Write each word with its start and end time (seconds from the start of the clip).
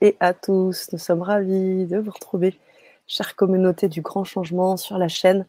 et 0.00 0.16
à 0.20 0.34
tous. 0.34 0.88
Nous 0.92 0.98
sommes 0.98 1.22
ravis 1.22 1.86
de 1.86 1.98
vous 1.98 2.10
retrouver, 2.10 2.58
chère 3.06 3.36
communauté 3.36 3.88
du 3.88 4.02
grand 4.02 4.24
changement 4.24 4.76
sur 4.76 4.98
la 4.98 5.08
chaîne. 5.08 5.46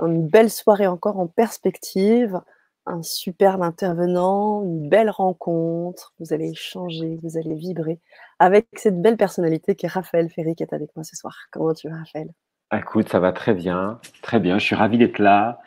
Une 0.00 0.26
belle 0.26 0.50
soirée 0.50 0.86
encore 0.86 1.18
en 1.18 1.26
perspective, 1.26 2.40
un 2.86 3.02
superbe 3.02 3.62
intervenant, 3.62 4.62
une 4.62 4.88
belle 4.88 5.10
rencontre. 5.10 6.14
Vous 6.20 6.32
allez 6.32 6.50
échanger, 6.50 7.18
vous 7.22 7.36
allez 7.36 7.54
vibrer 7.54 8.00
avec 8.38 8.66
cette 8.74 9.00
belle 9.00 9.16
personnalité 9.16 9.74
qui 9.74 9.86
est 9.86 9.90
Raphaël 9.90 10.30
Ferry 10.30 10.54
qui 10.54 10.62
est 10.62 10.72
avec 10.72 10.94
moi 10.96 11.04
ce 11.04 11.16
soir. 11.16 11.36
Comment 11.50 11.74
tu 11.74 11.88
vas, 11.88 11.96
Raphaël? 11.96 12.30
Écoute, 12.72 13.08
ça 13.08 13.18
va 13.18 13.32
très 13.32 13.54
bien, 13.54 14.00
très 14.22 14.40
bien. 14.40 14.58
Je 14.58 14.64
suis 14.64 14.74
ravi 14.74 14.98
d'être 14.98 15.18
là. 15.18 15.60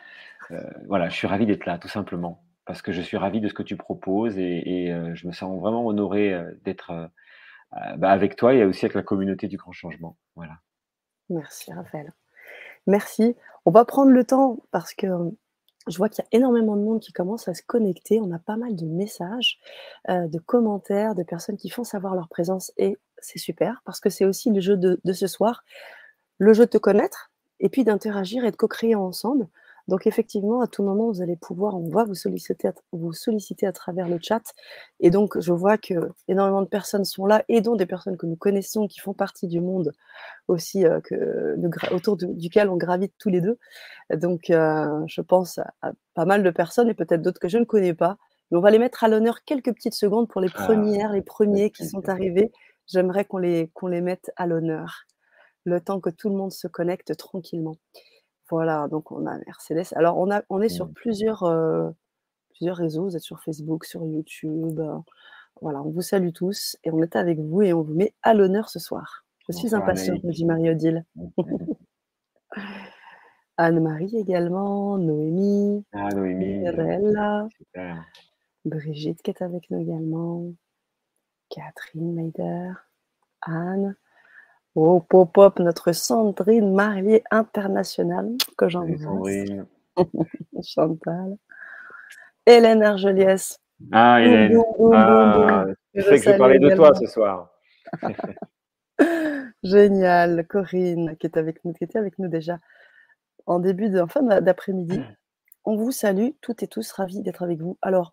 Euh, 0.50 0.60
voilà, 0.86 1.08
je 1.08 1.14
suis 1.16 1.26
ravi 1.26 1.46
d'être 1.46 1.66
là, 1.66 1.78
tout 1.78 1.88
simplement, 1.88 2.42
parce 2.64 2.82
que 2.82 2.92
je 2.92 3.00
suis 3.00 3.16
ravi 3.16 3.40
de 3.40 3.48
ce 3.48 3.54
que 3.54 3.62
tu 3.62 3.76
proposes 3.76 4.38
et, 4.38 4.92
euh, 4.92 5.14
je 5.14 5.26
me 5.26 5.32
sens 5.32 5.58
vraiment 5.60 5.86
honoré 5.86 6.32
euh, 6.32 6.52
d'être 6.64 7.10
bah, 7.96 8.10
avec 8.10 8.36
toi 8.36 8.54
et 8.54 8.64
aussi 8.64 8.84
avec 8.84 8.94
la 8.94 9.02
communauté 9.02 9.48
du 9.48 9.56
grand 9.56 9.72
changement. 9.72 10.16
Voilà. 10.36 10.58
Merci, 11.28 11.72
Raphaël. 11.72 12.12
Merci. 12.86 13.36
On 13.64 13.70
va 13.70 13.84
prendre 13.84 14.10
le 14.10 14.24
temps 14.24 14.58
parce 14.70 14.92
que 14.94 15.06
je 15.88 15.96
vois 15.96 16.08
qu'il 16.08 16.24
y 16.24 16.26
a 16.26 16.38
énormément 16.38 16.76
de 16.76 16.82
monde 16.82 17.00
qui 17.00 17.12
commence 17.12 17.48
à 17.48 17.54
se 17.54 17.62
connecter. 17.62 18.20
On 18.20 18.30
a 18.32 18.38
pas 18.38 18.56
mal 18.56 18.76
de 18.76 18.86
messages, 18.86 19.58
de 20.08 20.38
commentaires, 20.38 21.14
de 21.14 21.22
personnes 21.22 21.56
qui 21.56 21.70
font 21.70 21.84
savoir 21.84 22.14
leur 22.14 22.28
présence 22.28 22.72
et 22.76 22.98
c'est 23.18 23.38
super 23.38 23.82
parce 23.84 24.00
que 24.00 24.10
c'est 24.10 24.24
aussi 24.24 24.50
le 24.50 24.60
jeu 24.60 24.76
de, 24.76 25.12
ce 25.12 25.26
soir, 25.26 25.64
le 26.38 26.52
jeu 26.52 26.66
de 26.66 26.70
te 26.70 26.78
connaître 26.78 27.30
et 27.60 27.68
puis 27.68 27.84
d'interagir 27.84 28.44
et 28.44 28.50
de 28.50 28.56
co-créer 28.56 28.94
ensemble. 28.94 29.48
Donc 29.88 30.06
effectivement, 30.06 30.60
à 30.60 30.66
tout 30.66 30.82
moment, 30.82 31.10
vous 31.10 31.22
allez 31.22 31.36
pouvoir, 31.36 31.76
on 31.76 31.88
va 31.88 32.04
vous 32.04 32.14
solliciter, 32.14 32.70
vous 32.92 33.12
solliciter 33.12 33.66
à 33.66 33.72
travers 33.72 34.08
le 34.08 34.18
chat. 34.20 34.42
Et 35.00 35.10
donc, 35.10 35.38
je 35.40 35.52
vois 35.52 35.78
que 35.78 35.94
énormément 36.28 36.62
de 36.62 36.68
personnes 36.68 37.04
sont 37.04 37.26
là, 37.26 37.44
et 37.48 37.60
dont 37.60 37.76
des 37.76 37.86
personnes 37.86 38.16
que 38.16 38.26
nous 38.26 38.36
connaissons, 38.36 38.86
qui 38.86 39.00
font 39.00 39.14
partie 39.14 39.48
du 39.48 39.60
monde 39.60 39.92
aussi, 40.48 40.84
euh, 40.86 41.00
que, 41.00 41.56
autour 41.94 42.16
duquel 42.16 42.68
on 42.68 42.76
gravite 42.76 43.12
tous 43.18 43.28
les 43.28 43.40
deux. 43.40 43.58
Donc, 44.14 44.50
euh, 44.50 44.86
je 45.06 45.20
pense 45.20 45.58
à, 45.58 45.92
pas 46.14 46.24
mal 46.24 46.42
de 46.42 46.50
personnes, 46.50 46.88
et 46.88 46.94
peut-être 46.94 47.22
d'autres 47.22 47.40
que 47.40 47.48
je 47.48 47.58
ne 47.58 47.64
connais 47.64 47.94
pas. 47.94 48.18
Mais 48.50 48.58
on 48.58 48.60
va 48.60 48.70
les 48.70 48.78
mettre 48.78 49.02
à 49.02 49.08
l'honneur 49.08 49.44
quelques 49.44 49.72
petites 49.74 49.94
secondes 49.94 50.28
pour 50.28 50.40
les 50.40 50.50
ah, 50.54 50.64
premières, 50.64 51.12
les 51.12 51.22
premiers 51.22 51.70
qui 51.70 51.86
sont 51.86 52.08
arrivés. 52.08 52.52
J'aimerais 52.86 53.24
qu'on 53.24 53.38
les, 53.38 53.70
qu'on 53.74 53.86
les 53.86 54.00
mette 54.00 54.30
à 54.36 54.46
l'honneur, 54.46 55.06
le 55.64 55.80
temps 55.80 56.00
que 56.00 56.10
tout 56.10 56.28
le 56.28 56.36
monde 56.36 56.52
se 56.52 56.68
connecte 56.68 57.16
tranquillement. 57.16 57.76
Voilà, 58.52 58.86
donc 58.86 59.10
on 59.10 59.24
a 59.24 59.38
Mercedes. 59.46 59.94
Alors 59.96 60.18
on, 60.18 60.30
a, 60.30 60.42
on 60.50 60.60
est 60.60 60.68
sur 60.68 60.92
plusieurs, 60.92 61.42
euh, 61.44 61.88
plusieurs 62.50 62.76
réseaux, 62.76 63.04
vous 63.04 63.16
êtes 63.16 63.22
sur 63.22 63.40
Facebook, 63.40 63.86
sur 63.86 64.04
YouTube. 64.04 64.78
Euh, 64.78 64.98
voilà, 65.62 65.80
on 65.80 65.88
vous 65.88 66.02
salue 66.02 66.32
tous 66.34 66.76
et 66.84 66.90
on 66.90 67.00
est 67.02 67.16
avec 67.16 67.38
vous 67.38 67.62
et 67.62 67.72
on 67.72 67.80
vous 67.80 67.94
met 67.94 68.12
à 68.22 68.34
l'honneur 68.34 68.68
ce 68.68 68.78
soir. 68.78 69.24
Je 69.48 69.56
suis 69.56 69.74
impatiente, 69.74 70.20
dit 70.26 70.44
Marie-Odile. 70.44 71.06
Anne-Marie 73.56 74.18
également, 74.18 74.98
Noémie, 74.98 75.86
ah, 75.94 76.10
Noémie 76.10 76.62
Brigitte 78.66 79.22
qui 79.22 79.30
est 79.30 79.40
avec 79.40 79.70
nous 79.70 79.80
également, 79.80 80.44
Catherine 81.48 82.12
Meider, 82.12 82.72
Anne, 83.40 83.96
Oh, 84.74 85.00
pop-up, 85.00 85.58
notre 85.58 85.92
Sandrine 85.92 86.72
Mariée 86.72 87.22
internationale, 87.30 88.30
que 88.56 88.68
j'embrasse. 88.68 89.66
Chantal. 90.62 91.36
Hélène 92.46 92.82
Argeliès. 92.82 93.60
Ah, 93.92 94.22
Hélène. 94.22 94.62
ah, 94.94 95.66
je 95.94 96.00
sais 96.00 96.10
que 96.10 96.24
je 96.24 96.30
vais 96.30 96.38
parler 96.38 96.58
de 96.58 96.74
toi 96.74 96.94
ce 96.94 97.06
soir. 97.06 97.50
Génial. 99.62 100.46
Corinne, 100.46 101.16
qui, 101.18 101.26
est 101.26 101.36
avec 101.36 101.62
nous, 101.64 101.74
qui 101.74 101.84
était 101.84 101.98
avec 101.98 102.18
nous 102.18 102.28
déjà 102.28 102.58
en 103.46 103.58
début 103.58 103.90
de, 103.90 104.04
fin 104.06 104.22
d'après-midi. 104.22 105.00
On 105.64 105.76
vous 105.76 105.92
salue 105.92 106.30
toutes 106.40 106.62
et 106.62 106.66
tous, 106.66 106.90
ravis 106.92 107.20
d'être 107.20 107.42
avec 107.42 107.60
vous. 107.60 107.78
Alors, 107.82 108.12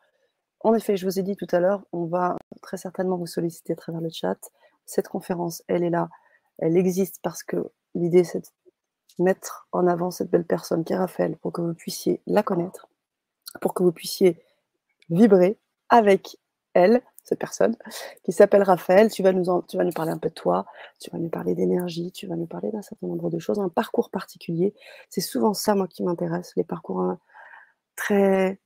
en 0.60 0.74
effet, 0.74 0.98
je 0.98 1.06
vous 1.06 1.20
ai 1.20 1.24
dit 1.24 1.36
tout 1.36 1.48
à 1.52 1.60
l'heure, 1.60 1.84
on 1.94 2.06
va 2.06 2.36
très 2.62 2.78
certainement 2.78 3.18
vous 3.18 3.26
solliciter 3.26 3.74
à 3.74 3.76
travers 3.76 4.02
le 4.02 4.10
chat. 4.12 4.38
Cette 4.86 5.08
conférence, 5.08 5.64
elle 5.68 5.84
est 5.84 5.90
là 5.90 6.10
elle 6.60 6.78
existe 6.78 7.20
parce 7.22 7.44
que 7.44 7.72
l'idée, 7.96 8.24
c'est 8.24 8.40
de 8.40 9.24
mettre 9.24 9.68
en 9.72 9.88
avant 9.88 10.12
cette 10.12 10.30
belle 10.30 10.46
personne 10.46 10.84
qui 10.84 10.94
est 10.94 10.98
Raphaël 10.98 11.38
pour 11.38 11.52
que 11.52 11.62
vous 11.62 11.74
puissiez 11.74 12.22
la 12.28 12.44
connaître, 12.44 12.88
pour 13.62 13.74
que 13.74 13.84
vous 13.84 13.92
puissiez 13.92 14.42
vibrer 15.10 15.58
avec 15.90 16.38
elle, 16.74 17.02
cette 17.24 17.40
personne, 17.40 17.76
qui 18.24 18.32
s'appelle 18.32 18.64
Raphaël. 18.64 19.12
Tu 19.12 19.24
vas, 19.24 19.34
nous 19.34 19.44
parler 19.94 20.12
un 20.12 20.18
peu 20.18 20.30
de 20.30 20.34
toi, 20.34 20.66
tu 21.00 21.12
vas 21.12 21.18
nous 21.18 21.30
parler 21.30 21.56
d'énergie, 21.56 22.12
tu 22.12 22.28
vas 22.28 22.36
nous 22.36 22.48
parler 22.48 22.72
d'un 22.72 22.82
certain 22.82 23.08
nombre 23.08 23.30
de 23.30 23.40
choses, 23.40 23.60
un 23.60 23.70
parcours 23.70 24.10
particulier. 24.10 24.74
C'est 25.10 25.22
souvent 25.22 25.54
ça, 25.54 25.76
moi, 25.76 25.88
qui 25.88 26.04
m'intéresse, 26.04 26.54
les 26.56 26.64
parcours 26.64 27.02
hein, 27.02 27.20
très, 27.96 28.60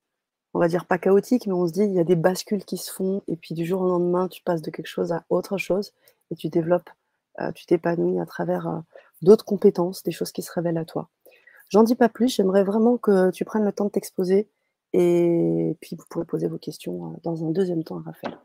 on 0.53 0.59
va 0.59 0.67
dire 0.67 0.85
pas 0.85 0.97
chaotiques, 0.97 1.47
mais 1.47 1.53
on 1.53 1.67
se 1.67 1.73
dit, 1.73 1.83
il 1.83 1.93
y 1.93 1.99
a 1.99 2.03
des 2.03 2.15
bascules 2.15 2.63
qui 2.63 2.77
se 2.77 2.91
font, 2.91 3.23
et 3.27 3.35
puis 3.35 3.53
du 3.53 3.65
jour 3.65 3.81
au 3.81 3.87
lendemain, 3.87 4.27
tu 4.27 4.43
passes 4.43 4.61
de 4.61 4.71
quelque 4.71 4.87
chose 4.87 5.11
à 5.11 5.25
autre 5.29 5.57
chose, 5.57 5.93
et 6.31 6.35
tu 6.35 6.49
développes 6.49 6.89
tu 7.55 7.65
t'épanouis 7.65 8.19
à 8.19 8.25
travers 8.25 8.67
euh, 8.67 8.79
d'autres 9.21 9.45
compétences, 9.45 10.03
des 10.03 10.11
choses 10.11 10.31
qui 10.31 10.41
se 10.41 10.51
révèlent 10.51 10.77
à 10.77 10.85
toi. 10.85 11.09
J'en 11.69 11.83
dis 11.83 11.95
pas 11.95 12.09
plus, 12.09 12.35
j'aimerais 12.35 12.63
vraiment 12.63 12.97
que 12.97 13.31
tu 13.31 13.45
prennes 13.45 13.65
le 13.65 13.71
temps 13.71 13.85
de 13.85 13.89
t'exposer 13.89 14.49
et 14.93 15.75
puis 15.81 15.95
vous 15.95 16.05
pourrez 16.09 16.25
poser 16.25 16.47
vos 16.47 16.57
questions 16.57 17.07
euh, 17.07 17.17
dans 17.23 17.45
un 17.45 17.51
deuxième 17.51 17.83
temps 17.83 17.99
à 17.99 18.03
Raphaël. 18.03 18.37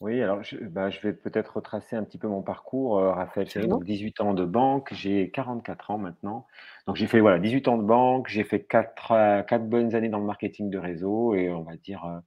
Oui, 0.00 0.20
alors 0.20 0.42
je, 0.42 0.56
bah, 0.56 0.90
je 0.90 1.00
vais 1.00 1.12
peut-être 1.12 1.56
retracer 1.56 1.94
un 1.94 2.02
petit 2.02 2.18
peu 2.18 2.26
mon 2.26 2.42
parcours. 2.42 2.96
Raphaël 2.96 3.46
donc 3.68 3.84
18 3.84 4.20
ans 4.20 4.34
de 4.34 4.44
banque, 4.44 4.92
j'ai 4.92 5.30
44 5.30 5.92
ans 5.92 5.98
maintenant. 5.98 6.46
Donc 6.86 6.96
j'ai 6.96 7.06
fait 7.06 7.20
voilà, 7.20 7.38
18 7.38 7.68
ans 7.68 7.78
de 7.78 7.84
banque, 7.84 8.28
j'ai 8.28 8.42
fait 8.42 8.64
4, 8.64 9.44
4 9.46 9.68
bonnes 9.68 9.94
années 9.94 10.08
dans 10.08 10.18
le 10.18 10.26
marketing 10.26 10.68
de 10.68 10.78
réseau 10.78 11.34
et 11.34 11.48
on 11.48 11.62
va 11.62 11.76
dire 11.76 12.22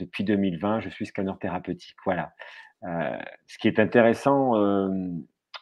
depuis 0.00 0.24
2020, 0.24 0.80
je 0.80 0.88
suis 0.88 1.06
scanner 1.06 1.32
thérapeutique. 1.40 1.96
Voilà. 2.04 2.32
Euh, 2.84 3.18
ce 3.46 3.58
qui 3.58 3.68
est 3.68 3.78
intéressant 3.78 4.56
euh, 4.56 4.88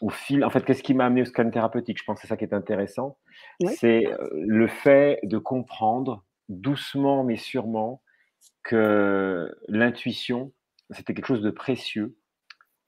au 0.01 0.11
fil, 0.11 0.45
en 0.45 0.51
fait, 0.51 0.65
qu'est-ce 0.65 0.83
qui 0.83 0.95
m'a 0.95 1.07
amené 1.07 1.23
au 1.23 1.25
scan 1.25 1.51
thérapeutique? 1.51 1.99
Je 1.99 2.05
pense 2.05 2.17
que 2.17 2.23
c'est 2.23 2.29
ça 2.29 2.37
qui 2.37 2.45
est 2.45 2.55
intéressant. 2.55 3.19
C'est 3.67 4.07
euh, 4.07 4.29
le 4.33 4.69
fait 4.69 5.21
de 5.25 5.39
comprendre 5.39 6.25
doucement 6.49 7.25
mais 7.25 7.37
sûrement 7.37 8.03
que 8.63 9.55
l'intuition, 9.69 10.53
c'était 10.91 11.15
quelque 11.15 11.27
chose 11.27 11.43
de 11.43 11.51
précieux 11.51 12.17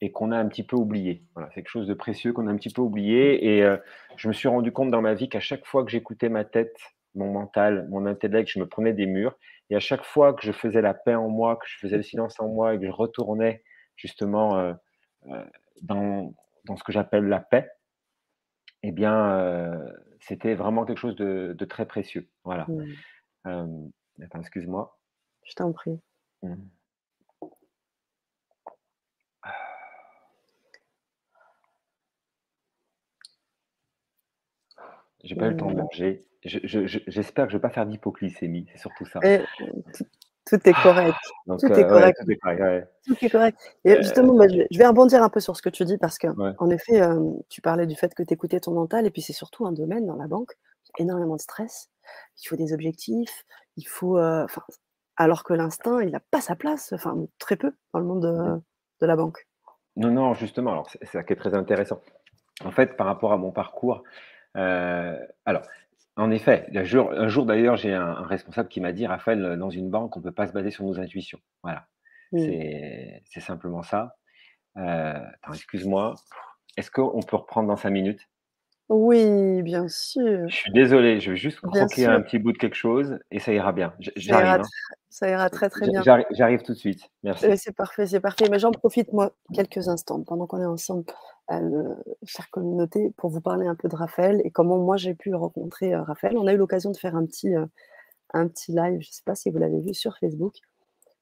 et 0.00 0.12
qu'on 0.12 0.32
a 0.32 0.38
un 0.38 0.48
petit 0.48 0.62
peu 0.62 0.76
oublié. 0.76 1.24
Voilà, 1.34 1.50
c'est 1.50 1.56
quelque 1.56 1.70
chose 1.70 1.86
de 1.86 1.94
précieux 1.94 2.32
qu'on 2.32 2.46
a 2.46 2.50
un 2.50 2.56
petit 2.56 2.72
peu 2.72 2.80
oublié. 2.80 3.58
Et 3.58 3.76
je 4.16 4.28
me 4.28 4.32
suis 4.32 4.48
rendu 4.48 4.72
compte 4.72 4.90
dans 4.90 5.02
ma 5.02 5.12
vie 5.12 5.28
qu'à 5.28 5.40
chaque 5.40 5.66
fois 5.66 5.84
que 5.84 5.90
j'écoutais 5.90 6.30
ma 6.30 6.44
tête, 6.44 6.74
mon 7.14 7.30
mental, 7.30 7.86
mon 7.90 8.06
intellect, 8.06 8.48
je 8.50 8.60
me 8.60 8.66
prenais 8.66 8.94
des 8.94 9.04
murs. 9.04 9.36
Et 9.68 9.76
à 9.76 9.80
chaque 9.80 10.04
fois 10.04 10.32
que 10.32 10.42
je 10.42 10.52
faisais 10.52 10.80
la 10.80 10.94
paix 10.94 11.14
en 11.14 11.28
moi, 11.28 11.56
que 11.56 11.66
je 11.66 11.78
faisais 11.78 11.96
le 11.96 12.02
silence 12.02 12.40
en 12.40 12.48
moi 12.48 12.74
et 12.74 12.78
que 12.78 12.86
je 12.86 12.90
retournais 12.90 13.62
justement 14.00 14.56
euh, 14.56 14.72
euh, 15.26 15.44
dans, 15.82 16.34
dans, 16.64 16.76
ce 16.76 16.84
que 16.84 16.92
j'appelle 16.92 17.24
la 17.24 17.40
paix, 17.40 17.70
eh 18.82 18.92
bien, 18.92 19.38
euh, 19.38 19.92
c'était 20.20 20.54
vraiment 20.54 20.84
quelque 20.84 20.98
chose 20.98 21.16
de, 21.16 21.64
très 21.68 21.86
précieux. 21.86 22.28
Voilà. 22.44 22.66
Mmh. 23.44 23.90
excuse-moi. 24.38 24.98
Je 25.44 25.54
t'en 25.54 25.72
prie. 25.72 26.00
Mmh. 26.42 26.54
J'ai 35.22 35.34
pas 35.34 35.48
eu 35.48 35.50
le 35.50 35.56
temps 35.58 35.70
de 35.70 35.74
mmh. 35.74 35.82
manger. 35.82 36.26
J'espère 36.42 37.44
que 37.44 37.52
je 37.52 37.56
ne 37.56 37.60
vais 37.60 37.68
pas 37.68 37.68
faire 37.68 37.84
d'hypoglycémie, 37.84 38.66
c'est 38.72 38.78
surtout 38.78 39.04
ça. 39.04 39.20
Tout 40.50 40.68
est 40.68 40.82
correct. 40.82 41.16
tout, 41.46 41.66
est 41.66 41.86
correct. 41.86 42.18
tout, 43.06 43.16
est 43.24 43.30
correct. 43.30 43.58
Et 43.84 43.92
euh, 43.92 44.02
justement, 44.02 44.34
bah, 44.34 44.48
je, 44.48 44.78
vais, 44.78 44.86
rebondir 44.86 45.22
un 45.22 45.28
peu 45.28 45.38
sur 45.38 45.56
ce 45.56 45.62
que 45.62 45.68
tu 45.68 45.84
dis 45.84 45.96
parce 45.96 46.18
que, 46.18 46.26
en 46.58 46.70
effet, 46.70 47.00
euh, 47.00 47.20
tu 47.48 47.60
parlais 47.60 47.86
du 47.86 47.94
fait 47.94 48.12
que 48.14 48.24
tu 48.24 48.34
écoutais 48.34 48.58
ton 48.58 48.72
mental 48.72 49.06
et 49.06 49.10
puis 49.10 49.22
c'est 49.22 49.32
surtout 49.32 49.64
un 49.64 49.70
domaine 49.70 50.06
dans 50.06 50.16
la 50.16 50.26
banque, 50.26 50.52
énormément 50.98 51.36
de 51.36 51.40
stress. 51.40 51.88
Il 52.42 52.48
faut 52.48 52.56
des 52.56 52.72
objectifs, 52.72 53.44
il 53.76 53.86
faut. 53.86 54.18
Euh, 54.18 54.44
alors 55.16 55.44
que 55.44 55.54
l'instinct, 55.54 56.00
il 56.00 56.10
n'a 56.10 56.20
pas 56.32 56.40
sa 56.40 56.56
place, 56.56 56.92
enfin, 56.92 57.16
très 57.38 57.54
peu 57.54 57.72
dans 57.92 58.00
le 58.00 58.06
monde 58.06 58.22
de, 58.22 58.60
de 59.00 59.06
la 59.06 59.14
banque. 59.14 59.46
Non, 59.94 60.10
non, 60.10 60.34
justement, 60.34 60.72
alors 60.72 60.90
c'est 60.90 61.04
ça 61.06 61.22
qui 61.22 61.32
est 61.32 61.36
très 61.36 61.54
intéressant. 61.54 62.00
En 62.64 62.72
fait, 62.72 62.96
par 62.96 63.06
rapport 63.06 63.32
à 63.32 63.36
mon 63.36 63.52
parcours, 63.52 64.02
alors, 64.54 65.62
en 66.20 66.30
effet, 66.30 66.66
un 66.74 66.84
jour, 67.28 67.46
d'ailleurs, 67.46 67.76
j'ai 67.76 67.94
un, 67.94 68.14
responsable 68.22 68.68
qui 68.68 68.80
m'a 68.80 68.92
dit, 68.92 69.06
Raphaël, 69.06 69.56
dans 69.58 69.70
une 69.70 69.90
banque, 69.90 70.16
on 70.16 70.20
ne 70.20 70.24
peut 70.24 70.32
pas 70.32 70.46
se 70.46 70.52
baser 70.52 70.70
sur 70.70 70.84
nos 70.84 71.00
intuitions. 71.00 71.40
Voilà. 71.62 71.86
C'est 72.32 73.40
simplement 73.40 73.82
ça. 73.82 74.16
Euh, 74.76 75.18
excuse-moi. 75.48 76.14
Est-ce 76.76 76.90
qu'on 76.90 77.22
peut 77.22 77.36
reprendre 77.36 77.68
dans 77.68 77.76
cinq 77.76 77.90
minutes? 77.90 78.28
Oui, 78.90 79.62
bien 79.62 79.88
sûr. 79.88 80.48
Je 80.48 80.54
suis 80.54 80.72
désolé, 80.72 81.20
je 81.20 81.30
vais 81.30 81.36
juste 81.36 81.60
Bien 81.62 81.86
croquer 81.86 82.06
un 82.06 82.20
petit 82.20 82.38
bout 82.40 82.52
de 82.52 82.58
quelque 82.58 82.74
chose 82.74 83.20
et 83.30 83.38
ça 83.38 83.52
ira 83.52 83.72
bien. 83.72 83.94
J 84.00 84.10
Ça 84.16 84.40
ira 84.40 84.42
j'arrive, 84.42 84.62
tr 84.62 84.66
hein. 84.66 84.96
ça 85.08 85.30
ira 85.30 85.50
très, 85.50 85.70
très 85.70 85.88
bien. 85.88 86.02
j'arri 86.02 86.24
j'arrive 86.32 86.62
tout 86.62 86.72
de 86.72 86.78
suite. 86.78 87.08
Merci. 87.22 87.56
c'est 87.56 87.74
parfait, 87.74 88.06
c'est 88.06 88.20
parfait. 88.20 88.46
Mais 88.50 88.58
j'en 88.58 88.72
profite, 88.72 89.12
moi, 89.12 89.32
quelques 89.54 89.88
instants 89.88 90.22
pendant 90.24 90.46
qu'on 90.46 90.60
est 90.60 90.66
ensemble, 90.66 91.04
chère 92.24 92.50
communauté, 92.50 93.12
pour 93.16 93.30
vous 93.30 93.40
parler 93.40 93.66
un 93.66 93.74
peu 93.74 93.88
de 93.88 93.96
Raphaël 93.96 94.40
et 94.44 94.50
comment 94.50 94.78
moi 94.78 94.96
j'ai 94.96 95.14
pu 95.14 95.34
rencontrer, 95.34 95.94
heu, 95.94 96.00
Raphaël. 96.02 96.38
On 96.38 96.46
a 96.46 96.52
eu 96.54 96.56
l'occasion 96.56 96.90
de 96.92 96.96
faire 96.96 97.16
un 97.16 97.26
petit, 97.26 97.54
heu, 97.54 97.66
un 98.34 98.48
petit 98.48 98.72
live, 98.72 99.00
je 99.02 99.10
sais 99.10 99.22
pas 99.24 99.34
si 99.34 99.50
vous 99.50 99.58
l'avez 99.58 99.80
vu 99.80 99.94
sur 99.94 100.16
Facebook. 100.18 100.56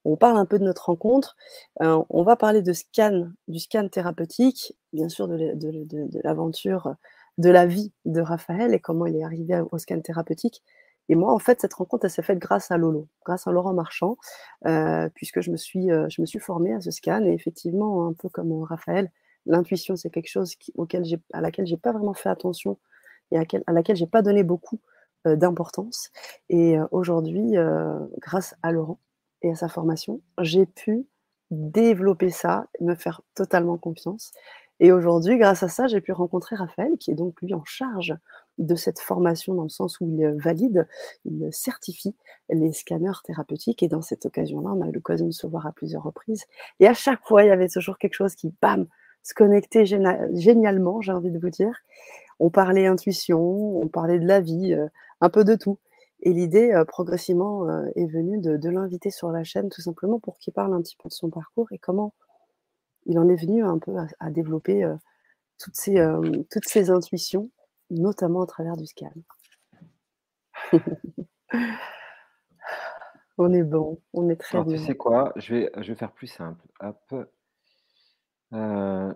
On 0.05 0.17
parle 0.17 0.37
un 0.37 0.45
peu 0.45 0.59
de 0.59 0.65
notre 0.65 0.87
rencontre. 0.87 1.35
Heu, 1.81 1.97
on 2.09 2.23
va 2.23 2.35
parler 2.35 2.61
du 2.61 2.73
scan 2.73 3.89
thérapeutique, 3.91 4.77
bien 4.93 5.09
sûr 5.09 5.27
de 5.27 6.19
l'aventure, 6.23 6.95
de 7.37 7.49
la 7.49 7.65
vie 7.65 7.93
de 8.05 8.21
Raphaël 8.21 8.73
et 8.73 8.79
comment 8.79 9.05
il 9.07 9.15
est 9.17 9.23
arrivé 9.23 9.61
au 9.71 9.77
scan 9.77 10.01
thérapeutique. 10.01 10.63
Et 11.09 11.15
moi, 11.15 11.33
en 11.33 11.39
fait, 11.39 11.61
cette 11.61 11.73
rencontre, 11.73 12.05
elle 12.05 12.11
s'est 12.11 12.21
faite 12.21 12.39
grâce 12.39 12.71
à 12.71 12.77
Lolo, 12.77 13.07
grâce 13.25 13.47
à 13.47 13.51
Laurent 13.51 13.73
Marchand, 13.73 14.17
puisque 15.15 15.41
je 15.41 15.51
me 15.51 15.57
suis, 15.57 15.89
je 15.89 16.21
me 16.21 16.25
suis 16.27 16.39
formée 16.39 16.73
à 16.73 16.81
ce 16.81 16.91
scan 16.91 17.25
et 17.25 17.33
effectivement, 17.33 18.07
un 18.07 18.13
peu 18.13 18.29
comme, 18.29 18.63
Raphaël, 18.63 19.11
l'intuition, 19.49 19.95
c'est 19.97 20.09
quelque 20.11 20.29
chose 20.29 20.55
à 21.33 21.41
laquelle 21.41 21.65
j'ai 21.67 21.77
pas 21.77 21.91
vraiment 21.93 22.13
fait 22.15 22.29
attention 22.29 22.77
et 23.31 23.37
à 23.37 23.45
quelle 23.45 23.63
à 23.67 23.73
laquelle 23.73 23.95
j'ai 23.97 24.07
pas 24.07 24.21
donné 24.21 24.43
beaucoup, 24.43 24.79
heu, 25.27 25.37
d'importance. 25.37 26.11
Et 26.49 26.77
heu, 26.77 26.87
aujourd'hui, 26.91 27.57
heu, 27.57 28.11
grâce 28.19 28.55
à 28.63 28.71
Laurent 28.71 28.99
et 29.41 29.51
à 29.51 29.55
sa 29.55 29.69
formation, 29.69 30.21
j'ai 30.41 30.65
pu 30.65 31.05
développer 31.51 32.29
ça, 32.29 32.67
me 32.81 32.95
faire 32.95 33.21
totalement 33.35 33.77
confiance. 33.77 34.31
Et 34.81 34.91
aujourd'hui, 34.93 35.37
grâce 35.37 35.63
à 35.63 35.67
ça, 35.67 35.87
j'ai 35.87 35.99
pu 36.01 36.11
rencontrer 36.13 36.55
Raphaël, 36.55 36.97
qui 36.99 37.11
est 37.11 37.15
donc 37.15 37.41
lui 37.41 37.53
en 37.53 37.63
charge 37.65 38.15
de 38.59 38.75
cette 38.75 38.99
formation, 38.99 39.53
dans 39.53 39.63
le 39.63 39.69
sens 39.69 39.99
où 39.99 40.05
il, 40.07 40.25
valide, 40.41 40.87
il 41.25 41.49
certifie 41.51 42.15
les 42.49 42.71
scanners 42.71 43.11
thérapeutiques. 43.25 43.83
Et 43.83 43.89
dans 43.89 44.01
cette 44.01 44.25
occasion-là, 44.25 44.69
on 44.73 44.81
a 44.81 44.87
eu 44.87 44.91
l'occasion 44.93 45.25
de 45.27 45.31
se 45.33 45.47
voir 45.47 45.67
à 45.67 45.73
plusieurs 45.73 46.03
reprises. 46.03 46.45
Et 46.79 46.87
à 46.87 46.93
chaque 46.93 47.21
fois, 47.27 47.43
il 47.43 47.47
y 47.47 47.51
avait 47.51 47.67
toujours 47.67 47.97
quelque 47.97 48.13
chose 48.13 48.35
qui, 48.35 48.53
bam, 48.61 48.85
se 49.23 49.33
connectait 49.33 49.85
géna 49.85 50.19
génialement, 50.33 51.01
j'ai 51.01 51.11
envie 51.11 51.31
de 51.31 51.39
vous 51.39 51.49
dire. 51.49 51.73
On 52.39 52.49
parlait 52.49 52.87
intuition, 52.87 53.41
on 53.81 53.87
parlait 53.89 54.19
de 54.19 54.27
la 54.27 54.41
vie, 54.41 54.73
heu, 54.73 54.89
un 55.21 55.29
peu 55.29 55.43
de 55.45 55.55
tout. 55.55 55.79
Et 56.21 56.33
l'idée, 56.33 56.73
heu, 56.73 56.85
progressivement, 56.85 57.67
heu, 57.69 57.91
est 57.95 58.07
venue 58.07 58.39
de 58.39 58.57
de 58.57 58.69
l'inviter 58.69 59.11
sur 59.11 59.31
la 59.31 59.43
chaîne, 59.43 59.69
tout 59.69 59.81
simplement 59.81 60.19
pour 60.19 60.37
qu'il 60.39 60.53
parle 60.53 60.73
un 60.73 60.81
petit 60.81 60.97
peu 61.01 61.09
de 61.09 61.13
son 61.13 61.29
parcours 61.29 61.71
et 61.73 61.79
comment 61.79 62.13
il 63.07 63.19
en 63.19 63.29
est 63.29 63.35
venu 63.37 63.63
un 63.65 63.79
peu 63.79 63.97
à 63.97 64.07
à 64.19 64.31
développer, 64.31 64.85
toutes 65.59 65.87
hem, 65.89 66.45
toutes 66.51 66.67
ces 66.67 66.89
intuitions, 66.91 67.49
notamment 67.91 68.43
à 68.43 68.47
travers 68.47 68.77
du 68.77 68.87
scan. 68.87 69.11
On 73.39 73.53
est 73.53 73.63
bon, 73.63 74.01
on 74.13 74.29
est 74.29 74.35
très 74.35 74.59
Alors 74.59 74.67
tu 74.67 74.77
sais 74.77 74.95
quoi? 74.95 75.33
Je 75.37 75.55
vais 75.55 75.71
je 75.77 75.91
vais 75.91 75.95
faire 75.97 76.11
plus 76.11 76.27
simple. 76.27 76.63
Hop. 76.81 77.13
Heu, 78.51 79.13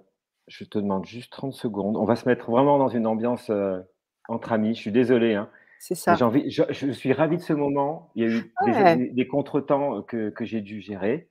je 0.47 0.63
te 0.65 0.77
demande 0.79 1.05
juste 1.05 1.31
30 1.31 1.53
secondes. 1.53 1.97
On 1.97 2.05
va 2.05 2.15
se 2.15 2.27
mettre 2.27 2.51
vraiment 2.51 2.77
dans 2.77 2.89
une 2.89 3.07
ambiance, 3.07 3.49
heu, 3.49 3.83
entre 4.27 4.51
amis. 4.51 4.75
Je 4.75 4.79
suis 4.81 4.91
désolé, 4.91 5.33
hein, 5.35 5.49
C'est 5.81 5.95
ça. 5.95 6.23
envie 6.23 6.49
je 6.51 6.63
je 6.71 6.91
suis 6.91 7.13
ravi 7.13 7.37
de 7.37 7.41
ce 7.43 7.53
moment. 7.53 8.11
Il 8.15 8.23
y 8.23 8.27
a 8.27 8.29
eu 8.29 8.55
des 8.61 8.73
Ouais! 8.73 8.97
des 8.97 9.09
des 9.11 9.27
contretemps, 9.27 9.99
heu, 9.99 10.03
que 10.03 10.29
que 10.31 10.45
j'ai 10.45 10.61
dû 10.61 10.81
gérer, 10.81 11.29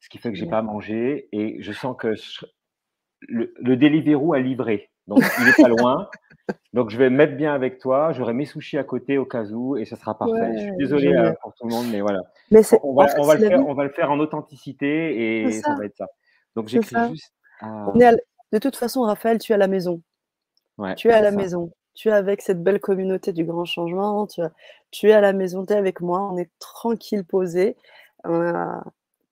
ce 0.00 0.08
qui 0.10 0.18
fait 0.18 0.32
que 0.32 0.38
j'ai 0.38 0.46
Génial. 0.46 0.48
pas 0.48 0.62
mangé 0.62 1.28
et 1.32 1.62
je 1.62 1.72
sens 1.72 1.96
que 1.98 2.14
le 3.28 3.54
le 3.60 3.76
Deliveroo 3.76 4.34
a 4.34 4.40
livré, 4.40 4.90
donc 5.08 5.32
il 5.36 5.48
est 5.48 5.54
pas 5.60 5.68
loin. 5.68 6.10
Donc 6.74 6.90
je 6.90 6.98
vais 6.98 7.10
me 7.10 7.16
mettre 7.18 7.36
bien 7.36 7.54
avec 7.54 7.78
toi, 7.80 8.12
j'aurai 8.12 8.34
mes 8.34 8.46
sushis 8.46 8.78
à 8.78 8.84
côté 8.84 9.18
au 9.18 9.26
cas 9.26 9.44
où 9.46 9.76
et 9.78 9.84
ce 9.86 9.96
sera 9.96 10.18
parfait. 10.18 10.52
Je 10.56 10.62
suis 10.62 10.76
désolé, 10.78 11.12
génial. 11.12 11.36
pour 11.42 11.54
tout 11.54 11.64
le 11.66 11.70
monde, 11.70 11.88
mais 11.90 12.00
voilà. 12.02 12.20
Mais 12.50 12.62
On 12.70 12.94
va 12.94 13.06
on 13.16 13.26
le 13.34 13.40
faire 13.40 13.60
vie. 13.60 13.68
on 13.68 13.74
va 13.74 13.84
le 13.84 13.90
faire 13.92 14.10
en 14.12 14.20
authenticité 14.20 15.56
et 15.56 15.62
ça 15.62 15.74
ça, 15.74 15.78
va 15.78 15.86
être 15.86 15.96
ça. 15.96 16.06
Donc 16.56 16.68
j'écris 16.68 16.96
juste 17.10 17.32
On 17.62 17.98
est 18.00 18.04
à 18.06 18.12
de 18.52 18.58
toute 18.58 18.76
façon, 18.76 19.02
Raphaël, 19.02 19.38
tu 19.38 19.52
es 19.52 19.54
à 19.54 19.58
la 19.58 19.68
maison. 19.68 20.00
Ouais, 20.78 20.94
Tu 20.94 21.08
es 21.08 21.12
à 21.12 21.20
la 21.20 21.30
ça. 21.30 21.36
maison. 21.36 21.70
Tu 21.94 22.08
es 22.08 22.12
avec 22.12 22.40
cette 22.40 22.62
belle 22.62 22.80
communauté 22.80 23.32
du 23.32 23.44
grand 23.44 23.64
changement, 23.66 24.26
tu 24.26 24.40
as 24.40 24.52
tu 24.90 25.08
es 25.10 25.12
à 25.12 25.20
la 25.20 25.32
maison, 25.34 25.66
tu 25.66 25.72
es 25.74 25.76
avec 25.76 26.00
moi, 26.00 26.30
on 26.32 26.38
est 26.38 26.50
tranquille, 26.58 27.24
posé. 27.24 27.76
On 28.24 28.40
a 28.40 28.84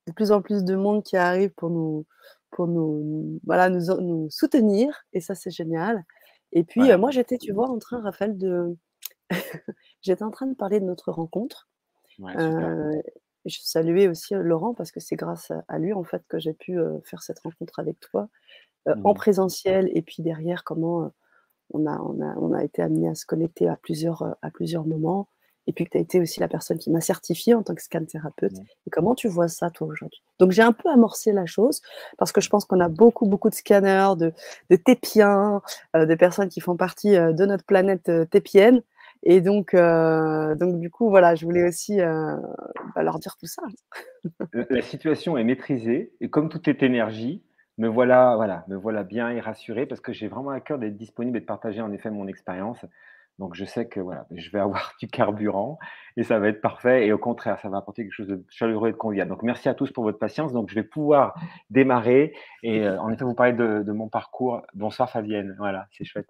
de 0.06 0.12
plus 0.12 0.32
en 0.32 0.42
plus 0.42 0.64
de 0.64 0.76
monde 0.76 1.02
qui 1.02 1.16
arrive 1.16 1.50
pour 1.50 1.70
nous 1.70 2.04
pour 2.50 2.66
nous 2.66 3.40
voilà, 3.44 3.68
nous 3.70 3.86
nous 4.00 4.28
soutenir 4.30 5.04
et 5.12 5.20
ça, 5.20 5.34
c'est 5.34 5.50
génial. 5.50 6.04
Et 6.52 6.62
puis, 6.64 6.80
Voilà. 6.80 6.96
moi, 6.98 7.10
j'étais, 7.10 7.38
tu 7.38 7.52
vois, 7.52 7.68
en 7.68 7.78
train, 7.78 8.00
Raphaël, 8.02 8.36
de 8.36 8.76
j'étais 10.02 10.22
en 10.22 10.30
train 10.30 10.46
de 10.46 10.54
parler 10.54 10.80
de 10.80 10.84
notre 10.84 11.10
rencontre. 11.10 11.68
Ouais, 12.18 12.32
super. 12.32 12.90
Je 13.46 13.58
saluais 13.62 14.08
aussi, 14.08 14.34
Laurent 14.34 14.74
parce 14.74 14.92
que 14.92 15.00
c'est 15.00 15.16
grâce 15.16 15.52
à 15.68 15.78
lui, 15.78 15.92
en 15.92 16.04
fait, 16.04 16.22
que 16.28 16.38
j'ai 16.38 16.52
pu, 16.52 16.78
faire 17.04 17.22
cette 17.22 17.38
rencontre 17.40 17.78
avec 17.78 18.00
toi, 18.00 18.28
Mmh 18.86 19.00
en 19.04 19.12
mh. 19.12 19.14
présentiel 19.14 19.90
et 19.94 20.02
puis 20.02 20.22
derrière 20.22 20.64
comment, 20.64 21.10
on 21.72 21.86
a 21.86 21.98
on 21.98 22.20
a 22.22 22.34
on 22.36 22.52
a 22.52 22.62
été 22.62 22.82
amenés 22.82 23.08
à 23.08 23.14
se 23.14 23.26
connecter 23.26 23.68
à 23.68 23.76
plusieurs, 23.76 24.36
à 24.42 24.50
plusieurs 24.50 24.86
moments 24.86 25.28
et 25.66 25.72
puis 25.72 25.84
que 25.84 25.90
tu 25.90 25.98
as 25.98 26.00
été 26.00 26.20
aussi 26.20 26.38
la 26.38 26.46
personne 26.46 26.78
qui 26.78 26.90
m'a 26.92 27.00
certifiée 27.00 27.52
en 27.54 27.64
tant 27.64 27.74
que 27.74 27.82
scan 27.82 28.04
thérapeute. 28.04 28.52
Mmh. 28.52 28.64
Et 28.86 28.90
comment 28.90 29.16
tu 29.16 29.26
vois 29.26 29.48
ça, 29.48 29.70
toi, 29.70 29.88
aujourd'hui? 29.88 30.22
Donc 30.38 30.52
j'ai 30.52 30.62
un 30.62 30.70
peu 30.72 30.88
amorcé 30.88 31.32
la 31.32 31.46
chose 31.46 31.82
parce 32.18 32.30
que 32.30 32.40
je 32.40 32.48
pense 32.48 32.64
qu'on 32.64 32.78
a 32.78 32.88
beaucoup, 32.88 33.26
beaucoup 33.26 33.50
de 33.50 33.56
scanners, 33.56 34.14
de 34.16 34.32
de 34.70 34.76
tépiens, 34.76 35.60
de 35.94 36.14
personnes 36.14 36.48
qui 36.48 36.60
font 36.60 36.76
partie, 36.76 37.14
de 37.16 37.46
notre 37.46 37.64
planète, 37.64 38.08
heu, 38.08 38.26
tépienne. 38.26 38.82
Et 39.22 39.40
donc 39.40 39.74
heu, 39.74 40.54
donc 40.58 40.78
du 40.78 40.90
coup, 40.90 41.10
voilà, 41.10 41.34
je 41.34 41.44
voulais 41.44 41.66
aussi, 41.66 42.00
heu, 42.00 42.36
bah, 42.94 43.02
leur 43.02 43.18
dire 43.18 43.36
tout 43.38 43.46
ça. 43.46 43.62
La 44.52 44.82
situation 44.82 45.36
est 45.36 45.44
maîtrisée 45.44 46.12
et 46.20 46.30
comme 46.30 46.48
tout 46.48 46.68
est 46.70 46.82
énergie, 46.82 47.42
me 47.78 47.88
voilà 47.88 48.36
voilà, 48.36 48.64
me 48.68 48.76
voilà 48.76 49.02
bien 49.04 49.30
et 49.30 49.40
rassuré 49.40 49.86
parce 49.86 50.00
que 50.00 50.12
j'ai 50.12 50.28
vraiment 50.28 50.50
à 50.50 50.60
cœur 50.60 50.78
d'être 50.78 50.96
disponible 50.96 51.36
et 51.36 51.40
de 51.40 51.46
partager 51.46 51.80
en 51.80 51.92
effet 51.92 52.10
mon 52.10 52.26
expérience. 52.26 52.84
Donc 53.38 53.54
je 53.54 53.66
sais 53.66 53.86
que 53.86 54.00
voilà, 54.00 54.26
je 54.30 54.50
vais 54.50 54.60
avoir 54.60 54.94
du 55.00 55.08
carburant 55.08 55.78
et 56.16 56.22
ça 56.22 56.38
va 56.38 56.48
être 56.48 56.62
parfait 56.62 57.06
et 57.06 57.12
au 57.12 57.18
contraire, 57.18 57.58
ça 57.60 57.68
va 57.68 57.78
apporter 57.78 58.04
quelque 58.04 58.14
chose 58.14 58.28
de 58.28 58.42
chaleureux 58.48 58.88
et 58.88 58.92
de 58.92 58.96
convivial. 58.96 59.28
Donc 59.28 59.42
merci 59.42 59.68
à 59.68 59.74
tous 59.74 59.92
pour 59.92 60.04
votre 60.04 60.18
patience. 60.18 60.52
Donc 60.52 60.70
je 60.70 60.74
vais 60.74 60.84
pouvoir 60.84 61.34
démarrer 61.68 62.32
et 62.62 62.80
heu, 62.80 62.98
en 62.98 63.10
effet, 63.10 63.24
vous 63.24 63.34
parlez 63.34 63.52
de 63.52 63.92
mon 63.92 64.08
parcours. 64.08 64.62
Bonsoir 64.74 65.10
Fabienne, 65.10 65.54
voilà, 65.58 65.86
c'est 65.92 66.04
chouette. 66.04 66.28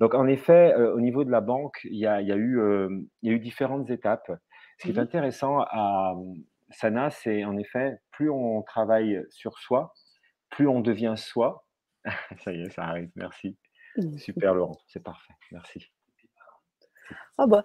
Donc 0.00 0.14
en 0.14 0.26
effet, 0.26 0.74
au 0.76 1.00
niveau 1.00 1.24
de 1.24 1.30
la 1.30 1.40
banque, 1.40 1.80
il 1.84 1.96
y 1.98 2.06
a 2.06 2.20
il 2.20 2.28
y 2.28 2.32
a 2.32 2.36
eu, 2.36 2.60
hem, 2.60 3.06
il 3.22 3.30
y 3.30 3.32
a 3.34 3.36
eu 3.36 3.40
différentes 3.40 3.90
étapes. 3.90 4.30
Ce 4.78 4.84
qui 4.86 4.92
est 4.92 4.98
Mmh 4.98 5.02
mh. 5.02 5.06
intéressant 5.06 5.60
à, 5.70 6.14
mmh, 6.16 6.34
Sana, 6.70 7.10
c'est 7.10 7.44
en 7.44 7.56
effet, 7.56 7.98
plus 8.12 8.30
on 8.30 8.62
travaille 8.62 9.22
sur 9.30 9.58
soi, 9.58 9.94
plus 10.50 10.68
on 10.68 10.80
devient 10.80 11.14
soi. 11.16 11.66
Ça 12.38 12.52
y 12.52 12.62
est, 12.62 12.70
ça 12.70 12.84
arrive, 12.84 13.10
merci. 13.16 13.58
Super 14.16 14.54
Laurent, 14.54 14.78
c'est 14.88 15.02
parfait, 15.02 15.34
merci. 15.52 15.92
Ah 17.38 17.46
bah, 17.46 17.64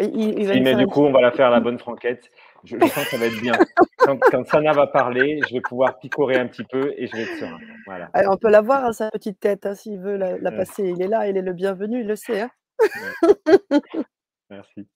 il 0.00 0.14
il 0.14 0.38
il 0.40 0.46
va 0.46 0.54
Si, 0.54 0.60
nous 0.60 0.64
mais 0.64 0.74
du 0.74 0.86
coup, 0.86 1.02
on 1.02 1.12
va 1.12 1.20
la 1.20 1.32
faire 1.32 1.48
à 1.48 1.50
la 1.50 1.60
bonne 1.60 1.78
franquette. 1.78 2.30
Je 2.64 2.76
je 2.78 2.86
sens 2.86 3.04
que 3.04 3.10
ça 3.10 3.16
va 3.18 3.26
être 3.26 3.40
bien. 3.40 3.52
Quand 3.98 4.18
quand 4.18 4.44
Sana 4.46 4.72
va 4.72 4.88
parler, 4.88 5.40
je 5.48 5.54
vais 5.54 5.60
pouvoir 5.60 5.98
picorer 5.98 6.36
un 6.36 6.48
petit 6.48 6.64
peu 6.64 6.92
et 6.96 7.06
je 7.06 7.16
vais 7.16 7.22
être 7.22 7.38
serein. 7.38 7.58
Voilà. 7.86 8.10
Allez, 8.14 8.26
on 8.28 8.36
peut 8.36 8.50
la 8.50 8.60
voir, 8.60 8.84
hein, 8.84 8.92
sa 8.92 9.10
petite 9.12 9.38
tête, 9.38 9.64
hein, 9.64 9.76
s'il 9.76 10.00
veut 10.00 10.16
la 10.16 10.50
passer, 10.50 10.82
il 10.82 11.00
est 11.00 11.06
là, 11.06 11.28
il 11.28 11.36
est 11.36 11.42
le 11.42 11.52
bienvenu, 11.52 12.00
il 12.00 12.08
le 12.08 12.16
sait, 12.16 12.40
hein. 12.40 12.50
ouais, 12.80 13.40
merci. 14.50 14.88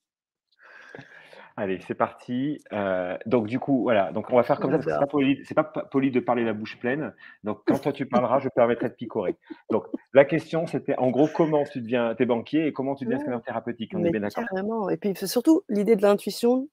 Allez, 1.59 1.81
c'est 1.87 1.95
parti. 1.95 2.63
Heu, 2.73 3.17
donc 3.25 3.47
du 3.47 3.59
coup, 3.59 3.83
voilà, 3.83 4.13
donc 4.13 4.31
on 4.31 4.37
va 4.37 4.43
faire 4.43 4.61
comme 4.61 4.73
ça 4.73 4.77
parce 4.77 4.87
que 4.87 4.93
c'est 4.93 4.99
pas 4.99 5.07
poli 5.07 5.41
c'est 5.45 5.55
pas 5.55 5.65
poli 5.65 6.11
de 6.11 6.21
parler 6.21 6.45
la 6.45 6.53
bouche 6.53 6.79
pleine. 6.79 7.15
Donc 7.45 7.63
quand 7.67 7.79
toi 7.79 7.93
tu 7.93 8.05
parleras, 8.05 8.41
je 8.41 8.45
me 8.45 8.51
permettrai 8.51 8.91
de 8.91 8.95
picorer. 8.95 9.37
Donc 9.71 9.85
la 10.13 10.27
question, 10.27 10.67
c'était 10.67 10.97
en 10.99 11.11
gros 11.11 11.29
comment 11.35 11.65
tu 11.65 11.81
deviens 11.81 12.15
tu 12.15 12.23
es 12.25 12.27
banquier 12.27 12.67
et 12.67 12.73
comment 12.73 12.95
tu 12.95 13.05
deviens 13.05 13.19
Ouais, 13.19 13.23
scanner 13.25 13.43
thérapeutique? 13.43 13.93
On 13.95 14.05
est 14.05 14.11
bien 14.11 14.21
d'accord? 14.21 14.45
carrément 14.45 14.91
et 14.91 14.99
puis 14.99 15.15
c'est 15.17 15.27
surtout 15.27 15.63
l'idée 15.71 15.97
de 15.97 16.03
l'intuition 16.03 16.69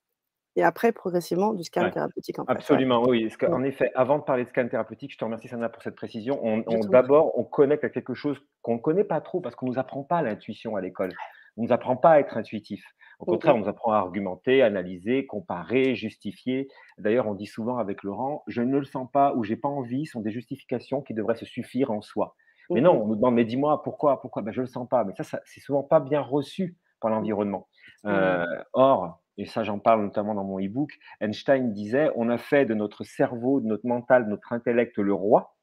et 0.56 0.62
après 0.62 0.92
progressivement 0.92 1.52
du 1.52 1.64
scan 1.64 1.82
Ouais, 1.82 1.90
thérapeutique, 1.90 2.38
en 2.38 2.44
fait, 2.44 2.52
absolument, 2.52 3.02
oui, 3.08 3.28
parce 3.40 3.64
effet, 3.64 3.90
avant 3.94 4.18
de 4.18 4.24
parler 4.24 4.44
de 4.44 4.48
scan 4.50 4.68
thérapeutique, 4.68 5.12
je 5.12 5.18
te 5.18 5.24
remercie 5.24 5.48
Sana 5.48 5.68
pour 5.68 5.82
cette 5.82 5.96
précision. 5.96 6.38
On 6.44 6.80
d'abord, 6.80 7.36
on 7.38 7.44
connecte 7.44 7.84
à 7.84 7.88
quelque 7.88 8.14
chose 8.14 8.38
qu'on 8.62 8.74
ne 8.74 8.80
connaît 8.80 9.04
pas 9.04 9.20
trop 9.20 9.40
parce 9.40 9.56
qu'on 9.56 9.66
nous 9.66 9.78
apprend 9.78 10.04
pas 10.04 10.22
l'intuition 10.22 10.76
à 10.76 10.80
l'école. 10.80 11.10
On 11.56 11.64
nous 11.64 11.72
apprend 11.72 11.96
pas 11.96 12.10
à 12.12 12.20
être 12.20 12.36
intuitif. 12.36 12.84
Au 13.20 13.26
Mmh 13.26 13.26
contraire, 13.26 13.56
on 13.56 13.60
nous 13.60 13.68
apprend 13.68 13.92
à 13.92 13.98
argumenter, 13.98 14.62
analyser, 14.62 15.26
comparer, 15.26 15.94
justifier. 15.94 16.68
D'ailleurs, 16.98 17.26
on 17.28 17.34
dit 17.34 17.46
souvent 17.46 17.78
avec 17.78 18.02
Laurent: 18.02 18.42
«Je 18.46 18.62
ne 18.62 18.78
le 18.78 18.84
sens 18.84 19.08
pas» 19.12 19.34
ou 19.34 19.44
«J'ai 19.44 19.56
pas 19.56 19.68
envie» 19.68 20.06
sont 20.06 20.20
des 20.20 20.30
justifications 20.30 21.02
qui 21.02 21.14
devraient 21.14 21.36
se 21.36 21.44
suffire 21.46 21.90
en 21.90 22.00
soi. 22.00 22.36
Mais 22.72 22.80
Mmh 22.80 22.82
non, 22.82 23.02
on 23.02 23.06
nous 23.06 23.16
demande: 23.16 23.34
«Mais 23.34 23.44
dis-moi 23.44 23.82
pourquoi? 23.82 24.20
Pourquoi?» 24.20 24.42
«Bah, 24.42 24.52
je 24.52 24.60
le 24.60 24.66
sens 24.66 24.88
pas». 24.88 25.04
Mais 25.04 25.14
ça 25.16 25.24
ça 25.24 25.40
c'est 25.44 25.60
souvent 25.60 25.82
pas 25.82 26.00
bien 26.00 26.20
reçu 26.20 26.76
par 27.00 27.10
Mmh. 27.16 27.30
l'environnement. 27.30 27.68
Heu, 28.06 28.44
or, 28.72 29.22
et 29.36 29.46
ça 29.46 29.64
j'en 29.64 29.78
parle 29.78 30.02
notamment 30.02 30.34
dans 30.34 30.44
mon 30.44 30.58
e-book, 30.60 30.92
Einstein 31.20 31.72
disait: 31.72 32.10
«On 32.16 32.28
a 32.30 32.38
fait 32.38 32.66
de 32.66 32.74
notre 32.74 33.04
cerveau, 33.04 33.60
de 33.60 33.66
notre 33.66 33.86
mental, 33.86 34.24
de 34.26 34.30
notre 34.30 34.52
intellect 34.52 34.98
le 34.98 35.14
roi, 35.14 35.54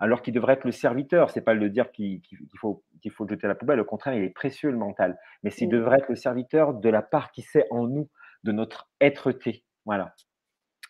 alors 0.00 0.22
qu'il 0.22 0.34
devrait 0.34 0.54
être 0.54 0.64
le 0.64 0.72
serviteur. 0.72 1.30
C'est 1.30 1.40
pas 1.40 1.54
le 1.54 1.70
dire 1.70 1.90
qu'il 1.92 2.20
faut, 2.58 2.84
qu'il 3.02 3.10
faut 3.12 3.24
le 3.24 3.30
jeter 3.30 3.46
à 3.46 3.48
la 3.48 3.54
poubelle. 3.54 3.80
Au 3.80 3.84
contraire, 3.84 4.14
il 4.14 4.24
est 4.24 4.30
précieux 4.30 4.70
le 4.70 4.76
mental. 4.76 5.18
Mais 5.42 5.50
il 5.50 5.68
devrait 5.68 5.98
être 5.98 6.08
le 6.08 6.16
serviteur 6.16 6.74
de 6.74 6.88
la 6.88 7.02
part 7.02 7.30
qui 7.32 7.42
sait 7.42 7.66
en 7.70 7.86
nous, 7.86 8.08
de 8.44 8.52
notre 8.52 8.88
être-té. 9.00 9.64
Voilà. 9.84 10.14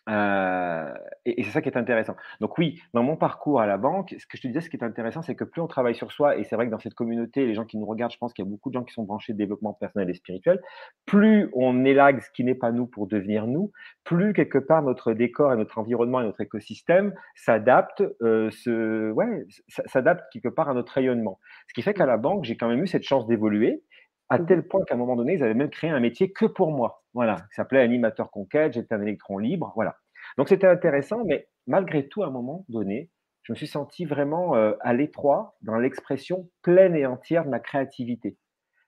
Euh, 0.07 0.93
et, 1.25 1.43
c'est 1.43 1.51
ça 1.51 1.61
qui 1.61 1.69
est 1.69 1.77
intéressant. 1.77 2.15
Donc 2.39 2.57
oui, 2.57 2.81
dans 2.93 3.03
mon 3.03 3.17
parcours 3.17 3.59
à 3.59 3.67
la 3.67 3.77
banque, 3.77 4.15
ce 4.17 4.25
que 4.25 4.37
je 4.37 4.41
te 4.41 4.47
disais, 4.47 4.61
ce 4.61 4.69
qui 4.69 4.77
est 4.77 4.83
intéressant, 4.83 5.21
c'est 5.21 5.35
que 5.35 5.43
plus 5.43 5.61
on 5.61 5.67
travaille 5.67 5.95
sur 5.95 6.11
soi, 6.11 6.37
et 6.37 6.43
c'est 6.43 6.55
vrai 6.55 6.65
que 6.65 6.71
dans 6.71 6.79
cette 6.79 6.93
communauté, 6.93 7.45
les 7.45 7.53
gens 7.53 7.65
qui 7.65 7.77
nous 7.77 7.85
regardent, 7.85 8.13
je 8.13 8.17
pense 8.17 8.33
qu'il 8.33 8.45
y 8.45 8.47
a 8.47 8.49
beaucoup 8.49 8.69
de 8.69 8.75
gens 8.75 8.83
qui 8.83 8.93
sont 8.93 9.03
branchés 9.03 9.33
de 9.33 9.37
développement 9.37 9.73
personnel 9.73 10.09
et 10.09 10.13
spirituel, 10.13 10.61
plus 11.05 11.49
on 11.53 11.83
élague 11.83 12.21
ce 12.21 12.31
qui 12.31 12.43
n'est 12.43 12.55
pas 12.55 12.71
nous 12.71 12.87
pour 12.87 13.07
devenir 13.07 13.47
nous, 13.47 13.71
plus 14.03 14.33
quelque 14.33 14.57
part 14.57 14.81
notre 14.81 15.13
décor 15.13 15.51
et 15.53 15.57
notre 15.57 15.77
environnement 15.77 16.21
et 16.21 16.23
notre 16.23 16.41
écosystème 16.41 17.13
s'adaptent, 17.35 18.03
euh, 18.21 18.49
ouais, 19.11 19.45
s'adaptent 19.67 20.31
quelque 20.31 20.49
part 20.49 20.69
à 20.69 20.73
notre 20.73 20.93
rayonnement. 20.93 21.39
Ce 21.67 21.73
qui 21.73 21.81
fait 21.81 21.93
qu'à 21.93 22.05
la 22.05 22.17
banque, 22.17 22.45
j'ai 22.45 22.55
quand 22.55 22.69
même 22.69 22.83
eu 22.83 22.87
cette 22.87 23.03
chance 23.03 23.27
d'évoluer 23.27 23.83
à 24.29 24.39
mmh 24.39 24.45
tel 24.45 24.67
point 24.67 24.83
qu'à 24.83 24.95
un 24.95 24.97
moment 24.97 25.15
donné, 25.15 25.33
ils 25.33 25.43
avaient 25.43 25.53
même 25.53 25.69
créé 25.69 25.89
un 25.89 25.99
métier 25.99 26.31
que 26.31 26.45
pour 26.45 26.71
moi. 26.71 27.03
Voilà, 27.13 27.35
qui 27.35 27.55
s'appelait 27.55 27.81
animateur 27.81 28.29
conquête, 28.29 28.73
j'étais 28.73 28.93
un 28.93 29.01
électron 29.01 29.37
libre, 29.37 29.71
voilà. 29.75 29.97
Donc 30.37 30.49
c'était 30.49 30.67
intéressant, 30.67 31.23
mais 31.25 31.47
malgré 31.65 32.07
tout, 32.07 32.23
à 32.23 32.27
un 32.27 32.31
moment 32.31 32.65
donné, 32.69 33.09
je 33.43 33.53
me 33.53 33.55
suis 33.55 33.67
senti 33.67 34.05
vraiment 34.05 34.55
euh, 34.55 34.73
à 34.81 34.93
l'étroit 34.93 35.55
dans 35.61 35.77
l'expression 35.77 36.49
pleine 36.61 36.95
et 36.95 37.05
entière 37.05 37.45
de 37.45 37.49
ma 37.49 37.59
créativité. 37.59 38.37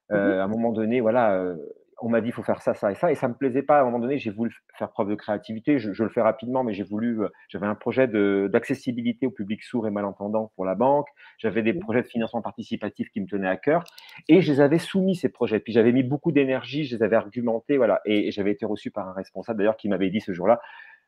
Mmh 0.09 0.15
euh, 0.15 0.41
à 0.41 0.43
un 0.43 0.47
moment 0.47 0.71
donné, 0.71 1.01
voilà, 1.01 1.35
euh, 1.35 1.55
on 2.01 2.09
m'a 2.09 2.21
dit 2.21 2.29
il 2.29 2.33
faut 2.33 2.43
faire 2.43 2.61
ça, 2.61 2.73
ça 2.73 2.91
et 2.91 2.95
ça, 2.95 3.11
et 3.11 3.15
ça 3.15 3.27
me 3.27 3.33
plaisait 3.33 3.61
pas. 3.61 3.79
À 3.79 3.81
un 3.81 3.85
moment 3.85 3.99
donné, 3.99 4.17
j'ai 4.17 4.31
voulu 4.31 4.55
faire 4.77 4.89
preuve 4.91 5.09
de 5.09 5.15
créativité. 5.15 5.79
Je, 5.79 6.03
le 6.03 6.09
fais 6.09 6.21
rapidement, 6.21 6.63
mais 6.63 6.73
j'ai 6.73 6.83
voulu. 6.83 7.21
Euh, 7.21 7.29
j'avais 7.47 7.67
un 7.67 7.75
projet 7.75 8.07
d'accessibilité 8.07 9.25
au 9.27 9.31
public 9.31 9.63
sourd 9.63 9.87
et 9.87 9.91
malentendant 9.91 10.51
pour 10.55 10.65
la 10.65 10.75
banque. 10.75 11.07
J'avais 11.37 11.61
des 11.61 11.73
projets 11.73 12.01
de 12.01 12.07
financement 12.07 12.41
participatif 12.41 13.09
qui 13.09 13.21
me 13.21 13.27
tenaient 13.27 13.47
à 13.47 13.57
cœur, 13.57 13.83
et 14.27 14.41
je 14.41 14.51
les 14.53 14.61
avais 14.61 14.79
soumis 14.79 15.15
ces 15.15 15.29
projets. 15.29 15.59
Puis 15.59 15.73
j'avais 15.73 15.91
mis 15.91 16.03
beaucoup 16.03 16.31
d'énergie, 16.31 16.85
je 16.85 16.95
les 16.95 17.03
avais 17.03 17.15
argumentés, 17.15 17.77
voilà, 17.77 18.01
et, 18.05 18.31
j'avais 18.31 18.51
été 18.51 18.65
reçu 18.65 18.91
par 18.91 19.07
un 19.07 19.13
responsable 19.13 19.59
d'ailleurs 19.59 19.77
qui 19.77 19.89
m'avait 19.89 20.09
dit 20.09 20.21
ce 20.21 20.33
jour-là. 20.33 20.59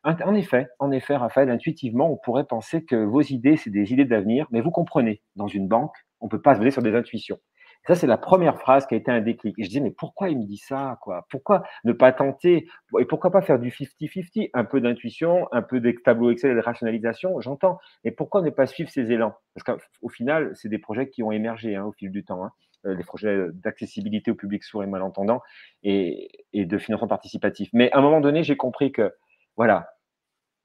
En 0.04 0.34
effet, 0.34 0.66
en 0.80 0.90
effet, 0.90 1.14
Raphaël, 1.14 1.48
intuitivement, 1.48 2.10
on 2.10 2.16
pourrait 2.16 2.44
penser 2.44 2.84
que 2.84 2.96
vos 2.96 3.22
idées, 3.22 3.56
c'est 3.56 3.70
des 3.70 3.92
idées 3.92 4.04
d'avenir, 4.04 4.48
mais 4.50 4.60
vous 4.60 4.72
comprenez, 4.72 5.22
dans 5.36 5.46
une 5.46 5.68
banque, 5.68 5.94
on 6.20 6.26
ne 6.26 6.30
peut 6.30 6.42
pas 6.42 6.54
se 6.54 6.58
baser 6.58 6.72
sur 6.72 6.82
des 6.82 6.94
intuitions. 6.94 7.38
Ça, 7.86 7.94
c'est 7.94 8.06
la 8.06 8.16
première 8.16 8.58
phrase 8.58 8.86
qui 8.86 8.94
a 8.94 8.96
été 8.96 9.10
un 9.10 9.20
déclic. 9.20 9.58
Et 9.58 9.64
je 9.64 9.68
dis, 9.68 9.80
mais 9.80 9.90
pourquoi 9.90 10.28
il 10.28 10.38
me 10.38 10.44
dit 10.44 10.56
ça 10.56 10.98
quoi? 11.00 11.26
Pourquoi 11.30 11.64
ne 11.84 11.92
pas 11.92 12.12
tenter? 12.12 12.68
Et 13.00 13.04
pourquoi 13.04 13.30
pas 13.30 13.42
faire 13.42 13.58
du 13.58 13.70
50-50 13.70 14.50
Un 14.54 14.64
peu 14.64 14.80
d'intuition, 14.80 15.48
un 15.52 15.62
peu 15.62 15.80
des 15.80 15.94
tableaux 15.96 16.30
Excel 16.30 16.52
et 16.52 16.54
de 16.54 16.60
rationalisation, 16.60 17.40
j'entends. 17.40 17.78
Mais 18.04 18.12
pourquoi 18.12 18.42
ne 18.42 18.50
pas 18.50 18.66
suivre 18.66 18.90
ces 18.90 19.10
élans? 19.10 19.34
Parce 19.54 19.78
qu'au 19.78 20.08
final, 20.08 20.52
c'est 20.54 20.68
des 20.68 20.78
projets 20.78 21.08
qui 21.08 21.22
ont 21.22 21.32
émergé 21.32 21.74
hein, 21.74 21.84
au 21.84 21.92
fil 21.92 22.10
du 22.10 22.24
temps. 22.24 22.44
Hein. 22.44 22.52
Euh, 22.84 22.94
les 22.96 23.04
projets 23.04 23.46
d'accessibilité 23.52 24.32
au 24.32 24.34
public 24.34 24.64
sourd 24.64 24.82
et 24.82 24.88
malentendant 24.88 25.40
et, 25.84 26.28
de 26.52 26.78
financement 26.78 27.06
participatif. 27.06 27.68
Mais 27.72 27.92
à 27.92 27.98
un 27.98 28.02
moment 28.02 28.20
donné, 28.20 28.42
j'ai 28.42 28.56
compris 28.56 28.90
que, 28.90 29.14
voilà, 29.56 29.90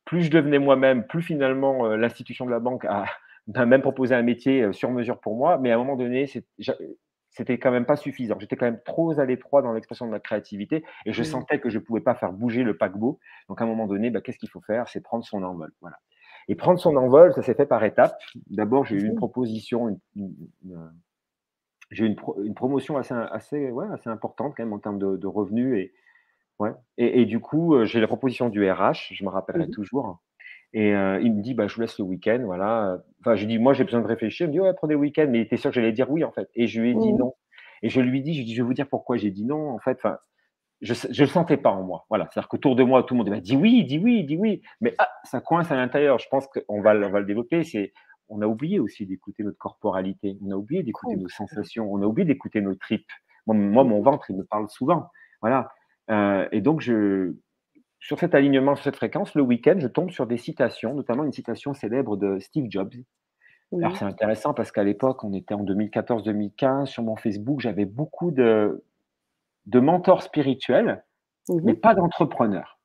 plus 0.04 0.24
je 0.24 0.32
devenais 0.32 0.58
moi-même, 0.58 1.06
plus 1.06 1.22
finalement 1.22 1.86
euh, 1.86 1.96
l'institution 1.96 2.46
de 2.48 2.52
la 2.52 2.60
banque 2.60 2.86
a, 2.86 3.06
même 3.66 3.84
proposé 3.84 4.16
un 4.16 4.24
métier 4.24 4.64
euh, 4.64 4.74
sur 4.74 4.90
mesure 4.90 5.20
pour 5.20 5.36
moi, 5.36 5.60
mais 5.60 5.72
à 5.72 5.76
un 5.76 5.78
moment 5.78 5.96
donné, 5.96 6.26
c'était 7.38 7.60
quand 7.60 7.70
même 7.70 7.86
pas 7.86 7.96
suffisant. 7.96 8.36
J'étais 8.40 8.56
quand 8.56 8.66
même 8.66 8.82
trop 8.84 9.20
à 9.20 9.26
l'étroit 9.26 9.62
dans 9.62 9.72
l'expression 9.72 10.08
de 10.08 10.12
ma 10.12 10.20
créativité 10.20 10.84
et 11.06 11.14
je 11.14 11.22
mmh. 11.22 11.26
sentais 11.26 11.60
que 11.60 11.70
je 11.70 11.78
ne 11.78 11.84
pouvais 11.84 12.02
pas 12.02 12.16
faire 12.16 12.34
bouger 12.34 12.64
le 12.64 12.76
paquebot. 12.76 13.20
Donc 13.48 13.62
à 13.62 13.64
un 13.64 13.68
moment 13.68 13.86
donné, 13.86 14.10
bah, 14.10 14.22
qu'est-ce 14.22 14.40
qu'il 14.40 14.50
faut 14.50 14.62
faire? 14.62 14.90
C'est 14.90 15.02
prendre 15.02 15.24
son 15.24 15.44
envol. 15.44 15.72
Voilà. 15.82 15.98
Et 16.48 16.56
prendre 16.56 16.80
son 16.80 16.96
envol, 16.96 17.34
ça 17.34 17.44
s'est 17.44 17.54
fait 17.54 17.68
par 17.68 17.84
étapes. 17.84 18.18
D'abord, 18.50 18.86
j'ai 18.86 18.96
eu 18.96 19.06
une 19.06 19.14
mmh. 19.14 19.18
proposition, 19.18 20.00
j'ai 21.92 22.06
eu 22.06 22.08
une, 22.08 22.56
promotion 22.56 22.98
assez, 22.98 23.14
assez, 23.14 23.70
ouais, 23.70 23.86
assez 23.94 24.10
importante 24.10 24.56
quand 24.58 24.64
même 24.64 24.74
en 24.74 24.80
termes 24.80 24.98
de, 24.98 25.28
revenus 25.28 25.78
et, 25.78 25.94
ouais. 26.58 26.72
et, 26.98 27.26
du 27.26 27.40
coup, 27.40 27.76
euh, 27.76 27.86
j'ai 27.86 28.00
la 28.02 28.08
proposition 28.08 28.50
du 28.50 28.68
RH, 28.68 29.14
je 29.14 29.24
me 29.24 29.30
rappellerai 29.30 29.68
mmh. 29.68 29.72
toujours. 29.72 30.20
Et 30.78 30.94
euh, 30.94 31.20
il 31.24 31.34
me 31.34 31.42
dit, 31.42 31.56
bah, 31.56 31.66
je 31.66 31.74
vous 31.74 31.82
laisse 31.82 31.98
le 31.98 32.06
week-end, 32.06 32.40
voilà. 32.46 33.00
Enfin, 33.22 33.36
je 33.36 33.48
dis, 33.48 33.58
moi, 33.58 33.74
j'ai 33.74 33.84
besoin 33.84 34.00
de 34.00 34.06
réfléchir. 34.06 34.46
Il 34.46 34.50
me 34.50 34.54
dit, 34.54 34.60
ouais, 34.60 34.76
prenez 34.76 34.94
le 34.94 35.00
week-end, 35.00 35.26
mais 35.28 35.40
il 35.40 35.42
était 35.42 35.58
sûr 35.58 35.72
que 35.72 35.74
j'allais 35.74 35.92
dire 35.92 36.12
oui, 36.12 36.24
en 36.24 36.32
fait. 36.32 36.52
Et 36.54 36.68
je 36.68 36.80
lui 36.80 36.92
ai 36.92 36.94
dit 36.94 37.14
mmh. 37.14 37.18
non. 37.18 37.34
Et 37.82 37.90
je 37.90 38.00
lui 38.00 38.22
dis, 38.22 38.36
je 38.36 38.44
dis, 38.44 38.54
je 38.54 38.62
vais 38.62 38.68
vous 38.68 38.76
dire 38.76 38.88
pourquoi 38.88 39.18
j'ai 39.18 39.32
dit 39.32 39.44
non, 39.44 39.72
en 39.72 39.80
fait. 39.80 39.98
Enfin, 39.98 40.20
je 40.82 40.94
ne 40.94 41.20
le 41.22 41.26
sentais 41.26 41.58
pas 41.58 41.72
en 41.72 41.82
moi. 41.82 42.06
Voilà. 42.10 42.30
C'est-à-dire 42.32 42.48
qu'autour 42.48 42.76
de 42.76 42.84
moi, 42.84 43.02
tout 43.02 43.16
le 43.16 43.18
monde 43.18 43.30
m'a 43.32 43.40
dit 43.40 43.56
oui, 43.56 43.86
dit 43.86 43.98
oui, 43.98 44.24
dit 44.24 44.38
oui. 44.38 44.62
Mais 44.80 44.94
ah, 45.00 45.10
ça 45.24 45.42
coince 45.42 45.72
à 45.72 45.76
l'intérieur. 45.76 46.20
Je 46.20 46.28
pense 46.30 46.46
qu'on 46.46 46.80
va, 46.80 46.94
on 46.94 47.10
va 47.10 47.22
le 47.22 47.26
développer. 47.26 47.64
C'est, 47.64 47.92
on 48.30 48.44
a 48.44 48.46
oublié 48.46 48.80
aussi 48.80 49.08
d'écouter 49.08 49.42
notre 49.42 49.58
corporalité. 49.58 50.38
On 50.46 50.52
a 50.52 50.56
oublié 50.56 50.84
d'écouter 50.84 51.16
nos 51.16 51.28
sensations. 51.28 51.92
On 51.92 52.04
a 52.04 52.06
oublié 52.06 52.28
d'écouter 52.28 52.62
nos 52.62 52.76
tripes. 52.76 53.10
Moi, 53.48 53.56
moi, 53.56 53.84
mon 53.84 54.04
ventre, 54.04 54.30
il 54.30 54.38
me 54.38 54.44
parle 54.44 54.70
souvent. 54.70 55.08
Voilà. 55.42 55.72
Euh, 56.12 56.48
et 56.52 56.62
donc, 56.62 56.82
je, 56.82 57.34
sur 58.08 58.18
cet 58.18 58.36
alignement, 58.36 58.74
sur 58.76 58.86
cette 58.86 58.96
fréquence, 58.96 59.36
le 59.36 59.42
week-end, 59.42 59.76
je 59.80 59.88
tombe 59.88 60.12
sur 60.12 60.28
des 60.28 60.38
citations, 60.38 60.94
notamment 60.94 61.26
une 61.26 61.34
citation 61.34 61.74
célèbre 61.74 62.16
de 62.16 62.40
Steve 62.40 62.68
Jobs. 62.70 62.94
Alors 63.74 63.98
c'est 63.98 64.06
intéressant 64.06 64.54
parce 64.54 64.72
qu'à 64.72 64.86
l'époque, 64.86 65.26
on 65.26 65.34
était 65.34 65.54
en 65.54 65.66
2014-2015, 65.66 66.86
sur 66.86 67.04
mon 67.04 67.18
Facebook, 67.18 67.60
j'avais 67.60 67.84
beaucoup 67.84 68.32
de, 68.32 68.86
de 69.66 69.80
mentors 69.82 70.24
spirituels, 70.24 71.04
mmh 71.50 71.60
mais 71.66 71.74
pas 71.74 71.96
d'entrepreneurs. 71.96 72.80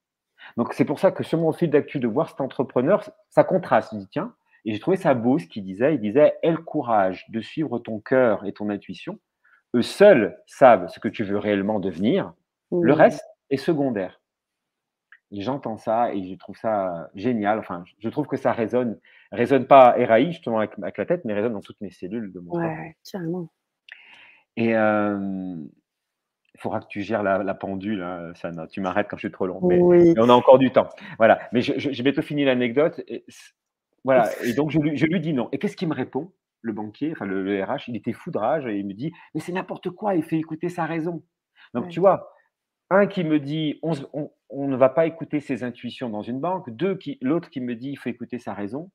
Donc 0.57 0.73
c'est 0.73 0.85
pour 0.85 0.99
ça 0.99 1.13
que 1.13 1.23
sur 1.23 1.39
mon 1.39 1.53
fil 1.53 1.71
d'actu, 1.71 2.01
de 2.01 2.09
voir 2.09 2.29
cet 2.29 2.41
entrepreneur, 2.41 3.09
ça 3.31 3.45
contraste. 3.45 3.91
Je 3.93 3.99
dis, 3.99 4.09
tiens, 4.09 4.35
et 4.65 4.73
j'ai 4.73 4.81
trouvé 4.81 4.97
ça 4.97 5.15
beau 5.15 5.39
ce 5.39 5.47
qu'il 5.47 5.63
disait. 5.63 5.95
Il 5.95 6.01
disait, 6.01 6.35
aie 6.43 6.51
le 6.51 6.57
courage 6.57 7.27
de 7.29 7.41
suivre 7.41 7.79
ton 7.79 8.01
cœur 8.01 8.45
et 8.45 8.53
ton 8.53 8.71
intuition. 8.71 9.21
Eux 9.77 9.83
seuls 9.83 10.37
savent 10.49 10.89
ce 10.89 10.99
que 10.99 11.07
tu 11.07 11.23
veux 11.23 11.39
réellement 11.39 11.79
devenir. 11.79 12.33
Le 12.73 12.93
reste 12.93 13.25
est 13.51 13.57
secondaire 13.57 14.19
j'entends 15.41 15.79
ça 15.79 16.15
et 16.15 16.23
je 16.29 16.35
trouve 16.35 16.57
ça 16.57 17.11
génial. 17.15 17.59
Enfin, 17.59 17.85
je 17.99 18.09
trouve 18.09 18.27
que 18.27 18.37
ça 18.37 18.53
résonne, 18.53 18.99
résonne 19.31 19.67
pas 19.67 19.99
éraillé 19.99 20.33
justement 20.33 20.59
avec, 20.59 20.99
la 20.99 21.07
tête, 21.07 21.25
mais 21.25 21.33
résonne 21.33 21.55
dans 21.55 21.61
toutes 21.61 21.81
mes 21.81 21.91
cellules 21.91 22.33
de 22.33 22.41
mon 22.41 22.51
corps. 22.51 22.61
Ouais, 22.61 22.97
carrément. 23.11 23.51
Et 24.57 24.73
il 26.55 26.61
faudra 26.61 26.81
que 26.81 26.87
tu 26.87 27.01
gères 27.03 27.23
la, 27.23 27.55
pendule, 27.55 28.03
hein, 28.03 28.33
Sana. 28.35 28.67
Tu 28.67 28.81
m'arrêtes 28.81 29.09
quand 29.09 29.17
je 29.17 29.27
suis 29.27 29.33
trop 29.33 29.47
long. 29.47 29.61
Mais, 29.67 29.79
oui. 29.79 30.15
on 30.19 30.29
a 30.29 30.33
encore 30.35 30.59
du 30.59 30.71
temps. 30.71 30.89
Voilà. 31.17 31.41
Mais 31.53 31.63
j'ai 31.63 32.03
bientôt 32.03 32.23
fini 32.23 32.45
l'anecdote. 32.45 33.01
Voilà. 34.05 34.31
Et 34.45 34.53
donc, 34.53 34.71
je 34.71 34.79
lui, 34.79 34.97
je 34.97 35.07
lui 35.07 35.21
dis 35.21 35.33
non. 35.33 35.49
Et 35.53 35.59
qu'est-ce 35.59 35.77
qu'il 35.77 35.89
me 35.89 35.95
répond 35.95 36.33
Le 36.61 36.73
banquier, 36.73 37.13
enfin 37.13 37.25
le, 37.25 37.63
RH, 37.63 37.89
il 37.89 37.97
était 37.97 38.13
fou 38.13 38.31
de 38.31 38.39
rage 38.39 38.67
et 38.67 38.77
il 38.77 38.87
me 38.87 38.93
dit 38.93 39.13
Mais 39.35 39.41
c'est 39.41 39.53
n'importe 39.53 39.91
quoi, 39.91 40.15
il 40.15 40.23
fait 40.23 40.39
écouter 40.39 40.69
sa 40.69 40.85
raison. 40.85 41.23
Donc, 41.73 41.89
tu 41.89 42.01
vois, 42.01 42.35
un 42.91 43.07
qui 43.07 43.25
me 43.25 43.41
dit 43.41 43.79
on, 43.83 43.93
ne 44.55 44.77
va 44.77 44.89
pas 44.89 45.07
écouter 45.07 45.41
ses 45.41 45.65
intuitions 45.65 46.09
dans 46.09 46.23
une 46.23 46.41
banque, 46.41 46.71
deux 46.71 46.97
qui, 46.97 47.19
l'autre 47.21 47.51
qui 47.51 47.61
me 47.61 47.75
dit 47.75 47.91
il 47.91 47.97
faut 47.97 48.09
écouter 48.09 48.39
sa 48.39 48.55
raison. 48.55 48.91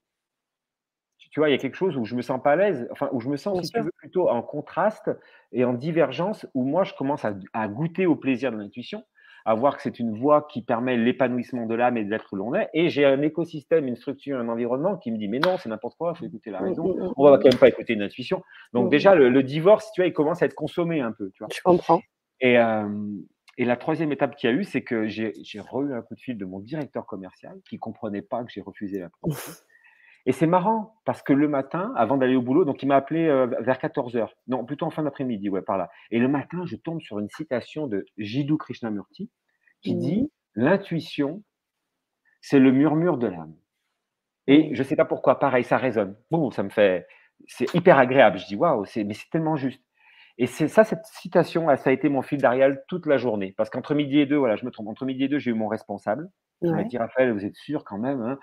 Tu, 1.32 1.40
vois, 1.40 1.50
il 1.50 1.52
y 1.52 1.56
a 1.56 1.58
quelque 1.58 1.76
chose 1.76 1.98
où 1.98 2.06
je 2.06 2.16
me 2.16 2.22
sens 2.22 2.42
pas 2.42 2.52
à 2.52 2.56
l'aise, 2.56 2.88
enfin 2.92 3.10
où 3.12 3.20
je 3.20 3.28
me 3.28 3.38
sens, 3.38 3.62
si 3.66 3.72
tu 3.72 3.80
veux, 3.80 3.92
plutôt 3.98 4.30
en 4.30 4.42
contraste 4.42 5.12
et 5.52 5.66
en 5.66 5.74
divergence, 5.74 6.48
où 6.54 6.64
moi 6.64 6.84
je 6.84 6.94
commence 6.94 7.26
à, 7.26 7.68
goûter 7.68 8.06
au 8.06 8.16
plaisir 8.16 8.52
de 8.52 8.58
l'intuition, 8.58 9.04
à 9.46 9.54
voir 9.54 9.76
que 9.76 9.84
c'est 9.84 10.00
une 10.00 10.18
voie 10.18 10.48
qui 10.50 10.62
permet 10.62 10.96
l'épanouissement 10.96 11.66
de 11.66 11.76
l'âme 11.76 11.98
et 11.98 12.06
de 12.06 12.10
l'être 12.10 12.28
où 12.32 12.38
l'on 12.38 12.56
est, 12.56 12.70
et 12.74 12.90
j'ai 12.90 13.06
un 13.06 13.22
écosystème, 13.22 13.88
une 13.88 13.96
structure, 13.96 14.40
un 14.40 14.48
environnement 14.48 14.96
qui 14.98 15.12
me 15.12 15.18
dit 15.18 15.28
mais 15.28 15.40
non, 15.40 15.58
c'est 15.58 15.70
n'importe 15.70 15.98
quoi, 15.98 16.14
il 16.16 16.20
faut 16.20 16.26
écouter 16.26 16.50
la 16.50 16.62
mmh, 16.62 16.66
raison, 16.66 16.88
mmh, 16.88 17.04
mmh, 17.04 17.14
on 17.18 17.30
va 17.30 17.38
quand 17.38 17.50
même 17.50 17.60
pas 17.60 17.70
écouter 17.70 17.94
une 17.94 18.04
intuition. 18.04 18.42
Donc 18.74 18.90
déjà 18.90 19.14
le, 19.14 19.44
divorce, 19.44 19.92
tu 19.94 20.02
vois, 20.02 20.08
il 20.08 20.14
commence 20.14 20.42
à 20.42 20.46
être 20.46 20.56
consommé 20.56 21.02
un 21.02 21.12
peu, 21.12 21.30
tu 21.32 21.44
vois. 21.44 21.50
Je 21.54 21.62
comprends. 21.62 22.02
Et, 22.40 22.58
euh, 22.58 22.88
et 23.58 23.66
la 23.66 23.76
troisième 23.76 24.12
étape 24.12 24.36
qu'il 24.36 24.50
y 24.50 24.54
a 24.54 24.56
eu, 24.56 24.64
c'est 24.64 24.84
que 24.84 25.08
j'ai 25.08 25.34
re 25.60 25.78
un 25.92 26.02
coup 26.02 26.16
de 26.16 26.20
fil 26.20 26.38
de 26.38 26.46
mon 26.46 26.60
directeur 26.60 27.06
commercial 27.06 27.60
qui 27.68 27.78
comprenait 27.78 28.22
pas 28.22 28.44
que 28.44 28.52
j'ai 28.52 28.62
refusé 28.62 29.00
la 29.00 29.10
promotion. 29.10 29.54
Et 30.28 30.34
c'est 30.34 30.46
marrant 30.46 30.94
parce 31.06 31.24
que 31.24 31.32
le 31.32 31.48
matin, 31.48 31.94
avant 31.96 32.18
d'aller 32.18 32.36
au 32.36 32.42
boulot, 32.42 32.66
donc 32.66 32.84
il 32.84 32.88
m'a 32.88 32.98
appelé 32.98 33.28
euh, 33.28 33.48
vers 33.62 33.80
14 33.80 34.14
h 34.16 34.28
non, 34.48 34.66
plutôt 34.66 34.86
en 34.86 34.90
fin 34.90 35.02
d'après-midi, 35.04 35.50
ouais, 35.50 35.62
par 35.62 35.78
là. 35.78 35.90
Et 36.12 36.20
le 36.20 36.28
matin, 36.28 36.66
je 36.66 36.76
tombe 36.76 37.00
sur 37.02 37.18
une 37.18 37.30
citation 37.30 37.88
de 37.88 38.06
Jiddu 38.18 38.58
Krishnamurti 38.58 39.32
qui 39.82 39.96
mmh. 39.96 40.00
dit 40.00 40.32
L'intuition, 40.54 41.44
c'est 42.42 42.60
le 42.60 42.72
murmure 42.72 43.18
de 43.18 43.28
l'âme. 43.28 43.56
Et 44.48 44.74
je 44.76 44.82
ne 44.82 44.88
sais 44.88 44.96
pas 44.96 45.06
pourquoi, 45.06 45.40
pareil, 45.40 45.64
ça 45.64 45.78
résonne. 45.78 46.18
Bon, 46.30 46.52
ça 46.52 46.62
me 46.64 46.70
fait. 46.70 47.08
C'est 47.46 47.74
hyper 47.74 47.98
agréable. 47.98 48.38
Je 48.38 48.48
dis 48.48 48.56
Waouh, 48.56 48.86
mais 48.98 49.14
c'est 49.14 49.30
tellement 49.32 49.56
juste. 49.56 49.82
Et 50.38 50.46
c'est 50.46 50.68
ça, 50.68 50.84
cette 50.84 51.06
citation, 51.06 51.68
ça 51.78 51.90
a 51.90 51.94
été 51.94 52.10
mon 52.10 52.22
fil 52.22 52.40
d'Arial 52.40 52.84
toute 52.88 53.06
la 53.06 53.18
journée. 53.18 53.54
Parce 53.58 53.70
qu'entre 53.70 53.96
midi 53.96 54.20
et 54.20 54.26
deux, 54.26 54.38
voilà, 54.38 54.56
je 54.56 54.66
me 54.66 54.72
trompe, 54.72 54.88
entre 54.88 55.06
midi 55.06 55.24
et 55.24 55.28
deux, 55.28 55.40
j'ai 55.40 55.52
eu 55.52 55.56
mon 55.56 55.68
responsable. 55.68 56.30
Il 56.62 56.72
m'a 56.72 56.84
dit, 56.84 56.98
Raphaël, 56.98 57.32
vous 57.32 57.46
êtes 57.46 57.56
sûr 57.56 57.84
quand 57.84 57.98
même 57.98 58.22
hein? 58.22 58.38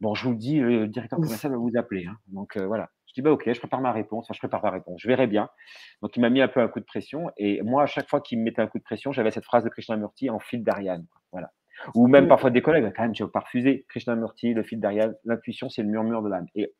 Bon, 0.00 0.14
je 0.14 0.24
vous 0.24 0.32
le 0.32 0.36
dis, 0.36 0.58
le 0.58 0.88
directeur 0.88 1.18
commercial 1.18 1.52
va 1.52 1.58
vous 1.58 1.76
appeler. 1.76 2.06
Hein. 2.06 2.16
Donc 2.26 2.56
euh, 2.56 2.66
voilà. 2.66 2.90
Je 3.06 3.14
dis, 3.14 3.22
bah 3.22 3.32
ok, 3.32 3.50
je 3.50 3.58
prépare 3.58 3.80
ma 3.80 3.92
réponse. 3.92 4.26
Enfin, 4.26 4.34
je 4.34 4.40
prépare 4.40 4.62
ma 4.62 4.70
réponse. 4.70 5.00
Je 5.00 5.08
verrai 5.08 5.26
bien. 5.26 5.48
Donc 6.02 6.16
il 6.16 6.20
m'a 6.20 6.28
mis 6.28 6.42
un 6.42 6.48
peu 6.48 6.60
un 6.60 6.68
coup 6.68 6.80
de 6.80 6.84
pression. 6.84 7.30
Et 7.38 7.62
moi, 7.62 7.84
à 7.84 7.86
chaque 7.86 8.08
fois 8.08 8.20
qu'il 8.20 8.38
me 8.38 8.44
mettait 8.44 8.60
un 8.60 8.66
coup 8.66 8.78
de 8.78 8.84
pression, 8.84 9.12
j'avais 9.12 9.30
cette 9.30 9.44
phrase 9.44 9.64
de 9.64 9.70
Krishnamurti 9.70 10.28
en 10.28 10.38
fil 10.38 10.62
d'Ariane. 10.62 11.06
Voilà. 11.32 11.50
Ou 11.94 12.08
même 12.08 12.28
parfois 12.28 12.50
des 12.50 12.62
collègues, 12.62 12.92
quand 12.94 13.02
même, 13.02 13.12
tu 13.12 13.22
vas 13.22 13.28
pas 13.30 13.40
refuser. 13.40 13.86
Krishnamurti, 13.88 14.52
le 14.52 14.62
fil 14.62 14.80
derrière, 14.80 15.12
l'intuition, 15.24 15.68
c'est 15.68 15.82
le 15.82 15.88
murmure 15.88 16.22
de 16.22 16.28
l'âme. 16.28 16.46
Et 16.54 16.74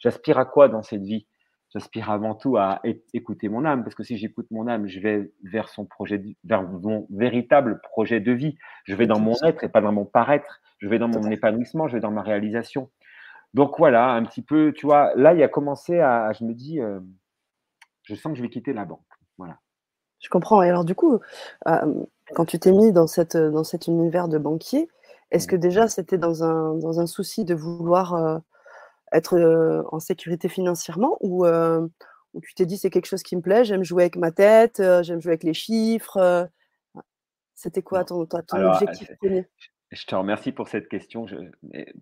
j'aspire 0.00 0.38
à 0.38 0.44
quoi 0.44 0.68
dans 0.68 0.82
cette 0.82 1.02
vie? 1.02 1.26
J'aspire 1.70 2.10
avant 2.10 2.34
tout 2.34 2.56
à 2.56 2.80
écouter 3.12 3.50
mon 3.50 3.64
âme, 3.66 3.82
parce 3.84 3.94
que 3.94 4.02
si 4.02 4.16
j'écoute 4.16 4.46
mon 4.50 4.66
âme, 4.68 4.86
je 4.86 5.00
vais 5.00 5.30
vers 5.44 5.68
son 5.68 5.84
projet, 5.84 6.22
vers 6.44 6.62
mon 6.62 7.06
véritable 7.10 7.80
projet 7.82 8.20
de 8.20 8.32
vie. 8.32 8.56
Je 8.84 8.94
vais 8.94 9.06
dans 9.06 9.20
mon 9.20 9.34
être 9.44 9.64
et 9.64 9.68
pas 9.68 9.82
dans 9.82 9.92
mon 9.92 10.06
paraître. 10.06 10.60
Je 10.78 10.88
vais 10.88 10.98
dans 10.98 11.08
mon 11.08 11.30
épanouissement, 11.30 11.86
je 11.86 11.94
vais 11.94 12.00
dans 12.00 12.10
ma 12.10 12.22
réalisation. 12.22 12.90
Donc 13.52 13.78
voilà, 13.78 14.10
un 14.12 14.24
petit 14.24 14.42
peu, 14.42 14.72
tu 14.72 14.86
vois, 14.86 15.12
là, 15.14 15.34
il 15.34 15.42
a 15.42 15.48
commencé 15.48 16.00
à, 16.00 16.32
je 16.32 16.44
me 16.44 16.54
dis, 16.54 16.80
euh, 16.80 17.00
je 18.02 18.14
sens 18.14 18.32
que 18.32 18.38
je 18.38 18.42
vais 18.42 18.50
quitter 18.50 18.72
la 18.72 18.84
banque. 18.84 19.00
Voilà. 19.36 19.58
Je 20.20 20.28
comprends. 20.28 20.62
Et 20.62 20.68
alors, 20.68 20.84
du 20.84 20.94
coup, 20.94 21.18
euh, 21.66 22.04
quand 22.34 22.44
tu 22.44 22.58
t'es 22.58 22.72
mis 22.72 22.92
dans, 22.92 23.06
cette, 23.06 23.36
dans 23.36 23.64
cet 23.64 23.86
univers 23.86 24.28
de 24.28 24.38
banquier, 24.38 24.88
est-ce 25.30 25.46
que 25.46 25.56
déjà 25.56 25.88
c'était 25.88 26.18
dans 26.18 26.42
un, 26.44 26.74
dans 26.74 27.00
un 27.00 27.06
souci 27.06 27.44
de 27.44 27.54
vouloir 27.54 28.14
euh, 28.14 28.38
être 29.12 29.84
en 29.90 29.98
sécurité 29.98 30.48
financièrement 30.48 31.16
ou, 31.20 31.46
ou 31.46 32.40
tu 32.40 32.54
t'es 32.54 32.66
dit 32.66 32.78
c'est 32.78 32.90
quelque 32.90 33.06
chose 33.06 33.22
qui 33.22 33.36
me 33.36 33.42
plaît, 33.42 33.64
j'aime 33.64 33.84
jouer 33.84 34.04
avec 34.04 34.16
ma 34.16 34.32
tête, 34.32 34.82
j'aime 35.02 35.20
jouer 35.20 35.32
avec 35.32 35.44
les 35.44 35.54
chiffres 35.54 36.48
C'était 37.54 37.82
quoi 37.82 38.04
ton, 38.04 38.26
ton, 38.26 38.70
objectif 38.72 39.10
premier? 39.18 39.46
Je 39.90 40.04
te 40.04 40.14
remercie 40.14 40.52
pour 40.52 40.68
cette 40.68 40.88
question 40.88 41.26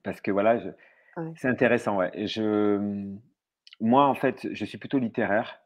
parce 0.02 0.20
que 0.20 0.30
voilà, 0.30 0.60
c'est 1.36 1.48
intéressant. 1.48 1.96
Ouais. 1.96 2.10
Je, 2.26 3.08
moi, 3.80 4.06
en 4.06 4.14
fait, 4.14 4.48
je 4.52 4.64
suis 4.64 4.78
plutôt 4.78 4.98
littéraire. 4.98 5.60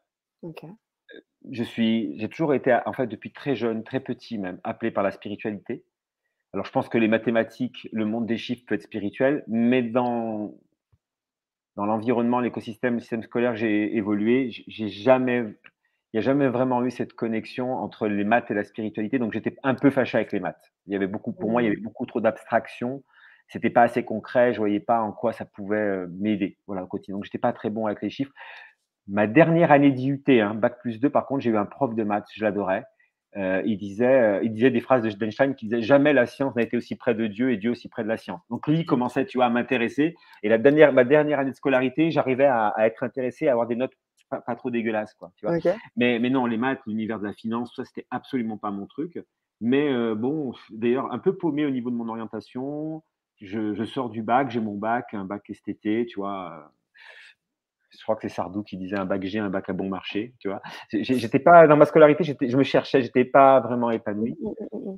Je 1.49 1.63
suis, 1.63 2.17
j'ai 2.19 2.29
toujours 2.29 2.53
été, 2.53 2.77
en 2.85 2.93
fait, 2.93 3.07
depuis 3.07 3.31
très 3.31 3.55
jeune, 3.55 3.83
très 3.83 3.99
petit 3.99 4.37
même, 4.37 4.59
appelé 4.63 4.91
par 4.91 5.03
la 5.03 5.11
spiritualité. 5.11 5.83
Alors, 6.53 6.65
je 6.65 6.71
pense 6.71 6.89
que 6.89 6.97
les 6.97 7.07
mathématiques, 7.07 7.87
le 7.91 8.05
monde 8.05 8.25
des 8.25 8.37
chiffres 8.37 8.63
peut 8.67 8.75
être 8.75 8.83
spirituel, 8.83 9.43
mais 9.47 9.81
dans, 9.81 10.53
dans 11.75 11.85
l'environnement, 11.85 12.39
l'écosystème, 12.39 12.95
le 12.95 12.99
système 12.99 13.23
scolaire, 13.23 13.55
j'ai 13.55 13.95
évolué. 13.95 14.49
J'ai 14.67 14.89
jamais, 14.89 15.39
il 15.39 16.15
n'y 16.15 16.19
a 16.19 16.21
jamais 16.21 16.47
vraiment 16.49 16.83
eu 16.83 16.91
cette 16.91 17.13
connexion 17.13 17.73
entre 17.73 18.07
les 18.07 18.23
maths 18.23 18.51
et 18.51 18.53
la 18.53 18.63
spiritualité. 18.63 19.19
Donc, 19.19 19.33
j'étais 19.33 19.55
un 19.63 19.75
peu 19.75 19.89
fâché 19.89 20.17
avec 20.17 20.31
les 20.31 20.39
maths. 20.39 20.71
Il 20.87 20.93
y 20.93 20.95
avait 20.95 21.07
beaucoup, 21.07 21.31
pour 21.31 21.49
moi, 21.49 21.61
il 21.61 21.65
y 21.65 21.67
avait 21.69 21.77
mmh. 21.77 21.83
beaucoup 21.83 22.05
trop 22.05 22.19
d'abstraction. 22.19 23.03
C'était 23.47 23.69
pas 23.69 23.83
assez 23.83 24.03
concret. 24.03 24.53
Je 24.53 24.59
voyais 24.59 24.79
pas 24.79 25.01
en 25.01 25.11
quoi 25.11 25.33
ça 25.33 25.45
pouvait 25.45 25.77
euh, 25.77 26.07
m'aider. 26.19 26.57
Voilà, 26.67 26.83
au 26.83 26.87
quotidien. 26.87 27.15
Donc, 27.15 27.23
j'étais 27.23 27.37
pas 27.37 27.53
très 27.53 27.69
bon 27.69 27.85
avec 27.85 28.01
les 28.01 28.09
chiffres. 28.09 28.33
Ma 29.07 29.27
dernière 29.27 29.71
année 29.71 29.91
d'IUT, 29.91 30.23
hein, 30.27 30.53
bac 30.53 30.79
plus 30.79 30.99
2, 30.99 31.09
par 31.09 31.25
contre, 31.25 31.41
j'ai 31.41 31.49
eu 31.49 31.57
un 31.57 31.65
prof 31.65 31.95
de 31.95 32.03
maths, 32.03 32.27
je 32.33 32.43
l'adorais. 32.43 32.83
Euh, 33.37 33.61
il, 33.65 33.77
disait, 33.77 34.05
euh, 34.05 34.39
il 34.43 34.51
disait 34.51 34.71
des 34.71 34.81
phrases 34.81 35.03
de 35.03 35.09
d'Einstein 35.09 35.55
qui 35.55 35.67
disaient 35.67 35.81
jamais 35.81 36.11
la 36.11 36.25
science 36.25 36.53
n'a 36.55 36.63
été 36.63 36.75
aussi 36.75 36.95
près 36.95 37.15
de 37.15 37.27
Dieu 37.27 37.51
et 37.51 37.57
Dieu 37.57 37.71
aussi 37.71 37.87
près 37.87 38.03
de 38.03 38.09
la 38.09 38.17
science. 38.17 38.41
Donc 38.49 38.67
lui, 38.67 38.79
il 38.79 38.85
commençait, 38.85 39.25
tu 39.25 39.37
vois, 39.37 39.45
à 39.45 39.49
m'intéresser. 39.49 40.15
Et 40.43 40.49
la 40.49 40.57
dernière, 40.57 40.91
ma 40.91 41.05
dernière 41.05 41.39
année 41.39 41.51
de 41.51 41.55
scolarité, 41.55 42.11
j'arrivais 42.11 42.45
à, 42.45 42.73
être 42.79 43.03
intéressé, 43.03 43.47
à 43.47 43.53
avoir 43.53 43.67
des 43.67 43.75
notes 43.75 43.93
pas, 44.29 44.55
trop 44.55 44.69
dégueulasses, 44.69 45.13
quoi. 45.13 45.31
Tu 45.35 45.45
vois. 45.45 45.57
Mais, 45.97 46.19
mais 46.19 46.29
non, 46.29 46.45
les 46.45 46.57
maths, 46.57 46.79
l'univers 46.87 47.19
de 47.19 47.25
la 47.25 47.33
finance, 47.33 47.73
ça, 47.75 47.83
c'était 47.85 48.07
absolument 48.11 48.57
pas 48.57 48.71
mon 48.71 48.85
truc. 48.85 49.21
Mais 49.59 49.91
euh, 49.91 50.15
bon, 50.15 50.53
d'ailleurs, 50.69 51.11
un 51.11 51.19
peu 51.19 51.35
paumé 51.35 51.65
au 51.65 51.69
niveau 51.69 51.89
de 51.89 51.95
mon 51.95 52.07
orientation. 52.09 53.03
Je, 53.41 53.73
je 53.73 53.83
sors 53.83 54.09
du 54.09 54.21
bac, 54.21 54.51
j'ai 54.51 54.59
mon 54.59 54.75
bac, 54.75 55.13
un 55.13 55.25
bac 55.25 55.51
STT, 55.51 56.05
tu 56.05 56.19
vois 56.19 56.71
je 57.97 58.03
crois 58.03 58.15
que 58.15 58.21
c'est 58.21 58.33
Sardou 58.33 58.63
qui 58.63 58.77
disait 58.77 58.97
un 58.97 59.05
bac 59.05 59.23
G, 59.23 59.39
un 59.39 59.49
bac 59.49 59.69
à 59.69 59.73
bon 59.73 59.89
marché, 59.89 60.33
tu 60.39 60.47
vois. 60.47 60.61
J'étais 60.91 61.39
pas 61.39 61.67
dans 61.67 61.77
ma 61.77 61.85
scolarité, 61.85 62.23
je 62.23 62.57
me 62.57 62.63
cherchais, 62.63 63.01
j'étais 63.01 63.25
pas 63.25 63.59
vraiment 63.59 63.91
épanoui. 63.91 64.37
Mmh, 64.41 64.47
mmh, 64.47 64.91
mmh, 64.91 64.97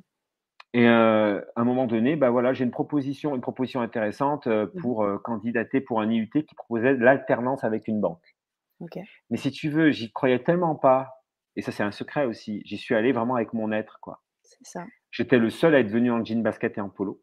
Et 0.74 0.88
euh, 0.88 1.40
à 1.56 1.60
un 1.60 1.64
moment 1.64 1.86
donné, 1.86 2.16
bah 2.16 2.30
voilà, 2.30 2.52
j'ai 2.52 2.64
une 2.64 2.70
proposition, 2.70 3.34
une 3.34 3.40
proposition 3.40 3.80
intéressante 3.80 4.46
euh, 4.46 4.66
pour 4.80 5.02
euh, 5.02 5.18
candidater 5.18 5.80
pour 5.80 6.00
un 6.00 6.10
IUT 6.10 6.30
qui 6.30 6.54
proposait 6.54 6.94
l'alternance 6.94 7.64
avec 7.64 7.88
une 7.88 8.00
banque. 8.00 8.36
Mais 9.30 9.38
si 9.38 9.50
tu 9.50 9.70
veux, 9.70 9.90
j'y 9.90 10.12
croyais 10.12 10.42
tellement 10.42 10.74
pas, 10.74 11.22
et 11.56 11.62
ça 11.62 11.72
c'est 11.72 11.82
un 11.82 11.92
secret 11.92 12.26
aussi. 12.26 12.62
J'y 12.64 12.76
suis 12.76 12.94
allé 12.94 13.12
vraiment 13.12 13.34
avec 13.34 13.52
mon 13.54 13.72
être, 13.72 13.98
quoi. 14.00 14.22
C'est 14.42 14.64
ça. 14.64 14.84
J'étais 15.10 15.38
le 15.38 15.48
seul 15.48 15.74
à 15.74 15.80
être 15.80 15.90
venu 15.90 16.10
en 16.10 16.24
jean 16.24 16.42
basket 16.42 16.76
et 16.76 16.80
en 16.80 16.90
polo. 16.90 17.20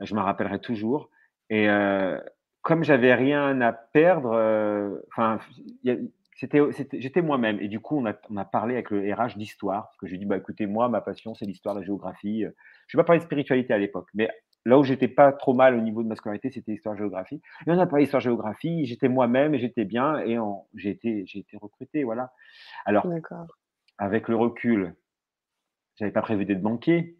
Je 0.00 0.14
m'en 0.14 0.24
rappellerai 0.24 0.58
toujours. 0.58 1.10
Et 1.50 1.68
comme 2.64 2.82
j'avais 2.82 3.14
rien 3.14 3.60
à 3.60 3.72
perdre, 3.72 4.32
euh, 4.32 4.98
c'était, 6.32 6.60
j'étais 6.94 7.20
moi-même. 7.20 7.60
Et 7.60 7.68
du 7.68 7.78
coup, 7.78 7.98
on 7.98 8.06
a, 8.06 8.14
on 8.30 8.36
a 8.38 8.44
parlé 8.46 8.74
avec 8.74 8.90
le 8.90 9.12
RH 9.12 9.36
d'histoire. 9.36 9.84
Parce 9.84 9.98
que 9.98 10.06
j'ai 10.06 10.16
dit, 10.16 10.24
bah, 10.24 10.38
écoutez, 10.38 10.66
moi, 10.66 10.88
ma 10.88 11.02
passion, 11.02 11.34
c'est 11.34 11.44
l'histoire, 11.44 11.74
la 11.74 11.82
géographie. 11.82 12.44
Je 12.88 12.96
vais 12.96 13.02
pas 13.02 13.06
parler 13.06 13.20
de 13.20 13.24
spiritualité 13.24 13.74
à 13.74 13.78
l'époque, 13.78 14.08
mais 14.14 14.30
là 14.64 14.78
où 14.78 14.82
j'étais 14.82 15.08
pas 15.08 15.30
trop 15.30 15.52
mal 15.52 15.76
au 15.76 15.82
niveau 15.82 16.02
de 16.02 16.08
ma 16.08 16.16
scolarité, 16.16 16.50
c'était 16.50 16.72
histoire-géographie. 16.72 17.42
Et 17.66 17.70
on 17.70 17.78
a 17.78 17.86
parlé 17.86 18.04
d'histoire-géographie, 18.04 18.86
j'étais 18.86 19.08
moi-même 19.08 19.54
et 19.54 19.58
j'étais 19.58 19.84
bien 19.84 20.18
et 20.20 20.38
j'ai 20.74 20.90
été, 20.90 21.24
j'ai 21.26 21.40
été 21.40 21.58
recruté, 21.58 22.02
voilà. 22.04 22.32
Alors, 22.86 23.06
avec 23.98 24.28
le 24.28 24.36
recul, 24.36 24.94
j'avais 25.96 26.12
pas 26.12 26.22
prévu 26.22 26.46
d'être 26.46 26.62
banquier, 26.62 27.18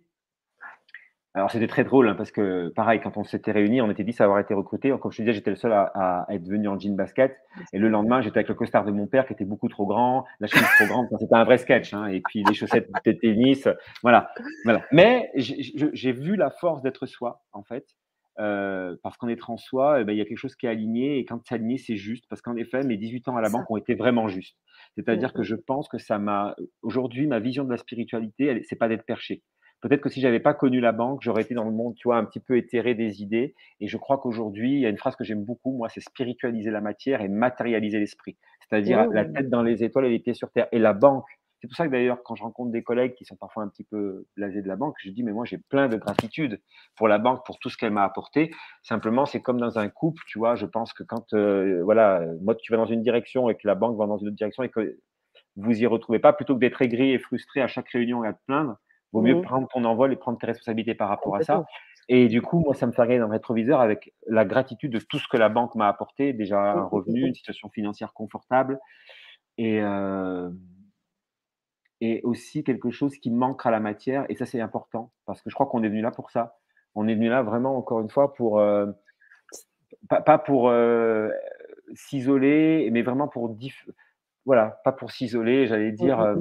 alors 1.36 1.50
c'était 1.50 1.66
très 1.66 1.82
drôle 1.82 2.08
hein, 2.08 2.14
parce 2.14 2.30
que 2.30 2.68
pareil, 2.68 3.00
quand 3.02 3.16
on 3.16 3.24
s'était 3.24 3.50
réunis, 3.50 3.80
on 3.80 3.90
était 3.90 4.04
10 4.04 4.20
à 4.20 4.24
avoir 4.24 4.38
été 4.38 4.54
recrutés. 4.54 4.92
Comme 5.00 5.10
je 5.10 5.16
te 5.16 5.22
disais, 5.22 5.32
j'étais 5.32 5.50
le 5.50 5.56
seul 5.56 5.72
à, 5.72 6.26
être 6.30 6.46
venu 6.46 6.68
en 6.68 6.78
jean 6.78 6.94
basket. 6.94 7.36
Et 7.72 7.78
le 7.78 7.88
lendemain, 7.88 8.20
j'étais 8.20 8.38
avec 8.38 8.48
le 8.48 8.54
costard 8.54 8.84
de 8.84 8.92
mon 8.92 9.08
père 9.08 9.26
qui 9.26 9.32
était 9.32 9.44
beaucoup 9.44 9.68
trop 9.68 9.84
grand, 9.84 10.24
la 10.38 10.46
chemise 10.46 10.68
trop 10.78 10.86
grande. 10.86 11.08
C'était 11.18 11.34
un 11.34 11.44
vrai 11.44 11.58
sketch. 11.58 11.92
Hein, 11.92 12.06
et 12.06 12.20
puis 12.20 12.44
les 12.44 12.54
chaussettes 12.54 12.88
de 13.04 13.12
tennis, 13.12 13.68
voilà, 14.02 14.30
voilà. 14.64 14.84
Mais 14.92 15.30
j'ai 15.34 16.12
vu 16.12 16.36
la 16.36 16.50
force 16.50 16.82
d'être 16.82 17.06
soi 17.06 17.42
en 17.52 17.64
fait. 17.64 17.84
Euh, 18.40 18.96
parce 19.04 19.16
qu'en 19.16 19.28
étant 19.28 19.56
soi, 19.56 20.00
eh 20.00 20.04
ben, 20.04 20.12
il 20.12 20.18
y 20.18 20.20
a 20.20 20.24
quelque 20.24 20.38
chose 20.38 20.56
qui 20.56 20.66
est 20.66 20.68
aligné 20.68 21.18
et 21.18 21.24
quand 21.24 21.40
c'est 21.44 21.54
aligné, 21.54 21.78
c'est 21.78 21.96
juste. 21.96 22.26
Parce 22.28 22.42
qu'en 22.42 22.56
effet, 22.56 22.82
mes 22.82 22.96
18 22.96 23.28
ans 23.28 23.36
à 23.36 23.40
la 23.40 23.48
banque 23.48 23.70
ont 23.70 23.76
été 23.76 23.94
vraiment 23.94 24.28
justes. 24.28 24.56
C'est-à-dire 24.96 25.32
que 25.32 25.42
je 25.42 25.54
pense 25.54 25.88
que 25.88 25.98
ça 25.98 26.18
m'a. 26.18 26.54
Aujourd'hui, 26.82 27.26
ma 27.26 27.40
vision 27.40 27.64
de 27.64 27.70
la 27.70 27.76
spiritualité, 27.76 28.62
c'est 28.68 28.76
pas 28.76 28.88
d'être 28.88 29.04
perché. 29.04 29.42
Peut-être 29.84 30.00
que 30.00 30.08
si 30.08 30.22
j'avais 30.22 30.40
pas 30.40 30.54
connu 30.54 30.80
la 30.80 30.92
banque, 30.92 31.20
j'aurais 31.20 31.42
été 31.42 31.52
dans 31.52 31.64
le 31.64 31.70
monde, 31.70 31.94
tu 31.94 32.08
vois, 32.08 32.16
un 32.16 32.24
petit 32.24 32.40
peu 32.40 32.56
éthéré 32.56 32.94
des 32.94 33.20
idées. 33.20 33.54
Et 33.80 33.86
je 33.86 33.98
crois 33.98 34.16
qu'aujourd'hui, 34.16 34.72
il 34.72 34.80
y 34.80 34.86
a 34.86 34.88
une 34.88 34.96
phrase 34.96 35.14
que 35.14 35.24
j'aime 35.24 35.44
beaucoup, 35.44 35.76
moi, 35.76 35.90
c'est 35.90 36.00
spiritualiser 36.00 36.70
la 36.70 36.80
matière 36.80 37.20
et 37.20 37.28
matérialiser 37.28 37.98
l'esprit. 37.98 38.38
C'est-à-dire 38.66 39.06
la 39.08 39.26
tête 39.26 39.50
dans 39.50 39.62
les 39.62 39.84
étoiles 39.84 40.06
et 40.06 40.08
les 40.08 40.20
pieds 40.20 40.32
sur 40.32 40.50
terre. 40.50 40.68
Et 40.72 40.78
la 40.78 40.94
banque, 40.94 41.26
c'est 41.60 41.68
pour 41.68 41.76
ça 41.76 41.86
que 41.86 41.92
d'ailleurs, 41.92 42.22
quand 42.22 42.34
je 42.34 42.42
rencontre 42.42 42.72
des 42.72 42.82
collègues 42.82 43.12
qui 43.12 43.26
sont 43.26 43.36
parfois 43.36 43.62
un 43.62 43.68
petit 43.68 43.84
peu 43.84 44.24
blasés 44.38 44.62
de 44.62 44.68
la 44.68 44.76
banque, 44.76 44.94
je 45.02 45.10
dis, 45.10 45.22
mais 45.22 45.32
moi, 45.32 45.44
j'ai 45.44 45.58
plein 45.58 45.88
de 45.88 45.98
gratitude 45.98 46.62
pour 46.96 47.06
la 47.06 47.18
banque, 47.18 47.44
pour 47.44 47.58
tout 47.58 47.68
ce 47.68 47.76
qu'elle 47.76 47.92
m'a 47.92 48.04
apporté. 48.04 48.52
Simplement, 48.82 49.26
c'est 49.26 49.42
comme 49.42 49.60
dans 49.60 49.78
un 49.78 49.90
couple, 49.90 50.22
tu 50.26 50.38
vois, 50.38 50.54
je 50.54 50.64
pense 50.64 50.94
que 50.94 51.02
quand, 51.02 51.34
euh, 51.34 51.82
voilà, 51.84 52.24
moi, 52.40 52.54
tu 52.54 52.72
vas 52.72 52.78
dans 52.78 52.86
une 52.86 53.02
direction 53.02 53.50
et 53.50 53.54
que 53.54 53.66
la 53.66 53.74
banque 53.74 53.98
va 53.98 54.06
dans 54.06 54.16
une 54.16 54.28
autre 54.28 54.36
direction 54.36 54.62
et 54.62 54.70
que 54.70 54.96
vous 55.56 55.82
y 55.82 55.84
retrouvez 55.84 56.20
pas, 56.20 56.32
plutôt 56.32 56.54
que 56.54 56.60
d'être 56.60 56.80
aigri 56.80 57.12
et 57.12 57.18
frustré 57.18 57.60
à 57.60 57.66
chaque 57.66 57.90
réunion 57.90 58.24
et 58.24 58.28
à 58.28 58.32
te 58.32 58.40
plaindre, 58.46 58.78
Vaut 59.14 59.22
mieux 59.22 59.36
mmh. 59.36 59.42
prendre 59.42 59.68
ton 59.68 59.84
envol 59.84 60.12
et 60.12 60.16
prendre 60.16 60.38
tes 60.38 60.46
responsabilités 60.48 60.96
par 60.96 61.08
rapport 61.08 61.36
à 61.36 61.42
ça. 61.42 61.64
Et 62.08 62.26
du 62.26 62.42
coup, 62.42 62.58
moi, 62.58 62.74
ça 62.74 62.86
me 62.86 62.92
fait 62.92 63.00
regarder 63.00 63.20
dans 63.20 63.28
le 63.28 63.32
rétroviseur 63.32 63.80
avec 63.80 64.12
la 64.26 64.44
gratitude 64.44 64.90
de 64.92 64.98
tout 64.98 65.18
ce 65.20 65.28
que 65.28 65.36
la 65.36 65.48
banque 65.48 65.76
m'a 65.76 65.88
apporté. 65.88 66.32
Déjà 66.32 66.60
un 66.60 66.82
revenu, 66.82 67.24
une 67.24 67.34
situation 67.34 67.70
financière 67.70 68.12
confortable 68.12 68.80
et, 69.56 69.80
euh, 69.80 70.50
et 72.00 72.20
aussi 72.24 72.64
quelque 72.64 72.90
chose 72.90 73.16
qui 73.18 73.30
manque 73.30 73.64
à 73.64 73.70
la 73.70 73.78
matière. 73.78 74.26
Et 74.28 74.34
ça, 74.34 74.46
c'est 74.46 74.60
important 74.60 75.12
parce 75.26 75.40
que 75.42 75.48
je 75.48 75.54
crois 75.54 75.66
qu'on 75.66 75.84
est 75.84 75.88
venu 75.88 76.02
là 76.02 76.10
pour 76.10 76.32
ça. 76.32 76.58
On 76.96 77.06
est 77.06 77.14
venu 77.14 77.28
là 77.28 77.42
vraiment, 77.42 77.76
encore 77.76 78.00
une 78.00 78.10
fois, 78.10 78.34
pour. 78.34 78.58
Euh, 78.58 78.86
pas, 80.08 80.38
pour 80.38 80.70
euh, 80.70 81.30
s'isoler, 81.94 82.90
mais 82.90 83.02
vraiment 83.02 83.28
pour. 83.28 83.56
Voilà, 84.44 84.80
pas 84.84 84.92
pour 84.92 85.12
s'isoler, 85.12 85.68
j'allais 85.68 85.92
dire 85.92 86.36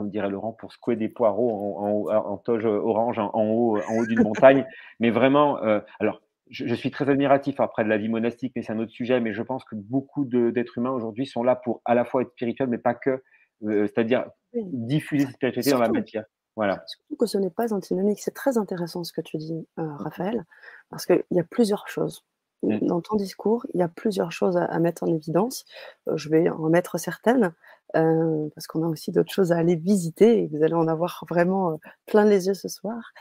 comme 0.00 0.08
dirait 0.08 0.30
Laurent, 0.30 0.52
pour 0.52 0.72
secouer 0.72 0.96
des 0.96 1.10
poireaux 1.10 1.76
en, 1.76 2.10
en, 2.10 2.38
toge 2.38 2.64
orange 2.64 3.18
en, 3.18 3.30
haut, 3.34 3.76
en 3.76 3.98
haut 3.98 4.06
d'une 4.06 4.22
montagne. 4.22 4.64
Mais 4.98 5.10
vraiment, 5.10 5.62
euh, 5.62 5.80
alors, 5.98 6.22
je, 6.48 6.74
suis 6.74 6.90
très 6.90 7.10
admiratif 7.10 7.60
après 7.60 7.84
de 7.84 7.90
la 7.90 7.98
vie 7.98 8.08
monastique, 8.08 8.54
mais 8.56 8.62
c'est 8.62 8.72
un 8.72 8.78
autre 8.78 8.92
sujet. 8.92 9.20
Mais 9.20 9.34
je 9.34 9.42
pense 9.42 9.62
que 9.64 9.74
beaucoup 9.74 10.24
d'êtres 10.24 10.78
humains 10.78 10.90
aujourd'hui 10.90 11.26
sont 11.26 11.42
là 11.42 11.54
pour 11.54 11.82
à 11.84 11.94
la 11.94 12.06
fois 12.06 12.22
être 12.22 12.30
spirituels, 12.30 12.68
mais 12.68 12.78
pas 12.78 12.94
que, 12.94 13.22
euh, 13.64 13.86
c'est-à-dire 13.86 14.24
diffuser 14.54 15.26
cette 15.26 15.34
spiritualité 15.34 15.70
dans 15.70 15.78
la 15.78 15.90
matière. 15.90 16.24
Voilà. 16.56 16.82
Surtout 16.86 17.16
que 17.16 17.26
ce 17.26 17.36
n'est 17.36 17.50
pas 17.50 17.74
antinomique. 17.74 18.20
C'est 18.20 18.34
très 18.34 18.56
intéressant 18.56 19.04
ce 19.04 19.12
que 19.12 19.20
tu 19.20 19.36
dis, 19.36 19.68
euh, 19.78 19.94
Raphaël, 19.96 20.44
parce 20.88 21.04
qu'il 21.04 21.22
y 21.30 21.40
a 21.40 21.44
plusieurs 21.44 21.86
choses. 21.88 22.24
Mmh. 22.62 22.78
Dans 22.86 23.00
ton 23.02 23.16
discours, 23.16 23.66
il 23.74 23.80
y 23.80 23.82
a 23.82 23.88
plusieurs 23.88 24.32
choses 24.32 24.56
à, 24.56 24.78
mettre 24.80 25.02
en 25.02 25.06
évidence. 25.06 25.66
je 26.12 26.28
vais 26.30 26.48
en 26.48 26.68
mettre 26.70 26.98
certaines, 26.98 27.52
parce 27.92 28.66
qu'on 28.68 28.82
a 28.84 28.88
aussi 28.88 29.12
d'autres 29.12 29.32
choses 29.32 29.52
à 29.52 29.56
aller 29.56 29.76
visiter 29.76 30.42
et 30.42 30.46
vous 30.48 30.62
allez 30.62 30.74
en 30.74 30.88
avoir 30.88 31.24
vraiment 31.28 31.78
plein 32.06 32.24
les 32.24 32.46
yeux 32.46 32.54
ce 32.54 32.68
soir. 32.68 33.12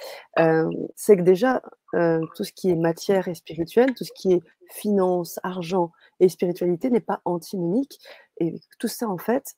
c'est 0.95 1.17
que 1.17 1.21
déjà, 1.21 1.62
tout 1.93 2.43
ce 2.43 2.51
qui 2.53 2.69
est 2.69 2.75
matière 2.75 3.27
et 3.27 3.36
spirituel, 3.36 3.93
tout 3.93 4.03
ce 4.03 4.12
qui 4.13 4.34
est 4.34 4.41
finance, 4.71 5.39
argent 5.43 5.91
et 6.19 6.29
spiritualité 6.29 6.89
n'est 6.89 6.99
pas 6.99 7.21
antinomique. 7.25 7.99
Et 8.39 8.55
tout 8.77 8.88
ça, 8.88 9.08
en 9.08 9.17
fait, 9.17 9.55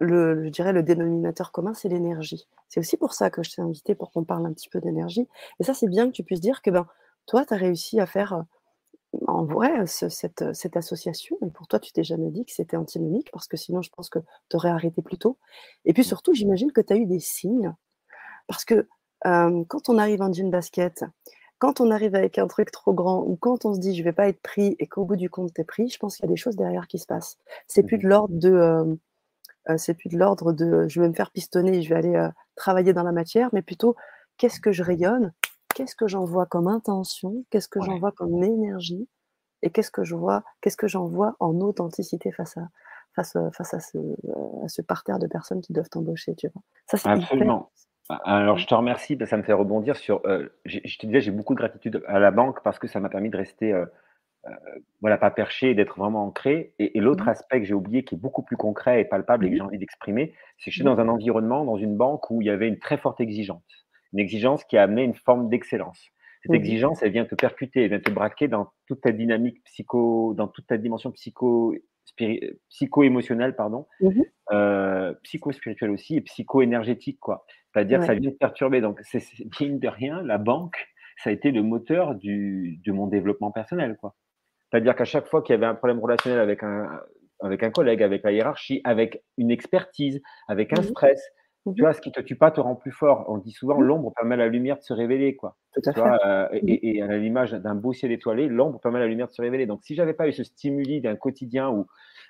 je 0.00 0.48
dirais 0.48 0.72
le 0.72 0.82
dénominateur 0.82 1.52
commun, 1.52 1.74
c'est 1.74 1.88
l'énergie. 1.88 2.48
C'est 2.68 2.80
aussi 2.80 2.96
pour 2.96 3.14
ça 3.14 3.30
que 3.30 3.42
je 3.42 3.54
t'ai 3.54 3.62
invité 3.62 3.94
pour 3.94 4.10
qu'on 4.10 4.24
parle 4.24 4.46
un 4.46 4.52
petit 4.52 4.68
peu 4.68 4.80
d'énergie. 4.80 5.28
Et 5.60 5.64
ça, 5.64 5.74
c'est 5.74 5.88
bien 5.88 6.06
que 6.06 6.12
tu 6.12 6.24
puisses 6.24 6.40
dire 6.40 6.62
que 6.62 6.70
ben, 6.70 6.86
toi, 7.26 7.44
tu 7.44 7.54
as 7.54 7.56
réussi 7.56 8.00
à 8.00 8.06
faire 8.06 8.32
euh, 8.32 8.42
en 9.26 9.44
vrai 9.44 9.86
cette, 9.86 10.54
cette, 10.54 10.76
association. 10.76 11.36
Et 11.44 11.50
pour 11.50 11.66
toi, 11.66 11.78
tu 11.78 11.92
t'es 11.92 12.04
jamais 12.04 12.30
dit 12.30 12.44
que 12.44 12.52
c'était 12.52 12.76
antinomique 12.76 13.30
parce 13.32 13.46
que 13.46 13.56
sinon, 13.56 13.82
je 13.82 13.90
pense 13.90 14.08
que 14.08 14.18
tu 14.48 14.56
aurais 14.56 14.70
arrêté 14.70 15.02
plus 15.02 15.18
tôt. 15.18 15.38
Et 15.84 15.92
puis 15.92 16.04
surtout, 16.04 16.34
j'imagine 16.34 16.72
que 16.72 16.80
tu 16.80 16.92
as 16.92 16.96
eu 16.96 17.06
des 17.06 17.20
signes. 17.20 17.74
Parce 18.48 18.64
que 18.64 18.88
quand 19.24 19.88
on 19.88 19.98
arrive 19.98 20.22
en 20.22 20.32
jean 20.32 20.50
basket, 20.50 21.04
quand 21.58 21.80
on 21.80 21.90
arrive 21.92 22.16
avec 22.16 22.38
un 22.38 22.48
truc 22.48 22.72
trop 22.72 22.92
grand 22.92 23.22
ou 23.22 23.36
quand 23.36 23.64
on 23.64 23.74
se 23.74 23.78
dit 23.78 23.94
je 23.94 24.02
vais 24.02 24.12
pas 24.12 24.28
être 24.28 24.40
pris 24.42 24.74
et 24.80 24.88
qu'au 24.88 25.04
bout 25.04 25.14
du 25.14 25.30
compte 25.30 25.54
tu 25.54 25.60
es 25.60 25.64
pris, 25.64 25.88
je 25.88 25.98
pense 25.98 26.16
qu'il 26.16 26.24
y 26.24 26.28
a 26.28 26.32
des 26.32 26.36
choses 26.36 26.56
derrière 26.56 26.88
qui 26.88 26.98
se 26.98 27.06
passent. 27.06 27.38
C'est 27.68 27.84
plus 27.84 27.98
de 27.98 28.06
mmh 28.06 28.08
l'ordre 28.08 28.34
de 28.34 28.98
c'est 29.76 29.94
plus 29.94 30.08
de 30.08 30.18
l'ordre 30.18 30.52
de 30.52 30.88
je 30.88 31.00
vais 31.00 31.08
me 31.08 31.14
faire 31.14 31.30
pistonner, 31.30 31.82
je 31.82 31.88
vais 31.88 31.94
aller 31.94 32.28
travailler 32.56 32.92
dans 32.92 33.04
la 33.04 33.12
matière, 33.12 33.48
mais 33.52 33.62
plutôt 33.62 33.94
qu'est-ce 34.38 34.60
que 34.60 34.72
je 34.72 34.82
rayonne, 34.82 35.32
qu'est-ce 35.74 35.96
que 35.96 36.06
j'envoie 36.06 36.46
comme 36.46 36.68
intention, 36.68 37.44
qu'est-ce 37.50 37.68
que 37.68 37.80
j'envoie 37.80 38.12
comme 38.12 38.42
énergie 38.42 39.08
et 39.62 39.70
qu'est-ce 39.70 39.90
que 39.90 40.04
je 40.04 40.14
vois, 40.14 40.42
qu'est-ce 40.60 40.76
que 40.76 40.88
j'envoie 40.88 41.36
en 41.38 41.60
authenticité 41.60 42.32
face 42.32 42.56
à 42.56 42.68
face, 43.14 43.36
face 43.52 43.74
à 43.74 43.80
ce, 43.80 43.98
à 44.64 44.68
ce 44.68 44.82
parterre 44.82 45.18
de 45.18 45.26
personnes 45.26 45.60
qui 45.60 45.72
doivent 45.72 45.88
t'embaucher, 45.88 46.34
tu 46.34 46.48
vois. 46.48 46.62
Ça 46.86 46.96
c'est 46.96 47.08
Absolument. 47.08 47.70
Alors, 48.24 48.58
je 48.58 48.66
te 48.66 48.74
remercie, 48.74 49.16
ça 49.26 49.36
me 49.36 49.42
fait 49.42 49.52
rebondir 49.52 49.96
sur. 49.96 50.20
Euh, 50.26 50.48
je 50.64 50.98
te 50.98 51.06
disais, 51.06 51.20
j'ai 51.20 51.30
beaucoup 51.30 51.54
de 51.54 51.58
gratitude 51.58 52.02
à 52.06 52.18
la 52.18 52.30
banque 52.30 52.62
parce 52.62 52.78
que 52.78 52.88
ça 52.88 53.00
m'a 53.00 53.08
permis 53.08 53.30
de 53.30 53.36
rester, 53.36 53.72
euh, 53.72 53.86
euh, 54.46 54.50
voilà, 55.00 55.16
pas 55.18 55.30
perché 55.30 55.70
et 55.70 55.74
d'être 55.74 55.96
vraiment 55.98 56.24
ancré. 56.24 56.74
Et, 56.78 56.98
l'autre 57.00 57.24
mmh 57.24 57.28
aspect 57.28 57.60
que 57.60 57.66
j'ai 57.66 57.74
oublié, 57.74 58.04
qui 58.04 58.16
est 58.16 58.18
beaucoup 58.18 58.42
plus 58.42 58.56
concret 58.56 59.00
et 59.00 59.04
palpable 59.04 59.46
et 59.46 59.48
que 59.48 59.54
mmh 59.54 59.56
j'ai 59.56 59.62
envie 59.62 59.78
d'exprimer, 59.78 60.34
c'est 60.58 60.66
que 60.66 60.70
je 60.72 60.80
suis 60.80 60.82
mmh 60.82 60.94
dans 60.94 61.00
un 61.00 61.08
environnement, 61.08 61.64
dans 61.64 61.76
une 61.76 61.96
banque 61.96 62.28
où 62.30 62.42
il 62.42 62.46
y 62.46 62.50
avait 62.50 62.68
une 62.68 62.78
très 62.78 62.98
forte 62.98 63.20
exigence. 63.20 63.81
Une 64.12 64.18
exigence 64.18 64.64
qui 64.64 64.76
a 64.76 64.82
amené 64.82 65.02
une 65.02 65.14
forme 65.14 65.48
d'excellence. 65.48 66.00
Cette 66.42 66.54
exigence, 66.54 67.02
elle 67.02 67.12
vient 67.12 67.24
te 67.24 67.36
percuter, 67.36 67.84
elle 67.84 67.90
vient 67.90 68.00
te 68.00 68.10
braquer 68.10 68.48
dans 68.48 68.72
toute 68.88 69.00
ta 69.00 69.12
dynamique 69.12 69.62
psycho, 69.64 70.34
dans 70.34 70.48
toute 70.48 70.66
ta 70.66 70.76
dimension 70.76 71.12
psycho, 71.12 71.72
psycho-émotionnelle, 72.68 73.54
pardon, 73.54 73.86
psycho-spirituelle 75.22 75.90
aussi 75.90 76.16
et 76.16 76.20
psycho-énergétique, 76.20 77.20
quoi. 77.20 77.44
C'est-à-dire 77.72 78.00
que 78.00 78.06
ça 78.06 78.14
vient 78.14 78.30
de 78.30 78.36
perturber. 78.36 78.80
Donc, 78.80 79.00
c'est 79.02 79.22
mine 79.60 79.78
de 79.78 79.88
rien, 79.88 80.20
la 80.22 80.38
banque, 80.38 80.88
ça 81.16 81.30
a 81.30 81.32
été 81.32 81.52
le 81.52 81.62
moteur 81.62 82.16
du, 82.16 82.80
de 82.84 82.92
mon 82.92 83.06
développement 83.06 83.52
personnel. 83.52 83.96
quoi. 84.00 84.16
C'est-à-dire 84.70 84.96
qu'à 84.96 85.04
chaque 85.04 85.26
fois 85.26 85.42
qu'il 85.42 85.52
y 85.52 85.56
avait 85.56 85.66
un 85.66 85.74
problème 85.74 86.00
relationnel 86.00 86.40
avec 86.40 86.62
un, 86.62 86.88
avec 87.40 87.62
un 87.62 87.70
collègue, 87.70 88.02
avec 88.02 88.24
la 88.24 88.32
hiérarchie, 88.32 88.80
avec 88.84 89.22
une 89.38 89.50
expertise, 89.50 90.20
avec 90.48 90.72
un 90.76 90.80
mmh 90.80 90.84
stress, 90.84 91.22
mmh 91.66 91.74
tu 91.74 91.82
vois, 91.82 91.92
ce 91.92 92.00
qui 92.00 92.12
te 92.12 92.20
tue 92.20 92.36
pas 92.36 92.50
te 92.50 92.60
rend 92.60 92.74
plus 92.74 92.92
fort. 92.92 93.24
On 93.28 93.38
dit 93.38 93.52
souvent, 93.52 93.78
mmh. 93.78 93.84
l'ombre 93.84 94.12
permet 94.14 94.34
à 94.34 94.38
la 94.38 94.48
lumière 94.48 94.78
de 94.78 94.82
se 94.82 94.92
révéler. 94.92 95.36
quoi. 95.36 95.56
Tout 95.72 95.82
à 95.86 95.92
fait. 95.92 96.26
Euh, 96.26 96.48
et, 96.52 96.96
et, 96.96 97.02
à 97.02 97.16
l'image 97.16 97.52
d'un 97.52 97.74
beau 97.74 97.92
ciel 97.92 98.12
étoilé, 98.12 98.48
l'ombre 98.48 98.80
permet 98.80 98.98
à 98.98 99.02
la 99.02 99.08
lumière 99.08 99.28
de 99.28 99.32
se 99.32 99.42
révéler. 99.42 99.66
Donc, 99.66 99.80
si 99.82 99.94
j'avais 99.94 100.14
pas 100.14 100.28
eu 100.28 100.32
ce 100.32 100.44
stimuli 100.44 101.00
d'un 101.00 101.16
quotidien 101.16 101.70
où, 101.70 101.86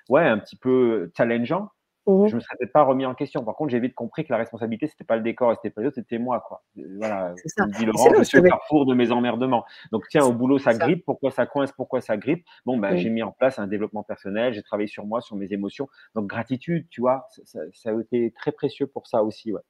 ouais, 0.09 0.23
un 0.23 0.37
petit 0.37 0.55
peu 0.55 1.11
challengeant, 1.17 1.69
Mmh 2.05 2.27
je 2.27 2.35
me 2.35 2.41
serais 2.41 2.55
peut-être 2.59 2.73
pas 2.73 2.83
remis 2.83 3.05
en 3.05 3.15
question. 3.15 3.45
Par 3.45 3.55
contre, 3.55 3.71
j'ai 3.71 3.79
vite 3.79 3.95
compris 3.95 4.25
que 4.25 4.31
la 4.33 4.37
responsabilité, 4.37 4.87
c'était 4.87 5.05
pas 5.05 5.15
le 5.15 5.21
décor 5.21 5.53
et 5.53 5.55
c'était 5.55 5.69
pas 5.69 5.81
les 5.81 5.87
autres, 5.87 5.95
c'était 5.95 6.17
moi, 6.17 6.43
quoi. 6.45 6.61
Voilà. 6.75 7.33
Comme 7.57 7.71
dit 7.71 7.85
Laurent, 7.85 8.09
je 8.17 8.23
suis 8.23 8.41
le 8.41 8.49
carrefour 8.49 8.85
de 8.85 8.93
mes 8.93 9.11
emmerdements. 9.11 9.63
Donc, 9.91 10.03
tiens, 10.09 10.25
au 10.25 10.33
boulot, 10.33 10.59
ça 10.59 10.73
grippe. 10.73 11.05
Pourquoi 11.05 11.31
ça 11.31 11.45
coince? 11.45 11.71
Pourquoi 11.71 12.01
ça 12.01 12.17
grippe? 12.17 12.45
Bon, 12.65 12.77
ben, 12.77 12.97
j'ai 12.97 13.09
mis 13.09 13.23
en 13.23 13.31
place 13.31 13.57
un 13.57 13.67
développement 13.67 14.03
personnel. 14.03 14.53
J'ai 14.53 14.63
travaillé 14.63 14.87
sur 14.87 15.05
moi, 15.05 15.21
sur 15.21 15.37
mes 15.37 15.53
émotions. 15.53 15.87
Donc, 16.13 16.27
gratitude, 16.27 16.87
tu 16.89 16.99
vois, 16.99 17.25
ça, 17.45 17.59
ça, 17.71 17.89
a 17.91 17.99
été 18.01 18.31
très 18.31 18.51
précieux 18.51 18.87
pour 18.87 19.07
ça 19.07 19.23
aussi, 19.23 19.53
ouais. 19.53 19.61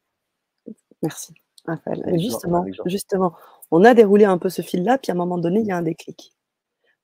Merci, 1.03 1.33
Raphaël. 1.65 2.01
justement, 2.17 2.65
justement, 2.85 3.33
on 3.69 3.83
a 3.83 3.93
déroulé 3.93 4.25
un 4.25 4.37
peu 4.37 4.49
ce 4.49 4.61
fil-là, 4.61 4.97
puis 4.97 5.11
à 5.11 5.13
un 5.13 5.17
moment 5.17 5.37
donné, 5.37 5.59
il 5.59 5.67
y 5.67 5.71
a 5.71 5.77
un 5.77 5.81
déclic. 5.81 6.32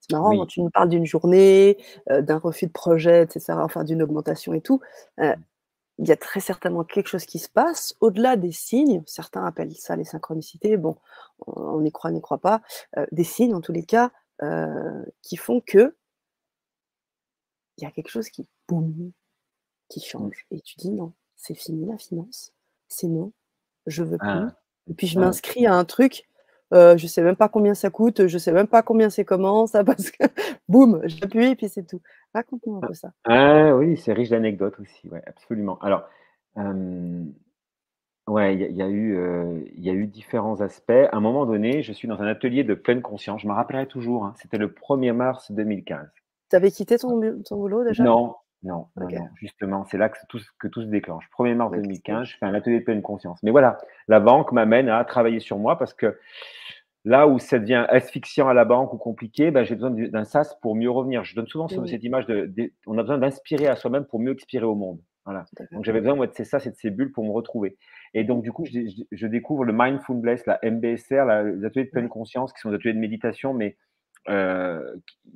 C'est 0.09 0.15
marrant 0.15 0.35
quand 0.37 0.47
tu 0.47 0.61
nous 0.61 0.69
parles 0.69 0.89
d'une 0.89 1.05
journée, 1.05 1.77
d'un 2.09 2.37
refus 2.37 2.65
de 2.65 2.71
projet, 2.71 3.23
etc., 3.23 3.53
enfin 3.53 3.83
d'une 3.83 4.01
augmentation 4.01 4.53
et 4.53 4.61
tout. 4.61 4.81
Mmh. 5.17 5.33
il 5.99 6.07
y 6.07 6.11
a 6.11 6.17
très 6.17 6.39
certainement 6.39 6.83
quelque 6.83 7.07
chose 7.07 7.25
qui 7.25 7.39
se 7.39 7.49
passe 7.49 7.95
au-delà 7.99 8.35
des 8.35 8.51
signes. 8.51 9.03
Certains 9.05 9.45
appellent 9.45 9.75
ça 9.75 9.95
les 9.95 10.05
synchronicités. 10.05 10.77
Bon, 10.77 10.97
on 11.45 11.81
n'y 11.81 11.91
croit, 11.91 12.11
n'y 12.11 12.21
croit 12.21 12.39
pas. 12.39 12.61
des 13.11 13.23
signes, 13.23 13.53
en 13.53 13.61
tous 13.61 13.73
les 13.73 13.83
cas, 13.83 14.11
qui 15.21 15.37
font 15.37 15.61
que 15.61 15.95
il 17.77 17.83
y 17.83 17.87
a 17.87 17.91
quelque 17.91 18.09
chose 18.09 18.29
qui, 18.29 18.47
boum, 18.67 19.11
qui 19.89 19.99
mmh. 19.99 20.03
change. 20.03 20.45
Et 20.51 20.61
tu 20.61 20.75
dis 20.77 20.91
non, 20.91 21.13
c'est 21.35 21.55
fini 21.55 21.85
la 21.85 21.97
finance. 21.97 22.51
C'est 22.87 23.07
non, 23.07 23.31
je 23.85 24.03
veux 24.03 24.17
plus. 24.17 24.27
Ah. 24.27 24.55
Et 24.89 24.93
puis 24.93 25.07
je 25.07 25.19
m'inscris 25.19 25.67
à 25.67 25.75
un 25.75 25.85
truc 25.85 26.27
euh, 26.73 26.97
je 26.97 27.07
sais 27.07 27.21
même 27.21 27.35
pas 27.35 27.49
combien 27.49 27.73
ça 27.73 27.89
coûte, 27.89 28.27
je 28.27 28.37
sais 28.37 28.51
même 28.51 28.67
pas 28.67 28.81
combien 28.81 29.09
c'est 29.09 29.25
comment, 29.25 29.67
ça 29.67 29.83
parce 29.85 30.11
que 30.11 30.23
boum, 30.67 31.01
j'appuie 31.05 31.47
et 31.47 31.55
puis 31.55 31.69
c'est 31.69 31.85
tout. 31.85 32.01
Raconte-nous 32.33 32.77
un 32.77 32.81
peu 32.81 32.93
ça. 32.93 33.11
Ah 33.25 33.75
oui, 33.75 33.97
c'est 33.97 34.13
riche 34.13 34.29
d'anecdotes 34.29 34.79
aussi, 34.79 35.09
ouais, 35.09 35.21
absolument. 35.25 35.79
Alors, 35.79 36.07
ouais, 38.27 38.55
il 38.55 38.75
y, 38.75 38.81
a 38.81 38.89
eu, 38.89 39.17
il 39.75 39.83
y 39.83 39.89
a 39.89 39.93
eu 39.93 40.05
différents 40.05 40.61
aspects. 40.61 40.91
À 40.91 41.17
un 41.17 41.21
moment 41.21 41.45
donné, 41.45 41.81
je 41.81 41.91
suis 41.91 42.07
dans 42.07 42.21
un 42.21 42.27
atelier 42.27 42.63
de 42.63 42.75
pleine 42.75 43.01
conscience. 43.01 43.41
Je 43.41 43.47
me 43.47 43.53
rappellerai 43.53 43.87
toujours. 43.87 44.25
Hein, 44.25 44.35
c'était 44.37 44.59
le 44.59 44.67
1er 44.67 45.13
mars 45.13 45.51
2015. 45.51 46.07
Tu 46.49 46.55
avais 46.55 46.69
quitté 46.69 46.97
ton, 46.99 47.41
ton 47.43 47.55
boulot 47.57 47.83
déjà? 47.83 48.03
Non, 48.03 48.35
non, 48.63 48.87
justement, 49.35 49.85
c'est 49.85 49.97
là 49.97 50.09
que 50.09 50.17
tout, 50.27 50.39
que 50.59 50.67
tout 50.67 50.81
se 50.81 50.87
déclenche. 50.87 51.25
1er 51.37 51.55
mars 51.55 51.71
2015, 51.71 52.27
je 52.27 52.37
fais 52.37 52.45
un 52.45 52.53
atelier 52.53 52.79
de 52.79 52.83
pleine 52.83 53.01
conscience. 53.01 53.41
Mais 53.41 53.51
voilà, 53.51 53.77
la 54.07 54.19
banque 54.19 54.51
m'amène 54.51 54.89
à 54.89 55.03
travailler 55.05 55.39
sur 55.39 55.57
moi 55.57 55.77
parce 55.77 55.93
que 55.93 56.17
là 57.05 57.27
où 57.27 57.39
ça 57.39 57.57
devient 57.57 57.85
asphyxiant 57.89 58.49
à 58.49 58.53
la 58.53 58.65
banque 58.65 58.93
ou 58.93 58.97
compliqué, 58.97 59.51
ben, 59.51 59.63
j'ai 59.63 59.75
besoin 59.75 59.91
d'un 59.91 60.25
sas 60.25 60.57
pour 60.61 60.75
mieux 60.75 60.91
revenir. 60.91 61.23
Je 61.23 61.35
donne 61.35 61.47
souvent 61.47 61.67
cette 61.67 62.03
image 62.03 62.25
de, 62.27 62.73
on 62.85 62.97
a 62.97 63.01
besoin 63.01 63.17
d'inspirer 63.17 63.67
à 63.67 63.75
soi-même 63.75 64.05
pour 64.05 64.19
mieux 64.19 64.33
expirer 64.33 64.65
au 64.65 64.75
monde. 64.75 64.99
Voilà. 65.25 65.45
Donc 65.71 65.85
j'avais 65.85 66.01
besoin 66.01 66.25
de 66.25 66.33
ces 66.33 66.43
sas 66.43 66.65
et 66.65 66.71
de 66.71 66.75
ces 66.75 66.89
bulles 66.89 67.11
pour 67.11 67.23
me 67.23 67.31
retrouver. 67.31 67.77
Et 68.13 68.23
donc 68.23 68.43
du 68.43 68.51
coup, 68.51 68.65
je, 68.65 69.27
découvre 69.27 69.63
le 69.63 69.73
mindfulness, 69.73 70.45
la 70.47 70.59
MBSR, 70.63 71.25
les 71.45 71.65
ateliers 71.65 71.85
de 71.85 71.91
pleine 71.91 72.09
conscience, 72.09 72.51
qui 72.51 72.59
sont 72.59 72.69
des 72.69 72.75
ateliers 72.75 72.93
de 72.93 72.99
méditation, 72.99 73.53
mais 73.53 73.77
euh, 74.29 74.95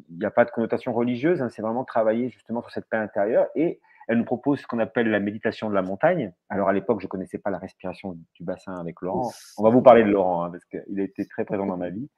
il 0.09 0.19
n'y 0.19 0.25
a 0.25 0.31
pas 0.31 0.45
de 0.45 0.51
connotation 0.51 0.93
religieuse, 0.93 1.41
hein, 1.41 1.49
c'est 1.49 1.61
vraiment 1.61 1.83
travailler 1.83 2.29
justement 2.29 2.61
sur 2.61 2.71
cette 2.71 2.87
paix 2.89 2.97
intérieure. 2.97 3.47
Et 3.55 3.79
elle 4.07 4.17
nous 4.17 4.25
propose 4.25 4.59
ce 4.59 4.67
qu'on 4.67 4.79
appelle 4.79 5.09
la 5.09 5.19
méditation 5.19 5.69
de 5.69 5.75
la 5.75 5.81
montagne. 5.81 6.33
Alors 6.49 6.69
à 6.69 6.73
l'époque, 6.73 6.99
je 7.01 7.05
ne 7.05 7.09
connaissais 7.09 7.37
pas 7.37 7.49
la 7.49 7.57
respiration 7.57 8.17
du 8.35 8.43
bassin 8.43 8.75
avec 8.75 9.01
Laurent. 9.01 9.31
On 9.57 9.63
va 9.63 9.69
vous 9.69 9.81
parler 9.81 10.03
de 10.03 10.09
Laurent, 10.09 10.43
hein, 10.43 10.51
parce 10.51 10.65
qu'il 10.65 10.99
a 10.99 11.03
été 11.03 11.25
très 11.27 11.45
présent 11.45 11.65
dans 11.65 11.77
ma 11.77 11.89
vie. 11.89 12.09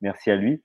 Merci 0.00 0.30
à 0.30 0.36
lui. 0.36 0.62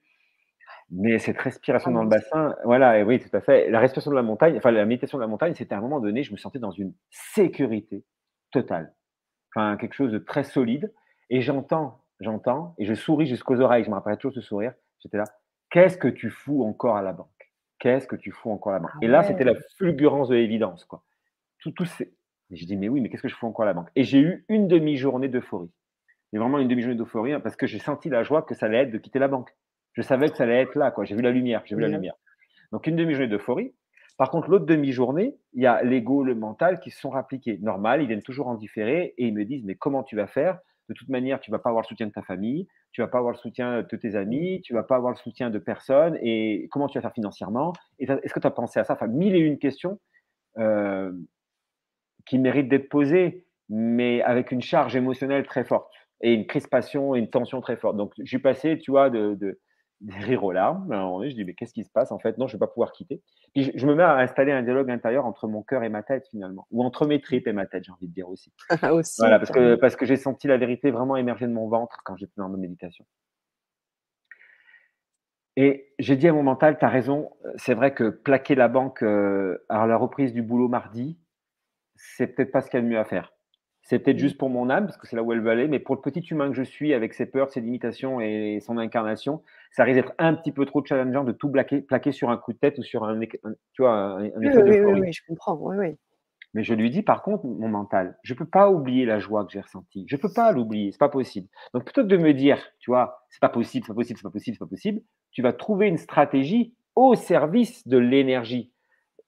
Mais 0.90 1.18
cette 1.18 1.38
respiration 1.38 1.90
dans 1.90 2.02
le 2.02 2.08
bassin, 2.08 2.54
voilà, 2.64 2.98
et 2.98 3.02
oui, 3.02 3.18
tout 3.18 3.34
à 3.34 3.40
fait. 3.40 3.68
La 3.70 3.80
respiration 3.80 4.10
de 4.10 4.16
la 4.16 4.22
montagne, 4.22 4.56
enfin 4.56 4.70
la 4.70 4.84
méditation 4.84 5.18
de 5.18 5.22
la 5.22 5.26
montagne, 5.26 5.54
c'était 5.54 5.74
à 5.74 5.78
un 5.78 5.80
moment 5.80 5.98
donné, 5.98 6.22
je 6.22 6.32
me 6.32 6.36
sentais 6.36 6.60
dans 6.60 6.70
une 6.70 6.94
sécurité 7.10 8.04
totale. 8.52 8.94
Enfin, 9.54 9.76
quelque 9.76 9.94
chose 9.94 10.12
de 10.12 10.18
très 10.18 10.44
solide. 10.44 10.92
Et 11.28 11.40
j'entends, 11.40 12.04
j'entends, 12.20 12.74
et 12.78 12.84
je 12.84 12.94
souris 12.94 13.26
jusqu'aux 13.26 13.60
oreilles. 13.60 13.82
Je 13.82 13.90
me 13.90 13.94
rappelle 13.94 14.16
toujours 14.16 14.34
ce 14.34 14.40
sourire. 14.40 14.74
J'étais 15.00 15.16
là. 15.16 15.24
Qu'est-ce 15.70 15.96
que 15.96 16.08
tu 16.08 16.30
fous 16.30 16.64
encore 16.64 16.96
à 16.96 17.02
la 17.02 17.12
banque? 17.12 17.28
Qu'est-ce 17.78 18.06
que 18.06 18.16
tu 18.16 18.30
fous 18.30 18.50
encore 18.50 18.72
à 18.72 18.76
la 18.76 18.80
banque? 18.80 18.90
Ah 18.94 18.98
Et 19.02 19.08
là, 19.08 19.22
c'était 19.22 19.44
la 19.44 19.54
fulgurance 19.76 20.28
de 20.28 20.36
l'évidence. 20.36 20.84
Quoi. 20.84 21.02
Tout, 21.58 21.70
tout 21.72 21.84
c'est... 21.84 22.12
Et 22.50 22.56
je 22.56 22.64
dis, 22.64 22.76
mais 22.76 22.88
oui, 22.88 23.00
mais 23.00 23.08
qu'est-ce 23.08 23.22
que 23.22 23.28
je 23.28 23.34
fous 23.34 23.46
encore 23.46 23.64
à 23.64 23.66
la 23.66 23.74
banque? 23.74 23.88
Et 23.96 24.04
j'ai 24.04 24.20
eu 24.20 24.44
une 24.48 24.68
demi-journée 24.68 25.28
d'euphorie. 25.28 25.70
Mais 26.32 26.38
vraiment 26.38 26.58
une 26.58 26.68
demi-journée 26.68 26.96
d'euphorie 26.96 27.32
hein, 27.32 27.40
parce 27.40 27.56
que 27.56 27.66
j'ai 27.66 27.78
senti 27.78 28.08
la 28.08 28.22
joie 28.22 28.42
que 28.42 28.54
ça 28.54 28.66
allait 28.66 28.82
être 28.82 28.90
de 28.90 28.98
quitter 28.98 29.18
la 29.18 29.28
banque. 29.28 29.54
Je 29.94 30.02
savais 30.02 30.28
que 30.28 30.36
ça 30.36 30.44
allait 30.44 30.62
être 30.62 30.76
là. 30.76 30.90
Quoi. 30.90 31.04
J'ai 31.04 31.16
vu 31.16 31.22
la 31.22 31.30
lumière. 31.30 31.62
J'ai 31.64 31.74
vu 31.74 31.80
la 31.80 31.88
lumière. 31.88 32.14
Donc, 32.72 32.86
une 32.86 32.96
demi-journée 32.96 33.28
d'euphorie. 33.28 33.74
Par 34.16 34.30
contre, 34.30 34.48
l'autre 34.48 34.64
demi-journée, 34.64 35.36
il 35.52 35.62
y 35.62 35.66
a 35.66 35.82
l'ego, 35.82 36.24
le 36.24 36.34
mental 36.34 36.80
qui 36.80 36.90
se 36.90 37.00
sont 37.00 37.10
rappliqués. 37.10 37.58
Normal, 37.60 38.00
ils 38.02 38.06
viennent 38.06 38.22
toujours 38.22 38.48
en 38.48 38.54
différé 38.54 39.14
et 39.18 39.26
ils 39.26 39.34
me 39.34 39.44
disent, 39.44 39.64
mais 39.64 39.74
comment 39.74 40.02
tu 40.02 40.16
vas 40.16 40.26
faire 40.26 40.58
de 40.88 40.94
toute 40.94 41.08
manière, 41.08 41.40
tu 41.40 41.50
vas 41.50 41.58
pas 41.58 41.70
avoir 41.70 41.82
le 41.82 41.88
soutien 41.88 42.06
de 42.06 42.12
ta 42.12 42.22
famille, 42.22 42.66
tu 42.92 43.00
vas 43.00 43.08
pas 43.08 43.18
avoir 43.18 43.32
le 43.32 43.38
soutien 43.38 43.82
de 43.82 43.96
tes 43.96 44.14
amis, 44.14 44.60
tu 44.62 44.72
vas 44.72 44.82
pas 44.82 44.96
avoir 44.96 45.12
le 45.12 45.18
soutien 45.18 45.50
de 45.50 45.58
personne. 45.58 46.18
Et 46.22 46.68
comment 46.70 46.88
tu 46.88 46.98
vas 46.98 47.02
faire 47.02 47.12
financièrement? 47.12 47.72
Est-ce 47.98 48.32
que 48.32 48.40
tu 48.40 48.46
as 48.46 48.50
pensé 48.50 48.78
à 48.78 48.84
ça? 48.84 48.94
Enfin, 48.94 49.08
mille 49.08 49.34
et 49.34 49.40
une 49.40 49.58
questions 49.58 49.98
euh, 50.58 51.12
qui 52.24 52.38
méritent 52.38 52.68
d'être 52.68 52.88
posées, 52.88 53.46
mais 53.68 54.22
avec 54.22 54.52
une 54.52 54.62
charge 54.62 54.96
émotionnelle 54.96 55.46
très 55.46 55.64
forte 55.64 55.90
et 56.20 56.32
une 56.32 56.46
crispation 56.46 57.14
et 57.14 57.18
une 57.18 57.30
tension 57.30 57.60
très 57.60 57.76
forte. 57.76 57.96
Donc, 57.96 58.12
je 58.18 58.24
suis 58.24 58.38
passé, 58.38 58.78
tu 58.78 58.90
vois, 58.90 59.10
de, 59.10 59.58
des 60.00 60.14
rires 60.14 60.44
aux 60.44 60.52
larmes. 60.52 60.90
À 60.92 60.96
un 60.96 61.04
moment 61.04 61.18
donné, 61.18 61.30
je 61.30 61.36
dis, 61.36 61.44
mais 61.44 61.54
qu'est-ce 61.54 61.72
qui 61.72 61.84
se 61.84 61.90
passe 61.90 62.12
En 62.12 62.18
fait, 62.18 62.38
non, 62.38 62.46
je 62.46 62.54
ne 62.54 62.58
vais 62.58 62.66
pas 62.66 62.72
pouvoir 62.72 62.92
quitter. 62.92 63.22
Puis 63.54 63.72
je, 63.74 63.86
me 63.86 63.94
mets 63.94 64.02
à 64.02 64.16
installer 64.16 64.52
un 64.52 64.62
dialogue 64.62 64.90
intérieur 64.90 65.26
entre 65.26 65.48
mon 65.48 65.62
cœur 65.62 65.82
et 65.82 65.88
ma 65.88 66.02
tête, 66.02 66.26
finalement. 66.30 66.66
Ou 66.70 66.84
entre 66.84 67.06
mes 67.06 67.20
tripes 67.20 67.46
et 67.46 67.52
ma 67.52 67.66
tête, 67.66 67.84
j'ai 67.84 67.92
envie 67.92 68.08
de 68.08 68.12
dire 68.12 68.28
aussi. 68.28 68.52
aussi 68.90 69.20
voilà, 69.20 69.38
parce 69.38 69.50
que, 69.50 69.74
parce 69.76 69.96
que 69.96 70.06
j'ai 70.06 70.16
senti 70.16 70.46
la 70.46 70.58
vérité 70.58 70.90
vraiment 70.90 71.16
émerger 71.16 71.46
de 71.46 71.52
mon 71.52 71.68
ventre 71.68 72.00
quand 72.04 72.16
j'étais 72.16 72.34
dans 72.36 72.48
ma 72.48 72.58
méditation. 72.58 73.04
Et 75.56 75.94
j'ai 75.98 76.16
dit 76.16 76.28
à 76.28 76.34
mon 76.34 76.42
mental, 76.42 76.78
tu 76.78 76.84
as 76.84 76.88
raison, 76.88 77.30
c'est 77.56 77.72
vrai 77.72 77.94
que 77.94 78.10
plaquer 78.10 78.54
la 78.54 78.68
banque 78.68 79.02
euh, 79.02 79.64
à 79.70 79.86
la 79.86 79.96
reprise 79.96 80.34
du 80.34 80.42
boulot 80.42 80.68
mardi, 80.68 81.18
c'est 81.94 82.26
peut-être 82.26 82.52
pas 82.52 82.60
ce 82.60 82.68
qu'il 82.68 82.78
y 82.78 82.82
a 82.82 82.84
de 82.84 82.90
mieux 82.90 82.98
à 82.98 83.06
faire. 83.06 83.32
C'est 83.86 84.00
peut-être 84.00 84.16
Mmh. 84.16 84.18
juste 84.18 84.38
pour 84.38 84.50
mon 84.50 84.68
âme, 84.68 84.86
parce 84.86 84.98
que 84.98 85.06
c'est 85.06 85.16
là 85.16 85.22
où 85.22 85.32
elle 85.32 85.40
veut 85.40 85.50
aller, 85.50 85.68
mais 85.68 85.78
pour 85.78 85.94
le 85.94 86.00
petit 86.02 86.20
humain 86.20 86.48
que 86.48 86.54
je 86.56 86.62
suis, 86.64 86.92
avec 86.92 87.14
ses 87.14 87.26
peurs, 87.26 87.50
ses 87.50 87.60
limitations 87.60 88.20
et 88.20 88.58
son 88.60 88.78
incarnation, 88.78 89.42
ça 89.70 89.84
risque 89.84 89.96
d'être 89.96 90.14
un 90.18 90.34
petit 90.34 90.52
peu 90.52 90.66
trop 90.66 90.84
challengeant 90.84 91.24
de 91.24 91.32
tout 91.32 91.50
plaquer, 91.50 91.82
plaquer 91.82 92.12
sur 92.12 92.30
un 92.30 92.36
coup 92.36 92.52
de 92.52 92.58
tête 92.58 92.78
ou 92.78 92.82
sur 92.82 93.04
un, 93.04 93.18
tu 93.20 93.82
vois, 93.82 93.92
un, 93.94 94.24
un 94.26 94.30
Oui, 94.36 94.48
oui, 94.54 94.80
oui, 94.80 95.00
oui, 95.00 95.12
je 95.12 95.22
comprends. 95.26 95.56
Oui, 95.60 95.76
oui. 95.78 95.96
Mais 96.54 96.64
je 96.64 96.74
lui 96.74 96.90
dis, 96.90 97.02
par 97.02 97.22
contre, 97.22 97.44
mon 97.46 97.68
mental, 97.68 98.18
je 98.22 98.34
peux 98.34 98.46
pas 98.46 98.70
oublier 98.70 99.04
la 99.04 99.18
joie 99.18 99.44
que 99.44 99.52
j'ai 99.52 99.60
ressentie. 99.60 100.06
Je 100.08 100.16
peux 100.16 100.32
pas 100.32 100.52
l'oublier, 100.52 100.90
c'est 100.90 100.98
pas 100.98 101.08
possible. 101.10 101.48
Donc 101.74 101.84
plutôt 101.84 102.02
que 102.02 102.08
de 102.08 102.16
me 102.16 102.32
dire, 102.32 102.58
tu 102.80 102.90
vois, 102.90 103.20
c'est 103.30 103.40
pas 103.40 103.50
possible, 103.50 103.84
c'est 103.86 103.92
pas 103.92 103.96
possible, 103.96 104.18
c'est 104.18 104.22
pas 104.22 104.30
possible, 104.30 104.56
c'est 104.56 104.64
pas 104.64 104.68
possible, 104.68 105.02
tu 105.32 105.42
vas 105.42 105.52
trouver 105.52 105.88
une 105.88 105.98
stratégie 105.98 106.74
au 106.94 107.14
service 107.14 107.86
de 107.86 107.98
l'énergie. 107.98 108.72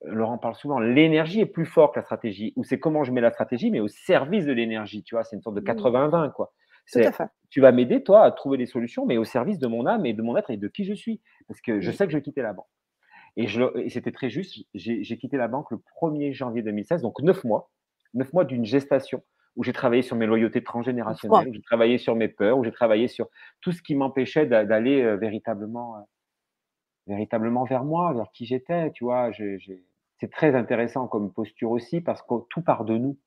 Laurent 0.04 0.38
parle 0.38 0.54
souvent, 0.54 0.78
l'énergie 0.78 1.40
est 1.40 1.46
plus 1.46 1.66
forte 1.66 1.94
que 1.94 2.00
la 2.00 2.04
stratégie. 2.04 2.52
Ou 2.56 2.64
c'est 2.64 2.78
comment 2.78 3.04
je 3.04 3.12
mets 3.12 3.20
la 3.20 3.30
stratégie, 3.32 3.70
mais 3.70 3.80
au 3.80 3.88
service 3.88 4.44
de 4.46 4.52
l'énergie. 4.52 5.02
Tu 5.02 5.14
vois, 5.14 5.24
c'est 5.24 5.36
une 5.36 5.42
sorte 5.42 5.56
de 5.56 5.60
Mmh. 5.60 5.64
80-20, 5.64 6.30
quoi. 6.30 6.52
Tout 6.90 7.00
à 7.00 7.12
fait. 7.12 7.26
tu 7.50 7.60
vas 7.60 7.70
m'aider, 7.72 8.02
toi, 8.02 8.22
à 8.22 8.30
trouver 8.30 8.56
des 8.56 8.64
solutions, 8.66 9.04
mais 9.04 9.18
au 9.18 9.24
service 9.24 9.58
de 9.58 9.66
mon 9.66 9.84
âme 9.86 10.06
et 10.06 10.14
de 10.14 10.22
mon 10.22 10.36
être 10.36 10.50
et 10.50 10.56
de 10.56 10.68
qui 10.68 10.84
je 10.84 10.94
suis. 10.94 11.20
Parce 11.46 11.60
que 11.60 11.80
je 11.80 11.90
Mmh. 11.90 11.92
sais 11.92 12.06
que 12.06 12.12
je 12.12 12.16
vais 12.18 12.22
quitter 12.22 12.42
la 12.42 12.52
banque. 12.54 12.66
Et, 13.36 13.46
c'était 13.88 14.12
très 14.12 14.30
juste. 14.30 14.56
J'ai, 14.74 15.16
quitté 15.18 15.36
la 15.36 15.48
banque 15.48 15.70
le 15.70 15.78
1er 16.00 16.32
janvier 16.32 16.62
2016, 16.62 17.02
donc 17.02 17.20
neuf 17.20 17.44
mois. 17.44 17.70
Neuf 18.14 18.32
mois 18.32 18.44
d'une 18.44 18.64
gestation 18.64 19.22
où 19.56 19.64
j'ai 19.64 19.72
travaillé 19.72 20.02
sur 20.02 20.16
mes 20.16 20.26
loyautés 20.26 20.62
transgénérationnelles, 20.62 21.48
où 21.48 21.52
j'ai 21.54 21.62
travaillé 21.62 21.98
sur 21.98 22.14
mes 22.14 22.28
peurs, 22.28 22.58
où 22.58 22.64
j'ai 22.64 22.72
travaillé 22.72 23.08
sur 23.08 23.26
tout 23.60 23.72
ce 23.72 23.82
qui 23.82 23.94
m'empêchait 23.94 24.46
d'a- 24.46 24.64
d'aller 24.64 25.02
euh, 25.02 25.16
véritablement, 25.16 25.96
euh, 25.96 26.00
véritablement 27.08 27.64
vers 27.64 27.84
moi, 27.84 28.12
vers 28.12 28.30
qui 28.32 28.46
j'étais. 28.46 28.90
Tu 28.92 29.04
vois, 29.04 29.30
c'est 30.20 30.30
très 30.30 30.54
intéressant 30.54 31.08
comme 31.08 31.32
posture 31.32 31.70
aussi 31.70 32.00
parce 32.00 32.22
que 32.22 32.34
tout 32.50 32.62
part 32.62 32.84
de 32.84 32.96
nous. 32.96 33.18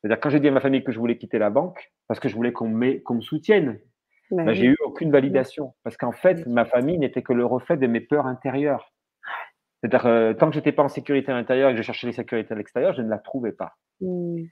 C'est-à-dire 0.00 0.20
quand 0.20 0.30
j'ai 0.30 0.40
dit 0.40 0.48
à 0.48 0.52
ma 0.52 0.60
famille 0.60 0.84
que 0.84 0.92
je 0.92 0.98
voulais 0.98 1.18
quitter 1.18 1.38
la 1.38 1.50
banque, 1.50 1.92
parce 2.08 2.20
que 2.20 2.28
je 2.28 2.34
voulais 2.34 2.52
qu'on 2.52 2.68
me, 2.68 3.00
soutienne, 3.20 3.78
Bah 4.30 4.44
bah, 4.44 4.52
j'ai 4.52 4.66
eu 4.66 4.76
aucune 4.84 5.10
validation. 5.10 5.74
Parce 5.84 5.96
qu'en 5.96 6.12
fait, 6.12 6.46
ma 6.46 6.64
famille 6.64 6.98
n'était 6.98 7.22
que 7.22 7.32
le 7.32 7.44
reflet 7.44 7.76
de 7.76 7.86
mes 7.86 8.00
peurs 8.00 8.26
intérieures. 8.26 8.92
C'est-à-dire, 9.80 10.06
euh, 10.06 10.34
tant 10.34 10.48
que 10.48 10.54
j'étais 10.54 10.72
pas 10.72 10.82
en 10.82 10.88
sécurité 10.88 11.32
à 11.32 11.34
l'intérieur 11.34 11.70
et 11.70 11.72
que 11.72 11.78
je 11.78 11.82
cherchais 11.82 12.06
les 12.06 12.12
sécurités 12.12 12.52
à 12.52 12.56
l'extérieur, 12.56 12.92
je 12.92 13.02
ne 13.02 13.08
la 13.08 13.18
trouvais 13.18 13.52
pas. 13.52 13.76
Mmh. 14.00 14.44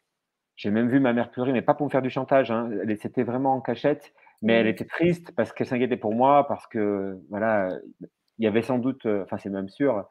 J'ai 0.56 0.70
même 0.70 0.88
vu 0.88 1.00
ma 1.00 1.12
mère 1.12 1.30
pleurer, 1.30 1.52
mais 1.52 1.62
pas 1.62 1.74
pour 1.74 1.86
me 1.86 1.90
faire 1.90 2.02
du 2.02 2.10
chantage. 2.10 2.50
Hein. 2.50 2.70
C'était 3.00 3.24
vraiment 3.24 3.54
en 3.54 3.60
cachette, 3.60 4.12
mais 4.42 4.54
elle 4.54 4.66
Mmh. 4.66 4.70
était 4.70 4.84
triste 4.84 5.32
parce 5.34 5.52
qu'elle 5.52 5.66
s'inquiétait 5.66 5.96
pour 5.96 6.14
moi, 6.14 6.46
parce 6.46 6.66
que 6.66 7.18
voilà, 7.30 7.76
il 8.38 8.44
y 8.44 8.48
avait 8.48 8.62
sans 8.62 8.78
doute, 8.78 9.06
euh, 9.06 9.22
enfin 9.24 9.38
c'est 9.38 9.50
même 9.50 9.68
sûr, 9.68 10.04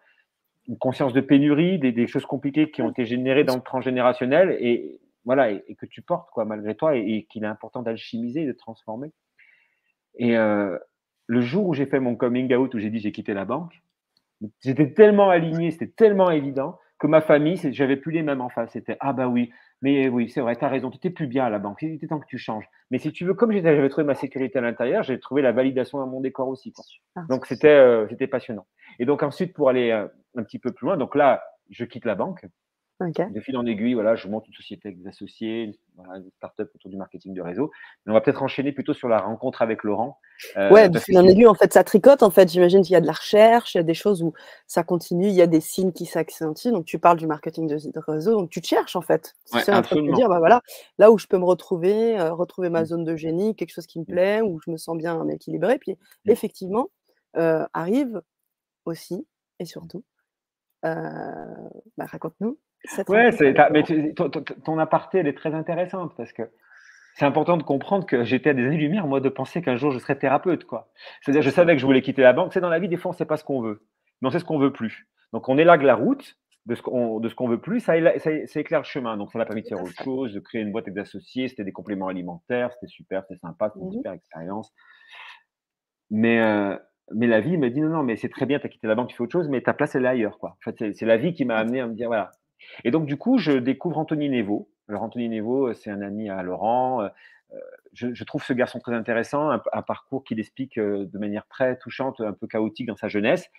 une 0.68 0.78
conscience 0.78 1.14
de 1.14 1.22
pénurie, 1.22 1.80
des, 1.80 1.92
des 1.92 2.08
choses 2.08 2.26
compliquées 2.26 2.72
qui 2.72 2.82
ont 2.82 2.90
été 2.90 3.06
générées 3.06 3.44
dans 3.44 3.56
le 3.56 3.62
transgénérationnel 3.62 4.56
et 4.60 5.00
voilà, 5.26 5.52
et, 5.52 5.64
et 5.68 5.76
que 5.76 5.86
tu 5.86 6.02
portes 6.02 6.30
quoi 6.32 6.46
malgré 6.46 6.76
toi 6.76 6.96
et, 6.96 7.02
et 7.02 7.24
qu'il 7.26 7.44
est 7.44 7.48
important 7.48 7.82
d'alchimiser, 7.82 8.46
de 8.46 8.54
transformer. 8.54 9.12
Et 10.16 10.38
euh, 10.38 10.78
le 11.28 11.42
jour 11.42 11.68
où 11.68 11.74
j'ai 11.74 11.86
fait 11.86 12.00
mon 12.00 12.16
coming 12.16 12.54
out, 12.56 12.74
où 12.74 12.80
j'ai 12.80 12.90
dit 12.90 13.00
j'ai 13.00 13.12
quitté 13.12 13.34
la 13.34 13.46
banque, 13.46 13.82
j'étais 14.62 14.94
tellement 14.94 15.30
aligné, 15.30 15.72
c'était 15.72 15.88
tellement 15.88 16.32
évident 16.32 16.78
que 17.00 17.08
ma 17.08 17.22
famille, 17.22 17.58
j'avais 17.74 17.98
plus 17.98 18.12
les 18.12 18.24
mêmes 18.24 18.42
en 18.42 18.50
face. 18.50 18.72
C'était 18.72 18.98
ah 19.00 19.14
bah 19.14 19.28
oui, 19.28 19.52
mais 19.84 20.08
oui, 20.08 20.30
c'est 20.30 20.40
vrai, 20.40 20.56
tu 20.56 20.64
as 20.64 20.70
raison, 20.70 20.90
tu 20.90 20.96
n'étais 20.96 21.10
plus 21.10 21.28
bien 21.28 21.44
à 21.44 21.50
la 21.50 21.60
banque, 21.60 21.82
il 21.82 21.96
était 21.96 22.08
temps 22.08 22.20
que 22.20 22.26
tu 22.26 22.38
changes. 22.38 22.66
Mais 22.90 23.00
si 23.00 23.12
tu 23.12 23.26
veux, 23.26 23.34
comme 23.34 23.52
j'avais 23.52 23.90
trouvé 23.90 24.06
ma 24.06 24.16
sécurité 24.16 24.58
à 24.58 24.62
l'intérieur, 24.62 25.04
j'ai 25.04 25.20
trouvé 25.20 25.42
la 25.42 25.52
validation 25.52 25.98
dans 25.98 26.08
mon 26.08 26.22
décor 26.22 26.48
aussi. 26.48 26.72
quoi. 26.72 26.86
Ah. 27.18 27.26
Donc 27.30 27.46
c'était 27.46 27.68
euh, 27.68 28.08
c'était 28.10 28.28
passionnant. 28.28 28.66
Et 29.00 29.06
donc 29.06 29.24
ensuite, 29.24 29.54
pour 29.54 29.68
aller 29.68 29.92
euh, 29.92 30.08
un 30.38 30.44
petit 30.44 30.58
peu 30.58 30.72
plus 30.72 30.86
loin, 30.86 30.96
donc 30.96 31.16
là, 31.16 31.44
je 31.70 31.84
quitte 31.84 32.06
la 32.06 32.16
banque. 32.16 32.46
De 33.02 33.40
fil 33.42 33.58
en 33.58 33.66
aiguille, 33.66 33.96
voilà, 33.96 34.16
je 34.16 34.28
monte 34.30 34.48
une 34.48 34.54
société 34.54 34.88
avec 34.90 35.02
des 35.02 35.08
associés, 35.10 35.64
une, 35.64 35.74
voilà, 35.96 36.18
une 36.20 36.30
start-up 36.38 36.72
autour 36.76 36.90
du 36.90 36.96
marketing 36.96 37.34
de 37.34 37.42
réseau. 37.42 37.70
Mais 38.06 38.12
on 38.12 38.14
va 38.14 38.22
peut-être 38.22 38.42
enchaîner 38.44 38.72
plutôt 38.72 38.94
sur 38.94 39.10
la 39.10 39.20
rencontre 39.20 39.62
avec 39.62 39.84
Laurent. 39.84 40.20
euh, 40.58 40.70
Ouais, 40.72 40.88
de 40.90 40.98
fil 41.00 41.18
en 41.18 41.24
c'est- 41.24 41.32
aiguille, 41.32 41.48
en 41.48 41.54
fait, 41.54 41.74
ça 41.74 41.84
tricote. 41.84 42.24
En 42.24 42.30
fait, 42.32 42.50
j'imagine 42.52 42.82
qu'il 42.82 42.94
y 42.94 42.96
a 42.96 43.02
de 43.02 43.06
la 43.06 43.12
recherche, 43.14 43.76
il 43.76 43.78
y 43.78 43.80
a 43.80 43.84
des 43.84 43.94
choses 43.94 44.24
où 44.24 44.34
ça 44.68 44.84
continue, 44.84 45.28
il 45.28 45.34
y 45.34 45.42
a 45.42 45.48
des 45.48 45.60
signes 45.60 45.92
qui 45.92 46.06
s'accentuent. 46.06 46.72
Donc, 46.72 46.86
tu 46.86 46.98
parles 46.98 47.18
du 47.18 47.28
marketing 47.28 47.68
de, 47.68 47.76
de 47.76 48.00
réseau, 48.00 48.36
donc 48.40 48.50
tu 48.50 48.62
te 48.62 48.68
cherches, 48.68 48.96
en 48.96 49.02
fait. 49.02 49.34
Ouais, 49.52 49.60
de 49.60 49.66
te 49.66 49.72
absolument. 49.72 50.16
dire, 50.16 50.30
bah 50.30 50.40
voilà, 50.40 50.62
là 50.98 51.12
où 51.12 51.18
je 51.18 51.28
peux 51.28 51.38
me 51.38 51.46
retrouver, 51.46 52.18
euh, 52.20 52.34
retrouver 52.34 52.70
ma 52.70 52.84
Mm. 52.84 52.86
zone 52.86 53.04
de 53.04 53.16
génie, 53.18 53.56
quelque 53.56 53.74
chose 53.74 53.88
qui 53.88 54.00
me 54.00 54.04
Mm. 54.04 54.08
plaît, 54.08 54.42
où 54.42 54.60
je 54.66 54.72
me 54.72 54.78
sens 54.78 54.98
bien 54.98 55.28
équilibré. 55.28 55.78
Puis, 55.80 55.98
Mm. 56.26 56.32
effectivement, 56.32 56.90
euh, 57.38 57.66
arrive 57.74 58.22
aussi 58.86 59.28
et 59.60 59.66
surtout, 59.66 60.04
euh, 60.86 61.46
bah, 61.98 62.06
raconte-nous 62.06 62.58
Ouais, 63.10 63.32
mais 63.72 63.84
ton, 64.14 64.30
ton- 64.30 64.44
ton 64.44 64.78
aparté, 64.80 65.20
elle 65.20 65.28
est 65.28 65.38
très 65.38 65.54
intéressante 65.54 66.14
parce 66.18 66.34
que 66.34 66.44
c'est 67.16 67.26
important 67.26 67.58
de 67.58 67.64
comprendre 67.64 68.06
que 68.06 68.24
j'étais 68.24 68.50
à 68.50 68.54
des 68.54 68.66
années-lumière, 68.66 69.06
moi, 69.08 69.20
de 69.20 69.30
penser 69.30 69.62
qu'un 69.62 69.76
jour 69.78 69.92
je 69.92 70.00
serais 70.00 70.18
thérapeute, 70.18 70.66
quoi. 70.66 70.92
C'est-à-dire, 71.22 71.42
je 71.44 71.50
savais 71.50 71.74
que 71.76 71.80
je 71.80 71.86
voulais 71.86 72.02
quitter 72.02 72.22
la 72.24 72.34
banque. 72.34 72.54
C'est 72.54 72.60
dans 72.62 72.70
la 72.70 72.80
vie, 72.80 72.88
des 72.90 72.98
fois, 72.98 73.10
on 73.12 73.14
ne 73.14 73.18
sait 73.18 73.26
pas 73.26 73.38
ce 73.38 73.44
qu'on 73.44 73.62
veut, 73.62 73.86
mais 74.22 74.28
on 74.28 74.32
sait 74.32 74.40
ce 74.40 74.46
qu'on 74.46 74.58
veut 74.60 74.74
plus. 74.74 75.08
Donc, 75.32 75.48
on 75.48 75.58
élague 75.58 75.84
la 75.84 75.96
route 75.96 76.38
de 76.66 76.76
ce 76.76 76.82
qu'on 76.82 77.20
de 77.20 77.28
ce 77.30 77.36
qu'on 77.36 77.48
veut 77.48 77.60
plus, 77.62 77.80
ça, 77.82 77.96
éla- 77.98 78.18
ça, 78.20 78.32
ça 78.48 78.60
éclaire 78.60 78.80
le 78.80 78.86
chemin. 78.86 79.16
Donc, 79.18 79.32
ça 79.32 79.38
m'a 79.38 79.46
permis 79.46 79.62
de 79.64 79.68
faire 79.68 79.82
autre 79.82 80.04
chose, 80.04 80.34
de 80.34 80.40
créer 80.40 80.62
une 80.62 80.72
boîte 80.72 80.86
avec 80.86 80.96
des 80.96 81.02
associés. 81.02 81.48
C'était 81.50 81.64
des 81.66 81.72
compléments 81.72 82.08
alimentaires, 82.08 82.72
c'était 82.74 82.88
super, 82.88 83.24
c'était 83.28 83.40
sympa, 83.40 83.70
c'était 83.70 83.82
une 83.82 83.88
Mhm. 83.92 83.94
super 83.98 84.14
expérience. 84.14 84.74
Mais, 86.10 86.42
euh, 86.42 86.76
mais 87.14 87.28
la 87.28 87.42
vie 87.42 87.58
me 87.58 87.70
dit 87.70 87.82
non, 87.82 87.90
non, 87.90 88.04
mais 88.04 88.16
c'est 88.16 88.30
très 88.30 88.46
bien, 88.46 88.60
tu 88.60 88.66
as 88.66 88.70
quitté 88.70 88.88
la 88.88 88.96
banque, 88.96 89.10
tu 89.10 89.16
fais 89.16 89.24
autre 89.24 89.32
chose, 89.34 89.50
mais 89.50 89.62
ta 89.62 89.74
place, 89.74 89.94
elle 89.96 90.06
est 90.06 90.10
ailleurs, 90.10 90.38
quoi. 90.40 90.52
En 90.52 90.72
fait, 90.72 90.94
c'est 90.94 91.06
la 91.06 91.18
vie 91.18 91.34
qui 91.34 91.46
m'a 91.46 91.58
amené 91.58 91.80
à 91.82 91.88
me 91.88 91.94
dire 91.94 92.08
voilà. 92.08 92.32
Et 92.84 92.92
donc, 92.92 93.06
du 93.06 93.18
coup, 93.18 93.38
je 93.38 93.52
découvre 93.54 93.98
Anthony 93.98 94.30
Nevo. 94.30 94.70
Alors, 94.90 95.04
Anthony 95.04 95.30
Nevo, 95.30 95.68
euh, 95.70 95.74
c'est 95.74 95.90
un 95.92 96.02
ami 96.02 96.30
à 96.30 96.44
Laurent. 96.44 97.02
euh, 97.04 97.08
euh, 97.54 97.58
Je, 97.94 98.14
je 98.14 98.24
trouve 98.24 98.44
ce 98.44 98.54
garçon 98.54 98.80
très 98.80 98.94
intéressant, 98.94 99.52
un, 99.52 99.62
un 99.74 99.82
parcours 99.82 100.24
qu'il 100.24 100.40
explique 100.40 100.80
de 100.80 101.18
manière 101.18 101.48
très 101.48 101.78
touchante, 101.78 102.22
un 102.22 102.34
peu 102.34 102.48
chaotique 102.48 102.88
dans 102.88 102.96
sa 102.98 103.08
jeunesse. 103.10 103.50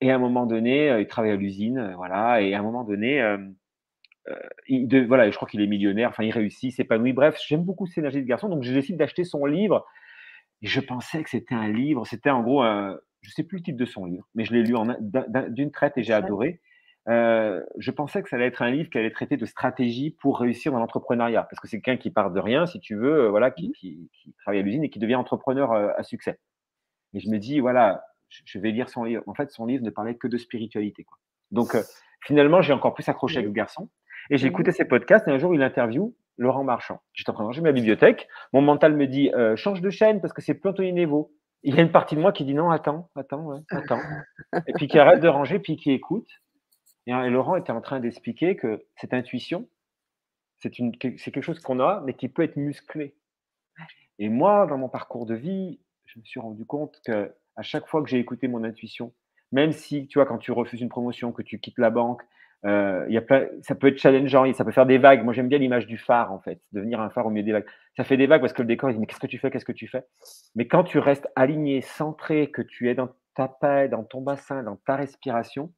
Et 0.00 0.10
à 0.10 0.16
un 0.16 0.18
moment 0.18 0.46
donné, 0.46 1.00
il 1.00 1.06
travaille 1.06 1.30
à 1.32 1.36
l'usine, 1.36 1.92
voilà. 1.96 2.42
Et 2.42 2.54
à 2.54 2.58
un 2.60 2.62
moment 2.62 2.84
donné, 2.84 3.22
euh, 3.22 3.38
euh, 4.28 4.34
il 4.68 4.88
de- 4.88 5.00
voilà, 5.04 5.30
je 5.30 5.36
crois 5.36 5.48
qu'il 5.48 5.60
est 5.60 5.66
millionnaire. 5.66 6.10
Enfin, 6.10 6.24
il 6.24 6.30
réussit, 6.32 6.72
s'épanouit. 6.72 7.12
Bref, 7.12 7.38
j'aime 7.46 7.64
beaucoup 7.64 7.86
cette 7.86 7.98
énergie 7.98 8.22
de 8.22 8.26
garçon, 8.26 8.48
donc 8.48 8.62
je 8.62 8.72
décide 8.72 8.96
d'acheter 8.96 9.24
son 9.24 9.44
livre. 9.46 9.84
Et 10.62 10.68
je 10.68 10.80
pensais 10.80 11.22
que 11.22 11.30
c'était 11.30 11.54
un 11.54 11.68
livre. 11.68 12.06
C'était 12.06 12.30
en 12.30 12.42
gros, 12.42 12.62
un, 12.62 12.98
je 13.22 13.30
sais 13.30 13.42
plus 13.44 13.58
le 13.58 13.64
titre 13.64 13.78
de 13.78 13.84
son 13.84 14.06
livre, 14.06 14.26
mais 14.34 14.44
je 14.44 14.52
l'ai 14.54 14.62
lu 14.62 14.74
d'une 15.50 15.70
traite 15.72 15.98
et 15.98 16.02
j'ai 16.02 16.12
adoré. 16.14 16.60
Euh, 17.08 17.60
je 17.78 17.90
pensais 17.90 18.22
que 18.22 18.28
ça 18.28 18.36
allait 18.36 18.46
être 18.46 18.62
un 18.62 18.70
livre 18.70 18.88
qui 18.88 18.96
allait 18.98 19.10
traiter 19.10 19.36
de 19.36 19.44
stratégie 19.44 20.10
pour 20.20 20.38
réussir 20.38 20.70
dans 20.72 20.78
l'entrepreneuriat, 20.78 21.42
parce 21.42 21.58
que 21.60 21.66
c'est 21.66 21.80
quelqu'un 21.80 22.00
qui 22.00 22.10
part 22.10 22.30
de 22.30 22.38
rien, 22.40 22.66
si 22.66 22.78
tu 22.78 22.94
veux, 22.94 23.24
euh, 23.24 23.28
voilà, 23.30 23.50
qui, 23.50 23.68
Mhm. 23.68 23.72
qui- 23.74 24.10
qui 24.12 24.32
travaille 24.34 24.60
à 24.60 24.62
l'usine 24.62 24.84
et 24.84 24.90
qui 24.90 24.98
devient 25.00 25.16
entrepreneur 25.16 25.72
euh, 25.72 25.88
à 25.96 26.02
succès. 26.04 26.38
Et 27.14 27.20
je 27.20 27.28
me 27.28 27.38
dis, 27.38 27.58
voilà, 27.60 28.04
je 28.28 28.58
vais 28.58 28.70
lire 28.70 28.88
son 28.88 29.04
livre. 29.04 29.22
En 29.26 29.34
fait, 29.34 29.50
son 29.50 29.66
livre 29.66 29.84
ne 29.84 29.90
parlait 29.90 30.14
que 30.14 30.28
de 30.28 30.36
spiritualité. 30.38 31.04
Quoi. 31.04 31.18
Donc, 31.50 31.74
euh, 31.74 31.82
finalement, 32.24 32.62
j'ai 32.62 32.72
encore 32.72 32.94
plus 32.94 33.08
accroché 33.08 33.38
avec 33.38 33.48
ce 33.48 33.52
garçon. 33.54 33.88
Et 34.30 34.38
j'ai 34.38 34.46
écouté 34.46 34.70
ses 34.70 34.84
podcasts 34.84 35.26
et 35.26 35.32
un 35.32 35.38
jour, 35.38 35.52
il 35.54 35.62
interview 35.62 36.14
Laurent 36.38 36.62
Marchand. 36.64 37.00
J'étais 37.12 37.30
en 37.30 37.34
train 37.34 37.42
de 37.42 37.46
ranger 37.48 37.60
ma 37.60 37.72
bibliothèque. 37.72 38.28
Mon 38.52 38.62
mental 38.62 38.94
me 38.96 39.06
dit, 39.08 39.30
euh, 39.34 39.56
change 39.56 39.80
de 39.80 39.90
chaîne 39.90 40.20
parce 40.20 40.32
que 40.32 40.40
c'est 40.40 40.54
plus 40.54 40.70
Anthony 40.70 40.92
Nevo. 40.92 41.32
Il 41.64 41.74
y 41.74 41.78
a 41.78 41.82
une 41.82 41.90
partie 41.92 42.14
de 42.16 42.20
moi 42.20 42.32
qui 42.32 42.44
dit, 42.44 42.54
non, 42.54 42.70
attends, 42.70 43.10
attends, 43.16 43.42
ouais, 43.42 43.58
attends. 43.70 43.98
Et 44.66 44.72
puis 44.74 44.86
qui 44.88 44.98
arrête 44.98 45.20
de 45.20 45.28
ranger, 45.28 45.58
puis 45.58 45.76
qui 45.76 45.90
écoute. 45.92 46.28
Et, 47.06 47.12
et 47.12 47.30
Laurent 47.30 47.56
était 47.56 47.72
en 47.72 47.80
train 47.80 48.00
d'expliquer 48.00 48.56
que 48.56 48.84
cette 48.96 49.14
intuition, 49.14 49.68
c'est 50.58 50.70
quelque 50.70 51.42
chose 51.42 51.60
qu'on 51.60 51.80
a, 51.80 52.02
mais 52.04 52.14
qui 52.14 52.28
peut 52.28 52.42
être 52.42 52.56
musclé. 52.56 53.14
Et 54.18 54.28
moi, 54.28 54.66
dans 54.66 54.78
mon 54.78 54.88
parcours 54.88 55.26
de 55.26 55.34
vie, 55.34 55.80
je 56.06 56.18
me 56.18 56.24
suis 56.24 56.40
rendu 56.40 56.64
compte 56.64 57.00
que 57.04 57.34
à 57.56 57.62
chaque 57.62 57.86
fois 57.86 58.02
que 58.02 58.08
j'ai 58.08 58.18
écouté 58.18 58.48
mon 58.48 58.64
intuition, 58.64 59.12
même 59.50 59.72
si, 59.72 60.06
tu 60.06 60.18
vois, 60.18 60.26
quand 60.26 60.38
tu 60.38 60.52
refuses 60.52 60.80
une 60.80 60.88
promotion, 60.88 61.32
que 61.32 61.42
tu 61.42 61.58
quittes 61.58 61.78
la 61.78 61.90
banque, 61.90 62.22
euh, 62.64 63.04
y 63.08 63.16
a 63.16 63.22
plein, 63.22 63.48
ça 63.62 63.74
peut 63.74 63.88
être 63.88 63.98
challengeant, 63.98 64.50
ça 64.54 64.64
peut 64.64 64.70
faire 64.70 64.86
des 64.86 64.98
vagues. 64.98 65.24
Moi, 65.24 65.32
j'aime 65.32 65.48
bien 65.48 65.58
l'image 65.58 65.86
du 65.86 65.98
phare, 65.98 66.32
en 66.32 66.38
fait, 66.38 66.60
devenir 66.72 67.00
un 67.00 67.10
phare 67.10 67.26
au 67.26 67.30
milieu 67.30 67.44
des 67.44 67.52
vagues. 67.52 67.66
Ça 67.96 68.04
fait 68.04 68.16
des 68.16 68.26
vagues 68.26 68.40
parce 68.40 68.52
que 68.52 68.62
le 68.62 68.68
décor, 68.68 68.90
il 68.90 68.94
dit, 68.94 69.00
mais 69.00 69.06
qu'est-ce 69.06 69.20
que 69.20 69.26
tu 69.26 69.38
fais, 69.38 69.50
qu'est-ce 69.50 69.64
que 69.64 69.72
tu 69.72 69.88
fais? 69.88 70.04
Mais 70.54 70.68
quand 70.68 70.84
tu 70.84 70.98
restes 70.98 71.28
aligné, 71.34 71.80
centré, 71.80 72.50
que 72.50 72.62
tu 72.62 72.88
es 72.88 72.94
dans 72.94 73.08
ta 73.34 73.48
paix, 73.48 73.88
dans 73.88 74.04
ton 74.04 74.20
bassin, 74.20 74.62
dans 74.62 74.76
ta 74.76 74.96
respiration, 74.96 75.72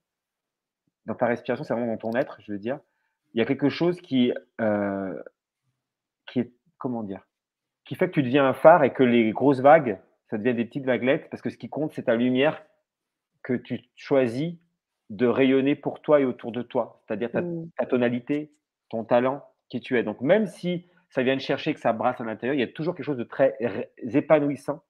dans 1.07 1.15
ta 1.15 1.27
respiration, 1.27 1.65
c'est 1.65 1.75
vraiment 1.75 1.93
dans 1.93 1.99
ton 1.99 2.13
être, 2.13 2.39
je 2.41 2.53
veux 2.53 2.59
dire, 2.59 2.79
il 3.35 3.39
y 3.39 3.43
a 3.43 3.47
quelque 3.47 3.69
chose 3.69 4.01
qui, 4.01 4.33
euh, 4.61 5.21
qui 6.27 6.41
est, 6.41 6.53
comment 6.79 7.03
dire, 7.03 7.27
qui 7.85 7.95
fait 7.95 8.09
que 8.09 8.13
tu 8.13 8.23
deviens 8.23 8.47
un 8.47 8.55
phare 8.55 8.85
et 8.85 8.93
que 8.93 9.03
les 9.03 9.33
grosses 9.33 9.61
vagues, 9.61 9.99
ça 10.31 10.39
devient 10.39 10.55
des 10.55 10.65
petites 10.65 10.87
vaguelettes, 10.87 11.29
parce 11.31 11.43
que 11.43 11.51
ce 11.51 11.57
qui 11.57 11.69
compte, 11.69 11.93
c'est 11.93 12.05
ta 12.05 12.17
lumière 12.17 12.63
que 13.43 13.53
tu 13.53 13.81
choisis 13.97 14.55
de 15.11 15.27
rayonner 15.27 15.75
pour 15.75 16.01
toi 16.01 16.21
et 16.21 16.25
autour 16.25 16.51
de 16.51 16.63
toi, 16.63 17.03
c'est-à-dire 17.07 17.31
ta, 17.31 17.43
Mm. 17.43 17.69
ta 17.77 17.87
tonalité, 17.87 18.53
ton 18.89 19.05
talent, 19.05 19.45
qui 19.69 19.81
tu 19.81 19.99
es. 19.99 20.03
Donc 20.03 20.21
même 20.21 20.47
si 20.47 20.87
ça 21.11 21.23
vient 21.23 21.37
de 21.37 21.41
chercher, 21.41 21.75
que 21.75 21.81
ça 21.81 21.93
brasse 21.93 22.21
à 22.21 22.25
l'intérieur, 22.25 22.55
il 22.55 22.61
y 22.61 22.65
a 22.65 22.69
toujours 22.69 22.95
quelque 22.95 23.05
chose 23.05 23.19
de 23.19 23.25
très 23.25 23.57
épanouissant 23.99 24.83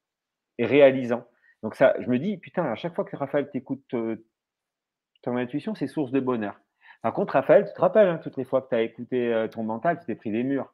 et 0.59 0.67
réalisant. 0.67 1.27
Donc 1.63 1.75
ça, 1.75 1.95
je 2.01 2.09
me 2.09 2.19
dis, 2.19 2.37
putain, 2.37 2.65
à 2.65 2.75
chaque 2.77 2.95
fois 2.95 3.05
que 3.05 3.17
Raphaël 3.17 3.51
t'écoute 3.51 3.95
euh, 3.95 4.25
ton 5.25 5.37
intuition, 5.37 5.75
c'est 5.75 5.87
source 5.87 6.13
de 6.13 6.21
bonheur. 6.21 6.61
Par 7.03 7.13
contre, 7.13 7.35
Raphaël, 7.35 7.67
tu 7.67 7.75
te 7.75 7.81
rappelles, 7.81 8.09
hein, 8.09 8.19
toutes 8.23 8.37
les 8.37 8.45
fois 8.45 8.63
que 8.63 8.69
tu 8.69 8.75
as 8.75 8.83
écouté 8.83 9.33
euh, 9.33 9.49
ton 9.49 9.63
mental, 9.63 9.99
tu 9.99 10.07
t'es 10.07 10.15
pris 10.15 10.31
des 10.31 10.43
murs. 10.43 10.73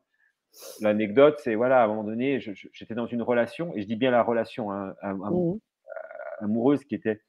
L'anecdote, 0.80 1.40
c'est 1.42 1.54
voilà, 1.54 1.82
à 1.82 1.84
un 1.84 1.88
moment 1.88 2.04
donné, 2.04 2.40
j'étais 2.40 2.94
dans 2.94 3.06
une 3.06 3.22
relation, 3.22 3.74
et 3.74 3.82
je 3.82 3.86
dis 3.86 3.96
bien 3.96 4.10
la 4.10 4.22
relation 4.22 4.72
hein, 4.72 4.94
mmh. 5.02 5.58
amoureuse 6.40 6.84
qui 6.84 6.94
était, 6.94 7.20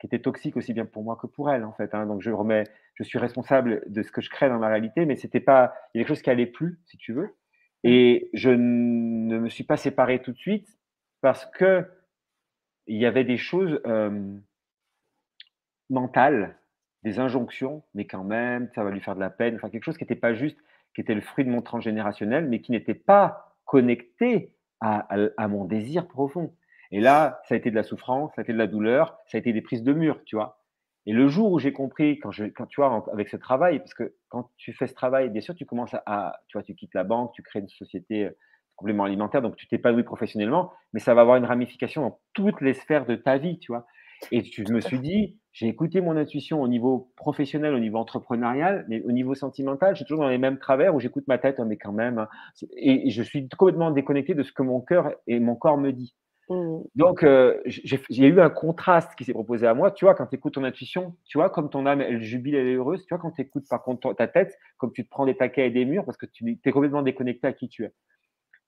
qui 0.00 0.06
était 0.06 0.20
toxique 0.20 0.56
aussi 0.56 0.72
bien 0.72 0.86
pour 0.86 1.02
moi 1.02 1.16
que 1.16 1.26
pour 1.26 1.50
elle, 1.50 1.64
en 1.64 1.72
fait. 1.72 1.94
Hein. 1.94 2.06
Donc 2.06 2.22
je 2.22 2.30
remets, 2.30 2.64
je 2.94 3.04
suis 3.04 3.18
responsable 3.18 3.82
de 3.86 4.02
ce 4.02 4.10
que 4.10 4.20
je 4.20 4.30
crée 4.30 4.48
dans 4.48 4.58
ma 4.58 4.68
réalité, 4.68 5.04
mais 5.04 5.16
c'était 5.16 5.40
pas, 5.40 5.74
il 5.94 5.98
y 5.98 6.00
a 6.00 6.04
quelque 6.04 6.16
chose 6.16 6.22
qui 6.22 6.30
allait 6.30 6.46
plus, 6.46 6.80
si 6.86 6.96
tu 6.96 7.12
veux. 7.12 7.36
Et 7.84 8.30
je 8.34 8.50
ne 8.50 9.38
me 9.38 9.48
suis 9.48 9.64
pas 9.64 9.76
séparé 9.76 10.20
tout 10.20 10.32
de 10.32 10.38
suite 10.38 10.68
parce 11.20 11.46
que 11.46 11.86
il 12.86 12.98
y 12.98 13.06
avait 13.06 13.24
des 13.24 13.36
choses 13.36 13.80
euh, 13.86 14.36
mentales, 15.90 16.56
des 17.02 17.18
injonctions, 17.18 17.82
mais 17.94 18.06
quand 18.06 18.24
même, 18.24 18.68
ça 18.74 18.84
va 18.84 18.90
lui 18.90 19.00
faire 19.00 19.14
de 19.14 19.20
la 19.20 19.30
peine, 19.30 19.56
enfin 19.56 19.70
quelque 19.70 19.84
chose 19.84 19.96
qui 19.96 20.04
n'était 20.04 20.14
pas 20.14 20.34
juste, 20.34 20.58
qui 20.94 21.00
était 21.00 21.14
le 21.14 21.20
fruit 21.20 21.44
de 21.44 21.50
mon 21.50 21.62
transgénérationnel, 21.62 22.48
mais 22.48 22.60
qui 22.60 22.72
n'était 22.72 22.94
pas 22.94 23.56
connecté 23.64 24.54
à, 24.80 25.48
mon 25.48 25.66
désir 25.66 26.08
profond. 26.08 26.54
Et 26.90 27.00
là, 27.00 27.40
ça 27.44 27.54
a 27.54 27.58
été 27.58 27.70
de 27.70 27.76
la 27.76 27.82
souffrance, 27.82 28.32
ça 28.34 28.40
a 28.40 28.42
été 28.42 28.52
de 28.52 28.58
la 28.58 28.66
douleur, 28.66 29.18
ça 29.26 29.36
a 29.36 29.38
été 29.38 29.52
des 29.52 29.60
prises 29.60 29.82
de 29.82 29.92
mur, 29.92 30.22
tu 30.24 30.36
vois. 30.36 30.60
Et 31.06 31.12
le 31.12 31.28
jour 31.28 31.52
où 31.52 31.58
j'ai 31.58 31.72
compris, 31.72 32.18
quand, 32.18 32.30
je, 32.30 32.46
quand 32.46 32.66
tu 32.66 32.80
vois, 32.80 33.04
avec 33.12 33.28
ce 33.28 33.36
travail, 33.36 33.78
parce 33.78 33.94
que 33.94 34.14
quand 34.28 34.50
tu 34.56 34.72
fais 34.72 34.86
ce 34.86 34.94
travail, 34.94 35.30
bien 35.30 35.40
sûr, 35.40 35.54
tu 35.54 35.66
commences 35.66 35.94
à, 36.06 36.40
tu 36.48 36.56
vois, 36.56 36.62
tu 36.62 36.74
quittes 36.74 36.94
la 36.94 37.04
banque, 37.04 37.32
tu 37.32 37.42
crées 37.42 37.60
une 37.60 37.68
société 37.68 38.24
euh, 38.24 38.36
complément 38.76 39.04
alimentaire, 39.04 39.42
donc 39.42 39.56
tu 39.56 39.66
t'épanouis 39.68 40.02
professionnellement, 40.02 40.72
mais 40.92 41.00
ça 41.00 41.14
va 41.14 41.20
avoir 41.20 41.36
une 41.36 41.44
ramification 41.44 42.02
dans 42.02 42.20
toutes 42.32 42.60
les 42.60 42.74
sphères 42.74 43.06
de 43.06 43.14
ta 43.14 43.38
vie, 43.38 43.58
tu 43.58 43.72
vois. 43.72 43.86
Et 44.32 44.42
je 44.44 44.72
me 44.72 44.80
suis 44.80 44.98
dit, 44.98 45.38
j'ai 45.52 45.66
écouté 45.68 46.00
mon 46.00 46.16
intuition 46.16 46.62
au 46.62 46.68
niveau 46.68 47.12
professionnel, 47.16 47.74
au 47.74 47.78
niveau 47.78 47.98
entrepreneurial, 47.98 48.84
mais 48.88 49.02
au 49.02 49.12
niveau 49.12 49.34
sentimental, 49.34 49.94
je 49.94 49.98
suis 49.98 50.04
toujours 50.04 50.24
dans 50.24 50.30
les 50.30 50.38
mêmes 50.38 50.58
travers 50.58 50.94
où 50.94 51.00
j'écoute 51.00 51.24
ma 51.26 51.38
tête, 51.38 51.58
hein, 51.58 51.64
mais 51.66 51.76
quand 51.76 51.92
même, 51.92 52.18
hein, 52.18 52.28
et 52.76 53.10
je 53.10 53.22
suis 53.22 53.48
complètement 53.48 53.90
déconnecté 53.90 54.34
de 54.34 54.42
ce 54.42 54.52
que 54.52 54.62
mon 54.62 54.80
cœur 54.80 55.12
et 55.26 55.40
mon 55.40 55.56
corps 55.56 55.78
me 55.78 55.92
dit. 55.92 56.14
Mmh. 56.50 56.82
Donc, 56.96 57.22
euh, 57.22 57.60
j'ai 57.64 58.26
eu 58.26 58.40
un 58.40 58.50
contraste 58.50 59.14
qui 59.14 59.24
s'est 59.24 59.32
proposé 59.32 59.68
à 59.68 59.74
moi. 59.74 59.92
Tu 59.92 60.04
vois, 60.04 60.16
quand 60.16 60.26
tu 60.26 60.34
écoutes 60.34 60.54
ton 60.54 60.64
intuition, 60.64 61.16
tu 61.24 61.38
vois, 61.38 61.48
comme 61.48 61.70
ton 61.70 61.86
âme, 61.86 62.00
elle 62.00 62.20
jubile, 62.20 62.56
elle 62.56 62.66
est 62.66 62.74
heureuse. 62.74 63.06
Tu 63.06 63.14
vois, 63.14 63.18
quand 63.18 63.30
tu 63.30 63.42
écoutes 63.42 63.68
par 63.68 63.84
contre 63.84 64.12
ta 64.14 64.26
tête, 64.26 64.58
comme 64.76 64.92
tu 64.92 65.04
te 65.04 65.08
prends 65.08 65.26
des 65.26 65.34
paquets 65.34 65.68
et 65.68 65.70
des 65.70 65.84
murs 65.84 66.04
parce 66.04 66.16
que 66.16 66.26
tu 66.26 66.58
es 66.64 66.72
complètement 66.72 67.02
déconnecté 67.02 67.46
à 67.46 67.52
qui 67.52 67.68
tu 67.68 67.84
es. 67.84 67.92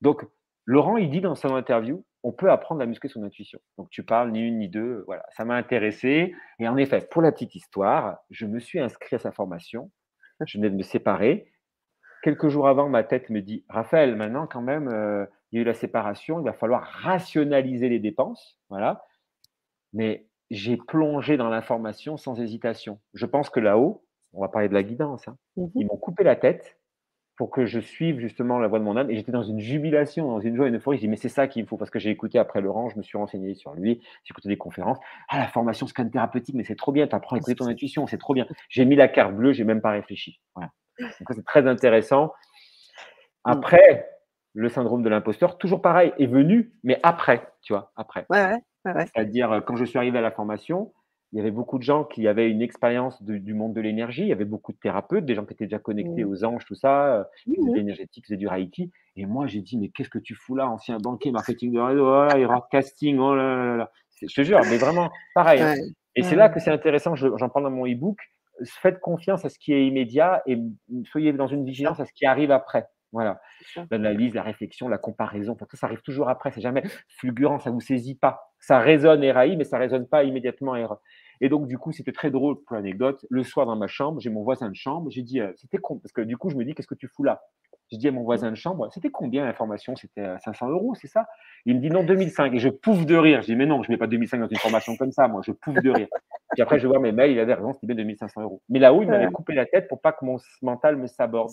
Donc, 0.01 0.25
Laurent, 0.65 0.97
il 0.97 1.11
dit 1.11 1.21
dans 1.21 1.35
son 1.35 1.57
interview, 1.57 2.05
on 2.23 2.33
peut 2.33 2.51
apprendre 2.51 2.81
à 2.83 2.87
muscler 2.87 3.09
son 3.09 3.23
intuition. 3.23 3.59
Donc, 3.79 3.91
tu 3.91 4.05
parles 4.05 4.31
ni 4.31 4.41
une 4.41 4.59
ni 4.59 4.69
deux. 4.69 5.03
Voilà, 5.07 5.25
ça 5.31 5.45
m'a 5.45 5.57
intéressé. 5.57 6.35
Et 6.59 6.69
en 6.69 6.77
effet, 6.77 7.07
pour 7.11 7.23
la 7.23 7.33
petite 7.33 7.55
histoire, 7.55 8.19
je 8.31 8.47
me 8.47 8.61
suis 8.61 8.81
inscrit 8.81 9.17
à 9.17 9.19
sa 9.19 9.33
formation. 9.33 9.91
Je 10.45 10.59
venais 10.59 10.71
de 10.71 10.77
me 10.77 10.83
séparer. 10.83 11.53
Quelques 12.23 12.49
jours 12.49 12.69
avant, 12.69 12.89
ma 12.89 13.03
tête 13.03 13.31
me 13.31 13.41
dit 13.41 13.65
Raphaël, 13.69 14.17
maintenant, 14.17 14.47
quand 14.47 14.63
même, 14.63 14.89
euh, 14.89 15.27
il 15.51 15.57
y 15.57 15.59
a 15.59 15.63
eu 15.63 15.65
la 15.65 15.75
séparation, 15.75 16.41
il 16.41 16.45
va 16.45 16.53
falloir 16.53 16.83
rationaliser 16.83 17.89
les 17.89 17.99
dépenses. 17.99 18.59
Voilà. 18.69 19.05
Mais 19.93 20.27
j'ai 20.51 20.77
plongé 20.77 21.37
dans 21.37 21.49
l'information 21.49 22.17
sans 22.17 22.41
hésitation. 22.41 23.01
Je 23.15 23.27
pense 23.27 23.51
que 23.51 23.61
là-haut, 23.61 24.05
on 24.33 24.41
va 24.41 24.49
parler 24.49 24.69
de 24.69 24.75
la 24.75 24.83
guidance, 24.83 25.29
hein, 25.29 25.37
mmh 25.57 25.67
ils 25.75 25.87
m'ont 25.87 25.97
coupé 25.97 26.25
la 26.25 26.37
tête 26.37 26.79
pour 27.43 27.51
que 27.51 27.67
je 27.67 27.81
suive 27.81 28.21
justement 28.21 28.61
la 28.61 28.69
voie 28.69 28.79
de 28.79 28.85
mon 28.85 28.97
âme. 28.97 29.11
Et 29.11 29.17
j'étais 29.17 29.33
dans 29.33 29.43
une 29.43 29.59
jubilation, 29.59 30.29
dans 30.29 30.39
une 30.39 30.55
joie, 30.55 30.69
une 30.69 30.77
euphorie. 30.77 30.99
Je 30.99 31.01
dis, 31.01 31.09
mais 31.09 31.17
c'est 31.17 31.29
ça 31.29 31.49
qu'il 31.49 31.65
me 31.65 31.67
faut, 31.67 31.77
parce 31.77 31.91
que 31.91 31.99
j'ai 31.99 32.11
écouté 32.11 32.39
après 32.39 32.61
Laurent, 32.61 32.89
je 32.89 32.97
me 32.97 33.03
suis 33.03 33.19
renseigné 33.19 33.57
sur 33.57 33.75
lui, 33.75 34.01
j'ai 34.23 34.31
écouté 34.31 34.49
des 34.49 34.57
conférences. 34.57 34.99
Ah, 35.29 35.39
la 35.39 35.49
formation 35.49 35.89
scan 35.89 36.09
thérapeutique, 36.09 36.55
mais 36.55 36.63
c'est 36.63 36.77
trop 36.77 36.93
bien, 36.93 37.09
tu 37.09 37.17
apprends 37.17 37.35
à 37.35 37.41
écouter 37.41 37.57
ton 37.57 37.67
intuition, 37.67 38.07
c'est 38.07 38.17
trop 38.17 38.33
bien. 38.33 38.47
J'ai 38.69 38.85
mis 38.85 38.95
la 38.95 39.09
carte 39.09 39.35
bleue, 39.35 39.53
j'ai 39.53 39.65
même 39.65 39.81
pas 39.81 39.91
réfléchi. 39.91 40.39
Voilà. 40.55 40.71
Donc 41.01 41.33
c'est 41.35 41.45
très 41.45 41.67
intéressant. 41.67 42.27
Mmh. 42.27 43.51
Après, 43.51 44.09
le 44.55 44.69
syndrome 44.69 45.03
de 45.03 45.09
l'imposteur, 45.09 45.59
toujours 45.59 45.83
pareil, 45.83 46.13
est 46.21 46.27
venu, 46.27 46.73
mais 46.85 47.01
après, 47.03 47.49
tu 47.61 47.73
vois, 47.73 47.91
après. 47.97 48.25
Ouais, 48.31 48.45
ouais, 48.45 48.93
ouais, 48.95 49.07
C'est-à-dire, 49.07 49.51
euh, 49.51 49.61
quand 49.61 49.75
je 49.75 49.85
suis 49.85 49.99
arrivé 49.99 50.17
à 50.17 50.23
la 50.23 50.31
formation, 50.31 50.93
il 51.33 51.39
y 51.39 51.41
avait 51.41 51.51
beaucoup 51.51 51.79
de 51.79 51.83
gens 51.83 52.05
qui 52.05 52.29
avaient 52.29 52.51
une 52.51 52.61
expérience 52.61 53.23
du 53.23 53.55
monde 53.55 53.73
de 53.73 53.81
l'énergie. 53.81 54.23
Il 54.23 54.29
y 54.29 54.33
avait 54.33 54.45
beaucoup 54.45 54.73
de 54.73 54.77
thérapeutes, 54.77 55.25
des 55.25 55.35
gens 55.35 55.47
qui 55.47 55.55
étaient 55.55 55.65
déjà 55.65 55.79
connectés 55.79 56.25
mmh. 56.25 56.29
aux 56.29 56.45
anges, 56.45 56.65
tout 56.67 56.75
ça, 56.75 57.17
euh, 57.17 57.25
qui 57.45 57.57
faisaient 57.57 57.83
mmh. 57.83 58.07
qui 58.11 58.23
faisaient 58.23 58.37
du 58.37 58.47
Reiki. 58.47 58.91
Et 59.17 59.25
moi, 59.25 59.47
j'ai 59.47 59.61
dit, 59.61 59.79
mais 59.79 59.89
qu'est-ce 59.89 60.11
que 60.11 60.19
tu 60.19 60.35
fous 60.35 60.57
là, 60.57 60.69
ancien 60.69 60.99
banquier, 60.99 61.33
marketing 61.33 61.73
de 61.73 61.81
réseau, 61.81 62.07
oh 62.07 62.27
là, 62.27 62.69
casting, 62.71 63.19
oh 63.19 63.35
là 63.35 63.57
là 63.57 63.77
là. 63.77 63.91
Je 64.21 64.35
te 64.35 64.43
jure, 64.43 64.61
mais 64.69 64.77
vraiment, 64.77 65.11
pareil. 65.35 65.63
Hein. 65.63 65.75
Et 66.15 66.23
c'est 66.23 66.37
là 66.37 66.51
que 66.51 66.61
c'est 66.61 66.71
intéressant, 66.71 67.15
j'en 67.17 67.49
parle 67.49 67.65
dans 67.65 67.71
mon 67.71 67.87
e-book. 67.87 68.19
Faites 68.65 69.01
confiance 69.01 69.45
à 69.47 69.49
ce 69.49 69.59
qui 69.59 69.73
est 69.73 69.87
immédiat 69.87 70.43
et 70.47 70.59
soyez 71.05 71.33
dans 71.33 71.47
une 71.47 71.65
vigilance 71.65 71.99
à 71.99 72.05
ce 72.05 72.13
qui 72.13 72.27
arrive 72.27 72.51
après. 72.51 72.87
Voilà. 73.13 73.41
L'analyse, 73.91 74.35
la 74.35 74.43
réflexion, 74.43 74.89
la 74.89 74.99
comparaison, 74.99 75.55
tout 75.55 75.67
ça 75.77 75.87
arrive 75.87 76.01
toujours 76.03 76.29
après. 76.29 76.51
C'est 76.51 76.61
jamais 76.63 76.83
fulgurant, 77.09 77.59
ça 77.59 77.71
ne 77.71 77.75
vous 77.75 77.81
saisit 77.81 78.15
pas. 78.15 78.53
Ça 78.59 78.79
résonne 78.79 79.23
éraillé, 79.23 79.57
mais 79.57 79.65
ça 79.65 79.77
ne 79.77 79.83
résonne 79.83 80.09
pas 80.09 80.25
immédiatement 80.25 80.77
Et 80.77 80.87
donc, 81.49 81.67
du 81.67 81.79
coup, 81.79 81.93
c'était 81.93 82.13
très 82.13 82.31
drôle 82.31 82.63
pour 82.63 82.77
l'anecdote. 82.77 83.27
Le 83.31 83.43
soir, 83.43 83.67
dans 83.67 83.77
ma 83.77 83.89
chambre, 83.89 84.21
j'ai 84.21 84.31
mon 84.31 84.43
voisin 84.43 84.69
de 84.69 84.77
chambre. 84.77 85.11
J'ai 85.11 85.23
dit, 85.23 85.41
euh, 85.41 85.53
c'était 85.57 85.79
con. 85.79 85.99
Parce 85.99 86.13
que 86.13 86.21
du 86.21 86.37
coup, 86.37 86.51
je 86.51 86.57
me 86.57 86.65
dis, 86.65 86.75
qu'est-ce 86.75 86.87
que 86.87 86.95
tu 86.95 87.09
fous 87.09 87.25
là? 87.25 87.43
J'ai 87.91 87.99
dit 87.99 88.09
à 88.09 88.13
mon 88.13 88.23
voisin 88.23 88.51
de 88.51 88.57
chambre, 88.57 88.89
c'était 88.91 89.11
combien 89.11 89.45
l'information 89.45 89.95
C'était 89.97 90.25
500 90.39 90.67
euh, 90.67 90.71
euros, 90.71 90.95
c'est 90.95 91.09
ça? 91.09 91.27
Il 91.67 91.77
me 91.77 91.81
dit, 91.81 91.91
non, 91.91 92.05
2005. 92.05 92.55
Et 92.55 92.59
je 92.59 92.69
pouffe 92.69 93.05
de 93.05 93.17
rire. 93.17 93.43
Je 93.43 93.47
dis, 93.47 93.57
mais 93.57 93.67
non, 93.67 93.83
je 93.83 93.91
ne 93.91 93.95
mets 93.95 93.99
pas 93.99 94.07
2005 94.07 94.41
dans 94.41 94.49
une 94.49 94.57
formation 94.57 94.97
comme 94.97 95.13
ça, 95.13 95.29
moi. 95.29 95.43
Je 95.45 95.53
pouffe 95.53 95.83
de 95.83 95.91
rire. 95.91 96.09
Puis 96.53 96.63
après, 96.63 96.79
je 96.79 96.87
vois 96.87 97.01
mes 97.01 97.13
mails, 97.13 97.33
il 97.33 97.41
avait 97.41 97.55
raison, 97.55 97.73
c'était 97.73 97.87
bien 97.87 97.97
2500 97.97 98.43
euros. 98.43 98.63
Mais 98.69 98.79
là-haut, 98.79 99.03
il 99.03 99.09
m'avait 99.09 99.31
coupé 99.31 99.55
la 99.55 99.67
tête 99.67 99.89
pour 99.89 100.01
pas 100.01 100.13
que 100.13 100.25
mon 100.25 100.37
mental 100.61 100.97
me 100.97 101.07
saborde. 101.07 101.53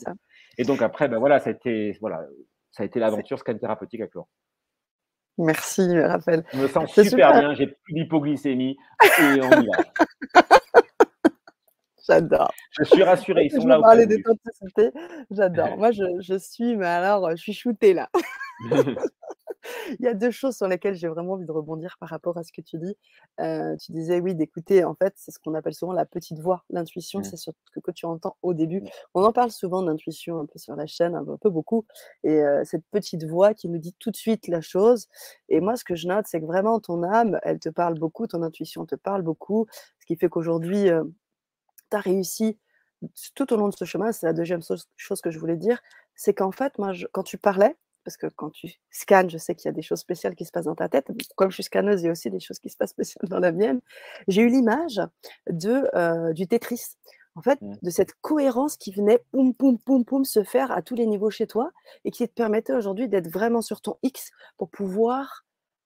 Et 0.58 0.64
donc 0.64 0.82
après, 0.82 1.08
ben 1.08 1.20
voilà, 1.20 1.40
ça 1.40 1.50
a 1.50 1.54
été, 1.54 1.98
voilà, 2.02 2.26
ça 2.72 2.84
a 2.84 2.86
été 2.86 3.00
l'aventure 3.00 3.40
scan 3.40 3.58
thérapeutique 3.58 4.02
avec 4.02 4.14
Laurent. 4.14 4.28
Merci, 5.40 6.00
Raphaël. 6.00 6.44
Je 6.54 6.60
me 6.60 6.68
sens 6.68 6.92
super, 6.92 7.40
bien, 7.40 7.54
j'ai 7.54 7.68
plus 7.68 7.94
d'hypoglycémie 7.94 8.78
et 9.02 9.42
on 9.42 9.62
y 9.62 9.68
va. 9.68 10.50
J'adore. 12.10 12.52
Je 12.72 12.84
suis 12.84 13.04
rassuré, 13.04 13.46
ils 13.46 13.52
sont 13.52 13.62
je 13.62 13.68
là. 13.68 13.80
Parler 13.80 14.08
j'adore. 15.30 15.78
Moi, 15.78 15.92
je, 15.92 16.04
je, 16.22 16.38
suis, 16.38 16.76
mais 16.76 16.88
alors, 16.88 17.30
je 17.32 17.36
suis 17.36 17.54
shootée 17.54 17.94
là. 17.94 18.10
Il 20.00 20.06
y 20.06 20.08
a 20.08 20.14
deux 20.14 20.32
choses 20.32 20.56
sur 20.56 20.68
lesquelles 20.68 20.96
j'ai 20.96 21.08
vraiment 21.08 21.34
envie 21.34 21.46
de 21.46 21.52
rebondir 21.52 21.98
par 22.00 22.10
rapport 22.10 22.38
à 22.38 22.44
ce 22.44 22.52
que 22.52 22.62
tu 22.62 22.78
dis. 22.78 22.96
tu 23.38 23.92
disais 23.92 24.20
oui, 24.20 24.34
d'écouter, 24.34 24.84
en 24.84 24.96
fait, 24.96 25.14
c'est 25.18 25.32
ce 25.32 25.38
qu'on 25.40 25.54
appelle 25.54 25.74
souvent 25.74 25.94
la 25.94 26.06
petite 26.06 26.40
voix. 26.40 26.64
L'intuition, 26.70 27.20
mmh. 27.20 27.24
c'est 27.26 27.38
ce 27.38 27.52
que, 27.84 27.92
tu 27.92 28.06
entends 28.06 28.38
au 28.42 28.54
début. 28.54 28.82
Mmh. 28.82 28.88
On 29.14 29.24
en 29.24 29.34
parle 29.34 29.52
souvent 29.52 29.84
d'intuition 29.84 30.40
un 30.40 30.46
peu 30.46 30.58
sur 30.58 30.76
la 30.76 30.88
chaîne, 30.88 31.14
un 31.14 31.26
peu, 31.38 31.50
beaucoup. 31.50 31.86
Et 32.24 32.42
cette 32.64 32.84
petite 32.92 33.26
voix 33.26 33.54
qui 33.54 33.70
nous 33.70 33.78
dit 33.80 33.94
tout 34.00 34.12
de 34.12 34.16
suite 34.16 34.48
la 34.48 34.62
chose. 34.62 35.08
Et 35.50 35.60
moi, 35.60 35.76
ce 35.76 35.84
que 35.84 35.96
je 35.96 36.08
note, 36.08 36.26
c'est 36.28 36.40
que 36.40 36.46
vraiment 36.46 36.80
ton 36.80 37.04
âme, 37.04 37.40
elle 37.44 37.60
te 37.60 37.70
parle 37.70 38.00
beaucoup, 38.00 38.28
ton 38.28 38.42
intuition 38.42 38.86
te 38.86 38.96
parle 38.96 39.22
beaucoup. 39.22 39.68
Ce 40.00 40.06
qui 40.06 40.16
fait 40.16 40.30
qu'aujourd'hui, 40.30 40.90
tu 41.90 41.98
as 41.98 42.00
réussi 42.00 42.58
tout 43.36 43.54
au 43.54 43.58
long 43.58 43.70
de 43.70 43.76
ce 43.76 43.86
chemin. 43.86 44.12
C'est 44.12 44.26
la 44.26 44.34
deuxième 44.34 44.62
chose 44.98 45.22
que 45.22 45.32
je 45.32 45.40
voulais 45.40 45.58
dire. 45.58 45.80
C'est 46.16 46.34
qu'en 46.34 46.52
fait, 46.52 46.78
moi, 46.78 46.92
quand 47.12 47.24
tu 47.24 47.38
parlais, 47.38 47.76
parce 48.04 48.18
que 48.18 48.28
quand 48.28 48.50
tu 48.50 48.74
scannes, 48.90 49.30
je 49.30 49.38
sais 49.38 49.56
qu'il 49.56 49.68
y 49.68 49.70
a 49.70 49.74
des 49.74 49.82
choses 49.82 50.00
spéciales 50.00 50.36
qui 50.36 50.46
se 50.46 50.52
passent 50.52 50.66
dans 50.66 50.76
ta 50.76 50.90
tête. 50.90 51.08
Comme 51.36 51.50
je 51.50 51.56
suis 51.56 51.64
scanneuse, 51.64 52.02
il 52.02 52.06
y 52.06 52.10
a 52.10 52.12
aussi 52.12 52.30
des 52.30 52.40
choses 52.40 52.60
qui 52.60 52.70
se 52.70 52.78
passent 52.78 52.90
spéciales 52.98 53.30
dans 53.30 53.40
la 53.40 53.52
mienne. 53.52 53.82
J'ai 54.28 54.42
eu 54.42 54.50
l'image 54.50 55.00
de 55.50 55.88
euh, 55.96 56.34
du 56.34 56.48
Tetris. 56.48 56.98
En 57.36 57.42
fait, 57.42 57.62
mmh. 57.62 57.76
de 57.84 57.90
cette 57.90 58.14
cohérence 58.22 58.76
qui 58.76 58.92
venait 58.92 59.24
poum, 59.32 59.54
poum, 59.54 59.78
poum, 59.78 60.04
poum 60.04 60.26
se 60.26 60.44
faire 60.44 60.72
à 60.72 60.82
tous 60.82 60.96
les 60.96 61.06
niveaux 61.06 61.30
chez 61.30 61.48
toi 61.48 61.72
et 62.04 62.12
qui 62.12 62.28
te 62.28 62.34
permettait 62.34 62.74
aujourd'hui 62.74 63.08
d'être 63.08 63.30
vraiment 63.30 63.62
sur 63.62 63.80
ton 63.80 63.98
X 64.04 64.32
pour 64.58 64.70
pouvoir 64.70 65.46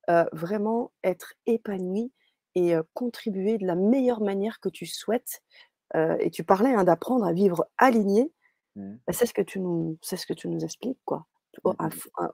euh, 0.10 0.26
vraiment 0.32 0.92
être 1.04 1.34
épanoui 1.46 2.12
et 2.56 2.76
euh, 2.76 2.84
contribuer 2.94 3.58
de 3.58 3.68
la 3.68 3.76
meilleure 3.76 4.22
manière 4.22 4.60
que 4.60 4.70
tu 4.70 4.86
souhaites. 4.86 5.42
Et 5.94 6.30
tu 6.32 6.44
parlais 6.44 6.74
hein, 6.74 6.84
d'apprendre 6.84 7.26
à 7.26 7.34
vivre 7.34 7.68
aligné. 7.78 8.32
Mmh. 8.76 8.96
Bah, 9.06 9.14
c'est 9.14 9.26
ce 9.26 9.34
que 9.34 9.42
tu 9.42 9.60
nous, 9.60 9.98
c'est 10.02 10.18
ce 10.18 10.26
que 10.26 10.34
tu 10.34 10.48
nous 10.48 10.64
expliques, 10.64 11.00
quoi. 11.06 11.26
Mmh 11.64 11.72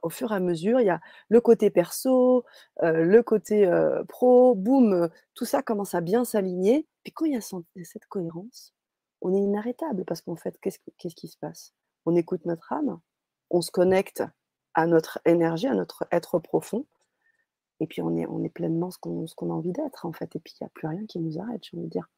au, 0.02 0.08
fur 0.08 0.32
et 0.32 0.34
à 0.34 0.40
mesure, 0.40 0.80
il 0.80 0.86
y 0.86 0.90
a 0.90 0.98
le 1.28 1.42
côté 1.42 1.68
perso, 1.68 2.46
le 2.80 3.20
côté 3.20 3.70
pro, 4.08 4.54
boum, 4.54 5.10
tout 5.34 5.44
ça 5.44 5.62
commence 5.62 5.94
à 5.94 6.00
bien 6.00 6.24
s'aligner. 6.24 6.86
Puis 7.02 7.12
quand 7.12 7.26
il 7.26 7.34
y 7.34 7.36
a 7.36 7.40
cette 7.42 8.06
cohérence, 8.06 8.72
on 9.20 9.34
est 9.34 9.38
inarrêtable 9.38 10.04
parce 10.04 10.22
qu'en 10.22 10.36
fait, 10.36 10.58
qu'est-ce 10.60 11.14
qui 11.14 11.28
se 11.28 11.36
passe? 11.36 11.74
On 12.06 12.16
écoute 12.16 12.44
notre 12.46 12.72
âme, 12.72 12.98
on 13.50 13.60
se 13.60 13.70
connecte 13.70 14.22
à 14.74 14.86
notre 14.86 15.20
énergie, 15.24 15.66
à 15.66 15.74
notre 15.74 16.06
être 16.10 16.38
profond, 16.38 16.86
et 17.80 17.86
puis 17.86 18.02
on 18.02 18.16
est, 18.16 18.26
on 18.26 18.42
est 18.44 18.50
pleinement 18.50 18.90
ce 18.90 18.98
qu'on 18.98 19.50
a 19.50 19.52
envie 19.52 19.72
d'être 19.72 20.06
en 20.06 20.12
fait. 20.12 20.36
Et 20.36 20.38
puis 20.40 20.54
il 20.60 20.64
n'y 20.64 20.66
a 20.66 20.70
plus 20.70 20.86
rien 20.86 21.04
qui 21.06 21.18
nous 21.18 21.38
arrête, 21.38 21.62
j'ai 21.64 21.76
envie 21.76 21.86
de 21.86 21.90
dire. 21.90 22.08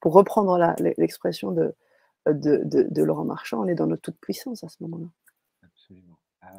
Pour 0.00 0.12
reprendre 0.12 0.58
l'expression 0.98 1.52
de, 1.52 1.74
de, 2.26 2.62
de 2.64 3.02
Laurent 3.02 3.24
Marchand, 3.24 3.62
on 3.62 3.68
est 3.68 3.74
dans 3.74 3.86
notre 3.86 4.02
toute 4.02 4.20
puissance 4.20 4.64
à 4.64 4.68
ce 4.68 4.76
moment-là. 4.82 5.06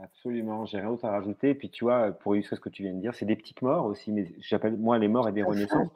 Absolument, 0.04 0.66
j'ai 0.66 0.80
rien 0.80 0.89
d'autre 0.89 1.06
à 1.06 1.12
rajouter. 1.12 1.50
Et 1.50 1.56
puis, 1.56 1.70
tu 1.70 1.84
vois, 1.84 2.12
pour 2.12 2.36
illustrer 2.36 2.56
ce 2.56 2.62
que 2.62 2.70
tu 2.70 2.84
viens 2.84 2.94
de 2.94 3.00
dire, 3.00 3.14
c'est 3.14 3.26
des 3.26 3.36
petites 3.36 3.62
morts 3.62 3.86
aussi, 3.86 4.12
mais 4.12 4.34
j'appelle 4.39 4.78
moi 4.78 4.98
les 4.98 5.08
morts 5.08 5.28
et 5.28 5.32
des 5.32 5.44
renaissances. 5.44 5.89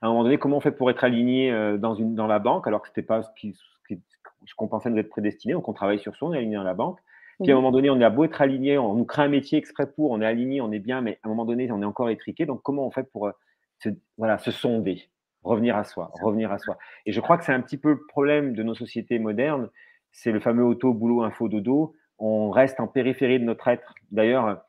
à 0.00 0.06
un 0.06 0.08
moment 0.08 0.24
donné, 0.24 0.38
comment 0.38 0.56
on 0.56 0.60
fait 0.60 0.72
pour 0.72 0.90
être 0.90 1.04
aligné 1.04 1.52
euh, 1.52 1.76
dans, 1.76 1.94
une, 1.94 2.14
dans 2.14 2.26
la 2.26 2.38
banque 2.38 2.66
alors 2.66 2.82
que 2.82 2.88
ce 2.88 2.92
n'était 2.92 3.02
pas 3.02 3.22
ce, 3.22 3.28
qui, 3.36 3.56
ce 3.88 4.54
qu'on 4.56 4.68
pensait 4.68 4.90
nous 4.90 4.98
être 4.98 5.10
prédestiné. 5.10 5.54
Donc, 5.54 5.68
on 5.68 5.72
travaille 5.72 5.98
sur 5.98 6.14
soi, 6.16 6.28
on 6.28 6.34
est 6.34 6.38
aligné 6.38 6.56
dans 6.56 6.62
la 6.62 6.74
banque. 6.74 6.98
Puis 7.42 7.50
à 7.50 7.54
un 7.54 7.56
moment 7.56 7.72
donné, 7.72 7.90
on 7.90 8.00
a 8.00 8.10
beau 8.10 8.24
être 8.24 8.40
aligné, 8.40 8.78
on 8.78 8.94
nous 8.94 9.04
crée 9.04 9.22
un 9.22 9.28
métier 9.28 9.58
exprès 9.58 9.90
pour, 9.90 10.12
on 10.12 10.20
est 10.20 10.26
aligné, 10.26 10.60
on 10.60 10.70
est 10.70 10.78
bien, 10.78 11.00
mais 11.00 11.18
à 11.22 11.26
un 11.26 11.30
moment 11.30 11.44
donné, 11.44 11.70
on 11.72 11.82
est 11.82 11.84
encore 11.84 12.08
étriqué. 12.08 12.46
Donc, 12.46 12.62
comment 12.62 12.86
on 12.86 12.90
fait 12.92 13.02
pour 13.02 13.26
euh, 13.26 13.32
se, 13.78 13.88
voilà, 14.16 14.38
se 14.38 14.52
sonder, 14.52 15.10
revenir 15.42 15.76
à 15.76 15.84
soi, 15.84 16.10
revenir 16.22 16.52
à 16.52 16.58
soi 16.58 16.78
Et 17.06 17.12
je 17.12 17.20
crois 17.20 17.38
que 17.38 17.44
c'est 17.44 17.52
un 17.52 17.60
petit 17.60 17.78
peu 17.78 17.90
le 17.90 18.06
problème 18.06 18.54
de 18.54 18.62
nos 18.62 18.74
sociétés 18.74 19.18
modernes. 19.18 19.68
C'est 20.12 20.32
le 20.32 20.40
fameux 20.40 20.64
auto, 20.64 20.92
boulot, 20.92 21.22
info, 21.22 21.48
dodo. 21.48 21.94
On 22.18 22.50
reste 22.50 22.80
en 22.80 22.86
périphérie 22.86 23.40
de 23.40 23.44
notre 23.44 23.68
être. 23.68 23.94
D'ailleurs, 24.10 24.62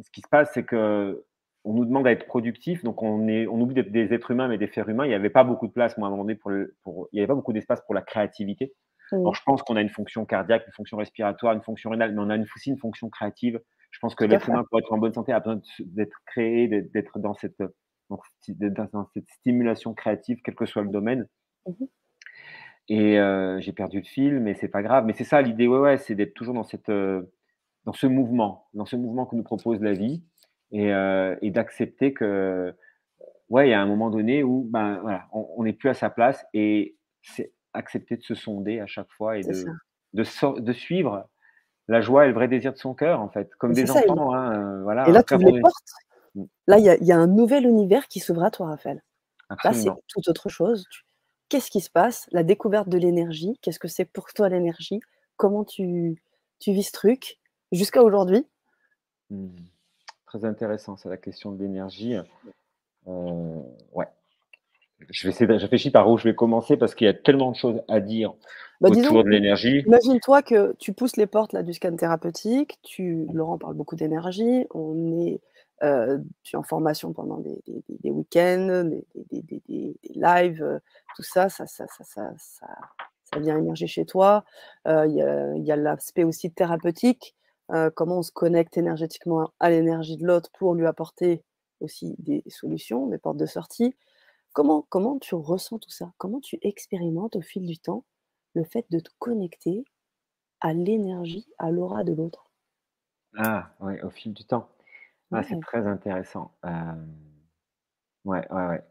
ce 0.00 0.10
qui 0.10 0.20
se 0.20 0.28
passe, 0.28 0.50
c'est 0.54 0.64
que 0.64 1.24
on 1.64 1.72
nous 1.72 1.84
demande 1.84 2.04
d'être 2.04 2.26
productif, 2.26 2.84
donc 2.84 3.02
on, 3.02 3.26
est, 3.26 3.48
on 3.48 3.60
oublie 3.60 3.74
d'être 3.74 3.90
des 3.90 4.14
êtres 4.14 4.30
humains, 4.30 4.46
mais 4.46 4.56
des 4.56 4.68
fers 4.68 4.88
humains. 4.88 5.04
Il 5.04 5.08
n'y 5.08 5.16
avait 5.16 5.30
pas 5.30 5.42
beaucoup 5.42 5.66
de 5.66 5.72
place, 5.72 5.98
moi, 5.98 6.06
à 6.06 6.08
un 6.08 6.12
moment 6.12 6.22
donné, 6.22 6.36
pour, 6.36 6.50
le, 6.50 6.76
pour 6.84 7.08
il 7.10 7.16
n'y 7.16 7.20
avait 7.20 7.26
pas 7.26 7.34
beaucoup 7.34 7.52
d'espace 7.52 7.80
pour 7.84 7.94
la 7.94 8.02
créativité. 8.02 8.72
Alors, 9.10 9.34
je 9.34 9.42
pense 9.44 9.62
qu'on 9.62 9.76
a 9.76 9.80
une 9.80 9.88
fonction 9.88 10.24
cardiaque, 10.24 10.64
une 10.66 10.72
fonction 10.72 10.96
respiratoire, 10.96 11.54
une 11.54 11.62
fonction 11.62 11.90
rénale, 11.90 12.14
mais 12.14 12.20
on 12.20 12.30
a 12.30 12.38
aussi 12.38 12.70
une 12.70 12.78
fonction 12.78 13.08
créative. 13.10 13.60
Je 13.90 13.98
pense 13.98 14.14
que 14.14 14.24
l'être 14.24 14.48
humain, 14.48 14.64
pour 14.68 14.78
être 14.78 14.92
en 14.92 14.98
bonne 14.98 15.12
santé, 15.12 15.32
a 15.32 15.40
besoin 15.40 15.60
d'être 15.80 16.16
créé, 16.26 16.68
d'être 16.68 17.18
dans 17.18 17.34
cette, 17.34 17.62
dans 18.08 19.08
cette 19.14 19.28
stimulation 19.28 19.94
créative, 19.94 20.38
quel 20.44 20.54
que 20.54 20.66
soit 20.66 20.82
le 20.82 20.90
domaine. 20.90 21.26
Mmh 21.66 21.84
Et 22.88 23.18
euh, 23.18 23.60
j'ai 23.60 23.72
perdu 23.72 23.98
le 23.98 24.04
fil, 24.04 24.40
mais 24.40 24.54
c'est 24.54 24.68
pas 24.68 24.82
grave. 24.82 25.04
Mais 25.06 25.12
c'est 25.12 25.24
ça 25.24 25.42
l'idée, 25.42 25.66
ouais, 25.66 25.78
ouais, 25.78 25.98
c'est 25.98 26.14
d'être 26.14 26.34
toujours 26.34 26.54
dans, 26.54 26.64
cette, 26.64 26.88
euh, 26.88 27.22
dans 27.84 27.92
ce 27.92 28.06
mouvement, 28.06 28.68
dans 28.74 28.86
ce 28.86 28.96
mouvement 28.96 29.26
que 29.26 29.36
nous 29.36 29.42
propose 29.42 29.80
la 29.80 29.92
vie, 29.92 30.22
et, 30.72 30.92
euh, 30.92 31.36
et 31.42 31.50
d'accepter 31.50 32.12
que, 32.12 32.74
ouais, 33.48 33.68
il 33.68 33.70
y 33.70 33.74
a 33.74 33.80
un 33.80 33.86
moment 33.86 34.10
donné 34.10 34.42
où, 34.42 34.68
ben 34.70 34.98
voilà, 35.00 35.28
on 35.32 35.62
n'est 35.64 35.72
plus 35.72 35.88
à 35.88 35.94
sa 35.94 36.10
place, 36.10 36.44
et 36.54 36.96
c'est 37.22 37.52
accepter 37.76 38.16
de 38.16 38.22
se 38.22 38.34
sonder 38.34 38.80
à 38.80 38.86
chaque 38.86 39.10
fois 39.12 39.38
et 39.38 39.42
de, 39.42 39.64
de, 40.14 40.60
de, 40.60 40.72
suivre 40.72 41.28
la 41.88 42.00
joie 42.00 42.24
et 42.24 42.28
le 42.28 42.34
vrai 42.34 42.48
désir 42.48 42.72
de 42.72 42.78
son 42.78 42.94
cœur, 42.94 43.20
en 43.20 43.28
fait, 43.28 43.54
comme 43.56 43.72
des 43.72 43.90
enfants. 43.90 44.34
hein, 44.34 44.52
euh, 44.52 44.82
voilà, 44.82 45.08
et 45.08 45.12
là, 45.12 45.22
tu 45.22 45.36
les 45.36 45.60
portes. 45.60 45.74
Là, 46.66 46.78
il 46.78 46.84
y, 46.84 47.04
y, 47.06 47.12
a 47.12 47.16
un 47.16 47.26
nouvel 47.26 47.66
univers 47.66 48.08
qui 48.08 48.20
s'ouvre 48.20 48.44
à 48.44 48.50
toi, 48.50 48.68
Raphaël. 48.68 49.02
Là, 49.64 49.72
c'est 49.72 49.90
tout 50.08 50.28
autre 50.28 50.48
chose. 50.48 50.84
Qu'est-ce 51.48 51.70
qui 51.70 51.80
se 51.80 51.90
passe? 51.90 52.26
La 52.32 52.42
découverte 52.42 52.88
de 52.88 52.98
l'énergie. 52.98 53.58
Qu'est-ce 53.62 53.78
que 53.78 53.88
c'est 53.88 54.04
pour 54.04 54.26
toi 54.32 54.48
l'énergie? 54.48 55.00
Comment 55.36 55.64
tu, 55.64 56.20
tu 56.58 56.72
vis 56.72 56.84
ce 56.84 56.92
truc 56.92 57.38
jusqu'à 57.72 58.02
aujourd'hui? 58.02 58.46
Mmh. 59.30 59.48
Très 60.26 60.44
intéressant, 60.44 60.96
c'est 60.96 61.08
la 61.08 61.16
question 61.16 61.52
de 61.52 61.62
l'énergie. 61.62 62.16
Euh, 63.06 63.62
ouais 63.92 64.08
je 65.10 65.24
vais 65.24 65.30
essayer 65.30 65.46
de 65.46 65.52
réfléchir 65.52 65.92
par 65.92 66.08
où 66.10 66.16
je 66.16 66.24
vais 66.24 66.34
commencer 66.34 66.76
parce 66.76 66.94
qu'il 66.94 67.06
y 67.06 67.10
a 67.10 67.14
tellement 67.14 67.52
de 67.52 67.56
choses 67.56 67.82
à 67.88 68.00
dire 68.00 68.34
bah, 68.80 68.88
autour 68.90 69.24
de 69.24 69.28
l'énergie. 69.28 69.82
Imagine-toi 69.86 70.42
que 70.42 70.74
tu 70.78 70.92
pousses 70.92 71.16
les 71.16 71.26
portes 71.26 71.52
là, 71.52 71.62
du 71.62 71.72
scan 71.74 71.96
thérapeutique. 71.96 72.78
Tu, 72.82 73.26
Laurent 73.32 73.58
parle 73.58 73.74
beaucoup 73.74 73.96
d'énergie. 73.96 74.66
On 74.74 75.20
est, 75.20 75.40
euh, 75.82 76.18
tu 76.42 76.56
es 76.56 76.58
en 76.58 76.62
formation 76.62 77.12
pendant 77.12 77.38
des, 77.38 78.10
week-ends, 78.10 78.90
des, 79.30 79.96
lives, 80.14 80.62
euh, 80.62 80.78
tout 81.14 81.22
ça, 81.22 81.48
ça, 81.48 81.66
ça, 81.66 81.86
ça, 81.88 82.32
ça, 82.36 83.38
vient 83.38 83.58
émerger 83.58 83.86
chez 83.86 84.06
toi. 84.06 84.44
Euh, 84.86 85.06
il 85.06 85.64
y 85.64 85.72
a, 85.72 85.76
l'aspect 85.76 86.24
aussi 86.24 86.50
thérapeutique. 86.52 87.34
comment 87.94 88.18
on 88.18 88.22
se 88.22 88.32
connecte 88.32 88.76
énergétiquement 88.78 89.52
à 89.60 89.70
l'énergie 89.70 90.16
de 90.16 90.26
l'autre 90.26 90.50
pour 90.58 90.74
lui 90.74 90.86
apporter 90.86 91.42
aussi 91.80 92.14
des 92.18 92.42
solutions, 92.48 93.06
des 93.08 93.18
portes 93.18 93.36
de 93.36 93.46
sortie. 93.46 93.94
Comment, 94.54 94.86
comment 94.88 95.18
tu 95.18 95.34
ressens 95.34 95.78
tout 95.78 95.90
ça? 95.90 96.12
Comment 96.16 96.40
tu 96.40 96.58
expérimentes 96.62 97.36
au 97.36 97.42
fil 97.42 97.66
du 97.66 97.78
temps 97.78 98.04
le 98.54 98.64
fait 98.64 98.86
de 98.88 99.00
te 99.00 99.10
connecter 99.18 99.84
à 100.62 100.72
l'énergie, 100.72 101.46
à 101.58 101.70
l'aura 101.70 102.04
de 102.04 102.14
l'autre? 102.14 102.48
Ah, 103.36 103.74
oui, 103.80 104.00
au 104.00 104.08
fil 104.08 104.32
du 104.32 104.44
temps. 104.44 104.70
Ah, 105.32 105.42
c'est 105.42 105.60
très 105.60 105.86
intéressant. 105.86 106.52
Euh... 106.64 106.70
Ouais, 108.24 108.46
ouais, 108.50 108.66
ouais. 108.66 108.82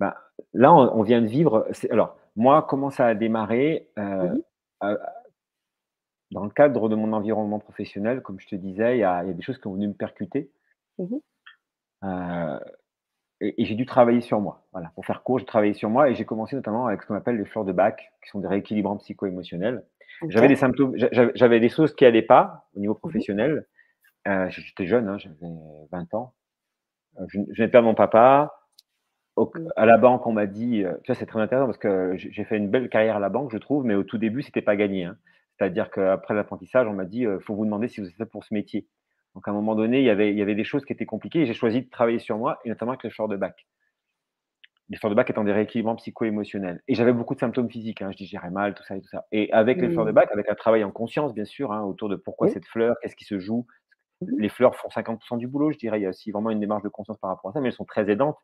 Bah, 0.00 0.16
là, 0.52 0.72
on, 0.72 1.02
vient 1.02 1.20
de 1.20 1.26
vivre. 1.26 1.68
Alors, 1.90 2.16
moi, 2.36 2.66
comment 2.68 2.90
ça 2.90 3.06
a 3.06 3.14
démarré 3.14 3.88
euh, 3.98 4.34
mmh 4.82 4.96
Dans 6.32 6.44
le 6.44 6.50
cadre 6.50 6.88
de 6.88 6.96
mon 6.96 7.12
environnement 7.12 7.58
professionnel, 7.58 8.22
comme 8.22 8.40
je 8.40 8.48
te 8.48 8.56
disais, 8.56 8.96
il 8.96 9.00
y 9.00 9.04
a, 9.04 9.22
des 9.24 9.42
choses 9.42 9.58
qui 9.58 9.66
ont 9.66 9.74
venu 9.74 9.88
me 9.88 9.94
percuter. 9.94 10.50
Mmh 10.98 11.16
et, 13.44 13.64
j'ai 13.64 13.74
dû 13.74 13.86
travailler 13.86 14.20
sur 14.20 14.40
moi. 14.40 14.64
Voilà, 14.72 14.92
pour 14.94 15.04
faire 15.04 15.22
court, 15.22 15.40
j'ai 15.40 15.44
travaillé 15.44 15.74
sur 15.74 15.90
moi 15.90 16.08
et 16.08 16.14
j'ai 16.14 16.24
commencé 16.24 16.54
notamment 16.54 16.86
avec 16.86 17.02
ce 17.02 17.08
qu'on 17.08 17.14
appelle 17.14 17.36
les 17.36 17.44
fleurs 17.44 17.64
de 17.64 17.72
bac, 17.72 18.12
qui 18.22 18.30
sont 18.30 18.38
des 18.38 18.46
rééquilibrants 18.46 18.96
psycho-émotionnels. 18.98 19.84
J'avais 20.28 20.46
des 20.46 20.56
symptômes, 20.56 20.94
j'avais 20.96 21.58
des 21.58 21.68
choses 21.68 21.94
qui 21.94 22.04
n'allaient 22.04 22.22
pas 22.22 22.68
au 22.76 22.80
niveau 22.80 22.94
mmh 22.94 22.98
professionnel. 22.98 23.66
Euh, 24.28 24.48
j'étais 24.50 24.86
jeune, 24.86 25.08
hein, 25.08 25.18
j'avais 25.18 25.36
20 25.90 26.14
ans. 26.14 26.34
Euh, 27.18 27.24
je, 27.28 27.40
je 27.50 27.56
venais 27.56 27.66
de 27.66 27.72
perdre 27.72 27.88
mon 27.88 27.94
papa. 27.94 28.54
Mmh. 29.36 29.68
à 29.76 29.86
la 29.86 29.96
banque, 29.96 30.26
on 30.26 30.32
m'a 30.32 30.46
dit, 30.46 30.84
euh, 30.84 30.92
tu 31.04 31.06
vois, 31.06 31.14
c'est 31.14 31.24
très 31.24 31.40
intéressant 31.40 31.66
parce 31.66 31.78
que 31.78 32.14
j'ai 32.16 32.44
fait 32.44 32.58
une 32.58 32.68
belle 32.68 32.90
carrière 32.90 33.16
à 33.16 33.20
la 33.20 33.30
banque, 33.30 33.50
je 33.50 33.56
trouve, 33.56 33.84
mais 33.84 33.94
au 33.94 34.02
tout 34.02 34.18
début, 34.18 34.42
c'était 34.42 34.60
pas 34.60 34.76
gagné. 34.76 35.04
Hein. 35.04 35.16
C'est-à-dire 35.56 35.90
qu'après 35.90 36.34
l'apprentissage, 36.34 36.86
on 36.86 36.92
m'a 36.92 37.06
dit, 37.06 37.20
il 37.20 37.40
faut 37.40 37.54
vous 37.54 37.64
demander 37.64 37.88
si 37.88 38.00
vous 38.00 38.08
êtes 38.08 38.16
fait 38.16 38.26
pour 38.26 38.44
ce 38.44 38.52
métier. 38.52 38.86
Donc, 39.34 39.48
à 39.48 39.50
un 39.50 39.54
moment 39.54 39.74
donné, 39.74 40.00
il 40.00 40.04
y 40.04 40.10
avait, 40.10 40.30
il 40.30 40.38
y 40.38 40.42
avait 40.42 40.54
des 40.54 40.64
choses 40.64 40.84
qui 40.84 40.92
étaient 40.92 41.06
compliquées 41.06 41.40
et 41.40 41.46
j'ai 41.46 41.54
choisi 41.54 41.82
de 41.82 41.88
travailler 41.88 42.18
sur 42.18 42.36
moi, 42.36 42.58
et 42.64 42.68
notamment 42.68 42.92
avec 42.92 43.04
les 43.04 43.10
fleurs 43.10 43.28
de 43.28 43.36
bac. 43.36 43.66
Les 44.90 44.98
fleurs 44.98 45.10
de 45.10 45.14
bac 45.14 45.30
étant 45.30 45.44
des 45.44 45.52
rééquilibrements 45.52 45.96
psycho-émotionnels. 45.96 46.82
Et 46.86 46.94
j'avais 46.94 47.14
beaucoup 47.14 47.34
de 47.34 47.40
symptômes 47.40 47.70
physiques, 47.70 48.02
hein, 48.02 48.10
je 48.10 48.18
digérais 48.18 48.50
mal, 48.50 48.74
tout 48.74 48.82
ça 48.82 48.96
et 48.96 49.00
tout 49.00 49.08
ça. 49.08 49.24
Et 49.32 49.50
avec 49.52 49.80
les 49.80 49.88
fleurs 49.88 50.04
de 50.04 50.10
mmh. 50.10 50.14
bac, 50.14 50.28
avec 50.32 50.50
un 50.50 50.54
travail 50.54 50.84
en 50.84 50.90
conscience, 50.90 51.32
bien 51.32 51.46
sûr, 51.46 51.72
hein, 51.72 51.82
autour 51.82 52.10
de 52.10 52.16
pourquoi 52.16 52.48
cette 52.48 52.66
fleur, 52.66 52.96
qu'est-ce 53.00 53.16
qui 53.16 53.24
se 53.24 53.38
joue. 53.38 53.66
Mmh. 54.22 54.38
Les 54.38 54.48
fleurs 54.48 54.76
font 54.76 54.88
50% 54.88 55.38
du 55.38 55.46
boulot, 55.46 55.70
je 55.72 55.78
dirais. 55.78 56.00
Il 56.00 56.02
y 56.02 56.06
a 56.06 56.10
aussi 56.10 56.30
vraiment 56.30 56.50
une 56.50 56.60
démarche 56.60 56.82
de 56.82 56.88
conscience 56.88 57.18
par 57.18 57.30
rapport 57.30 57.50
à 57.50 57.54
ça, 57.54 57.60
mais 57.60 57.68
elles 57.68 57.74
sont 57.74 57.84
très 57.84 58.10
aidantes. 58.10 58.36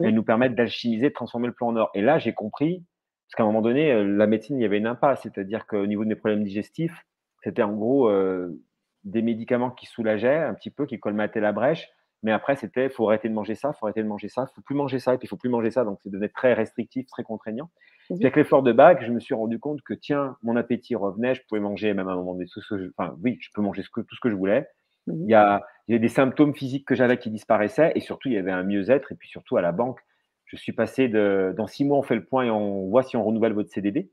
Elles 0.00 0.14
nous 0.14 0.24
permettent 0.24 0.54
d'alchimiser, 0.54 1.08
de 1.08 1.14
transformer 1.14 1.46
le 1.46 1.52
plan 1.52 1.68
en 1.68 1.76
or. 1.76 1.90
Et 1.94 2.02
là, 2.02 2.18
j'ai 2.18 2.32
compris, 2.32 2.84
parce 3.28 3.36
qu'à 3.36 3.42
un 3.44 3.46
moment 3.46 3.62
donné, 3.62 3.92
euh, 3.92 4.04
la 4.04 4.26
médecine, 4.26 4.58
il 4.58 4.62
y 4.62 4.64
avait 4.64 4.78
une 4.78 4.86
impasse. 4.86 5.22
C'est-à-dire 5.22 5.66
qu'au 5.66 5.86
niveau 5.86 6.04
de 6.04 6.08
mes 6.08 6.16
problèmes 6.16 6.42
digestifs, 6.42 7.06
c'était 7.42 7.62
en 7.62 7.72
gros 7.72 8.08
euh, 8.08 8.60
des 9.04 9.22
médicaments 9.22 9.70
qui 9.70 9.86
soulageaient 9.86 10.38
un 10.38 10.54
petit 10.54 10.70
peu, 10.70 10.86
qui 10.86 10.98
colmataient 10.98 11.40
la 11.40 11.52
brèche. 11.52 11.88
Mais 12.22 12.32
après, 12.32 12.56
c'était 12.56 12.88
faut 12.88 13.06
arrêter 13.06 13.28
de 13.28 13.34
manger 13.34 13.54
ça, 13.54 13.74
faut 13.74 13.86
arrêter 13.86 14.02
de 14.02 14.08
manger 14.08 14.28
ça, 14.28 14.46
faut 14.54 14.62
plus 14.62 14.74
manger 14.74 14.98
ça, 14.98 15.14
et 15.14 15.18
puis 15.18 15.26
il 15.26 15.28
faut 15.28 15.36
plus 15.36 15.50
manger 15.50 15.70
ça. 15.70 15.84
Donc, 15.84 15.98
c'est 16.02 16.10
devenu 16.10 16.30
très 16.32 16.54
restrictif, 16.54 17.06
très 17.06 17.22
contraignant. 17.22 17.70
Mmh. 18.08 18.16
Puis 18.16 18.24
avec 18.24 18.36
l'effort 18.36 18.62
de 18.62 18.72
bac, 18.72 19.04
je 19.04 19.12
me 19.12 19.20
suis 19.20 19.34
rendu 19.34 19.58
compte 19.60 19.82
que, 19.82 19.92
tiens, 19.92 20.36
mon 20.42 20.56
appétit 20.56 20.94
revenait, 20.94 21.34
je 21.34 21.42
pouvais 21.46 21.60
manger 21.60 21.92
même 21.92 22.08
à 22.08 22.12
un 22.12 22.16
moment 22.16 22.32
donné 22.32 22.46
tout 22.46 22.62
ce 22.62 22.74
que 22.74 22.82
je, 22.82 22.90
enfin, 22.96 23.14
oui, 23.22 23.36
je 23.40 23.50
peux 23.54 23.60
manger 23.60 23.82
ce 23.82 23.90
que, 23.90 24.00
tout 24.00 24.14
ce 24.14 24.20
que 24.20 24.30
je 24.30 24.34
voulais. 24.34 24.66
Mmh. 25.06 25.24
Il, 25.24 25.30
y 25.30 25.34
a, 25.34 25.62
il 25.88 25.92
y 25.92 25.96
a 25.96 25.98
des 25.98 26.08
symptômes 26.08 26.54
physiques 26.54 26.86
que 26.86 26.94
j'avais 26.94 27.18
qui 27.18 27.30
disparaissaient, 27.30 27.92
et 27.94 28.00
surtout, 28.00 28.28
il 28.28 28.34
y 28.34 28.38
avait 28.38 28.52
un 28.52 28.62
mieux-être, 28.62 29.12
et 29.12 29.14
puis 29.14 29.28
surtout 29.28 29.56
à 29.56 29.62
la 29.62 29.72
banque, 29.72 30.00
je 30.46 30.56
suis 30.56 30.72
passé 30.72 31.08
de, 31.08 31.54
dans 31.56 31.66
six 31.66 31.84
mois, 31.84 31.98
on 31.98 32.02
fait 32.02 32.14
le 32.14 32.24
point 32.24 32.44
et 32.44 32.50
on 32.50 32.88
voit 32.88 33.02
si 33.02 33.16
on 33.16 33.24
renouvelle 33.24 33.52
votre 33.52 33.70
CDD, 33.70 34.10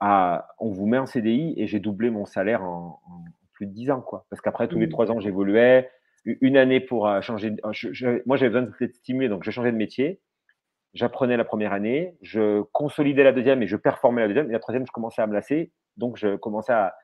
à, 0.00 0.48
on 0.58 0.70
vous 0.70 0.86
met 0.86 0.98
en 0.98 1.06
CDI, 1.06 1.54
et 1.56 1.66
j'ai 1.66 1.80
doublé 1.80 2.10
mon 2.10 2.24
salaire 2.24 2.62
en 2.62 3.00
plus 3.52 3.66
de 3.66 3.72
10 3.72 3.90
ans, 3.90 4.00
quoi. 4.00 4.24
Parce 4.30 4.40
qu'après, 4.40 4.68
tous 4.68 4.78
les 4.78 4.86
mmh. 4.86 4.90
trois 4.90 5.10
ans, 5.10 5.20
j'évoluais. 5.20 5.90
Une 6.24 6.56
année 6.56 6.80
pour 6.80 7.08
euh, 7.08 7.20
changer. 7.20 7.54
moi, 8.26 8.36
j'avais 8.36 8.50
besoin 8.50 8.62
d'être 8.62 8.94
stimulé, 8.94 9.28
donc 9.28 9.44
je 9.44 9.50
changeais 9.50 9.72
de 9.72 9.76
métier. 9.76 10.20
J'apprenais 10.94 11.36
la 11.36 11.44
première 11.44 11.72
année, 11.72 12.16
je 12.22 12.62
consolidais 12.72 13.22
la 13.22 13.32
deuxième 13.32 13.62
et 13.62 13.66
je 13.66 13.76
performais 13.76 14.22
la 14.22 14.28
deuxième. 14.28 14.48
Et 14.48 14.52
la 14.52 14.58
troisième, 14.58 14.86
je 14.86 14.92
commençais 14.92 15.22
à 15.22 15.26
me 15.26 15.34
lasser. 15.34 15.72
Donc, 15.96 16.16
je 16.16 16.36
commençais 16.36 16.72
à, 16.72 16.94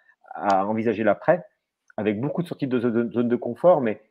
envisager 0.67 1.05
l'après 1.05 1.45
avec 1.97 2.21
beaucoup 2.21 2.43
de 2.43 2.49
sorties 2.49 2.67
de 2.67 2.79
zone 2.81 3.29
de, 3.29 3.37
confort. 3.37 3.81
Mais 3.81 4.03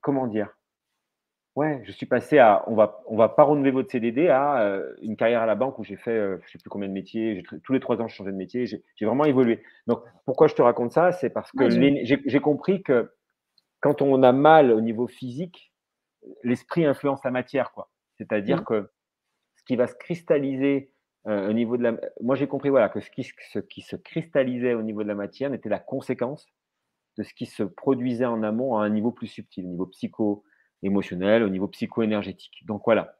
comment 0.00 0.26
dire? 0.26 0.48
Ouais, 1.54 1.82
je 1.84 1.92
suis 1.92 2.06
passé 2.06 2.38
à 2.38 2.64
on 2.66 2.74
va 2.74 3.02
on 3.06 3.16
va 3.16 3.28
pas 3.28 3.42
renouveler 3.42 3.72
votre 3.72 3.90
CDD 3.90 4.28
à 4.28 4.62
euh, 4.62 4.94
une 5.02 5.16
carrière 5.16 5.42
à 5.42 5.46
la 5.46 5.54
banque 5.54 5.78
où 5.78 5.84
j'ai 5.84 5.96
fait 5.96 6.10
euh, 6.10 6.38
je 6.46 6.52
sais 6.52 6.58
plus 6.58 6.70
combien 6.70 6.88
de 6.88 6.94
métiers, 6.94 7.42
tous 7.62 7.72
les 7.74 7.80
trois 7.80 8.00
ans 8.00 8.08
je 8.08 8.14
changeais 8.14 8.32
de 8.32 8.36
métier, 8.36 8.64
j'ai 8.66 9.04
vraiment 9.04 9.26
évolué. 9.26 9.62
Donc 9.86 10.02
pourquoi 10.24 10.46
je 10.46 10.54
te 10.54 10.62
raconte 10.62 10.92
ça, 10.92 11.12
c'est 11.12 11.28
parce 11.28 11.52
que 11.52 11.68
j'ai 11.68 12.40
compris 12.40 12.82
que 12.82 13.12
quand 13.80 14.00
on 14.00 14.22
a 14.22 14.32
mal 14.32 14.72
au 14.72 14.80
niveau 14.80 15.06
physique, 15.06 15.74
l'esprit 16.42 16.86
influence 16.86 17.22
la 17.22 17.30
matière 17.30 17.72
quoi. 17.72 17.90
C'est-à-dire 18.16 18.62
mmh. 18.62 18.64
que 18.64 18.90
ce 19.56 19.64
qui 19.64 19.76
va 19.76 19.86
se 19.86 19.94
cristalliser 19.94 20.91
euh, 21.26 21.50
au 21.50 21.52
niveau 21.52 21.76
de 21.76 21.84
la 21.84 21.96
moi 22.20 22.34
j'ai 22.34 22.48
compris 22.48 22.68
voilà 22.68 22.88
que 22.88 23.00
ce 23.00 23.10
qui, 23.10 23.22
ce 23.52 23.58
qui 23.60 23.80
se 23.80 23.94
cristallisait 23.94 24.74
au 24.74 24.82
niveau 24.82 25.02
de 25.02 25.08
la 25.08 25.14
matière 25.14 25.50
n'était 25.50 25.68
la 25.68 25.78
conséquence 25.78 26.48
de 27.18 27.22
ce 27.22 27.32
qui 27.34 27.46
se 27.46 27.62
produisait 27.62 28.24
en 28.24 28.42
amont 28.42 28.78
à 28.78 28.84
un 28.84 28.88
niveau 28.88 29.10
plus 29.10 29.26
subtil, 29.26 29.66
au 29.66 29.68
niveau 29.68 29.86
psycho 29.86 30.44
émotionnel, 30.82 31.42
au 31.42 31.48
niveau 31.48 31.68
psycho-énergétique. 31.68 32.64
Donc 32.66 32.82
voilà. 32.84 33.16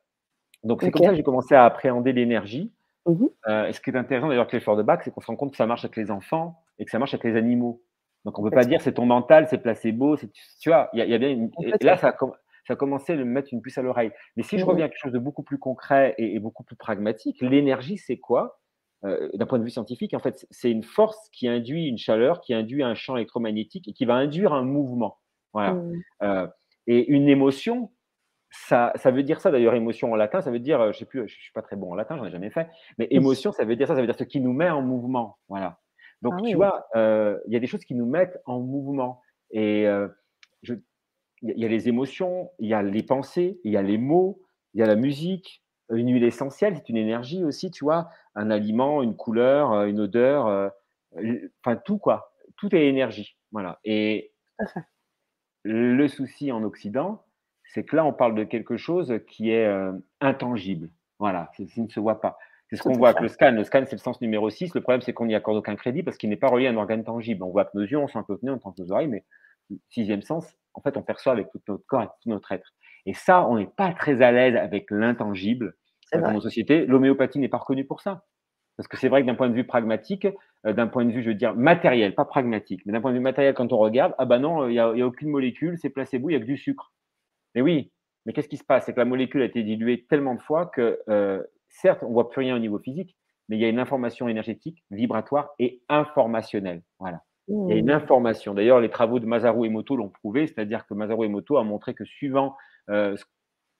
Donc 0.64 0.82
c'est 0.82 0.90
comme 0.90 1.02
ça 1.02 1.10
que 1.10 1.16
j'ai 1.16 1.22
commencé 1.22 1.54
à 1.54 1.64
appréhender 1.64 2.12
l'énergie. 2.12 2.72
Mmh 3.04 3.26
euh, 3.48 3.66
et 3.66 3.72
ce 3.72 3.80
qui 3.80 3.90
est 3.90 3.96
intéressant 3.96 4.28
d'ailleurs 4.28 4.42
avec 4.42 4.52
l'effort 4.52 4.76
de 4.76 4.82
bac, 4.84 5.02
c'est 5.02 5.10
qu'on 5.10 5.20
se 5.20 5.26
rend 5.26 5.34
compte 5.34 5.50
que 5.50 5.56
ça 5.56 5.66
marche 5.66 5.84
avec 5.84 5.96
les 5.96 6.12
enfants 6.12 6.62
et 6.78 6.84
que 6.84 6.90
ça 6.90 7.00
marche 7.00 7.14
avec 7.14 7.24
les 7.24 7.36
animaux. 7.36 7.82
Donc 8.24 8.38
on 8.38 8.44
ne 8.44 8.48
peut 8.48 8.54
pas 8.54 8.64
dire 8.64 8.80
c'est 8.80 8.92
ton 8.92 9.06
mental, 9.06 9.48
c'est 9.48 9.58
placebo, 9.58 10.16
c'est 10.16 10.30
tu 10.60 10.70
vois, 10.70 10.88
il 10.92 11.04
y, 11.04 11.14
a 11.14 11.18
bien 11.18 11.30
une... 11.30 11.50
là 11.80 11.96
ça 11.96 12.14
ça 12.66 12.76
commençait 12.76 13.14
à 13.14 13.16
me 13.16 13.24
mettre 13.24 13.48
une 13.52 13.60
puce 13.60 13.78
à 13.78 13.82
l'oreille. 13.82 14.12
Mais 14.36 14.42
si 14.42 14.58
je 14.58 14.64
reviens 14.64 14.86
à 14.86 14.88
quelque 14.88 15.00
chose 15.00 15.12
de 15.12 15.18
beaucoup 15.18 15.42
plus 15.42 15.58
concret 15.58 16.14
et, 16.18 16.38
beaucoup 16.38 16.62
plus 16.62 16.76
pragmatique, 16.76 17.40
l'énergie, 17.40 17.98
c'est 17.98 18.18
quoi? 18.18 18.60
Euh, 19.04 19.28
D'un 19.34 19.46
point 19.46 19.58
de 19.58 19.64
vue 19.64 19.70
scientifique, 19.70 20.14
en 20.14 20.20
fait, 20.20 20.46
c'est 20.50 20.70
une 20.70 20.84
force 20.84 21.28
qui 21.32 21.48
induit 21.48 21.88
une 21.88 21.98
chaleur, 21.98 22.40
qui 22.40 22.54
induit 22.54 22.82
un 22.82 22.94
champ 22.94 23.16
électromagnétique 23.16 23.88
et 23.88 23.92
qui 23.92 24.04
va 24.04 24.14
induire 24.14 24.52
un 24.52 24.62
mouvement. 24.62 25.18
Voilà. 25.52 25.74
Mmh. 25.74 26.02
Euh, 26.22 26.46
et 26.86 27.10
une 27.10 27.28
émotion, 27.28 27.90
ça, 28.50 28.92
ça, 28.94 29.10
veut 29.10 29.24
dire 29.24 29.40
ça 29.40 29.50
d'ailleurs, 29.50 29.74
émotion 29.74 30.12
en 30.12 30.16
latin, 30.16 30.40
ça 30.40 30.50
veut 30.50 30.60
dire, 30.60 30.80
euh, 30.80 30.92
je 30.92 30.98
sais 30.98 31.04
plus, 31.04 31.26
je 31.26 31.34
suis 31.34 31.52
pas 31.52 31.62
très 31.62 31.74
bon 31.74 31.92
en 31.92 31.94
latin, 31.94 32.16
j'en 32.16 32.26
ai 32.26 32.30
jamais 32.30 32.50
fait, 32.50 32.68
mais 32.98 33.08
émotion, 33.10 33.50
ça 33.50 33.64
veut 33.64 33.76
dire 33.76 33.88
ça, 33.88 33.94
ça 33.94 34.00
veut 34.00 34.06
dire 34.06 34.16
ce 34.16 34.24
qui 34.24 34.40
nous 34.40 34.52
met 34.52 34.70
en 34.70 34.82
mouvement. 34.82 35.38
Voilà. 35.48 35.80
Donc, 36.22 36.34
ah 36.36 36.42
tu 36.46 36.54
vois, 36.54 36.86
il 36.94 37.52
y 37.52 37.56
a 37.56 37.60
des 37.60 37.66
choses 37.66 37.84
qui 37.84 37.96
nous 37.96 38.06
mettent 38.06 38.40
en 38.46 38.60
mouvement. 38.60 39.20
Et 39.50 39.86
il 41.42 41.58
y 41.58 41.64
a 41.64 41.68
les 41.68 41.88
émotions, 41.88 42.50
il 42.58 42.68
y 42.68 42.74
a 42.74 42.82
les 42.82 43.02
pensées, 43.02 43.60
il 43.64 43.72
y 43.72 43.76
a 43.76 43.82
les 43.82 43.98
mots, 43.98 44.40
il 44.74 44.80
y 44.80 44.82
a 44.82 44.86
la 44.86 44.96
musique, 44.96 45.62
une 45.90 46.12
huile 46.12 46.24
essentielle, 46.24 46.76
c'est 46.76 46.88
une 46.88 46.96
énergie 46.96 47.44
aussi, 47.44 47.70
tu 47.70 47.84
vois, 47.84 48.08
un 48.34 48.50
aliment, 48.50 49.02
une 49.02 49.16
couleur, 49.16 49.84
une 49.84 50.00
odeur, 50.00 50.72
enfin 51.64 51.76
tout 51.76 51.98
quoi, 51.98 52.32
tout 52.56 52.74
est 52.74 52.86
énergie, 52.86 53.36
voilà. 53.50 53.80
Et 53.84 54.32
le 55.64 56.08
souci 56.08 56.50
en 56.52 56.62
Occident, 56.62 57.24
c'est 57.64 57.84
que 57.84 57.96
là 57.96 58.04
on 58.04 58.12
parle 58.12 58.34
de 58.34 58.44
quelque 58.44 58.76
chose 58.76 59.20
qui 59.26 59.50
est 59.50 59.70
intangible, 60.20 60.90
voilà, 61.18 61.50
qui 61.56 61.68
ne 61.80 61.88
se 61.88 62.00
voit 62.00 62.20
pas. 62.20 62.38
C'est 62.70 62.76
ce 62.76 62.84
qu'on 62.84 62.94
voit 62.94 63.10
avec 63.10 63.20
le 63.20 63.28
scan. 63.28 63.50
Le 63.52 63.64
scan, 63.64 63.84
c'est 63.84 63.96
le 63.96 64.00
sens 64.00 64.18
numéro 64.22 64.48
6. 64.48 64.74
Le 64.74 64.80
problème, 64.80 65.02
c'est 65.02 65.12
qu'on 65.12 65.26
n'y 65.26 65.34
accorde 65.34 65.58
aucun 65.58 65.76
crédit 65.76 66.02
parce 66.02 66.16
qu'il 66.16 66.30
n'est 66.30 66.38
pas 66.38 66.48
relié 66.48 66.68
à 66.68 66.70
un 66.70 66.76
organe 66.78 67.04
tangible. 67.04 67.42
On 67.42 67.50
voit 67.50 67.66
que 67.66 67.76
nos 67.76 67.84
yeux, 67.84 67.98
on 67.98 68.08
sent 68.08 68.20
que 68.26 68.32
nez, 68.40 68.50
on 68.50 68.54
entend 68.54 68.74
nos 68.78 68.92
oreilles, 68.92 69.08
mais 69.08 69.26
sixième 69.90 70.22
sens, 70.22 70.56
en 70.74 70.80
fait, 70.80 70.96
on 70.96 71.02
perçoit 71.02 71.32
avec 71.32 71.50
tout 71.50 71.60
notre 71.68 71.86
corps 71.86 72.02
et 72.02 72.08
tout 72.22 72.28
notre 72.28 72.52
être. 72.52 72.72
Et 73.06 73.14
ça, 73.14 73.46
on 73.46 73.56
n'est 73.56 73.66
pas 73.66 73.92
très 73.92 74.22
à 74.22 74.32
l'aise 74.32 74.56
avec 74.56 74.90
l'intangible 74.90 75.74
dans 76.12 76.32
nos 76.32 76.40
sociétés. 76.40 76.86
L'homéopathie 76.86 77.38
n'est 77.38 77.48
pas 77.48 77.58
reconnue 77.58 77.84
pour 77.84 78.00
ça. 78.00 78.24
Parce 78.76 78.88
que 78.88 78.96
c'est 78.96 79.08
vrai 79.08 79.22
que 79.22 79.26
d'un 79.26 79.34
point 79.34 79.48
de 79.48 79.54
vue 79.54 79.66
pragmatique, 79.66 80.26
euh, 80.66 80.72
d'un 80.72 80.86
point 80.86 81.04
de 81.04 81.12
vue, 81.12 81.22
je 81.22 81.28
veux 81.28 81.34
dire, 81.34 81.54
matériel, 81.54 82.14
pas 82.14 82.24
pragmatique, 82.24 82.82
mais 82.86 82.92
d'un 82.92 83.00
point 83.00 83.10
de 83.10 83.16
vue 83.16 83.22
matériel, 83.22 83.54
quand 83.54 83.72
on 83.72 83.78
regarde, 83.78 84.14
ah 84.18 84.24
ben 84.24 84.38
non, 84.38 84.66
il 84.68 84.72
n'y 84.72 84.78
a, 84.78 84.86
a, 84.86 85.06
aucune 85.06 85.28
molécule, 85.28 85.76
c'est 85.78 85.90
placebo, 85.90 86.30
il 86.30 86.32
n'y 86.32 86.36
a 86.36 86.40
que 86.40 86.46
du 86.46 86.56
sucre. 86.56 86.92
Mais 87.54 87.60
oui, 87.60 87.92
mais 88.24 88.32
qu'est-ce 88.32 88.48
qui 88.48 88.56
se 88.56 88.64
passe? 88.64 88.86
C'est 88.86 88.94
que 88.94 88.98
la 88.98 89.04
molécule 89.04 89.42
a 89.42 89.44
été 89.44 89.62
diluée 89.62 90.06
tellement 90.08 90.34
de 90.34 90.40
fois 90.40 90.66
que, 90.66 91.00
euh, 91.08 91.42
certes, 91.68 92.02
on 92.02 92.08
ne 92.08 92.14
voit 92.14 92.30
plus 92.30 92.40
rien 92.40 92.56
au 92.56 92.58
niveau 92.58 92.78
physique, 92.78 93.16
mais 93.48 93.56
il 93.56 93.60
y 93.60 93.64
a 93.64 93.68
une 93.68 93.78
information 93.78 94.28
énergétique, 94.28 94.82
vibratoire 94.90 95.50
et 95.58 95.82
informationnelle. 95.88 96.82
Voilà. 96.98 97.22
Il 97.48 97.68
y 97.68 97.72
a 97.72 97.76
une 97.76 97.86
mmh. 97.86 97.90
information. 97.90 98.54
D'ailleurs, 98.54 98.80
les 98.80 98.90
travaux 98.90 99.18
de 99.18 99.26
Masaru 99.26 99.66
Emoto 99.66 99.96
l'ont 99.96 100.08
prouvé, 100.08 100.46
c'est-à-dire 100.46 100.86
que 100.86 100.94
Masaru 100.94 101.26
Emoto 101.26 101.56
a 101.56 101.64
montré 101.64 101.92
que 101.94 102.04
suivant, 102.04 102.56
euh, 102.88 103.16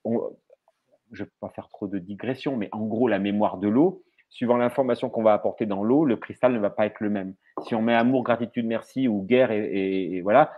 je 0.05 0.09
ne 0.09 1.25
vais 1.25 1.31
pas 1.39 1.49
faire 1.49 1.69
trop 1.69 1.87
de 1.87 1.97
digression, 1.97 2.57
mais 2.57 2.69
en 2.71 2.85
gros, 2.85 3.07
la 3.07 3.19
mémoire 3.19 3.57
de 3.57 3.69
l'eau, 3.69 4.03
suivant 4.29 4.57
l'information 4.57 5.09
qu'on 5.09 5.23
va 5.23 5.33
apporter 5.33 5.65
dans 5.65 5.83
l'eau, 5.83 6.05
le 6.05 6.17
cristal 6.17 6.53
ne 6.53 6.59
va 6.59 6.71
pas 6.71 6.85
être 6.85 6.99
le 6.99 7.09
même. 7.09 7.35
Si 7.65 7.75
on 7.75 7.81
met 7.81 7.93
amour, 7.93 8.23
gratitude, 8.23 8.65
merci 8.65 9.07
ou 9.07 9.21
guerre 9.21 9.51
et, 9.51 10.21
voilà, 10.21 10.51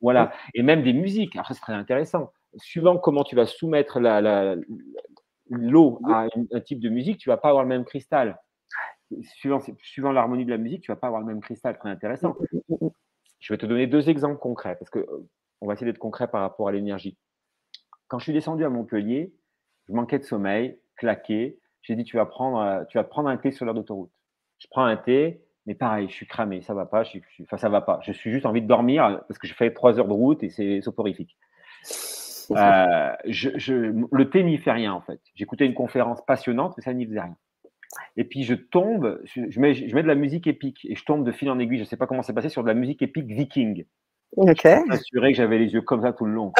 voilà, 0.00 0.32
et 0.54 0.62
même 0.62 0.82
des 0.82 0.92
musiques. 0.92 1.36
Alors, 1.36 1.48
c'est 1.52 1.60
très 1.60 1.74
intéressant. 1.74 2.32
Suivant 2.56 2.96
comment 2.96 3.24
tu 3.24 3.36
vas 3.36 3.46
soumettre 3.46 4.00
l'eau 5.50 6.00
à 6.08 6.26
un 6.52 6.60
type 6.60 6.80
de 6.80 6.88
musique, 6.88 7.18
tu 7.18 7.28
vas 7.28 7.36
pas 7.36 7.48
avoir 7.48 7.64
le 7.64 7.68
même 7.68 7.84
cristal 7.84 8.38
suivant, 9.22 9.60
suivant 9.82 10.12
l'harmonie 10.12 10.44
de 10.44 10.50
la 10.50 10.58
musique, 10.58 10.82
tu 10.82 10.90
vas 10.90 10.96
pas 10.96 11.06
avoir 11.06 11.20
le 11.20 11.26
même 11.26 11.40
cristal. 11.40 11.78
Très 11.78 11.90
intéressant. 11.90 12.36
Mm, 12.52 12.58
mm, 12.68 12.86
mm, 12.86 12.90
je 13.40 13.52
vais 13.52 13.58
te 13.58 13.66
donner 13.66 13.86
deux 13.86 14.08
exemples 14.08 14.38
concrets 14.38 14.76
parce 14.76 14.90
que 14.90 14.98
euh, 14.98 15.28
on 15.60 15.66
va 15.66 15.74
essayer 15.74 15.90
d'être 15.90 15.98
concret 15.98 16.28
par 16.28 16.40
rapport 16.40 16.68
à 16.68 16.72
l'énergie. 16.72 17.16
Quand 18.08 18.18
je 18.18 18.24
suis 18.24 18.32
descendu 18.32 18.64
à 18.64 18.70
Montpellier, 18.70 19.32
je 19.88 19.92
manquais 19.92 20.18
de 20.18 20.24
sommeil, 20.24 20.78
claqué. 20.96 21.58
J'ai 21.82 21.94
dit 21.94 22.04
tu 22.04 22.16
vas 22.16 22.26
prendre, 22.26 22.58
euh, 22.58 22.84
tu 22.86 22.98
vas 22.98 23.04
prendre 23.04 23.28
un 23.28 23.36
thé 23.36 23.50
sur 23.50 23.64
l'heure 23.64 23.74
d'autoroute. 23.74 24.10
Je 24.58 24.66
prends 24.70 24.84
un 24.84 24.96
thé, 24.96 25.42
mais 25.66 25.74
pareil, 25.74 26.08
je 26.08 26.14
suis 26.14 26.26
cramé, 26.26 26.62
ça 26.62 26.74
va 26.74 26.86
pas. 26.86 27.04
Je 27.04 27.10
suis, 27.10 27.22
enfin, 27.42 27.56
ça 27.56 27.68
va 27.68 27.80
pas. 27.80 28.00
Je 28.02 28.12
suis 28.12 28.32
juste 28.32 28.46
envie 28.46 28.62
de 28.62 28.66
dormir 28.66 29.22
parce 29.28 29.38
que 29.38 29.46
je 29.46 29.54
fais 29.54 29.72
trois 29.72 29.98
heures 29.98 30.08
de 30.08 30.12
route 30.12 30.42
et 30.42 30.50
c'est 30.50 30.80
soporifique. 30.80 31.36
Euh, 32.50 33.12
je, 33.26 33.72
le 34.10 34.30
thé 34.30 34.42
n'y 34.42 34.56
fait 34.56 34.72
rien 34.72 34.92
en 34.92 35.00
fait. 35.00 35.20
J'écoutais 35.34 35.66
une 35.66 35.74
conférence 35.74 36.24
passionnante, 36.24 36.74
mais 36.76 36.82
ça 36.82 36.94
n'y 36.94 37.06
faisait 37.06 37.20
rien. 37.20 37.36
Et 38.16 38.24
puis 38.24 38.42
je 38.42 38.54
tombe, 38.54 39.20
je 39.24 39.60
mets, 39.60 39.74
je 39.74 39.94
mets 39.94 40.02
de 40.02 40.08
la 40.08 40.14
musique 40.14 40.46
épique 40.46 40.84
et 40.84 40.94
je 40.94 41.04
tombe 41.04 41.24
de 41.24 41.32
fil 41.32 41.50
en 41.50 41.58
aiguille, 41.58 41.78
je 41.78 41.84
ne 41.84 41.88
sais 41.88 41.96
pas 41.96 42.06
comment 42.06 42.22
c'est 42.22 42.34
passé, 42.34 42.48
sur 42.48 42.62
de 42.62 42.68
la 42.68 42.74
musique 42.74 43.02
épique 43.02 43.26
viking. 43.26 43.84
Ok. 44.36 44.60
Je 44.62 44.92
assuré 44.92 45.32
que 45.32 45.36
j'avais 45.36 45.58
les 45.58 45.72
yeux 45.72 45.82
comme 45.82 46.02
ça 46.02 46.12
tout 46.12 46.26
le 46.26 46.32
long. 46.32 46.52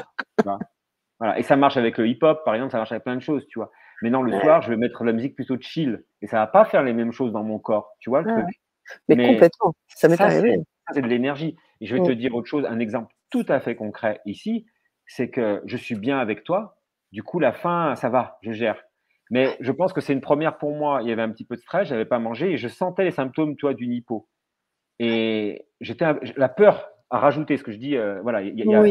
voilà. 1.18 1.38
Et 1.38 1.42
ça 1.42 1.56
marche 1.56 1.76
avec 1.76 1.98
le 1.98 2.08
hip-hop, 2.08 2.44
par 2.44 2.54
exemple, 2.54 2.72
ça 2.72 2.78
marche 2.78 2.92
avec 2.92 3.04
plein 3.04 3.16
de 3.16 3.20
choses, 3.20 3.46
tu 3.48 3.58
vois. 3.58 3.70
Mais 4.02 4.10
non, 4.10 4.22
le 4.22 4.32
soir, 4.40 4.62
je 4.62 4.70
vais 4.70 4.76
mettre 4.76 5.00
de 5.00 5.06
la 5.06 5.12
musique 5.12 5.34
plutôt 5.34 5.56
chill. 5.60 6.04
Et 6.22 6.26
ça 6.28 6.36
ne 6.36 6.42
va 6.42 6.46
pas 6.46 6.64
faire 6.64 6.82
les 6.82 6.92
mêmes 6.92 7.12
choses 7.12 7.32
dans 7.32 7.42
mon 7.42 7.58
corps, 7.58 7.92
tu 7.98 8.10
vois 8.10 8.22
le 8.22 8.32
truc. 8.32 8.60
Mais, 9.08 9.34
complètement, 9.34 9.74
ça 9.88 10.08
m'est 10.08 10.20
arrivé. 10.20 10.62
C'est 10.92 11.02
de 11.02 11.06
l'énergie. 11.06 11.56
Et 11.80 11.86
je 11.86 11.94
vais 11.94 12.02
te 12.02 12.12
dire 12.12 12.34
autre 12.34 12.46
chose, 12.46 12.64
un 12.64 12.78
exemple 12.78 13.12
tout 13.30 13.44
à 13.48 13.60
fait 13.60 13.76
concret 13.76 14.20
ici, 14.24 14.66
c'est 15.06 15.28
que 15.28 15.60
je 15.66 15.76
suis 15.76 15.96
bien 15.96 16.18
avec 16.18 16.44
toi. 16.44 16.78
Du 17.12 17.22
coup, 17.22 17.40
la 17.40 17.52
fin, 17.52 17.94
ça 17.96 18.08
va, 18.08 18.38
je 18.42 18.52
gère. 18.52 18.82
Mais 19.30 19.56
je 19.60 19.72
pense 19.72 19.92
que 19.92 20.00
c'est 20.00 20.12
une 20.12 20.20
première 20.20 20.58
pour 20.58 20.74
moi. 20.74 21.00
Il 21.02 21.08
y 21.08 21.12
avait 21.12 21.22
un 21.22 21.30
petit 21.30 21.44
peu 21.44 21.56
de 21.56 21.60
stress, 21.60 21.88
je 21.88 21.92
n'avais 21.92 22.06
pas 22.06 22.18
mangé 22.18 22.52
et 22.52 22.56
je 22.56 22.68
sentais 22.68 23.04
les 23.04 23.10
symptômes, 23.10 23.56
toi, 23.56 23.74
d'une 23.74 23.92
hypo. 23.92 24.28
Et 24.98 25.66
j'étais 25.80 26.06
la 26.36 26.48
peur 26.48 26.88
à 27.10 27.18
rajouter 27.18 27.56
ce 27.56 27.64
que 27.64 27.72
je 27.72 27.78
dis. 27.78 27.96
Euh, 27.96 28.20
voilà, 28.22 28.42
il 28.42 28.58
y 28.58 28.74
a, 28.74 28.84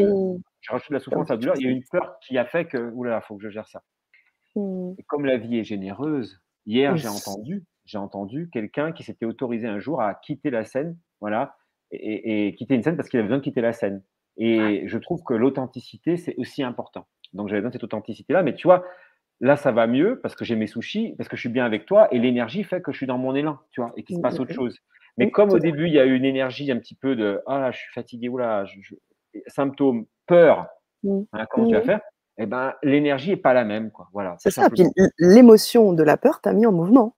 je 0.60 0.72
rajoute 0.72 0.90
la 0.90 1.00
souffrance, 1.00 1.28
la 1.28 1.36
douleur. 1.36 1.56
Il 1.58 1.64
y 1.64 1.68
a 1.68 1.70
une 1.70 1.84
peur 1.90 2.18
qui 2.20 2.38
a 2.38 2.44
fait 2.44 2.64
que, 2.64 2.90
oula, 2.92 3.20
il 3.22 3.26
faut 3.26 3.36
que 3.36 3.42
je 3.42 3.50
gère 3.50 3.66
ça. 3.68 3.82
Mmh. 4.56 4.92
Et 4.98 5.02
comme 5.04 5.24
la 5.24 5.36
vie 5.36 5.58
est 5.58 5.64
généreuse, 5.64 6.40
hier 6.66 6.96
j'ai 6.96 7.08
entendu, 7.08 7.64
j'ai 7.84 7.98
entendu 7.98 8.48
quelqu'un 8.52 8.92
qui 8.92 9.02
s'était 9.02 9.26
autorisé 9.26 9.66
un 9.68 9.78
jour 9.78 10.00
à 10.00 10.14
quitter 10.14 10.50
la 10.50 10.64
scène, 10.64 10.96
voilà, 11.20 11.56
et, 11.90 12.48
et 12.48 12.54
quitter 12.54 12.74
une 12.74 12.82
scène 12.82 12.96
parce 12.96 13.08
qu'il 13.08 13.18
avait 13.18 13.28
besoin 13.28 13.38
de 13.38 13.44
quitter 13.44 13.60
la 13.60 13.72
scène. 13.72 14.02
Et 14.36 14.84
je 14.86 14.98
trouve 14.98 15.22
que 15.24 15.34
l'authenticité 15.34 16.16
c'est 16.16 16.34
aussi 16.36 16.62
important. 16.62 17.06
Donc 17.34 17.48
j'avais 17.48 17.60
besoin 17.60 17.70
de 17.70 17.74
cette 17.74 17.84
authenticité 17.84 18.32
là, 18.32 18.42
mais 18.42 18.54
tu 18.54 18.66
vois, 18.66 18.84
Là, 19.40 19.56
ça 19.56 19.70
va 19.70 19.86
mieux 19.86 20.18
parce 20.20 20.34
que 20.34 20.44
j'ai 20.44 20.56
mes 20.56 20.66
sushis, 20.66 21.14
parce 21.16 21.28
que 21.28 21.36
je 21.36 21.40
suis 21.40 21.48
bien 21.48 21.64
avec 21.64 21.86
toi 21.86 22.08
et 22.12 22.18
l'énergie 22.18 22.64
fait 22.64 22.82
que 22.82 22.90
je 22.90 22.96
suis 22.96 23.06
dans 23.06 23.18
mon 23.18 23.34
élan, 23.34 23.58
tu 23.70 23.80
vois, 23.80 23.92
et 23.96 24.02
qu'il 24.02 24.16
se 24.16 24.20
passe 24.20 24.40
autre 24.40 24.52
chose. 24.52 24.78
Mais 25.16 25.30
comme 25.30 25.50
au 25.50 25.58
début, 25.58 25.86
il 25.86 25.92
y 25.92 25.98
a 25.98 26.06
eu 26.06 26.14
une 26.14 26.24
énergie 26.24 26.70
un 26.70 26.78
petit 26.78 26.94
peu 26.94 27.16
de 27.16 27.40
ah, 27.46 27.70
je 27.70 27.78
suis 27.78 27.92
fatigué, 27.92 28.28
oula, 28.28 28.64
je, 28.64 28.94
symptômes, 29.46 30.06
peur, 30.26 30.66
hein, 31.06 31.46
comment 31.50 31.68
tu 31.68 31.74
vas 31.74 31.82
faire? 31.82 32.00
Eh 32.38 32.46
ben, 32.46 32.74
l'énergie 32.84 33.30
n'est 33.30 33.36
pas 33.36 33.52
la 33.52 33.64
même, 33.64 33.90
quoi. 33.90 34.08
Voilà. 34.12 34.36
C'est 34.38 34.50
ça. 34.50 34.70
Puis 34.70 34.84
l'émotion 35.18 35.92
de 35.92 36.02
la 36.04 36.16
peur 36.16 36.40
t'a 36.40 36.52
mis 36.52 36.66
en 36.66 36.72
mouvement. 36.72 37.16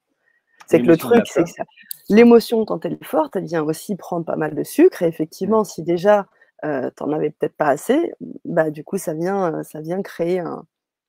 C'est 0.66 0.80
que 0.80 0.86
le 0.86 0.96
truc, 0.96 1.26
c'est 1.26 1.44
que 1.44 1.62
l'émotion, 2.08 2.64
quand 2.64 2.84
elle 2.86 2.94
est 2.94 3.04
forte, 3.04 3.36
elle 3.36 3.44
vient 3.44 3.62
aussi 3.62 3.96
prendre 3.96 4.24
pas 4.24 4.36
mal 4.36 4.54
de 4.54 4.62
sucre. 4.62 5.02
Et 5.02 5.06
effectivement, 5.06 5.64
si 5.64 5.82
déjà 5.82 6.26
euh, 6.64 6.90
tu 6.96 7.04
n'en 7.04 7.12
avais 7.12 7.30
peut-être 7.30 7.56
pas 7.56 7.68
assez, 7.68 8.12
bah, 8.44 8.70
du 8.70 8.82
coup, 8.84 8.96
ça 8.96 9.12
vient, 9.12 9.62
ça 9.62 9.80
vient 9.80 10.00
créer 10.00 10.38
un, 10.38 10.64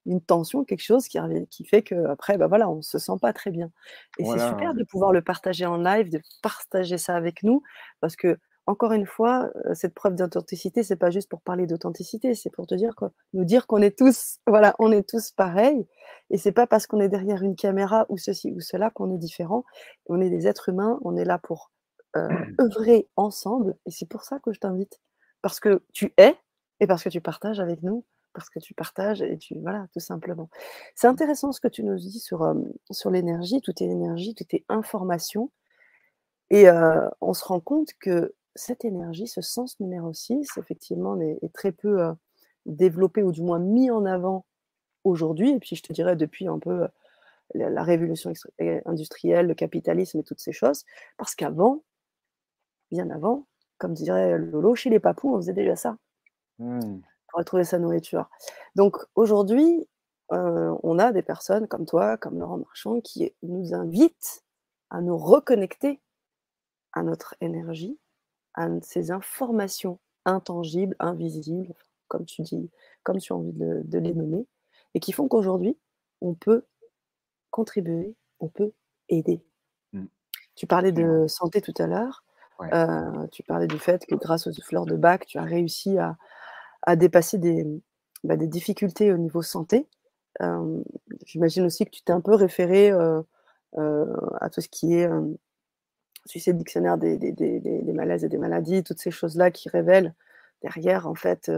une 0.05 0.21
tension, 0.21 0.63
quelque 0.63 0.83
chose 0.83 1.07
qui, 1.07 1.19
qui 1.49 1.65
fait 1.65 1.81
qu'après, 1.81 2.37
bah 2.37 2.47
voilà, 2.47 2.69
on 2.69 2.77
ne 2.77 2.81
se 2.81 2.97
sent 2.97 3.17
pas 3.21 3.33
très 3.33 3.51
bien. 3.51 3.71
Et 4.17 4.25
c'est 4.25 4.39
super 4.39 4.73
de 4.73 4.83
pouvoir 4.83 5.11
le 5.11 5.21
partager 5.21 5.65
en 5.65 5.77
live, 5.77 6.09
de 6.09 6.21
partager 6.41 6.97
ça 6.97 7.15
avec 7.15 7.43
nous, 7.43 7.61
parce 7.99 8.15
que, 8.15 8.37
encore 8.67 8.93
une 8.93 9.07
fois, 9.07 9.51
cette 9.73 9.93
preuve 9.93 10.15
d'authenticité, 10.15 10.83
c'est 10.83 10.95
pas 10.95 11.09
juste 11.09 11.29
pour 11.29 11.41
parler 11.41 11.65
d'authenticité, 11.65 12.35
c'est 12.35 12.51
pour 12.51 12.67
te 12.67 12.75
dire 12.75 12.93
nous 13.33 13.43
dire 13.43 13.65
qu'on 13.67 13.81
est 13.81 13.97
tous, 13.97 14.37
voilà, 14.47 14.75
on 14.79 14.91
est 14.91 15.07
tous 15.07 15.31
pareils, 15.31 15.87
et 16.29 16.37
c'est 16.37 16.51
pas 16.51 16.67
parce 16.67 16.87
qu'on 16.87 16.99
est 16.99 17.09
derrière 17.09 17.41
une 17.41 17.55
caméra 17.55 18.05
ou 18.09 18.17
ceci 18.17 18.51
ou 18.51 18.59
cela 18.61 18.89
qu'on 18.91 19.13
est 19.13 19.17
différent. 19.17 19.65
On 20.07 20.21
est 20.21 20.29
des 20.29 20.47
êtres 20.47 20.69
humains, 20.69 20.99
on 21.03 21.15
est 21.17 21.25
là 21.25 21.37
pour 21.37 21.71
œuvrer 22.15 23.07
ensemble, 23.15 23.75
et 23.85 23.91
c'est 23.91 24.07
pour 24.07 24.23
ça 24.23 24.39
que 24.39 24.53
je 24.53 24.59
t'invite, 24.59 24.99
parce 25.41 25.59
que 25.59 25.83
tu 25.91 26.13
es 26.17 26.35
et 26.79 26.87
parce 26.87 27.03
que 27.03 27.09
tu 27.09 27.21
partages 27.21 27.59
avec 27.59 27.81
nous 27.83 28.03
parce 28.33 28.49
que 28.49 28.59
tu 28.59 28.73
partages 28.73 29.21
et 29.21 29.37
tu 29.37 29.57
voilà 29.59 29.87
tout 29.93 29.99
simplement. 29.99 30.49
C'est 30.95 31.07
intéressant 31.07 31.51
ce 31.51 31.61
que 31.61 31.67
tu 31.67 31.83
nous 31.83 31.97
dis 31.97 32.19
sur, 32.19 32.53
sur 32.89 33.09
l'énergie, 33.11 33.61
tout 33.61 33.73
est 33.81 33.87
énergie, 33.87 34.35
tout 34.35 34.45
est 34.51 34.65
information. 34.69 35.51
Et 36.49 36.65
on 37.21 37.33
se 37.33 37.45
rend 37.45 37.61
compte 37.61 37.93
que 37.99 38.33
cette 38.55 38.83
énergie, 38.83 39.27
ce 39.27 39.41
sens 39.41 39.79
numéro 39.79 40.13
6, 40.13 40.57
effectivement, 40.57 41.19
est, 41.21 41.39
très 41.53 41.71
peu 41.71 42.13
développé 42.65 43.23
ou 43.23 43.31
du 43.31 43.41
moins 43.41 43.59
mis 43.59 43.89
en 43.89 44.05
avant 44.05 44.45
aujourd'hui. 45.03 45.51
Et 45.51 45.59
puis 45.59 45.75
je 45.75 45.83
te 45.83 45.93
dirais 45.93 46.15
depuis 46.15 46.47
un 46.47 46.59
peu 46.59 46.87
la, 47.53 47.83
révolution 47.83 48.33
industrielle, 48.85 49.47
le 49.47 49.55
capitalisme 49.55 50.19
et 50.19 50.23
toutes 50.23 50.41
ces 50.41 50.51
choses. 50.51 50.85
Parce 51.17 51.35
qu'avant, 51.35 51.83
bien 52.91 53.09
avant, 53.09 53.47
comme 53.77 53.93
dirait 53.93 54.37
Lolo, 54.37 54.75
chez 54.75 54.89
les 54.89 54.99
papous, 54.99 55.33
on 55.33 55.37
faisait 55.37 55.53
déjà 55.53 55.75
ça. 55.75 55.97
Mmh 56.59 57.01
retrouver 57.33 57.63
sa 57.63 57.79
nourriture. 57.79 58.29
Donc 58.75 58.97
aujourd'hui, 59.15 59.87
euh, 60.31 60.75
on 60.83 60.99
a 60.99 61.11
des 61.11 61.21
personnes 61.21 61.67
comme 61.67 61.85
toi, 61.85 62.17
comme 62.17 62.39
Laurent 62.39 62.57
Marchand, 62.57 63.01
qui 63.01 63.33
nous 63.43 63.73
invitent 63.73 64.43
à 64.89 65.01
nous 65.01 65.17
reconnecter 65.17 66.01
à 66.93 67.03
notre 67.03 67.35
énergie, 67.41 67.97
à 68.53 68.67
ces 68.81 69.11
informations 69.11 69.99
intangibles, 70.25 70.95
invisibles, 70.99 71.73
comme 72.07 72.25
tu 72.25 72.41
dis, 72.41 72.69
comme 73.03 73.17
tu 73.17 73.33
as 73.33 73.35
envie 73.35 73.53
de, 73.53 73.81
de 73.85 73.99
les 73.99 74.13
nommer, 74.13 74.45
et 74.93 74.99
qui 74.99 75.11
font 75.11 75.27
qu'aujourd'hui, 75.27 75.77
on 76.21 76.33
peut 76.33 76.65
contribuer, 77.49 78.15
on 78.39 78.47
peut 78.47 78.71
aider. 79.09 79.43
Mmh. 79.93 80.05
Tu 80.55 80.67
parlais 80.67 80.91
de 80.91 81.27
santé 81.27 81.61
tout 81.61 81.73
à 81.77 81.87
l'heure. 81.87 82.23
tu 83.31 83.43
parlais 83.43 83.67
du 83.67 83.79
fait 83.79 84.05
que 84.05 84.15
grâce 84.15 84.47
aux 84.47 84.53
fleurs 84.53 84.85
de 84.85 84.95
bac, 84.95 85.25
tu 85.25 85.37
as 85.37 85.43
réussi 85.43 85.97
à, 85.97 86.17
à 86.83 86.95
dépasser 86.95 87.37
des, 87.37 87.65
bah, 88.23 88.37
des, 88.37 88.47
difficultés 88.47 89.11
au 89.13 89.17
niveau 89.17 89.41
santé. 89.41 89.87
J'imagine 91.25 91.65
aussi 91.65 91.85
que 91.85 91.91
tu 91.91 92.01
t'es 92.03 92.13
un 92.13 92.21
peu 92.21 92.33
référé 92.33 92.91
à 92.91 94.49
tout 94.51 94.61
ce 94.61 94.69
qui 94.69 94.95
est 94.95 95.09
sais, 96.25 96.53
dictionnaire 96.53 96.97
des, 96.97 97.17
des, 97.17 97.31
des, 97.31 97.93
malaises 97.93 98.23
et 98.23 98.29
des 98.29 98.37
maladies, 98.37 98.83
toutes 98.83 98.99
ces 98.99 99.11
choses-là 99.11 99.51
qui 99.51 99.69
révèlent 99.69 100.13
derrière, 100.61 101.07
en 101.07 101.15
fait, 101.15 101.51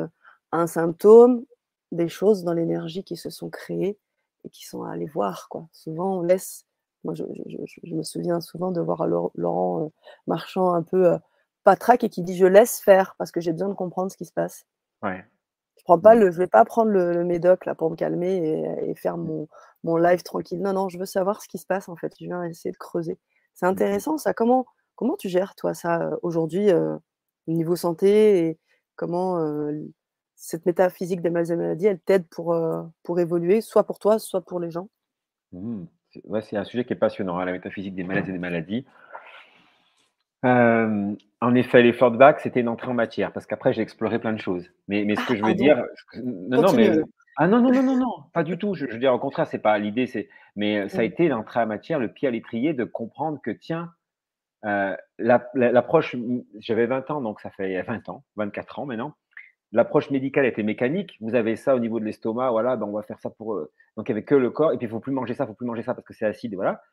un 0.52 0.68
symptôme, 0.68 1.46
des 1.92 2.10
choses 2.10 2.44
dans 2.44 2.54
l'énergie 2.54 3.04
qui 3.04 3.16
se 3.16 3.30
sont 3.30 3.50
créées 3.50 4.00
et 4.46 4.50
qui 4.50 4.66
sont 4.66 4.84
à 4.84 4.92
aller 4.92 5.06
voir. 5.06 5.48
Quoi. 5.50 5.68
Souvent, 5.72 6.20
on 6.20 6.22
laisse. 6.22 6.66
Moi, 7.04 7.14
je, 7.14 7.24
je, 7.46 7.94
me 7.94 8.04
souviens 8.04 8.40
souvent 8.40 8.72
de 8.72 8.82
voir 8.82 9.06
Laurent 9.08 9.92
Marchand 10.26 10.74
un 10.74 10.84
peu 10.84 11.18
patraque 11.64 12.04
et 12.04 12.10
qui 12.10 12.24
dit 12.24 12.36
Je 12.38 12.46
laisse 12.46 12.80
faire 12.80 13.16
parce 13.18 13.32
que 13.32 13.42
j'ai 13.42 13.52
besoin 13.52 13.70
de 13.70 13.74
comprendre 13.74 14.12
ce 14.12 14.18
qui 14.18 14.26
se 14.26 14.32
passe. 14.32 14.66
Ouais. 15.04 15.24
Je 15.78 15.84
prends 15.84 16.00
pas 16.00 16.16
mmh. 16.16 16.20
le, 16.20 16.32
je 16.32 16.38
vais 16.38 16.48
pas 16.48 16.66
prendre 16.66 16.92
le, 16.92 17.24
médoc 17.24 17.66
là 17.66 17.76
pour 17.76 17.92
me 17.92 17.96
calmer 17.96 18.64
et, 18.88 18.96
faire 18.96 19.18
mmh. 19.18 19.26
mon, 19.26 19.48
mon, 19.84 19.98
live 19.98 20.24
tranquille. 20.24 20.62
Non, 20.62 20.74
non, 20.74 20.90
je 20.90 20.98
veux 20.98 21.06
savoir 21.06 21.42
ce 21.42 21.48
qui 21.48 21.58
se 21.58 21.66
passe 21.66 21.90
en 21.90 21.96
fait. 21.96 22.14
Je 22.20 22.26
viens 22.26 22.44
essayer 22.44 22.72
de 22.72 22.78
creuser. 22.78 23.20
C'est 23.54 23.66
mmh 23.66 23.70
intéressant 23.70 24.18
ça. 24.18 24.34
Comment, 24.34 24.66
comment 24.96 25.16
tu 25.18 25.30
gères 25.30 25.56
toi 25.56 25.74
ça 25.74 26.12
aujourd'hui 26.22 26.72
au 26.72 27.52
niveau 27.52 27.76
santé 27.76 28.48
et 28.48 28.60
comment 28.96 29.38
cette 30.36 30.66
métaphysique 30.66 31.22
des 31.22 31.30
maladies 31.30 31.54
et 31.54 31.58
maladies, 31.58 31.88
elle 31.88 32.00
t'aide 32.00 32.28
pour, 32.30 32.56
pour 33.04 33.20
évoluer, 33.20 33.62
soit 33.62 33.84
pour 33.84 34.00
toi, 34.00 34.20
soit 34.20 34.42
pour 34.42 34.60
les 34.60 34.72
gens? 34.72 34.90
Ouais, 36.26 36.42
c'est 36.42 36.58
un 36.58 36.64
sujet 36.64 36.86
qui 36.86 36.94
est 36.94 36.98
passionnant, 36.98 37.38
hein, 37.38 37.46
la 37.46 37.52
métaphysique 37.52 37.96
des 37.96 38.04
maladies 38.04 38.30
et 38.30 38.34
des 38.34 38.40
maladies. 38.40 38.86
En 40.44 41.56
effet, 41.56 41.82
l'effort 41.82 42.12
de 42.12 42.18
bac, 42.18 42.40
c'était 42.42 42.60
une 42.60 42.68
entrée 42.68 42.90
en 42.90 42.94
matière, 42.94 43.32
parce 43.32 43.46
qu'après, 43.46 43.74
j'ai 43.74 43.82
exploré 43.82 44.20
plein 44.20 44.34
de 44.34 44.40
choses. 44.40 44.70
Mais, 44.88 45.06
mais 45.06 45.16
ce 45.16 45.26
que 45.26 45.36
je 45.36 45.44
veux 45.44 45.54
dire, 45.54 45.84
non, 46.24 46.62
non, 46.62 46.74
mais 46.74 46.92
ah 47.38 47.48
non, 47.48 47.62
non, 47.62 47.72
non, 47.72 47.84
non, 47.84 47.98
non, 47.98 48.16
pas 48.34 48.44
du 48.44 48.58
tout. 48.58 48.76
Je, 48.76 48.86
veux 48.86 49.00
dire, 49.00 49.14
au 49.14 49.20
contraire, 49.20 49.48
c'est 49.48 49.60
pas 49.60 49.78
l'idée, 49.80 50.06
c'est, 50.06 50.30
mais 50.56 50.88
ça 50.90 51.00
a 51.00 51.04
été 51.04 51.28
l'entrée 51.28 51.62
en 51.62 51.68
matière, 51.68 52.00
le 52.00 52.10
pied 52.10 52.28
à 52.28 52.32
l'étrier, 52.32 52.74
de 52.74 52.84
comprendre 52.84 53.40
que 53.42 53.52
tiens, 53.52 53.92
l'approche, 55.18 56.16
j'avais 56.60 56.86
20 56.86 57.10
ans, 57.12 57.22
donc 57.22 57.40
ça 57.40 57.50
fait 57.50 57.82
20 57.84 58.10
ans, 58.10 58.24
24 58.36 58.80
ans 58.80 58.86
maintenant. 58.86 59.14
L'approche 59.72 60.12
médicale 60.12 60.46
était 60.46 60.62
mécanique. 60.62 61.18
Vous 61.20 61.34
avez 61.34 61.56
ça 61.56 61.76
au 61.76 61.80
niveau 61.80 62.00
de 62.00 62.06
l'estomac, 62.06 62.52
voilà, 62.52 62.76
ben 62.76 62.86
on 62.86 62.92
va 62.92 63.02
faire 63.02 63.18
ça 63.18 63.32
pour. 63.32 63.56
Donc 63.98 64.08
il 64.08 64.12
n'y 64.12 64.18
avait 64.18 64.24
que 64.24 64.36
le 64.36 64.52
corps, 64.52 64.72
et 64.72 64.78
puis 64.78 64.86
il 64.86 64.90
faut 64.90 65.00
plus 65.00 65.12
manger 65.12 65.34
ça, 65.34 65.46
il 65.46 65.48
faut 65.48 65.56
plus 65.56 65.66
manger 65.66 65.82
ça 65.82 65.96
parce 65.96 66.06
que 66.06 66.14
c'est 66.14 66.28
acide, 66.28 66.54
voilà. 66.54 66.84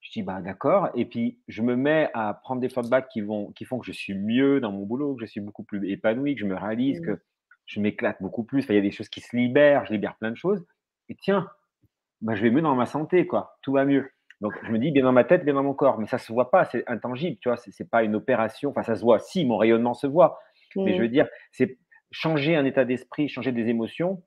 Je 0.00 0.10
dis, 0.12 0.22
bah, 0.22 0.40
d'accord. 0.40 0.88
Et 0.94 1.04
puis, 1.04 1.40
je 1.48 1.62
me 1.62 1.76
mets 1.76 2.10
à 2.14 2.34
prendre 2.34 2.60
des 2.60 2.68
feedbacks 2.68 3.08
qui, 3.08 3.20
vont, 3.20 3.52
qui 3.52 3.64
font 3.64 3.78
que 3.78 3.86
je 3.86 3.92
suis 3.92 4.14
mieux 4.14 4.60
dans 4.60 4.72
mon 4.72 4.84
boulot, 4.86 5.14
que 5.14 5.20
je 5.20 5.30
suis 5.30 5.40
beaucoup 5.40 5.62
plus 5.62 5.90
épanoui, 5.90 6.34
que 6.34 6.40
je 6.40 6.46
me 6.46 6.56
réalise, 6.56 7.00
mmh. 7.00 7.04
que 7.04 7.22
je 7.66 7.80
m'éclate 7.80 8.16
beaucoup 8.20 8.44
plus. 8.44 8.66
il 8.68 8.74
y 8.74 8.78
a 8.78 8.80
des 8.80 8.90
choses 8.90 9.08
qui 9.08 9.20
se 9.20 9.36
libèrent, 9.36 9.84
je 9.86 9.92
libère 9.92 10.16
plein 10.16 10.30
de 10.30 10.36
choses. 10.36 10.64
Et 11.08 11.16
tiens, 11.16 11.48
bah, 12.22 12.34
je 12.34 12.42
vais 12.42 12.50
mieux 12.50 12.62
dans 12.62 12.74
ma 12.74 12.86
santé, 12.86 13.26
quoi. 13.26 13.58
Tout 13.62 13.72
va 13.72 13.84
mieux. 13.84 14.10
Donc, 14.40 14.54
je 14.62 14.72
me 14.72 14.78
dis 14.78 14.90
bien 14.90 15.04
dans 15.04 15.12
ma 15.12 15.24
tête, 15.24 15.44
bien 15.44 15.54
dans 15.54 15.62
mon 15.62 15.74
corps. 15.74 15.98
Mais 15.98 16.06
ça 16.06 16.16
ne 16.16 16.20
se 16.20 16.32
voit 16.32 16.50
pas, 16.50 16.64
c'est 16.64 16.82
intangible, 16.88 17.36
tu 17.40 17.50
vois. 17.50 17.58
Ce 17.58 17.68
n'est 17.68 17.88
pas 17.88 18.02
une 18.02 18.14
opération. 18.14 18.70
Enfin, 18.70 18.82
ça 18.82 18.96
se 18.96 19.02
voit. 19.02 19.18
Si, 19.18 19.44
mon 19.44 19.58
rayonnement 19.58 19.92
se 19.92 20.06
voit. 20.06 20.38
Mais 20.76 20.94
je 20.94 20.98
mmh. 20.98 21.02
veux 21.02 21.08
dire, 21.08 21.28
c'est 21.52 21.78
changer 22.10 22.56
un 22.56 22.64
état 22.64 22.84
d'esprit, 22.86 23.28
changer 23.28 23.52
des 23.52 23.68
émotions, 23.68 24.22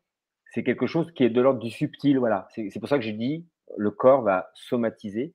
c'est 0.52 0.64
quelque 0.64 0.86
chose 0.86 1.12
qui 1.14 1.24
est 1.24 1.30
de 1.30 1.42
l'ordre 1.42 1.60
du 1.60 1.72
subtil. 1.72 2.20
Voilà. 2.20 2.48
C'est 2.52 2.80
pour 2.80 2.88
ça 2.88 2.98
que 2.98 3.04
j'ai 3.04 3.14
dit, 3.14 3.48
le 3.76 3.92
corps 3.92 4.22
va 4.22 4.52
somatiser 4.54 5.34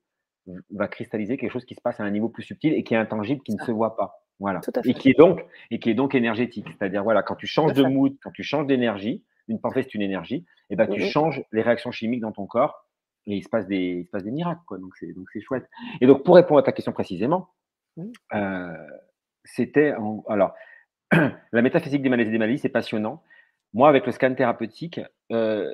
va 0.71 0.87
cristalliser 0.87 1.37
quelque 1.37 1.51
chose 1.51 1.65
qui 1.65 1.75
se 1.75 1.81
passe 1.81 1.99
à 1.99 2.03
un 2.03 2.11
niveau 2.11 2.29
plus 2.29 2.43
subtil 2.43 2.73
et 2.73 2.83
qui 2.83 2.93
est 2.93 2.97
intangible, 2.97 3.41
qui 3.43 3.53
ne 3.53 3.61
se 3.61 3.71
voit 3.71 3.95
pas. 3.95 4.23
Voilà. 4.39 4.61
Et 4.85 4.93
qui 4.93 5.09
est 5.09 5.17
donc 5.17 5.45
et 5.69 5.79
qui 5.79 5.89
est 5.89 5.93
donc 5.93 6.15
énergétique. 6.15 6.65
C'est-à-dire 6.67 7.03
voilà, 7.03 7.23
quand 7.23 7.35
tu 7.35 7.47
changes 7.47 7.73
de 7.73 7.83
mood, 7.83 8.15
quand 8.23 8.31
tu 8.31 8.43
changes 8.43 8.67
d'énergie, 8.67 9.23
une 9.47 9.59
pensée 9.59 9.83
c'est 9.83 9.93
une 9.95 10.01
énergie, 10.01 10.45
et 10.69 10.75
ben 10.75 10.87
tu 10.87 11.01
changes 11.01 11.43
les 11.51 11.61
réactions 11.61 11.91
chimiques 11.91 12.21
dans 12.21 12.31
ton 12.31 12.45
corps 12.45 12.85
et 13.25 13.35
il 13.35 13.43
se 13.43 13.49
passe 13.49 13.67
des 13.67 13.99
il 14.01 14.05
se 14.05 14.09
passe 14.09 14.23
des 14.23 14.31
miracles 14.31 14.61
quoi. 14.65 14.77
Donc 14.77 14.95
c'est 14.97 15.11
donc 15.13 15.27
c'est 15.33 15.41
chouette. 15.41 15.67
Et 15.99 16.07
donc 16.07 16.23
pour 16.23 16.35
répondre 16.35 16.59
à 16.59 16.63
ta 16.63 16.71
question 16.71 16.93
précisément, 16.93 17.49
euh, 18.33 18.73
c'était 19.43 19.93
alors 20.27 20.53
la 21.11 21.61
métaphysique 21.61 22.01
des 22.01 22.09
malaises 22.09 22.29
et 22.29 22.31
des 22.31 22.37
maladies, 22.37 22.59
c'est 22.59 22.69
passionnant. 22.69 23.23
Moi 23.73 23.89
avec 23.89 24.05
le 24.05 24.11
scan 24.11 24.33
thérapeutique, 24.35 25.01
euh, 25.31 25.73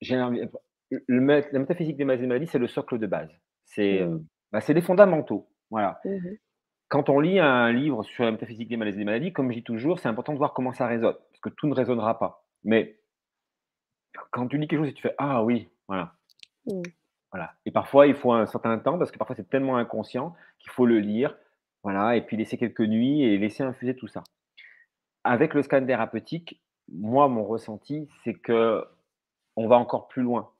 j'ai 0.00 0.16
la 0.16 1.58
métaphysique 1.58 1.96
des 1.96 2.04
malaises 2.04 2.20
et 2.20 2.22
des 2.22 2.28
maladies, 2.28 2.46
c'est 2.46 2.58
le 2.58 2.68
socle 2.68 2.98
de 2.98 3.06
base. 3.06 3.30
C'est 3.68 4.02
mmh. 4.02 4.24
bah, 4.52 4.60
les 4.68 4.80
fondamentaux. 4.80 5.48
Voilà. 5.70 6.00
Mmh 6.04 6.34
Quand 6.88 7.08
on 7.08 7.20
lit 7.20 7.38
un 7.38 7.72
livre 7.72 8.02
sur 8.02 8.24
la 8.24 8.32
métaphysique 8.32 8.68
des 8.68 8.76
maladies 8.76 8.96
et 8.96 9.00
des 9.00 9.04
maladies, 9.04 9.32
comme 9.32 9.50
je 9.50 9.58
dis 9.58 9.62
toujours, 9.62 9.98
c'est 9.98 10.08
important 10.08 10.32
de 10.32 10.38
voir 10.38 10.54
comment 10.54 10.72
ça 10.72 10.86
résonne, 10.86 11.14
parce 11.14 11.40
que 11.40 11.50
tout 11.50 11.66
ne 11.66 11.74
résonnera 11.74 12.18
pas. 12.18 12.44
Mais 12.64 12.98
quand 14.30 14.48
tu 14.48 14.58
lis 14.58 14.66
quelque 14.66 14.80
chose 14.80 14.88
et 14.88 14.94
tu 14.94 15.02
fais 15.02 15.14
Ah 15.18 15.44
oui, 15.44 15.68
voilà. 15.86 16.14
Mmh. 16.66 16.82
voilà. 17.30 17.54
Et 17.66 17.70
parfois, 17.70 18.06
il 18.06 18.14
faut 18.14 18.32
un 18.32 18.46
certain 18.46 18.78
temps, 18.78 18.98
parce 18.98 19.10
que 19.10 19.18
parfois, 19.18 19.36
c'est 19.36 19.48
tellement 19.48 19.76
inconscient 19.76 20.34
qu'il 20.58 20.70
faut 20.70 20.86
le 20.86 20.98
lire, 20.98 21.36
voilà, 21.82 22.16
et 22.16 22.22
puis 22.22 22.36
laisser 22.36 22.56
quelques 22.56 22.80
nuits 22.80 23.22
et 23.22 23.38
laisser 23.38 23.62
infuser 23.62 23.94
tout 23.94 24.08
ça. 24.08 24.24
Avec 25.24 25.54
le 25.54 25.62
scan 25.62 25.84
thérapeutique, 25.84 26.62
moi, 26.90 27.28
mon 27.28 27.44
ressenti, 27.44 28.08
c'est 28.24 28.34
que 28.34 28.84
on 29.56 29.68
va 29.68 29.76
encore 29.76 30.08
plus 30.08 30.22
loin 30.22 30.52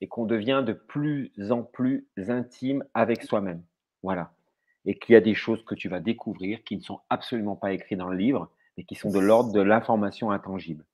et 0.00 0.08
qu'on 0.08 0.26
devient 0.26 0.62
de 0.66 0.72
plus 0.72 1.32
en 1.50 1.62
plus 1.62 2.08
intime 2.16 2.84
avec 2.94 3.22
soi-même. 3.22 3.62
Voilà. 4.02 4.32
Et 4.84 4.98
qu'il 4.98 5.14
y 5.14 5.16
a 5.16 5.20
des 5.20 5.34
choses 5.34 5.64
que 5.64 5.74
tu 5.74 5.88
vas 5.88 6.00
découvrir 6.00 6.62
qui 6.64 6.76
ne 6.76 6.82
sont 6.82 7.00
absolument 7.10 7.56
pas 7.56 7.72
écrites 7.72 7.98
dans 7.98 8.08
le 8.08 8.16
livre, 8.16 8.50
mais 8.76 8.84
qui 8.84 8.94
sont 8.94 9.10
de 9.10 9.18
l'ordre 9.18 9.52
de 9.52 9.60
l'information 9.60 10.30
intangible. 10.30 10.84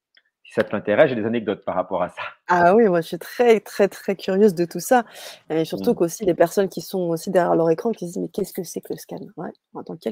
Si 0.45 0.55
ça 0.55 0.65
t'intéresse, 0.65 1.11
j'ai 1.11 1.15
des 1.15 1.25
anecdotes 1.25 1.65
par 1.65 1.75
rapport 1.75 2.03
à 2.03 2.09
ça. 2.09 2.23
Ah 2.49 2.75
oui, 2.75 2.89
moi 2.89 3.01
je 3.01 3.09
suis 3.09 3.19
très, 3.19 3.61
très, 3.61 3.89
très 3.89 4.17
curieuse 4.17 4.55
de 4.55 4.65
tout 4.65 4.81
ça. 4.81 5.05
Et 5.51 5.65
surtout 5.65 5.93
mmh. 5.93 5.95
qu'aussi 5.95 6.25
les 6.25 6.35
personnes 6.35 6.69
qui 6.69 6.81
sont 6.81 7.11
aussi 7.11 7.31
derrière 7.31 7.55
leur 7.55 7.71
écran 7.71 7.93
qui 7.93 8.07
se 8.07 8.13
disent 8.13 8.23
Mais 8.23 8.29
qu'est-ce 8.29 8.53
que 8.53 8.65
c'est 8.65 8.81
que 8.81 8.93
le 8.93 8.99
scan? 8.99 9.21
Oui, 9.37 9.47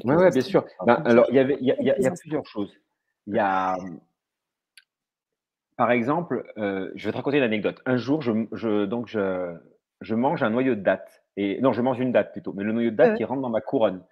ouais, 0.03 0.31
bien 0.31 0.41
sûr. 0.41 0.65
Ben, 0.85 1.01
alors, 1.05 1.25
il 1.29 1.35
y, 1.35 1.39
avait, 1.39 1.57
il 1.59 1.67
y 1.67 2.07
a 2.07 2.11
plusieurs 2.11 2.45
choses. 2.45 2.71
Il 3.27 3.35
y 3.35 3.39
a, 3.39 3.75
par 5.81 5.89
exemple, 5.89 6.45
euh, 6.59 6.91
je 6.93 7.05
vais 7.05 7.11
te 7.11 7.17
raconter 7.17 7.37
une 7.37 7.43
anecdote. 7.43 7.81
Un 7.87 7.97
jour, 7.97 8.21
je, 8.21 8.85
donc 8.85 9.07
je, 9.07 10.13
mange 10.13 10.43
un 10.43 10.51
noyau 10.51 10.75
de 10.75 10.81
date. 10.81 11.23
Et, 11.37 11.59
non, 11.59 11.73
je 11.73 11.81
mange 11.81 11.99
une 11.99 12.11
date 12.11 12.33
plutôt, 12.33 12.53
mais 12.53 12.63
le 12.63 12.71
noyau 12.71 12.91
de 12.91 12.95
date 12.95 13.17
qui 13.17 13.23
rentre 13.23 13.41
dans 13.41 13.49
ma 13.49 13.61
couronne. 13.61 14.03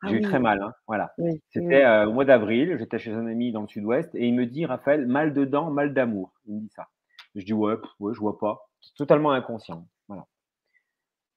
Ah 0.00 0.06
J'ai 0.06 0.18
eu 0.18 0.20
très 0.20 0.38
mal. 0.38 0.62
Hein, 0.62 0.72
voilà. 0.86 1.12
C'était 1.48 1.84
euh, 1.84 2.06
au 2.06 2.12
mois 2.12 2.24
d'avril, 2.24 2.76
j'étais 2.78 3.00
chez 3.00 3.10
un 3.10 3.26
ami 3.26 3.50
dans 3.50 3.62
le 3.62 3.66
sud-ouest 3.66 4.14
et 4.14 4.28
il 4.28 4.34
me 4.36 4.46
dit 4.46 4.64
Raphaël, 4.64 5.08
mal 5.08 5.34
de 5.34 5.44
dents, 5.44 5.72
mal 5.72 5.92
d'amour. 5.92 6.34
Il 6.46 6.54
me 6.54 6.60
dit 6.60 6.70
ça. 6.70 6.86
Je 7.34 7.44
dis 7.44 7.52
Ouais, 7.52 7.74
ouais 7.98 8.14
je 8.14 8.20
vois 8.20 8.38
pas. 8.38 8.70
Totalement 8.96 9.32
inconscient. 9.32 9.88
Voilà. 10.06 10.24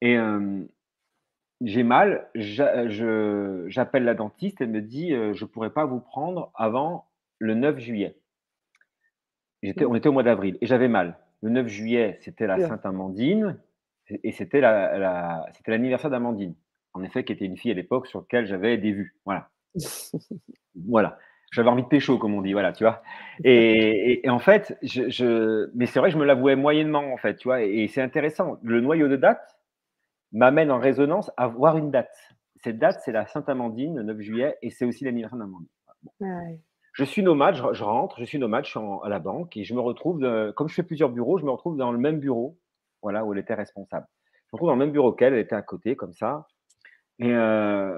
Et 0.01 0.15
euh, 0.15 0.63
j'ai 1.61 1.81
mal, 1.81 2.29
j'appelle 2.35 4.03
la 4.03 4.13
dentiste, 4.13 4.61
elle 4.61 4.69
me 4.69 4.81
dit 4.81 5.09
Je 5.09 5.43
ne 5.43 5.49
pourrais 5.49 5.71
pas 5.71 5.85
vous 5.85 6.01
prendre 6.01 6.51
avant 6.53 7.07
le 7.39 7.55
9 7.55 7.79
juillet 7.79 8.20
on 9.63 9.95
était 9.95 10.07
au 10.07 10.11
mois 10.11 10.23
d'avril 10.23 10.57
et 10.61 10.65
j'avais 10.65 10.87
mal. 10.87 11.17
Le 11.41 11.49
9 11.49 11.67
juillet, 11.67 12.17
c'était 12.21 12.47
la 12.47 12.59
Sainte-Amandine 12.67 13.57
et 14.23 14.31
c'était 14.31 14.61
la, 14.61 15.45
c'était 15.53 15.71
l'anniversaire 15.71 16.09
d'Amandine. 16.09 16.55
En 16.93 17.03
effet, 17.03 17.23
qui 17.23 17.31
était 17.33 17.45
une 17.45 17.57
fille 17.57 17.71
à 17.71 17.75
l'époque 17.75 18.07
sur 18.07 18.19
laquelle 18.19 18.45
j'avais 18.45 18.77
des 18.77 18.91
vues. 18.91 19.15
Voilà. 19.25 19.49
voilà. 20.87 21.17
J'avais 21.51 21.69
envie 21.69 21.83
de 21.83 21.87
pécho, 21.87 22.17
comme 22.17 22.33
on 22.33 22.41
dit, 22.41 22.53
voilà, 22.53 22.73
tu 22.73 22.83
vois. 22.83 23.01
Et, 23.43 24.21
en 24.29 24.39
fait, 24.39 24.77
je, 24.81 25.69
mais 25.73 25.85
c'est 25.85 25.99
vrai 25.99 26.09
que 26.09 26.13
je 26.13 26.19
me 26.19 26.25
l'avouais 26.25 26.55
moyennement, 26.55 27.13
en 27.13 27.17
fait, 27.17 27.35
tu 27.35 27.47
vois. 27.47 27.61
Et, 27.61 27.87
c'est 27.87 28.01
intéressant. 28.01 28.57
Le 28.63 28.81
noyau 28.81 29.07
de 29.07 29.15
date 29.15 29.57
m'amène 30.31 30.71
en 30.71 30.79
résonance 30.79 31.31
à 31.37 31.47
voir 31.47 31.77
une 31.77 31.91
date. 31.91 32.15
Cette 32.57 32.77
date, 32.77 33.01
c'est 33.03 33.11
la 33.11 33.25
Sainte-Amandine, 33.25 33.97
le 33.97 34.03
9 34.03 34.19
juillet, 34.21 34.57
et 34.61 34.69
c'est 34.69 34.85
aussi 34.85 35.03
l'anniversaire 35.03 35.39
d'Amandine. 35.39 35.67
Je 36.93 37.03
suis 37.05 37.23
nomade, 37.23 37.55
je, 37.55 37.83
rentre, 37.83 38.19
je 38.19 38.25
suis 38.25 38.37
nomade, 38.37 38.65
je 38.65 38.71
suis 38.71 38.79
à 39.03 39.09
la 39.09 39.19
banque 39.19 39.55
et 39.55 39.63
je 39.63 39.73
me 39.73 39.79
retrouve, 39.79 40.19
comme 40.55 40.67
je 40.67 40.73
fais 40.73 40.83
plusieurs 40.83 41.09
bureaux, 41.09 41.37
je 41.37 41.45
me 41.45 41.51
retrouve 41.51 41.77
dans 41.77 41.91
le 41.91 41.97
même 41.97 42.19
bureau, 42.19 42.57
voilà, 43.01 43.23
où 43.23 43.33
elle 43.33 43.39
était 43.39 43.53
responsable. 43.53 44.07
Je 44.33 44.39
me 44.39 44.57
retrouve 44.57 44.69
dans 44.69 44.75
le 44.75 44.79
même 44.79 44.91
bureau 44.91 45.13
qu'elle, 45.13 45.33
elle 45.33 45.39
était 45.39 45.55
à 45.55 45.61
côté, 45.61 45.95
comme 45.95 46.13
ça. 46.13 46.47
Et, 47.19 47.33
euh, 47.33 47.97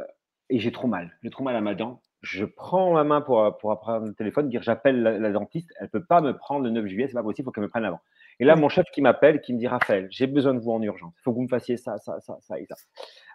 j'ai 0.52 0.72
trop 0.72 0.88
mal, 0.88 1.18
j'ai 1.24 1.32
trop 1.32 1.44
mal 1.44 1.56
à 1.56 1.62
ma 1.62 1.74
dent. 1.74 2.02
Je 2.22 2.46
prends 2.46 2.94
ma 2.94 3.04
main 3.04 3.22
pour, 3.22 3.58
pour 3.58 3.78
prendre 3.80 4.06
le 4.06 4.14
téléphone, 4.14 4.48
dire 4.50 4.62
j'appelle 4.62 5.02
la, 5.02 5.32
dentiste, 5.32 5.74
elle 5.80 5.86
ne 5.86 5.90
peut 5.90 6.06
pas 6.06 6.22
me 6.22 6.38
prendre 6.38 6.64
le 6.64 6.70
9 6.70 6.86
juillet, 6.86 7.08
c'est 7.08 7.14
pas 7.14 7.24
possible, 7.24 7.44
il 7.44 7.46
faut 7.46 7.52
qu'elle 7.52 7.64
me 7.64 7.70
prenne 7.70 7.86
avant. 7.86 8.02
Et 8.40 8.46
là, 8.46 8.56
mon 8.56 8.70
chef 8.70 8.86
qui 8.94 9.02
m'appelle, 9.02 9.42
qui 9.42 9.54
me 9.54 9.60
dit 9.60 9.68
Raphaël, 9.68 10.08
j'ai 10.10 10.28
besoin 10.28 10.54
de 10.54 10.60
vous 10.60 10.72
en 10.72 10.82
urgence. 10.82 11.14
Il 11.20 11.22
faut 11.24 11.32
que 11.32 11.38
vous 11.38 11.44
me 11.44 11.48
fassiez 11.48 11.78
ça, 11.78 11.98
ça, 11.98 12.20
ça, 12.20 12.38
ça 12.42 12.60
et 12.60 12.66
ça. 12.66 12.76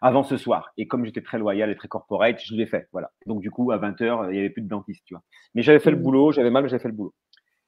Avant 0.00 0.22
ce 0.22 0.36
soir. 0.36 0.72
Et 0.76 0.86
comme 0.86 1.04
j'étais 1.04 1.22
très 1.22 1.38
loyal 1.38 1.70
et 1.70 1.76
très 1.76 1.88
corporate, 1.88 2.40
je 2.40 2.54
l'ai 2.54 2.66
fait. 2.66 2.88
Voilà. 2.92 3.10
Donc, 3.26 3.40
du 3.40 3.50
coup, 3.50 3.70
à 3.70 3.78
20h, 3.78 4.28
il 4.28 4.32
n'y 4.32 4.38
avait 4.38 4.50
plus 4.50 4.62
de 4.62 4.68
dentiste, 4.68 5.04
tu 5.04 5.14
vois. 5.14 5.22
Mais 5.54 5.62
j'avais 5.62 5.78
fait 5.78 5.90
le 5.90 5.96
mmh. 5.96 6.02
boulot, 6.02 6.32
j'avais 6.32 6.50
mal, 6.50 6.62
mais 6.62 6.68
j'avais 6.68 6.82
fait 6.82 6.88
le 6.88 6.94
boulot. 6.94 7.14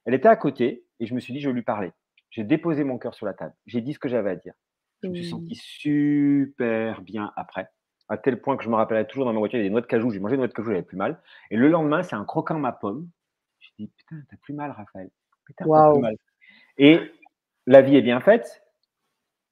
Elle 0.04 0.14
était 0.14 0.28
à 0.28 0.36
côté 0.36 0.84
et 0.98 1.06
je 1.06 1.14
me 1.14 1.20
suis 1.20 1.32
dit, 1.32 1.40
je 1.40 1.48
vais 1.48 1.54
lui 1.54 1.62
parler. 1.62 1.92
J'ai 2.30 2.44
déposé 2.44 2.84
mon 2.84 2.98
cœur 2.98 3.14
sur 3.14 3.26
la 3.26 3.34
table. 3.34 3.54
J'ai 3.66 3.80
dit 3.80 3.92
ce 3.94 3.98
que 3.98 4.08
j'avais 4.08 4.30
à 4.30 4.36
dire. 4.36 4.54
Je 5.02 5.08
me 5.08 5.14
suis 5.14 5.26
mmh. 5.26 5.30
senti 5.30 5.54
super 5.54 7.00
bien 7.02 7.32
après, 7.36 7.68
à 8.10 8.18
tel 8.18 8.40
point 8.40 8.56
que 8.56 8.64
je 8.64 8.68
me 8.68 8.74
rappelais 8.74 9.06
toujours 9.06 9.24
dans 9.24 9.32
ma 9.32 9.38
voiture, 9.38 9.58
il 9.58 9.62
y 9.62 9.64
a 9.64 9.68
des 9.68 9.70
noix 9.70 9.80
de 9.80 9.86
cajou. 9.86 10.10
J'ai 10.10 10.18
mangé 10.18 10.32
des 10.32 10.38
noix 10.38 10.48
de 10.48 10.52
cajou, 10.52 10.70
j'avais 10.70 10.82
plus 10.82 10.96
mal. 10.96 11.22
Et 11.50 11.56
le 11.56 11.68
lendemain, 11.68 12.02
c'est 12.02 12.16
un 12.16 12.24
croquant 12.24 12.58
ma 12.58 12.72
pomme. 12.72 13.08
Je 13.60 13.68
dit, 13.78 13.90
putain, 13.96 14.16
t'as 14.28 14.36
plus 14.42 14.52
mal, 14.52 14.72
Raphaël. 14.72 15.10
Putain, 15.46 15.64
t'as 15.64 15.92
plus 15.92 16.00
mal. 16.00 16.16
Et 16.76 17.00
la 17.66 17.82
vie 17.82 17.96
est 17.96 18.02
bien 18.02 18.20
faite. 18.20 18.62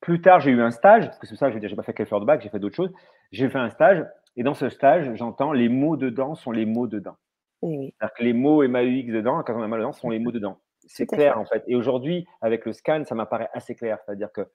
Plus 0.00 0.20
tard, 0.20 0.40
j'ai 0.40 0.50
eu 0.50 0.60
un 0.60 0.70
stage, 0.70 1.06
parce 1.06 1.18
que 1.18 1.26
c'est 1.26 1.36
ça, 1.36 1.48
je 1.48 1.54
veux 1.54 1.60
dire, 1.60 1.68
j'ai 1.68 1.76
pas 1.76 1.82
fait 1.82 1.92
qu'elle 1.92 2.06
de 2.08 2.24
bac, 2.24 2.40
j'ai 2.42 2.48
fait 2.48 2.58
d'autres 2.58 2.76
choses. 2.76 2.92
J'ai 3.32 3.48
fait 3.48 3.58
un 3.58 3.70
stage, 3.70 4.04
et 4.36 4.42
dans 4.42 4.54
ce 4.54 4.68
stage, 4.68 5.12
j'entends 5.14 5.52
les 5.52 5.68
mots 5.68 5.96
dedans 5.96 6.34
sont 6.34 6.52
les 6.52 6.66
mots 6.66 6.86
dedans. 6.86 7.16
C'est-à-dire 7.62 8.14
que 8.16 8.22
les 8.22 8.32
mots 8.32 8.66
MAUX 8.66 9.12
dedans, 9.12 9.42
quand 9.42 9.54
on 9.54 9.62
a 9.62 9.66
mal 9.66 9.80
dedans, 9.80 9.92
sont 9.92 10.10
les 10.10 10.20
mots 10.20 10.30
dedans. 10.30 10.60
C'est 10.86 11.06
clair 11.06 11.38
en 11.38 11.44
fait. 11.44 11.64
Et 11.66 11.74
aujourd'hui, 11.74 12.26
avec 12.40 12.64
le 12.64 12.72
scan, 12.72 13.02
ça 13.04 13.14
m'apparaît 13.14 13.50
assez 13.52 13.74
clair. 13.74 13.98
C'est-à-dire 14.06 14.32
que 14.32 14.48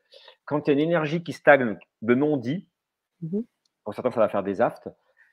quand 0.46 0.66
il 0.66 0.72
y 0.72 0.72
a 0.72 0.74
une 0.74 0.88
énergie 0.88 1.22
qui 1.24 1.34
stagne 1.34 1.78
de 2.02 2.16
non-dit, 2.16 2.68
mmh 3.22 3.42
pour 3.84 3.94
certains, 3.94 4.12
ça 4.12 4.22
va 4.22 4.30
faire 4.30 4.44
des 4.44 4.62
aftes, 4.62 4.88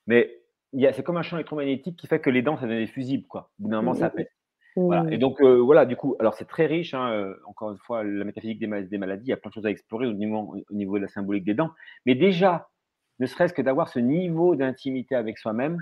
mais 0.09 0.43
c'est 0.73 1.05
comme 1.05 1.17
un 1.17 1.23
champ 1.23 1.37
électromagnétique 1.37 1.97
qui 1.97 2.09
fait 2.09 2.21
que 2.21 2.31
les 2.31 2.43
dents, 2.43 2.57
ça 2.57 2.67
devient 2.67 2.81
des 2.81 2.89
fusibles. 2.89 3.29
Quoi. 3.29 3.53
Au 3.61 3.63
bout 3.63 3.71
d'un 3.71 3.77
moment, 3.77 3.95
ça 3.95 4.13
mmh. 4.77 4.85
Voilà. 4.85 5.13
Et 5.13 5.19
donc, 5.19 5.41
euh, 5.41 5.57
voilà, 5.57 5.87
du 5.87 5.97
coup, 5.97 6.17
alors 6.19 6.35
c'est 6.35 6.47
très 6.47 6.67
riche, 6.67 6.95
hein, 6.95 7.11
euh, 7.13 7.35
encore 7.47 7.71
une 7.73 7.79
fois, 7.79 8.03
la 8.05 8.25
métaphysique 8.25 8.59
des, 8.59 8.67
maladies, 8.67 9.27
il 9.27 9.31
y 9.31 9.33
a 9.33 9.37
plein 9.37 9.49
de 9.49 9.55
choses 9.55 9.67
à 9.67 9.71
explorer 9.71 10.07
au 10.07 10.13
niveau, 10.13 10.57
au 10.71 10.75
niveau 10.75 10.99
de 10.99 11.03
la 11.03 11.09
symbolique 11.09 11.45
des 11.45 11.55
dents. 11.55 11.71
Mais 12.07 12.15
déjà, 12.15 12.69
ne 13.19 13.27
serait-ce 13.27 13.53
que 13.53 13.63
d'avoir 13.63 13.89
ce 13.89 13.99
niveau 13.99 14.57
d'intimité 14.57 15.15
avec 15.15 15.39
soi-même, 15.39 15.79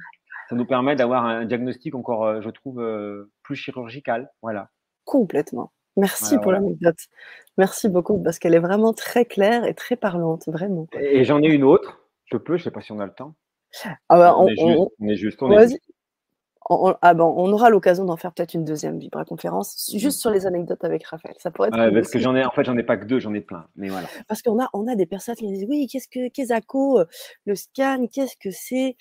ça 0.48 0.56
nous 0.56 0.64
permet 0.64 0.96
d'avoir 0.96 1.24
un 1.24 1.44
diagnostic 1.44 1.94
encore, 1.94 2.24
euh, 2.24 2.40
je 2.40 2.50
trouve, 2.50 2.84
plus 3.42 3.56
chirurgical. 3.56 4.30
Voilà. 4.42 4.70
Complètement. 5.04 5.72
Merci 5.96 6.38
pour 6.38 6.52
l'anecdote. 6.52 6.98
Merci 7.56 7.88
beaucoup 7.88 8.22
parce 8.22 8.38
qu'elle 8.38 8.54
est 8.54 8.60
vraiment 8.60 8.92
très 8.92 9.24
claire 9.24 9.64
et 9.64 9.74
très 9.74 9.96
parlante, 9.96 10.44
vraiment. 10.46 10.86
Et 10.92 11.24
j'en 11.24 11.42
ai 11.42 11.48
une 11.48 11.64
autre. 11.64 12.00
Je 12.26 12.36
peux, 12.36 12.56
je 12.56 12.62
ne 12.62 12.64
sais 12.64 12.70
pas 12.70 12.80
si 12.80 12.92
on 12.92 13.00
a 13.00 13.06
le 13.06 13.12
temps. 13.12 13.34
Ah 14.08 14.18
bah, 14.18 14.34
on, 14.38 14.48
est 14.48 15.16
juste, 15.16 15.42
on, 15.42 15.50
est 15.50 15.74
On, 15.74 15.78
ah 16.68 17.14
bon, 17.14 17.34
on 17.36 17.50
aura 17.52 17.70
l'occasion 17.70 18.04
d'en 18.04 18.16
faire 18.16 18.32
peut-être 18.32 18.54
une 18.54 18.64
deuxième 18.64 18.98
Vibra 18.98 19.24
conférence 19.24 19.90
juste 19.94 20.20
sur 20.20 20.30
les 20.30 20.46
anecdotes 20.46 20.84
avec 20.84 21.04
Raphaël. 21.04 21.34
Ça 21.38 21.50
pourrait 21.50 21.68
être. 21.68 21.94
parce 21.94 22.10
que 22.10 22.18
j'en 22.18 22.36
ai, 22.36 22.44
en 22.44 22.50
fait, 22.50 22.64
j'en 22.64 22.76
ai 22.76 22.82
pas 22.82 22.96
que 22.96 23.06
deux, 23.06 23.20
j'en 23.20 23.34
ai 23.34 23.40
plein. 23.40 23.66
Mais 23.76 23.88
voilà. 23.88 24.08
Parce 24.26 24.42
qu'on 24.42 24.62
a, 24.62 24.68
on 24.74 24.86
a 24.86 24.94
des 24.94 25.06
personnes 25.06 25.36
qui 25.36 25.46
disent 25.46 25.66
oui, 25.68 25.86
qu'est-ce 25.86 26.08
que, 26.08 26.28
qu'est-ce 26.28 26.52
euh, 26.52 27.04
le 27.46 27.54
scan, 27.54 28.06
qu'est-ce 28.12 28.36
que 28.36 28.50
c'est? 28.50 28.96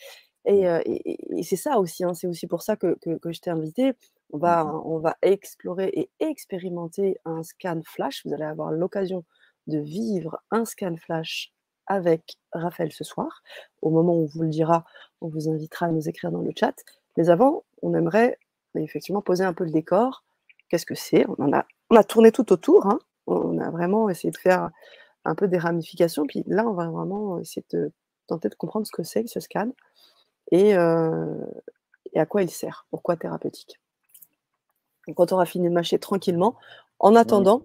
Euh, 0.47 0.81
et, 0.85 1.43
c'est 1.43 1.57
ça 1.57 1.77
aussi, 1.77 2.03
hein, 2.03 2.13
c'est 2.13 2.27
aussi 2.27 2.47
pour 2.47 2.61
ça 2.61 2.75
que, 2.77 2.97
que, 3.01 3.31
je 3.31 3.41
t'ai 3.41 3.49
invité. 3.49 3.93
On 4.31 4.37
va, 4.37 4.65
on 4.85 4.99
va 4.99 5.17
explorer 5.21 5.89
et 5.93 6.09
expérimenter 6.19 7.17
un 7.25 7.43
scan 7.43 7.81
flash. 7.85 8.25
Vous 8.25 8.33
allez 8.33 8.43
avoir 8.43 8.71
l'occasion 8.71 9.23
de 9.67 9.79
vivre 9.79 10.39
un 10.51 10.65
scan 10.65 10.95
flash 10.95 11.51
avec 11.85 12.37
Raphaël 12.51 12.91
ce 12.91 13.03
soir. 13.03 13.41
Au 13.81 13.89
moment 13.89 14.13
où 14.13 14.23
on 14.23 14.25
vous 14.25 14.43
le 14.43 14.49
dira, 14.49 14.85
on 15.21 15.27
vous 15.29 15.49
invitera 15.49 15.87
à 15.87 15.91
nous 15.91 16.07
écrire 16.07 16.31
dans 16.31 16.41
le 16.41 16.51
chat. 16.57 16.75
Mais 17.17 17.29
avant, 17.29 17.65
on 17.81 17.93
aimerait 17.93 18.39
effectivement 18.75 19.21
poser 19.21 19.43
un 19.43 19.53
peu 19.53 19.65
le 19.65 19.71
décor. 19.71 20.23
Qu'est-ce 20.69 20.85
que 20.85 20.95
c'est? 20.95 21.25
On, 21.37 21.51
a, 21.51 21.65
on 21.89 21.95
a 21.95 22.03
tourné 22.03 22.31
tout 22.31 22.51
autour. 22.53 22.85
Hein. 22.85 22.99
On 23.25 23.57
a 23.59 23.69
vraiment 23.69 24.09
essayé 24.09 24.31
de 24.31 24.37
faire 24.37 24.69
un 25.25 25.35
peu 25.35 25.47
des 25.47 25.57
ramifications. 25.57 26.25
Puis 26.25 26.43
là, 26.47 26.65
on 26.65 26.73
va 26.73 26.87
vraiment 26.89 27.39
essayer 27.39 27.65
de 27.71 27.91
tenter 28.27 28.49
de 28.49 28.55
comprendre 28.55 28.87
ce 28.87 28.91
que 28.91 29.03
c'est 29.03 29.23
que 29.23 29.29
ce 29.29 29.39
scan 29.39 29.71
et, 30.51 30.69
et, 30.69 32.19
à 32.19 32.25
quoi 32.25 32.41
il 32.41 32.49
sert, 32.49 32.87
pourquoi 32.89 33.17
thérapeutique? 33.17 33.79
quand 35.15 35.31
on 35.31 35.35
aura 35.35 35.45
fini 35.45 35.69
de 35.69 35.73
mâcher 35.73 35.99
tranquillement, 35.99 36.55
en 36.99 37.15
attendant, 37.15 37.63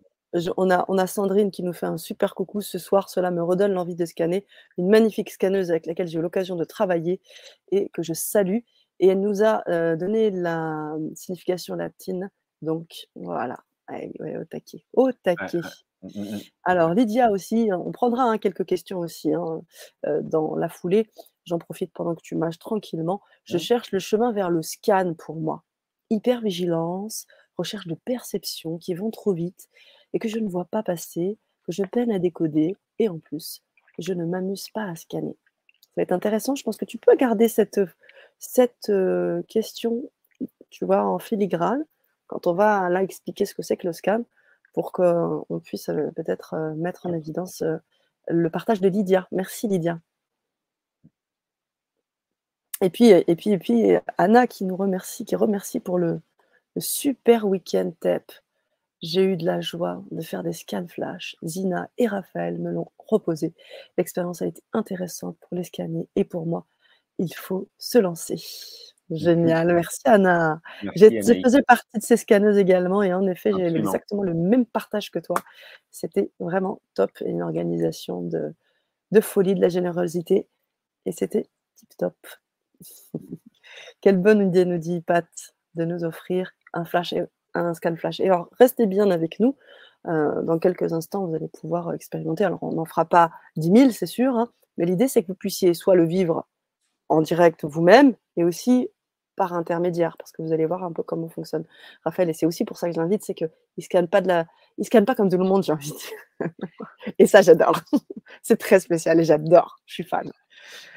on, 0.56 0.70
a, 0.70 0.84
on, 0.88 0.98
a, 0.98 1.06
Sandrine 1.06 1.50
qui 1.50 1.62
nous 1.62 1.72
fait 1.72 1.86
un 1.86 1.98
super 1.98 2.34
coucou 2.34 2.60
ce 2.60 2.78
soir, 2.78 3.08
cela 3.08 3.30
me 3.30 3.42
redonne 3.42 3.72
l'envie 3.72 3.94
de 3.94 4.04
scanner, 4.06 4.46
une 4.78 4.88
magnifique 4.88 5.30
scanneuse 5.30 5.70
avec 5.70 5.86
laquelle 5.86 6.08
j'ai 6.08 6.18
eu 6.18 6.22
l'occasion 6.22 6.56
de 6.56 6.64
travailler 6.64 7.20
et 7.70 7.88
que 7.90 8.02
je 8.02 8.14
salue. 8.14 8.60
Et 9.02 9.08
elle 9.08 9.20
nous 9.20 9.42
a 9.42 9.64
donné 9.96 10.30
la 10.30 10.94
signification 11.14 11.74
latine, 11.74 12.30
donc 12.62 13.08
voilà, 13.16 13.58
au 13.90 14.44
taquet, 14.44 14.84
au 14.94 15.10
taquet. 15.10 15.58
Mmh, 16.02 16.08
mmh, 16.14 16.22
mmh. 16.36 16.40
Alors, 16.62 16.94
Lydia 16.94 17.32
aussi, 17.32 17.68
on 17.72 17.90
prendra 17.90 18.22
hein, 18.22 18.38
quelques 18.38 18.64
questions 18.64 19.00
aussi 19.00 19.34
hein, 19.34 19.60
dans 20.22 20.54
la 20.54 20.68
foulée. 20.68 21.10
J'en 21.44 21.58
profite 21.58 21.92
pendant 21.92 22.14
que 22.14 22.22
tu 22.22 22.36
mâches 22.36 22.60
tranquillement. 22.60 23.20
Je 23.42 23.58
cherche 23.58 23.90
le 23.90 23.98
chemin 23.98 24.30
vers 24.30 24.50
le 24.50 24.62
scan 24.62 25.14
pour 25.18 25.34
moi. 25.34 25.64
Hypervigilance, 26.10 27.26
recherche 27.56 27.88
de 27.88 27.96
perception 28.04 28.78
qui 28.78 28.94
vont 28.94 29.10
trop 29.10 29.32
vite 29.32 29.68
et 30.12 30.20
que 30.20 30.28
je 30.28 30.38
ne 30.38 30.48
vois 30.48 30.66
pas 30.66 30.84
passer, 30.84 31.38
que 31.64 31.72
je 31.72 31.82
peine 31.82 32.12
à 32.12 32.20
décoder 32.20 32.76
et 33.00 33.08
en 33.08 33.18
plus, 33.18 33.62
je 33.98 34.12
ne 34.12 34.24
m'amuse 34.24 34.68
pas 34.70 34.84
à 34.84 34.94
scanner. 34.94 35.36
Ça 35.80 35.90
va 35.96 36.02
être 36.04 36.12
intéressant. 36.12 36.54
Je 36.54 36.62
pense 36.62 36.76
que 36.76 36.84
tu 36.84 36.98
peux 36.98 37.16
garder 37.16 37.48
cette, 37.48 37.80
cette 38.42 38.92
question, 39.48 40.10
tu 40.70 40.84
vois, 40.84 41.04
en 41.04 41.18
filigrane 41.18 41.84
quand 42.26 42.46
on 42.46 42.54
va 42.54 42.88
là 42.88 43.02
expliquer 43.02 43.46
ce 43.46 43.54
que 43.54 43.62
c'est 43.62 43.76
que 43.76 43.86
le 43.86 43.92
scan 43.92 44.24
pour 44.74 44.92
qu'on 44.92 45.44
puisse 45.64 45.86
peut-être 46.16 46.74
mettre 46.76 47.06
en 47.06 47.12
évidence 47.12 47.62
le 48.28 48.50
partage 48.50 48.80
de 48.80 48.88
Lydia. 48.88 49.28
Merci 49.30 49.68
Lydia. 49.68 50.00
Et 52.80 52.90
puis, 52.90 53.10
et 53.10 53.36
puis, 53.36 53.50
et 53.50 53.58
puis 53.58 53.92
Anna 54.18 54.48
qui 54.48 54.64
nous 54.64 54.76
remercie, 54.76 55.24
qui 55.24 55.36
remercie 55.36 55.78
pour 55.78 55.98
le, 55.98 56.20
super 56.78 57.46
week-end 57.46 57.92
TEP. 58.00 58.32
J'ai 59.02 59.22
eu 59.24 59.36
de 59.36 59.46
la 59.46 59.60
joie 59.60 60.02
de 60.10 60.22
faire 60.22 60.42
des 60.42 60.52
scans 60.52 60.88
flash. 60.88 61.36
Zina 61.44 61.88
et 61.98 62.06
Raphaël 62.08 62.58
me 62.58 62.72
l'ont 62.72 62.90
proposé. 62.98 63.52
L'expérience 63.98 64.42
a 64.42 64.46
été 64.46 64.62
intéressante 64.72 65.36
pour 65.40 65.56
les 65.56 65.64
scanner 65.64 66.08
et 66.16 66.24
pour 66.24 66.46
moi. 66.46 66.66
Il 67.22 67.34
faut 67.34 67.68
se 67.78 67.98
lancer. 67.98 68.42
Génial, 69.10 69.72
merci 69.74 70.00
Anna. 70.06 70.60
J'ai 70.96 71.22
faisais 71.22 71.62
partie 71.62 71.98
de 71.98 72.02
ces 72.02 72.16
scanneuses 72.16 72.58
également 72.58 73.02
et 73.02 73.14
en 73.14 73.26
effet, 73.28 73.52
j'ai 73.56 73.66
exactement 73.66 74.22
le 74.22 74.34
même 74.34 74.66
partage 74.66 75.10
que 75.10 75.20
toi. 75.20 75.36
C'était 75.92 76.32
vraiment 76.40 76.80
top 76.94 77.10
une 77.24 77.42
organisation 77.42 78.22
de, 78.22 78.54
de 79.12 79.20
folie, 79.20 79.54
de 79.54 79.60
la 79.60 79.68
générosité 79.68 80.48
et 81.06 81.12
c'était 81.12 81.46
tip 81.76 81.96
top. 81.96 82.16
Quelle 84.00 84.18
bonne 84.18 84.48
idée, 84.48 84.64
nous 84.64 84.78
dit 84.78 85.00
Pat, 85.00 85.26
de 85.76 85.84
nous 85.84 86.02
offrir 86.02 86.50
un, 86.72 86.84
flash 86.84 87.12
et, 87.12 87.22
un 87.54 87.74
scan 87.74 87.96
flash. 87.96 88.18
Et 88.18 88.26
alors, 88.26 88.48
restez 88.58 88.86
bien 88.86 89.10
avec 89.10 89.38
nous. 89.38 89.56
Euh, 90.08 90.42
dans 90.42 90.58
quelques 90.58 90.92
instants, 90.92 91.26
vous 91.26 91.34
allez 91.36 91.48
pouvoir 91.48 91.94
expérimenter. 91.94 92.44
Alors, 92.44 92.62
on 92.62 92.72
n'en 92.72 92.84
fera 92.84 93.04
pas 93.04 93.30
10 93.56 93.78
000, 93.78 93.90
c'est 93.90 94.06
sûr, 94.06 94.36
hein, 94.36 94.50
mais 94.76 94.84
l'idée, 94.84 95.06
c'est 95.06 95.22
que 95.22 95.28
vous 95.28 95.36
puissiez 95.36 95.74
soit 95.74 95.94
le 95.94 96.04
vivre 96.04 96.46
en 97.12 97.20
direct 97.20 97.64
vous-même, 97.64 98.14
et 98.36 98.44
aussi 98.44 98.88
par 99.36 99.52
intermédiaire, 99.54 100.16
parce 100.18 100.32
que 100.32 100.42
vous 100.42 100.52
allez 100.52 100.66
voir 100.66 100.84
un 100.84 100.92
peu 100.92 101.02
comment 101.02 101.28
fonctionne 101.28 101.64
Raphaël. 102.04 102.28
Et 102.28 102.32
c'est 102.32 102.46
aussi 102.46 102.64
pour 102.64 102.76
ça 102.78 102.88
que 102.88 102.94
je 102.94 103.00
l'invite, 103.00 103.22
c'est 103.22 103.34
qu'il 103.34 103.50
ne 103.78 103.82
scanne 103.82 104.08
pas 104.08 104.20
de 104.20 104.28
la, 104.28 104.46
il 104.78 104.84
scanne 104.84 105.04
pas 105.04 105.14
comme 105.14 105.30
tout 105.30 105.38
le 105.38 105.44
monde, 105.44 105.62
j'ai 105.62 105.72
envie 105.72 105.90
de 105.90 105.96
dire. 105.96 106.50
et 107.18 107.26
ça, 107.26 107.42
j'adore. 107.42 107.80
c'est 108.42 108.58
très 108.58 108.80
spécial 108.80 109.20
et 109.20 109.24
j'adore. 109.24 109.78
Je 109.86 109.94
suis 109.94 110.04
fan. 110.04 110.30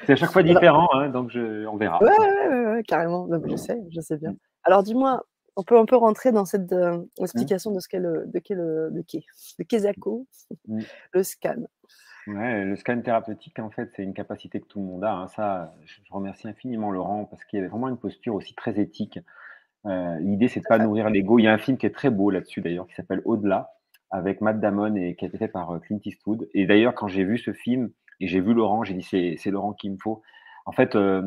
C'est 0.06 0.12
à 0.12 0.16
chaque 0.16 0.32
fois 0.32 0.42
différent, 0.42 0.88
hein, 0.92 1.08
donc 1.08 1.30
je, 1.30 1.66
on 1.66 1.76
verra. 1.76 2.02
Ouais, 2.02 2.10
ouais, 2.18 2.66
ouais, 2.66 2.82
carrément. 2.84 3.28
je 3.46 3.56
sais, 3.56 3.78
je 3.90 4.00
sais 4.00 4.16
bien. 4.16 4.34
Alors 4.64 4.82
dis-moi, 4.82 5.22
on 5.56 5.62
peut, 5.62 5.78
on 5.78 5.86
peut 5.86 5.96
rentrer 5.96 6.32
dans 6.32 6.44
cette 6.44 6.72
euh, 6.72 6.98
mmh. 6.98 7.24
explication 7.24 7.70
de 7.72 7.80
ce 7.80 7.88
qu'est 7.88 7.98
le, 7.98 8.26
de, 8.26 8.40
le, 8.50 8.90
de, 8.90 9.02
qu'est, 9.02 9.24
mmh. 10.68 10.80
le 11.12 11.22
scan. 11.22 11.62
Le 12.26 12.74
scan 12.74 13.00
thérapeutique, 13.02 13.58
en 13.60 13.70
fait, 13.70 13.90
c'est 13.94 14.02
une 14.02 14.14
capacité 14.14 14.60
que 14.60 14.66
tout 14.66 14.80
le 14.80 14.86
monde 14.86 15.04
a. 15.04 15.12
Hein. 15.12 15.28
Ça, 15.28 15.74
je 15.84 16.00
remercie 16.10 16.48
infiniment 16.48 16.90
Laurent 16.90 17.24
parce 17.24 17.44
qu'il 17.44 17.58
y 17.58 17.60
avait 17.60 17.68
vraiment 17.68 17.88
une 17.88 17.98
posture 17.98 18.34
aussi 18.34 18.54
très 18.54 18.80
éthique. 18.80 19.20
Euh, 19.86 20.18
l'idée, 20.18 20.48
c'est 20.48 20.60
de 20.60 20.64
pas 20.68 20.78
nourrir 20.78 21.08
l'ego. 21.10 21.38
Il 21.38 21.44
y 21.44 21.48
a 21.48 21.52
un 21.52 21.58
film 21.58 21.78
qui 21.78 21.86
est 21.86 21.94
très 21.94 22.10
beau 22.10 22.30
là-dessus, 22.30 22.60
d'ailleurs, 22.60 22.88
qui 22.88 22.94
s'appelle 22.94 23.22
Au-delà, 23.24 23.70
avec 24.10 24.40
Matt 24.40 24.58
Damon 24.58 24.96
et 24.96 25.14
qui 25.14 25.24
a 25.24 25.28
été 25.28 25.38
fait 25.38 25.48
par 25.48 25.70
euh, 25.70 25.78
Clint 25.78 26.00
Eastwood. 26.04 26.48
Et 26.54 26.66
d'ailleurs, 26.66 26.94
quand 26.94 27.06
j'ai 27.06 27.24
vu 27.24 27.38
ce 27.38 27.52
film, 27.52 27.90
et 28.18 28.26
j'ai 28.26 28.40
vu 28.40 28.54
Laurent, 28.54 28.82
j'ai 28.82 28.94
dit 28.94 29.02
c'est 29.02 29.50
Laurent 29.50 29.72
qu'il 29.72 29.92
me 29.92 29.98
faut. 29.98 30.22
En 30.64 30.72
fait, 30.72 30.96
euh, 30.96 31.22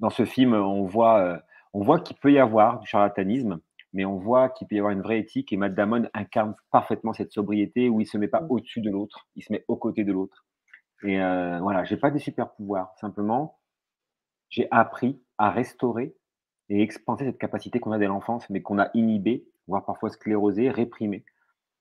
dans 0.00 0.10
ce 0.10 0.24
film, 0.24 0.54
on 0.54 0.84
voit, 0.84 1.42
on 1.74 1.82
voit 1.82 2.00
qu'il 2.00 2.16
peut 2.16 2.32
y 2.32 2.38
avoir 2.38 2.78
du 2.80 2.86
charlatanisme, 2.86 3.60
mais 3.92 4.04
on 4.04 4.16
voit 4.16 4.48
qu'il 4.48 4.66
peut 4.66 4.76
y 4.76 4.78
avoir 4.78 4.92
une 4.92 5.02
vraie 5.02 5.18
éthique. 5.18 5.52
Et 5.52 5.56
Matt 5.56 5.74
Damon 5.74 6.08
incarne 6.14 6.54
parfaitement 6.70 7.12
cette 7.12 7.32
sobriété 7.32 7.88
où 7.88 8.00
il 8.00 8.06
se 8.06 8.18
met 8.18 8.28
pas 8.28 8.40
mmh. 8.40 8.50
au-dessus 8.50 8.80
de 8.80 8.90
l'autre, 8.90 9.28
il 9.36 9.42
se 9.42 9.52
met 9.52 9.64
aux 9.68 9.76
côtés 9.76 10.04
de 10.04 10.12
l'autre. 10.12 10.46
Et 11.04 11.20
euh, 11.20 11.58
voilà, 11.60 11.84
j'ai 11.84 11.96
pas 11.96 12.10
des 12.10 12.18
super 12.18 12.52
pouvoirs. 12.52 12.94
Simplement, 13.00 13.58
j'ai 14.48 14.68
appris 14.70 15.20
à 15.38 15.50
restaurer 15.50 16.14
et 16.68 16.80
expanser 16.80 17.24
cette 17.24 17.38
capacité 17.38 17.80
qu'on 17.80 17.92
a 17.92 17.98
dès 17.98 18.06
l'enfance, 18.06 18.48
mais 18.50 18.62
qu'on 18.62 18.78
a 18.78 18.90
inhibée, 18.94 19.44
voire 19.66 19.84
parfois 19.84 20.10
sclérosée, 20.10 20.70
réprimée. 20.70 21.24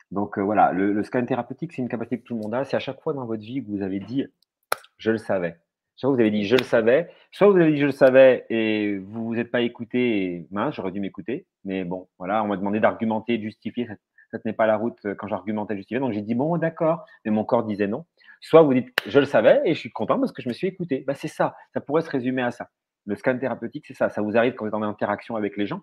Donc 0.10 0.38
voilà, 0.38 0.74
le, 0.74 1.02
scan 1.04 1.26
thérapeutique, 1.26 1.72
c'est 1.72 1.82
une 1.82 1.88
capacité 1.88 2.20
que 2.20 2.26
tout 2.26 2.36
le 2.36 2.42
monde 2.42 2.54
a. 2.54 2.66
C'est 2.66 2.76
à 2.76 2.80
chaque 2.80 3.02
fois 3.02 3.14
dans 3.14 3.26
votre 3.26 3.44
vie 3.44 3.64
que 3.64 3.70
vous 3.70 3.82
avez 3.82 4.00
dit 4.00 4.26
je 4.98 5.12
le 5.12 5.18
savais. 5.18 5.58
Soit 5.96 6.10
vous 6.10 6.20
avez 6.20 6.32
dit 6.32 6.46
je 6.46 6.56
le 6.56 6.64
savais, 6.64 7.10
soit 7.32 7.50
vous 7.50 7.58
avez 7.58 7.72
dit 7.72 7.80
je 7.80 7.86
le 7.86 7.92
savais 7.92 8.46
et 8.50 8.98
vous 8.98 9.26
vous 9.28 9.36
êtes 9.38 9.52
pas 9.52 9.62
écouté 9.62 10.24
et 10.24 10.48
mince, 10.52 10.76
j'aurais 10.76 10.92
dû 10.92 11.00
m'écouter. 11.00 11.48
Mais 11.64 11.84
bon, 11.84 12.08
voilà, 12.18 12.44
on 12.44 12.48
m'a 12.48 12.58
demandé 12.58 12.80
d'argumenter, 12.80 13.38
de 13.38 13.44
justifier. 13.44 13.88
Ça, 14.32 14.40
tenait 14.40 14.54
pas 14.54 14.66
la 14.66 14.78
route 14.78 15.00
quand 15.18 15.28
j'argumentais, 15.28 15.76
justifier. 15.76 16.00
Donc 16.00 16.14
j'ai 16.14 16.22
dit 16.22 16.36
bon, 16.36 16.58
d'accord, 16.58 17.06
mais 17.26 17.32
mon 17.32 17.44
corps 17.44 17.64
disait 17.64 17.88
non. 17.88 18.06
Soit 18.40 18.64
vous 18.64 18.74
dites 18.74 18.90
je 19.06 19.20
le 19.20 19.26
savais 19.26 19.62
et 19.66 19.74
je 19.74 19.80
suis 19.80 19.92
content 19.92 20.20
parce 20.20 20.32
que 20.32 20.42
je 20.42 20.48
me 20.48 20.54
suis 20.54 20.68
écouté. 20.68 21.04
Bah, 21.06 21.14
c'est 21.14 21.28
ça, 21.28 21.56
ça 21.74 21.82
pourrait 21.82 22.02
se 22.02 22.10
résumer 22.10 22.42
à 22.42 22.52
ça. 22.52 22.70
Le 23.06 23.16
scan 23.16 23.38
thérapeutique, 23.38 23.86
c'est 23.88 23.94
ça. 23.94 24.10
Ça 24.10 24.22
vous 24.22 24.38
arrive 24.38 24.54
quand 24.54 24.66
vous 24.66 24.70
êtes 24.70 24.76
en 24.76 24.84
interaction 24.84 25.36
avec 25.36 25.58
les 25.58 25.66
gens 25.66 25.82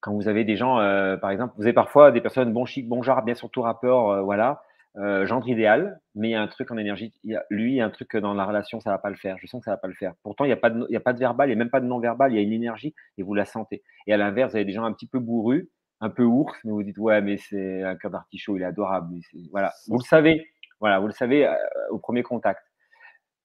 quand 0.00 0.14
vous 0.14 0.28
avez 0.28 0.44
des 0.44 0.56
gens, 0.56 0.80
euh, 0.80 1.16
par 1.16 1.30
exemple, 1.30 1.54
vous 1.56 1.64
avez 1.64 1.72
parfois 1.72 2.10
des 2.10 2.20
personnes 2.20 2.52
bon 2.52 2.64
chic, 2.64 2.88
bon 2.88 3.02
genre, 3.02 3.22
bien 3.22 3.34
surtout 3.34 3.62
rappeur, 3.62 4.08
euh, 4.08 4.22
voilà, 4.22 4.62
euh, 4.96 5.26
gendre 5.26 5.48
idéal, 5.48 6.00
mais 6.14 6.28
il 6.28 6.30
y 6.32 6.34
a 6.34 6.42
un 6.42 6.48
truc 6.48 6.70
en 6.70 6.76
énergie. 6.76 7.12
Lui, 7.50 7.72
il 7.72 7.76
y 7.76 7.80
a 7.80 7.86
un 7.86 7.90
truc 7.90 8.16
dans 8.16 8.34
la 8.34 8.44
relation, 8.44 8.80
ça 8.80 8.90
va 8.90 8.98
pas 8.98 9.10
le 9.10 9.16
faire. 9.16 9.36
Je 9.38 9.46
sens 9.46 9.60
que 9.60 9.66
ça 9.66 9.70
va 9.72 9.76
pas 9.76 9.88
le 9.88 9.94
faire. 9.94 10.14
Pourtant, 10.22 10.44
il 10.44 10.48
n'y 10.48 10.52
a 10.52 10.56
pas 10.56 10.70
de, 10.70 10.94
a 10.94 11.00
pas 11.00 11.12
de 11.12 11.18
verbal, 11.18 11.48
il 11.48 11.52
n'y 11.52 11.60
a 11.60 11.64
même 11.64 11.70
pas 11.70 11.80
de 11.80 11.86
non 11.86 12.00
verbal. 12.00 12.32
Il 12.32 12.36
y 12.36 12.38
a 12.38 12.42
une 12.42 12.52
énergie 12.52 12.94
et 13.18 13.22
vous 13.22 13.34
la 13.34 13.44
sentez. 13.44 13.82
Et 14.06 14.12
à 14.12 14.16
l'inverse, 14.16 14.52
vous 14.52 14.56
avez 14.56 14.64
des 14.64 14.72
gens 14.72 14.84
un 14.84 14.92
petit 14.92 15.06
peu 15.06 15.18
bourrus, 15.18 15.68
un 16.00 16.10
peu 16.10 16.24
ours, 16.24 16.58
mais 16.64 16.72
vous 16.72 16.82
dites 16.82 16.98
ouais, 16.98 17.20
mais 17.20 17.36
c'est 17.36 17.82
un 17.82 17.96
cœur 17.96 18.10
d'artichaut, 18.10 18.56
il 18.56 18.62
est 18.62 18.66
adorable. 18.66 19.14
voilà, 19.50 19.72
vous 19.88 19.98
le 19.98 20.04
savez. 20.04 20.46
Voilà, 20.80 20.98
vous 20.98 21.06
le 21.06 21.12
savez 21.12 21.48
au 21.90 21.98
premier 21.98 22.22
contact. 22.22 22.62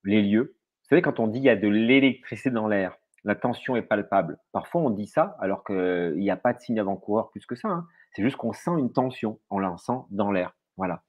Les 0.04 0.22
lieux. 0.22 0.56
Vous 0.84 0.90
savez 0.90 1.02
quand 1.02 1.20
on 1.20 1.28
dit 1.28 1.40
il 1.40 1.46
y 1.46 1.50
a 1.50 1.56
de 1.56 1.68
l'électricité 1.68 2.52
dans 2.52 2.68
l'air 2.68 2.96
la 3.26 3.36
tension 3.36 3.76
est 3.76 3.82
palpable. 3.82 4.38
Parfois, 4.52 4.82
on 4.82 4.92
dit 4.92 5.08
ça 5.08 5.36
alors 5.40 5.64
qu'il 5.64 6.16
n'y 6.18 6.30
a 6.30 6.38
pas 6.38 6.54
de 6.54 6.60
signe 6.60 6.80
avant-coureur 6.80 7.32
plus 7.32 7.46
que 7.46 7.56
ça. 7.56 7.68
Hein. 7.68 7.88
C'est 8.12 8.22
juste 8.22 8.38
qu'on 8.38 8.54
sent 8.54 8.72
une 8.78 8.94
tension, 8.94 9.40
on 9.50 9.60
la 9.60 9.76
sent 9.78 9.98
dans 10.12 10.32
l'air. 10.32 10.56
Voilà. 10.78 11.02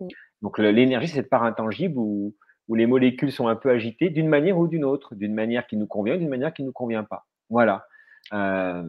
Donc 0.42 0.58
l'énergie, 0.58 1.08
c'est 1.08 1.16
cette 1.16 1.30
part 1.30 1.44
intangible 1.44 1.94
où, 1.98 2.34
les 2.68 2.86
molécules 2.86 3.30
sont 3.30 3.46
un 3.46 3.54
peu 3.54 3.70
agitées 3.70 4.10
d'une 4.10 4.26
manière 4.26 4.58
ou 4.58 4.66
d'une 4.66 4.84
autre, 4.84 5.14
d'une 5.14 5.34
manière 5.34 5.68
qui 5.68 5.76
nous 5.76 5.86
convient, 5.86 6.16
d'une 6.16 6.28
manière 6.28 6.52
qui 6.52 6.62
ne 6.62 6.66
nous 6.66 6.72
convient 6.72 7.04
pas. 7.04 7.24
Voilà. 7.48 7.86
Euh, 8.32 8.82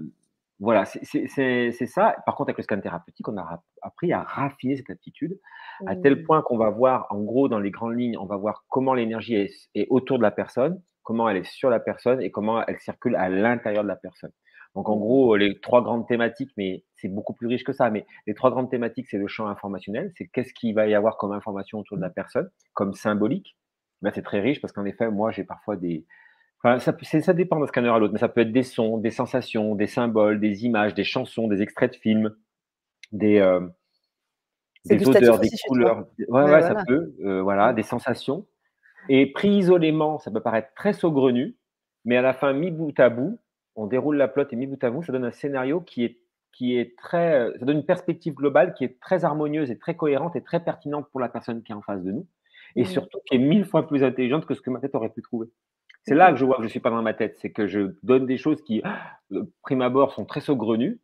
voilà, 0.59 0.85
c'est 0.85 1.85
ça. 1.85 2.15
Par 2.25 2.35
contre, 2.35 2.49
avec 2.49 2.57
le 2.57 2.63
scan 2.63 2.81
thérapeutique, 2.81 3.27
on 3.27 3.37
a 3.37 3.61
appris 3.83 4.11
à 4.11 4.23
raffiner 4.23 4.75
cette 4.75 4.89
attitude 4.89 5.39
à 5.85 5.95
tel 5.95 6.15
mmh. 6.15 6.23
point 6.23 6.41
qu'on 6.41 6.57
va 6.57 6.71
voir, 6.71 7.05
en 7.11 7.19
gros, 7.19 7.47
dans 7.47 7.59
les 7.59 7.69
grandes 7.69 7.95
lignes, 7.95 8.17
on 8.17 8.25
va 8.25 8.37
voir 8.37 8.63
comment 8.67 8.95
l'énergie 8.95 9.35
est, 9.75 9.87
autour 9.89 10.17
de 10.17 10.23
la 10.23 10.31
personne, 10.31 10.81
comment 11.03 11.29
elle 11.29 11.37
est 11.37 11.47
sur 11.47 11.69
la 11.69 11.79
personne 11.79 12.21
et 12.21 12.31
comment 12.31 12.65
elle 12.65 12.79
circule 12.79 13.15
à 13.15 13.29
l'intérieur 13.29 13.83
de 13.83 13.87
la 13.87 13.95
personne. 13.95 14.31
Donc, 14.77 14.89
en 14.89 14.95
gros, 14.95 15.35
les 15.37 15.59
trois 15.59 15.81
grandes 15.81 16.07
thématiques, 16.07 16.51
mais 16.55 16.83
c'est 16.97 17.07
beaucoup 17.07 17.33
plus 17.33 17.47
riche 17.47 17.63
que 17.63 17.73
ça, 17.73 17.89
mais 17.89 18.05
les 18.27 18.35
trois 18.35 18.51
grandes 18.51 18.69
thématiques, 18.69 19.07
c'est 19.09 19.17
le 19.17 19.25
champ 19.25 19.47
informationnel, 19.47 20.11
c'est 20.15 20.27
qu'est-ce 20.27 20.53
qu'il 20.53 20.75
va 20.75 20.85
y 20.85 20.93
avoir 20.93 21.17
comme 21.17 21.31
information 21.31 21.79
autour 21.79 21.97
de 21.97 22.03
la 22.03 22.11
personne, 22.11 22.47
comme 22.75 22.93
symbolique. 22.93 23.57
Ben, 24.03 24.11
c'est 24.13 24.21
très 24.21 24.39
riche 24.39 24.61
parce 24.61 24.71
qu'en 24.73 24.85
effet, 24.85 25.09
moi, 25.09 25.31
j'ai 25.31 25.43
parfois 25.43 25.77
des. 25.77 26.05
Enfin, 26.61 26.77
ça, 26.77 26.95
ça 27.01 27.33
dépend 27.33 27.59
d'un 27.59 27.65
scanner 27.65 27.89
à 27.89 27.97
l'autre, 27.97 28.13
mais 28.13 28.19
ça 28.19 28.29
peut 28.29 28.41
être 28.41 28.51
des 28.51 28.61
sons, 28.61 28.99
des 28.99 29.09
sensations, 29.09 29.73
des 29.73 29.87
symboles, 29.87 30.39
des 30.39 30.63
images, 30.63 30.93
des 30.93 31.03
chansons, 31.03 31.47
des 31.47 31.63
extraits 31.63 31.93
de 31.93 31.97
films, 31.97 32.35
des, 33.11 33.39
euh, 33.39 33.67
des 34.85 35.07
odeurs, 35.07 35.39
des 35.39 35.49
couleurs. 35.67 36.05
Ouais, 36.27 36.43
ouais, 36.43 36.61
ça 36.61 36.83
peut. 36.85 37.15
Euh, 37.25 37.41
voilà, 37.41 37.73
des 37.73 37.81
sensations. 37.81 38.45
Et 39.09 39.31
pris 39.31 39.49
isolément, 39.49 40.19
ça 40.19 40.29
peut 40.29 40.41
paraître 40.41 40.69
très 40.75 40.93
saugrenu, 40.93 41.57
mais 42.05 42.15
à 42.15 42.21
la 42.21 42.33
fin, 42.35 42.53
mis 42.53 42.69
bout 42.69 42.93
à 42.99 43.09
bout, 43.09 43.39
on 43.77 43.87
déroule 43.87 44.17
la 44.17 44.27
plotte 44.27 44.51
et 44.51 44.55
mis 44.55 44.67
bout 44.67 44.83
à 44.83 44.89
bout, 44.89 45.03
ça 45.03 45.11
donne 45.11 45.25
un 45.25 45.31
scénario 45.31 45.81
qui 45.81 46.03
est, 46.03 46.19
qui 46.51 46.77
est 46.77 46.97
très. 46.97 47.51
Ça 47.59 47.65
donne 47.65 47.77
une 47.77 47.85
perspective 47.85 48.33
globale 48.33 48.73
qui 48.73 48.83
est 48.83 48.99
très 48.99 49.23
harmonieuse 49.23 49.71
et 49.71 49.77
très 49.77 49.95
cohérente 49.95 50.35
et 50.35 50.41
très 50.41 50.59
pertinente 50.59 51.07
pour 51.11 51.19
la 51.19 51.29
personne 51.29 51.63
qui 51.63 51.71
est 51.71 51.75
en 51.75 51.81
face 51.81 52.03
de 52.03 52.11
nous. 52.11 52.27
Et 52.75 52.83
mmh. 52.83 52.85
surtout 52.85 53.19
qui 53.25 53.35
est 53.35 53.39
mille 53.39 53.65
fois 53.65 53.87
plus 53.87 54.03
intelligente 54.03 54.45
que 54.45 54.53
ce 54.53 54.61
que 54.61 54.69
ma 54.69 54.79
tête 54.79 54.93
aurait 54.95 55.09
pu 55.09 55.21
trouver. 55.21 55.47
C'est 56.03 56.15
là 56.15 56.31
que 56.31 56.37
je 56.37 56.45
vois 56.45 56.55
que 56.55 56.61
je 56.61 56.67
ne 56.67 56.71
suis 56.71 56.79
pas 56.79 56.89
dans 56.89 57.01
ma 57.01 57.13
tête. 57.13 57.37
C'est 57.37 57.51
que 57.51 57.67
je 57.67 57.95
donne 58.03 58.25
des 58.25 58.37
choses 58.37 58.61
qui, 58.63 58.81
prime 59.63 59.81
abord, 59.81 60.13
sont 60.13 60.25
très 60.25 60.41
saugrenues. 60.41 60.99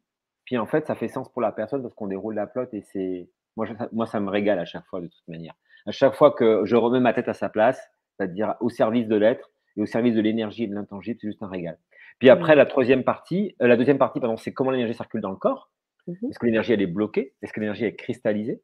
Puis 0.45 0.57
en 0.57 0.65
fait, 0.65 0.87
ça 0.87 0.95
fait 0.95 1.07
sens 1.07 1.29
pour 1.29 1.41
la 1.41 1.51
personne 1.51 1.81
parce 1.81 1.93
qu'on 1.93 2.07
déroule 2.07 2.35
la 2.35 2.47
plotte 2.47 2.73
et 2.73 2.81
c'est. 2.81 3.29
Moi, 3.55 3.67
moi, 3.91 4.07
ça 4.07 4.19
me 4.19 4.29
régale 4.29 4.59
à 4.59 4.65
chaque 4.65 4.85
fois, 4.85 4.99
de 4.99 5.07
toute 5.07 5.27
manière 5.27 5.53
à 5.85 5.91
chaque 5.91 6.15
fois 6.15 6.31
que 6.31 6.65
je 6.65 6.75
remets 6.75 6.99
ma 6.99 7.13
tête 7.13 7.27
à 7.27 7.33
sa 7.33 7.49
place, 7.49 7.79
c'est-à-dire 8.15 8.55
au 8.59 8.69
service 8.69 9.07
de 9.07 9.15
l'être 9.15 9.51
et 9.75 9.81
au 9.81 9.85
service 9.85 10.15
de 10.15 10.21
l'énergie 10.21 10.63
et 10.63 10.67
de 10.67 10.75
l'intangible, 10.75 11.19
c'est 11.21 11.27
juste 11.27 11.43
un 11.43 11.47
régal. 11.47 11.77
Puis 12.23 12.29
après, 12.29 12.55
mmh. 12.55 12.59
la 12.59 12.65
troisième 12.65 13.03
partie, 13.03 13.53
euh, 13.61 13.67
la 13.67 13.75
deuxième 13.75 13.97
partie, 13.97 14.21
pardon, 14.21 14.37
c'est 14.37 14.53
comment 14.53 14.71
l'énergie 14.71 14.93
circule 14.93 15.19
dans 15.19 15.31
le 15.31 15.35
corps. 15.35 15.69
Mmh 16.07 16.13
Est-ce 16.29 16.39
que 16.39 16.45
l'énergie 16.45 16.71
elle 16.71 16.81
est 16.81 16.87
bloquée? 16.87 17.33
Est-ce 17.41 17.51
que 17.51 17.59
l'énergie 17.59 17.83
est 17.83 17.97
cristallisée? 17.97 18.61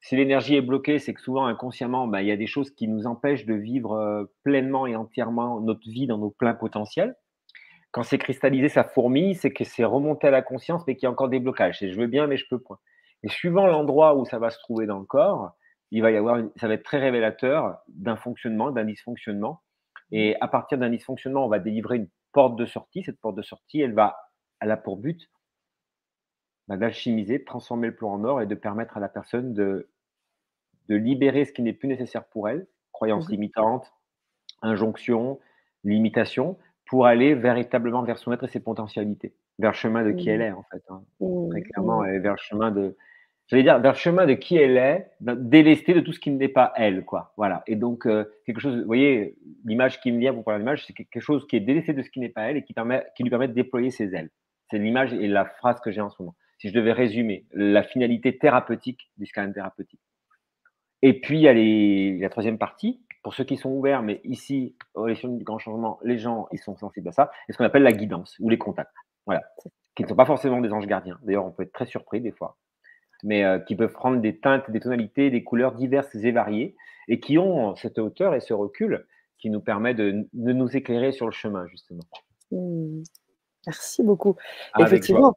Si 0.00 0.14
l'énergie 0.14 0.54
est 0.54 0.60
bloquée, 0.60 1.00
c'est 1.00 1.12
que 1.12 1.20
souvent 1.20 1.46
inconsciemment, 1.46 2.06
bah, 2.06 2.22
il 2.22 2.28
y 2.28 2.30
a 2.30 2.36
des 2.36 2.46
choses 2.46 2.70
qui 2.70 2.86
nous 2.86 3.08
empêchent 3.08 3.46
de 3.46 3.54
vivre 3.54 3.94
euh, 3.94 4.26
pleinement 4.44 4.86
et 4.86 4.94
entièrement 4.94 5.60
notre 5.60 5.90
vie 5.90 6.06
dans 6.06 6.18
nos 6.18 6.30
pleins 6.30 6.54
potentiels. 6.54 7.16
Quand 7.90 8.04
c'est 8.04 8.18
cristallisé, 8.18 8.68
ça 8.68 8.84
fourmille, 8.84 9.34
c'est 9.34 9.52
que 9.52 9.64
c'est 9.64 9.82
remonté 9.82 10.28
à 10.28 10.30
la 10.30 10.42
conscience, 10.42 10.84
mais 10.86 10.94
qu'il 10.94 11.02
y 11.02 11.08
a 11.08 11.10
encore 11.10 11.30
des 11.30 11.40
blocages. 11.40 11.78
Je 11.80 12.00
veux 12.00 12.06
bien, 12.06 12.28
mais 12.28 12.36
je 12.36 12.46
peux 12.48 12.60
point. 12.60 12.78
Et 13.24 13.28
suivant 13.28 13.66
l'endroit 13.66 14.14
où 14.14 14.24
ça 14.24 14.38
va 14.38 14.50
se 14.50 14.60
trouver 14.60 14.86
dans 14.86 15.00
le 15.00 15.04
corps, 15.04 15.50
il 15.90 16.00
va 16.00 16.12
y 16.12 16.16
avoir, 16.16 16.40
ça 16.54 16.68
va 16.68 16.74
être 16.74 16.84
très 16.84 17.00
révélateur 17.00 17.76
d'un 17.88 18.14
fonctionnement, 18.14 18.70
d'un 18.70 18.84
dysfonctionnement. 18.84 19.62
Et 20.12 20.36
à 20.40 20.46
partir 20.46 20.78
d'un 20.78 20.90
dysfonctionnement, 20.90 21.44
on 21.44 21.48
va 21.48 21.58
délivrer 21.58 21.96
une 21.96 22.08
porte 22.32 22.56
de 22.56 22.66
sortie. 22.66 23.02
Cette 23.02 23.20
porte 23.20 23.36
de 23.36 23.42
sortie, 23.42 23.80
elle 23.80 23.94
va, 23.94 24.16
elle 24.60 24.70
a 24.70 24.76
pour 24.76 24.96
but 24.96 25.30
bah, 26.68 26.76
d'alchimiser, 26.76 27.38
de 27.38 27.44
transformer 27.44 27.88
le 27.88 27.94
plan 27.94 28.12
en 28.12 28.24
or 28.24 28.42
et 28.42 28.46
de 28.46 28.54
permettre 28.54 28.96
à 28.96 29.00
la 29.00 29.08
personne 29.08 29.54
de, 29.54 29.90
de 30.88 30.94
libérer 30.96 31.44
ce 31.44 31.52
qui 31.52 31.62
n'est 31.62 31.72
plus 31.72 31.88
nécessaire 31.88 32.24
pour 32.24 32.48
elle, 32.48 32.66
croyances 32.92 33.28
mmh 33.28 33.32
limitantes, 33.32 33.92
injonctions, 34.62 35.40
limitations, 35.84 36.58
pour 36.86 37.06
aller 37.06 37.34
véritablement 37.34 38.02
vers 38.02 38.18
son 38.18 38.32
être 38.32 38.44
et 38.44 38.48
ses 38.48 38.60
potentialités, 38.60 39.34
vers 39.58 39.70
le 39.70 39.76
chemin 39.76 40.04
de 40.04 40.12
qui 40.12 40.28
elle 40.28 40.40
mmh. 40.40 40.42
est 40.42 40.52
en 40.52 40.64
fait. 40.64 40.82
Hein. 40.88 41.02
Très 41.50 41.62
clairement, 41.62 42.04
et 42.04 42.18
vers 42.18 42.32
le 42.32 42.38
chemin 42.38 42.70
de, 42.70 42.96
j'allais 43.50 43.64
dire, 43.64 43.78
vers 43.80 43.92
le 43.92 43.98
chemin 43.98 44.26
de 44.26 44.34
qui 44.34 44.56
elle 44.56 44.76
est, 44.76 45.10
délestée 45.20 45.92
de 45.92 46.00
tout 46.00 46.12
ce 46.12 46.20
qui 46.20 46.30
n'est 46.30 46.48
pas 46.48 46.72
elle, 46.76 47.04
quoi. 47.04 47.32
Voilà. 47.36 47.62
Et 47.66 47.74
donc, 47.74 48.06
euh, 48.06 48.24
quelque 48.46 48.60
chose, 48.60 48.78
vous 48.78 48.86
voyez, 48.86 49.36
l'image 49.64 50.00
qui 50.00 50.12
me 50.12 50.18
vient 50.18 50.32
pour 50.32 50.44
parler 50.44 50.60
l'image, 50.60 50.86
c'est 50.86 50.92
quelque 50.92 51.20
chose 51.20 51.46
qui 51.48 51.56
est 51.56 51.60
délesté 51.60 51.92
de 51.92 52.02
ce 52.02 52.10
qui 52.10 52.20
n'est 52.20 52.28
pas 52.28 52.42
elle 52.42 52.56
et 52.58 52.64
qui, 52.64 52.72
permet, 52.72 53.04
qui 53.16 53.24
lui 53.24 53.30
permet 53.30 53.48
de 53.48 53.52
déployer 53.52 53.90
ses 53.90 54.14
ailes. 54.14 54.30
C'est 54.70 54.78
l'image 54.78 55.12
et 55.12 55.26
la 55.26 55.44
phrase 55.44 55.80
que 55.80 55.90
j'ai 55.90 56.00
en 56.00 56.10
ce 56.10 56.22
moment. 56.22 56.36
Si 56.58 56.68
je 56.68 56.74
devais 56.74 56.92
résumer 56.92 57.46
la 57.52 57.82
finalité 57.82 58.38
thérapeutique 58.38 59.10
du 59.16 59.26
scan 59.26 59.50
thérapeutique. 59.52 60.00
Et 61.02 61.20
puis, 61.20 61.38
il 61.38 61.42
y 61.42 61.48
a 61.48 62.22
la 62.22 62.28
troisième 62.28 62.58
partie, 62.58 63.00
pour 63.22 63.34
ceux 63.34 63.44
qui 63.44 63.56
sont 63.56 63.70
ouverts, 63.70 64.02
mais 64.02 64.20
ici, 64.24 64.76
au 64.94 65.08
du 65.08 65.44
grand 65.44 65.58
changement, 65.58 65.98
les 66.04 66.18
gens, 66.18 66.46
ils 66.52 66.58
sont 66.58 66.76
sensibles 66.76 67.08
à 67.08 67.12
ça, 67.12 67.30
c'est 67.46 67.52
ce 67.52 67.58
qu'on 67.58 67.64
appelle 67.64 67.82
la 67.82 67.92
guidance 67.92 68.36
ou 68.38 68.48
les 68.48 68.58
contacts. 68.58 68.94
Voilà. 69.26 69.42
Qui 69.96 70.04
ne 70.04 70.08
sont 70.08 70.16
pas 70.16 70.24
forcément 70.24 70.60
des 70.60 70.72
anges 70.72 70.86
gardiens. 70.86 71.18
D'ailleurs, 71.22 71.44
on 71.44 71.50
peut 71.50 71.64
être 71.64 71.72
très 71.72 71.86
surpris 71.86 72.20
des 72.20 72.32
fois 72.32 72.56
mais 73.22 73.44
euh, 73.44 73.58
qui 73.58 73.76
peuvent 73.76 73.92
prendre 73.92 74.20
des 74.20 74.38
teintes, 74.38 74.70
des 74.70 74.80
tonalités, 74.80 75.30
des 75.30 75.44
couleurs 75.44 75.74
diverses 75.74 76.14
et 76.14 76.32
variées, 76.32 76.76
et 77.08 77.20
qui 77.20 77.38
ont 77.38 77.74
cette 77.76 77.98
hauteur 77.98 78.34
et 78.34 78.40
ce 78.40 78.52
recul 78.54 79.06
qui 79.38 79.50
nous 79.50 79.60
permet 79.60 79.94
de, 79.94 80.26
nous 80.32 80.76
éclairer 80.76 81.12
sur 81.12 81.26
le 81.26 81.32
chemin, 81.32 81.66
justement. 81.66 82.02
Mmh. 82.50 83.02
Merci 83.66 84.02
beaucoup. 84.02 84.36
effectivement. 84.78 85.36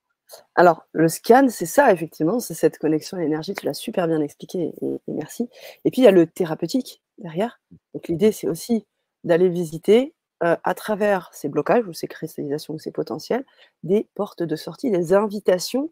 Alors, 0.56 0.88
le 0.94 1.08
scan, 1.08 1.48
c'est 1.50 1.66
ça, 1.66 1.92
effectivement, 1.92 2.40
c'est 2.40 2.54
cette 2.54 2.78
connexion 2.80 3.18
à 3.18 3.22
l'énergie, 3.22 3.54
tu 3.54 3.66
l'as 3.66 3.74
super 3.74 4.08
bien 4.08 4.22
expliqué, 4.22 4.74
et, 4.82 5.00
merci. 5.08 5.50
Et 5.86 5.92
puis, 5.92 6.02
il 6.02 6.06
y 6.06 6.08
a 6.08 6.12
le 6.12 6.26
thérapeutique 6.26 7.02
derrière. 7.18 7.62
Donc, 7.94 8.08
l'idée, 8.08 8.32
c'est 8.32 8.48
aussi 8.48 8.86
d'aller 9.24 9.50
visiter, 9.50 10.16
euh, 10.44 10.58
à 10.64 10.74
travers 10.74 11.30
ces 11.34 11.50
blocages 11.50 11.88
ou 11.88 11.94
ces 11.94 12.08
cristallisations 12.08 12.74
ou 12.74 12.80
ces 12.80 12.92
potentiels, 12.92 13.46
des 13.84 14.10
portes 14.16 14.44
de 14.44 14.56
sortie, 14.56 14.92
des 14.92 15.14
invitations 15.14 15.92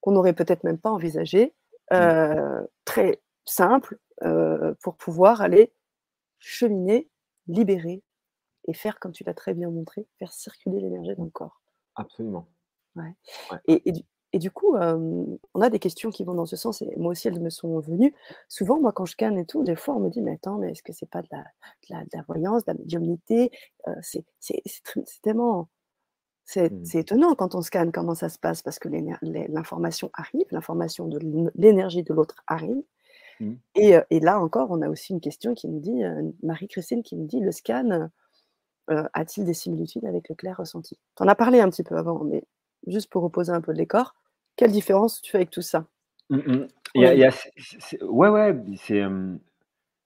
qu'on 0.00 0.12
n'aurait 0.12 0.32
peut-être 0.32 0.64
même 0.64 0.78
pas 0.78 0.90
envisagé, 0.90 1.54
mmh. 1.90 1.94
euh, 1.94 2.62
très 2.84 3.20
simple, 3.44 3.98
euh, 4.22 4.74
pour 4.82 4.96
pouvoir 4.96 5.40
aller 5.40 5.72
cheminer, 6.38 7.08
libérer 7.46 8.02
et 8.66 8.74
faire, 8.74 8.98
comme 8.98 9.12
tu 9.12 9.24
l'as 9.24 9.34
très 9.34 9.54
bien 9.54 9.70
montré, 9.70 10.06
faire 10.18 10.32
circuler 10.32 10.80
l'énergie 10.80 11.14
dans 11.16 11.24
le 11.24 11.30
corps. 11.30 11.60
Absolument. 11.96 12.46
Ouais. 12.96 13.14
Et, 13.66 14.38
du, 14.38 14.50
coup, 14.50 14.76
on 14.76 15.60
a 15.60 15.70
des 15.70 15.78
questions 15.78 16.10
qui 16.10 16.22
vont 16.24 16.34
dans 16.34 16.46
ce 16.46 16.56
sens, 16.56 16.82
et 16.82 16.92
moi 16.96 17.12
aussi 17.12 17.28
elles 17.28 17.40
me 17.40 17.50
sont 17.50 17.80
venues. 17.80 18.14
Souvent, 18.48 18.78
moi, 18.78 18.92
quand 18.92 19.06
je 19.06 19.16
canne 19.16 19.38
et 19.38 19.46
tout, 19.46 19.64
des 19.64 19.76
fois, 19.76 19.96
on 19.96 20.00
me 20.00 20.10
dit, 20.10 20.22
mais 20.22 20.34
attends, 20.34 20.58
mais 20.58 20.70
est-ce 20.70 20.82
que 20.82 20.92
c'est 20.92 21.10
pas 21.10 21.22
de 21.22 21.28
la, 21.32 22.04
de 22.04 22.08
la, 22.12 22.22
voyance, 22.22 22.64
de 22.64 22.72
la 22.72 22.78
médiumnité? 22.78 23.50
Euh, 23.88 23.94
C'est 24.02 24.24
tellement 25.22 25.68
Mmh. 26.56 26.84
C'est 26.84 26.98
étonnant 26.98 27.34
quand 27.34 27.54
on 27.54 27.62
scanne 27.62 27.92
comment 27.92 28.14
ça 28.14 28.28
se 28.28 28.38
passe 28.38 28.62
parce 28.62 28.78
que 28.78 28.88
l'information 28.88 30.10
arrive, 30.14 30.46
l'information 30.50 31.06
de 31.06 31.18
l'énergie 31.54 32.02
de 32.02 32.12
l'autre 32.12 32.42
arrive. 32.46 32.82
Mmh. 33.40 33.54
Et, 33.74 34.20
là 34.20 34.40
encore, 34.40 34.70
on 34.70 34.82
a 34.82 34.88
aussi 34.88 35.12
une 35.12 35.20
question 35.20 35.54
qui 35.54 35.68
nous 35.68 35.80
dit, 35.80 36.02
Marie-Christine 36.42 37.02
qui 37.02 37.16
nous 37.16 37.26
dit, 37.26 37.40
le 37.40 37.52
scan 37.52 38.08
a-t-il 38.88 39.46
des 39.46 39.54
similitudes 39.54 40.04
avec 40.04 40.28
le 40.28 40.34
clair 40.34 40.56
ressenti? 40.56 40.98
Tu 41.16 41.22
en 41.22 41.28
as 41.28 41.34
parlé 41.34 41.60
un 41.60 41.70
petit 41.70 41.84
peu 41.84 41.96
avant, 41.96 42.24
mais 42.24 42.44
juste 42.86 43.10
pour 43.10 43.22
reposer 43.22 43.52
un 43.52 43.60
peu 43.60 43.72
le 43.72 43.78
décor, 43.78 44.14
quelle 44.56 44.72
différence 44.72 45.22
tu 45.22 45.30
fais 45.30 45.38
avec 45.38 45.50
tout 45.50 45.62
ça? 45.62 45.86
Mmh 46.28 46.66
y 46.96 47.06
a, 47.06 47.30
ouais, 48.02 48.28
ouais, 48.28 48.56
c'est, 48.76 49.02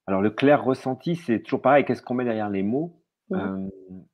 alors 0.07 0.21
le 0.21 0.31
clair 0.31 0.63
ressenti, 0.63 1.17
c'est 1.17 1.41
toujours 1.41 1.63
pareil, 1.63 1.85
qu'est-ce 1.85 2.03
qu'on 2.03 2.15
met 2.15 2.25
derrière 2.25 2.51
les 2.51 2.63
mots? 2.63 2.93
Mmh 3.31 3.71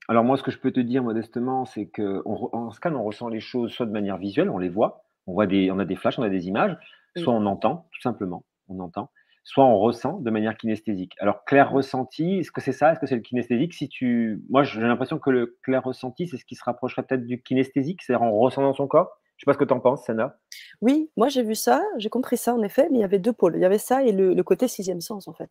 alors 0.08 0.24
moi, 0.24 0.36
ce 0.36 0.42
que 0.42 0.50
je 0.50 0.58
peux 0.58 0.72
te 0.72 0.80
dire 0.80 1.04
modestement, 1.04 1.64
c'est 1.64 1.86
qu'en 1.88 2.70
scan, 2.72 2.94
on 2.96 3.04
ressent 3.04 3.28
les 3.28 3.38
choses 3.40 3.70
soit 3.72 3.86
de 3.86 3.92
manière 3.92 4.18
visuelle, 4.18 4.50
on 4.50 4.58
les 4.58 4.68
voit, 4.68 5.04
on 5.26 5.32
voit 5.34 5.46
des 5.46 5.70
on 5.70 5.78
a 5.78 5.84
des 5.84 5.94
flashs, 5.94 6.18
on 6.18 6.22
a 6.24 6.28
des 6.28 6.48
images, 6.48 6.76
soit 7.16 7.32
on 7.32 7.46
entend, 7.46 7.88
tout 7.92 8.00
simplement, 8.00 8.44
on 8.68 8.80
entend, 8.80 9.10
soit 9.44 9.64
on 9.64 9.78
ressent 9.78 10.18
de 10.20 10.30
manière 10.30 10.56
kinesthésique. 10.56 11.14
Alors 11.20 11.44
clair 11.44 11.70
ressenti, 11.70 12.38
est-ce 12.40 12.50
que 12.50 12.60
c'est 12.60 12.72
ça? 12.72 12.90
Est-ce 12.92 12.98
que 13.00 13.06
c'est 13.06 13.14
le 13.14 13.20
kinesthésique? 13.22 13.72
Si 13.74 13.88
tu 13.88 14.42
moi, 14.48 14.64
j'ai 14.64 14.80
l'impression 14.80 15.18
que 15.20 15.30
le 15.30 15.58
clair 15.62 15.82
ressenti, 15.84 16.26
c'est 16.28 16.36
ce 16.38 16.44
qui 16.44 16.56
se 16.56 16.64
rapprocherait 16.64 17.04
peut-être 17.04 17.26
du 17.26 17.40
kinesthésique, 17.42 18.02
c'est-à-dire 18.02 18.22
on 18.26 18.36
ressent 18.38 18.62
dans 18.62 18.74
son 18.74 18.88
corps? 18.88 19.10
Je 19.36 19.44
sais 19.44 19.46
pas 19.46 19.52
ce 19.54 19.58
que 19.58 19.64
tu 19.64 19.72
en 19.74 19.80
penses, 19.80 20.04
Sana? 20.04 20.36
Oui, 20.82 21.10
moi 21.16 21.28
j'ai 21.28 21.42
vu 21.42 21.54
ça, 21.54 21.82
j'ai 21.98 22.08
compris 22.10 22.36
ça 22.36 22.54
en 22.54 22.62
effet, 22.62 22.88
mais 22.90 22.98
il 22.98 23.00
y 23.00 23.04
avait 23.04 23.18
2 23.18 23.32
pôles. 23.32 23.56
Il 23.56 23.62
y 23.62 23.64
avait 23.64 23.78
ça 23.78 24.02
et 24.02 24.12
le 24.12 24.34
le 24.34 24.42
côté 24.42 24.68
sixième 24.68 25.00
sens, 25.00 25.28
en 25.28 25.32
fait. 25.34 25.50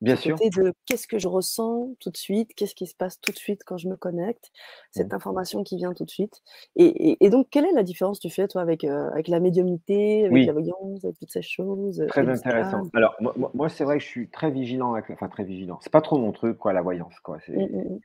Bien 0.00 0.16
sûr. 0.16 0.40
de 0.50 0.72
qu'est-ce 0.86 1.06
que 1.08 1.18
je 1.18 1.28
ressens 1.28 1.94
tout 2.00 2.10
de 2.10 2.16
suite? 2.16 2.54
Qu'est-ce 2.54 2.74
qui 2.74 2.86
se 2.86 2.94
passe 2.94 3.20
tout 3.20 3.32
de 3.32 3.36
suite 3.38 3.62
quand 3.64 3.78
je 3.78 3.88
me 3.88 3.96
connecte? 3.96 4.50
Mmh. 4.96 5.02
Cette 5.02 5.12
information 5.14 5.64
qui 5.64 5.76
vient 5.76 5.94
tout 5.94 6.04
de 6.04 6.10
suite 6.10 6.42
et 6.76 7.10
et 7.12 7.24
et 7.26 7.30
donc 7.30 7.48
quelle 7.50 7.66
est 7.66 7.72
la 7.72 7.82
différence 7.84 8.20
tu 8.20 8.30
fais 8.30 8.48
toi 8.48 8.62
avec, 8.62 8.84
heu, 8.84 8.90
avec 9.12 9.28
la 9.28 9.40
médiumnité, 9.40 10.26
avec 10.26 10.44
la 10.46 10.52
voyance, 10.52 11.04
avec 11.04 11.18
toutes 11.18 11.32
ces 11.32 11.42
choses, 11.42 12.00
et 12.00 12.08
Très 12.08 12.26
intéressant. 12.28 12.88
Alors 12.94 13.14
moi 13.54 13.68
c'est 13.68 13.84
vrai 13.84 13.98
que 13.98 14.02
je 14.04 14.08
suis 14.08 14.30
très 14.30 14.50
vigilant 14.50 14.94
avec 14.94 15.10
enfin 15.10 15.28
très 15.28 15.44
vigilant, 15.44 15.78
c'est 15.82 15.92
pas 15.92 16.00
trop 16.00 16.16
mon 16.18 16.32
truc 16.32 16.56
quoi, 16.56 16.72
la 16.72 16.80
voyance 16.82 17.18
quoi, 17.20 17.38
Mmh, 17.54 17.62
mmh 17.64 17.94
mh. 17.96 18.00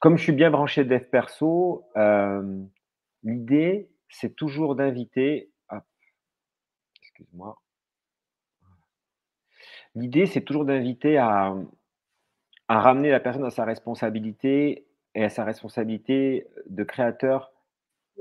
comme 0.00 0.16
je 0.16 0.22
suis 0.22 0.32
bien 0.32 0.50
branché 0.50 0.84
dev 0.84 1.04
perso, 1.10 1.84
l'idée, 3.22 3.90
c'est 4.08 4.34
toujours 4.36 4.74
d'inviter 4.76 5.52
hop, 5.70 5.84
excuse-moi. 7.02 7.56
L'idée, 9.94 10.26
c'est 10.26 10.42
toujours 10.42 10.64
d'inviter 10.64 11.18
à, 11.18 11.54
à 12.68 12.80
ramener 12.80 13.10
la 13.10 13.20
personne 13.20 13.44
à 13.44 13.50
sa 13.50 13.64
responsabilité 13.64 14.86
et 15.14 15.24
à 15.24 15.28
sa 15.28 15.44
responsabilité 15.44 16.46
de 16.66 16.84
créateur 16.84 17.52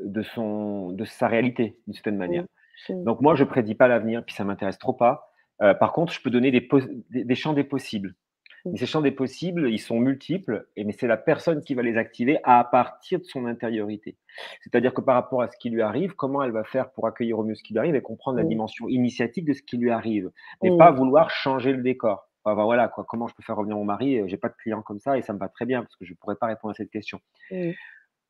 de 0.02 0.22
son 0.22 0.92
de 0.92 1.06
sa 1.06 1.28
réalité, 1.28 1.78
d'une 1.86 1.94
certaine 1.94 2.18
manière. 2.18 2.44
Mmh. 2.90 2.94
Mmh. 2.94 3.04
Donc 3.04 3.22
moi, 3.22 3.36
je 3.36 3.44
prédis 3.44 3.76
pas 3.76 3.88
l'avenir, 3.88 4.24
puis 4.26 4.34
ça 4.34 4.44
m'intéresse 4.44 4.80
trop 4.80 4.94
pas. 4.94 5.32
Heu, 5.62 5.74
par 5.78 5.92
contre, 5.92 6.14
je 6.14 6.22
peux 6.22 6.30
donner 6.30 6.52
des 6.52 6.62
pos 6.62 6.80
des 7.10 7.24
des 7.26 7.36
champs 7.36 7.54
des 7.54 7.64
possibles. 7.64 8.16
Mmh. 8.66 8.74
Mais 8.74 8.80
ces 8.80 8.86
champs 8.86 9.02
des 9.02 9.12
possibles, 9.12 9.70
ils 9.70 9.80
sont 9.80 10.00
multiples 10.00 10.68
et 10.76 10.84
mais 10.84 10.94
c'est 10.94 11.08
la 11.08 11.18
personne 11.18 11.64
qui 11.64 11.74
va 11.76 11.82
les 11.82 11.98
activer 11.98 12.40
à 12.44 12.64
partir 12.64 13.20
de 13.20 13.24
son 13.26 13.46
intériorité. 13.46 14.18
C'est-à-dire 14.62 14.94
que 14.94 15.02
par 15.02 15.16
rapport 15.16 15.42
à 15.42 15.48
ce 15.48 15.58
qui 15.58 15.70
lui 15.70 15.82
arrive, 15.82 16.16
comment 16.16 16.44
elle 16.44 16.52
va 16.52 16.64
faire 16.64 16.92
pour 16.92 17.08
accueillir 17.08 17.40
au 17.40 17.44
mieux 17.44 17.56
ce 17.56 17.64
qui 17.64 17.74
lui 17.74 17.80
arrive 17.80 17.96
et 17.96 18.02
comprendre 18.02 18.38
la 18.38 18.44
Mmh. 18.44 18.46
dimension 18.46 18.88
initiatique 18.90 19.46
de 19.46 19.54
ce 19.54 19.62
qui 19.64 19.78
lui 19.78 19.92
arrive. 19.92 20.32
Mais 20.64 20.72
pas 20.72 20.92
Mmh. 20.92 20.92
vouloir 20.92 21.30
changer 21.32 21.74
le 21.74 21.82
décor. 21.84 22.30
Enfin 22.46 22.64
voilà 22.64 22.88
quoi, 22.88 23.06
comment 23.08 23.28
je 23.28 23.36
peux 23.36 23.44
faire 23.44 23.58
revenir 23.58 23.76
mon 23.76 23.86
mari? 23.86 24.18
Heu, 24.20 24.28
j'ai 24.28 24.38
pas 24.38 24.50
de 24.50 24.56
clients 24.56 24.82
comme 24.82 25.00
ça 25.00 25.18
et 25.18 25.22
ça 25.22 25.34
me 25.34 25.40
va 25.40 25.50
très 25.50 25.66
bien 25.66 25.82
parce 25.84 25.96
que 25.96 26.06
je 26.06 26.14
pourrais 26.14 26.36
pas 26.36 26.48
répondre 26.48 26.72
à 26.72 26.76
cette 26.76 26.90
question. 26.92 27.20
Mmh. 27.52 27.76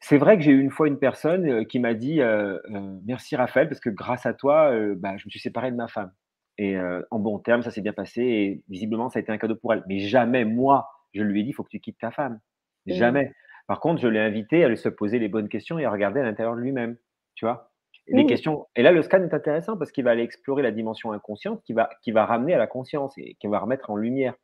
C'est 0.01 0.17
vrai 0.17 0.37
que 0.37 0.43
j'ai 0.43 0.51
eu 0.51 0.59
une 0.61 0.71
fois 0.71 0.87
une 0.87 0.97
personne, 0.99 1.45
heu, 1.49 1.63
qui 1.65 1.79
m'a 1.79 1.93
dit, 1.93 2.21
heu: 2.21 2.61
«Merci 3.05 3.35
Raphaël 3.35 3.67
parce 3.67 3.79
que 3.81 3.89
grâce 3.89 4.25
à 4.25 4.33
toi, 4.33 4.71
bah, 4.95 5.17
je 5.17 5.25
me 5.25 5.29
suis 5.29 5.39
séparé 5.39 5.71
de 5.71 5.75
ma 5.75 5.87
femme 5.87 6.11
et 6.59 6.75
heu, 6.77 7.07
en 7.11 7.19
bons 7.19 7.39
termes, 7.39 7.63
ça 7.63 7.71
s'est 7.71 7.81
bien 7.81 7.93
passé 7.93 8.23
et 8.23 8.63
visiblement 8.69 9.09
ça 9.09 9.19
a 9.19 9.23
été 9.23 9.33
un 9.33 9.39
cadeau 9.39 9.57
pour 9.57 9.73
elle». 9.73 9.83
Mais 9.89 9.99
jamais 9.99 10.45
moi, 10.45 10.89
je 11.15 11.23
lui 11.23 11.41
ai 11.41 11.43
dit: 11.45 11.51
«Il 11.51 11.53
faut 11.55 11.63
que 11.65 11.69
tu 11.71 11.81
quittes 11.81 11.99
ta 11.99 12.11
femme». 12.11 12.39
Mmh. 12.85 12.93
Jamais. 12.95 13.33
Par 13.67 13.81
contre, 13.81 14.01
je 14.01 14.09
l'ai 14.09 14.19
invité 14.21 14.63
à 14.63 14.67
aller 14.67 14.77
se 14.77 14.89
poser 14.89 15.19
les 15.19 15.29
bonnes 15.29 15.49
questions 15.49 15.79
et 15.79 15.85
à 15.85 15.91
regarder 15.91 16.21
à 16.21 16.23
l'intérieur 16.25 16.55
de 16.57 16.61
lui-même, 16.61 16.97
tu 17.35 17.45
vois? 17.45 17.71
Les 18.07 18.25
Mmh. 18.25 18.27
questions 18.27 18.67
et 18.77 18.83
là, 18.83 18.91
le 18.93 19.01
scan 19.03 19.23
est 19.23 19.33
intéressant 19.35 19.77
parce 19.77 19.91
qu'il 19.93 20.03
va 20.05 20.11
aller 20.11 20.23
explorer 20.23 20.63
la 20.63 20.71
dimension 20.71 21.11
inconsciente 21.13 21.63
qui 21.65 21.73
va 21.73 21.89
qui 22.03 22.11
va 22.11 22.25
ramener 22.25 22.53
à 22.55 22.59
la 22.59 22.67
conscience 22.67 23.13
et 23.19 23.35
qui 23.41 23.47
va 23.47 23.59
remettre 23.59 23.89
en 23.91 23.97
lumière. 23.97 24.35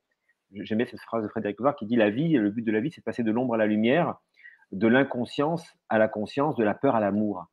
J'aime 0.53 0.79
bien 0.79 0.87
cette 0.87 1.01
phrase 1.01 1.23
de 1.23 1.29
Frédéric 1.29 1.59
Lenoir 1.59 1.75
qui 1.77 1.85
dit: 1.87 1.95
«La 1.97 2.09
vie, 2.11 2.33
le 2.35 2.51
but 2.51 2.63
de 2.63 2.71
la 2.73 2.81
vie, 2.81 2.91
c'est 2.91 3.01
de 3.01 3.05
passer 3.05 3.23
de 3.23 3.31
l'ombre 3.31 3.55
à 3.55 3.57
la 3.57 3.67
lumière, 3.67 4.17
de 4.73 4.87
l'inconscience 4.87 5.67
à 5.89 5.99
la 5.99 6.07
conscience, 6.09 6.55
de 6.57 6.63
la 6.65 6.75
peur 6.75 6.95
à 6.95 7.01
l'amour». 7.01 7.45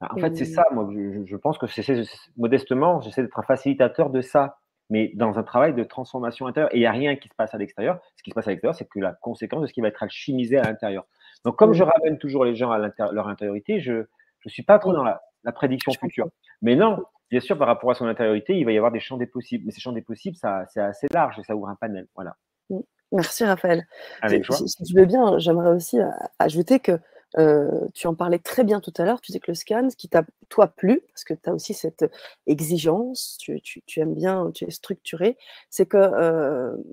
Bah, 0.00 0.08
en 0.10 0.18
fait, 0.18 0.36
c'est 0.36 0.44
ça, 0.44 0.64
moi, 0.72 0.88
je 0.92 1.36
pense 1.36 1.58
que 1.58 1.66
c'est 1.66 2.02
modestement, 2.36 3.00
j'essaie 3.00 3.22
d'être 3.22 3.38
un 3.38 3.42
facilitateur 3.42 4.10
de 4.10 4.20
ça, 4.20 4.58
mais 4.90 5.10
dans 5.14 5.38
un 5.38 5.42
travail 5.42 5.74
de 5.74 5.84
transformation 5.84 6.46
intérieure 6.46 6.72
et 6.74 6.78
il 6.78 6.82
y 6.82 6.86
a 6.86 6.92
rien 6.92 7.16
qui 7.16 7.28
se 7.28 7.34
passe 7.34 7.54
à 7.54 7.58
l'extérieur. 7.58 7.98
Ce 8.16 8.22
qui 8.22 8.30
se 8.30 8.34
passe 8.34 8.46
à 8.46 8.50
l'extérieur, 8.50 8.74
c'est 8.74 8.88
que 8.88 9.00
la 9.00 9.12
conséquence 9.12 9.62
de 9.62 9.66
ce 9.66 9.72
qui 9.72 9.80
va 9.80 9.88
être 9.88 10.02
alchimisé 10.02 10.58
à 10.58 10.64
l'intérieur. 10.64 11.06
Donc 11.44 11.56
comme 11.56 11.72
je 11.72 11.82
ramène 11.82 12.18
toujours 12.18 12.44
les 12.44 12.54
gens 12.54 12.70
à 12.70 12.78
leur 13.12 13.28
intériorité, 13.28 13.80
je 13.80 14.04
je 14.40 14.48
suis 14.48 14.62
pas 14.62 14.78
trop 14.78 14.92
dans 14.92 15.02
la 15.02 15.22
la 15.46 15.52
prédiction 15.52 15.92
future. 15.92 16.28
Mais 16.60 16.76
non, 16.76 17.02
bien 17.30 17.40
sûr, 17.40 17.56
par 17.56 17.68
rapport 17.68 17.90
à 17.90 17.94
son 17.94 18.06
intériorité, 18.06 18.58
il 18.58 18.64
va 18.64 18.72
y 18.72 18.76
avoir 18.76 18.92
des 18.92 19.00
champs 19.00 19.16
des 19.16 19.26
possibles, 19.26 19.64
mais 19.64 19.72
ces 19.72 19.80
champs 19.80 19.92
des 19.92 20.02
possibles, 20.02 20.36
c'est 20.36 20.80
assez 20.80 21.06
large 21.12 21.38
et 21.38 21.42
ça 21.44 21.56
ouvre 21.56 21.68
un 21.68 21.76
panel, 21.76 22.06
voilà. 22.14 22.36
Mmh. 22.68 22.80
Merci 23.12 23.44
Raphaël. 23.44 23.86
Si 23.88 24.18
Avec 24.22 24.44
joie. 24.44 24.56
si 24.56 24.82
tu 24.82 24.94
veux 24.94 25.06
bien, 25.06 25.38
j'aimerais 25.38 25.70
aussi 25.70 26.00
a 26.00 26.12
ajouter 26.40 26.80
que, 26.80 26.98
heu, 27.38 27.68
tu 27.94 28.06
en 28.06 28.14
parlais 28.14 28.38
très 28.38 28.64
bien 28.64 28.80
tout 28.80 28.92
à 28.98 29.04
l'heure, 29.04 29.20
tu 29.20 29.32
disais 29.32 29.40
que 29.40 29.50
le 29.50 29.54
scan, 29.54 29.90
ce 29.90 29.96
qui 29.96 30.08
t'a 30.08 30.24
toi 30.48 30.68
plu, 30.68 31.02
parce 31.08 31.24
que 31.24 31.34
tu 31.34 31.50
as 31.50 31.54
aussi 31.54 31.74
cette 31.74 32.04
exigence, 32.46 33.36
tu 33.40 33.60
tu 33.62 33.82
tu 33.86 34.00
aimes 34.00 34.14
bien, 34.14 34.50
tu 34.54 34.64
es 34.66 34.70
structuré, 34.70 35.36
c'est 35.70 35.86
que, 35.86 35.96
heu, 35.98 36.84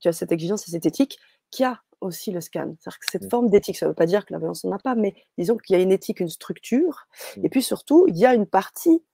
tu 0.00 0.08
as 0.08 0.12
cette 0.12 0.32
exigence 0.32 0.66
et 0.68 0.70
cette 0.72 0.86
éthique 0.86 1.18
qui 1.50 1.64
a 1.64 1.80
aussi 2.00 2.32
le 2.32 2.40
scan. 2.40 2.74
C'est-à-dire 2.80 2.98
que 2.98 3.06
cette 3.10 3.24
Mmh. 3.24 3.30
forme 3.30 3.48
d'éthique, 3.50 3.76
ça 3.78 3.86
veut 3.88 3.94
pas 3.94 4.06
dire 4.06 4.26
que 4.26 4.32
la 4.32 4.38
voyance 4.38 4.64
n'en 4.64 4.72
a 4.72 4.78
pas, 4.78 4.94
mais 4.96 5.14
disons 5.38 5.56
qu'il 5.56 5.76
y 5.76 5.78
a 5.78 5.82
une 5.82 5.92
éthique, 5.92 6.20
une 6.20 6.28
structure 6.28 7.06
et 7.42 7.48
Mmh. 7.48 7.50
puis 7.50 7.62
surtout, 7.62 8.06
il 8.08 8.16
y 8.18 8.26
a 8.26 8.34
une 8.34 8.46
partie 8.46 9.04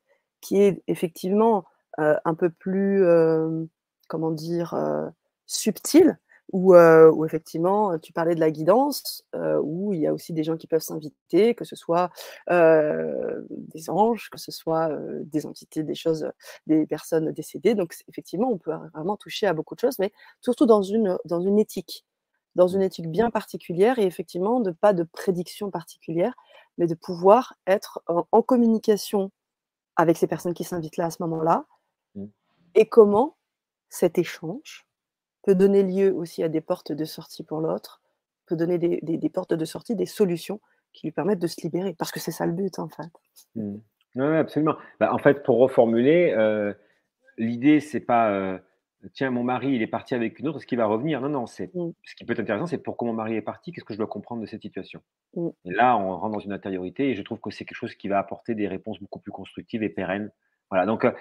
qui 0.41 0.61
est 0.63 0.83
effectivement, 0.87 1.65
heu, 2.01 2.17
un 2.25 2.35
peu 2.35 2.51
plus, 2.51 3.05
comment 4.09 4.31
dire? 4.31 4.75
Subtile 5.47 6.19
où, 6.53 6.75
effectivement, 7.27 7.99
tu 7.99 8.13
parlais 8.13 8.35
de 8.35 8.41
la 8.41 8.51
guidance, 8.51 9.25
heu, 9.35 9.61
où 9.63 9.93
il 9.93 10.01
y 10.01 10.07
a 10.07 10.15
aussi 10.15 10.33
des 10.33 10.45
gens 10.45 10.57
qui 10.57 10.67
peuvent 10.67 10.81
s'inviter, 10.83 11.55
que 11.55 11.65
ce 11.65 11.77
soit, 11.77 12.11
des 12.49 13.91
anges, 13.91 14.31
que 14.31 14.39
ce 14.39 14.51
soit, 14.53 14.91
des 15.25 15.47
entités, 15.47 15.83
des 15.83 15.95
choses, 15.95 16.31
des 16.67 16.87
personnes 16.87 17.33
décédées. 17.33 17.75
Donc 17.75 17.95
effectivement, 18.09 18.51
on 18.51 18.59
peut 18.59 18.73
vraiment 18.95 19.17
toucher 19.17 19.47
à 19.47 19.53
beaucoup 19.53 19.75
de 19.75 19.81
choses, 19.81 19.99
mais 19.99 20.13
surtout 20.41 20.67
dans 20.67 20.83
une, 20.83 21.19
dans 21.25 21.41
une 21.41 21.59
éthique. 21.59 22.05
Dans 22.55 22.67
une 22.69 22.83
éthique 22.83 23.09
bien 23.11 23.31
particulière 23.31 23.99
et 23.99 24.05
effectivement 24.07 24.61
de 24.61 24.73
pas 24.73 24.93
de 24.93 25.05
prédiction 25.05 25.71
particulière, 25.71 26.35
mais 26.77 26.87
de 26.87 26.95
pouvoir 26.95 27.55
être 27.67 28.01
en 28.09 28.27
en 28.33 28.43
communication 28.43 29.31
avec 29.97 30.17
ces 30.19 30.27
personnes 30.29 30.55
qui 30.55 30.65
s'invitent 30.65 30.97
là, 30.99 31.07
à 31.07 31.11
ce 31.11 31.23
moment-là 31.23 31.67
Mmh. 32.15 32.29
et 32.75 32.89
comment 32.89 33.37
cet 33.91 34.17
échange 34.19 34.88
peut 35.49 35.57
donner 35.57 35.83
lieu 35.83 36.15
aussi 36.15 36.43
à 36.45 36.51
des 36.51 36.61
portes 36.61 36.93
de 36.93 37.07
sortie 37.07 37.43
pour 37.45 37.61
l'autre, 37.63 38.03
peut 38.47 38.57
donner 38.57 38.79
des 38.79 39.01
des 39.03 39.17
des 39.19 39.31
portes 39.31 39.55
de 39.55 39.65
sortie, 39.65 39.97
des 39.97 40.07
solutions 40.07 40.61
qui 40.93 41.07
lui 41.09 41.13
permettent 41.13 41.41
de 41.41 41.47
se 41.49 41.63
libérer. 41.63 41.95
Parce 41.99 42.13
que 42.13 42.21
c'est 42.21 42.33
ça 42.33 42.47
le 42.47 42.53
but, 42.53 42.79
en 42.79 42.89
fait. 42.91 43.11
Mmh. 43.55 43.77
Ouais, 44.17 44.37
absolument. 44.39 44.77
Bah, 45.01 45.13
en 45.13 45.19
fait, 45.19 45.43
pour 45.43 45.59
reformuler, 45.59 46.33
heu, 46.37 46.75
l'idée, 47.39 47.81
c'est 47.81 48.01
pas, 48.01 48.33
heu: 48.33 48.61
«Tiens, 49.15 49.31
mon 49.31 49.45
mari, 49.45 49.75
il 49.75 49.83
est 49.83 49.87
parti 49.89 50.15
avec 50.15 50.39
une 50.41 50.49
autre, 50.49 50.59
est-ce 50.59 50.67
qu'il 50.67 50.79
va 50.79 50.87
revenir?» 50.87 51.21
non, 51.21 51.29
non, 51.29 51.47
c'est 51.47 51.75
Mmh. 51.75 51.93
ce 52.05 52.15
qui 52.17 52.25
peut 52.25 52.33
être 52.35 52.41
intéressant, 52.41 52.67
c'est 52.67 52.83
pourquoi 52.83 53.09
mon 53.09 53.15
mari 53.15 53.37
est 53.37 53.43
parti, 53.43 53.73
qu'est-ce 53.73 53.85
que 53.85 53.95
je 53.95 53.99
dois 53.99 54.09
comprendre 54.09 54.43
de 54.43 54.47
cette 54.47 54.63
situation? 54.63 55.03
Mmh. 55.35 55.53
Et 55.67 55.73
là, 55.73 55.97
on 55.99 56.19
rentre 56.19 56.35
dans 56.35 56.41
une 56.41 56.53
intériorité 56.53 57.11
et 57.11 57.15
je 57.17 57.23
trouve 57.23 57.41
que 57.41 57.51
c'est 57.51 57.65
quelque 57.67 57.77
chose 57.79 57.95
qui 57.97 58.09
va 58.09 58.19
apporter 58.19 58.55
des 58.55 58.69
réponses 58.69 59.01
beaucoup 59.01 59.21
plus 59.21 59.33
constructives 59.33 59.83
et 59.85 59.91
pérennes. 59.91 60.33
Voilà, 60.71 60.87
donc 60.87 61.05
heu, 61.05 61.15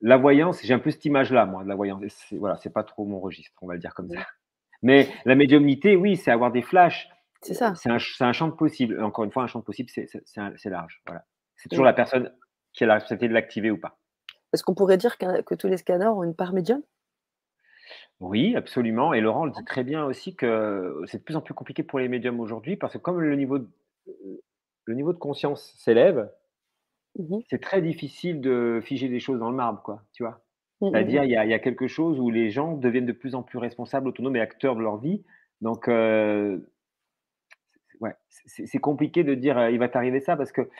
la 0.00 0.16
voyance, 0.16 0.60
j'ai 0.62 0.74
un 0.74 0.78
peu 0.78 0.90
cette 0.90 1.04
image-là, 1.04 1.46
moi, 1.46 1.62
de 1.62 1.68
la 1.68 1.74
voyance 1.74 2.02
c'est 2.08 2.36
voilà, 2.36 2.56
c'est 2.56 2.72
pas 2.72 2.84
trop 2.84 3.04
mon 3.04 3.20
registre, 3.20 3.56
on 3.62 3.66
va 3.66 3.74
le 3.74 3.80
dire 3.80 3.94
comme 3.94 4.08
ça. 4.08 4.20
Mais 4.82 5.08
la 5.24 5.34
médiumnité, 5.34 5.96
oui, 5.96 6.16
c'est 6.16 6.30
avoir 6.30 6.50
des 6.52 6.62
flashs, 6.62 7.08
C'est 7.42 7.54
ça. 7.54 7.74
c'est 7.74 7.90
un 7.90 7.98
ch 7.98 8.14
c'est 8.16 8.24
un 8.24 8.32
champ 8.32 8.48
de 8.48 8.54
possibles. 8.54 9.02
Encore 9.02 9.24
une 9.24 9.32
fois, 9.32 9.42
un 9.42 9.46
champ 9.46 9.58
de 9.58 9.64
possibles, 9.64 9.90
c'est 9.90 10.40
un 10.40 10.52
large, 10.64 11.02
voilà. 11.06 11.24
C'est 11.56 11.68
toujours 11.68 11.84
la 11.84 11.92
personne 11.92 12.32
qui 12.72 12.84
a 12.84 12.86
la 12.86 12.94
responsabilité 12.94 13.28
de 13.28 13.34
l'activer 13.34 13.70
ou 13.70 13.78
pas. 13.78 13.98
Est-ce 14.52 14.64
qu'on 14.64 14.74
pourrait 14.74 14.96
dire 14.96 15.18
que 15.18 15.54
tous 15.54 15.68
les 15.68 15.76
scanners 15.76 16.06
ont 16.06 16.24
une 16.24 16.34
part 16.34 16.52
médium? 16.52 16.82
Oui, 18.20 18.54
absolument 18.54 19.14
et 19.14 19.20
Laurent 19.20 19.46
le 19.46 19.52
dit 19.52 19.64
très 19.64 19.82
bien 19.82 20.04
aussi 20.04 20.36
que 20.36 21.02
c'est 21.06 21.18
de 21.18 21.22
plus 21.22 21.36
en 21.36 21.40
plus 21.40 21.54
compliqué 21.54 21.82
pour 21.82 21.98
les 21.98 22.08
médiums 22.08 22.38
aujourd'hui 22.38 22.76
parce 22.76 22.92
que 22.92 22.98
comme 22.98 23.22
niveau 23.34 23.58
le 24.84 24.94
niveau 24.94 25.12
de 25.12 25.18
conscience 25.18 25.74
s'élève 25.78 26.30
Mmh 27.18 27.36
mh. 27.36 27.42
c'est 27.48 27.60
très 27.60 27.82
difficile 27.82 28.40
de 28.40 28.80
figer 28.82 29.08
des 29.08 29.20
choses 29.20 29.40
dans 29.40 29.50
le 29.50 29.56
marbre, 29.56 29.82
quoi, 29.82 30.02
tu 30.12 30.22
vois? 30.22 30.42
Mmh 30.80 30.90
mh 30.96 31.04
C'est-à-dire, 31.04 31.24
il 31.24 31.30
y 31.30 31.36
a 31.36 31.44
il 31.44 31.50
y 31.50 31.54
a 31.54 31.58
quelque 31.58 31.86
chose 31.88 32.18
où 32.20 32.30
les 32.30 32.50
gens 32.50 32.76
deviennent 32.76 33.06
de 33.06 33.12
plus 33.12 33.34
en 33.34 33.42
plus 33.42 33.58
responsables, 33.58 34.08
autonomes 34.08 34.36
et 34.36 34.40
acteurs 34.40 34.76
de 34.76 34.80
leur 34.82 34.98
vie. 34.98 35.24
Donc, 35.60 35.88
heu, 35.88 36.68
c 37.92 37.98
ouais, 38.00 38.14
c'est 38.46 38.78
compliqué 38.78 39.24
de 39.24 39.34
dire, 39.34 39.58
heu: 39.58 39.72
«Il 39.72 39.78
va 39.78 39.88
t'arriver 39.88 40.20
ça» 40.20 40.36
parce 40.36 40.52
que 40.52 40.70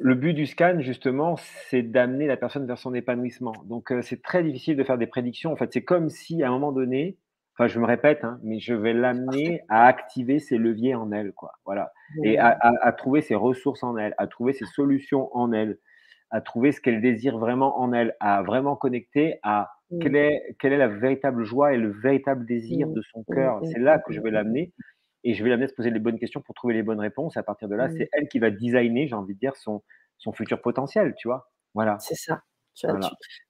le 0.00 0.14
but 0.16 0.34
du 0.34 0.46
scan, 0.46 0.80
justement, 0.80 1.36
c'est 1.38 1.82
d'amener 1.82 2.26
la 2.28 2.36
personne 2.38 2.66
vers 2.66 2.78
son 2.78 2.94
épanouissement. 2.94 3.54
Donc, 3.66 3.92
heu, 3.92 4.02
c'est 4.02 4.22
très 4.22 4.44
difficile 4.44 4.76
de 4.76 4.84
faire 4.84 4.98
des 4.98 5.06
prédictions. 5.08 5.52
En 5.52 5.56
fait, 5.56 5.72
c'est 5.72 5.84
comme 5.84 6.10
si 6.10 6.42
à 6.44 6.48
un 6.48 6.52
moment 6.52 6.72
donné, 6.72 7.18
enfin, 7.54 7.68
je 7.68 7.78
me 7.80 7.86
répète, 7.86 8.24
hein, 8.24 8.38
mais 8.42 8.58
je 8.60 8.74
vais 8.74 8.92
l'amener 8.92 9.62
à 9.68 9.86
activer 9.86 10.38
ses 10.40 10.58
leviers 10.58 10.94
en 10.94 11.12
elle, 11.12 11.32
quoi, 11.32 11.52
voilà 11.64 11.92
et 12.22 12.38
à 12.38 12.50
Mmh. 12.56 12.58
à 12.60 12.72
à 12.88 12.92
trouver 12.92 13.22
ses 13.22 13.34
ressources 13.34 13.82
en 13.82 13.96
elle, 13.96 14.14
à 14.18 14.26
trouver 14.26 14.52
ses 14.52 14.66
solutions 14.66 15.34
en 15.36 15.52
elle. 15.52 15.78
à 16.30 16.40
trouver 16.40 16.72
ce 16.72 16.80
qu'elle 16.80 17.00
désire 17.00 17.38
vraiment 17.38 17.78
en 17.80 17.92
elle, 17.92 18.16
à 18.20 18.42
vraiment 18.42 18.76
connecter 18.76 19.38
à 19.42 19.70
mmh. 19.90 19.98
quelle 20.00 20.16
est, 20.16 20.56
quelle 20.58 20.72
est 20.72 20.78
la 20.78 20.88
véritable 20.88 21.44
joie 21.44 21.74
et 21.74 21.78
le 21.78 21.90
véritable 21.90 22.44
désir 22.46 22.88
mmh. 22.88 22.92
de 22.92 23.02
son 23.02 23.24
cœur. 23.32 23.60
C'est 23.64 23.78
là 23.80 23.98
que 24.00 24.12
je 24.12 24.20
vais 24.20 24.30
l'amener 24.30 24.72
et 25.24 25.34
je 25.34 25.42
vais 25.44 25.50
l'amener 25.50 25.64
à 25.66 25.68
se 25.68 25.74
poser 25.74 25.90
les 25.90 26.00
bonnes 26.00 26.18
questions 26.18 26.40
pour 26.42 26.54
trouver 26.54 26.74
les 26.74 26.82
bonnes 26.82 27.00
réponses. 27.00 27.36
À 27.36 27.42
partir 27.42 27.68
de 27.68 27.76
là, 27.76 27.88
c'est 27.90 28.08
elle 28.12 28.28
qui 28.28 28.38
va 28.40 28.50
designer, 28.50 29.06
j'ai 29.08 29.14
envie 29.14 29.34
de 29.34 29.38
dire, 29.38 29.56
son, 29.56 29.82
son 30.18 30.32
futur 30.32 30.60
potentiel, 30.60 31.14
tu 31.16 31.28
vois. 31.28 31.50
Voilà. 31.74 31.98
C'est 32.00 32.16
ça. 32.16 32.42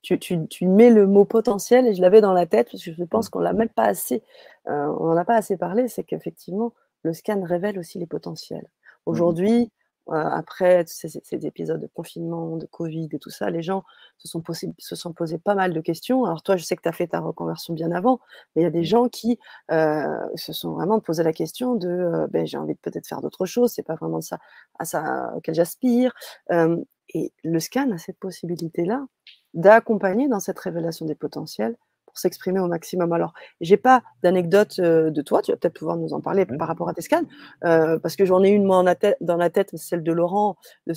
Tu, 0.03 0.19
tu, 0.19 0.47
tu, 0.49 0.67
mets 0.67 0.91
le 0.91 1.07
mot 1.07 1.25
potentiel 1.25 1.87
et 1.87 1.95
je 1.95 2.03
l'avais 2.03 2.21
dans 2.21 2.33
la 2.33 2.47
tête 2.47 2.69
parce 2.71 2.85
que 2.85 2.93
je 2.93 3.05
pense 3.05 3.27
mmh. 3.27 3.31
qu'on 3.31 3.39
l'a 3.41 3.53
même 3.53 3.69
pas 3.71 3.85
assez, 3.85 4.23
euh, 4.69 4.87
on 5.01 5.07
n'en 5.07 5.17
a 5.17 5.25
pas 5.25 5.37
assez 5.37 5.57
parlé, 5.57 5.89
c'est 5.89 6.05
qu'effectivement, 6.05 6.75
le 7.03 7.13
scan 7.13 7.43
révèle 7.43 7.79
aussi 7.79 7.99
les 7.99 8.07
potentiels. 8.07 8.67
Aujourd'hui, 9.07 9.71
après 10.07 10.85
ces, 10.87 11.17
épisodes 11.47 11.81
de 11.81 11.87
confinement, 11.87 12.59
de 12.59 12.67
Covid 12.67 13.09
et 13.13 13.19
tout 13.19 13.31
ça, 13.31 13.49
les 13.49 13.63
gens 13.63 13.85
se 14.19 14.29
sont, 14.29 14.43
posés, 14.43 14.71
se 14.77 14.95
sont 14.95 15.15
posés 15.15 15.39
pas 15.39 15.55
mal 15.55 15.73
de 15.73 15.81
questions. 15.81 16.27
Alors 16.27 16.43
toi, 16.43 16.59
je 16.59 16.65
sais 16.65 16.77
que 16.77 16.83
tu 16.83 16.89
as 16.91 16.93
fait 16.93 17.07
ta 17.07 17.21
reconversion 17.21 17.73
bien 17.73 17.91
avant, 17.91 18.21
mais 18.55 18.63
il 18.63 18.65
y 18.65 18.69
a 18.69 18.71
des 18.71 18.81
mmh. 18.81 18.85
gens 18.85 19.09
qui 19.09 19.39
se 19.71 20.53
sont 20.53 20.73
vraiment 20.73 21.01
posé 21.01 21.23
la 21.23 21.33
question 21.33 21.75
de 21.75 22.27
ben, 22.31 22.47
j'ai 22.47 22.59
envie 22.59 22.75
de 22.75 22.79
peut-être 22.81 23.07
faire 23.07 23.23
d'autres 23.23 23.47
choses, 23.47 23.73
c'est 23.73 23.83
pas 23.83 23.95
vraiment 23.95 24.21
ça 24.21 24.39
à 24.79 24.85
ça 24.85 25.33
auquel 25.37 25.55
j'aspire. 25.55 26.13
Et 27.15 27.33
le 27.43 27.61
scan 27.61 27.91
a 27.93 27.99
cette 27.99 28.19
possibilité-là 28.19 29.07
d'accompagner 29.55 30.29
dans 30.29 30.41
cette 30.41 30.59
révélation 30.59 31.07
des 31.07 31.15
potentiels 31.15 31.77
s'exprimer 32.15 32.61
au 32.61 32.69
maximum. 32.69 33.13
Alors, 33.13 33.35
j'ai 33.61 33.77
pas 33.77 34.03
d'anecdote 34.23 34.77
euh, 34.79 35.11
de 35.11 35.23
toi, 35.23 35.43
tu 35.43 35.51
vas 35.51 35.57
peut-être 35.57 35.79
pouvoir 35.79 35.97
nous 35.97 36.13
en 36.13 36.21
parler 36.21 36.47
par 36.47 36.69
rapport 36.69 36.89
à 36.89 36.95
tes 36.95 37.03
scans, 37.03 37.25
euh, 37.65 37.99
parce 37.99 38.17
que 38.17 38.25
j'en 38.25 38.43
ai 38.43 38.51
une 38.51 38.65
moi 38.65 38.83
dans 39.21 39.37
la 39.37 39.51
tête, 39.51 39.77
celle 39.77 40.03
de 40.03 40.13
Laurent, 40.13 40.57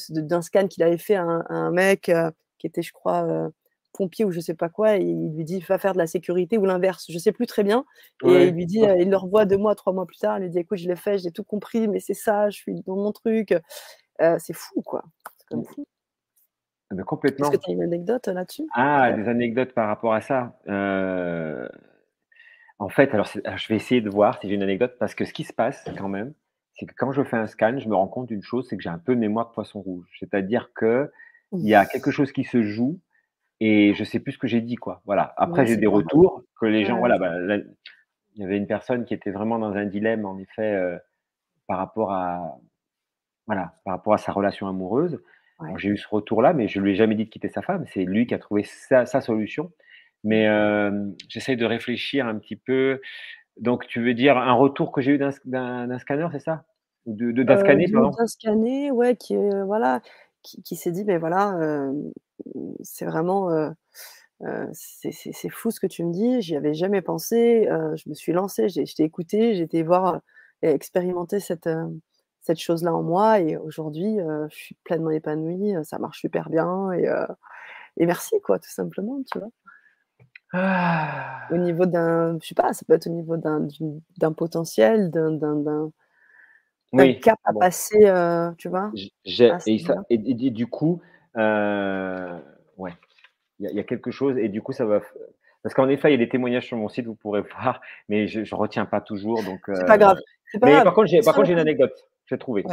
d'un 0.09 0.41
scan 0.41 0.67
qu'il 0.67 0.83
avait 0.83 0.97
fait 0.97 1.15
à 1.15 1.23
un, 1.23 1.71
mec 1.71 2.09
euh, 2.09 2.31
qui 2.59 2.67
était, 2.67 2.81
je 2.81 2.93
crois, 2.93 3.49
pompier 3.93 4.25
ou 4.25 4.31
je 4.31 4.39
sais 4.39 4.53
pas 4.53 4.69
quoi, 4.69 4.97
et 4.97 5.01
il 5.01 5.35
lui 5.35 5.43
dit 5.43 5.59
va 5.61 5.77
faire 5.77 5.93
de 5.93 5.97
la 5.97 6.07
sécurité 6.07 6.57
ou 6.57 6.65
l'inverse, 6.65 7.05
je 7.09 7.17
sais 7.17 7.31
plus 7.31 7.47
très 7.47 7.63
bien. 7.63 7.85
Et 8.25 8.47
il 8.47 8.53
lui 8.53 8.65
dit, 8.65 8.81
il 8.99 9.09
le 9.09 9.17
revoit 9.17 9.45
deux 9.45 9.57
mois, 9.57 9.75
trois 9.75 9.93
mois 9.93 10.05
plus 10.05 10.17
tard, 10.17 10.37
il 10.37 10.43
lui 10.43 10.49
dit 10.49 10.59
écoute, 10.59 10.77
je 10.77 10.87
l'ai 10.87 10.95
fait, 10.95 11.17
j'ai 11.17 11.31
tout 11.31 11.43
compris, 11.43 11.87
mais 11.87 11.99
c'est 11.99 12.13
ça, 12.13 12.49
je 12.49 12.57
suis 12.57 12.81
dans 12.85 12.95
mon 12.95 13.11
truc. 13.11 13.55
c'est 14.19 14.53
fou, 14.53 14.81
quoi. 14.81 15.03
C'est 15.37 15.47
comme 15.49 15.61
mmh. 15.61 15.83
Complètement. 17.05 17.49
Est-ce 17.49 17.57
que 17.57 17.63
tu 17.63 17.71
as 17.71 17.73
une 17.73 17.83
anecdote 17.83 18.27
là-dessus? 18.27 18.67
Ah, 18.73 19.11
des 19.11 19.27
anecdotes 19.27 19.73
par 19.73 19.87
rapport 19.87 20.13
à 20.13 20.21
ça. 20.21 20.57
Euh, 20.67 21.67
en 22.79 22.89
fait, 22.89 23.13
alors, 23.13 23.27
je 23.27 23.67
vais 23.67 23.75
essayer 23.75 24.01
de 24.01 24.09
voir 24.09 24.39
si 24.39 24.47
j'ai 24.47 24.55
une 24.55 24.63
anecdote 24.63 24.95
parce 24.99 25.15
que 25.15 25.25
ce 25.25 25.33
qui 25.33 25.43
se 25.43 25.53
passe 25.53 25.83
quand 25.97 26.09
même, 26.09 26.33
c'est 26.73 26.85
que 26.85 26.93
quand 26.95 27.11
je 27.11 27.23
fais 27.23 27.37
un 27.37 27.47
scan, 27.47 27.79
je 27.79 27.89
me 27.89 27.95
rends 27.95 28.07
compte 28.07 28.27
d'une 28.27 28.43
chose, 28.43 28.67
c'est 28.69 28.77
que 28.77 28.83
j'ai 28.83 28.89
un 28.89 28.99
peu 28.99 29.15
de 29.15 29.19
mémoire 29.19 29.49
de 29.49 29.53
poisson 29.53 29.81
rouge. 29.81 30.07
C'est-à-dire 30.19 30.71
que 30.73 31.11
il 31.53 31.67
y 31.67 31.75
a 31.75 31.85
quelque 31.85 32.11
chose 32.11 32.31
qui 32.31 32.43
se 32.43 32.61
joue 32.61 32.99
et 33.59 33.93
je 33.95 34.03
sais 34.03 34.19
plus 34.19 34.33
ce 34.33 34.37
que 34.37 34.47
j'ai 34.47 34.61
dit, 34.61 34.75
quoi. 34.75 35.01
Voilà. 35.05 35.33
Après, 35.37 35.65
j'ai 35.65 35.77
des 35.77 35.87
retours 35.87 36.43
que 36.59 36.65
les 36.65 36.85
gens, 36.85 36.99
voilà, 36.99 37.17
bah, 37.17 37.33
il 38.35 38.41
y 38.41 38.45
avait 38.45 38.57
une 38.57 38.67
personne 38.67 39.05
qui 39.05 39.13
était 39.13 39.31
vraiment 39.31 39.57
dans 39.57 39.73
un 39.73 39.85
dilemme, 39.85 40.25
en 40.25 40.37
effet, 40.37 40.73
euh, 40.73 40.97
par 41.65 41.79
rapport 41.79 42.11
à, 42.11 42.59
voilà, 43.47 43.73
par 43.83 43.95
rapport 43.95 44.13
à 44.13 44.17
sa 44.19 44.31
relation 44.31 44.67
amoureuse. 44.67 45.19
J'ai 45.77 45.89
eu 45.89 45.97
ce 45.97 46.07
retour-là, 46.09 46.53
mais 46.53 46.67
je 46.67 46.79
lui 46.79 46.91
ai 46.91 46.95
jamais 46.95 47.15
dit 47.15 47.25
de 47.25 47.29
quitter 47.29 47.49
sa 47.49 47.61
femme. 47.61 47.85
C'est 47.93 48.03
lui 48.03 48.27
qui 48.27 48.33
a 48.33 48.39
trouvé 48.39 48.63
sa, 48.63 49.05
solution. 49.21 49.71
Mais 50.23 50.47
euh, 50.47 50.91
j'essaie 51.29 51.55
de 51.55 51.65
réfléchir 51.65 52.27
un 52.27 52.37
petit 52.37 52.55
peu. 52.55 53.01
Donc, 53.59 53.87
tu 53.87 54.01
veux 54.03 54.13
dire 54.13 54.37
un 54.37 54.53
retour 54.53 54.91
que 54.91 55.01
j'ai 55.01 55.13
eu 55.13 55.17
d'un 55.17 55.31
scanner, 55.99 56.27
c'est 56.31 56.39
ça? 56.39 56.65
De, 57.05 57.31
de, 57.31 57.43
D'un 57.43 57.57
scanner, 57.57 57.87
pardon? 57.91 58.11
D'un 58.11 58.27
scanner, 58.27 58.91
ouais, 58.91 59.15
qui, 59.15 59.35
euh, 59.35 59.63
voilà, 59.65 60.01
qui, 60.43 60.75
s'est 60.75 60.91
dit, 60.91 61.05
mais 61.05 61.17
voilà, 61.17 61.57
euh, 61.57 61.91
c'est 62.81 63.05
vraiment. 63.05 63.49
c'est 64.73 65.49
fou 65.49 65.71
ce 65.71 65.79
que 65.79 65.87
tu 65.87 66.03
me 66.03 66.11
dis, 66.11 66.41
j'y 66.41 66.55
avais 66.55 66.73
jamais 66.73 67.01
pensé, 67.01 67.67
je 67.67 68.09
me 68.09 68.13
suis 68.13 68.33
lancée, 68.33 68.69
je 68.69 68.95
t'ai 68.95 69.03
écouté, 69.03 69.55
j'ai 69.55 69.63
été 69.63 69.81
voir 69.81 70.21
et 70.61 70.69
expérimenter 70.69 71.39
cette, 71.39 71.69
cette 72.47 72.59
chose-là 72.59 72.93
en 72.93 73.03
moi. 73.03 73.39
Et 73.39 73.57
aujourd'hui, 73.57 74.17
je 74.49 74.55
suis 74.55 74.75
pleinement 74.83 75.11
épanouie, 75.11 75.75
ça 75.83 75.99
marche 75.99 76.21
super 76.21 76.49
bien. 76.49 76.91
Et, 76.93 77.07
et 77.97 78.05
merci, 78.05 78.39
quoi, 78.41 78.59
tout 78.59 78.69
simplement, 78.69 79.19
tu 79.31 79.39
vois. 79.39 79.49
Ah. 80.53 81.41
Au 81.51 81.57
niveau 81.57 81.85
d'un, 81.85 82.37
je 82.41 82.47
sais 82.47 82.55
pas, 82.55 82.73
ça 82.73 82.85
peut 82.87 82.93
être 82.93 83.07
au 83.07 83.11
niveau 83.11 83.37
d'un 83.37 84.33
potentiel, 84.33 85.11
d'un 85.11 85.91
cap 87.21 87.39
à 87.43 87.53
passer, 87.53 88.11
tu 88.57 88.69
vois. 88.69 88.91
Et, 90.09 90.15
et, 90.15 90.51
du 90.51 90.67
coup, 90.67 91.01
ouais, 91.35 92.93
il 93.59 93.71
y, 93.71 93.79
a 93.79 93.83
quelque 93.83 94.11
chose, 94.11 94.37
et 94.37 94.49
du 94.49 94.61
coup, 94.61 94.71
ça 94.71 94.85
va. 94.85 95.01
Parce 95.63 95.73
qu'en 95.73 95.89
effet, 95.89 96.09
il 96.09 96.11
y 96.11 96.15
a 96.15 96.17
des 96.17 96.29
témoignages 96.29 96.67
sur 96.67 96.77
mon 96.77 96.87
site, 96.87 97.07
vous 97.07 97.15
pourrez 97.15 97.41
voir, 97.59 97.81
mais 98.07 98.27
je 98.27 98.39
ne 98.39 98.59
retiens 98.59 98.85
pas 98.85 99.01
toujours. 99.01 99.43
Donc, 99.43 99.61
c'est 99.73 99.85
pas 99.85 99.97
grave. 99.97 100.17
mais 100.63 100.81
par 100.83 100.93
contre, 100.93 101.07
j'ai 101.07 101.53
une 101.53 101.59
anecdote. 101.59 102.07
J'ai 102.27 102.37
trouvé. 102.37 102.63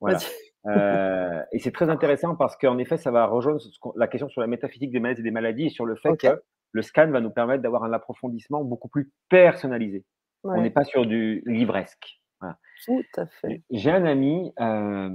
Voilà. 0.00 0.18
Euh, 0.66 1.42
et 1.52 1.58
c'est 1.58 1.72
très 1.72 1.88
intéressant 1.90 2.36
parce 2.36 2.56
qu'en 2.56 2.78
effet, 2.78 2.96
ça 2.96 3.10
va 3.10 3.26
rejoindre 3.26 3.60
la 3.96 4.08
question 4.08 4.28
sur 4.28 4.40
la 4.40 4.46
métaphysique 4.46 4.90
des 4.90 5.00
maladies 5.00 5.20
et 5.20 5.24
des 5.24 5.30
maladies 5.30 5.66
et 5.66 5.70
sur 5.70 5.86
le 5.86 5.96
fait 5.96 6.16
que 6.16 6.42
le 6.72 6.82
scan 6.82 7.10
va 7.10 7.20
nous 7.20 7.30
permettre 7.30 7.62
d'avoir 7.62 7.84
un 7.84 7.92
approfondissement 7.92 8.62
beaucoup 8.64 8.88
plus 8.88 9.10
personnalisé. 9.28 10.04
On 10.44 10.60
n'est 10.60 10.70
pas 10.70 10.84
sur 10.84 11.06
du 11.06 11.42
livresque. 11.46 12.20
Tout 12.84 13.02
à 13.16 13.26
fait. 13.26 13.62
J'ai 13.70 13.90
un 13.90 14.04
ami, 14.04 14.52
euh, 14.60 15.10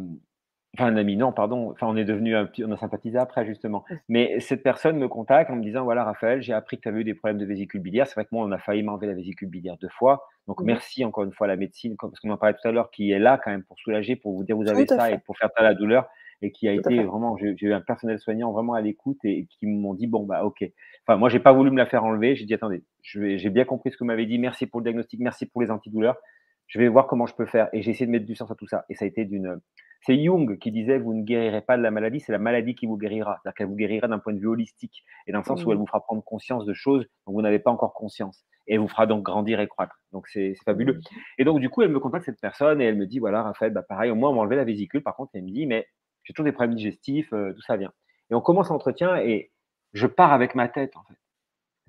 Enfin, 0.76 0.88
un 0.88 0.97
ami, 0.97 1.17
non, 1.17 1.32
pardon. 1.32 1.69
Enfin, 1.69 1.86
on 1.88 1.95
est 1.95 2.03
devenu 2.03 2.36
un 2.36 2.49
on 2.65 2.71
a 2.71 2.78
sympathisé 2.78 3.19
après, 3.19 3.45
justement. 3.45 3.86
Mais 4.09 4.39
cette 4.39 4.63
personne 4.63 4.97
me 4.97 5.07
contacte 5.07 5.51
en 5.51 5.55
me 5.55 5.63
disant 5.63 5.84
Voilà, 5.84 6.03
Raphaël, 6.03 6.41
j'ai 6.41 6.53
appris 6.53 6.78
que 6.78 6.82
tu 6.82 6.89
avais 6.89 7.01
eu 7.01 7.03
des 7.03 7.13
problèmes 7.13 7.38
de 7.38 7.45
vésicule 7.45 7.80
biliaire. 7.80 8.07
C'est 8.07 8.15
vrai 8.15 8.26
que 8.26 8.30
moi, 8.32 8.43
on 8.43 8.51
a 8.51 8.57
failli 8.57 8.82
m'enlever 8.82 9.05
la 9.05 9.13
vésicule 9.13 9.49
biliaire 9.49 9.78
deux 9.78 9.89
fois. 9.89 10.28
Donc, 10.47 10.61
mmh 10.61 10.65
merci 10.65 11.05
encore 11.05 11.26
une 11.26 11.32
fois 11.32 11.45
à 11.45 11.49
la 11.49 11.57
médecine, 11.57 11.95
parce 11.99 12.19
qu'on 12.19 12.32
en 12.32 12.38
parlait 12.38 12.55
tout 12.59 12.67
à 12.67 12.71
l'heure, 12.71 12.89
qui 12.89 13.11
est 13.11 13.19
là 13.19 13.39
quand 13.43 13.51
même 13.51 13.63
pour 13.63 13.78
soulager, 13.78 14.15
pour 14.15 14.34
vous 14.34 14.43
dire 14.43 14.55
vous 14.55 14.67
avez 14.67 14.88
ça 14.88 15.11
et 15.11 15.19
pour 15.19 15.38
faire 15.38 15.51
taire 15.53 15.63
la 15.63 15.76
douleur. 15.76 16.07
Et 16.41 16.51
qui 16.51 16.67
a 16.67 16.74
été 16.74 17.03
vraiment, 17.03 17.38
j'ai 17.38 17.55
eu 17.61 17.71
un 17.71 17.80
personnel 17.80 18.19
soignant 18.19 18.51
vraiment 18.51 18.74
à 18.74 18.82
l'écoute 18.82 19.19
et, 19.24 19.45
qui 19.45 19.67
m'ont 19.67 19.93
dit 19.93 20.07
Bon, 20.07 20.24
bah, 20.24 20.43
ok. 20.43 20.65
Enfin, 21.07 21.17
moi, 21.17 21.30
j'ai 21.30 21.39
pas 21.39 21.53
voulu 21.53 21.69
me 21.69 21.78
la 21.78 21.86
faire 21.86 22.03
enlever. 22.03 22.36
J'ai 22.36 22.45
dit 22.45 22.53
Attendez, 22.55 22.84
j'ai 23.03 23.49
bien 23.51 23.63
compris 23.63 23.91
ce 23.91 23.97
que 23.97 24.03
vous 24.03 24.07
m'avez 24.07 24.26
dit. 24.26 24.39
Merci 24.39 24.65
pour 24.65 24.80
le 24.80 24.86
diagnostic, 24.86 25.19
merci 25.19 25.45
pour 25.45 25.61
les 25.61 25.69
antidouleurs. 25.69 26.17
Je 26.65 26.80
vais 26.80 26.88
voir 26.88 27.05
comment 27.05 27.28
je 27.28 27.36
peux 27.36 27.45
faire. 27.45 27.69
Et 27.74 27.84
j'ai 27.84 27.91
essayé 27.91 28.07
de 28.07 28.11
mettre 28.11 28.26
du 28.26 28.36
sens 28.36 28.49
à 28.49 28.55
tout 28.55 28.67
ça. 28.67 28.86
Et 28.89 28.95
ça 28.95 29.05
a 29.05 29.07
été 29.07 29.24
d'une 29.26 29.59
c'est 30.05 30.21
Jung 30.21 30.57
qui 30.59 30.71
disait 30.71 30.97
vous 30.97 31.13
ne 31.13 31.23
guérirez 31.23 31.61
pas 31.61 31.77
de 31.77 31.81
la 31.81 31.91
maladie, 31.91 32.19
c'est 32.19 32.31
la 32.31 32.39
maladie 32.39 32.75
qui 32.75 32.85
vous 32.85 32.97
guérira. 32.97 33.39
C'est-à-dire 33.41 33.55
qu'elle 33.55 33.67
vous 33.67 33.75
guérira 33.75 34.07
d'un 34.07 34.19
point 34.19 34.33
de 34.33 34.39
vue 34.39 34.47
holistique 34.47 35.03
et 35.27 35.31
dans 35.31 35.39
le 35.39 35.45
sens 35.45 35.65
où 35.65 35.71
elle 35.71 35.77
vous 35.77 35.87
fera 35.87 36.01
prendre 36.01 36.23
conscience 36.23 36.65
de 36.65 36.73
choses 36.73 37.05
dont 37.25 37.33
vous 37.33 37.41
n'avez 37.41 37.59
pas 37.59 37.71
encore 37.71 37.93
conscience 37.93 38.45
et 38.67 38.75
elle 38.75 38.79
vous 38.79 38.87
fera 38.87 39.05
donc 39.05 39.23
grandir 39.23 39.59
et 39.59 39.67
croître. 39.67 39.95
Donc 40.11 40.27
c'est 40.27 40.55
fabuleux. 40.65 40.99
Et 41.37 41.45
donc 41.45 41.59
du 41.59 41.69
coup, 41.69 41.81
elle 41.81 41.89
me 41.89 41.99
contacte 41.99 42.25
cette 42.25 42.41
personne 42.41 42.81
et 42.81 42.85
elle 42.85 42.97
me 42.97 43.07
dit 43.07 43.19
voilà, 43.19 43.43
Raphaël, 43.43 43.71
bah 43.71 43.83
pareil, 43.83 44.11
au 44.11 44.15
moins 44.15 44.29
on 44.29 44.33
m'a 44.33 44.41
enlevé 44.41 44.57
la 44.57 44.65
vésicule. 44.65 45.03
Par 45.03 45.15
contre, 45.15 45.31
elle 45.35 45.43
me 45.43 45.51
dit 45.51 45.65
mais 45.65 45.87
j'ai 46.23 46.33
toujours 46.33 46.45
des 46.45 46.51
problèmes 46.51 46.75
digestifs, 46.75 47.31
euh, 47.33 47.53
tout 47.53 47.61
ça 47.61 47.77
vient. 47.77 47.93
Et 48.29 48.35
on 48.35 48.41
commence 48.41 48.69
l'entretien 48.69 49.17
et 49.17 49.51
je 49.93 50.07
pars 50.07 50.33
avec 50.33 50.53
ma 50.55 50.67
tête 50.67 50.97
en 50.97 51.03
fait. 51.03 51.17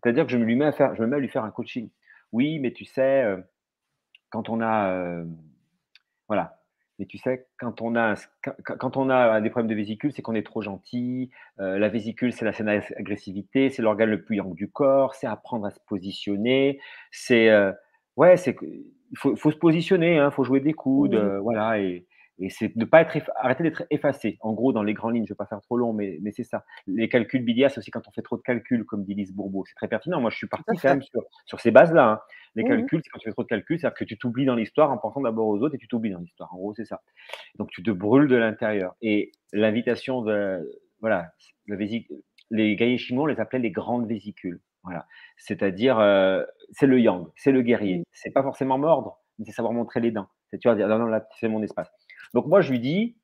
C'est-à-dire 0.03 0.27
que 0.27 0.33
je 0.33 0.37
me 0.37 0.45
lui 0.45 0.55
mets 0.55 0.67
à 0.67 0.73
faire, 0.73 0.95
je 0.95 1.03
me 1.03 1.07
mets 1.09 1.17
à 1.17 1.21
lui 1.21 1.29
faire 1.29 1.45
un 1.45 1.51
coaching. 1.51 1.91
Oui, 2.31 2.59
mais 2.59 2.73
tu 2.73 2.85
sais, 2.85 3.23
euh, 3.23 3.41
quand 4.31 4.49
on 4.49 4.61
a, 4.61 4.91
euh, 4.91 5.25
voilà, 6.29 6.64
mais 6.99 7.07
tu 7.07 7.19
sais, 7.19 7.47
quand 7.59 7.83
on 7.83 7.97
a, 7.97 8.15
quand 8.65 8.97
on 8.97 9.11
a 9.11 9.41
des 9.41 9.51
problèmes 9.51 9.71
de 9.71 9.75
vésicule, 9.75 10.13
c'est 10.13 10.23
qu'on 10.23 10.35
est 10.35 10.47
trop 10.47 10.63
gentil. 10.63 11.31
Euh, 11.59 11.79
la 11.79 11.89
vésicule, 11.89 12.33
c'est 12.33 12.45
la 12.45 12.53
scène 12.53 12.69
agressivité, 12.69 13.71
c'est 13.71 13.83
l'organe 13.83 14.11
le 14.11 14.23
plus 14.23 14.37
yang 14.37 14.55
du 14.55 14.71
corps, 14.71 15.15
c'est 15.15 15.27
apprendre 15.27 15.67
à 15.67 15.71
se 15.71 15.81
positionner. 15.89 16.79
C'est 17.11 17.51
euh, 17.51 17.73
ouais, 18.17 18.37
c'est 18.37 18.57
il 18.63 19.19
faut, 19.19 19.35
faut, 19.37 19.51
se 19.51 19.57
positionner, 19.57 20.15
il 20.15 20.19
hein, 20.19 20.31
faut 20.31 20.45
jouer 20.45 20.61
des 20.61 20.73
coudes, 20.73 21.15
euh, 21.15 21.41
voilà. 21.41 21.81
Et, 21.81 22.07
et 22.39 22.51
c'est 22.51 22.77
de 22.77 22.85
pas 22.85 23.01
être 23.01 23.31
arrêter 23.37 23.63
d'être 23.63 23.85
effacé. 23.91 24.39
En 24.41 24.53
gros, 24.53 24.73
dans 24.73 24.83
les 24.83 24.93
grandes 24.93 25.15
lignes, 25.15 25.27
je 25.27 25.33
vais 25.33 25.37
pas 25.37 25.47
faire 25.47 25.61
trop 25.61 25.77
long, 25.77 25.93
mais, 25.93 26.19
mais 26.21 26.33
c'est 26.33 26.43
ça. 26.43 26.65
Les 26.87 27.09
calculs 27.09 27.45
biliaires, 27.45 27.71
c'est 27.71 27.79
aussi 27.79 27.91
quand 27.91 28.07
on 28.09 28.11
fait 28.11 28.23
trop 28.23 28.37
de 28.37 28.43
calculs, 28.43 28.85
comme 28.85 29.05
dit 29.05 29.15
Lise 29.15 29.33
Bourbeau. 29.33 29.65
C'est 29.67 29.75
très 29.75 29.89
pertinent. 29.89 30.21
Moi, 30.21 30.31
je 30.31 30.37
suis 30.37 30.49
parti 30.49 30.65
quand 30.81 30.89
même 30.89 31.03
sur, 31.03 31.23
sur 31.47 31.61
ces 31.61 31.71
bases-là. 31.71 32.11
Hein. 32.11 32.21
Les 32.57 32.65
calculs, 32.65 33.01
c'est 33.03 33.11
quand 33.11 33.19
tu 33.19 33.29
fais 33.29 33.33
trop 33.33 33.43
de 33.43 33.49
calculs, 33.49 33.79
c'est-à-dire 33.79 33.97
que 33.97 34.05
tu 34.05 34.19
t'oublies 34.19 34.47
dans 34.47 34.55
l'histoire 34.55 34.91
en 34.91 34.99
pensant 34.99 35.21
d'abord 35.21 35.47
aux 35.47 35.59
autres 35.61 35.75
et 35.75 35.79
tu 35.79 35.89
t'oublies 35.89 36.11
dans 36.11 36.21
l'histoire. 36.21 36.53
En 36.55 36.57
gros, 36.57 36.75
c'est 36.75 36.85
ça. 36.85 37.01
Donc, 37.59 37.71
tu 37.71 37.83
te 37.83 37.91
brûles 37.91 38.29
de 38.29 38.37
l'intérieur. 38.37 38.95
Et 39.01 39.33
l'invitation 39.53 40.23
de, 40.23 40.61
voilà, 41.01 41.31
les 42.51 42.77
guerriers 42.77 42.99
chinois, 42.99 43.25
on 43.25 43.27
les 43.27 43.41
appelait 43.41 43.61
les 43.61 43.71
grandes 43.71 44.09
vésicules. 44.09 44.61
Voilà. 44.83 45.07
C'est-à-dire, 45.37 45.99
euh, 45.99 46.45
c'est 46.71 46.87
le 46.87 47.01
yang, 47.01 47.27
c'est 47.37 47.53
le 47.53 47.63
guerrier. 47.63 48.05
C'est 48.13 48.31
pas 48.31 48.43
forcément 48.43 48.79
mordre, 48.79 49.19
mais 49.39 49.47
c'est 49.47 49.53
savoir 49.53 49.73
montrer 49.73 50.01
les 50.01 50.11
dents. 50.11 50.29
C'est, 50.51 50.59
tu 50.59 50.69
vois, 50.69 50.77
dire, 50.77 50.89
non, 50.89 50.99
non, 50.99 51.07
là, 51.07 51.27
c'est 51.41 51.49
mon 51.49 51.63
espace. 51.63 51.91
Donc 52.35 52.47
moi, 52.47 52.61
je 52.61 52.71
lui 52.71 52.81
dis, 52.81 53.17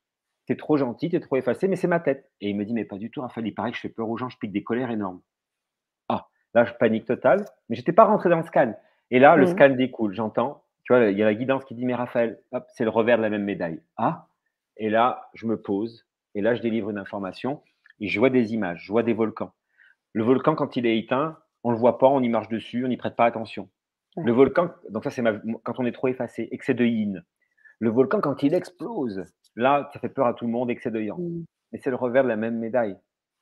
t'es 0.47 0.55
trop 0.55 0.77
gentil, 0.77 1.09
t'es 1.09 1.19
trop 1.19 1.35
effacé, 1.35 1.67
mais 1.67 1.75
c'est 1.75 1.87
ma 1.87 1.99
tête. 1.99 2.31
Et 2.41 2.49
il 2.49 2.55
me 2.55 2.65
dit, 2.65 2.73
mais 2.73 2.85
pas 2.85 2.97
du 2.97 3.11
tout, 3.11 3.21
Raphaël, 3.21 3.45
il 3.45 3.53
paraît 3.53 3.71
que 3.71 3.77
je 3.77 3.81
fais 3.81 3.89
peur 3.89 4.09
aux 4.09 4.17
gens, 4.17 4.29
je 4.29 4.37
pique 4.37 4.51
des 4.51 4.63
colères 4.63 4.89
énormes. 4.89 5.21
Ah, 6.09 6.27
là, 6.55 6.65
je 6.65 6.73
panique 6.73 7.05
total, 7.05 7.45
mais 7.69 7.75
j'étais 7.75 7.93
pas 7.93 8.05
rentré 8.05 8.29
dans 8.29 8.37
le 8.37 8.43
scan. 8.43 8.73
Et 9.11 9.19
là, 9.19 9.35
le 9.35 9.43
mmh. 9.43 9.47
scan 9.47 9.69
découle, 9.71 10.13
j'entends, 10.13 10.63
tu 10.83 10.93
vois, 10.93 11.05
il 11.05 11.17
y 11.17 11.21
a 11.21 11.25
la 11.25 11.35
guidance 11.35 11.65
qui 11.65 11.75
dit, 11.75 11.85
mais 11.85 11.93
Raphaël, 11.93 12.41
hop, 12.53 12.65
c'est 12.69 12.85
le 12.85 12.89
revers 12.89 13.17
de 13.17 13.21
la 13.21 13.29
même 13.29 13.43
médaille. 13.43 13.81
Ah, 13.97 14.29
et 14.77 14.89
là, 14.89 15.29
je 15.33 15.45
me 15.45 15.61
pose, 15.61 16.07
et 16.33 16.41
là, 16.41 16.55
je 16.55 16.61
délivre 16.61 16.89
une 16.89 16.97
information. 16.97 17.61
et 17.99 18.07
je 18.07 18.17
vois 18.17 18.29
des 18.29 18.53
images, 18.53 18.83
je 18.85 18.91
vois 18.91 19.03
des 19.03 19.13
volcans. 19.13 19.53
Le 20.13 20.23
volcan, 20.23 20.55
quand 20.55 20.75
il 20.75 20.85
est 20.85 20.97
éteint, 20.97 21.37
on 21.63 21.69
ne 21.69 21.75
le 21.75 21.79
voit 21.79 21.99
pas, 21.99 22.07
on 22.07 22.21
y 22.21 22.29
marche 22.29 22.49
dessus, 22.49 22.83
on 22.85 22.87
n'y 22.87 22.97
prête 22.97 23.15
pas 23.15 23.25
attention. 23.25 23.69
Le 24.17 24.31
volcan, 24.31 24.71
donc 24.89 25.03
ça 25.05 25.09
c'est 25.09 25.23
quand 25.63 25.79
on 25.79 25.85
est 25.85 25.91
trop 25.93 26.07
effacé, 26.07 26.49
excès 26.51 26.73
de 26.73 26.83
yin. 26.83 27.23
Le 27.81 27.89
volcan, 27.89 28.21
quand 28.21 28.43
il 28.43 28.53
explose, 28.53 29.23
là, 29.55 29.89
ça 29.91 29.99
fait 29.99 30.09
peur 30.09 30.27
à 30.27 30.35
tout 30.35 30.45
le 30.45 30.51
monde, 30.51 30.69
excès 30.69 30.91
de 30.91 31.01
yang. 31.01 31.19
Mmh. 31.19 31.45
Mais 31.71 31.79
c'est 31.79 31.89
le 31.89 31.95
revers 31.95 32.23
de 32.23 32.29
la 32.29 32.35
même 32.35 32.59
médaille. 32.59 32.95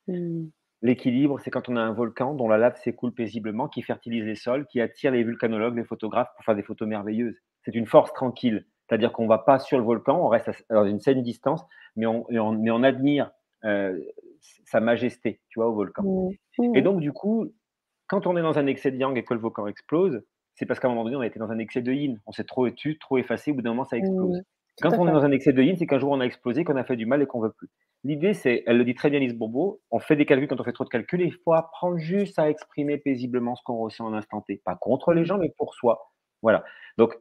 Mmh. 0.08 0.46
L'équilibre, 0.80 1.38
c'est 1.40 1.50
quand 1.50 1.68
on 1.68 1.76
a 1.76 1.80
un 1.80 1.92
volcan 1.92 2.34
dont 2.34 2.48
la 2.48 2.56
lave 2.56 2.76
s'écoule 2.76 3.12
paisiblement, 3.12 3.68
qui 3.68 3.82
fertilise 3.82 4.24
les 4.24 4.34
sols, 4.34 4.66
qui 4.66 4.80
attire 4.80 5.12
les 5.12 5.24
vulcanologues, 5.24 5.76
les 5.76 5.84
photographes 5.84 6.30
pour 6.34 6.44
faire 6.46 6.56
des 6.56 6.62
photos 6.62 6.88
merveilleuses. 6.88 7.38
C'est 7.64 7.74
une 7.74 7.84
force 7.84 8.14
tranquille. 8.14 8.66
C'est-à-dire 8.88 9.12
qu'on 9.12 9.24
ne 9.24 9.28
va 9.28 9.36
pas 9.36 9.58
sur 9.58 9.76
le 9.76 9.84
volcan, 9.84 10.18
on 10.24 10.28
reste 10.28 10.50
à 10.70 10.80
une 10.84 11.00
saine 11.00 11.22
distance, 11.22 11.62
mais 11.96 12.06
on, 12.06 12.24
mais 12.30 12.70
on, 12.70 12.82
admire 12.82 13.30
euh, 13.64 14.00
sa 14.64 14.80
majesté, 14.80 15.42
tu 15.50 15.58
vois, 15.58 15.68
au 15.68 15.74
volcan. 15.74 16.30
Mmh. 16.58 16.76
Et 16.76 16.80
donc, 16.80 17.00
du 17.00 17.12
coup, 17.12 17.52
quand 18.08 18.26
on 18.26 18.38
est 18.38 18.42
dans 18.42 18.58
un 18.58 18.66
excès 18.66 18.90
de 18.90 18.96
yang 18.96 19.18
et 19.18 19.22
que 19.22 19.34
le 19.34 19.40
volcan 19.40 19.66
explose, 19.66 20.22
c'est 20.60 20.66
parce 20.66 20.78
qu'à 20.78 20.88
un 20.88 20.90
moment 20.90 21.04
donné, 21.04 21.16
on 21.16 21.20
a 21.20 21.26
été 21.26 21.38
dans 21.38 21.50
un 21.50 21.58
excès 21.58 21.80
de 21.80 21.90
yin. 21.90 22.20
On 22.26 22.32
s'est 22.32 22.44
trop 22.44 22.66
étu, 22.66 22.98
trop 22.98 23.16
effacé, 23.16 23.50
au 23.50 23.54
bout 23.54 23.62
d'un 23.62 23.70
moment, 23.70 23.86
ça 23.86 23.96
explose. 23.96 24.40
Mmh. 24.40 24.42
Quand 24.82 24.98
on 24.98 25.08
est 25.08 25.12
dans 25.12 25.24
un 25.24 25.32
excès 25.32 25.54
de 25.54 25.62
yin, 25.62 25.74
c'est 25.74 25.86
qu'un 25.86 25.98
jour, 25.98 26.10
on 26.10 26.20
a 26.20 26.24
explosé, 26.26 26.64
qu'on 26.64 26.76
a 26.76 26.84
fait 26.84 26.96
du 26.96 27.06
mal 27.06 27.22
et 27.22 27.26
qu'on 27.26 27.40
veut 27.40 27.50
plus. 27.50 27.70
L'idée, 28.04 28.34
c'est, 28.34 28.62
elle 28.66 28.76
le 28.76 28.84
dit 28.84 28.92
très 28.92 29.08
bien, 29.08 29.20
Lise 29.20 29.32
Bourbeau, 29.32 29.80
on 29.90 30.00
fait 30.00 30.16
des 30.16 30.26
calculs 30.26 30.48
quand 30.48 30.60
on 30.60 30.64
fait 30.64 30.74
trop 30.74 30.84
de 30.84 30.90
calculs, 30.90 31.22
il 31.22 31.32
faut 31.32 31.54
apprendre 31.54 31.96
juste 31.96 32.38
à 32.38 32.50
exprimer 32.50 32.98
paisiblement 32.98 33.56
ce 33.56 33.62
qu'on 33.62 33.78
ressent 33.78 34.04
en 34.04 34.12
instant 34.12 34.42
T. 34.42 34.60
Pas 34.62 34.76
contre 34.76 35.14
les 35.14 35.24
gens, 35.24 35.38
mais 35.38 35.50
pour 35.56 35.72
soi. 35.72 36.12
Voilà. 36.42 36.62
Donc, 36.98 37.14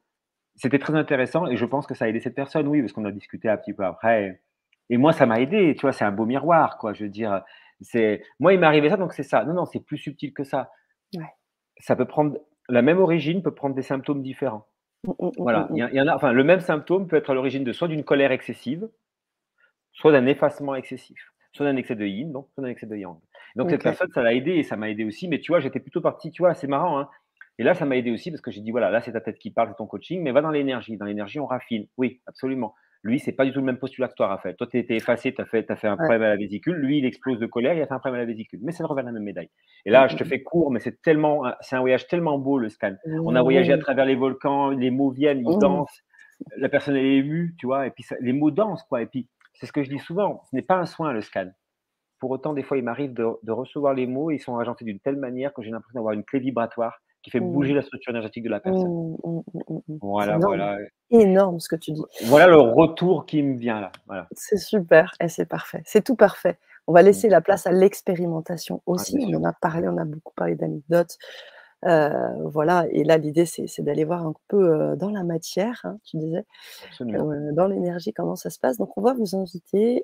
c'était 0.55 0.79
très 0.79 0.95
intéressant 0.95 1.47
et 1.47 1.55
je 1.55 1.65
pense 1.65 1.87
que 1.87 1.93
ça 1.93 2.03
a 2.03 2.07
aidé 2.09 2.19
cette 2.19 2.35
personne, 2.35 2.67
oui, 2.67 2.81
parce 2.81 2.91
qu'on 2.91 3.05
a 3.05 3.11
discuté 3.11 3.47
un 3.47 3.55
petit 3.55 3.71
peu 3.71 3.85
après. 3.85 4.41
Et 4.89 4.97
moi, 4.97 5.13
ça 5.13 5.25
m'a 5.25 5.39
aidé, 5.39 5.75
tu 5.75 5.81
vois, 5.83 5.93
c'est 5.93 6.03
un 6.03 6.11
beau 6.11 6.25
miroir, 6.25 6.77
quoi. 6.77 6.91
Je 6.91 7.05
veux 7.05 7.09
dire, 7.09 7.41
c'est, 7.79 8.21
moi, 8.37 8.53
il 8.53 8.59
m'est 8.59 8.67
arrivé 8.67 8.89
ça, 8.89 8.97
donc 8.97 9.13
c'est 9.13 9.23
ça. 9.23 9.45
Non, 9.45 9.53
non, 9.53 9.65
c'est 9.65 9.79
plus 9.79 9.97
subtil 9.97 10.33
que 10.33 10.43
ça. 10.43 10.69
Ça 11.77 11.95
peut 11.95 12.05
prendre, 12.05 12.37
la 12.69 12.81
même 12.81 12.99
origine 12.99 13.41
peut 13.41 13.53
prendre 13.53 13.75
des 13.75 13.81
symptômes 13.81 14.21
différents. 14.21 14.65
Mmh, 15.03 15.11
mmh, 15.11 15.25
mmh, 15.25 15.31
voilà. 15.37 15.67
Il 15.73 15.77
y, 15.77 16.01
en 16.01 16.07
a, 16.07 16.15
enfin, 16.15 16.31
le 16.31 16.43
même 16.43 16.59
symptôme 16.59 17.07
peut 17.07 17.15
être 17.15 17.29
à 17.29 17.33
l'origine 17.33 17.63
de 17.63 17.73
soit 17.73 17.87
d'une 17.87 18.03
colère 18.03 18.31
excessive, 18.31 18.87
soit 19.93 20.11
d'un 20.11 20.25
effacement 20.25 20.75
excessif, 20.75 21.33
soit 21.51 21.65
d'un 21.65 21.75
excès 21.75 21.95
de 21.95 22.05
yin, 22.05 22.31
donc 22.31 22.47
soit 22.53 22.63
d'un 22.63 22.69
excès 22.69 22.85
de 22.85 22.95
yang. 22.95 23.17
Donc 23.55 23.69
cette 23.71 23.83
personne, 23.83 24.09
ça 24.13 24.21
l'a 24.21 24.33
aidé 24.33 24.51
et 24.51 24.63
ça 24.63 24.77
m'a 24.77 24.89
aidé 24.89 25.03
aussi. 25.03 25.27
Mais 25.27 25.39
tu 25.39 25.51
vois, 25.51 25.59
j'étais 25.59 25.79
plutôt 25.79 26.01
parti, 26.01 26.31
tu 26.31 26.41
vois, 26.41 26.53
c'est 26.53 26.67
marrant. 26.67 26.99
Hein. 26.99 27.09
et 27.57 27.63
là, 27.63 27.73
ça 27.73 27.85
m'a 27.85 27.97
aidé 27.97 28.11
aussi 28.11 28.29
parce 28.31 28.41
que 28.41 28.51
j'ai 28.51 28.61
dit, 28.61 28.71
voilà, 28.71 28.91
là, 28.91 29.01
c'est 29.01 29.11
ta 29.11 29.21
tête 29.21 29.39
qui 29.39 29.51
parle, 29.51 29.69
de 29.69 29.75
ton 29.75 29.87
coaching, 29.87 30.21
mais 30.21 30.31
va 30.31 30.41
dans 30.41 30.51
l'énergie. 30.51 30.97
Dans 30.97 31.05
l'énergie, 31.05 31.39
on 31.39 31.47
raffine. 31.47 31.87
Oui, 31.97 32.21
absolument. 32.27 32.75
Lui, 33.03 33.19
c'est 33.19 33.31
pas 33.31 33.45
du 33.45 33.53
tout 33.53 33.59
le 33.59 33.65
même 33.65 33.77
postulat 33.77 34.09
que 34.09 34.13
toi, 34.15 34.27
Raphaël. 34.27 34.55
Toi, 34.57 34.67
tu 34.67 34.77
étais 34.77 34.95
effacé, 34.95 35.33
tu 35.33 35.41
as 35.41 35.45
fait, 35.45 35.69
as 35.71 35.77
fait 35.77 35.87
un 35.87 35.95
problème 35.95 36.21
à 36.21 36.27
la 36.27 36.35
vésicule. 36.35 36.75
Lui, 36.75 36.97
il 36.97 37.05
explose 37.05 37.39
de 37.39 37.45
colère, 37.45 37.73
il 37.73 37.81
a 37.81 37.87
fait 37.87 37.93
un 37.93 37.99
problème 37.99 38.21
à 38.21 38.23
la 38.23 38.31
vésicule. 38.31 38.59
Mais 38.61 38.73
le 38.77 38.85
revers 38.85 39.03
de 39.03 39.09
la 39.09 39.13
même 39.13 39.23
médaille. 39.23 39.49
Et 39.85 39.89
là, 39.89 40.07
je 40.07 40.17
te 40.17 40.23
fais 40.25 40.43
court, 40.43 40.69
mais 40.69 40.79
c'est 40.79 41.01
tellement, 41.01 41.43
c'est 41.61 41.77
un 41.77 41.79
voyage 41.79 42.07
tellement 42.07 42.37
beau, 42.37 42.57
le 42.57 42.67
scan. 42.67 42.95
On 43.23 43.35
a 43.35 43.41
voyagé 43.41 43.71
à 43.71 43.77
travers 43.77 44.05
les 44.05 44.15
volcans, 44.15 44.71
les 44.71 44.91
mots 44.91 45.11
viennent, 45.11 45.39
ils 45.39 45.57
dansent. 45.59 46.03
La 46.57 46.69
personne, 46.69 46.95
est 46.95 47.17
émue, 47.17 47.55
tu 47.57 47.67
vois, 47.67 47.87
et 47.87 47.91
puis 47.91 48.05
les 48.21 48.33
mots 48.33 48.51
dansent, 48.51 48.83
quoi. 48.83 49.01
Et 49.01 49.05
puis, 49.05 49.27
c'est 49.53 49.65
ce 49.65 49.73
que 49.73 49.83
je 49.83 49.89
dis 49.89 49.99
souvent, 49.99 50.41
ce 50.49 50.55
n'est 50.55 50.61
pas 50.61 50.75
un 50.75 50.85
soin, 50.85 51.11
le 51.11 51.21
scan. 51.21 51.49
Pour 52.19 52.31
autant, 52.31 52.53
des 52.53 52.63
fois, 52.63 52.77
il 52.77 52.83
m'arrive 52.83 53.13
de, 53.13 53.51
recevoir 53.51 53.93
les 53.93 54.07
mots, 54.07 54.31
ils 54.31 54.39
sont 54.39 54.57
agentés 54.57 54.85
d'une 54.85 54.99
telle 54.99 55.17
manière 55.17 55.53
que 55.53 55.61
j'ai 55.61 55.69
l'impression 55.69 55.99
d'avoir 55.99 56.13
une 56.13 56.23
clé 56.23 56.39
vibratoire 56.39 56.99
qui 57.21 57.31
fait 57.31 57.39
bouger 57.39 57.73
mmh. 57.73 57.77
la 57.77 57.81
structure 57.81 58.11
énergétique 58.11 58.43
de 58.43 58.49
la 58.49 58.59
personne. 58.59 59.17
Mmh, 59.23 59.41
mmh, 59.67 59.97
voilà, 60.01 60.37
voilà. 60.37 60.77
Énorme 61.11 61.59
ce 61.59 61.67
que 61.67 61.75
tu 61.75 61.91
dis. 61.91 62.03
Voilà 62.25 62.47
le 62.47 62.59
retour 62.59 63.25
qui 63.25 63.43
me 63.43 63.57
vient 63.57 63.81
là. 63.81 63.91
Voilà. 64.07 64.27
C'est 64.31 64.57
super 64.57 65.13
et 65.19 65.27
c'est 65.27 65.45
parfait. 65.45 65.81
C'est 65.85 66.03
tout 66.03 66.15
parfait. 66.15 66.57
On 66.87 66.93
va 66.93 67.01
laisser 67.01 67.29
la 67.29 67.41
place 67.41 67.67
à 67.67 67.71
l'expérimentation 67.71 68.81
ah, 68.87 68.91
aussi. 68.91 69.17
on 69.19 69.37
en 69.37 69.43
a 69.43 69.53
parlé, 69.53 69.87
on 69.87 69.97
a 69.97 70.05
beaucoup 70.05 70.33
parlé 70.33 70.55
d'anecdotes. 70.55 71.17
Voilà, 71.83 72.87
et 72.91 73.03
là, 73.03 73.17
l'idée, 73.17 73.45
c'est 73.45 73.81
d'aller 73.81 74.03
voir 74.03 74.25
un 74.25 74.33
peu 74.47 74.95
dans 74.97 75.09
la 75.09 75.23
matière, 75.23 75.81
hein, 75.83 75.97
tu 76.03 76.17
disais, 76.17 76.45
dans 76.99 77.67
l'énergie, 77.67 78.13
comment 78.13 78.35
ça 78.35 78.49
se 78.49 78.59
passe. 78.59 78.77
Donc, 78.77 78.97
on 78.97 79.01
va 79.01 79.13
vous 79.13 79.35
inviter, 79.35 80.03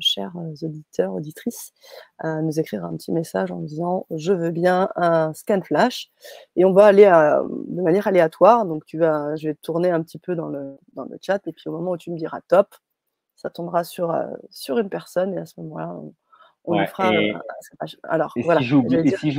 chers 0.00 0.32
auditeurs, 0.36 1.14
auditrices, 1.14 1.72
à 2.18 2.42
nous 2.42 2.58
écrire 2.58 2.84
un 2.84 2.96
petit 2.96 3.12
message 3.12 3.52
en 3.52 3.60
disant 3.60 4.06
Je 4.10 4.32
veux 4.32 4.50
bien 4.50 4.88
un 4.96 5.32
scan 5.34 5.62
flash. 5.62 6.10
Et 6.56 6.64
on 6.64 6.72
va 6.72 6.86
aller 6.86 7.04
de 7.04 7.82
manière 7.82 8.06
aléatoire. 8.06 8.66
Donc, 8.66 8.84
tu 8.86 8.98
vas, 8.98 9.36
je 9.36 9.48
vais 9.48 9.54
tourner 9.54 9.90
un 9.90 10.02
petit 10.02 10.18
peu 10.18 10.34
dans 10.34 10.48
le, 10.48 10.76
dans 10.94 11.04
le 11.04 11.18
chat. 11.20 11.46
Et 11.46 11.52
puis, 11.52 11.68
au 11.68 11.72
moment 11.72 11.92
où 11.92 11.96
tu 11.96 12.10
me 12.10 12.16
diras 12.16 12.40
top, 12.48 12.74
ça 13.36 13.50
tombera 13.50 13.84
sur, 13.84 14.14
sur 14.50 14.78
une 14.78 14.88
personne. 14.88 15.34
Et 15.34 15.38
à 15.38 15.46
ce 15.46 15.60
moment-là, 15.60 15.94
on 15.96 16.14
fera. 16.86 17.14
Et, 17.14 17.34
alors, 18.04 18.32
et 18.36 18.42
Si 18.42 19.30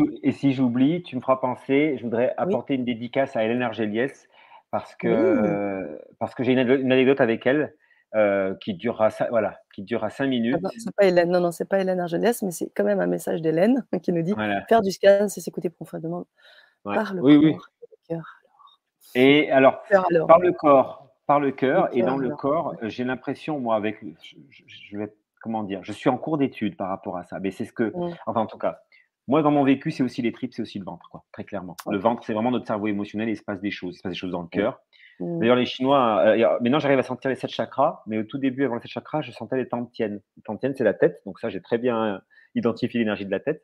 j'oublie, 0.53 0.97
si 0.97 1.03
tu 1.03 1.15
me 1.15 1.21
feras 1.21 1.37
penser, 1.37 1.95
je 1.97 2.03
voudrais 2.03 2.33
apporter 2.37 2.75
une 2.75 2.85
dédicace 2.85 3.35
à 3.35 3.43
Hélène 3.43 3.61
Argeliès 3.61 4.27
parce 4.71 4.95
que, 4.95 5.99
parce 6.19 6.35
que 6.35 6.43
j'ai 6.43 6.53
une, 6.53 6.59
anecdote 6.59 7.21
avec 7.21 7.45
elle. 7.45 7.73
Euh, 8.15 8.53
qui 8.61 8.75
durera 8.75 9.09
voilà 9.31 9.59
qui 9.73 9.81
durera 9.81 10.11
cinq 10.11 10.27
minutes. 10.27 10.61
non, 10.61 10.69
c'est 10.77 10.95
pas 10.95 11.07
Hélène, 11.07 11.31
non, 11.31 11.39
non, 11.39 11.49
c'est 11.49 11.67
pas 11.67 11.79
Hélène 11.79 11.99
Argeliès, 11.99 12.43
mais 12.43 12.51
c'est 12.51 12.69
quand 12.75 12.83
même 12.83 12.99
un 12.99 13.07
message 13.07 13.41
d'Hélène 13.41 13.83
qui 14.03 14.13
nous 14.13 14.21
dit 14.21 14.35
faire 14.69 14.83
du 14.83 14.91
scan, 14.91 15.29
c'est 15.29 15.41
s'écouter 15.41 15.71
profondément 15.71 16.27
par 16.83 17.15
le 17.15 17.23
oui, 17.23 17.33
corps 17.33 17.43
oui. 17.43 17.49
et 17.81 17.87
le 17.89 18.15
cœur. 18.15 18.43
Et 19.15 19.51
alors, 19.51 19.81
par 20.27 20.39
le 20.39 20.51
corps, 20.51 21.07
par 21.25 21.39
le 21.39 21.51
cœur, 21.51 21.89
et 21.93 22.01
dans 22.01 22.17
le 22.17 22.29
corps, 22.35 22.75
j'ai 22.83 23.03
l'impression, 23.03 23.59
moi, 23.59 23.75
avec, 23.75 23.97
je, 24.01 24.35
je, 24.65 24.97
vais 24.97 25.13
comment 25.43 25.63
dire, 25.63 25.83
je 25.83 25.91
suis 25.91 26.09
en 26.09 26.17
cours 26.17 26.37
d'étude 26.37 26.75
par 26.77 26.89
rapport 26.89 27.17
à 27.17 27.23
ça. 27.23 27.39
Mais 27.39 27.51
c'est 27.51 27.65
ce 27.65 27.73
que, 27.73 27.83
mmh. 27.83 28.15
enfin 28.25 28.41
en 28.41 28.47
tout 28.47 28.57
cas, 28.57 28.79
moi 29.27 29.41
dans 29.41 29.51
mon 29.51 29.63
vécu, 29.63 29.91
c'est 29.91 30.03
aussi 30.03 30.21
les 30.21 30.31
tripes, 30.31 30.53
c'est 30.53 30.61
aussi 30.61 30.79
le 30.79 30.85
ventre, 30.85 31.07
quoi, 31.09 31.23
très 31.31 31.43
clairement. 31.43 31.75
Le 31.89 31.97
ventre, 31.97 32.23
c'est 32.25 32.33
vraiment 32.33 32.51
notre 32.51 32.65
cerveau 32.65 32.87
émotionnel 32.87 33.29
et 33.29 33.33
il 33.33 33.37
se 33.37 33.43
passe 33.43 33.61
des 33.61 33.71
choses, 33.71 33.95
il 33.95 33.97
se 33.97 34.01
passe 34.01 34.13
des 34.13 34.17
choses 34.17 34.31
dans 34.31 34.41
le 34.41 34.47
mmh. 34.47 34.49
cœur. 34.49 34.79
Mmh. 35.19 35.39
D'ailleurs, 35.39 35.55
les 35.57 35.65
Chinois, 35.65 36.23
euh, 36.25 36.57
maintenant 36.61 36.79
j'arrive 36.79 36.99
à 36.99 37.03
sentir 37.03 37.29
les 37.29 37.35
sept 37.35 37.51
chakras, 37.51 38.01
mais 38.07 38.17
au 38.17 38.23
tout 38.23 38.37
début, 38.39 38.65
avant 38.65 38.75
les 38.75 38.81
sept 38.81 38.91
chakras, 38.91 39.21
je 39.21 39.31
sentais 39.31 39.57
les 39.57 39.67
tantiennes. 39.67 40.21
Les 40.37 40.43
tantiennes, 40.43 40.73
c'est 40.75 40.83
la 40.83 40.93
tête, 40.93 41.21
donc 41.25 41.39
ça, 41.39 41.49
j'ai 41.49 41.61
très 41.61 41.77
bien 41.77 42.21
identifié 42.55 42.99
l'énergie 42.99 43.25
de 43.25 43.31
la 43.31 43.39
tête, 43.39 43.63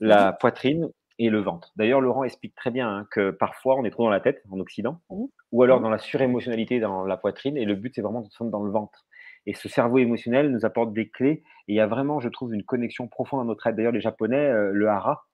la 0.00 0.32
poitrine 0.32 0.90
et 1.18 1.30
le 1.30 1.40
ventre. 1.40 1.70
D'ailleurs, 1.76 2.00
Laurent 2.00 2.24
explique 2.24 2.54
très 2.54 2.70
bien 2.70 2.88
hein, 2.88 3.06
que 3.10 3.30
parfois 3.30 3.76
on 3.76 3.84
est 3.84 3.90
trop 3.90 4.02
dans 4.02 4.10
la 4.10 4.20
tête 4.20 4.42
en 4.50 4.58
Occident, 4.58 5.00
ou 5.08 5.62
alors 5.62 5.80
dans 5.80 5.90
la 5.90 5.98
surémotionnalité 5.98 6.80
dans 6.80 7.04
la 7.04 7.16
poitrine, 7.16 7.56
et 7.56 7.64
le 7.64 7.76
but 7.76 7.92
c'est 7.94 8.02
vraiment 8.02 8.22
de 8.22 8.28
se 8.28 8.44
dans 8.44 8.62
le 8.62 8.70
ventre. 8.70 9.06
Et 9.46 9.54
ce 9.54 9.68
cerveau 9.68 9.98
émotionnel 9.98 10.50
nous 10.50 10.64
apporte 10.64 10.92
des 10.92 11.08
clés. 11.08 11.42
Et 11.68 11.72
il 11.72 11.74
y 11.74 11.80
a 11.80 11.86
vraiment, 11.86 12.20
je 12.20 12.28
trouve, 12.28 12.54
une 12.54 12.64
connexion 12.64 13.08
profonde 13.08 13.42
à 13.42 13.44
notre 13.44 13.66
être. 13.66 13.76
D'ailleurs, 13.76 13.92
les 13.92 14.00
Japonais, 14.00 14.46
euh, 14.46 14.70
le 14.72 14.88
hara, 14.88 15.26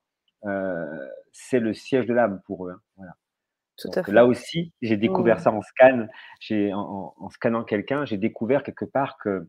euh, 0.45 0.85
c'est 1.31 1.59
le 1.59 1.73
siège 1.73 2.05
de 2.05 2.13
l'âme 2.13 2.41
pour 2.45 2.67
eux. 2.67 2.71
Hein. 2.71 2.81
Voilà. 2.97 3.13
Tout 3.77 3.89
à 3.95 4.03
fait. 4.03 4.11
Là 4.11 4.25
aussi, 4.25 4.73
j'ai 4.81 4.97
découvert 4.97 5.37
mmh. 5.37 5.39
ça 5.39 5.51
en 5.51 5.61
scan. 5.61 6.07
En, 6.51 7.13
en, 7.17 7.29
scannant 7.29 7.63
quelqu'un, 7.63 8.05
j'ai 8.05 8.17
découvert 8.17 8.63
quelque 8.63 8.85
part 8.85 9.17
que. 9.17 9.47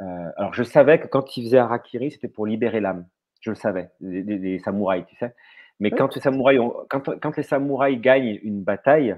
Euh, 0.00 0.30
alors, 0.36 0.54
je 0.54 0.62
savais 0.62 1.00
que 1.00 1.08
quand 1.08 1.36
ils 1.36 1.44
faisaient 1.44 1.58
harakiri, 1.58 2.12
c'était 2.12 2.28
pour 2.28 2.46
libérer 2.46 2.80
l'âme. 2.80 3.06
Je 3.40 3.50
le 3.50 3.56
savais, 3.56 3.90
les, 4.00 4.58
samouraïs, 4.60 5.04
tu 5.06 5.16
sais. 5.16 5.34
Mais 5.80 5.90
quand, 5.90 6.14
les 6.14 6.20
samouraïs 6.20 6.60
quand, 6.88 7.20
quand, 7.20 7.36
les 7.36 7.42
samouraïs 7.42 8.00
gagnent 8.00 8.38
une 8.42 8.62
bataille, 8.62 9.16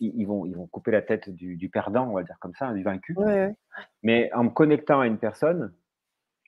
ils, 0.00 0.24
vont, 0.26 0.46
ils 0.46 0.56
vont 0.56 0.66
couper 0.66 0.90
la 0.90 1.02
tête 1.02 1.30
du, 1.30 1.68
perdant, 1.68 2.08
on 2.08 2.14
va 2.14 2.22
dire 2.22 2.38
comme 2.40 2.54
ça, 2.54 2.72
du 2.72 2.82
vaincu. 2.82 3.16
Mais 4.02 4.32
en 4.32 4.44
me 4.44 4.50
connectant 4.50 5.00
à 5.00 5.06
une 5.06 5.18
personne, 5.18 5.72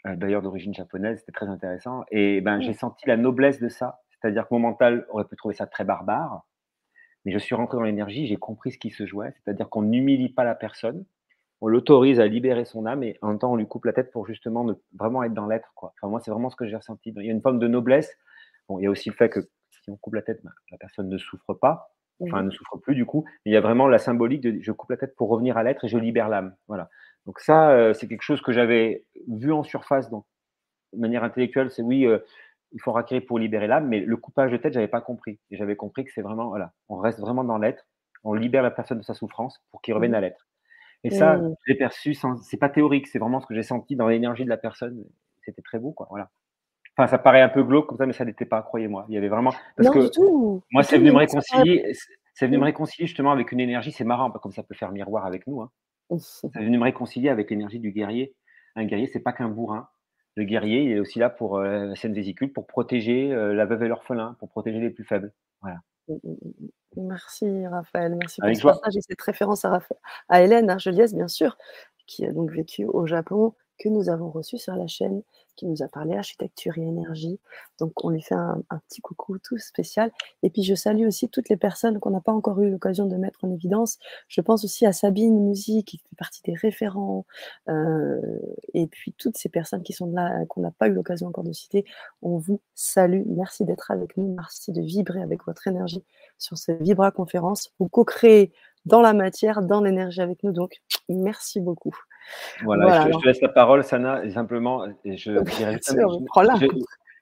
euh, 0.07 0.17
d'ailleurs 0.17 0.43
d'origine 0.43 0.75
japonaise, 0.75 1.21
c'était 1.21 1.33
très 1.33 1.49
intéressant, 1.49 2.05
et 2.11 2.41
ben, 2.41 2.61
j'ai 2.61 2.73
senti 2.73 3.07
la 3.07 3.17
noblesse 3.17 3.61
de 3.61 3.69
ça. 3.69 4.01
C'est-à-dire 4.11 4.49
que 4.49 4.55
mon 4.55 4.61
mental 4.61 5.07
aurait 5.11 5.25
pu 5.25 5.37
trouver 5.37 5.55
ça 5.55 5.67
très 5.67 5.85
barbare, 5.85 6.43
mais 7.25 7.33
je 7.33 7.39
suis 7.39 7.55
rentré 7.55 7.77
dans 7.77 7.85
l'énergie, 7.85 8.27
j'ai 8.27 8.37
compris 8.37 8.73
ce 8.73 8.79
qui 8.79 8.91
se 8.91 9.07
jouait, 9.07 9.33
c'est-à-dire 9.37 9.69
qu'on 9.69 9.83
n'humilie 9.83 10.29
pas 10.29 10.45
la 10.45 10.55
personne, 10.55 11.05
on 11.61 11.69
l'autorise 11.69 12.19
à 12.19 12.27
libérer 12.27 12.65
son 12.65 12.87
âme 12.87 13.05
et 13.05 13.19
en 13.23 13.29
même 13.29 13.39
temps 13.39 13.53
on 13.53 13.57
lui 13.57 13.69
coupe 13.69 13.85
la 13.85 13.93
tête 13.93 14.11
pour 14.11 14.27
justement 14.27 14.65
ne 14.65 14.75
vraiment 14.99 15.23
être 15.23 15.33
dans 15.33 15.47
l'être. 15.47 15.73
Quoi. 15.77 15.95
Enfin, 15.97 16.11
moi, 16.11 16.21
c'est 16.21 16.33
vraiment 16.33 16.51
ce 16.51 16.57
que 16.57 16.67
j'ai 16.67 16.75
ressenti. 16.75 17.13
Il 17.17 17.25
y 17.25 17.29
a 17.29 17.33
une 17.33 17.41
forme 17.41 17.61
de 17.61 17.69
noblesse. 17.69 18.19
Bon, 18.69 18.81
il 18.81 18.83
y 18.83 18.87
a 18.89 18.91
aussi 18.91 19.11
le 19.11 19.15
fait 19.15 19.29
que 19.29 19.49
si 19.71 19.89
on 19.89 19.97
coupe 19.97 20.15
la 20.15 20.23
tête, 20.23 20.41
ben, 20.43 20.51
la 20.73 20.79
personne 20.79 21.09
ne 21.09 21.19
souffre 21.19 21.55
pas 21.55 21.92
enfin, 22.21 22.43
ne 22.43 22.51
souffre 22.51 22.77
plus 22.79 22.95
du 22.95 23.05
coup. 23.05 23.25
il 23.45 23.53
y 23.53 23.57
a 23.57 23.61
vraiment 23.61 23.89
la 23.89 23.99
symbolique 23.99 24.41
de 24.41 24.59
je 24.61 24.73
coupe 24.73 24.91
la 24.91 24.97
tête 24.97 25.17
pour 25.17 25.29
revenir 25.29 25.57
à 25.57 25.63
l'être 25.63 25.85
et 25.85 25.89
je 25.89 25.99
libère 25.99 26.29
l'âme. 26.29 26.55
Voilà. 26.69 26.89
Donc 27.27 27.41
ça, 27.41 27.71
euh, 27.71 27.95
c'est 27.95 28.09
quelque 28.09 28.23
chose 28.23 28.41
que 28.43 28.53
j'avais 28.53 29.05
vu 29.29 29.53
en 29.53 29.63
surface, 29.63 30.11
donc 30.11 30.25
de 30.93 31.01
manière 31.01 31.25
intellectuelle, 31.25 31.71
c'est 31.71 31.83
oui, 31.83 32.07
euh, 32.07 32.19
il 32.73 32.81
faut 32.81 32.97
acquérir 32.97 33.25
pour 33.27 33.39
libérer 33.39 33.67
l'âme, 33.67 33.89
mais 33.89 34.01
le 34.01 34.17
coupage 34.17 34.51
de 34.51 34.57
tête, 34.57 34.73
j'avais 34.73 34.89
pas 34.89 35.01
compris. 35.01 35.39
Et 35.51 35.57
j'avais 35.57 35.77
compris 35.77 36.05
que 36.05 36.13
c'est 36.13 36.23
vraiment, 36.23 36.49
voilà, 36.49 36.73
on 36.89 36.97
reste 36.97 37.21
vraiment 37.21 37.45
dans 37.45 37.59
l'être, 37.59 37.87
on 38.25 38.35
libère 38.35 38.63
la 38.63 38.71
personne 38.71 38.99
de 38.99 39.05
sa 39.05 39.15
souffrance 39.15 39.63
pour 39.71 39.83
qu'il 39.83 39.95
revienne 39.95 40.13
mmh. 40.13 40.17
à 40.17 40.21
l'être. 40.21 40.49
Et 41.05 41.11
ça, 41.11 41.37
mmh. 41.37 41.55
j'ai 41.67 41.75
perçu, 41.75 42.15
c'est 42.43 42.57
pas 42.57 42.69
théorique, 42.69 43.09
c'est 43.09 43.19
vraiment 43.19 43.41
ce 43.41 43.47
que 43.47 43.55
j'ai 43.55 43.65
senti 43.65 43.97
dans 43.97 44.09
l'énergie 44.09 44.45
de 44.45 44.49
la 44.49 44.57
personne. 44.57 45.05
C'était 45.45 45.63
très 45.63 45.79
beau, 45.79 45.93
quoi. 45.93 46.07
Voilà. 46.11 46.31
Enfin, 46.97 47.09
ça 47.09 47.19
paraît 47.19 47.41
un 47.41 47.49
peu 47.49 47.63
glauque 47.63 47.87
comme 47.87 47.99
ça, 47.99 48.07
mais 48.07 48.13
ça 48.13 48.25
n'était 48.25 48.45
pas, 48.45 48.63
croyez-moi. 48.63 49.07
Il 49.09 49.15
y 49.15 49.19
avait 49.19 49.29
vraiment. 49.29 49.53
Parce 49.77 49.91
que 49.91 50.11
moi, 50.71 50.83
c'est 50.83 50.99
venu 50.99 51.13
me 51.13 51.19
réconcilier. 51.19 51.93
C'est 52.35 52.47
venu 52.47 52.59
me 52.59 52.65
réconcilier 52.65 53.07
justement 53.07 53.33
avec 53.33 53.53
une 53.53 53.61
énergie. 53.61 53.93
C'est 53.93 54.05
marrant, 54.05 54.31
comme 54.31 54.53
ça 54.53 54.63
peut 54.63 54.75
faire 54.75 54.93
miroir 54.93 55.27
avec 55.27 55.47
nous. 55.47 55.61
Hein. 55.61 55.71
C'est 56.19 56.55
venu 56.55 56.79
me 56.79 56.85
réconcilier 56.85 57.29
avec 57.29 57.51
l'énergie 57.51 57.79
du 57.79 57.93
guerrier. 57.93 58.35
Un 58.77 58.85
guerrier, 58.85 59.07
c'est 59.07 59.21
pas 59.21 59.33
qu'un 59.33 59.49
bourrin. 59.49 59.89
le 60.37 60.45
guerrier, 60.45 60.85
il 60.85 60.93
est 60.93 60.99
aussi 61.01 61.19
là 61.19 61.31
pour 61.31 61.59
euh, 61.59 61.87
la 61.87 61.95
scène 61.95 62.15
vésicule, 62.15 62.53
pour 62.53 62.67
protéger 62.67 63.33
euh, 63.33 63.55
la 63.55 63.67
veuve 63.67 63.83
et 63.83 63.89
l'orphelin, 63.89 64.37
pour 64.39 64.49
protéger 64.49 64.81
les 64.81 64.91
plus 64.91 65.05
faibles. 65.05 65.33
Voilà. 65.61 65.79
Mmh, 66.09 66.15
mmh, 66.25 66.33
mmh, 66.97 67.07
merci 67.09 67.67
Raphaël, 67.67 68.17
merci 68.17 68.41
pour 68.41 68.55
ce 68.55 68.63
partage 68.63 68.97
et 68.97 69.01
cette 69.03 69.21
référence 69.21 69.65
à, 69.65 69.81
à 70.29 70.43
Hélène 70.43 70.69
Argeliès, 70.71 71.15
bien 71.15 71.29
sûr, 71.29 71.57
qui 72.07 72.27
a 72.27 72.33
donc 72.33 72.51
vécu 72.51 72.85
au 72.87 73.07
Japon, 73.07 73.55
que 73.83 73.89
nous 73.89 74.09
avons 74.09 74.31
reçu 74.31 74.59
sur 74.59 74.77
la 74.77 74.87
chaîne, 74.87 75.23
qui 75.57 75.67
nous 75.67 75.83
a 75.83 75.89
parlé 75.89 76.17
architecture 76.17 76.79
et 76.79 76.83
énergie. 76.83 77.41
Donc, 77.81 78.05
on 78.05 78.11
lui 78.11 78.23
fait 78.23 78.37
un, 78.37 78.63
petit 78.89 79.01
coucou 79.01 79.39
tout 79.39 79.59
spécial. 79.59 80.13
Et 80.45 80.51
puis, 80.51 80.63
je 80.63 80.75
salue 80.75 81.05
aussi 81.05 81.29
toutes 81.29 81.49
les 81.49 81.57
personnes 81.57 81.99
qu'on 81.99 82.11
n'a 82.11 82.21
pas 82.21 82.33
encore 82.33 82.61
eu 82.61 82.71
l'occasion 82.71 83.07
de 83.07 83.17
mettre 83.17 83.45
en 83.45 83.51
évidence. 83.51 83.99
Je 84.29 84.41
pense 84.41 84.65
aussi 84.65 84.87
à 84.87 84.93
Sabine 84.93 85.39
Musique, 85.41 85.89
qui 85.89 85.99
fait 85.99 86.17
partie 86.17 86.41
des 86.45 86.55
référents. 86.55 87.27
Euh, 87.69 88.21
et 88.73 88.87
puis, 88.87 89.15
toutes 89.19 89.37
ces 89.37 89.49
personnes 89.49 89.83
qui 89.83 89.93
sont 89.93 90.11
là, 90.13 90.47
qu'on 90.47 90.61
n'a 90.61 90.71
pas 90.71 90.87
eu 90.87 90.93
l'occasion 90.93 91.27
encore 91.27 91.45
de 91.45 91.53
citer. 91.53 91.85
On 92.23 92.39
vous 92.39 92.61
salue. 92.77 93.25
Merci 93.27 93.65
d'être 93.65 93.91
avec 93.91 94.17
nous. 94.17 94.33
Merci 94.37 94.71
de 94.71 94.81
vibrer 94.81 95.23
avec 95.23 95.45
votre 95.45 95.67
énergie 95.67 96.05
sur 96.39 96.57
cette 96.57 96.81
Vibra 96.81 97.11
conférence. 97.11 97.73
Vous 97.81 97.89
co-créez 97.89 98.53
dans 98.85 99.01
la 99.01 99.13
matière, 99.13 99.61
dans 99.61 99.81
l'énergie 99.81 100.21
avec 100.21 100.45
nous. 100.45 100.53
Donc, 100.53 100.81
merci 101.09 101.61
beaucoup. 101.61 101.97
Voilà, 102.63 103.11
je, 103.11 103.19
te 103.19 103.27
laisse 103.27 103.41
la 103.41 103.49
parole, 103.49 103.85
Sana, 103.85 104.29
simplement. 104.31 104.87
Et 105.05 105.17
je, 105.17 105.33
dirais 105.57 105.79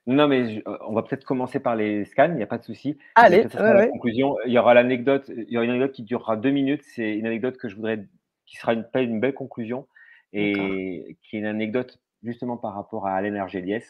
non, 0.07 0.27
mais 0.27 0.63
on 0.87 0.93
va 0.93 1.03
peut-être 1.03 1.25
commencer 1.25 1.59
par 1.59 1.75
les 1.75 2.05
scans, 2.05 2.29
il 2.29 2.35
n'y 2.35 2.43
a 2.43 2.47
pas 2.47 2.57
de 2.57 2.63
souci. 2.63 2.97
Allez, 3.15 3.45
conclusion. 3.91 4.35
Il 4.45 4.51
y 4.51 4.57
aura 4.57 4.73
l'anecdote, 4.73 5.29
il 5.29 5.49
y 5.49 5.57
aura 5.57 5.65
une 5.65 5.71
anecdote 5.71 5.91
qui 5.91 6.03
durera 6.03 6.37
deux 6.37 6.49
minutes. 6.49 6.81
C'est 6.83 7.13
une 7.13 7.27
anecdote 7.27 7.57
que 7.57 7.69
je 7.69 7.75
voudrais, 7.75 8.03
qui 8.47 8.57
sera 8.57 8.73
une, 8.73 8.85
une 8.95 9.19
belle 9.19 9.35
conclusion 9.35 9.87
et 10.33 11.17
qui 11.23 11.35
est 11.35 11.39
une 11.39 11.45
anecdote 11.45 11.99
justement 12.23 12.57
par 12.57 12.73
rapport 12.73 13.07
à 13.07 13.13
Alain 13.13 13.35
Argéliès. 13.35 13.87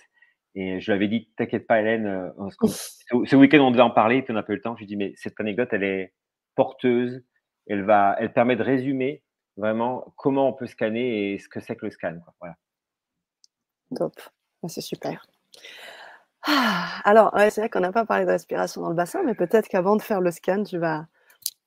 Et 0.54 0.82
je 0.82 0.92
lui 0.92 0.96
avais 0.96 1.08
dit, 1.08 1.30
t'inquiète 1.38 1.66
pas, 1.66 1.80
Hélène, 1.80 2.08
euh, 2.08 2.50
ce 3.26 3.36
week-end 3.36 3.60
on 3.60 3.72
devait 3.72 3.84
en 3.84 3.90
parler, 3.90 4.22
puis 4.22 4.32
on 4.32 4.36
n'a 4.36 4.44
pas 4.44 4.52
eu 4.52 4.58
le 4.58 4.62
temps. 4.62 4.76
Je 4.76 4.80
lui 4.80 4.86
ai 4.86 4.88
dit, 4.88 4.98
mais 4.98 5.14
cette 5.16 5.40
anecdote, 5.40 5.70
elle 5.72 5.84
est 5.84 6.14
porteuse, 6.56 7.24
elle, 7.68 7.84
va, 7.84 8.18
elle 8.20 8.34
permet 8.34 8.58
de 8.58 8.64
résumer 8.64 9.24
vraiment 9.62 10.12
comment 10.18 10.50
on 10.50 10.54
peut 10.54 10.66
scanner 10.66 11.34
et 11.34 11.38
ce 11.38 11.48
que 11.48 11.60
c'est 11.60 11.76
que 11.76 11.86
le 11.86 11.92
scan. 11.92 12.18
Voilà. 12.40 12.56
Top, 13.96 14.20
ah, 14.64 14.68
c'est 14.68 14.82
super. 14.82 15.26
Ah, 16.48 17.00
alors, 17.04 17.32
c'est 17.52 17.62
vrai 17.62 17.70
qu'on 17.70 17.82
n'a 17.82 17.92
pas 17.92 18.06
parlé 18.06 18.26
de 18.26 18.32
respiration 18.32 18.82
dans 18.82 18.90
le 18.90 18.96
bassin, 18.96 19.22
mais 19.24 19.36
peut-être 19.36 19.68
qu'avant 19.68 19.96
de 19.96 20.02
faire 20.02 20.22
le 20.22 20.32
scan, 20.32 20.64
tu 20.64 20.80
vas, 20.80 21.08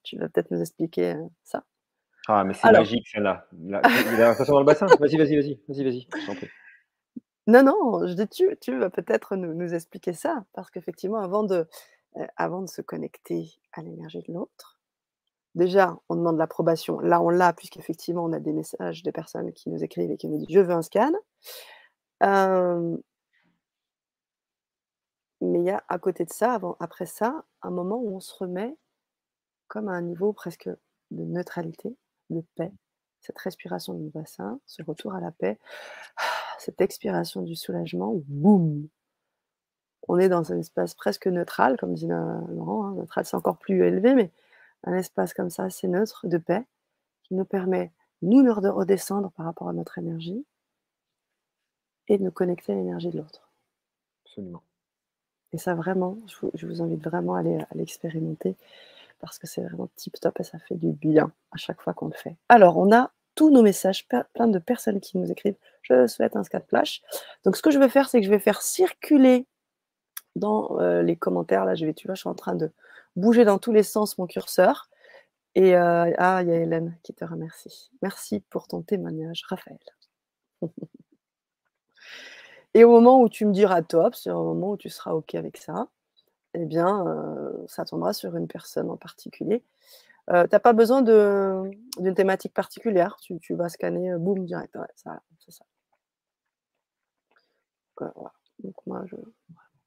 tu 0.03 0.19
vas 0.19 0.29
peut-être 0.29 0.51
nous 0.51 0.61
expliquer 0.61 1.15
euh, 1.15 1.25
ça. 1.45 1.65
Ah, 2.27 2.43
mais 2.43 2.55
c'est 2.55 2.73
magique, 2.73 3.07
celle-là. 3.09 3.47
La, 3.63 3.81
respiration 3.81 4.55
dans 4.55 4.61
le 4.61 4.67
bassin 4.67 4.87
Vas-y, 5.01 5.17
vas-y, 5.17 5.37
vas-y, 5.37 5.61
vas-y, 5.69 5.85
vas-y, 5.85 6.09
Non, 7.47 7.63
non, 7.63 8.07
je 8.07 8.15
dis 8.15 8.27
tu, 8.29 8.57
tu 8.61 8.77
vas 8.77 8.91
peut-être 8.91 9.37
nous, 9.37 9.55
nous, 9.55 9.75
expliquer 9.75 10.15
ça, 10.15 10.45
parce 10.55 10.71
qu'effectivement, 10.71 11.21
avant 11.21 11.45
de, 11.45 11.69
euh, 12.17 12.27
avant 12.37 12.63
de 12.63 12.69
se 12.69 12.83
connecter 12.83 13.51
à 13.73 13.83
l'énergie 13.83 14.23
de 14.27 14.33
l'autre, 14.33 14.74
Déjà, 15.55 15.97
on 16.09 16.17
demande 16.17 16.37
l'approbation. 16.39 16.99
Là, 17.01 17.21
on 17.23 17.29
l'a, 17.29 17.53
puisqu'effectivement, 17.53 18.25
on 18.25 18.33
a 18.33 18.41
des 18.41 18.53
messages 18.53 19.03
de 19.03 19.11
personnes 19.11 19.53
qui 19.53 19.71
nous 19.71 19.85
écrivent 19.85 20.11
et 20.11 20.17
qui 20.17 20.29
nous 20.29 20.39
disent 20.39 20.49
Je 20.51 20.61
veux 20.61 20.75
un 20.75 20.83
scan. 20.83 21.13
mais 25.41 25.59
il 25.61 25.65
y 25.65 25.71
a 25.71 25.85
à 25.89 25.99
côté 25.99 26.25
de 26.25 26.33
ça, 26.33 26.59
après 26.81 27.07
ça, 27.07 27.45
un 27.63 27.71
moment 27.71 27.97
où 27.97 28.17
on 28.17 28.21
se 28.21 28.35
remet 28.35 28.77
comme 29.69 29.89
à 29.89 29.93
un 29.93 30.03
niveau 30.03 30.33
presque 30.33 30.69
de 31.11 31.25
neutralité, 31.25 31.97
de 32.31 32.43
paix. 32.57 32.73
Cette 33.21 33.39
respiration 33.39 33.95
du 33.95 34.11
bassin, 34.11 34.61
ce 34.67 34.83
retour 34.83 35.15
à 35.15 35.21
la 35.21 35.31
paix, 35.31 35.59
cette 36.59 36.81
expiration 36.81 37.43
du 37.43 37.57
soulagement, 37.57 38.15
boum 38.27 38.89
On 40.09 40.19
est 40.19 40.29
dans 40.29 40.53
un 40.53 40.59
espace 40.59 40.95
presque 40.95 41.27
neutral, 41.27 41.77
comme 41.79 41.95
dit 41.95 42.07
Laurent. 42.07 42.87
Hein. 42.87 42.95
Neutral, 42.97 43.25
c'est 43.25 43.37
encore 43.37 43.57
plus 43.57 43.85
élevé, 43.85 44.15
mais 44.15 44.31
un 44.85 44.95
espace 44.95 45.35
comme 45.35 45.51
ça, 45.51 45.65
assez 45.65 45.89
neutre, 45.89 46.27
de 46.27 46.39
paix, 46.39 46.65
qui 47.23 47.35
nous 47.35 47.45
permet, 47.45 47.93
nous, 48.23 48.43
de 48.43 48.69
redescendre 48.69 49.31
par 49.33 49.47
rapport 49.47 49.69
à 49.69 49.73
notre 49.73 49.99
énergie 49.99 50.45
et 52.09 52.19
de 52.19 52.23
nous 52.23 52.31
connecter 52.31 52.73
à 52.73 52.77
l'énergie 52.77 53.11
de 53.11 53.19
l'autre. 53.19 53.51
Absolument. 54.25 54.63
Et 55.53 55.59
ça, 55.59 55.75
vraiment, 55.75 56.19
je 56.55 56.67
vous, 56.67 56.83
invite 56.83 57.03
vraiment 57.03 57.37
à 57.37 57.43
l'expérimenter 57.75 58.57
parce 59.21 59.39
que 59.39 59.47
c'est 59.47 59.63
vraiment 59.63 59.89
tip 59.95 60.19
top 60.21 60.39
et 60.41 60.45
ça 60.45 60.59
fait 60.59 60.75
du 60.75 60.91
bien 60.91 61.33
à 61.53 61.57
chaque 61.57 61.81
fois 61.81 61.95
qu'on 61.95 62.09
le 62.09 62.15
fait. 62.15 62.37
Alors, 62.49 62.77
on 62.77 62.93
a 62.93 63.11
tous 63.35 63.51
nos 63.51 63.63
messages, 63.63 64.07
plein 64.07 64.49
de 64.49 64.59
personnes 64.59 65.01
qui 65.01 65.19
nous 65.19 65.31
écrivent 65.31 65.57
Je 65.83 66.07
souhaite 66.07 66.37
un 66.37 66.45
scan 66.45 66.61
flash. 66.69 67.03
Donc, 67.45 67.57
ce 67.57 67.63
que 67.63 67.71
je 67.71 67.79
vais 67.79 67.89
faire, 67.89 68.09
c'est 68.09 68.21
que 68.21 68.27
je 68.27 68.31
vais 68.31 68.39
faire 68.39 68.63
circuler 68.63 69.47
dans 70.37 70.81
euh, 70.81 71.03
les 71.03 71.17
commentaires. 71.17 71.65
Là, 71.65 71.75
je 71.75 71.87
vais, 71.87 71.95
tu 71.95 72.07
vois, 72.07 72.15
je 72.15 72.21
suis 72.21 72.29
en 72.29 72.35
train 72.35 72.55
de 72.55 72.71
bouger 73.17 73.45
dans 73.45 73.59
tous 73.59 73.73
les 73.73 73.83
sens 73.83 74.19
mon 74.19 74.27
curseur. 74.27 74.89
Et 75.55 75.77
euh, 75.77 76.13
ah, 76.19 76.43
il 76.43 76.49
y 76.49 76.53
a 76.53 76.57
Hélène 76.57 76.99
qui 77.03 77.15
te 77.15 77.25
remercie. 77.25 77.91
Merci 78.03 78.41
pour 78.51 78.67
ton 78.67 78.83
témoignage, 78.83 79.45
Raphaël. 79.49 79.79
et 82.75 82.85
au 82.85 82.91
moment 82.91 83.21
où 83.21 83.29
tu 83.29 83.47
me 83.47 83.53
diras 83.53 83.83
top, 83.83 84.15
c'est 84.15 84.31
au 84.31 84.43
moment 84.43 84.71
où 84.71 84.77
tu 84.77 84.91
seras 84.91 85.13
OK 85.13 85.35
avec 85.37 85.57
ça, 85.57 85.89
eh 86.55 86.65
bien, 86.65 87.07
euh, 87.07 87.53
ça 87.69 87.85
tombera 87.85 88.13
sur 88.13 88.37
une 88.37 88.49
personne 88.49 88.91
en 88.91 88.97
particulier. 88.97 89.63
Tu 90.29 90.33
n'as 90.33 90.47
pas 90.59 90.73
besoin 90.73 91.03
d'une 91.03 92.15
thématique 92.15 92.55
particulière. 92.55 93.17
Tu, 93.21 93.55
vas 93.55 93.69
scanner, 93.69 94.17
boum, 94.17 94.47
direct. 94.47 94.75
ça, 94.97 95.21
c'est 95.39 95.51
ça. 95.51 95.65
Donc, 98.63 98.75
moi, 98.87 99.05
je, 99.07 99.17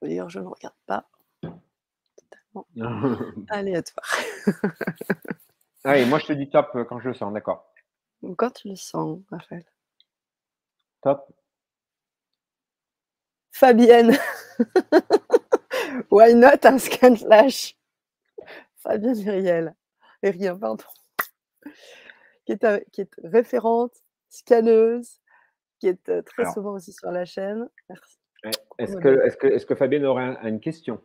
dire, 0.06 0.30
je 0.30 0.40
ne 0.40 0.48
regarde 0.48 0.76
pas. 0.86 1.08
aléatoire. 3.50 4.16
ah, 5.84 6.06
moi, 6.06 6.20
je 6.20 6.26
te 6.28 6.34
dis 6.34 6.50
top 6.50 6.70
euh, 6.76 6.84
quand 6.86 7.00
je 7.00 7.10
le 7.10 7.14
sens, 7.14 7.34
d'accord. 7.34 7.72
Quand 8.38 8.52
tu 8.52 8.70
le 8.70 8.76
sens, 8.76 9.20
Raphaël. 9.30 9.66
Top. 11.02 11.32
Fabienne. 13.52 14.18
Why 16.12 16.36
not 16.36 16.64
un 16.64 16.78
scan 16.80 17.16
flash 17.16 17.76
Fabienne 18.78 19.30
Riel. 19.30 19.76
Et 20.24 20.32
rien, 20.32 20.58
pardon. 20.58 20.84
Qui 22.46 22.54
est, 22.54 22.92
qui 22.92 23.02
est, 23.02 23.16
référente, 23.24 23.94
scanneuse, 24.30 25.20
qui 25.80 25.88
est 25.88 26.10
euh, 26.10 26.22
très 26.22 26.52
souvent 26.54 26.74
aussi 26.74 26.94
sur 26.94 27.12
la 27.12 27.26
chaîne. 27.26 27.70
Merci. 27.90 28.17
Est-ce 28.78 28.98
que, 28.98 29.26
est 29.26 29.38
que, 29.38 29.48
est 29.48 29.66
que 29.66 29.76
Fabienne 29.76 30.06
aurait 30.06 30.38
une 30.44 30.60
question? 30.60 31.02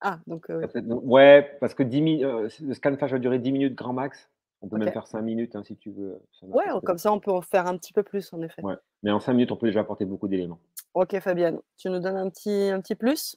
Ah, 0.00 0.20
donc. 0.26 0.50
Euh, 0.50 0.66
ouais, 1.02 1.56
parce 1.60 1.74
que 1.74 1.82
10 1.82 2.24
euh, 2.24 2.48
le 2.62 2.74
scan 2.74 2.96
flash 2.96 3.12
va 3.12 3.18
durer 3.18 3.38
10 3.38 3.52
minutes 3.52 3.74
grand 3.74 3.92
max. 3.94 4.30
On 4.60 4.68
peut 4.68 4.78
même 4.78 4.92
faire 4.92 5.06
5 5.06 5.20
minutes 5.20 5.56
hein, 5.56 5.62
si 5.62 5.76
tu 5.76 5.90
veux. 5.90 6.20
Ouais, 6.42 6.64
comme 6.84 6.96
ça, 6.96 7.12
on 7.12 7.20
peut 7.20 7.30
en 7.30 7.42
faire 7.42 7.66
un 7.66 7.76
petit 7.76 7.92
peu 7.92 8.02
plus, 8.02 8.32
en 8.32 8.40
effet. 8.40 8.62
Ouais. 8.62 8.76
Mais 9.02 9.10
en 9.10 9.20
5 9.20 9.32
minutes, 9.32 9.52
on 9.52 9.56
peut 9.56 9.66
déjà 9.66 9.80
apporter 9.80 10.06
beaucoup 10.06 10.28
d'éléments. 10.28 10.58
Ok, 10.94 11.18
Fabienne, 11.20 11.58
tu 11.76 11.90
nous 11.90 12.00
donnes 12.00 12.16
un 12.16 12.30
petit, 12.30 12.70
un 12.70 12.80
petit 12.80 12.94
plus? 12.94 13.36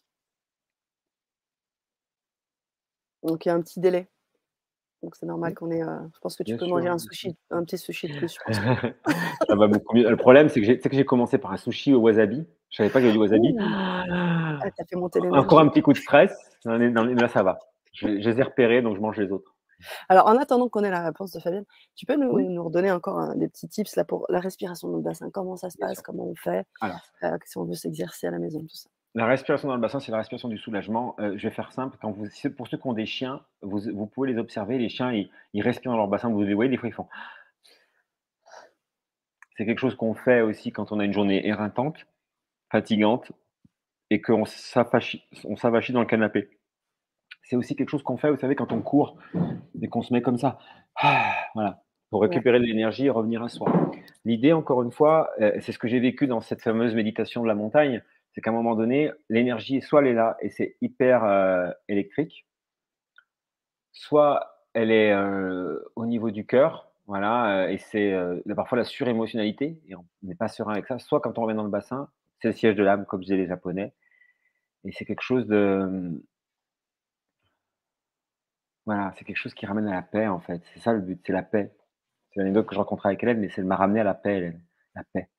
Donc, 3.24 3.46
il 3.46 3.50
y 3.50 3.52
a 3.52 3.56
un 3.56 3.62
petit 3.62 3.80
délai. 3.80 4.08
Donc, 5.04 5.16
c'est 5.16 5.26
normal 5.26 5.54
qu'on 5.54 5.70
ait. 5.72 5.84
Euh, 5.84 6.00
je 6.14 6.20
pense 6.20 6.36
que 6.36 6.44
tu 6.44 6.56
peux 6.56 6.66
manger 6.66 6.88
un 6.88 6.98
sushi, 6.98 7.36
un 7.50 7.64
petit 7.64 7.78
sushi 7.78 8.08
de 8.08 8.18
plus. 8.18 8.38
ça 9.48 9.56
va 9.56 9.68
beaucoup 9.68 9.96
mieux. 9.96 10.10
Le 10.10 10.18
problème, 10.18 10.50
c'est 10.50 10.62
que 10.62 10.96
j'ai 10.96 11.06
commencé 11.06 11.38
par 11.38 11.52
un 11.52 11.58
sushi 11.58 11.94
au 11.94 12.00
wasabi. 12.00 12.46
Je 12.70 12.78
savais 12.78 12.90
pas 12.90 13.00
qu'il 13.00 13.08
y 13.08 13.10
avait 13.10 13.18
du 13.18 13.22
wasabi. 13.22 13.56
Ah, 13.60 14.60
fait 14.62 14.96
monter 14.96 15.20
Encore 15.32 15.60
un 15.60 15.68
petit 15.70 15.82
coup 15.82 15.94
de 15.94 15.98
stress. 15.98 16.32
Là, 16.66 17.28
ça 17.28 17.44
va. 17.44 17.60
Je, 17.94 18.08
les 18.08 18.40
ai 18.40 18.44
repérés, 18.44 18.82
donc 18.82 18.96
je 18.96 19.02
mange 19.02 19.18
les 19.18 19.32
autres. 19.32 19.56
Alors, 20.10 20.28
en 20.28 20.38
attendant 20.38 20.70
qu'on 20.70 20.84
ait 20.84 20.90
la 20.90 21.04
réponse 21.04 21.32
de 21.32 21.40
Fabienne, 21.40 21.66
tu 21.96 22.06
peux 22.06 22.16
nous, 22.16 22.40
nous 22.40 22.64
redonner 22.64 22.92
encore 22.92 23.36
des 23.36 23.48
petits 23.48 23.68
tips 23.68 23.96
là, 23.96 24.04
pour 24.04 24.26
la 24.30 24.40
respiration 24.40 24.90
dans 24.90 24.98
le 24.98 25.04
bassin 25.04 25.30
Comment 25.32 25.56
ça 25.56 25.70
se 25.70 25.78
passe? 25.78 26.02
Comment 26.02 26.26
on 26.26 26.36
fait? 26.36 26.66
Euh, 26.84 27.38
Si 27.46 27.58
on 27.58 27.66
veut 27.66 27.76
s'exercer 27.76 28.28
à 28.28 28.32
la 28.32 28.40
maison, 28.40 28.60
tout 28.62 28.76
ça. 28.76 28.90
La 29.14 29.26
respiration 29.26 29.68
dans 29.68 29.76
le 29.76 29.82
bassin, 29.82 30.00
c'est 30.00 30.12
la 30.12 30.18
respiration 30.20 30.50
du 30.50 30.58
soulagement. 30.58 31.16
Euh, 31.20 31.34
je 31.38 31.48
vais 31.48 31.54
faire 31.54 31.72
simple. 31.72 31.98
Quand 32.02 32.12
vous, 32.12 32.28
pour 32.56 32.68
ceux 32.68 32.78
qui 32.78 32.88
ont 32.88 32.94
des 32.94 33.06
chiens, 33.06 33.42
vous, 33.62 33.80
vous 33.94 34.06
pouvez 34.08 34.32
les 34.32 34.38
observer. 34.38 34.78
Les 34.78 34.90
chiens, 34.90 35.12
ils, 35.12 35.30
ils, 35.54 35.62
respirent 35.62 35.92
dans 35.92 35.98
leur 35.98 36.08
bassin. 36.08 36.30
Vous 36.30 36.42
les 36.42 36.54
voyez, 36.54 36.70
des 36.70 36.78
fois, 36.78 36.90
ils 36.90 36.94
font. 36.94 37.08
C'est 39.56 39.66
quelque 39.66 39.80
chose 39.80 39.96
qu'on 39.96 40.14
fait 40.14 40.42
aussi 40.42 40.72
quand 40.72 40.92
on 40.92 41.00
a 41.00 41.06
une 41.06 41.14
journée 41.14 41.48
éreintante 41.48 42.06
fatigante 42.72 43.32
et 44.10 44.22
qu'on 44.22 44.46
s'avachit 44.46 45.24
dans 45.94 46.00
le 46.00 46.06
canapé. 46.06 46.50
C'est 47.44 47.56
aussi 47.56 47.76
quelque 47.76 47.90
chose 47.90 48.04
qu'on 48.04 48.18
fait, 48.18 48.30
vous 48.30 48.38
savez, 48.38 48.56
quand 48.56 48.72
on 48.72 48.82
court 48.82 49.18
et 49.82 49.88
qu'on 49.88 50.02
se 50.02 50.14
met 50.14 50.22
comme 50.22 50.38
ça, 50.38 50.60
ah, 50.96 51.34
voilà, 51.56 51.84
pour 52.10 52.22
récupérer 52.22 52.60
de 52.60 52.66
l'énergie 52.66 53.06
et 53.06 53.10
revenir 53.10 53.44
à 53.44 53.50
soi. 53.50 53.72
L'idée, 54.26 54.54
encore 54.54 54.84
une 54.84 54.92
fois, 54.92 55.30
euh, 55.42 55.52
c'est 55.62 55.72
ce 55.72 55.80
que 55.80 55.88
j'ai 55.88 56.00
vécu 56.00 56.28
dans 56.28 56.42
cette 56.42 56.62
fameuse 56.62 56.96
méditation 56.96 57.42
de 57.44 57.48
la 57.48 57.56
montagne, 57.56 58.02
c'est 58.32 58.42
qu'à 58.42 58.52
un 58.52 58.54
moment 58.54 58.76
donné, 58.76 59.12
l'énergie, 59.30 59.82
soit 59.82 60.02
elle 60.02 60.08
est 60.08 60.14
là 60.14 60.38
et 60.42 60.50
c'est 60.50 60.78
hyper 60.82 61.24
euh, 61.24 61.70
électrique, 61.88 62.46
soit 63.92 64.66
elle 64.74 64.92
est 64.92 65.12
euh, 65.12 65.80
au 65.96 66.06
niveau 66.06 66.30
du 66.32 66.46
cœur, 66.46 66.92
Voilà, 67.08 67.72
et 67.72 67.78
c'est, 67.78 68.14
parfois 68.56 68.78
la 68.78 68.84
surémotionnalité 68.84 69.80
et 69.88 69.96
on 69.96 70.06
n'est 70.24 70.36
pas 70.36 70.50
serein 70.50 70.74
avec 70.74 70.88
ça. 70.88 71.00
Soit 71.00 71.22
quand 71.22 71.38
on 71.40 71.44
revient 71.44 71.56
dans 71.56 71.64
le 71.64 71.70
bassin, 71.70 72.10
c'est 72.40 72.50
le 72.50 72.54
siège 72.54 72.76
de 72.76 72.84
l'âme, 72.84 73.06
comme 73.06 73.22
disaient 73.22 73.38
les 73.38 73.48
Japonais 73.48 73.94
et 74.88 74.92
c'est 74.92 75.06
quelque 75.06 75.22
chose 75.22 75.46
de, 75.48 76.24
voilà, 78.86 79.14
c'est 79.18 79.26
quelque 79.26 79.38
chose 79.38 79.54
qui 79.54 79.66
ramène 79.66 79.88
à 79.88 79.96
la 79.96 80.02
paix, 80.02 80.28
en 80.28 80.40
fait. 80.40 80.62
C'est 80.74 80.80
ça 80.80 80.94
le 80.94 81.02
but, 81.02 81.22
c'est 81.26 81.34
la 81.34 81.44
paix. 81.44 81.74
C'est 82.32 82.40
l'anecdote 82.40 82.68
que 82.68 82.74
je 82.74 82.80
rencontrais 82.80 83.10
avec 83.10 83.24
Hélène, 83.24 83.40
mais 83.40 83.50
c'est 83.50 83.62
de 83.62 83.68
m'a 83.68 83.76
ramené 83.76 84.00
à 84.00 84.06
la 84.06 84.14
paix, 84.14 84.38
Hélène, 84.38 84.62
la 84.96 85.04
paix. 85.14 85.30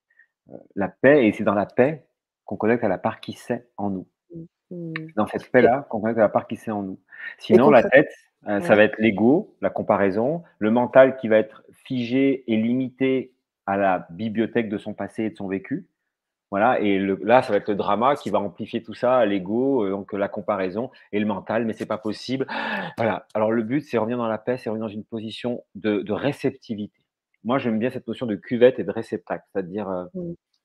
la 0.74 0.88
paix 0.88 1.26
et 1.26 1.32
c'est 1.32 1.44
dans 1.44 1.54
la 1.54 1.66
paix 1.66 2.06
qu'on 2.44 2.56
connecte 2.56 2.84
à 2.84 2.88
la 2.88 2.98
part 2.98 3.20
qui 3.20 3.32
sait 3.32 3.68
en 3.76 3.90
nous. 3.90 4.08
Mmh, 4.34 4.44
mmh. 4.70 4.92
dans 5.16 5.26
cette 5.26 5.50
paix-là 5.50 5.86
qu'on 5.88 6.00
connecte 6.00 6.18
à 6.18 6.22
la 6.22 6.28
part 6.28 6.46
qui 6.46 6.56
sait 6.56 6.70
en 6.70 6.82
nous. 6.82 7.00
Sinon, 7.38 7.70
la 7.70 7.82
tête, 7.82 8.12
ça 8.44 8.74
va 8.76 8.84
être 8.84 8.98
l'ego, 8.98 9.56
la 9.60 9.70
comparaison, 9.70 10.42
le 10.58 10.70
mental 10.70 11.16
qui 11.16 11.28
va 11.28 11.38
être 11.38 11.64
figé 11.84 12.44
et 12.52 12.56
limité 12.56 13.32
à 13.66 13.76
la 13.76 14.06
bibliothèque 14.10 14.68
de 14.68 14.78
son 14.78 14.94
passé 14.94 15.24
et 15.24 15.30
de 15.30 15.36
son 15.36 15.48
vécu. 15.48 15.88
Voilà, 16.50 16.80
et 16.80 16.98
là, 16.98 17.42
ça 17.42 17.52
va 17.52 17.58
être 17.58 17.68
le 17.68 17.74
drama 17.74 18.16
qui 18.16 18.30
va 18.30 18.40
amplifier 18.40 18.82
tout 18.82 18.94
ça, 18.94 19.26
l'ego, 19.26 19.84
euh, 19.84 19.90
donc 19.90 20.14
la 20.14 20.28
comparaison 20.28 20.90
et 21.12 21.20
le 21.20 21.26
mental, 21.26 21.66
mais 21.66 21.74
c'est 21.74 21.84
pas 21.84 21.98
possible. 21.98 22.46
Voilà. 22.96 23.26
Alors 23.34 23.52
le 23.52 23.62
but, 23.62 23.82
c'est 23.82 23.98
revenir 23.98 24.16
dans 24.16 24.28
la 24.28 24.38
paix, 24.38 24.56
c'est 24.56 24.70
revenir 24.70 24.88
dans 24.88 24.92
une 24.92 25.04
position 25.04 25.62
de, 25.74 26.02
réceptivité. 26.10 27.04
Moi, 27.44 27.58
j'aime 27.58 27.78
bien 27.78 27.90
cette 27.90 28.08
notion 28.08 28.24
de 28.24 28.34
cuvette 28.34 28.78
et 28.78 28.84
de 28.84 28.90
réceptacle, 28.90 29.44
c'est-à-dire 29.52 29.90
euh, 29.90 30.06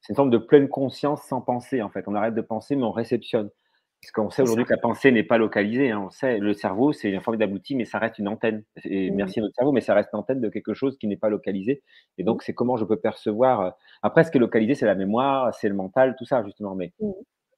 c'est 0.02 0.14
une 0.14 0.16
forme 0.16 0.30
de 0.30 0.38
pleine 0.38 0.70
conscience 0.70 1.24
sans 1.24 1.42
penser 1.42 1.82
en 1.82 1.90
fait. 1.90 2.08
On 2.08 2.16
arrête 2.16 2.36
de 2.36 2.42
penser, 2.42 2.76
mais 2.76 2.84
on 2.84 2.92
réceptionne. 2.92 3.50
Parce 4.04 4.12
qu'on 4.12 4.30
sait 4.30 4.42
aujourd'hui 4.42 4.66
que 4.66 4.74
la 4.74 4.78
pensée 4.78 5.14
n'est 5.14 5.24
pas 5.24 5.38
localisée. 5.38 5.92
Hein. 5.92 6.02
On 6.08 6.10
sait, 6.10 6.38
le 6.38 6.54
cerveau, 6.54 6.92
c'est 6.92 7.10
une 7.10 7.22
forme 7.22 7.38
d'abouti, 7.38 7.74
mais 7.74 7.86
ça 7.86 8.00
reste 8.00 8.20
une 8.20 8.28
antenne. 8.28 8.66
Et 8.84 9.10
mmh. 9.10 9.16
merci 9.16 9.40
à 9.40 9.44
notre 9.44 9.56
cerveau, 9.56 9.72
mais 9.72 9.80
ça 9.80 9.94
reste 9.94 10.10
une 10.12 10.20
antenne 10.20 10.42
de 10.42 10.50
quelque 10.50 10.74
chose 10.74 10.98
qui 10.98 11.08
n'est 11.08 11.16
pas 11.16 11.30
localisé. 11.30 11.82
Et 12.18 12.26
donc, 12.26 12.42
mmh. 12.42 12.44
c'est 12.46 12.54
comment 12.54 12.76
je 12.76 12.84
peux 12.84 12.98
percevoir. 12.98 13.62
Euh, 13.62 13.70
après, 14.02 14.26
ce 14.26 14.32
qui 14.32 14.40
est 14.40 14.42
localisé, 14.42 14.76
c'est 14.76 14.86
la 14.86 14.96
mémoire, 14.96 15.54
c'est 15.54 15.70
le 15.70 15.76
mental, 15.76 16.18
tout 16.18 16.26
ça, 16.26 16.44
justement. 16.44 16.76
Mais 16.76 16.92
mmh. 17.00 17.12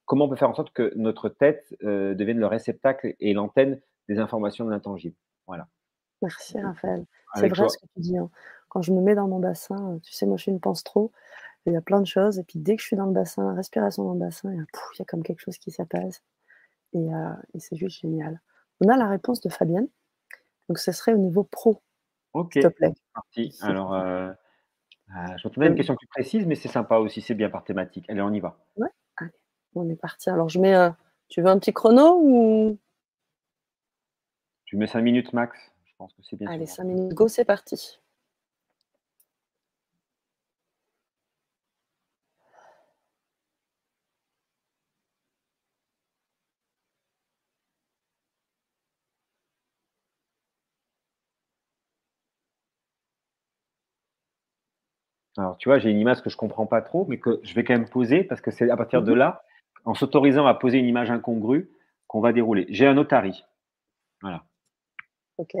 comment 0.04 0.26
on 0.26 0.28
peut 0.28 0.36
faire 0.36 0.48
en 0.48 0.54
sorte 0.54 0.70
que 0.70 0.92
notre 0.94 1.28
tête 1.28 1.74
euh, 1.82 2.14
devienne 2.14 2.38
le 2.38 2.46
réceptacle 2.46 3.16
et 3.18 3.34
l'antenne 3.34 3.80
des 4.08 4.20
informations 4.20 4.64
de 4.64 4.70
l'intangible? 4.70 5.16
Voilà. 5.48 5.66
Merci, 6.22 6.60
Raphaël. 6.60 7.06
C'est 7.34 7.48
vrai 7.48 7.68
ce 7.68 7.76
que 7.76 7.86
tu 7.92 8.00
dis. 8.00 8.18
Hein. 8.18 8.30
Quand 8.68 8.82
je 8.82 8.92
me 8.92 9.00
mets 9.00 9.16
dans 9.16 9.26
mon 9.26 9.40
bassin, 9.40 9.98
tu 10.04 10.12
sais, 10.12 10.26
moi, 10.26 10.36
je 10.36 10.42
suis 10.42 10.52
une 10.52 10.60
pense 10.60 10.84
trop. 10.84 11.10
Il 11.66 11.72
y 11.72 11.76
a 11.76 11.80
plein 11.80 12.00
de 12.00 12.06
choses. 12.06 12.38
Et 12.38 12.44
puis, 12.44 12.60
dès 12.60 12.76
que 12.76 12.82
je 12.82 12.86
suis 12.86 12.96
dans 12.96 13.06
le 13.06 13.12
bassin, 13.12 13.52
respiration 13.52 14.04
dans 14.04 14.12
le 14.12 14.20
bassin, 14.20 14.52
il 14.52 14.58
y 14.58 15.02
a 15.02 15.04
comme 15.04 15.24
quelque 15.24 15.40
chose 15.40 15.58
qui 15.58 15.72
s'apaise. 15.72 16.22
Euh, 16.96 17.34
et, 17.54 17.60
c'est 17.60 17.76
juste 17.76 18.00
génial. 18.00 18.40
On 18.80 18.88
a 18.88 18.96
la 18.96 19.08
réponse 19.08 19.40
de 19.40 19.48
Fabienne. 19.48 19.88
Donc, 20.68 20.78
ce 20.78 20.92
serait 20.92 21.14
au 21.14 21.18
niveau 21.18 21.44
pro. 21.44 21.82
Ok. 22.32 22.54
S'il 22.54 22.62
te 22.62 22.68
plaît. 22.68 22.94
Parti. 23.14 23.56
Alors, 23.62 23.94
euh, 23.94 24.32
euh, 25.16 25.50
donner 25.54 25.68
une 25.68 25.74
question 25.74 25.94
plus 25.94 26.08
précise, 26.08 26.46
mais 26.46 26.54
c'est 26.54 26.68
sympa 26.68 26.96
aussi. 26.98 27.20
C'est 27.20 27.34
bien 27.34 27.50
par 27.50 27.64
thématique. 27.64 28.08
Allez, 28.10 28.22
on 28.22 28.32
y 28.32 28.40
va. 28.40 28.58
Ouais. 28.76 28.88
Allez, 29.16 29.30
on 29.74 29.88
est 29.88 29.96
parti. 29.96 30.30
Alors, 30.30 30.48
je 30.48 30.58
mets. 30.58 30.90
tu 31.28 31.42
veux 31.42 31.48
un 31.48 31.58
petit 31.58 31.72
chrono 31.72 32.20
ou? 32.20 32.78
Tu 34.64 34.76
mets 34.76 34.88
5 34.88 35.00
minutes 35.00 35.32
max. 35.32 35.56
Je 35.84 35.92
pense 35.96 36.12
que 36.12 36.22
c'est 36.22 36.36
bien. 36.36 36.50
Allez, 36.50 36.66
5 36.66 36.84
minutes. 36.84 37.14
Go, 37.14 37.28
c'est 37.28 37.44
parti. 37.44 38.00
Alors, 55.38 55.56
tu 55.58 55.68
vois, 55.68 55.78
j'ai 55.78 55.90
une 55.90 55.98
image 55.98 56.22
que 56.22 56.30
je 56.30 56.36
comprends 56.36 56.66
pas 56.66 56.82
trop, 56.82 57.04
mais 57.08 57.18
que 57.18 57.40
je 57.42 57.54
vais 57.54 57.64
quand 57.64 57.74
même 57.74 57.88
poser 57.88 58.24
parce 58.24 58.40
que 58.40 58.50
c'est 58.50 58.70
à 58.70 58.76
partir 58.76 59.02
de 59.02 59.12
mhm. 59.12 59.18
là, 59.18 59.42
en 59.84 59.94
s'autorisant 59.94 60.46
à 60.46 60.54
poser 60.54 60.78
une 60.78 60.86
image 60.86 61.10
incongrue, 61.10 61.70
qu'on 62.06 62.20
va 62.20 62.32
dérouler. 62.32 62.66
J'ai 62.70 62.86
un 62.86 62.96
otari. 62.96 63.44
Voilà. 64.22 64.44
Ok. 65.38 65.52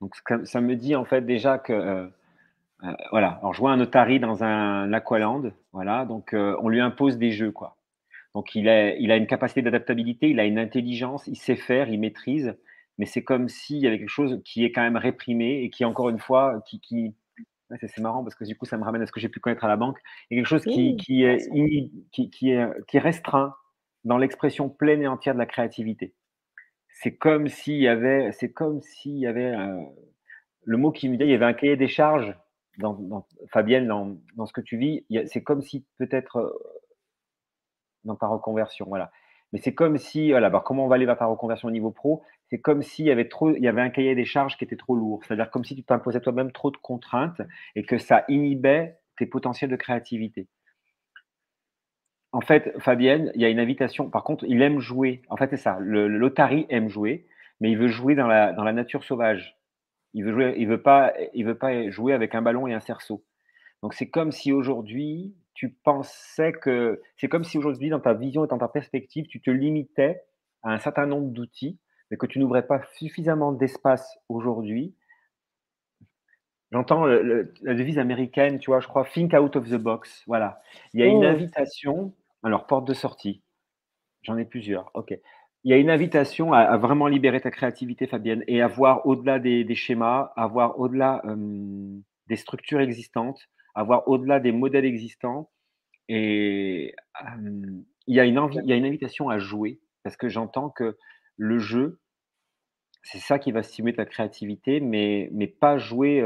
Donc, 0.00 0.14
ça 0.44 0.60
me 0.60 0.76
dit 0.76 0.94
en 0.94 1.04
fait 1.04 1.22
déjà 1.22 1.58
que. 1.58 1.72
Euh, 1.72 2.06
euh, 2.84 2.92
voilà. 3.10 3.38
Alors, 3.40 3.54
je 3.54 3.60
vois 3.60 3.72
un 3.72 3.80
otari 3.80 4.20
dans 4.20 4.44
un 4.44 4.92
aqualand. 4.92 5.42
Voilà. 5.72 6.04
Donc, 6.04 6.34
euh, 6.34 6.56
on 6.60 6.68
lui 6.68 6.80
impose 6.80 7.18
des 7.18 7.32
jeux, 7.32 7.50
quoi. 7.50 7.76
Donc, 8.34 8.54
il 8.54 8.68
a, 8.68 8.94
il 8.94 9.10
a 9.10 9.16
une 9.16 9.26
capacité 9.26 9.62
d'adaptabilité, 9.62 10.30
il 10.30 10.38
a 10.38 10.44
une 10.44 10.58
intelligence, 10.58 11.26
il 11.26 11.36
sait 11.36 11.56
faire, 11.56 11.88
il 11.88 11.98
maîtrise 11.98 12.56
mais 12.98 13.06
c'est 13.06 13.22
comme 13.22 13.48
s'il 13.48 13.78
y 13.78 13.86
avait 13.86 13.98
quelque 13.98 14.08
chose 14.08 14.40
qui 14.44 14.64
est 14.64 14.72
quand 14.72 14.82
même 14.82 14.96
réprimé 14.96 15.62
et 15.62 15.70
qui, 15.70 15.84
encore 15.84 16.08
une 16.08 16.18
fois, 16.18 16.62
qui, 16.66 16.80
qui... 16.80 17.14
c'est 17.70 17.98
marrant 17.98 18.24
parce 18.24 18.34
que 18.34 18.44
du 18.44 18.56
coup, 18.56 18.66
ça 18.66 18.76
me 18.76 18.84
ramène 18.84 19.02
à 19.02 19.06
ce 19.06 19.12
que 19.12 19.20
j'ai 19.20 19.28
pu 19.28 19.40
connaître 19.40 19.64
à 19.64 19.68
la 19.68 19.76
banque. 19.76 19.98
Il 20.30 20.34
y 20.34 20.38
a 20.38 20.42
quelque 20.42 20.48
chose 20.48 20.64
qui, 20.64 20.96
qui, 20.96 21.22
est, 21.22 21.48
qui, 22.12 22.30
qui, 22.30 22.50
est, 22.50 22.86
qui 22.88 22.98
restreint 22.98 23.54
dans 24.04 24.18
l'expression 24.18 24.68
pleine 24.68 25.02
et 25.02 25.08
entière 25.08 25.34
de 25.34 25.38
la 25.38 25.46
créativité. 25.46 26.14
C'est 26.88 27.16
comme 27.16 27.48
s'il 27.48 27.80
y 27.80 27.88
avait, 27.88 28.32
c'est 28.32 28.52
comme 28.52 28.82
s'il 28.82 29.16
y 29.18 29.26
avait 29.26 29.54
le 30.64 30.76
mot 30.76 30.90
qui 30.90 31.08
me 31.08 31.16
dit, 31.16 31.24
il 31.24 31.30
y 31.30 31.34
avait 31.34 31.44
un 31.44 31.54
cahier 31.54 31.76
des 31.76 31.88
charges 31.88 32.34
dans, 32.78 33.26
Fabienne, 33.48 33.86
dans, 33.86 34.16
dans, 34.34 34.46
ce 34.46 34.52
que 34.52 34.60
tu 34.60 34.76
vis. 34.76 35.04
C'est 35.26 35.42
comme 35.42 35.62
si 35.62 35.84
peut-être 35.98 36.36
euh, 36.36 36.52
dans 38.04 38.16
ta 38.16 38.26
reconversion, 38.26 38.86
voilà. 38.88 39.10
Mais 39.52 39.60
c'est 39.60 39.74
comme 39.74 39.96
si, 39.96 40.30
voilà, 40.30 40.48
alors 40.48 40.64
comment 40.64 40.84
on 40.84 40.88
va 40.88 40.96
aller 40.96 41.06
vers 41.06 41.18
ta 41.18 41.26
reconversion 41.26 41.68
au 41.68 41.70
niveau 41.70 41.90
pro? 41.90 42.22
C'est 42.50 42.60
comme 42.60 42.82
s'il 42.82 43.06
y 43.06 43.10
avait 43.10 43.28
trop, 43.28 43.54
il 43.54 43.62
y 43.62 43.68
avait 43.68 43.80
un 43.80 43.90
cahier 43.90 44.14
des 44.14 44.24
charges 44.24 44.56
qui 44.56 44.64
était 44.64 44.76
trop 44.76 44.94
lourd. 44.94 45.22
C'est-à-dire 45.24 45.50
comme 45.50 45.64
si 45.64 45.74
tu 45.74 45.82
t'imposais 45.82 46.20
toi-même 46.20 46.52
trop 46.52 46.70
de 46.70 46.76
contraintes 46.76 47.40
et 47.74 47.82
que 47.82 47.98
ça 47.98 48.24
inhibait 48.28 48.96
tes 49.16 49.26
potentiels 49.26 49.70
de 49.70 49.76
créativité. 49.76 50.48
En 52.32 52.40
fait, 52.42 52.74
Fabienne, 52.78 53.32
il 53.34 53.40
y 53.40 53.44
a 53.44 53.48
une 53.48 53.58
invitation. 53.58 54.10
Par 54.10 54.22
contre, 54.22 54.44
il 54.46 54.60
aime 54.62 54.80
jouer. 54.80 55.22
En 55.30 55.36
fait, 55.36 55.48
c'est 55.50 55.56
ça. 55.56 55.78
Le, 55.80 56.08
l'Otari 56.08 56.66
aime 56.68 56.88
jouer, 56.88 57.26
mais 57.60 57.70
il 57.70 57.78
veut 57.78 57.88
jouer 57.88 58.14
dans 58.14 58.26
la, 58.26 58.52
dans 58.52 58.64
la 58.64 58.72
nature 58.72 59.02
sauvage. 59.02 59.56
Il 60.14 60.24
veut 60.24 60.32
jouer, 60.32 60.54
il 60.58 60.68
veut 60.68 60.82
pas, 60.82 61.12
il 61.34 61.44
veut 61.46 61.56
pas 61.58 61.88
jouer 61.90 62.12
avec 62.12 62.34
un 62.34 62.42
ballon 62.42 62.66
et 62.66 62.74
un 62.74 62.80
cerceau. 62.80 63.24
Donc 63.82 63.94
c'est 63.94 64.08
comme 64.08 64.32
si 64.32 64.52
aujourd'hui, 64.52 65.34
tu 65.54 65.70
pensais 65.70 66.52
que 66.52 67.00
c'est 67.16 67.28
comme 67.28 67.44
si 67.44 67.58
aujourd'hui, 67.58 67.90
dans 67.90 68.00
ta 68.00 68.14
vision 68.14 68.44
et 68.44 68.48
dans 68.48 68.58
ta 68.58 68.68
perspective, 68.68 69.26
tu 69.26 69.40
te 69.40 69.50
limitais 69.50 70.22
à 70.62 70.72
un 70.72 70.78
certain 70.78 71.06
nombre 71.06 71.30
d'outils, 71.30 71.78
mais 72.10 72.16
que 72.16 72.26
tu 72.26 72.38
n'ouvrais 72.38 72.66
pas 72.66 72.82
suffisamment 72.96 73.52
d'espace 73.52 74.18
aujourd'hui. 74.28 74.94
J'entends 76.70 77.06
la 77.06 77.74
devise 77.74 77.98
américaine, 77.98 78.58
tu 78.58 78.70
vois, 78.70 78.80
je 78.80 78.88
crois, 78.88 79.04
think 79.04 79.32
out 79.32 79.56
of 79.56 79.68
the 79.70 79.76
box. 79.76 80.22
Voilà. 80.26 80.60
Il 80.92 81.00
y 81.00 81.02
a 81.02 81.06
une 81.06 81.24
oh. 81.24 81.28
invitation, 81.28 82.14
alors 82.42 82.66
porte 82.66 82.86
de 82.86 82.94
sortie. 82.94 83.42
J'en 84.22 84.36
ai 84.36 84.44
plusieurs. 84.44 84.90
OK. 84.94 85.14
Il 85.64 85.70
y 85.70 85.74
a 85.74 85.76
une 85.76 85.90
invitation 85.90 86.52
à, 86.52 86.76
vraiment 86.76 87.08
libérer 87.08 87.40
ta 87.40 87.50
créativité, 87.50 88.06
Fabienne, 88.06 88.44
et 88.46 88.62
à 88.62 88.68
voir 88.68 89.06
au-delà 89.06 89.38
des, 89.38 89.74
schémas, 89.74 90.32
à 90.36 90.46
voir 90.46 90.78
au-delà 90.78 91.22
des 92.28 92.36
structures 92.36 92.80
existantes, 92.80 93.48
avoir 93.74 94.08
au-delà 94.08 94.40
des 94.40 94.52
modèles 94.52 94.84
existants. 94.84 95.50
Et 96.08 96.94
il, 98.06 98.14
y 98.14 98.20
a 98.20 98.24
une 98.24 98.38
envie, 98.38 98.58
il 98.62 98.68
y 98.68 98.72
a 98.72 98.76
une 98.76 98.86
invitation 98.86 99.28
à 99.28 99.38
jouer, 99.38 99.80
parce 100.02 100.16
que 100.16 100.28
j'entends 100.28 100.70
que 100.70 100.96
le 101.36 101.58
jeu, 101.58 102.00
c'est 103.02 103.18
ça 103.18 103.38
qui 103.38 103.52
va 103.52 103.62
stimuler 103.62 103.96
ta 103.96 104.04
créativité, 104.04 104.80
mais, 104.80 105.28
mais 105.32 105.46
pas 105.46 105.78
jouer 105.78 106.24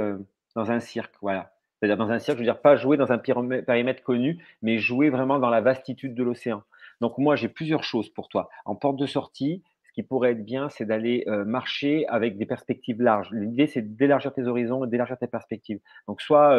dans 0.54 0.70
un 0.70 0.80
cirque. 0.80 1.14
Voilà. 1.20 1.52
C'est-à-dire 1.78 1.96
dans 1.96 2.10
un 2.10 2.18
cirque, 2.18 2.38
je 2.38 2.42
veux 2.42 2.46
dire 2.46 2.60
pas 2.60 2.76
jouer 2.76 2.96
dans 2.96 3.10
un 3.12 3.18
périmètre 3.18 4.02
connu, 4.02 4.44
mais 4.62 4.78
jouer 4.78 5.10
vraiment 5.10 5.38
dans 5.38 5.50
la 5.50 5.60
vastitude 5.60 6.14
de 6.14 6.22
l'océan. 6.22 6.62
Donc 7.00 7.18
moi, 7.18 7.34
j'ai 7.34 7.48
plusieurs 7.48 7.82
choses 7.82 8.08
pour 8.08 8.28
toi. 8.28 8.48
En 8.64 8.76
porte 8.76 8.96
de 8.96 9.06
sortie, 9.06 9.62
ce 9.84 9.92
qui 9.92 10.02
pourrait 10.04 10.32
être 10.32 10.44
bien, 10.44 10.68
c'est 10.68 10.84
d'aller 10.84 11.24
marcher 11.44 12.06
avec 12.06 12.38
des 12.38 12.46
perspectives 12.46 13.02
larges. 13.02 13.30
L'idée, 13.32 13.66
c'est 13.66 13.96
d'élargir 13.96 14.32
tes 14.32 14.46
horizons 14.46 14.84
et 14.84 14.88
d'élargir 14.88 15.18
tes 15.18 15.26
perspectives. 15.26 15.80
Donc 16.06 16.20
soit 16.20 16.56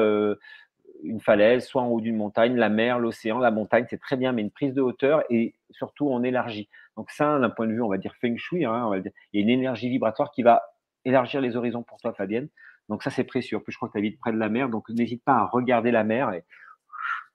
une 1.04 1.20
falaise, 1.20 1.66
soit 1.66 1.82
en 1.82 1.88
haut 1.88 2.02
d'une 2.02 2.16
montagne, 2.16 2.56
la 2.56 2.70
mer, 2.70 3.00
l'océan, 3.00 3.40
la 3.40 3.52
montagne, 3.52 3.86
c'est 3.90 4.00
très 4.00 4.18
bien, 4.18 4.32
mais 4.32 4.42
une 4.42 4.52
prise 4.52 4.74
de 4.74 4.82
hauteur 4.82 5.24
et 5.30 5.54
surtout 5.70 6.08
on 6.10 6.24
élargit. 6.24 6.70
Donc 6.98 7.12
ça, 7.12 7.40
d'un 7.40 7.50
point 7.50 7.68
de 7.68 7.74
vue, 7.74 7.82
on 7.82 7.90
va 7.90 7.98
dire 7.98 8.16
feng 8.22 8.38
shui, 8.38 8.66
hein, 8.66 8.90
il 8.96 9.12
y 9.34 9.40
a 9.40 9.42
une 9.42 9.50
énergie 9.50 9.90
vibratoire 9.90 10.32
qui 10.32 10.44
va 10.44 10.64
élargir 11.06 11.42
les 11.42 11.56
horizons 11.56 11.84
pour 11.84 12.00
toi, 12.00 12.14
Fabienne. 12.14 12.50
Donc 12.90 13.04
ça, 13.04 13.10
c'est 13.10 13.24
précieux. 13.24 13.58
En 13.58 13.60
plus, 13.60 13.72
je 13.72 13.78
crois 13.78 13.90
que 13.90 13.94
tu 13.94 14.00
habites 14.00 14.20
près 14.20 14.32
de 14.32 14.38
la 14.38 14.50
mer, 14.50 14.70
donc 14.70 14.90
n'hésite 14.90 15.24
pas 15.24 15.36
à 15.36 15.46
regarder 15.46 15.92
la 15.92 16.04
mer 16.04 16.32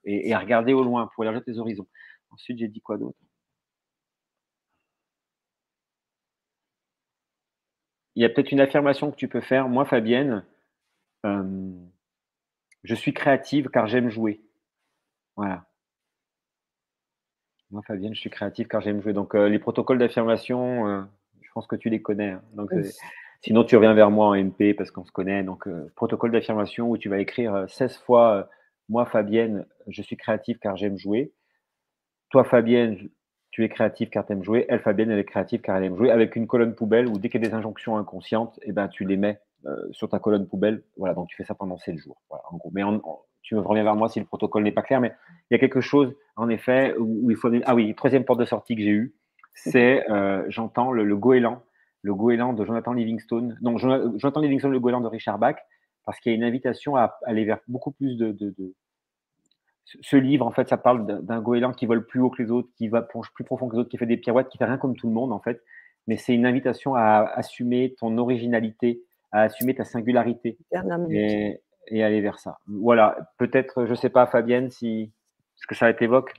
et, 0.05 0.33
à 0.33 0.39
regarder 0.39 0.73
au 0.73 0.83
loin 0.83 1.09
pour 1.15 1.25
élargir 1.25 1.45
tes 1.45 1.59
horizons. 1.59 1.87
Ensuite, 2.31 2.59
j'ai 2.59 2.69
dit 2.69 2.81
quoi 2.81 2.99
d'autre? 2.99 3.19
Il 8.15 8.23
y 8.23 8.25
a 8.25 8.29
peut-être 8.29 8.53
une 8.53 8.61
affirmation 8.61 9.11
que 9.11 9.17
tu 9.17 9.29
peux 9.29 9.41
faire. 9.41 9.69
Moi, 9.69 9.85
Fabienne, 9.85 10.45
euh, 11.25 11.71
je 12.85 12.95
suis 12.95 13.13
créative 13.13 13.69
car 13.69 13.87
j'aime 13.87 14.11
jouer. 14.11 14.41
Voilà. 15.37 15.65
Moi, 17.71 17.83
Fabienne, 17.87 18.15
je 18.15 18.21
suis 18.21 18.31
créative 18.31 18.67
car 18.67 18.81
j'aime 18.81 19.03
jouer. 19.03 19.13
Donc, 19.13 19.35
euh, 19.35 19.49
les 19.49 19.59
protocoles 19.59 19.99
d'affirmation, 19.99 20.89
euh, 20.89 21.03
je 21.43 21.51
pense 21.53 21.67
que 21.67 21.77
tu 21.77 21.91
les 21.91 22.01
connais. 22.01 22.31
Hein. 22.31 22.43
Donc, 22.55 22.71
Sinon, 23.43 23.63
tu 23.63 23.77
reviens 23.77 23.95
vers 23.95 24.11
moi 24.11 24.27
en 24.27 24.35
MP 24.35 24.75
parce 24.75 24.91
qu'on 24.91 25.05
se 25.05 25.13
connaît. 25.13 25.45
Donc, 25.45 25.69
euh, 25.69 25.93
protocole 25.95 26.33
d'affirmation 26.33 26.91
où 26.91 26.99
tu 26.99 27.09
vas 27.09 27.19
écrire 27.19 27.67
16 27.69 27.93
euh, 27.93 28.05
fois 28.05 28.35
euh, 28.35 28.43
Moi, 28.89 29.07
Fabienne, 29.07 29.65
je 29.87 30.03
suis 30.03 30.17
créative 30.17 30.59
car 30.59 30.77
j'aime 30.77 30.99
jouer. 30.99 31.33
Toi, 32.31 32.45
Fabienne, 32.45 33.09
tu 33.51 33.65
es 33.65 33.69
créative 33.69 34.09
car 34.11 34.27
tu 34.27 34.33
aimes 34.33 34.43
jouer. 34.43 34.67
Elle, 34.69 34.81
Fabienne, 34.81 35.11
elle 35.11 35.21
est 35.21 35.25
créative 35.25 35.61
car 35.61 35.77
elle 35.77 35.85
aime 35.85 35.97
jouer. 35.97 36.11
Avec 36.11 36.35
une 36.35 36.49
colonne 36.49 36.75
poubelle 36.75 37.07
où 37.07 37.19
dès 37.19 37.29
qu'il 37.29 37.43
y 37.43 37.47
a 37.47 37.49
des 37.49 37.55
injonctions 37.55 37.97
inconscientes, 37.97 38.59
eh 38.63 38.73
ben, 38.73 38.89
tu 38.89 39.05
les 39.05 39.17
mets 39.17 39.41
sur 39.91 40.09
ta 40.09 40.19
colonne 40.19 40.47
poubelle. 40.47 40.83
Voilà, 40.97 41.15
donc 41.15 41.29
tu 41.29 41.37
fais 41.37 41.45
ça 41.45 41.55
pendant 41.55 41.79
7 41.79 41.97
jours. 41.99 42.21
Voilà, 42.29 42.45
en 42.51 42.57
gros. 42.57 42.71
Mais 42.73 42.83
tu 43.43 43.57
reviens 43.57 43.85
vers 43.85 43.97
moi 43.97 44.09
si 44.09 44.21
le 44.21 44.27
protocole 44.27 44.63
n'est 44.63 44.73
pas 44.73 44.83
clair. 44.83 45.01
Mais 45.01 45.13
il 45.51 45.55
y 45.55 45.57
a 45.57 45.59
quelque 45.59 45.81
chose, 45.81 46.15
en 46.37 46.49
effet, 46.49 46.95
où, 46.99 47.31
il 47.31 47.37
faut. 47.37 47.51
Ah 47.65 47.75
oui, 47.75 47.95
troisième 47.95 48.25
porte 48.25 48.41
de 48.41 48.45
sortie 48.45 48.77
que 48.77 48.83
j'ai 48.83 48.91
eue, 48.91 49.15
c'est 49.55 50.05
j'entends 50.49 50.93
le, 50.93 51.05
le 51.05 51.17
goéland 51.17 51.63
le 52.03 52.15
goéland 52.15 52.53
de 52.53 52.65
Jonathan 52.65 52.93
Livingstone, 52.93 53.59
non, 53.61 53.77
Jonathan 53.79 54.41
Livingstone, 54.41 54.73
le 54.73 54.81
goéland 54.81 55.01
de 55.01 55.09
Richard 55.09 55.39
Bach, 55.39 55.57
parce 56.05 56.21
qu'il 56.21 56.33
y 56.33 56.35
a 56.35 56.37
une 56.37 56.45
invitation 56.45 56.97
à 56.97 57.19
aller 57.25 57.45
vers 57.45 57.59
beaucoup 57.69 57.91
plus 57.91 58.17
de, 58.17 58.35
ce 59.85 60.17
livre, 60.17 60.47
en 60.47 60.51
fait, 60.51 60.69
ça 60.69 60.77
parle 60.77 61.25
d'un 61.25 61.41
goéland 61.41 61.73
qui 61.73 61.87
vole 61.87 62.07
plus 62.07 62.21
haut 62.21 62.31
que 62.31 62.43
les 62.43 62.51
autres, 62.51 62.69
qui 62.77 62.89
va 62.89 63.03
plus 63.03 63.45
profond 63.45 63.69
que 63.69 63.75
les 63.75 63.81
autres, 63.81 63.91
qui 63.91 63.97
fait 63.97 64.07
des 64.07 64.19
pirouettes, 64.19 64.49
qui 64.49 64.59
fait 64.59 64.67
rien 64.67 64.79
comme 64.79 64.97
tout 64.97 65.09
le 65.09 65.15
monde, 65.15 65.33
en 65.33 65.41
fait. 65.41 65.63
Mais 66.07 66.17
c'est 66.17 66.35
une 66.35 66.47
invitation 66.47 66.95
à 66.95 67.31
assumer 67.35 67.95
ton 67.99 68.17
originalité, 68.19 69.03
à 69.33 69.43
assumer 69.43 69.75
ta 69.75 69.85
singularité 69.85 70.59
et, 71.11 71.61
et, 71.89 72.03
aller 72.03 72.21
vers 72.21 72.39
ça. 72.39 72.59
Voilà, 72.67 73.33
peut-être, 73.39 73.87
je 73.87 73.95
sais 73.95 74.11
pas, 74.11 74.27
Fabienne, 74.27 74.71
si 74.71 75.13
ce 75.57 75.67
que 75.67 75.75
ça 75.75 75.93
t'évoque. 75.93 76.35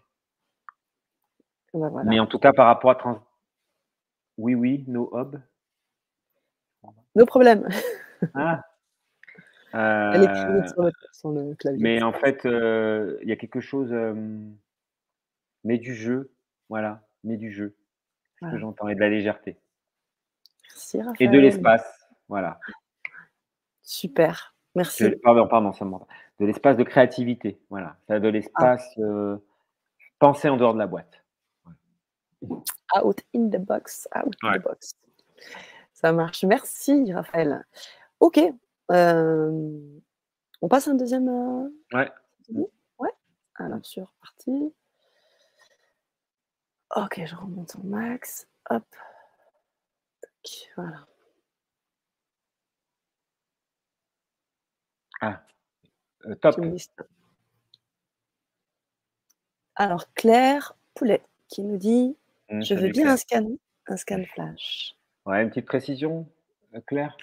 Ben 1.74 1.92
Mais 2.06 2.20
en 2.20 2.26
tout 2.26 2.40
cas, 2.40 2.54
par 2.54 2.68
rapport 2.68 2.92
à 2.92 2.96
trans... 2.96 3.20
Oui, 4.38 4.56
oui, 4.56 4.86
no 4.88 5.10
hob. 5.12 5.40
Nos 7.16 7.26
problèmes. 7.26 7.68
Ah. 9.72 10.12
Elle 10.14 10.24
est 10.24 10.68
sur 11.14 11.32
le, 11.32 11.54
clavier. 11.56 11.82
Mais 11.82 12.02
en 12.02 12.12
fait, 12.12 12.46
euh, 12.46 13.18
il 13.22 13.30
y 13.30 13.32
a 13.32 13.36
quelque 13.36 13.62
chose. 13.62 13.94
Euh, 13.94 14.14
mais 15.64 15.78
du 15.78 15.94
jeu, 15.94 16.32
voilà, 16.70 17.08
mais 17.24 17.38
du 17.38 17.52
jeu. 17.52 17.76
Ce 18.42 18.50
que 18.50 18.58
j'entends, 18.58 18.88
et 18.88 18.96
de 18.96 19.00
la 19.00 19.10
légèreté. 19.10 19.58
Merci, 20.70 20.98
Raphaël. 20.98 21.16
Et 21.20 21.28
de 21.28 21.40
l'espace, 21.40 22.10
voilà. 22.28 22.60
Super, 23.90 24.54
merci. 24.76 25.10
pardon, 25.24 25.48
pardon, 25.48 25.74
ça 25.74 25.84
me 25.84 25.98
De 26.40 26.46
l'espace 26.46 26.78
de 26.78 26.84
créativité, 26.84 27.60
voilà. 27.72 27.98
De 28.08 28.28
l'espace 28.28 28.88
ah. 28.98 29.02
euh, 29.02 29.38
penser 30.20 30.48
en 30.48 30.58
dehors 30.58 30.76
de 30.76 30.78
la 30.78 30.86
boîte. 30.86 31.26
Out 32.44 33.24
in 33.34 33.50
the 33.50 33.58
box, 33.58 34.08
out 34.16 34.36
in 34.44 34.60
the 34.60 34.62
box. 34.62 34.94
Ça 35.92 36.14
marche. 36.14 36.44
Merci, 36.44 37.12
Raphaël. 37.12 37.66
OK. 38.20 38.40
Euh, 38.92 39.80
on 40.62 40.68
passe 40.68 40.88
à 40.88 40.92
un 40.92 40.94
deuxième. 40.94 41.28
Euh, 41.28 41.70
ouais. 41.94 42.12
Ouais. 43.00 43.10
Alors, 43.56 43.84
sur 43.84 44.14
partie. 44.22 44.72
Ok, 46.96 47.24
je 47.26 47.36
remonte 47.36 47.76
au 47.76 47.88
max. 47.88 48.48
Hop. 48.70 48.86
Voilà. 50.78 51.08
Ah, 55.22 55.42
euh, 56.26 56.36
top. 56.36 56.56
Alors, 59.76 60.14
Claire 60.14 60.76
Poulet 60.94 61.22
qui 61.48 61.64
nous 61.64 61.78
dit 61.78 62.16
mmh, 62.50 62.62
Je 62.62 62.74
veux 62.76 62.90
bien 62.90 63.10
un 63.10 63.18
scan, 63.18 63.46
un 63.88 63.98
scan 63.98 64.24
flash. 64.34 64.96
Ouais, 65.26 65.42
une 65.44 65.50
petite 65.50 65.66
précision, 65.66 66.28
euh, 66.74 66.82
Claire, 66.86 67.16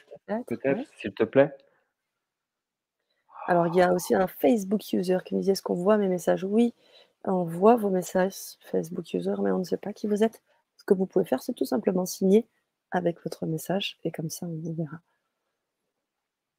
peut-être, 0.46 0.82
s'il 0.98 1.12
te 1.12 1.24
plaît. 1.24 1.54
Alors, 3.46 3.68
il 3.68 3.76
y 3.76 3.82
a 3.82 3.92
aussi 3.92 4.14
un 4.14 4.26
Facebook 4.26 4.92
user 4.92 5.18
qui 5.24 5.34
me 5.34 5.42
dit 5.42 5.50
Est-ce 5.50 5.62
qu'on 5.62 5.74
voit 5.74 5.98
mes 5.98 6.08
messages? 6.08 6.44
Oui, 6.44 6.74
on 7.24 7.44
voit 7.44 7.76
vos 7.76 7.90
messages 7.90 8.34
Facebook 8.60 9.12
user, 9.12 9.34
mais 9.42 9.50
on 9.50 9.58
ne 9.58 9.64
sait 9.64 9.76
pas 9.76 9.92
qui 9.92 10.06
vous 10.06 10.24
êtes. 10.24 10.42
Ce 10.76 10.84
que 10.84 10.94
vous 10.94 11.06
pouvez 11.06 11.24
faire, 11.24 11.42
c'est 11.42 11.54
tout 11.54 11.64
simplement 11.64 12.06
signer 12.06 12.46
avec 12.90 13.22
votre 13.22 13.46
message 13.46 13.98
et 14.04 14.10
comme 14.10 14.30
ça, 14.30 14.46
on 14.46 14.56
vous 14.62 14.74
verra. 14.74 14.98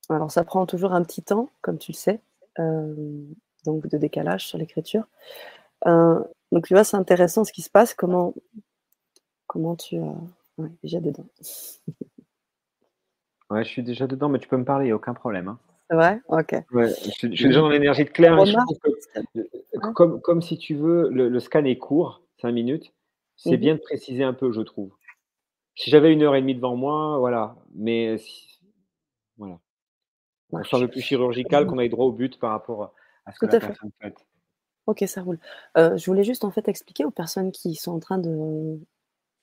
Alors, 0.10 0.32
ça 0.32 0.44
prend 0.44 0.66
toujours 0.66 0.94
un 0.94 1.04
petit 1.04 1.22
temps, 1.22 1.50
comme 1.62 1.78
tu 1.78 1.92
le 1.92 1.98
sais, 1.98 2.22
euh, 2.60 2.94
donc 3.66 3.88
de 3.88 3.98
décalage 3.98 4.48
sur 4.48 4.58
l'écriture. 4.58 5.04
Euh, 5.86 6.24
donc, 6.52 6.68
tu 6.68 6.74
vois, 6.74 6.84
c'est 6.84 6.98
intéressant 6.98 7.44
ce 7.44 7.52
qui 7.52 7.62
se 7.62 7.70
passe, 7.70 7.94
comment, 7.94 8.34
comment 9.48 9.76
tu. 9.76 10.00
Ouais, 10.58 10.70
déjà 10.84 11.00
dedans. 11.00 11.26
Ouais, 13.50 13.64
je 13.64 13.70
suis 13.70 13.84
déjà 13.84 14.08
dedans, 14.08 14.28
mais 14.28 14.40
tu 14.40 14.48
peux 14.48 14.58
me 14.58 14.66
parler, 14.66 14.92
aucun 14.92 15.14
problème. 15.14 15.48
Hein. 15.48 15.60
Vrai? 15.90 16.22
Ok. 16.28 16.54
Ouais, 16.72 16.90
je, 16.90 17.12
suis, 17.12 17.30
déjà 17.30 17.62
dans 17.62 17.70
l'énergie 17.70 18.04
de 18.04 18.10
Claire. 18.10 18.38
comme, 19.96 20.20
comme 20.20 20.42
si 20.42 20.58
tu 20.58 20.76
veux, 20.76 21.10
le, 21.10 21.40
scan 21.40 21.64
est 21.64 21.78
court, 21.78 22.22
5 22.42 22.52
minutes. 22.52 22.94
C'est 23.38 23.52
mhm. 23.52 23.58
bien 23.58 23.76
de 23.76 23.80
préciser 23.80 24.24
un 24.24 24.34
peu, 24.34 24.52
je 24.52 24.62
trouve. 24.62 24.92
Si 25.76 25.90
j'avais 25.90 26.12
une 26.12 26.24
heure 26.24 26.36
et 26.36 26.42
demie 26.42 26.56
devant 26.56 26.76
moi, 26.76 27.20
voilà. 27.20 27.56
Mais 27.74 28.18
voilà. 29.38 29.60
On 30.52 30.60
un 30.60 30.64
peu 30.64 30.88
plus 30.88 31.02
chirurgical, 31.02 31.68
qu'on 31.68 31.78
aille 31.78 31.90
droit 31.90 32.06
au 32.06 32.12
but 32.12 32.40
par 32.40 32.52
rapport 32.52 32.94
à 33.26 33.34
ce 33.34 33.40
que 33.40 33.46
la 33.48 33.60
personne 33.60 33.92
fait. 34.02 34.16
Ok, 34.86 35.04
ça 35.08 35.22
roule. 35.22 35.40
Euh, 35.78 35.98
je 35.98 36.06
voulais 36.06 36.24
juste 36.24 36.46
en 36.46 36.52
fait 36.52 36.70
expliquer 36.70 37.04
aux 37.04 37.12
personnes 37.12 37.52
qui 37.52 37.76
sont 37.76 37.92
en 37.92 38.00
train 38.00 38.18
de, 38.18 38.80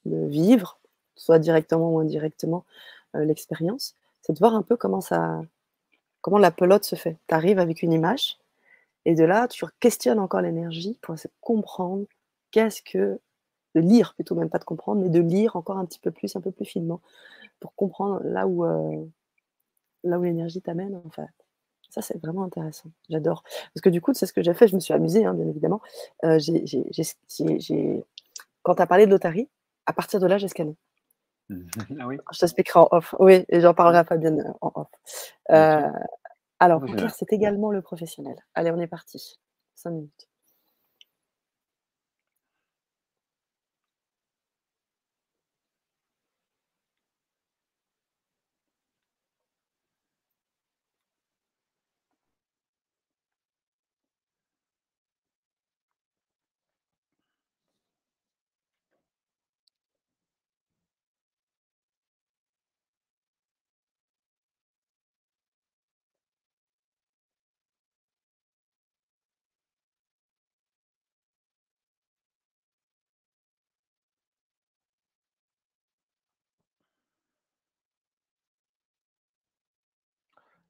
de 0.07 0.27
vivre 0.27 0.81
soit 1.17 1.39
directement 1.39 1.93
ou 1.93 1.99
indirectement, 2.01 2.65
euh, 3.15 3.25
l'expérience, 3.25 3.95
c'est 4.23 4.33
de 4.33 4.39
voir 4.39 4.55
un 4.55 4.63
peu 4.63 4.77
comment 4.77 5.01
ça, 5.01 5.43
comment 6.21 6.39
la 6.39 6.51
pelote 6.51 6.85
se 6.85 6.97
fait. 6.97 7.19
Tu 7.29 7.35
arrives 7.35 7.59
avec 7.59 7.83
une 7.83 7.93
image, 7.93 8.39
et 9.05 9.15
de 9.15 9.25
là, 9.25 9.49
tu 9.49 9.65
questionnes 9.81 10.19
encore 10.19 10.41
l'énergie 10.41 10.99
pour 11.03 11.15
essayer 11.15 11.31
de 11.31 11.41
comprendre 11.41 12.07
qu'est-ce 12.51 12.83
que, 12.83 13.21
de 13.75 13.81
lire 13.81 14.15
plutôt, 14.15 14.35
même 14.35 14.51
pas 14.51 14.59
de 14.59 14.65
comprendre, 14.65 15.03
mais 15.03 15.09
de 15.09 15.21
lire 15.21 15.57
encore 15.57 15.79
un 15.79 15.85
petit 15.85 15.99
peu 15.99 16.11
plus, 16.11 16.35
un 16.37 16.41
peu 16.41 16.51
plus 16.51 16.65
finement, 16.65 17.01
pour 17.61 17.75
comprendre 17.75 18.21
là 18.25 18.47
où, 18.47 18.65
euh, 18.65 19.05
là 20.05 20.19
où 20.19 20.23
l'énergie 20.23 20.63
t'amène, 20.63 21.01
en 21.05 21.11
fait. 21.11 21.29
Ça, 21.91 22.03
c'est 22.03 22.21
vraiment 22.21 22.43
intéressant. 22.43 22.91
J'adore. 23.09 23.45
Parce 23.73 23.81
que 23.83 23.89
du 23.89 24.01
coup, 24.01 24.13
c'est 24.15 24.27
ce 24.27 24.33
que 24.33 24.43
j'ai 24.43 24.55
fait? 24.55 24.67
Je 24.67 24.75
me 24.75 24.81
suis 24.81 24.93
amusée, 24.93 25.25
hein, 25.25 25.35
bien 25.35 25.47
évidemment. 25.49 25.81
Euh, 26.25 26.39
quand 28.63 28.75
tu 28.75 28.83
as 28.83 28.87
parlé 28.87 29.07
de 29.07 29.11
l'otarie, 29.13 29.49
à 29.87 29.93
partir 29.93 30.19
de 30.19 30.27
là, 30.27 30.39
j'ai 30.39 30.49
scanné. 30.49 30.77
Ah 32.01 32.07
oui? 32.07 32.19
Je 32.33 32.39
t'expliquerai 32.39 32.81
en 32.81 32.89
off. 32.91 33.15
Oui, 33.19 33.45
et 33.49 33.61
j'en 33.61 33.75
parlerai 33.75 33.99
à 33.99 34.05
Fabienne 34.05 34.41
euh, 34.41 34.53
en 34.61 34.73
off. 34.75 34.89
Euh, 35.51 35.91
alors, 36.59 36.85
Claire, 36.85 37.15
c'est 37.15 37.33
également 37.33 37.71
le 37.71 37.83
professionnel. 37.83 38.37
Allez, 38.55 38.71
on 38.71 38.81
est 38.81 38.87
parti. 38.87 39.39
5 39.75 39.91
minutes. 39.91 40.29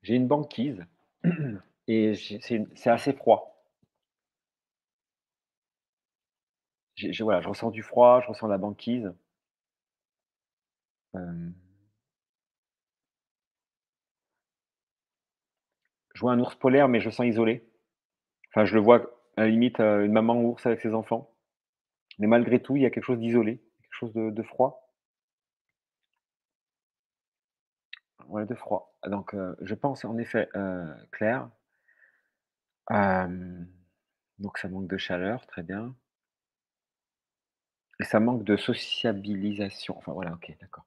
J'ai 0.05 0.15
une 0.15 0.29
banquise 0.29 0.87
et 1.89 2.15
c'est 2.15 2.91
assez 2.91 3.13
froid. 3.13 3.65
je 6.97 7.23
voilà, 7.23 7.41
je 7.41 7.49
ressens 7.49 7.71
du 7.71 7.83
froid, 7.83 8.21
je 8.21 8.29
ressens 8.29 8.47
la 8.49 8.59
banquise. 8.59 9.13
Je 16.15 16.21
vois 16.21 16.33
un 16.33 16.41
ours 16.41 16.55
polaire, 16.55 16.89
mais 16.89 17.01
je 17.01 17.07
le 17.07 17.11
sens 17.11 17.27
isolé. 17.27 17.65
Enfin, 18.51 18.65
je 18.65 18.75
le 18.75 18.81
vois 18.81 19.11
à 19.37 19.43
la 19.43 19.49
limite, 19.49 19.81
une 19.81 20.13
maman 20.13 20.41
ours 20.43 20.67
avec 20.67 20.81
ses 20.81 20.95
enfants. 20.95 21.31
Mais 22.19 22.27
malgré 22.29 22.61
tout, 22.61 22.77
il 22.77 22.83
y 22.83 22.87
a 22.87 22.91
quelque 22.91 23.05
chose 23.05 23.19
d'isolé, 23.21 23.63
quelque 23.83 23.95
chose 23.95 24.15
de 24.15 24.43
froid. 24.43 24.84
De 28.31 28.55
froid. 28.55 28.97
Donc, 29.07 29.37
je 29.61 29.75
pense 29.75 30.05
en 30.05 30.19
effet, 30.19 30.49
clair. 31.13 31.49
donc 32.91 34.59
ça 34.59 34.69
manque 34.69 34.89
de 34.89 34.97
chaleur, 34.97 35.47
très 35.47 35.63
bien. 35.63 35.95
Et 38.01 38.05
ça 38.05 38.19
manque 38.19 38.43
de 38.43 38.57
sociabilisation. 38.57 39.97
Enfin 39.97 40.13
voilà, 40.13 40.33
OK, 40.33 40.53
d'accord. 40.61 40.85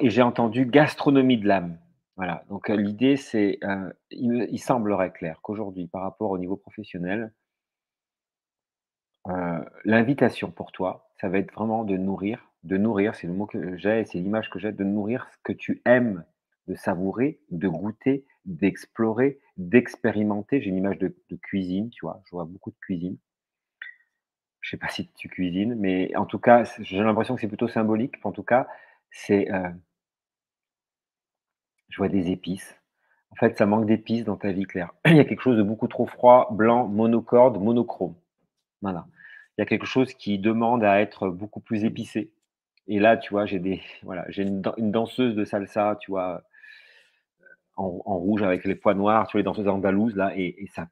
et 0.00 0.10
j'ai 0.10 0.22
entendu 0.22 0.64
gastronomie 0.64 1.38
de 1.38 1.48
l'âme. 1.48 1.78
Voilà, 2.16 2.44
donc 2.48 2.68
l'idée 2.68 3.16
c'est, 3.16 3.58
il 4.10 4.58
semblerait 4.58 5.12
clair 5.12 5.40
qu'aujourd'hui, 5.42 5.88
par 5.88 6.02
rapport 6.02 6.30
au 6.30 6.38
niveau 6.38 6.56
professionnel 6.56 7.32
l'invitation 9.84 10.52
pour 10.52 10.70
toi, 10.70 11.10
ça 11.20 11.28
va 11.28 11.38
être 11.38 11.52
vraiment 11.52 11.82
de 11.84 11.96
nourrir 11.96 12.46
de 12.66 12.76
nourrir, 12.76 13.14
c'est 13.14 13.26
le 13.26 13.32
mot 13.32 13.46
que 13.46 13.76
j'ai, 13.76 14.04
c'est 14.04 14.18
l'image 14.18 14.50
que 14.50 14.58
j'ai, 14.58 14.72
de 14.72 14.84
nourrir 14.84 15.26
ce 15.30 15.36
que 15.42 15.52
tu 15.52 15.82
aimes, 15.84 16.24
de 16.68 16.74
savourer, 16.74 17.40
de 17.50 17.68
goûter, 17.68 18.24
d'explorer, 18.44 19.38
d'expérimenter. 19.56 20.60
J'ai 20.60 20.70
une 20.70 20.76
image 20.76 20.98
de 20.98 21.14
cuisine, 21.42 21.90
tu 21.90 22.04
vois? 22.04 22.22
Je 22.26 22.30
vois 22.30 22.44
beaucoup 22.44 22.70
de 22.70 22.78
cuisine. 22.80 23.16
Je 24.60 24.70
sais 24.70 24.76
pas 24.76 24.88
si 24.88 25.08
tu 25.14 25.28
cuisines, 25.28 25.76
mais 25.76 26.14
en 26.16 26.26
tout 26.26 26.40
cas, 26.40 26.64
j'ai 26.80 26.98
l'impression 26.98 27.36
que 27.36 27.40
c'est 27.40 27.48
plutôt 27.48 27.68
symbolique. 27.68 28.14
En 28.24 28.32
tout 28.32 28.42
cas, 28.42 28.66
c'est, 29.10 29.48
je 31.88 31.96
vois 31.98 32.08
des 32.08 32.30
épices. 32.30 32.76
En 33.30 33.36
fait, 33.36 33.56
ça 33.56 33.66
manque 33.66 33.86
d'épices 33.86 34.24
dans 34.24 34.36
ta 34.36 34.52
vie, 34.52 34.64
Claire. 34.64 34.92
Il 35.06 35.16
y 35.16 35.20
a 35.20 35.24
quelque 35.24 35.42
chose 35.42 35.56
de 35.56 35.62
beaucoup 35.62 35.88
trop 35.88 36.06
froid, 36.06 36.48
blanc, 36.52 36.88
monocorde, 36.88 37.62
monochrome. 37.62 38.14
Voilà. 38.82 39.06
Il 39.56 39.60
y 39.60 39.62
a 39.62 39.66
quelque 39.66 39.86
chose 39.86 40.12
qui 40.14 40.38
demande 40.38 40.84
à 40.84 41.00
être 41.00 41.28
beaucoup 41.28 41.60
plus 41.60 41.84
épicé. 41.84 42.30
Et 42.88 42.98
là, 42.98 43.16
tu 43.16 43.30
vois, 43.30 43.46
j'ai 43.46 43.58
des, 43.58 43.80
voilà, 44.02 44.24
j'ai 44.28 44.42
une, 44.42 44.62
danseuse 44.62 45.34
de 45.34 45.44
salsa, 45.44 45.96
tu 46.00 46.10
vois, 46.10 46.42
en, 47.76 48.18
rouge 48.18 48.42
avec 48.42 48.64
les 48.64 48.74
poids 48.74 48.94
noirs, 48.94 49.26
tu 49.26 49.32
vois, 49.32 49.40
les 49.40 49.44
danseuses 49.44 49.68
andalouses, 49.68 50.16
là, 50.16 50.32
et 50.36 50.66
ça 50.74 50.88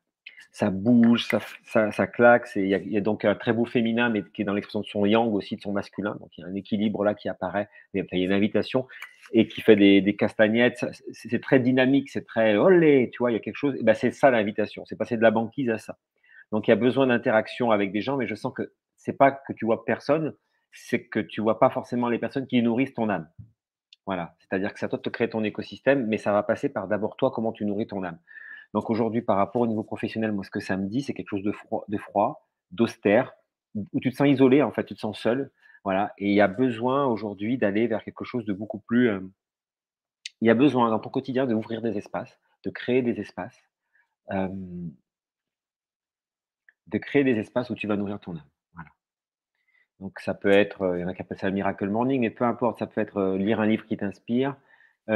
ça 0.55 0.71
bouge, 0.71 1.27
ça, 1.27 1.91
ça, 1.91 2.07
claque. 2.07 2.49
Il 2.55 2.69
y, 2.69 2.97
a 2.97 3.01
donc 3.01 3.25
un 3.25 3.35
très 3.35 3.53
beau 3.53 3.65
féminin, 3.65 4.09
mais 4.09 4.23
qui 4.23 4.43
est 4.43 4.45
dans 4.45 4.55
l'expression 4.55 4.83
de 4.83 4.87
son 4.87 5.05
yang 5.05 5.35
aussi, 5.35 5.57
de 5.57 5.61
son 5.61 5.73
masculin. 5.73 6.17
Donc 6.21 6.31
il 6.39 6.43
y 6.43 6.45
a 6.45 6.47
un 6.47 6.55
équilibre 6.55 7.03
là 7.03 7.15
qui 7.15 7.29
apparaît. 7.29 7.69
Il 7.93 8.07
y 8.13 8.23
a 8.23 8.25
une 8.25 8.33
invitation 8.33 8.87
et 9.33 9.49
qui 9.49 9.63
fait 9.63 9.75
des, 9.75 10.15
castagnettes. 10.15 10.87
C'est 11.11 11.43
très 11.43 11.59
dynamique, 11.59 12.09
c'est 12.09 12.25
très 12.25 12.55
olé, 12.55 13.11
tu 13.13 13.19
vois, 13.19 13.33
il 13.33 13.35
y 13.35 13.37
a 13.37 13.41
quelque 13.41 13.57
chose. 13.57 13.75
ben, 13.83 13.95
c'est 13.95 14.13
ça 14.13 14.31
l'invitation, 14.31 14.85
c'est 14.85 14.95
passer 14.95 15.17
de 15.17 15.23
la 15.23 15.33
banquise 15.33 15.71
à 15.71 15.79
ça. 15.79 15.99
Donc 16.53 16.69
il 16.69 16.71
y 16.71 16.73
a 16.73 16.77
besoin 16.77 17.09
d'interaction 17.09 17.73
avec 17.73 17.91
des 17.91 18.01
gens, 18.01 18.17
mais 18.17 18.29
je 18.29 18.37
sens 18.37 18.55
que 18.55 18.73
c'est 18.97 19.19
pas 19.19 19.33
que 19.33 19.53
tu 19.55 19.65
vois 19.65 19.85
personne, 19.85 20.37
c'est 20.71 21.05
que 21.05 21.19
tu 21.19 21.41
vois 21.41 21.59
pas 21.59 21.71
forcément 21.71 22.09
les 22.09 22.21
personnes 22.21 22.47
qui 22.47 22.63
nourrissent 22.63 22.95
ton 22.95 23.09
âme. 23.09 23.29
Voilà, 24.07 24.35
c'est-à-dire 24.39 24.73
que 24.73 24.79
c'est 24.79 24.87
à 24.87 24.89
toi 24.89 24.99
de 24.99 25.03
te 25.03 25.11
créer 25.11 25.31
ton 25.31 25.43
écosystème, 25.45 26.07
mais 26.07 26.19
ça 26.19 26.33
va 26.33 26.43
passer 26.43 26.69
par 26.69 26.89
d'abord 26.89 27.17
toi, 27.17 27.31
comment 27.31 27.53
tu 27.53 27.65
nourris 27.65 27.87
ton 27.87 28.03
âme. 28.05 28.19
Donc 28.75 28.91
aujourd'hui, 28.91 29.23
par 29.23 29.37
rapport 29.37 29.63
au 29.63 29.67
niveau 29.67 29.83
professionnel, 29.83 30.33
moi, 30.33 30.45
ce 30.45 30.51
que 30.51 30.61
ça 30.61 30.77
me 30.77 30.89
dit, 30.89 31.03
c'est 31.03 31.15
quelque 31.15 31.29
chose 31.29 31.43
de 31.43 31.99
froid, 31.99 32.49
d'austère, 32.71 33.35
où 33.93 34.01
tu 34.01 34.11
te 34.11 34.17
sens 34.17 34.29
isolé, 34.29 34.63
en 34.63 34.73
fait, 34.73 34.85
tu 34.85 34.95
te 34.95 35.01
sens 35.01 35.19
seul. 35.19 35.51
Voilà. 35.85 36.13
Et 36.19 36.29
il 36.31 36.35
y 36.35 36.41
a 36.41 36.49
besoin 36.49 37.07
aujourd'hui 37.07 37.59
d'aller 37.59 37.87
vers 37.87 38.03
quelque 38.03 38.25
chose 38.25 38.45
de 38.45 38.53
beaucoup 38.53 38.79
plus. 38.79 39.11
Euh, 39.11 39.21
il 40.41 40.49
y 40.49 40.51
a 40.51 40.55
besoin 40.55 40.91
dans 40.91 40.99
ton 40.99 41.11
quotidien 41.11 41.47
d'ouvrir 41.47 41.83
des 41.83 41.97
espaces, 41.97 42.39
de 42.65 42.71
créer 42.71 43.03
des 43.03 43.21
espaces, 43.21 43.63
euh, 44.31 44.49
de 46.87 46.99
créer 46.99 47.25
des 47.25 47.39
espaces 47.39 47.71
où 47.71 47.75
tu 47.75 47.87
vas 47.87 47.97
nourrir 47.97 48.19
ton 48.21 48.37
âme. 48.37 48.43
Donc 50.05 50.21
ça 50.21 50.35
peut 50.35 50.51
être, 50.51 50.83
euh, 50.83 50.99
il 50.99 51.01
y 51.01 51.05
en 51.05 51.09
a 51.09 51.15
qui 51.15 51.23
appellent 51.23 51.39
ça 51.39 51.49
le 51.49 51.55
miracle 51.55 51.89
morning, 51.89 52.21
mais 52.21 52.29
peu 52.29 52.45
importe, 52.45 52.79
ça 52.79 52.87
peut 52.87 53.01
être 53.01 53.37
lire 53.37 53.59
un 53.59 53.67
livre 53.67 53.87
qui 53.87 53.97
t'inspire, 53.97 54.55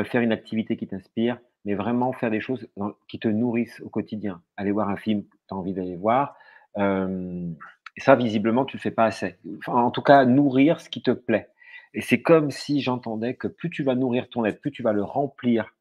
faire 0.05 0.23
une 0.23 0.33
activité 0.33 0.77
qui 0.79 0.87
t'inspire, 0.87 1.39
mais 1.65 1.75
vraiment 1.75 2.13
faire 2.13 2.31
des 2.31 2.41
choses 2.41 2.69
qui 3.07 3.19
te 3.19 3.29
nourrissent 3.29 3.81
au 3.81 3.91
quotidien. 3.91 4.43
Aller 4.57 4.71
voir 4.71 4.89
un 4.89 4.97
film 4.97 5.25
que 5.25 5.37
tu 5.49 5.55
as 5.55 5.57
envie 5.57 5.75
d'aller 5.75 5.97
voir. 5.97 6.37
et 6.77 8.01
ça, 8.01 8.17
visiblement, 8.17 8.65
tu 8.65 8.77
ne 8.77 8.79
le 8.79 8.83
fais 8.83 8.91
pas 8.91 9.05
assez. 9.05 9.37
en 9.67 9.91
tout 9.91 10.03
cas, 10.03 10.25
nourrir 10.25 10.81
ce 10.81 10.89
qui 10.91 11.03
te 11.03 11.11
plaît. 11.11 11.49
Et 11.95 12.01
c'est 12.01 12.23
comme 12.23 12.51
si 12.51 12.81
j'entendais 12.81 13.35
que 13.35 13.49
plus 13.49 13.71
tu 13.71 13.83
vas 13.83 13.95
nourrir 13.95 14.29
ton 14.29 14.45
être, 14.45 14.61
plus 14.61 14.71
tu 14.71 14.83
vas 14.83 14.93
le 14.93 15.03
remplir 15.03 15.75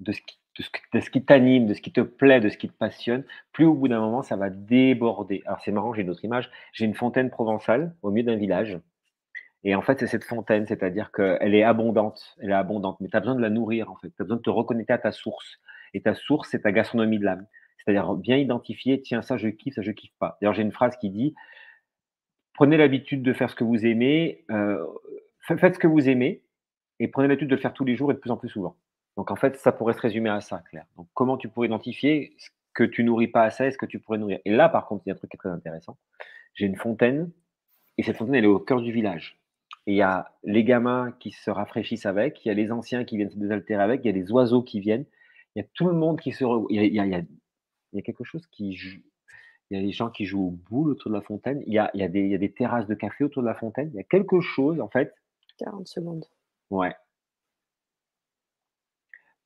de 0.00 0.12
ce 0.12 0.20
qui, 0.22 0.39
de 0.94 1.00
ce 1.00 1.10
qui 1.10 1.24
t'anime, 1.24 1.66
de 1.66 1.74
ce 1.74 1.80
qui 1.80 1.92
te 1.92 2.00
plaît, 2.00 2.40
de 2.40 2.48
ce 2.48 2.56
qui 2.56 2.68
te 2.68 2.76
passionne, 2.76 3.24
plus 3.52 3.64
au 3.64 3.74
bout 3.74 3.88
d'un 3.88 4.00
moment, 4.00 4.22
ça 4.22 4.36
va 4.36 4.50
déborder. 4.50 5.42
Alors 5.46 5.60
c'est 5.60 5.72
marrant, 5.72 5.92
j'ai 5.94 6.02
une 6.02 6.10
autre 6.10 6.24
image. 6.24 6.50
J'ai 6.72 6.84
une 6.84 6.94
fontaine 6.94 7.30
provençale 7.30 7.94
au 8.02 8.10
milieu 8.10 8.26
d'un 8.26 8.36
village. 8.36 8.78
Et 9.62 9.74
en 9.74 9.82
fait, 9.82 9.98
c'est 9.98 10.06
cette 10.06 10.24
fontaine, 10.24 10.66
c'est-à-dire 10.66 11.12
qu'elle 11.12 11.54
est 11.54 11.62
abondante, 11.62 12.36
elle 12.40 12.50
est 12.50 12.54
abondante, 12.54 12.98
mais 13.00 13.08
tu 13.08 13.16
as 13.16 13.20
besoin 13.20 13.34
de 13.34 13.42
la 13.42 13.50
nourrir, 13.50 13.90
en 13.90 13.96
fait. 13.96 14.08
Tu 14.08 14.22
as 14.22 14.24
besoin 14.24 14.38
de 14.38 14.42
te 14.42 14.50
reconnecter 14.50 14.92
à 14.94 14.98
ta 14.98 15.12
source. 15.12 15.60
Et 15.92 16.00
ta 16.00 16.14
source, 16.14 16.48
c'est 16.50 16.62
ta 16.62 16.72
gastronomie 16.72 17.18
de 17.18 17.24
l'âme. 17.24 17.46
C'est-à-dire 17.78 18.14
bien 18.14 18.36
identifier, 18.36 19.02
tiens, 19.02 19.22
ça 19.22 19.36
je 19.36 19.48
kiffe, 19.48 19.74
ça 19.74 19.82
je 19.82 19.90
kiffe 19.90 20.14
pas. 20.18 20.38
D'ailleurs, 20.40 20.54
j'ai 20.54 20.62
une 20.62 20.72
phrase 20.72 20.96
qui 20.96 21.10
dit, 21.10 21.34
prenez 22.54 22.76
l'habitude 22.76 23.22
de 23.22 23.32
faire 23.32 23.50
ce 23.50 23.54
que 23.54 23.64
vous 23.64 23.86
aimez, 23.86 24.44
euh, 24.50 24.84
faites 25.40 25.74
ce 25.74 25.78
que 25.78 25.86
vous 25.86 26.08
aimez, 26.08 26.42
et 26.98 27.08
prenez 27.08 27.28
l'habitude 27.28 27.48
de 27.48 27.54
le 27.54 27.60
faire 27.60 27.72
tous 27.72 27.84
les 27.84 27.96
jours 27.96 28.10
et 28.10 28.14
de 28.14 28.18
plus 28.18 28.30
en 28.30 28.36
plus 28.36 28.48
souvent. 28.48 28.76
Donc 29.16 29.30
en 29.30 29.36
fait, 29.36 29.56
ça 29.56 29.72
pourrait 29.72 29.94
se 29.94 30.00
résumer 30.00 30.30
à 30.30 30.40
ça, 30.40 30.62
Claire. 30.70 30.86
Donc 30.96 31.08
comment 31.14 31.36
tu 31.36 31.48
pourrais 31.48 31.66
identifier 31.66 32.34
ce 32.38 32.50
que 32.74 32.84
tu 32.84 33.04
nourris 33.04 33.28
pas 33.28 33.42
assez 33.42 33.66
et 33.66 33.70
ce 33.70 33.78
que 33.78 33.86
tu 33.86 33.98
pourrais 33.98 34.18
nourrir 34.18 34.38
Et 34.44 34.50
là, 34.50 34.68
par 34.68 34.86
contre, 34.86 35.02
il 35.06 35.10
y 35.10 35.12
a 35.12 35.14
un 35.14 35.18
truc 35.18 35.30
qui 35.30 35.36
est 35.36 35.38
très 35.38 35.50
intéressant. 35.50 35.98
J'ai 36.54 36.66
une 36.66 36.76
fontaine, 36.76 37.30
et 37.98 38.02
cette 38.02 38.16
fontaine, 38.16 38.36
elle 38.36 38.44
est 38.44 38.48
au 38.48 38.58
cœur 38.58 38.80
du 38.80 38.92
village 38.92 39.40
il 39.86 39.94
y 39.94 40.02
a 40.02 40.32
les 40.44 40.64
gamins 40.64 41.12
qui 41.18 41.32
se 41.32 41.50
rafraîchissent 41.50 42.06
avec, 42.06 42.44
il 42.44 42.48
y 42.48 42.50
a 42.50 42.54
les 42.54 42.72
anciens 42.72 43.04
qui 43.04 43.16
viennent 43.16 43.30
se 43.30 43.38
désaltérer 43.38 43.82
avec, 43.82 44.04
il 44.04 44.06
y 44.06 44.10
a 44.10 44.12
des 44.12 44.30
oiseaux 44.30 44.62
qui 44.62 44.80
viennent, 44.80 45.04
il 45.54 45.62
y 45.62 45.64
a 45.64 45.68
tout 45.74 45.86
le 45.86 45.94
monde 45.94 46.20
qui 46.20 46.32
se. 46.32 46.44
Il 46.70 46.76
y 46.76 46.78
a, 46.78 47.04
il 47.06 47.12
y 47.92 47.98
a, 47.98 48.02
quelque 48.02 48.24
chose 48.24 48.46
qui. 48.46 48.78
Il 49.70 49.76
y 49.76 49.80
a 49.80 49.82
des 49.82 49.92
gens 49.92 50.10
qui 50.10 50.24
jouent 50.24 50.48
au 50.48 50.50
boule 50.50 50.90
autour 50.90 51.10
de 51.10 51.16
la 51.16 51.22
fontaine, 51.22 51.62
il 51.66 51.72
y, 51.72 51.78
a, 51.78 51.90
il, 51.94 52.00
y 52.00 52.04
a 52.04 52.08
des, 52.08 52.20
il 52.20 52.30
y 52.30 52.34
a 52.34 52.38
des 52.38 52.52
terrasses 52.52 52.86
de 52.86 52.94
café 52.94 53.24
autour 53.24 53.42
de 53.42 53.48
la 53.48 53.54
fontaine, 53.54 53.90
il 53.92 53.96
y 53.96 54.00
a 54.00 54.04
quelque 54.04 54.40
chose 54.40 54.80
en 54.80 54.88
fait. 54.88 55.14
40 55.58 55.86
secondes. 55.86 56.24
Ouais. 56.70 56.94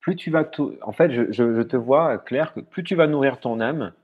Plus 0.04 0.16
tu 0.16 0.30
vas. 0.30 0.48
En 0.82 0.92
fait, 0.92 1.10
je, 1.10 1.32
je, 1.32 1.54
je 1.54 1.62
te 1.62 1.76
vois, 1.76 2.18
Claire, 2.18 2.52
que 2.52 2.60
plus 2.60 2.84
tu 2.84 2.94
vas 2.94 3.06
nourrir 3.06 3.40
ton 3.40 3.58
âme, 3.60 3.94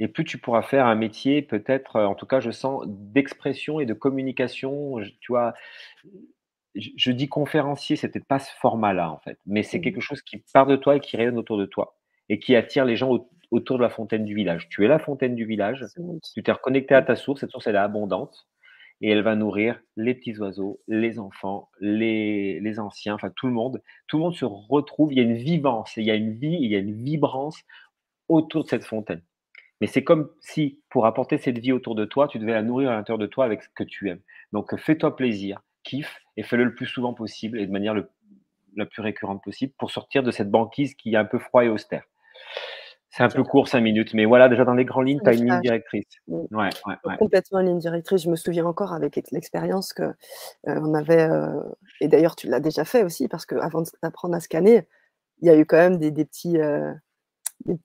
et 0.00 0.08
plus 0.08 0.24
tu 0.24 0.38
pourras 0.38 0.62
faire 0.62 0.86
un 0.86 0.94
métier, 0.94 1.42
peut-être, 1.42 2.00
en 2.00 2.14
tout 2.14 2.26
cas, 2.26 2.40
je 2.40 2.50
sens, 2.50 2.84
d'expression 2.86 3.78
et 3.78 3.86
de 3.86 3.94
communication. 3.94 4.96
tu 5.20 5.30
vois, 5.30 5.54
je, 6.74 7.12
dis 7.12 7.28
conférencier, 7.28 7.96
c'est 7.96 8.08
peut-être 8.08 8.26
pas 8.26 8.38
ce 8.38 8.50
format-là, 8.60 9.10
en 9.10 9.18
fait, 9.18 9.38
mais 9.46 9.62
c'est 9.62 9.78
mmh 9.78 9.82
quelque 9.82 10.00
chose 10.00 10.22
qui 10.22 10.42
part 10.54 10.66
de 10.66 10.76
toi 10.76 10.96
et 10.96 11.00
qui 11.00 11.16
rayonne 11.16 11.38
autour 11.38 11.58
de 11.58 11.66
toi 11.66 11.96
et 12.28 12.38
qui 12.38 12.56
attire 12.56 12.84
les 12.84 12.96
gens 12.96 13.28
autour 13.50 13.76
de 13.76 13.82
la 13.82 13.90
fontaine 13.90 14.24
du 14.24 14.34
village. 14.34 14.68
Tu 14.70 14.84
es 14.84 14.88
la 14.88 14.98
fontaine 14.98 15.34
du 15.34 15.44
village, 15.44 15.84
tu 16.34 16.42
t'es 16.42 16.52
reconnecté 16.52 16.94
à 16.94 17.02
ta 17.02 17.14
source, 17.14 17.40
cette 17.40 17.50
source, 17.50 17.66
elle 17.66 17.76
est 17.76 17.78
abondante 17.78 18.48
et 19.02 19.10
elle 19.10 19.22
va 19.22 19.34
nourrir 19.34 19.80
les 19.96 20.14
petits 20.14 20.38
oiseaux, 20.38 20.80
les 20.86 21.18
enfants, 21.18 21.68
les, 21.80 22.60
les 22.60 22.78
anciens, 22.78 23.14
enfin 23.14 23.30
tout 23.34 23.48
le 23.48 23.52
monde. 23.52 23.82
Tout 24.06 24.16
le 24.16 24.22
monde 24.22 24.36
se 24.36 24.44
retrouve, 24.44 25.12
il 25.12 25.18
y 25.18 25.20
a 25.20 25.24
une 25.24 25.34
vivance, 25.34 25.96
il 25.96 26.04
y 26.04 26.10
a 26.10 26.14
une 26.14 26.32
vie, 26.32 26.56
il 26.60 26.70
y 26.70 26.76
a 26.76 26.78
une 26.78 26.94
vibrance 26.94 27.62
autour 28.28 28.62
de 28.62 28.68
cette 28.68 28.84
fontaine. 28.84 29.20
Mais 29.80 29.88
c'est 29.88 30.04
comme 30.04 30.30
si, 30.40 30.80
pour 30.88 31.06
apporter 31.06 31.38
cette 31.38 31.58
vie 31.58 31.72
autour 31.72 31.96
de 31.96 32.04
toi, 32.04 32.28
tu 32.28 32.38
devais 32.38 32.52
la 32.52 32.62
nourrir 32.62 32.90
à 32.90 32.94
l'intérieur 32.94 33.18
de 33.18 33.26
toi 33.26 33.44
avec 33.44 33.64
ce 33.64 33.68
que 33.74 33.82
tu 33.82 34.08
aimes. 34.08 34.20
Donc, 34.52 34.78
fais-toi 34.78 35.16
plaisir, 35.16 35.60
kiffe, 35.82 36.20
et 36.36 36.44
fais-le 36.44 36.62
le 36.62 36.74
plus 36.74 36.86
souvent 36.86 37.14
possible 37.14 37.58
et 37.58 37.66
de 37.66 37.72
manière 37.72 37.94
la 38.76 38.86
plus 38.86 39.02
récurrente 39.02 39.42
possible 39.42 39.72
pour 39.78 39.90
sortir 39.90 40.22
de 40.22 40.30
cette 40.30 40.50
banquise 40.50 40.94
qui 40.94 41.14
est 41.14 41.16
un 41.16 41.24
peu 41.24 41.40
froid 41.40 41.64
et 41.64 41.68
austère. 41.68 42.04
C'est 43.14 43.22
un 43.22 43.28
peu 43.28 43.44
court, 43.44 43.68
cinq 43.68 43.82
minutes, 43.82 44.14
mais 44.14 44.24
voilà, 44.24 44.48
déjà 44.48 44.64
dans 44.64 44.72
les 44.72 44.86
grandes 44.86 45.06
lignes, 45.06 45.20
tu 45.22 45.28
as 45.28 45.34
une 45.34 45.44
ligne 45.44 45.60
directrice. 45.60 46.06
Mm. 46.28 46.44
Ouais, 46.50 46.70
ouais, 46.86 47.16
Complètement 47.18 47.60
une 47.60 47.66
ligne 47.66 47.78
directrice. 47.78 48.22
Je 48.22 48.30
me 48.30 48.36
souviens 48.36 48.64
encore 48.64 48.94
avec 48.94 49.20
l'expérience 49.30 49.92
que 49.92 50.02
euh, 50.02 50.12
on 50.66 50.94
avait, 50.94 51.30
euh, 51.30 51.60
et 52.00 52.08
d'ailleurs 52.08 52.36
tu 52.36 52.48
l'as 52.48 52.60
déjà 52.60 52.86
fait 52.86 53.04
aussi, 53.04 53.28
parce 53.28 53.44
qu'avant 53.44 53.82
d'apprendre 54.02 54.34
à 54.34 54.40
scanner, 54.40 54.88
il 55.42 55.48
y 55.48 55.50
a 55.50 55.56
eu 55.56 55.66
quand 55.66 55.76
même 55.76 55.98
des, 55.98 56.10
petits, 56.24 56.58
euh, 56.58 56.94
des, 57.66 57.76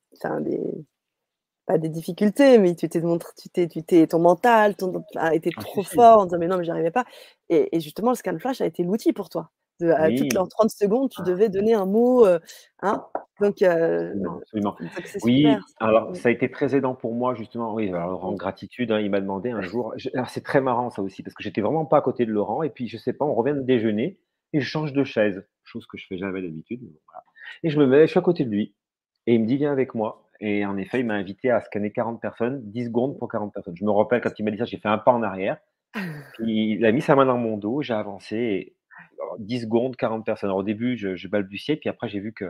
pas 1.66 1.78
des 1.78 1.90
difficultés, 1.90 2.58
mais 2.58 2.74
tu 2.76 2.88
t'es 2.88 3.02
montré, 3.02 3.30
tu 3.38 3.50
t'es, 3.50 3.68
tu 3.68 3.84
t'es, 3.84 4.08
ton 4.08 4.20
mental 4.20 4.76
ton, 4.78 5.04
a 5.18 5.36
été 5.36 5.52
ah, 5.58 5.62
trop 5.62 5.84
fort 5.84 6.22
en 6.22 6.26
disant 6.26 6.38
mais 6.40 6.48
non, 6.48 6.58
mais 6.58 6.64
j'y 6.64 6.72
arrivais 6.72 6.92
pas. 6.92 7.04
Et, 7.50 7.80
justement, 7.82 8.12
le 8.12 8.16
scan 8.16 8.40
flash 8.40 8.62
a 8.62 8.66
été 8.66 8.84
l'outil 8.84 9.12
pour 9.12 9.28
toi. 9.30 9.52
De, 9.80 9.92
à 9.92 10.10
toutes 10.10 10.34
les 10.34 10.50
30 10.50 10.70
secondes, 10.70 11.10
tu 11.10 11.22
ah. 11.22 11.26
devais 11.26 11.50
donner 11.50 11.74
un 11.74 11.86
mot. 11.86 12.26
Euh, 12.26 12.40
hein? 12.82 13.06
Donc, 13.40 13.62
euh, 13.62 14.14
absolument. 14.42 14.76
oui, 15.24 15.48
alors 15.80 16.16
ça 16.16 16.30
a 16.30 16.32
été 16.32 16.50
très 16.50 16.76
aidant 16.76 16.96
pour 16.96 17.14
moi, 17.14 17.36
justement. 17.36 17.74
Oui, 17.74 17.90
alors, 17.90 18.26
en 18.26 18.34
gratitude, 18.34 18.92
hein, 18.92 19.00
il 19.00 19.12
m'a 19.12 19.22
demandé 19.22 19.52
un 19.52 19.62
jour. 19.62 19.94
alors, 20.14 20.30
c'est 20.30 20.44
très 20.44 20.62
marrant 20.62 20.90
ça 20.90 21.02
aussi, 21.02 21.22
parce 21.22 21.36
que 21.36 21.44
j'étais 21.44 21.62
vraiment 21.62 21.86
pas 21.86 21.98
à 21.98 22.02
côté 22.02 22.26
de 22.26 22.32
Laurent. 22.32 22.64
Et 22.64 22.70
puis, 22.70 22.88
je 22.88 22.98
sais 22.98 23.14
pas, 23.14 23.26
on 23.26 23.36
revient 23.36 23.54
de 23.54 23.62
déjeuner 23.62 24.20
et 24.54 24.62
je 24.62 24.66
change 24.68 24.94
de 24.94 25.04
chaise, 25.04 25.46
chose 25.64 25.86
que 25.86 25.98
je 25.98 26.08
fais 26.08 26.18
jamais 26.18 26.42
d'habitude. 26.42 26.82
Et 27.64 27.70
je 27.70 27.80
me 27.80 27.86
mets, 27.86 28.02
je 28.02 28.12
suis 28.12 28.20
à 28.20 28.24
côté 28.24 28.46
de 28.46 28.50
lui. 28.50 28.74
Et 29.28 29.36
il 29.36 29.42
me 29.42 29.46
dit, 29.46 29.58
viens 29.58 29.72
avec 29.72 29.94
moi. 29.94 30.28
Et 30.40 30.66
en 30.66 30.78
effet, 30.78 31.00
il 31.00 31.06
m'a 31.06 31.16
invité 31.16 31.52
à 31.52 31.62
scanner 31.62 31.92
40 31.92 32.22
personnes, 32.22 32.62
10 32.72 32.86
secondes 32.86 33.18
pour 33.18 33.28
40 33.30 33.54
personnes. 33.54 33.76
Je 33.76 33.84
me 33.84 33.92
rappelle 33.92 34.22
quand 34.22 34.32
il 34.38 34.44
m'a 34.44 34.52
dit 34.52 34.58
ça, 34.58 34.66
j'ai 34.66 34.78
fait 34.78 34.88
un 34.88 34.98
pas 34.98 35.12
en 35.12 35.24
arrière. 35.24 35.58
il 36.40 36.86
a 36.86 36.92
mis 36.92 37.02
sa 37.02 37.16
main 37.16 37.26
dans 37.26 37.38
mon 37.38 37.58
dos, 37.58 37.82
j'ai 37.82 37.94
avancé. 37.94 38.76
10 39.40 39.62
secondes, 39.62 39.96
40 39.96 40.26
personnes. 40.26 40.50
Alors, 40.50 40.60
au 40.60 40.64
début, 40.64 40.98
je, 40.98 41.28
balbutiais, 41.28 41.76
puis 41.78 41.90
après, 41.90 42.08
j'ai 42.10 42.20
vu 42.20 42.34
que 42.34 42.46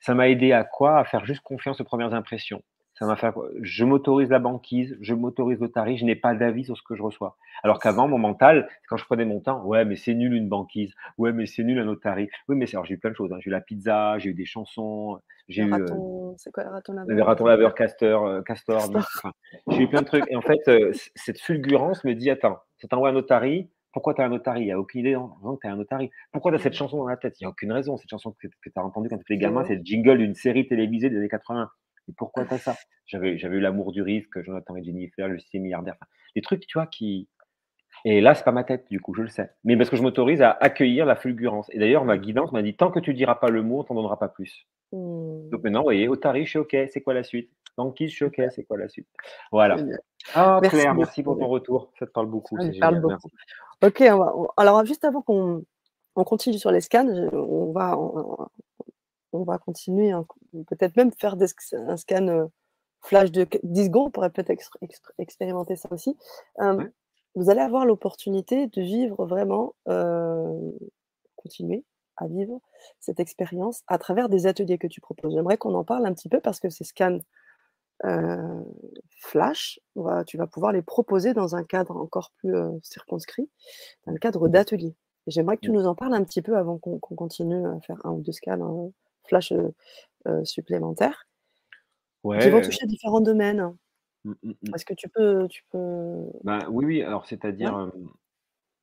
ça 0.00 0.14
m'a 0.14 0.28
aidé 0.28 0.52
à 0.52 0.64
quoi? 0.64 0.98
À 0.98 1.04
faire 1.04 1.24
juste 1.24 1.42
confiance 1.42 1.80
aux 1.80 1.84
premières 1.84 2.14
impressions. 2.14 2.62
Ça 2.94 3.06
m'a 3.06 3.16
fait 3.16 3.32
je 3.62 3.84
m'autorise 3.86 4.28
la 4.28 4.40
banquise, 4.40 4.98
je 5.00 5.14
m'autorise 5.14 5.58
l'otarie, 5.58 5.96
je 5.96 6.04
n'ai 6.04 6.16
pas 6.16 6.34
d'avis 6.34 6.64
sur 6.64 6.76
ce 6.76 6.82
que 6.82 6.94
je 6.94 7.02
reçois. 7.02 7.38
Alors 7.62 7.80
qu'avant, 7.80 8.08
mon 8.08 8.18
mental, 8.18 8.68
quand 8.88 8.98
je 8.98 9.04
prenais 9.06 9.24
mon 9.24 9.40
temps, 9.40 9.64
ouais, 9.64 9.86
mais 9.86 9.96
c'est 9.96 10.12
nul 10.12 10.34
une 10.34 10.50
banquise, 10.50 10.92
ouais, 11.16 11.32
mais 11.32 11.46
c'est 11.46 11.64
nul 11.64 11.78
un 11.78 11.88
otarie. 11.88 12.28
Oui, 12.48 12.56
mais 12.56 12.66
c'est 12.66 12.76
alors 12.76 12.84
j'ai 12.84 12.94
eu 12.94 12.98
plein 12.98 13.08
de 13.10 13.16
choses. 13.16 13.32
hein. 13.32 13.38
J'ai 13.40 13.48
eu 13.48 13.52
la 13.52 13.62
pizza, 13.62 14.18
j'ai 14.18 14.30
eu 14.30 14.34
des 14.34 14.44
chansons, 14.44 15.18
j'ai 15.48 15.62
Le 15.62 15.68
eu 15.78 15.82
euh, 15.82 16.32
c'est 16.36 16.52
quoi 16.52 16.64
le 16.64 16.70
raton 16.70 16.92
le 16.92 17.06
laveur? 17.14 17.26
raton 17.26 17.46
laveur? 17.46 17.74
castor, 17.74 18.26
euh, 18.26 18.42
castor, 18.42 18.76
Castor. 18.92 19.06
enfin, 19.16 19.32
j'ai 19.70 19.82
eu 19.84 19.88
plein 19.88 20.02
de 20.02 20.06
trucs. 20.06 20.30
Et 20.30 20.36
en 20.36 20.42
fait, 20.42 20.60
euh, 20.68 20.92
cette 21.14 21.40
fulgurance 21.40 22.04
me 22.04 22.14
dit 22.14 22.28
attends, 22.28 22.58
ça 22.76 22.88
t'envoie 22.88 23.08
un 23.08 23.16
otarie. 23.16 23.70
Pourquoi 23.92 24.14
tu 24.14 24.22
as 24.22 24.24
un 24.24 24.32
otarie 24.32 24.62
Il 24.62 24.66
n'y 24.66 24.72
a 24.72 24.78
aucune 24.78 25.00
idée 25.00 25.14
non, 25.14 25.32
non, 25.42 25.56
tu 25.56 25.66
as 25.66 25.72
un 25.72 25.78
otarie. 25.78 26.10
Pourquoi 26.32 26.52
tu 26.52 26.56
as 26.56 26.60
cette 26.60 26.74
chanson 26.74 26.98
dans 26.98 27.08
la 27.08 27.16
tête? 27.16 27.40
Il 27.40 27.44
n'y 27.44 27.46
a 27.46 27.50
aucune 27.50 27.72
raison. 27.72 27.96
Cette 27.96 28.10
chanson 28.10 28.32
que, 28.32 28.46
que 28.46 28.70
tu 28.70 28.72
as 28.76 28.84
entendue 28.84 29.08
quand 29.08 29.16
tu 29.18 29.22
étais 29.22 29.38
gamin, 29.38 29.64
c'est 29.64 29.76
le 29.76 29.82
jingle 29.84 30.18
d'une 30.18 30.34
série 30.34 30.66
télévisée 30.68 31.10
des 31.10 31.16
années 31.16 31.28
80. 31.28 31.70
Et 32.08 32.12
pourquoi 32.16 32.44
tu 32.44 32.54
as 32.54 32.58
ça? 32.58 32.76
J'avais 33.06 33.38
j'avais 33.38 33.56
eu 33.56 33.60
l'amour 33.60 33.92
du 33.92 34.02
risque, 34.02 34.40
Jonathan 34.42 34.76
et 34.76 34.84
Jennifer, 34.84 35.28
le 35.28 35.38
ciné 35.38 35.62
milliardaire. 35.62 35.94
Enfin, 35.94 36.06
des 36.34 36.42
trucs, 36.42 36.66
tu 36.66 36.78
vois, 36.78 36.86
qui. 36.86 37.28
Et 38.04 38.20
là, 38.20 38.34
c'est 38.34 38.44
pas 38.44 38.52
ma 38.52 38.64
tête, 38.64 38.86
du 38.90 39.00
coup, 39.00 39.14
je 39.14 39.22
le 39.22 39.28
sais. 39.28 39.50
Mais 39.64 39.76
parce 39.76 39.90
que 39.90 39.96
je 39.96 40.02
m'autorise 40.02 40.40
à 40.40 40.50
accueillir 40.50 41.04
la 41.04 41.16
fulgurance. 41.16 41.68
Et 41.72 41.78
d'ailleurs, 41.78 42.04
ma 42.04 42.16
guidance 42.18 42.52
m'a 42.52 42.62
dit 42.62 42.74
tant 42.74 42.90
que 42.90 43.00
tu 43.00 43.12
diras 43.14 43.34
pas 43.34 43.50
le 43.50 43.62
mot, 43.62 43.80
on 43.80 43.84
t'en 43.84 43.94
donnera 43.94 44.18
pas 44.18 44.28
plus. 44.28 44.66
Mmh. 44.92 45.50
Donc 45.50 45.62
maintenant, 45.62 45.80
vous 45.80 45.86
voyez, 45.86 46.08
Otari, 46.08 46.44
je 46.44 46.50
suis 46.50 46.58
OK, 46.58 46.76
c'est 46.88 47.02
quoi 47.02 47.14
la 47.14 47.24
suite? 47.24 47.50
Banquise, 47.76 48.10
je 48.10 48.16
suis 48.16 48.24
OK, 48.24 48.40
c'est 48.50 48.64
quoi 48.64 48.78
la 48.78 48.88
suite? 48.88 49.08
Voilà. 49.52 49.76
Ah, 50.34 50.58
Merci 50.62 50.76
Claire, 50.76 50.94
beaucoup, 50.94 51.00
merci 51.00 51.22
pour 51.22 51.38
ton 51.38 51.48
retour. 51.48 51.92
Ça 51.98 52.06
te 52.06 52.10
parle 52.10 52.26
beaucoup, 52.26 52.56
Ça 52.60 52.68
parle 52.80 53.00
beaucoup. 53.00 53.30
OK, 53.82 54.02
on 54.02 54.18
va 54.18 54.32
on 54.36 54.46
alors 54.58 54.84
juste 54.84 55.04
avant 55.04 55.22
qu'on 55.22 55.64
on 56.16 56.24
continue 56.24 56.58
sur 56.58 56.70
les 56.70 56.80
scans, 56.82 57.06
on 57.32 57.72
va 57.72 57.96
on 59.32 59.44
va 59.44 59.58
continuer, 59.58 60.10
hein, 60.12 60.26
peut-être 60.68 60.96
même 60.96 61.12
faire 61.18 61.36
des 61.36 61.46
un 61.72 61.96
scan, 61.96 62.26
heu, 62.28 62.48
flash 63.02 63.30
de 63.32 63.44
q 63.44 63.58
10 63.62 63.86
secondes, 63.86 64.08
on 64.08 64.10
pourrait 64.10 64.30
peut-être 64.30 64.50
exp 64.50 64.72
expérimenter 65.18 65.76
ça 65.76 65.88
aussi. 65.92 66.16
Ouais. 66.78 66.86
vous 67.36 67.50
allez 67.50 67.60
avoir 67.60 67.86
l'opportunité 67.86 68.66
de 68.68 68.82
vivre 68.82 69.24
vraiment, 69.26 69.74
heu, 69.88 70.78
continuer 71.36 71.84
à 72.16 72.26
vivre 72.28 72.60
cette 73.00 73.20
expérience 73.20 73.82
à 73.88 73.98
travers 73.98 74.28
des 74.28 74.46
ateliers 74.46 74.78
que 74.78 74.86
tu 74.88 75.00
proposes. 75.00 75.34
J'aimerais 75.34 75.58
qu'on 75.58 75.74
en 75.74 75.84
parle 75.84 76.06
un 76.06 76.14
petit 76.14 76.28
peu 76.28 76.40
parce 76.40 76.60
que 76.60 76.70
ces 76.70 76.84
scans, 76.84 77.18
heu, 78.04 78.64
flash, 79.20 79.80
va 79.96 80.24
tu 80.24 80.36
vas 80.38 80.46
pouvoir 80.48 80.72
les 80.72 80.82
proposer 80.82 81.34
dans 81.34 81.56
un 81.56 81.64
cadre 81.64 81.96
encore 81.96 82.32
plus, 82.38 82.54
heu, 82.56 82.80
circonscrit, 82.82 83.50
dans 84.06 84.12
le 84.12 84.18
cadre 84.18 84.48
d'ateliers. 84.48 84.96
J'aimerais 85.28 85.56
que 85.58 85.62
tu 85.62 85.70
Mmh. 85.70 85.72
nous 85.72 85.86
en 85.86 85.94
parles 85.96 86.14
un 86.14 86.24
petit 86.24 86.42
peu 86.42 86.56
avant 86.58 86.78
qu'on 86.78 86.98
continue 87.00 87.66
à 87.66 87.80
faire 87.82 88.00
1 88.06 88.12
ou 88.12 88.22
2 88.22 88.32
scans, 88.32 88.60
heu, 88.88 88.92
flash, 89.28 89.52
heu, 89.52 89.74
supplémentaires 90.44 91.26
qui 92.40 92.50
vont 92.50 92.60
Ouais, 92.62 92.62
toucher 92.62 92.86
différents 92.86 93.20
domaines. 93.20 93.76
Mmh, 94.24 94.34
mmh. 94.42 94.74
Est-ce 94.74 94.84
que 94.84 94.94
tu 94.94 95.08
peux 95.08 95.48
tu 95.48 95.64
peux 95.70 95.78
Ben, 96.44 96.66
oui, 96.70 96.84
oui, 96.86 97.02
alors 97.02 97.26
c'est-à-dire, 97.26 97.74
ouais? 97.74 98.10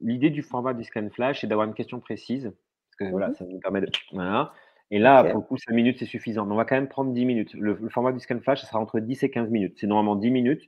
l'idée 0.01 0.29
du 0.29 0.43
format 0.43 0.73
du 0.73 0.83
scan 0.83 1.09
flash, 1.11 1.41
c'est 1.41 1.47
d'avoir 1.47 1.67
une 1.67 1.73
question 1.73 1.99
précise, 1.99 2.45
parce 2.45 2.95
que 2.97 3.05
voilà, 3.11 3.33
ça 3.33 3.45
nous 3.45 3.59
permet 3.59 3.81
de 3.81 3.87
voilà 4.11 4.53
et 4.91 4.99
là, 4.99 5.23
pour 5.25 5.39
le 5.39 5.45
coup, 5.45 5.57
5 5.57 5.73
minutes, 5.73 5.99
c'est 5.99 6.05
suffisant. 6.05 6.45
Mais 6.45 6.53
on 6.53 6.57
va 6.57 6.65
quand 6.65 6.75
même 6.75 6.87
prendre 6.89 7.11
10 7.13 7.25
minutes. 7.25 7.53
Le 7.53 7.73
le 7.81 7.89
format 7.89 8.11
du 8.13 8.19
scan 8.19 8.39
flash, 8.41 8.61
ça 8.61 8.67
sera 8.67 8.79
entre 8.79 8.99
10 8.99 9.21
et 9.23 9.29
15 9.31 9.49
minutes. 9.49 9.75
C'est 9.79 9.87
normalement 9.87 10.15
10 10.15 10.31
minutes, 10.31 10.63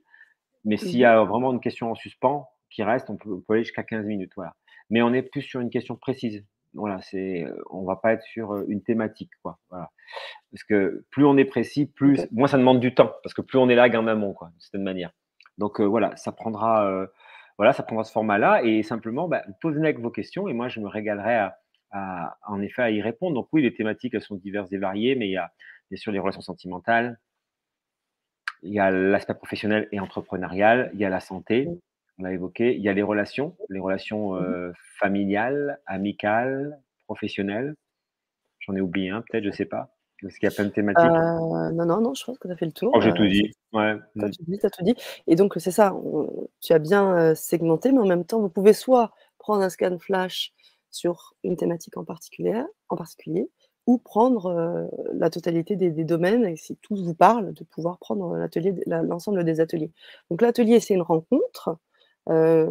mais 0.66 0.78
s'il 0.78 1.00
y 1.00 1.06
mh. 1.06 1.06
a 1.06 1.24
vraiment 1.24 1.54
une 1.54 1.60
question 1.62 1.91
en 1.91 1.96
suspens 1.96 2.50
qui 2.70 2.84
reste, 2.84 3.10
on 3.10 3.18
peut 3.18 3.32
on 3.34 3.41
peut 3.41 3.54
aller 3.56 3.64
jusqu'à 3.64 3.84
15 3.84 4.06
minutes, 4.06 4.34
voilà. 4.36 4.56
Mais 4.90 5.02
on 5.02 5.14
est 5.14 5.24
plus 5.24 5.41
sur 5.44 5.62
une 5.62 5.70
question 5.70 5.96
précise. 5.98 6.46
Voilà, 6.76 7.02
c'est, 7.02 7.44
heu, 7.46 7.64
on 7.72 7.84
va 7.86 7.96
pas 7.98 8.14
être 8.14 8.24
sur, 8.24 8.54
heu, 8.54 8.66
une 8.70 8.84
thématique, 8.84 9.32
quoi, 9.44 9.60
voilà. 9.72 9.91
Parce 10.52 10.64
que 10.64 11.06
plus 11.12 11.26
on 11.26 11.38
est 11.38 11.46
précis, 11.46 11.86
plus 11.88 12.20
OK. 12.20 12.30
moins 12.32 12.48
ça 12.48 12.58
demande 12.58 12.80
du 12.80 12.94
temps, 12.96 13.14
parce 13.24 13.34
que 13.34 13.41
plus 13.41 13.58
on 13.60 13.70
élague 13.70 13.96
en 13.96 14.08
amont, 14.08 14.34
quoi, 14.34 14.50
d'une 14.50 14.60
certaine 14.62 14.84
manière. 14.84 15.12
Donc 15.58 15.80
heu, 15.82 15.86
voilà, 15.86 16.16
ça 16.18 16.32
prendra, 16.32 17.08
voilà, 17.58 17.74
ça 17.74 17.84
prendra 17.84 18.04
ce 18.06 18.12
format-là 18.14 18.64
et 18.64 18.84
simplement, 18.84 19.28
bah, 19.28 19.44
posez-nous 19.62 20.02
vos 20.02 20.12
questions 20.12 20.48
et 20.48 20.54
moi 20.54 20.70
je 20.70 20.80
me 20.80 20.88
régalerai 20.88 21.36
à 21.36 21.58
à 21.91 22.38
en 22.48 22.61
effet, 22.61 22.82
à 22.84 22.91
y 22.91 23.02
répondre. 23.02 23.36
Donc 23.36 23.48
oui, 23.53 23.61
les 23.64 23.74
thématiques, 23.74 24.14
elles 24.16 24.22
sont 24.22 24.36
diverses 24.36 24.72
et 24.72 24.78
variées, 24.78 25.16
mais 25.16 25.28
il 25.28 25.32
y 25.32 25.38
a 25.38 25.52
bien 25.91 25.98
sûr 25.98 26.11
les 26.11 26.20
relations 26.20 26.41
sentimentales 26.41 27.20
il 28.64 28.74
y 28.74 28.80
a 28.80 28.91
l'aspect 28.91 29.34
professionnel 29.34 29.88
et 29.91 29.99
entrepreneurial, 29.99 30.91
il 30.94 30.99
y 30.99 31.06
a 31.06 31.10
la 31.10 31.20
santé, 31.20 31.68
on 32.18 32.24
l'a 32.24 32.34
évoqué, 32.34 32.76
il 32.76 32.82
y 32.82 32.90
a 32.90 32.94
les 32.94 33.02
relations, 33.02 33.56
les 33.70 33.80
relations, 33.80 34.36
Mmh 34.36 34.40
mh. 34.40 34.41
heu, 34.41 34.74
familiales, 34.99 35.80
amicales, 35.86 36.80
professionnelles. 37.06 37.76
J'en 38.60 38.76
ai 38.76 38.82
oublié 38.82 39.10
un 39.10 39.22
peut-être, 39.22 39.45
je 39.45 39.52
sais 39.52 39.66
pas? 39.66 39.95
Parce 40.22 40.36
qu'il 40.38 40.49
y 40.49 40.52
a 40.52 40.56
plein 40.56 40.66
de 40.66 40.70
thématiques. 40.72 41.06
Heu, 41.06 41.72
non, 41.74 41.86
non, 41.86 42.02
non, 42.02 42.14
je 42.14 42.26
pense 42.26 42.38
que 42.38 42.48
tu 42.48 42.53
as 42.53 42.57
fait 42.57 42.66
le 42.66 42.74
tour, 42.74 42.91
que 42.94 43.02
j'ai 43.02 43.14
tout 43.14 43.24
c'est 43.24 43.30
dit. 43.30 43.52
Ouais, 43.72 43.95
tu 44.18 44.26
as 44.26 44.28
mmh. 44.28 44.32
tout 44.32 44.44
dit, 44.45 44.57
tu 44.60 44.66
as 44.66 44.70
tout 44.70 44.84
dit 44.84 44.95
et 45.28 45.36
donc 45.36 45.53
c'est 45.57 45.72
ça, 45.72 45.94
on 45.95 46.48
tu 46.61 46.74
as 46.74 46.80
bien, 46.80 47.36
segmenté, 47.36 47.91
mais 47.94 47.99
en 47.99 48.06
même 48.07 48.26
temps, 48.26 48.41
vous 48.41 48.49
pouvez 48.49 48.74
soit 48.74 49.14
prendre 49.38 49.64
un 49.64 49.70
scan 49.70 49.98
flash 49.98 50.52
sur 50.91 51.36
une 51.44 51.56
thématique 51.57 51.98
en 51.98 52.06
particulier 52.06 53.49
ou 53.88 53.98
prendre, 53.98 54.48
heu, 54.52 54.90
la 55.14 55.30
totalité 55.30 55.76
des 55.76 55.91
domaines 56.03 56.45
et 56.45 56.56
si 56.56 56.76
tout 56.78 56.95
vous 56.95 57.14
parle, 57.16 57.53
de 57.53 57.64
pouvoir 57.64 57.98
prendre 57.99 58.38
l'ensemble 58.88 59.44
des 59.44 59.60
ateliers. 59.61 59.91
Donc 60.30 60.41
l'atelier, 60.41 60.80
c'est 60.80 60.94
une 60.94 61.02
rencontre, 61.02 61.78
heu, 62.30 62.70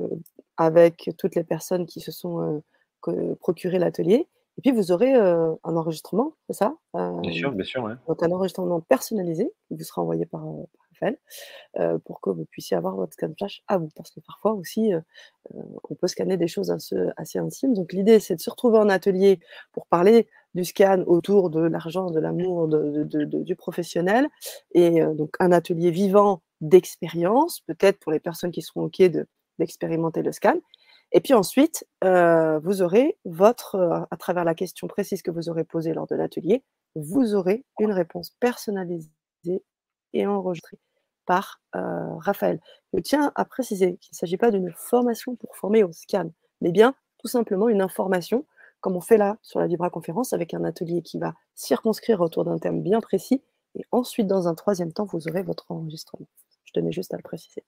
avec 0.56 1.10
toutes 1.18 1.34
les 1.34 1.44
personnes 1.44 1.86
qui 1.86 2.00
se 2.00 2.12
sont, 2.12 2.62
que 3.02 3.34
procuré 3.34 3.78
l'atelier 3.78 4.28
et 4.58 4.62
puis 4.62 4.72
vous 4.72 4.92
aurez, 4.92 5.14
heu, 5.16 5.56
un 5.64 5.76
enregistrement, 5.76 6.34
c'est 6.48 6.54
ça? 6.56 6.76
Bien 7.22 7.32
Hem, 7.32 7.32
sûr, 7.32 7.52
bien 7.52 7.64
sûr, 7.64 7.82
ouais. 7.84 7.94
donc 8.08 8.22
un 8.22 8.32
enregistrement 8.32 8.80
personnalisé 8.82 9.52
qui 9.68 9.76
vous 9.76 9.84
sera 9.84 10.02
envoyé 10.02 10.26
par, 10.26 10.46
heu, 10.46 10.66
par 10.76 10.86
Raphaël, 10.92 11.18
pour 12.04 12.20
que 12.20 12.30
vous 12.30 12.44
puissiez 12.46 12.76
avoir 12.76 12.96
votre 12.96 13.12
scan 13.14 13.32
flash 13.38 13.62
à 13.68 13.78
vous. 13.78 13.88
Parce 13.96 14.10
que 14.10 14.20
parfois 14.20 14.52
aussi, 14.54 14.92
on 15.88 15.94
peut 15.94 16.06
scanner 16.08 16.36
des 16.36 16.48
choses 16.48 16.70
asse 16.70 16.94
assez 17.16 17.38
intimes. 17.38 17.74
Donc 17.74 17.92
l'idée, 17.92 18.20
c'est 18.20 18.36
de 18.36 18.40
se 18.40 18.50
retrouver 18.50 18.78
en 18.78 18.88
atelier 18.88 19.40
pour 19.72 19.86
parler 19.86 20.28
du 20.54 20.64
scan 20.64 21.02
autour 21.06 21.50
de 21.50 21.60
l'argent, 21.60 22.10
de 22.10 22.20
l'amour, 22.20 22.68
de 22.68 23.04
de 23.04 23.24
de 23.24 23.42
du 23.42 23.56
professionnel 23.56 24.28
et 24.72 25.02
donc 25.16 25.36
un 25.40 25.52
atelier 25.52 25.90
vivant 25.90 26.42
d'expérience, 26.60 27.60
peut-être 27.66 27.98
pour 28.00 28.12
les 28.12 28.20
personnes 28.20 28.50
qui 28.50 28.62
seront 28.62 28.84
OK 28.84 29.00
de 29.02 29.26
d'expérimenter 29.58 30.22
le 30.22 30.32
scan 30.32 30.56
et 31.12 31.20
puis 31.20 31.34
ensuite, 31.34 31.86
heu, 32.04 32.58
vous 32.62 32.82
aurez 32.82 33.18
votre, 33.24 33.76
heu, 33.76 34.06
à 34.10 34.16
travers 34.16 34.44
la 34.44 34.54
question 34.54 34.86
précise 34.88 35.22
que 35.22 35.30
vous 35.30 35.48
aurez 35.48 35.64
posée 35.64 35.94
lors 35.94 36.06
de 36.06 36.14
l'atelier, 36.16 36.62
vous 36.94 37.34
aurez 37.34 37.64
une 37.80 37.92
réponse 37.92 38.30
personnalisée 38.40 39.10
et 40.12 40.26
enregistrée 40.26 40.78
par, 41.26 41.60
heu, 41.76 41.80
Raphaël. 42.18 42.60
Je 42.94 43.00
tiens 43.00 43.32
à 43.36 43.44
préciser 43.44 43.96
qu'il 43.98 44.10
ne 44.14 44.16
s'agit 44.16 44.36
pas 44.38 44.50
d'une 44.50 44.72
formation 44.72 45.36
pour 45.36 45.56
former 45.56 45.84
au 45.84 45.92
scan, 45.92 46.30
mais 46.60 46.72
bien 46.72 46.94
tout 47.18 47.28
simplement 47.28 47.68
une 47.68 47.82
information, 47.82 48.46
comme 48.80 48.96
on 48.96 49.00
fait 49.00 49.16
là 49.18 49.36
sur 49.42 49.60
la 49.60 49.66
Vibra 49.66 49.90
conférence 49.90 50.32
avec 50.32 50.54
un 50.54 50.64
atelier 50.64 51.02
qui 51.02 51.18
va 51.18 51.34
circonscrire 51.54 52.20
autour 52.20 52.44
d'un 52.44 52.58
thème 52.58 52.82
bien 52.82 53.00
précis 53.00 53.42
et 53.74 53.84
ensuite 53.92 54.26
dans 54.26 54.48
un 54.48 54.54
3e 54.54 54.92
temps, 54.92 55.04
vous 55.06 55.28
aurez 55.28 55.42
votre 55.42 55.70
enregistrement. 55.70 56.26
Je 56.64 56.72
tenais 56.72 56.92
juste 56.92 57.12
à 57.14 57.16
le 57.16 57.22
préciser. 57.22 57.64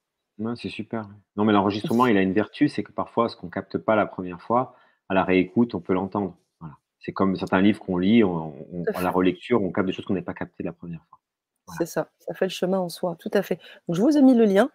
C'est 0.57 0.69
super. 0.69 1.09
Non, 1.37 1.45
mais 1.45 1.53
l'enregistrement, 1.53 2.07
il 2.07 2.17
a 2.17 2.23
une 2.23 2.33
vertu, 2.33 2.69
c'est 2.69 2.83
que 2.83 2.93
parfois, 2.93 3.29
ce 3.29 3.37
qu'on 3.37 3.49
capte 3.51 3.79
pas 3.79 3.97
la 3.97 4.07
1re 4.07 4.41
fois, 4.41 4.75
à 5.09 5.15
la 5.15 5.25
réécoute, 5.25 5.75
on 5.75 5.81
peut 5.81 5.93
l'entendre. 5.93 6.37
Voilà. 6.61 6.77
C'est 6.99 7.13
comme 7.13 7.37
certains 7.37 7.61
livres 7.61 7.81
qu'on 7.81 7.99
lit, 7.99 8.25
on 8.25 8.55
à 8.95 8.99
à 9.01 9.03
la 9.03 9.11
relecture, 9.11 9.63
on 9.63 9.71
capte 9.73 9.87
des 9.87 9.93
choses 9.93 10.05
qu'on 10.07 10.15
n'avait 10.15 10.25
pas 10.25 10.35
captées 10.35 10.63
la 10.63 10.73
1re 10.73 11.05
fois. 11.09 11.19
Voilà. 11.67 11.79
C'est 11.79 11.87
ça, 11.87 12.11
ça 12.19 12.35
fait 12.35 12.47
le 12.47 12.51
chemin 12.51 12.79
en 12.79 12.89
soi, 12.89 13.17
tout 13.19 13.31
à 13.33 13.43
fait. 13.43 13.59
Donc 13.89 13.97
je 13.97 14.03
vous 14.03 14.17
ai 14.17 14.23
mis 14.23 14.35
le 14.35 14.45
lien, 14.45 14.71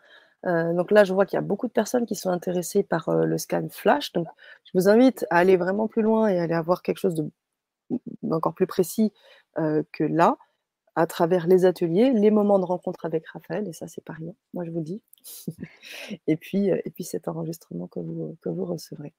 heu, 0.46 0.74
donc 0.74 0.92
là, 0.92 1.04
je 1.04 1.14
vois 1.14 1.26
qu'il 1.26 1.36
y 1.38 1.40
a 1.40 1.42
beaucoup 1.42 1.68
de 1.68 1.74
personnes 1.74 2.06
qui 2.06 2.16
sont 2.16 2.30
intéressées 2.30 2.84
par, 2.84 3.10
heu, 3.10 3.26
le 3.26 3.38
scan 3.38 3.68
flash, 3.70 4.14
donc 4.14 4.28
je 4.66 4.72
vous 4.76 4.88
invite 4.88 5.26
à 5.30 5.38
aller 5.38 5.58
vraiment 5.58 5.88
plus 5.88 6.02
loin 6.04 6.28
et 6.28 6.40
aller 6.40 6.54
avoir 6.54 6.82
quelque 6.84 7.00
chose 7.00 7.16
de 7.16 7.30
d'encore 8.24 8.56
plus 8.56 8.68
précis, 8.68 9.14
heu, 9.60 9.86
que 9.94 10.04
là, 10.06 10.38
à 10.96 11.08
travers 11.08 11.48
les 11.48 11.66
ateliers, 11.66 12.12
les 12.14 12.32
moments 12.32 12.60
de 12.60 12.66
rencontre 12.66 13.06
avec 13.06 13.28
Raphaël 13.28 13.68
et 13.68 13.74
ça, 13.74 13.88
c'est 13.88 14.04
pas 14.06 14.14
rien, 14.14 14.34
moi 14.54 14.66
je 14.66 14.72
vous 14.72 14.80
le 14.80 14.84
dis 14.86 15.04
et 16.28 16.38
puis, 16.38 16.72
heu 16.72 16.82
et 16.86 16.92
puis 16.92 17.04
cet 17.06 17.28
enregistrement 17.30 17.88
que 17.88 18.00
vous 18.02 18.38
que 18.42 18.50
vous 18.50 18.66
recevrez. 18.66 19.14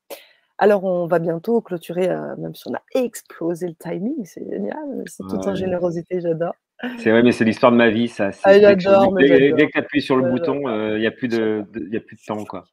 Alors 0.58 0.84
on 0.84 1.06
va 1.08 1.18
bientôt 1.20 1.60
clôturer, 1.62 2.10
heu, 2.10 2.36
même 2.38 2.54
si 2.56 2.64
on 2.68 2.74
a 2.74 2.82
explosé 2.94 3.68
le 3.68 3.74
timing, 3.76 4.24
c'est 4.26 4.44
génial, 4.50 5.04
c'est 5.06 5.26
tout 5.28 5.48
en 5.48 5.54
Ouais. 5.54 5.56
générosité, 5.56 6.20
j'adore. 6.22 6.54
C'est 6.98 7.10
vrai, 7.10 7.22
mais 7.22 7.32
c'est 7.32 7.44
l'histoire 7.44 7.72
de 7.72 7.76
ma 7.76 7.90
vie 7.90 8.08
ça, 8.08 8.30
Ah 8.42 8.58
dès 8.64 8.76
que 8.76 8.82
j'adore, 8.82 9.12
dès 9.18 9.52
dès 9.52 9.66
que 9.66 9.72
tu 9.72 9.78
appuies 9.78 10.02
sur 10.02 10.16
le 10.16 10.22
bouton, 10.22 10.68
heu, 10.68 10.96
il 10.98 11.02
y 11.02 11.06
a 11.06 11.10
plus 11.10 11.28
de 11.28 11.64
y 11.90 11.96
a 11.96 12.00
plus 12.00 12.16
de 12.16 12.22
temps, 12.26 12.44
quoi. 12.46 12.68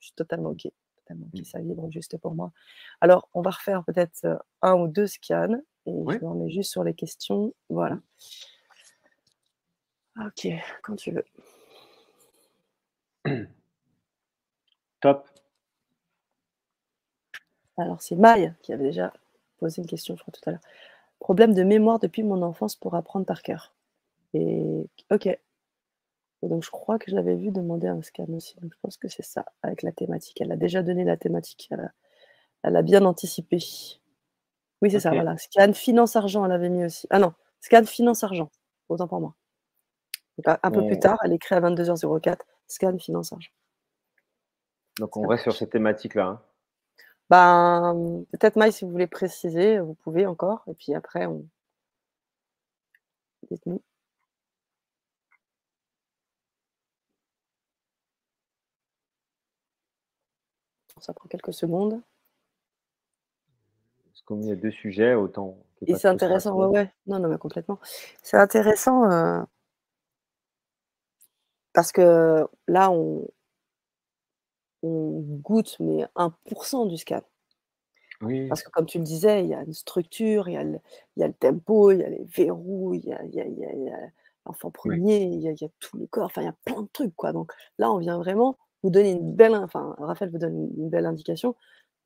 Je 0.00 0.06
suis 0.06 0.14
totalement 0.14 0.50
OK, 0.50 0.68
totalement 0.96 1.26
OK, 1.26 1.40
Mmh. 1.40 1.44
ça 1.44 1.58
vibre 1.60 1.90
juste 1.90 2.16
pour 2.18 2.34
moi. 2.34 2.52
Alors, 3.00 3.28
on 3.34 3.42
va 3.42 3.50
refaire 3.50 3.84
peut-être, 3.84 4.26
1 4.62 4.74
ou 4.74 4.88
2 4.88 5.06
scans 5.06 5.56
et 5.88 6.18
je 6.18 6.24
me 6.24 6.28
remets 6.28 6.50
juste 6.50 6.70
sur 6.70 6.84
les 6.84 6.94
questions, 6.94 7.54
voilà. 7.70 7.98
Mmh. 10.16 10.26
OK, 10.26 10.48
quand 10.82 10.96
tu 10.96 11.12
veux. 11.12 11.24
Top. 15.00 15.28
Alors 17.76 18.02
c'est 18.02 18.16
Maï 18.16 18.52
qui 18.62 18.72
avait 18.72 18.84
déjà 18.84 19.12
posé 19.58 19.80
une 19.80 19.88
question, 19.88 20.16
je 20.16 20.22
crois, 20.22 20.32
tout 20.32 20.40
à 20.46 20.50
l'heure. 20.52 20.60
Problème 21.20 21.54
de 21.54 21.62
mémoire 21.62 21.98
depuis 21.98 22.22
mon 22.22 22.42
enfance 22.42 22.76
pour 22.76 22.94
apprendre 22.94 23.24
par 23.26 23.42
cœur 23.42 23.72
et 24.34 24.86
OK. 25.10 25.26
Et 25.26 26.48
donc 26.48 26.62
je 26.64 26.70
crois 26.70 26.98
que 26.98 27.10
je 27.10 27.16
l'avais 27.16 27.34
vu 27.34 27.50
demander 27.50 27.88
un 27.88 28.02
scan 28.02 28.26
aussi, 28.28 28.54
donc 28.60 28.72
je 28.72 28.78
pense 28.80 28.96
que 28.96 29.08
c'est 29.08 29.24
ça, 29.24 29.44
avec 29.62 29.82
la 29.82 29.92
thématique. 29.92 30.40
Elle 30.40 30.52
a 30.52 30.56
déjà 30.56 30.82
donné 30.82 31.04
la 31.04 31.16
thématique, 31.16 31.68
elle 32.62 32.76
a 32.76 32.82
bien 32.82 33.04
anticipé. 33.04 33.58
Oui, 34.82 34.90
c'est 34.90 35.00
ça, 35.00 35.10
voilà. 35.10 35.36
Scan 35.38 35.72
finance 35.72 36.16
argent, 36.16 36.44
elle 36.44 36.52
avait 36.52 36.68
mis 36.68 36.84
aussi. 36.84 37.06
Ah 37.10 37.18
non, 37.18 37.32
scan 37.60 37.84
finance 37.84 38.22
argent, 38.22 38.50
autant 38.88 39.08
pour 39.08 39.20
moi. 39.20 39.34
un 40.46 40.70
peu 40.70 40.86
plus 40.86 40.98
tard, 40.98 41.18
elle 41.24 41.32
écrit 41.32 41.54
à 41.54 41.60
22h04, 41.60 42.38
scan 42.68 42.98
finance 42.98 43.32
argent. 43.32 43.50
Donc 44.98 45.16
on 45.16 45.26
reste 45.26 45.44
sur 45.44 45.54
cette 45.54 45.70
thématique-là. 45.70 46.26
Hein. 46.26 46.42
Ben, 47.30 48.24
peut-être 48.32 48.56
Maï, 48.56 48.72
si 48.72 48.84
vous 48.84 48.90
voulez 48.90 49.06
préciser, 49.06 49.78
vous 49.80 49.94
pouvez 49.94 50.26
encore. 50.26 50.64
Et 50.68 50.74
puis 50.74 50.94
après, 50.94 51.26
on. 51.26 51.46
Dites-nous. 53.50 53.82
Ça 61.00 61.12
prend 61.12 61.28
quelques 61.28 61.52
secondes. 61.54 62.02
Comme 64.28 64.42
il 64.42 64.48
y 64.48 64.52
a 64.52 64.56
deux 64.56 64.70
sujets, 64.70 65.14
autant. 65.14 65.56
Et 65.86 65.94
c'est 65.94 66.06
intéressant, 66.06 66.54
ouais, 66.54 66.66
ouais. 66.66 66.92
Non, 67.06 67.18
non, 67.18 67.30
mais 67.30 67.38
complètement. 67.38 67.78
C'est 68.22 68.36
intéressant 68.36 69.10
euh, 69.10 69.40
parce 71.72 71.92
que 71.92 72.46
là, 72.66 72.90
on, 72.90 73.26
on 74.82 75.20
goûte 75.42 75.78
mais 75.80 76.04
1% 76.14 76.90
du 76.90 76.98
scan. 76.98 77.22
Oui. 78.20 78.48
Parce 78.48 78.62
que 78.62 78.68
comme 78.68 78.84
tu 78.84 78.98
le 78.98 79.04
disais, 79.04 79.44
il 79.44 79.48
y 79.48 79.54
a 79.54 79.62
une 79.62 79.72
structure, 79.72 80.46
il 80.50 80.52
y 80.52 80.56
a 80.58 80.64
le, 80.64 80.78
il 81.16 81.20
y 81.20 81.24
a 81.24 81.28
le 81.28 81.32
tempo, 81.32 81.90
il 81.90 82.00
y 82.00 82.04
a 82.04 82.10
les 82.10 82.24
verrous, 82.24 82.92
il 82.92 83.06
y 83.06 83.12
a, 83.14 83.22
l'enfant 84.44 84.70
premier, 84.70 85.22
il, 85.22 85.40
y 85.40 85.48
a, 85.48 85.52
il 85.52 85.58
y 85.58 85.64
a 85.64 85.70
tout 85.80 85.96
le 85.96 86.06
corps, 86.06 86.26
enfin 86.26 86.42
il 86.42 86.46
y 86.46 86.48
a 86.48 86.56
plein 86.66 86.82
de 86.82 86.88
trucs 86.92 87.16
quoi. 87.16 87.32
Donc 87.32 87.50
là, 87.78 87.90
on 87.90 87.96
vient 87.96 88.18
vraiment 88.18 88.58
vous 88.82 88.90
donner 88.90 89.12
une 89.12 89.32
belle, 89.32 89.54
enfin 89.54 89.94
Raphaël 89.98 90.30
vous 90.30 90.38
donne 90.38 90.70
une 90.76 90.90
belle 90.90 91.06
indication. 91.06 91.56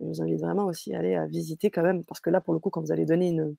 Je 0.02 0.06
vous 0.06 0.22
invite 0.22 0.40
vraiment 0.40 0.66
aussi 0.66 0.94
à 0.94 0.98
aller 0.98 1.14
à 1.14 1.26
visiter 1.26 1.70
quand 1.70 1.82
même, 1.82 2.04
parce 2.04 2.20
que 2.20 2.30
là, 2.30 2.40
pour 2.40 2.54
le 2.54 2.60
coup, 2.60 2.70
quand 2.70 2.80
vous 2.80 2.92
allez 2.92 3.06
donner 3.06 3.28
une, 3.28 3.54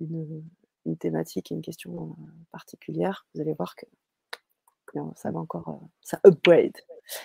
une, 0.00 0.44
une 0.86 0.96
thématique 0.96 1.52
et 1.52 1.54
une 1.54 1.62
question 1.62 2.16
particulière, 2.52 3.26
vous 3.34 3.40
allez 3.40 3.52
voir 3.52 3.74
que 3.76 3.86
ça 5.14 5.30
va 5.30 5.38
encore, 5.38 5.68
euh, 5.68 5.86
ça 6.00 6.18
upgrade. 6.26 6.76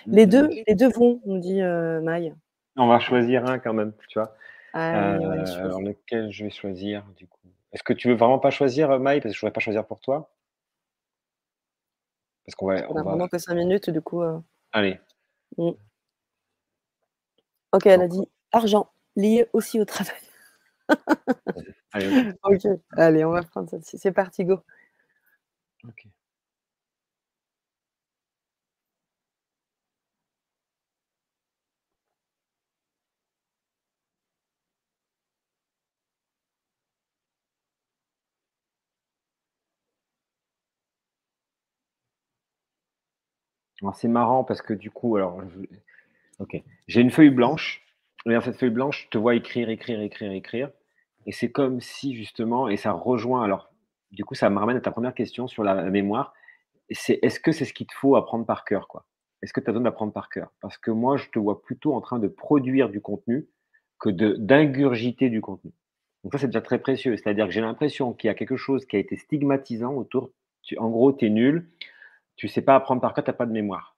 Les 0.05 0.25
deux, 0.25 0.47
les 0.67 0.75
deux 0.75 0.89
vont, 0.89 1.21
nous 1.25 1.39
dit 1.39 1.61
euh, 1.61 2.01
Maï. 2.01 2.33
On 2.77 2.87
va 2.87 2.99
choisir 2.99 3.45
un 3.45 3.59
quand 3.59 3.73
même, 3.73 3.93
tu 4.07 4.19
vois. 4.19 4.35
Euh, 4.75 5.45
alors 5.59 5.81
lequel 5.81 6.31
je 6.31 6.45
vais 6.45 6.49
choisir 6.49 7.05
du 7.17 7.27
coup? 7.27 7.39
Est-ce 7.73 7.83
que 7.83 7.93
tu 7.93 8.07
veux 8.07 8.15
vraiment 8.15 8.39
pas 8.39 8.51
choisir 8.51 8.99
Maï? 8.99 9.19
Parce 9.21 9.33
que 9.33 9.35
je 9.35 9.41
voudrais 9.41 9.53
pas 9.53 9.59
choisir 9.59 9.85
pour 9.85 9.99
toi 9.99 10.31
Parce 12.45 12.55
qu'on 12.55 12.67
va. 12.67 12.89
On, 12.89 12.95
a 12.95 13.03
vraiment 13.03 13.27
que 13.27 13.37
5 13.37 13.53
minutes 13.55 13.89
du 13.89 14.01
coup. 14.01 14.21
Allez. 14.71 14.99
Mmh. 15.57 15.71
Ok, 17.73 17.85
elle 17.85 18.01
a 18.01 18.07
dit 18.07 18.27
argent 18.51 18.89
lié 19.15 19.47
aussi 19.53 19.79
au 19.79 19.85
travail. 19.85 20.15
Allez, 21.93 22.33
ok, 22.43 22.61
allez, 22.97 23.25
on 23.25 23.31
va 23.31 23.43
prendre 23.43 23.69
ça. 23.69 23.77
C'est 23.83 24.11
parti, 24.11 24.45
go. 24.45 24.59
Ok. 25.87 26.07
c'est 43.93 44.07
marrant 44.07 44.43
parce 44.43 44.61
que 44.61 44.73
du 44.73 44.91
coup, 44.91 45.15
alors, 45.17 45.41
ok, 46.41 46.61
j'ai 46.87 47.01
une 47.01 47.11
feuille 47.11 47.29
blanche. 47.29 47.81
Et 48.25 48.33
dans 48.33 48.41
cette 48.41 48.57
feuille 48.57 48.69
blanche, 48.69 49.05
je 49.05 49.09
te 49.09 49.17
vois 49.17 49.35
écrire, 49.35 49.69
écrire, 49.69 50.01
écrire, 50.01 50.31
écrire. 50.31 50.69
Et 51.25 51.31
c'est 51.31 51.51
comme 51.51 51.81
si 51.81 52.15
justement, 52.15 52.67
et 52.67 52.77
ça 52.77 52.91
rejoint. 52.91 53.43
Alors, 53.43 53.71
du 54.11 54.25
coup, 54.25 54.35
ça 54.35 54.49
me 54.49 54.59
ramène 54.59 54.77
à 54.77 54.81
ta 54.81 54.91
première 54.91 55.13
question 55.13 55.47
sur 55.47 55.63
la, 55.63 55.83
mémoire. 55.89 56.33
C'est 56.91 57.19
est-ce 57.21 57.39
que 57.39 57.51
c'est 57.51 57.65
ce 57.65 57.73
qu'il 57.73 57.87
te 57.87 57.93
faut 57.93 58.15
apprendre 58.15 58.45
par 58.45 58.65
cœur, 58.65 58.87
quoi? 58.87 59.05
Est-ce 59.41 59.53
que 59.53 59.59
tu 59.59 59.69
as 59.69 59.73
besoin 59.73 59.85
d'apprendre 59.85 60.13
par 60.13 60.29
cœur? 60.29 60.51
Parce 60.61 60.77
que 60.77 60.91
moi, 60.91 61.17
je 61.17 61.29
te 61.29 61.39
vois 61.39 61.63
plutôt 61.63 61.93
en 61.95 62.01
train 62.01 62.19
de 62.19 62.27
produire 62.27 62.89
du 62.89 63.01
contenu 63.01 63.47
que 63.99 64.09
d'ingurgiter 64.09 65.29
du 65.29 65.41
contenu. 65.41 65.71
Donc 66.23 66.33
ça, 66.33 66.39
c'est 66.39 66.47
déjà 66.47 66.61
très 66.61 66.79
précieux. 66.79 67.17
C'est-à-dire 67.17 67.47
que 67.47 67.51
j'ai 67.51 67.61
l'impression 67.61 68.13
qu'il 68.13 68.27
y 68.27 68.31
a 68.31 68.35
quelque 68.35 68.57
chose 68.57 68.85
qui 68.85 68.97
a 68.97 68.99
été 68.99 69.15
stigmatisant 69.15 69.93
autour. 69.93 70.31
en 70.77 70.89
gros, 70.89 71.11
tu 71.13 71.25
es 71.25 71.29
nul, 71.29 71.71
tu 72.35 72.47
sais 72.47 72.61
pas 72.61 72.75
apprendre 72.75 73.01
par 73.01 73.13
cœur, 73.13 73.23
tu 73.23 73.31
n'as 73.31 73.37
pas 73.37 73.45
de 73.45 73.51
mémoire. 73.51 73.90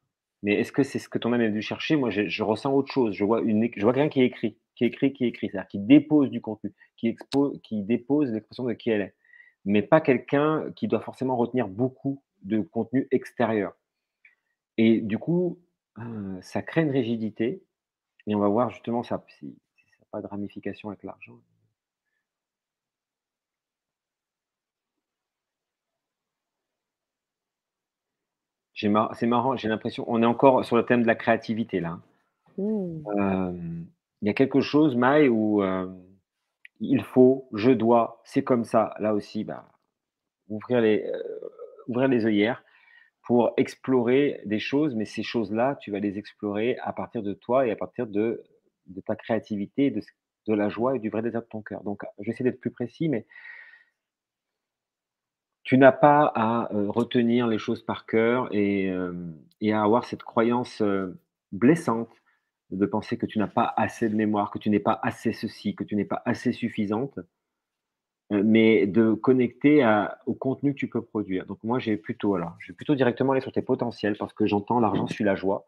Mais 0.44 0.56
est-ce 0.56 0.74
que 0.74 0.84
c'est 0.84 0.99
ce 0.99 1.07
que 1.07 1.18
ton 1.18 1.32
âme 1.32 1.41
est 1.41 1.48
venu 1.48 1.61
chercher? 1.61 1.95
Moi, 1.95 2.10
je, 2.10 2.44
ressens 2.44 2.74
autre 2.74 2.91
chose. 2.91 3.15
Je 3.15 3.24
vois, 3.24 3.41
vois 3.41 3.94
quelqu'un 3.94 4.10
qui 4.10 4.22
écrit, 4.22 4.57
qui 4.76 4.84
écrit, 4.84 5.14
qui 5.14 5.26
écrit, 5.26 5.49
c'est-à-dire 5.49 5.70
qui 5.70 5.80
dépose 5.80 6.30
du 6.30 6.41
contenu, 6.41 6.74
qui, 6.98 7.07
expose, 7.07 7.60
qui 7.64 7.82
dépose 7.84 8.30
l'expression 8.30 8.65
de 8.65 8.74
qui 8.74 8.90
elle 8.90 9.02
est. 9.02 9.15
Mais 9.64 9.82
pas 9.82 10.02
quelqu'un 10.02 10.70
qui 10.76 10.90
doit 10.90 10.99
forcément 10.99 11.38
retenir 11.38 11.70
beaucoup 11.70 12.22
de 12.41 12.60
contenu 12.60 13.07
extérieur. 13.11 13.74
Et 14.78 14.99
du 14.99 15.18
coup, 15.18 15.61
euh, 15.99 16.41
ça 16.41 16.61
crée 16.61 16.82
une 16.82 16.91
rigidité. 16.91 17.64
Et 18.28 18.36
on 18.36 18.40
va 18.40 18.49
voir 18.49 18.70
justement 18.70 19.02
ça 19.02 19.24
n'a 19.41 19.56
pas 20.11 20.22
de 20.22 20.28
ramification 20.28 20.90
avec 20.90 21.03
l'argent. 21.03 21.40
C'est 29.14 29.27
marrant, 29.27 29.55
j'ai 29.55 29.69
l'impression, 29.69 30.05
on 30.07 30.22
est 30.22 30.26
encore 30.26 30.65
sur 30.65 30.76
le 30.76 30.85
thème 30.85 31.01
de 31.01 31.07
la 31.07 31.15
créativité 31.15 31.80
là. 31.80 31.99
Mmh. 32.57 33.85
il 34.22 34.27
y 34.27 34.30
a 34.30 34.34
quelque 34.34 34.61
chose, 34.61 34.95
Maï, 34.95 35.27
où 35.27 35.64
il 36.80 37.03
faut, 37.03 37.47
je 37.53 37.72
dois, 37.72 38.22
c'est 38.23 38.43
comme 38.43 38.64
ça. 38.64 38.93
Là 38.99 39.14
aussi, 39.14 39.43
bah, 39.43 39.65
ouvrir, 40.49 40.81
les, 40.81 41.10
ouvrir 41.88 42.07
les 42.07 42.26
œillères 42.26 42.64
pour 43.23 43.53
explorer 43.57 44.41
des 44.45 44.60
choses, 44.60 44.95
mais 44.95 45.05
ces 45.05 45.23
choses-là, 45.23 45.77
tu 45.80 45.91
vas 45.91 45.99
les 45.99 46.18
explorer 46.18 46.77
à 46.81 46.91
partir 46.91 47.23
de 47.23 47.34
toi 47.34 47.65
et 47.65 47.72
à 47.72 47.76
partir 47.76 48.05
de, 48.05 48.43
de 48.88 49.01
ta 49.01 49.15
créativité, 49.15 49.91
de, 49.91 50.01
de 50.47 50.53
la 50.53 50.69
joie 50.69 50.95
et 50.95 50.99
du 50.99 51.10
vrai 51.10 51.22
désir 51.22 51.41
de 51.41 51.47
ton 51.47 51.61
cœur. 51.61 51.84
Donc, 51.84 52.03
je 52.19 52.26
vais 52.26 52.31
essayer 52.31 52.49
d'être 52.49 52.60
plus 52.60 52.72
précis, 52.72 53.07
mais 53.07 53.26
tu 55.64 55.77
n'as 55.77 55.91
pas 55.91 56.31
à 56.35 56.69
retenir 56.72 57.48
les 57.48 57.57
choses 57.57 57.81
par 57.81 58.06
cœur 58.06 58.49
et, 58.52 58.90
à 58.90 59.81
avoir 59.81 60.06
cette 60.06 60.23
croyance 60.23 60.84
blessante 61.52 62.10
de 62.72 62.85
penser 62.85 63.18
que 63.18 63.26
tu 63.26 63.40
n'as 63.40 63.48
pas 63.48 63.73
assez 63.77 64.10
de 64.10 64.15
mémoire, 64.15 64.52
que 64.52 64.60
tu 64.60 64.69
n'es 64.69 64.80
pas 64.80 64.99
assez 65.03 65.31
ceci, 65.31 65.76
que 65.76 65.84
tu 65.84 65.95
n'es 65.95 66.06
pas 66.06 66.22
assez 66.26 66.52
suffisante, 66.52 67.19
mais 68.30 68.88
de 68.88 69.14
connecter 69.14 69.85
au 70.26 70.34
contenu 70.34 70.73
que 70.73 70.80
tu 70.80 70.90
peux 70.90 71.02
produire. 71.02 71.45
Donc 71.45 71.64
moi, 71.64 71.80
j'ai 71.80 71.98
plutôt, 71.98 72.35
alors, 72.35 72.56
je 72.60 72.72
vais 72.72 72.76
plutôt 72.76 72.95
directement 72.95 73.34
aller 73.34 73.41
sur 73.41 73.52
tes 73.52 73.61
potentiels 73.61 74.18
parce 74.18 74.34
que 74.34 74.45
j'entends 74.45 74.80
l'argent 74.80 75.07
suit 75.07 75.23
la 75.23 75.35
joie. 75.35 75.65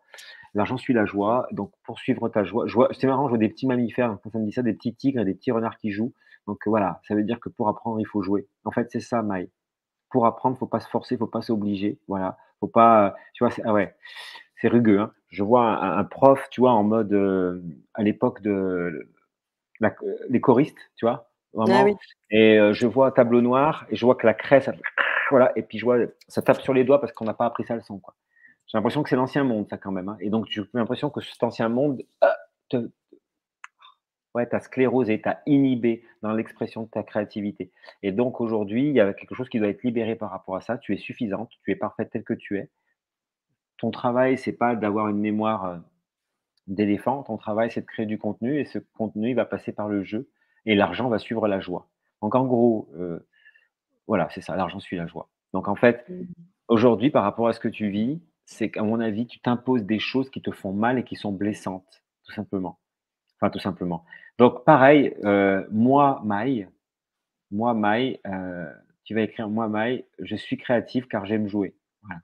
L'argent 0.55 0.77
suit 0.77 0.93
la 0.93 1.05
joie, 1.05 1.47
donc 1.51 1.71
poursuivre 1.83 2.29
ta 2.29 2.43
joie. 2.43 2.65
c'est 2.91 3.07
marrant, 3.07 3.27
je 3.27 3.29
vois 3.29 3.37
des 3.37 3.49
petits 3.49 3.67
mammifères, 3.67 4.17
ça 4.31 4.39
me 4.39 4.45
dit 4.45 4.53
ça, 4.53 4.63
des 4.63 4.73
petits 4.73 4.95
tigres 4.95 5.21
et 5.21 5.25
des 5.25 5.35
petits 5.35 5.51
renards 5.51 5.77
qui 5.77 5.91
jouent. 5.91 6.13
Donc 6.47 6.59
voilà, 6.65 7.01
ça 7.07 7.15
veut 7.15 7.23
dire 7.23 7.39
que 7.39 7.49
pour 7.49 7.69
apprendre, 7.69 7.99
il 7.99 8.07
faut 8.07 8.21
jouer. 8.21 8.47
En 8.63 8.71
fait, 8.71 8.89
c'est 8.91 8.99
ça, 8.99 9.21
Maï 9.21 9.49
pour 10.15 10.25
apprendre, 10.25 10.57
faut 10.57 10.65
pas 10.65 10.79
se 10.79 10.87
forcer, 10.87 11.17
faut 11.17 11.27
pas 11.27 11.41
s'obliger. 11.41 11.99
Voilà, 12.07 12.37
faut 12.61 12.69
pas, 12.69 13.17
tu 13.33 13.43
vois, 13.43 13.53
ah 13.65 13.73
ouais, 13.73 13.93
c'est 14.61 14.69
rugueux. 14.69 15.01
Hein. 15.01 15.11
Je 15.27 15.43
vois 15.43 15.65
un, 15.65 16.05
prof, 16.05 16.47
tu 16.51 16.61
vois, 16.61 16.71
en 16.71 16.83
mode 16.83 17.11
euh, 17.11 17.61
à 17.93 18.01
l'époque 18.01 18.41
de 18.41 19.09
les 20.29 20.39
choristes, 20.39 20.79
tu 20.95 21.05
vois, 21.05 21.29
vraiment. 21.51 21.83
Ah 21.85 22.05
et 22.31 22.57
euh, 22.57 22.71
je 22.71 22.87
vois 22.87 23.07
un 23.07 23.11
tableau 23.11 23.41
noir 23.41 23.85
et 23.89 23.97
je 23.97 24.05
vois 24.05 24.15
que 24.15 24.25
la 24.25 24.33
craie, 24.33 24.61
ça, 24.61 24.71
voilà, 25.31 25.51
et 25.57 25.63
puis 25.63 25.79
je 25.79 25.83
vois, 25.83 25.97
ça 26.29 26.41
tape 26.41 26.61
sur 26.61 26.73
les 26.73 26.85
doigts 26.85 27.01
parce 27.01 27.11
qu'on 27.11 27.25
n'a 27.25 27.33
pas 27.33 27.45
appris 27.45 27.65
ça 27.65 27.75
le 27.75 27.81
son, 27.81 27.99
quoi. 27.99 28.15
J'ai 28.67 28.77
l'impression 28.77 29.03
que 29.03 29.09
c'est 29.09 29.17
l'ancien 29.17 29.43
monde, 29.43 29.67
ça 29.69 29.77
quand 29.77 29.91
même. 29.91 30.07
Hein. 30.07 30.17
Et 30.21 30.29
donc, 30.29 30.45
j'ai 30.49 30.63
l'impression 30.73 31.09
que 31.09 31.19
cet 31.19 31.43
ancien 31.43 31.67
monde 31.67 32.01
ah, 32.21 32.37
te, 32.69 32.89
ouais, 34.35 34.47
tu 34.47 34.55
as 34.55 34.59
sclérosé, 34.59 35.21
tu 35.21 35.29
as 35.29 35.41
inhibé 35.45 36.03
dans 36.21 36.33
l'expression 36.33 36.83
de 36.83 36.89
ta 36.89 37.03
créativité. 37.03 37.71
Et 38.03 38.11
donc 38.11 38.41
aujourd'hui, 38.41 38.89
il 38.89 38.93
y 38.93 38.99
a 38.99 39.13
quelque 39.13 39.33
chose 39.33 39.49
qui 39.49 39.59
doit 39.59 39.69
être 39.69 39.83
libéré 39.83 40.15
par 40.15 40.29
rapport 40.29 40.57
à 40.57 40.61
ça. 40.61 40.77
Tu 40.77 40.93
es 40.93 40.97
suffisante, 40.97 41.49
tu 41.63 41.71
es 41.71 41.75
parfaite 41.75 42.11
telle 42.11 42.23
que 42.23 42.33
tu 42.33 42.57
es. 42.57 42.69
Ton 43.77 43.91
travail, 43.91 44.37
c'est 44.37 44.53
pas 44.53 44.75
d'avoir 44.75 45.07
une 45.07 45.19
mémoire 45.19 45.65
euh, 45.65 45.77
d'éléphant. 46.67 47.23
Ton 47.23 47.37
travail, 47.37 47.71
c'est 47.71 47.81
de 47.81 47.85
créer 47.85 48.05
du 48.05 48.17
contenu 48.17 48.59
et 48.59 48.65
ce 48.65 48.79
contenu, 48.79 49.29
il 49.29 49.35
va 49.35 49.45
passer 49.45 49.71
par 49.71 49.87
le 49.87 50.03
jeu 50.03 50.29
et 50.65 50.75
l'argent 50.75 51.09
va 51.09 51.17
suivre 51.17 51.47
la 51.47 51.59
joie. 51.59 51.87
Donc 52.21 52.35
en 52.35 52.45
gros, 52.45 52.89
euh, 52.95 53.19
voilà, 54.07 54.27
c'est 54.31 54.41
ça, 54.41 54.55
l'argent 54.55 54.79
suit 54.79 54.97
la 54.97 55.07
joie. 55.07 55.29
Donc 55.53 55.69
en 55.69 55.75
fait, 55.75 56.07
mmh. 56.09 56.23
aujourd'hui, 56.67 57.09
par 57.09 57.23
rapport 57.23 57.47
à 57.47 57.53
ce 57.53 57.59
que 57.61 57.69
tu 57.69 57.89
vis, 57.89 58.21
c'est 58.45 58.69
qu'à 58.69 58.83
mon 58.83 58.99
avis, 58.99 59.27
tu 59.27 59.39
t'imposes 59.39 59.83
des 59.83 59.99
choses 59.99 60.29
qui 60.29 60.41
te 60.41 60.51
font 60.51 60.73
mal 60.73 60.99
et 60.99 61.03
qui 61.03 61.15
sont 61.15 61.31
blessantes, 61.31 62.03
tout 62.25 62.33
simplement. 62.33 62.79
Enfin, 63.39 63.49
tout 63.49 63.59
simplement. 63.59 64.05
Donc, 64.37 64.65
pareil, 64.65 65.15
euh, 65.23 65.65
moi, 65.71 66.21
Maï, 66.25 66.67
moi, 67.51 67.73
Maï, 67.73 68.19
euh, 68.27 68.65
tu 69.03 69.15
vas 69.15 69.21
écrire 69.21 69.49
moi, 69.49 69.67
Maï, 69.67 70.05
je 70.19 70.35
suis 70.35 70.57
créatif 70.57 71.07
car 71.07 71.25
j'aime 71.25 71.47
jouer. 71.47 71.75
Voilà. 72.03 72.21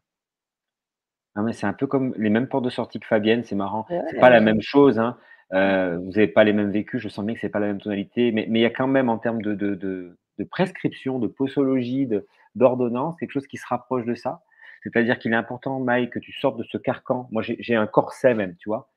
Mais 1.46 1.54
c'est 1.54 1.66
un 1.68 1.74
peu 1.74 1.88
comme 1.88 2.14
les 2.18 2.30
mêmes 2.30 2.48
portes 2.48 2.66
de 2.66 2.70
sortie 2.70 3.00
que 3.00 3.08
Fabienne, 3.08 3.44
c'est 3.44 3.56
marrant. 3.56 3.86
C'est 4.10 4.20
pas 4.20 4.30
la 4.30 4.42
même 4.42 4.62
chose, 4.62 5.00
hein. 5.00 5.18
Euh, 5.54 5.98
vous 5.98 6.12
n'avez 6.12 6.30
pas 6.30 6.46
les 6.46 6.54
mêmes 6.54 6.72
vécus, 6.72 7.02
je 7.02 7.10
sens 7.10 7.26
bien 7.26 7.36
que 7.36 7.42
c'est 7.42 7.50
pas 7.50 7.60
la 7.60 7.68
même 7.68 7.82
tonalité, 7.82 8.32
mais 8.32 8.46
mais 8.50 8.60
il 8.60 8.62
y 8.62 8.66
a 8.66 8.70
quand 8.70 8.88
même 8.88 9.10
en 9.10 9.18
termes 9.18 9.42
de 9.42 9.54
de 9.54 9.76
de 9.76 10.18
de 10.40 10.44
prescription, 10.46 11.20
de 11.20 11.28
posologie, 11.28 12.08
d'ordonnance, 12.56 13.18
quelque 13.18 13.32
chose 13.32 13.48
qui 13.48 13.58
se 13.58 13.68
rapproche 13.68 14.06
de 14.06 14.16
ça. 14.16 14.44
C'est-à-dire 14.82 15.20
qu'il 15.20 15.34
est 15.34 15.36
important, 15.36 15.80
Maï, 15.80 16.10
que 16.10 16.20
tu 16.20 16.32
sortes 16.32 16.58
de 16.58 16.64
ce 16.64 16.78
carcan. 16.78 17.28
Moi, 17.32 17.44
j'ai 17.44 17.76
un 17.76 17.86
corset 17.86 18.34
même, 18.34 18.56
tu 18.58 18.70
vois. 18.70 18.90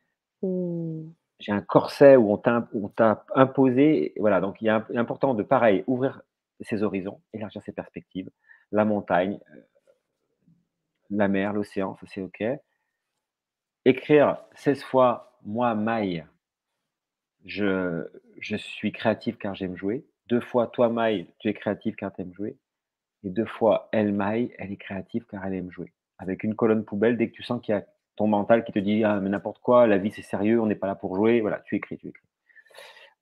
Mmh. 0.42 1.10
J'ai 1.44 1.52
un 1.52 1.60
corset 1.60 2.16
où 2.16 2.32
on 2.32 2.38
t'a 2.38 3.26
imposé. 3.34 4.14
Voilà, 4.16 4.40
donc 4.40 4.62
il 4.62 4.68
est 4.68 4.96
important 4.96 5.34
de, 5.34 5.42
pareil, 5.42 5.84
ouvrir 5.86 6.22
ses 6.62 6.82
horizons, 6.82 7.20
élargir 7.34 7.62
ses 7.62 7.72
perspectives. 7.72 8.30
La 8.72 8.86
montagne, 8.86 9.38
euh, 9.54 9.60
la 11.10 11.28
mer, 11.28 11.52
l'océan, 11.52 11.96
ça 11.96 12.06
c'est 12.06 12.22
OK. 12.22 12.42
Écrire 13.84 14.38
16 14.54 14.84
fois, 14.84 15.38
moi, 15.44 15.74
Maï, 15.74 16.24
je, 17.44 18.08
suis 18.56 18.92
créatif 18.92 19.36
car 19.36 19.54
j'aime 19.54 19.76
jouer. 19.76 20.06
Deux 20.28 20.40
fois, 20.40 20.68
toi, 20.68 20.88
Maï, 20.88 21.26
tu 21.40 21.48
es 21.48 21.52
créatif 21.52 21.94
car 21.94 22.10
tu 22.14 22.22
aimes 22.22 22.32
jouer. 22.32 22.56
Et 23.22 23.28
deux 23.28 23.44
fois, 23.44 23.90
elle, 23.92 24.14
Maï, 24.14 24.54
elle 24.56 24.72
est 24.72 24.78
créative 24.78 25.26
car 25.26 25.44
elle 25.44 25.52
aime 25.52 25.70
jouer. 25.70 25.92
Avec 26.16 26.42
une 26.42 26.54
colonne 26.54 26.86
poubelle, 26.86 27.18
dès 27.18 27.28
que 27.28 27.34
tu 27.34 27.42
sens 27.42 27.60
qu'il 27.60 27.74
y 27.74 27.78
a 27.78 27.84
ton 28.16 28.26
mental 28.26 28.64
qui 28.64 28.72
te 28.72 28.78
dit 28.78 29.04
ah, 29.04 29.20
mais 29.20 29.30
n'importe 29.30 29.58
quoi, 29.58 29.86
la 29.86 29.98
vie 29.98 30.10
c'est 30.10 30.22
sérieux, 30.22 30.60
on 30.60 30.66
n'est 30.66 30.74
pas 30.74 30.86
là 30.86 30.94
pour 30.94 31.16
jouer, 31.16 31.40
voilà, 31.40 31.60
tu 31.66 31.76
écris, 31.76 31.98
tu 31.98 32.08
écris. 32.08 32.26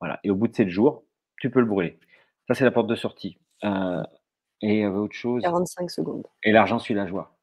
Voilà. 0.01 0.19
Et 0.25 0.31
au 0.31 0.35
bout 0.35 0.49
de 0.49 0.55
sept 0.55 0.69
jours, 0.69 1.05
tu 1.41 1.51
peux 1.51 1.61
le 1.61 1.67
brûler. 1.67 1.99
Ça, 2.49 2.55
c'est 2.55 2.65
la 2.65 2.73
porte 2.73 2.89
de 2.89 2.97
sortie. 2.97 3.39
Euh, 3.65 4.03
et 4.61 4.75
il 4.75 4.81
y 4.81 4.85
avait 4.85 4.97
autre 4.97 5.15
chose. 5.15 5.43
45 5.43 5.91
secondes. 5.91 6.27
Et 6.43 6.53
l'argent 6.53 6.79
suit 6.79 6.95
la 6.95 7.07
joie. 7.07 7.37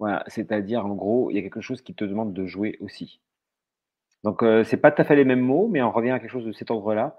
Voilà. 0.00 0.24
C'est-à-dire, 0.26 0.84
en 0.84 0.94
gros, 0.94 1.30
il 1.30 1.36
y 1.36 1.38
a 1.38 1.42
quelque 1.42 1.60
chose 1.60 1.82
qui 1.82 1.94
te 1.94 2.04
demande 2.04 2.32
de 2.32 2.46
jouer 2.46 2.76
aussi. 2.80 3.20
Donc, 4.24 4.42
euh, 4.42 4.64
c'est 4.64 4.76
pas 4.76 4.90
tout 4.90 5.02
à 5.02 5.04
fait 5.04 5.16
les 5.16 5.24
mêmes 5.24 5.40
mots, 5.40 5.68
mais 5.68 5.82
on 5.82 5.90
revient 5.92 6.10
à 6.10 6.18
quelque 6.18 6.30
chose 6.30 6.44
de 6.44 6.52
cet 6.52 6.70
ordre-là. 6.70 7.16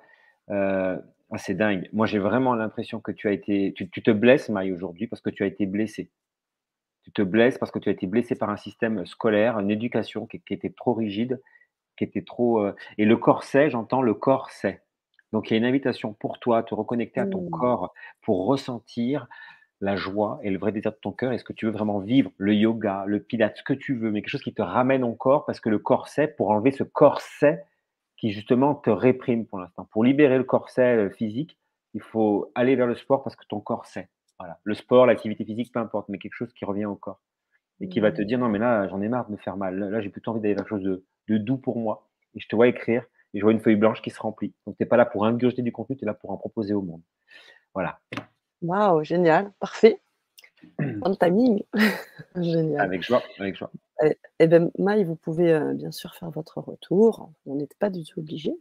Euh, 0.49 0.97
ah, 1.31 1.37
c'est 1.37 1.53
dingue. 1.53 1.89
Moi, 1.93 2.05
j'ai 2.05 2.19
vraiment 2.19 2.53
l'impression 2.53 2.99
que 2.99 3.11
tu 3.11 3.27
as 3.27 3.31
été. 3.31 3.73
Tu, 3.73 3.89
te 3.89 4.11
blesses, 4.11 4.49
Maï, 4.49 4.71
aujourd'hui, 4.71 5.07
parce 5.07 5.21
que 5.21 5.29
tu 5.29 5.43
as 5.43 5.47
été 5.47 5.65
blessé. 5.65 6.11
Tu 7.03 7.11
te 7.11 7.21
blesses 7.21 7.57
parce 7.57 7.71
que 7.71 7.79
tu 7.79 7.89
as 7.89 7.91
été 7.91 8.07
blessé 8.07 8.35
par 8.35 8.49
un 8.49 8.57
système 8.57 9.05
scolaire, 9.05 9.59
une 9.59 9.71
éducation 9.71 10.27
qui, 10.27 10.41
était 10.49 10.69
trop 10.69 10.93
rigide, 10.93 11.41
qui 11.97 12.03
était 12.03 12.21
trop. 12.21 12.61
Euh, 12.61 12.75
et 12.97 13.05
le 13.05 13.17
corset, 13.17 13.69
j'entends 13.69 14.01
le 14.01 14.13
corset. 14.13 14.83
Donc, 15.31 15.49
il 15.49 15.53
y 15.53 15.55
a 15.55 15.57
une 15.57 15.65
invitation 15.65 16.13
pour 16.13 16.39
toi 16.39 16.59
à 16.59 16.63
te 16.63 16.75
reconnecter 16.75 17.19
à 17.19 17.25
ton 17.25 17.41
mmh. 17.41 17.49
corps 17.51 17.93
pour 18.21 18.45
ressentir 18.45 19.27
la 19.79 19.95
joie 19.95 20.39
et 20.43 20.51
le 20.51 20.59
vrai 20.59 20.71
désir 20.71 20.91
de 20.91 20.97
ton 20.97 21.11
cœur. 21.11 21.33
Est-ce 21.33 21.43
que 21.43 21.53
tu 21.53 21.65
veux 21.65 21.71
vraiment 21.71 21.99
vivre 21.99 22.31
le 22.37 22.53
yoga, 22.53 23.03
le 23.07 23.19
pilates, 23.19 23.57
ce 23.57 23.63
que 23.63 23.73
tu 23.73 23.95
veux, 23.95 24.11
mais 24.11 24.21
quelque 24.21 24.29
chose 24.29 24.43
qui 24.43 24.53
te 24.53 24.61
ramène 24.61 25.03
au 25.03 25.13
corps 25.13 25.45
parce 25.45 25.59
que 25.59 25.69
le 25.69 25.79
corset, 25.79 26.27
pour 26.27 26.51
enlever 26.51 26.71
ce 26.71 26.83
corset, 26.83 27.63
qui 28.17 28.31
justement 28.31 28.75
te 28.75 28.91
réprime 28.91 29.47
pour 29.47 29.59
l'instant. 29.59 29.87
Pour 29.91 30.03
libérer 30.03 30.37
le 30.37 30.43
corset 30.43 30.95
euh, 30.95 31.09
physique, 31.09 31.57
il 31.95 32.01
faut 32.01 32.51
aller 32.53 32.75
vers 32.75 32.85
le 32.85 32.95
sport 32.95 33.23
parce 33.23 33.35
que 33.35 33.45
ton 33.47 33.59
corps 33.59 33.85
sait. 33.85 34.09
Voilà. 34.41 34.59
Le 34.63 34.73
sport, 34.73 35.05
l'activité 35.05 35.45
physique, 35.45 35.71
peu 35.71 35.79
importe, 35.79 36.09
mais 36.09 36.17
quelque 36.17 36.33
chose 36.33 36.53
qui 36.53 36.65
revient 36.65 36.85
au 36.85 36.95
corps 36.95 37.21
et 37.81 37.89
qui 37.89 37.99
va 37.99 38.11
te 38.11 38.21
dire 38.21 38.37
non 38.37 38.47
mais 38.47 38.59
là 38.59 38.87
j'en 38.87 39.01
ai 39.01 39.09
marre 39.09 39.25
de 39.27 39.31
me 39.33 39.37
faire 39.37 39.57
mal. 39.57 39.77
Là, 39.77 40.01
j'ai 40.01 40.09
plutôt 40.09 40.31
envie 40.31 40.41
d'aller 40.41 40.53
vers 40.53 40.63
quelque 40.63 40.77
chose 40.77 41.03
de, 41.27 41.37
doux 41.37 41.57
pour 41.57 41.77
moi. 41.77 42.07
Et 42.35 42.39
je 42.39 42.47
te 42.47 42.55
vois 42.55 42.67
écrire 42.67 43.03
et 43.33 43.39
je 43.39 43.43
vois 43.43 43.51
une 43.51 43.59
feuille 43.59 43.75
blanche 43.75 44.01
qui 44.01 44.09
se 44.09 44.19
remplit. 44.19 44.53
Donc 44.65 44.77
tu 44.77 44.83
n'es 44.83 44.87
pas 44.87 44.97
là 44.97 45.05
pour 45.05 45.25
ingurgiter 45.25 45.61
du 45.61 45.71
contenu, 45.71 45.97
tu 45.97 46.03
es 46.03 46.05
là 46.05 46.13
pour 46.13 46.31
en 46.31 46.37
proposer 46.37 46.73
au 46.73 46.81
monde. 46.81 47.01
Voilà. 47.73 47.99
Waouh, 48.61 49.03
génial, 49.03 49.51
parfait. 49.59 50.01
En 51.01 51.15
timing. 51.15 51.63
génial. 52.35 52.81
Avec 52.81 53.03
joie, 53.03 53.21
avec 53.39 53.55
joie. 53.55 53.71
Et, 54.03 54.17
eh 54.39 54.47
bien, 54.47 54.69
Maï, 54.79 55.03
vous 55.03 55.15
pouvez 55.15 55.53
euh, 55.53 55.73
bien 55.73 55.91
sûr 55.91 56.15
faire 56.15 56.29
votre 56.31 56.59
retour. 56.59 57.31
On 57.45 57.55
n'est 57.55 57.67
pas 57.79 57.89
du 57.89 58.03
tout 58.03 58.19
obligé. 58.19 58.51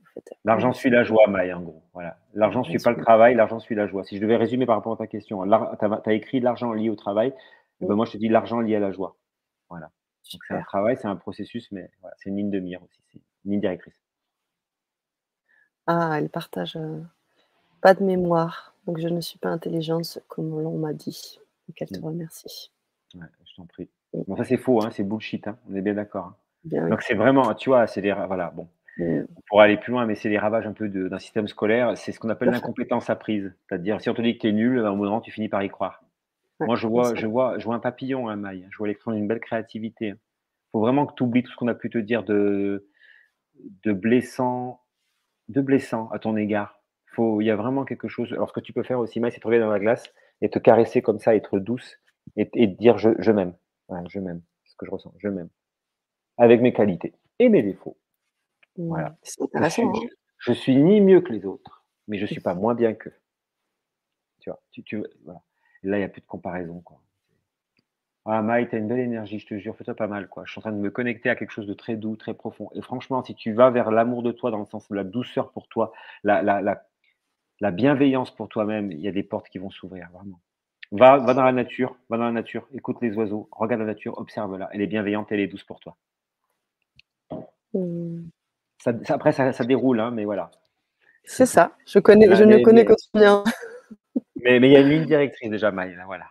L'argent 0.45 0.73
suit 0.73 0.91
la 0.91 1.03
joie, 1.03 1.27
Maï, 1.29 1.53
en 1.53 1.63
gros. 1.63 1.83
Voilà. 1.95 2.19
L'argent 2.35 2.61
ne 2.61 2.67
suit 2.67 2.79
pas 2.79 2.91
le 2.91 3.03
travail, 3.03 3.35
l'argent 3.35 3.59
suit 3.59 3.75
la 3.75 3.87
joie. 3.87 4.05
Si 4.05 4.17
je 4.17 4.23
devais 4.23 4.37
résumer 4.37 4.67
par 4.67 4.77
rapport 4.77 4.93
à 4.93 4.97
ta 4.97 5.07
question, 5.07 5.43
tu 5.45 6.09
as, 6.09 6.13
écrit 6.13 6.41
l'argent 6.41 6.73
lié 6.73 6.91
au 6.91 6.97
travail. 6.97 7.33
Eh 7.81 7.87
ben, 7.87 7.95
moi, 7.95 8.05
je 8.05 8.13
te 8.13 8.19
dis 8.19 8.29
l'argent 8.29 8.61
lié 8.61 8.77
à 8.77 8.81
la 8.81 8.93
joie. 8.93 9.17
Voilà. 9.71 9.91
C'est 10.23 10.55
un 10.55 10.63
travail, 10.63 10.97
c'est 11.01 11.09
un 11.09 11.17
processus, 11.17 11.71
mais 11.73 11.91
c'est 12.19 12.31
une 12.31 12.37
ligne 12.37 12.51
de 12.51 12.61
mire 12.61 12.83
aussi, 12.83 13.01
c'est 13.11 13.21
une 13.45 13.53
ligne 13.53 13.61
directrice. 13.61 13.95
Ah, 15.87 16.19
elle 16.19 16.29
partage 16.29 16.77
euh, 16.77 17.01
pas 17.81 17.95
de 17.95 18.05
mémoire, 18.05 18.75
donc 18.87 18.99
je 18.99 19.09
ne 19.09 19.21
suis 19.21 19.39
pas 19.39 19.49
intelligente 19.49 20.19
comme 20.29 20.61
l'on 20.61 20.79
m'a 20.79 20.93
dit. 20.93 21.41
Donc 21.71 21.81
elle 21.81 21.89
te 21.89 22.01
mmh. 22.01 22.05
remercie. 22.05 22.73
Ouais, 23.15 23.27
je 23.49 23.55
t'en 23.55 23.67
prie. 23.67 23.89
Bon, 24.13 24.37
ça 24.37 24.43
c'est 24.43 24.57
faux, 24.57 24.85
hein, 24.85 24.91
c'est 24.91 25.05
bullshit, 25.05 25.47
hein, 25.47 25.57
on 25.71 25.77
est 25.77 25.83
bien 25.83 25.95
d'accord. 25.95 26.35
Hein. 26.75 26.89
Donc 26.89 27.03
c'est 27.03 27.15
vraiment, 27.15 27.55
tu 27.55 27.71
vois, 27.71 27.87
c'est 27.87 28.03
des, 28.03 28.13
voilà, 28.13 28.51
bon, 28.51 28.69
mmh. 28.99 29.21
on 29.37 29.41
pourra 29.47 29.65
aller 29.65 29.77
plus 29.77 29.93
loin, 29.93 30.05
mais 30.05 30.17
c'est 30.17 30.29
les 30.29 30.37
ravages 30.37 30.67
un 30.67 30.73
peu 30.73 30.89
d'un 30.89 31.19
système 31.21 31.47
scolaire. 31.47 31.97
C'est 31.97 32.11
ce 32.11 32.19
qu'on 32.19 32.29
appelle 32.29 32.51
l'incompétence 32.51 33.09
apprise. 33.09 33.55
C'est-à-dire, 33.69 34.01
si 34.01 34.11
on 34.11 34.15
te 34.15 34.21
dit 34.21 34.35
que 34.35 34.41
tu 34.41 34.49
es 34.49 34.53
nul, 34.53 34.81
à 34.81 34.89
un 34.89 34.97
moment, 34.97 35.21
tu 35.21 35.31
finis 35.31 35.49
par 35.49 35.63
y 35.63 35.69
croire. 35.69 36.03
Moi, 36.59 36.75
je 36.75 36.89
vois, 36.89 37.15
je 37.15 37.27
vois, 37.29 37.57
je 37.59 37.65
vois 37.65 37.77
un 37.77 37.81
papillon, 37.81 38.29
un 38.29 38.35
maille. 38.35 38.67
Je 38.71 38.79
vois 38.79 38.89
l'électron 38.89 39.13
d'une 39.13 39.29
belle 39.29 39.39
créativité. 39.39 40.09
Il 40.09 40.71
faut 40.73 40.81
vraiment 40.81 41.07
que 41.07 41.15
tu 41.15 41.23
oublies 41.23 41.45
tout 41.45 41.53
ce 41.53 41.57
qu'on 41.57 41.69
a 41.69 41.75
pu 41.75 41.89
te 41.89 41.99
dire 41.99 42.25
de, 42.25 42.89
de 43.85 43.93
blessant, 43.93 44.81
de 45.49 45.61
blessant 45.61 46.11
à 46.11 46.19
ton 46.19 46.37
égard. 46.37 46.81
Il 47.17 47.47
y 47.47 47.51
a 47.51 47.57
vraiment 47.57 47.85
quelque 47.85 48.09
chose. 48.09 48.33
Alors, 48.33 48.49
ce 48.49 48.55
que 48.55 48.61
tu 48.61 48.73
peux 48.73 48.83
faire 48.83 48.99
aussi, 48.99 49.21
Maï, 49.21 49.31
c'est 49.31 49.41
te 49.41 49.47
regarder 49.47 49.65
dans 49.65 49.73
la 49.73 49.79
glace 49.79 50.13
et 50.43 50.51
te 50.51 50.59
caresser 50.59 51.03
comme 51.03 51.19
ça, 51.19 51.35
être 51.35 51.59
douce 51.59 51.99
et, 52.37 52.49
et 52.55 52.67
dire 52.67 52.99
je, 52.99 53.11
je 53.19 53.33
m'aime 53.33 53.55
je 54.09 54.21
m'aime. 54.21 54.43
C'est 54.65 54.73
ce 54.73 54.77
que 54.77 54.87
je 54.87 54.91
ressens. 54.91 55.13
Je 55.19 55.29
m'aime. 55.29 55.49
Avec 56.37 56.61
mes 56.61 56.73
qualités 56.73 57.15
et 57.39 57.49
mes 57.49 57.63
défauts. 57.63 57.99
Mmh. 58.77 58.89
Voilà. 58.89 59.17
Je 59.25 59.31
suis, 59.69 59.83
hein. 59.83 59.93
je, 60.39 60.53
suis 60.53 60.77
ni 60.77 61.01
mieux 61.01 61.21
que 61.21 61.33
les 61.33 61.45
autres, 61.45 61.85
mais 62.09 62.19
je 62.19 62.23
ne 62.23 62.29
suis 62.29 62.41
pas 62.41 62.55
moins 62.55 62.75
bien 62.75 62.95
qu'eux. 62.95 63.15
Tu 64.41 64.49
vois, 64.49 64.63
tu, 64.71 65.05
voilà. 65.25 65.43
là, 65.83 65.97
il 65.97 66.01
n'y 66.01 66.05
a 66.05 66.09
plus 66.09 66.23
de 66.23 66.27
comparaison. 66.27 66.81
Quoi. 66.81 67.01
Ah, 68.25 68.41
Maï, 68.43 68.69
tu 68.69 68.77
as 68.77 68.79
une 68.79 68.89
belle 68.89 69.01
énergie, 69.01 69.39
je 69.39 69.47
te 69.47 69.59
jure, 69.59 69.77
fais-toi 69.77 69.95
pas 69.95 70.07
mal. 70.07 70.29
Quoi. 70.29 70.45
Je 70.47 70.53
suis 70.53 70.59
en 70.61 70.63
train 70.63 70.73
de 70.73 70.79
me 70.79 70.91
connecter 70.91 71.29
à 71.29 71.37
quelque 71.37 71.51
chose 71.51 71.67
de 71.67 71.75
très 71.75 71.97
doux, 71.97 72.17
très 72.17 72.33
profond. 72.33 72.71
Et 72.75 72.81
franchement, 72.81 73.23
si 73.23 73.35
tu 73.35 73.53
vas 73.53 73.71
vers 73.71 73.91
l'amour 73.91 74.23
de 74.23 74.33
toi, 74.33 74.51
dans 74.51 74.61
le 74.61 74.67
sens 74.67 74.89
de 74.89 74.95
la 74.95 75.05
douceur 75.05 75.53
pour 75.53 75.69
toi, 75.69 75.93
la, 76.23 76.43
la, 76.43 76.63
la, 76.63 76.87
la 77.61 77.71
bienveillance 77.71 78.35
pour 78.35 78.49
toi-même, 78.49 78.91
il 78.91 79.01
y 79.01 79.09
a 79.09 79.13
des 79.13 79.23
portes 79.23 79.49
qui 79.49 79.59
vont 79.59 79.71
s'ouvrir, 79.71 80.09
vraiment. 80.13 80.41
Va, 80.93 81.19
va 81.19 81.35
dans 81.35 81.45
la 81.45 81.53
nature, 81.53 81.97
va 82.09 82.17
dans 82.17 82.25
la 82.25 82.33
nature, 82.33 82.67
écoute 82.75 82.97
les 83.01 83.15
oiseaux, 83.17 83.49
regarde 83.53 83.81
la 83.81 83.87
nature, 83.87 84.19
observe-la. 84.19 84.69
Elle 84.73 84.81
est 84.81 84.87
bienveillante, 84.87 85.31
elle 85.31 85.41
est 85.41 85.47
douce 85.47 85.63
pour 85.65 85.79
toi. 85.79 85.97
Hmm. 87.73 88.23
Ça, 88.79 88.93
après, 89.09 89.33
ça, 89.33 89.53
ça 89.53 89.65
déroule, 89.65 90.01
hein, 90.01 90.11
mais 90.11 90.25
voilà. 90.25 90.51
C'est 91.25 91.47
ça. 91.47 91.77
Je, 91.87 91.99
connais, 91.99 92.35
je 92.35 92.45
ne 92.45 92.59
connais 92.59 92.85
que 92.85 92.95
bien. 93.15 93.45
mais 94.37 94.57
il 94.57 94.67
y 94.67 94.77
a 94.77 94.81
une 94.81 94.89
ligne 94.89 95.07
directrice 95.07 95.51
déjà, 95.51 95.71
Maï, 95.71 95.97
voilà. 96.07 96.27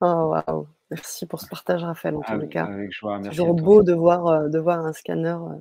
Oh, 0.00 0.34
waouh. 0.46 0.68
Merci 0.90 1.26
pour 1.26 1.40
ce 1.40 1.48
partage, 1.48 1.82
Raphaël, 1.82 2.16
en 2.16 2.20
tous 2.20 2.38
les 2.38 2.48
cas. 2.48 2.66
Avec 2.66 2.92
joie, 2.92 3.18
merci. 3.18 3.30
Toujours 3.30 3.54
beau 3.54 3.82
de 3.82 3.92
voir, 3.92 4.26
euh, 4.26 4.48
de 4.48 4.58
voir 4.58 4.84
un 4.84 4.92
scanner 4.92 5.36
euh, 5.40 5.58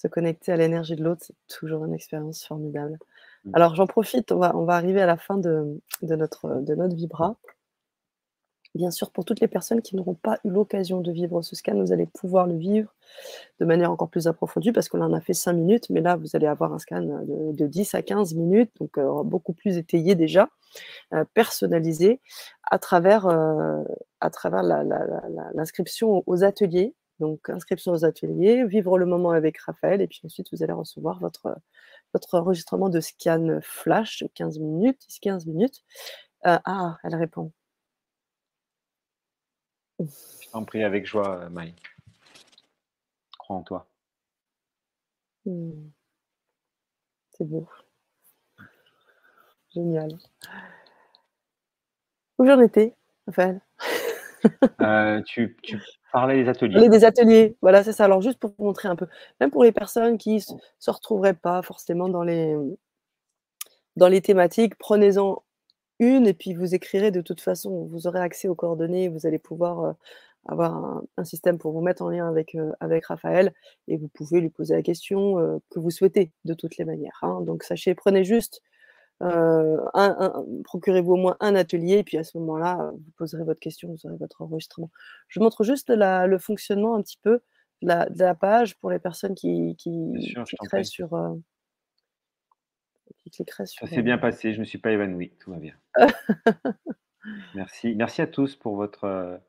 se 0.00 0.08
connecter 0.08 0.52
à 0.52 0.56
l'énergie 0.56 0.96
de 0.96 1.04
l'autre. 1.04 1.22
C'est 1.26 1.58
toujours 1.58 1.84
une 1.84 1.94
expérience 1.94 2.44
formidable. 2.44 2.98
Mmh. 3.44 3.50
Alors 3.54 3.74
j'en 3.74 3.86
profite, 3.86 4.32
on 4.32 4.38
va, 4.38 4.56
on 4.56 4.64
va 4.64 4.74
arriver 4.74 5.02
à 5.02 5.06
la 5.06 5.16
fin 5.16 5.36
de, 5.36 5.80
notre, 6.02 6.62
de 6.62 6.74
notre 6.74 6.96
Vibra. 6.96 7.36
Bien 8.76 8.92
sûr, 8.92 9.10
pour 9.10 9.24
toutes 9.24 9.40
les 9.40 9.48
personnes 9.48 9.82
qui 9.82 9.96
n'auront 9.96 10.14
pas 10.14 10.38
eu 10.44 10.48
l'occasion 10.48 11.00
de 11.00 11.10
vivre 11.10 11.42
ce 11.42 11.56
scan, 11.56 11.74
vous 11.74 11.92
allez 11.92 12.06
pouvoir 12.06 12.46
le 12.46 12.56
vivre 12.56 12.94
de 13.58 13.64
manière 13.64 13.90
encore 13.90 14.08
plus 14.08 14.28
approfondie 14.28 14.70
parce 14.70 14.88
qu'on 14.88 15.00
en 15.00 15.12
a 15.12 15.20
fait 15.20 15.34
5 15.34 15.54
minutes, 15.54 15.90
mais 15.90 16.00
là, 16.00 16.14
vous 16.14 16.36
allez 16.36 16.46
avoir 16.46 16.72
un 16.72 16.78
scan 16.78 17.02
de, 17.02 17.66
10 17.66 17.94
à 17.96 18.02
15 18.02 18.34
minutes, 18.34 18.70
donc 18.78 18.96
euh, 18.96 19.24
beaucoup 19.24 19.54
plus 19.54 19.76
étayé 19.76 20.14
déjà, 20.14 20.48
euh, 21.12 21.24
personnalisé, 21.34 22.20
à 22.70 22.78
travers, 22.78 23.26
euh, 23.26 23.82
à 24.20 24.30
travers 24.30 24.62
l'inscription 25.52 26.22
aux 26.26 26.44
ateliers. 26.44 26.94
Donc, 27.20 27.50
inscription 27.50 27.92
aux 27.92 28.04
ateliers, 28.04 28.64
vivre 28.64 28.98
le 28.98 29.06
moment 29.06 29.30
avec 29.30 29.58
Raphaël, 29.58 30.00
et 30.00 30.08
puis 30.08 30.20
ensuite, 30.24 30.48
vous 30.52 30.62
allez 30.62 30.72
recevoir 30.72 31.20
votre, 31.20 31.56
votre 32.14 32.34
enregistrement 32.34 32.88
de 32.88 33.00
scan 33.00 33.60
flash 33.62 34.22
de 34.22 34.28
15 34.34 34.58
minutes, 34.58 35.00
10-15 35.08 35.46
minutes. 35.46 35.84
Euh, 36.46 36.58
ah, 36.64 36.96
elle 37.04 37.14
répond. 37.14 37.52
Je 39.98 40.50
t'en 40.50 40.64
prie 40.64 40.82
avec 40.82 41.04
joie, 41.06 41.48
Maï. 41.50 41.74
Crois 43.38 43.56
en 43.56 43.62
toi. 43.62 43.86
Hmm. 45.44 45.90
C'est 47.32 47.44
beau. 47.44 47.68
Génial. 49.74 50.16
Où 52.38 52.46
j'en 52.46 52.60
étais, 52.60 52.96
Raphaël? 53.26 53.60
Euh, 54.80 55.20
tu, 55.22 55.54
tu, 55.62 55.78
Parler 56.12 56.42
des 56.42 56.48
ateliers. 56.48 56.88
des 56.88 57.04
ateliers, 57.04 57.56
voilà, 57.62 57.84
c'est 57.84 57.92
ça. 57.92 58.04
Alors, 58.04 58.20
juste 58.20 58.38
pour 58.38 58.52
vous 58.58 58.64
montrer 58.64 58.88
un 58.88 58.96
peu, 58.96 59.06
même 59.40 59.50
pour 59.50 59.64
les 59.64 59.72
personnes 59.72 60.18
qui 60.18 60.34
ne 60.34 60.58
se 60.78 60.90
retrouveraient 60.90 61.34
pas 61.34 61.62
forcément 61.62 62.08
dans 62.08 62.22
les, 62.22 62.56
dans 63.96 64.08
les 64.08 64.20
thématiques, 64.20 64.74
prenez-en 64.76 65.42
une 66.00 66.26
et 66.26 66.34
puis 66.34 66.54
vous 66.54 66.74
écrirez 66.74 67.10
de 67.10 67.20
toute 67.20 67.40
façon. 67.40 67.84
Vous 67.86 68.06
aurez 68.06 68.20
accès 68.20 68.48
aux 68.48 68.54
coordonnées, 68.54 69.08
vous 69.08 69.26
allez 69.26 69.38
pouvoir 69.38 69.84
euh, 69.84 69.92
avoir 70.48 71.02
un, 71.16 71.24
système 71.24 71.58
pour 71.58 71.72
vous 71.72 71.82
mettre 71.82 72.02
en 72.02 72.08
lien 72.08 72.28
avec, 72.28 72.56
avec 72.80 73.06
Raphaël 73.06 73.52
et 73.86 73.96
vous 73.96 74.08
pouvez 74.08 74.40
lui 74.40 74.48
poser 74.48 74.74
la 74.74 74.82
question 74.82 75.60
que 75.70 75.78
vous 75.78 75.90
souhaitez 75.90 76.32
de 76.46 76.54
toutes 76.54 76.78
les 76.78 76.86
manières. 76.86 77.18
Hein. 77.22 77.42
Donc 77.42 77.62
sachez, 77.62 77.94
prenez 77.94 78.24
juste, 78.24 78.62
procurez-vous 79.20 81.12
au 81.12 81.16
moins 81.16 81.36
un 81.40 81.54
atelier 81.54 81.98
et 81.98 82.04
puis 82.04 82.16
à 82.16 82.24
ce 82.24 82.38
moment-là, 82.38 82.90
vous 82.92 83.12
poserez 83.16 83.44
votre 83.44 83.60
question, 83.60 83.90
vous 83.90 84.06
aurez 84.06 84.16
votre 84.16 84.42
enregistrement. 84.42 84.90
Je 85.28 85.40
montre 85.40 85.64
juste 85.64 85.90
le 85.90 86.38
fonctionnement 86.38 86.94
un 86.94 87.02
petit 87.02 87.18
peu 87.22 87.40
de 87.82 88.22
la, 88.22 88.34
page 88.34 88.76
pour 88.78 88.90
les 88.90 88.98
personnes 88.98 89.34
qui, 89.34 89.76
qui, 89.76 90.12
cliqueraient 90.46 90.84
sur... 90.84 91.10
Ça 93.32 93.86
s'est 93.86 94.02
bien 94.02 94.18
passé, 94.18 94.52
je 94.52 94.58
ne 94.58 94.60
me 94.60 94.64
suis 94.64 94.78
pas 94.78 94.92
évanoui, 94.92 95.32
tout 95.38 95.50
va 95.50 95.58
bien. 95.58 95.74
Merci. 97.54 97.94
Merci 97.94 98.22
à 98.22 98.26
tous 98.26 98.56
pour 98.56 98.76
votre 98.76 99.40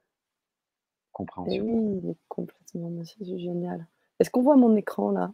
compréhension. 1.11 1.63
oui, 1.65 2.17
complètement. 2.27 2.91
c'est 3.03 3.39
génial. 3.39 3.87
Est-ce 4.19 4.29
qu'on 4.29 4.41
voit 4.41 4.57
mon 4.57 4.75
écran 4.75 5.11
là? 5.11 5.33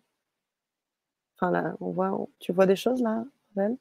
Enfin 1.36 1.52
là, 1.52 1.76
on 1.82 1.92
voit. 1.92 2.28
Tu 2.40 2.52
vois 2.52 2.66
des 2.66 2.76
choses 2.76 3.02
là, 3.02 3.26
Vel 3.56 3.78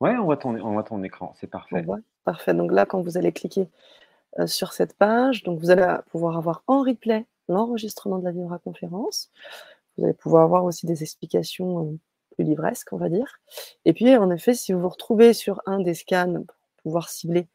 Ouais, 0.00 0.14
on 0.16 0.24
voit 0.24 0.36
ton, 0.36 0.54
on 0.60 0.72
voit 0.72 0.82
ton 0.82 1.02
écran, 1.02 1.34
c'est 1.36 1.46
parfait. 1.46 1.84
Parfait. 2.24 2.54
Donc 2.54 2.72
là, 2.72 2.86
quand 2.86 3.00
vous 3.00 3.16
allez 3.16 3.32
cliquer 3.32 3.68
sur 4.44 4.74
cette 4.74 4.94
page, 4.94 5.42
donc 5.44 5.58
vous 5.60 5.70
allez 5.70 5.86
pouvoir 6.10 6.36
avoir 6.36 6.62
en 6.66 6.82
replay 6.82 7.24
l'enregistrement 7.48 8.18
de 8.18 8.24
la 8.24 8.32
Vibra 8.32 8.58
conférence. 8.58 9.30
Vous 9.96 10.04
allez 10.04 10.12
pouvoir 10.12 10.42
avoir 10.42 10.64
aussi 10.64 10.84
des 10.84 11.02
explications 11.02 11.98
plus 12.34 12.44
livresques, 12.44 12.92
on 12.92 12.98
va 12.98 13.08
dire. 13.08 13.38
Et 13.86 13.94
puis, 13.94 14.14
en 14.16 14.30
effet, 14.30 14.52
si 14.52 14.74
vous 14.74 14.80
vous 14.80 14.88
retrouvez 14.90 15.32
sur 15.32 15.62
un 15.64 15.80
des 15.80 15.94
scans 15.94 16.34
pour 16.34 16.82
pouvoir 16.82 17.08
cibler, 17.08 17.48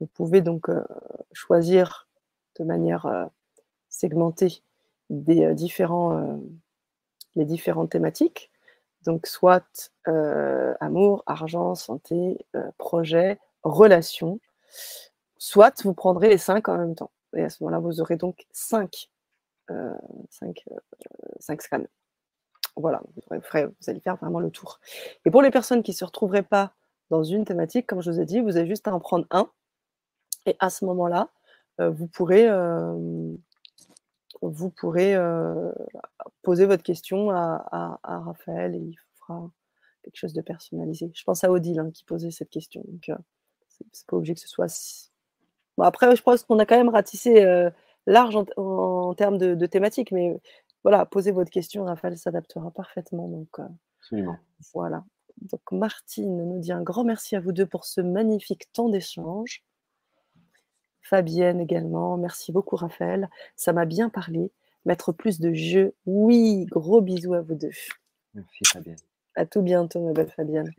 vous 0.00 0.06
pouvez 0.06 0.42
donc 0.42 0.68
choisir 1.32 2.06
de 2.58 2.64
manière 2.64 3.06
euh, 3.06 3.26
segmentée 3.88 4.62
des 5.10 5.44
euh, 5.44 5.54
différents, 5.54 6.16
euh, 6.16 6.36
les 7.34 7.44
différentes 7.44 7.90
thématiques. 7.90 8.50
Donc, 9.06 9.26
soit 9.26 9.90
amour, 10.80 11.22
argent, 11.26 11.74
santé, 11.74 12.44
projet, 12.76 13.38
relation, 13.62 14.40
soit 15.38 15.82
vous 15.82 15.94
prendrez 15.94 16.28
les 16.28 16.38
cinq 16.38 16.68
en 16.68 16.76
même 16.76 16.94
temps. 16.94 17.10
Et 17.34 17.42
à 17.42 17.50
ce 17.50 17.62
moment-là, 17.62 17.80
vous 17.80 18.00
aurez 18.00 18.16
donc 18.16 18.46
cinq, 18.52 19.08
cinq, 20.30 20.64
cinq 21.38 21.62
scans. 21.62 21.86
Voilà, 22.76 23.00
vous, 23.30 23.40
allez 23.86 24.00
faire 24.00 24.16
vraiment 24.16 24.40
le 24.40 24.50
tour. 24.50 24.80
Et 25.24 25.30
pour 25.30 25.40
les 25.40 25.50
personnes 25.50 25.82
qui 25.82 25.92
ne 25.92 25.96
se 25.96 26.04
retrouveraient 26.04 26.42
pas 26.42 26.74
dans 27.08 27.22
une 27.22 27.44
thématique, 27.44 27.86
comme 27.86 28.02
je 28.02 28.10
vous 28.10 28.20
ai 28.20 28.26
dit, 28.26 28.40
vous 28.40 28.56
avez 28.56 28.66
juste 28.66 28.86
à 28.86 28.94
en 28.94 29.00
prendre 29.00 29.26
un. 29.30 29.48
Et 30.44 30.56
à 30.58 30.68
ce 30.68 30.84
moment-là, 30.84 31.30
vous 31.78 32.06
pourrez, 32.06 32.48
vous 34.42 34.70
pourrez 34.70 35.16
poser 36.42 36.66
votre 36.66 36.82
question 36.82 37.30
à, 37.30 37.98
Raphaël 38.02 38.74
et 38.74 38.78
il 38.78 38.98
fera 39.14 39.50
quelque 40.02 40.16
chose 40.16 40.32
de 40.32 40.42
personnalisé. 40.42 41.10
Je 41.14 41.24
pense 41.24 41.44
à 41.44 41.50
Odile 41.50 41.80
hein, 41.80 41.90
qui 41.92 42.04
posait 42.04 42.30
cette 42.30 42.50
question. 42.50 42.82
Donc, 42.86 43.10
c'est 43.68 44.06
pas 44.06 44.16
obligé 44.16 44.34
que 44.34 44.40
ce 44.40 44.48
soit. 44.48 44.66
Bon, 45.76 45.84
après, 45.84 46.14
je 46.16 46.22
pense 46.22 46.44
qu'on 46.44 46.58
a 46.58 46.66
quand 46.66 46.76
même 46.76 46.88
ratissé 46.88 47.44
large 48.06 48.36
en, 48.56 49.14
termes 49.14 49.38
de, 49.38 49.54
de, 49.54 49.66
thématique, 49.66 50.12
mais 50.12 50.40
voilà, 50.82 51.04
posez 51.06 51.32
votre 51.32 51.50
question, 51.50 51.84
Raphaël 51.84 52.16
s'adaptera 52.16 52.70
parfaitement. 52.70 53.28
Donc, 53.28 53.58
Absolument. 54.06 54.38
Voilà. 54.72 55.04
Donc, 55.40 55.60
Martine 55.72 56.36
nous 56.36 56.58
dit 56.60 56.72
un 56.72 56.82
grand 56.82 57.04
merci 57.04 57.36
à 57.36 57.40
vous 57.40 57.52
deux 57.52 57.66
pour 57.66 57.84
ce 57.84 58.00
magnifique 58.00 58.72
temps 58.72 58.88
d'échange. 58.88 59.64
Fabienne 61.08 61.60
également. 61.60 62.16
Merci 62.16 62.52
beaucoup, 62.52 62.76
Raphaël. 62.76 63.28
Ça 63.54 63.72
m'a 63.72 63.84
bien 63.84 64.08
parlé. 64.08 64.50
Mettre 64.84 65.12
plus 65.12 65.40
de 65.40 65.52
jeu. 65.52 65.94
Oui, 66.04 66.66
gros 66.66 67.00
bisous 67.00 67.34
à 67.34 67.40
vous 67.40 67.54
deux. 67.54 67.70
Merci, 68.34 68.64
Fabienne. 68.66 68.96
À 69.34 69.46
tout 69.46 69.62
bientôt, 69.62 70.00
ma 70.00 70.12
belle 70.12 70.30
Fabienne. 70.30 70.70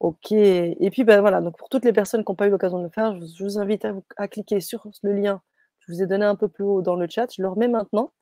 Ok. 0.00 0.32
Et 0.32 0.90
puis, 0.90 1.04
ben 1.04 1.20
voilà, 1.20 1.40
donc 1.40 1.56
pour 1.56 1.68
toutes 1.68 1.84
les 1.84 1.92
personnes 1.92 2.24
qui 2.24 2.30
n'ont 2.30 2.36
pas 2.36 2.46
eu 2.46 2.50
l'occasion 2.50 2.78
de 2.78 2.84
le 2.84 2.90
faire, 2.90 3.18
je 3.20 3.44
vous 3.44 3.58
invite 3.58 3.86
à, 4.16 4.28
cliquer 4.28 4.60
sur 4.60 4.86
le 5.02 5.12
lien 5.12 5.42
je 5.80 5.92
vous 5.92 6.02
ai 6.02 6.06
donné 6.06 6.24
un 6.24 6.36
peu 6.36 6.48
plus 6.48 6.64
haut 6.64 6.82
dans 6.82 6.94
le 6.94 7.08
chat. 7.08 7.32
Je 7.34 7.42
le 7.42 7.48
remets 7.48 7.68
maintenant. 7.68 8.12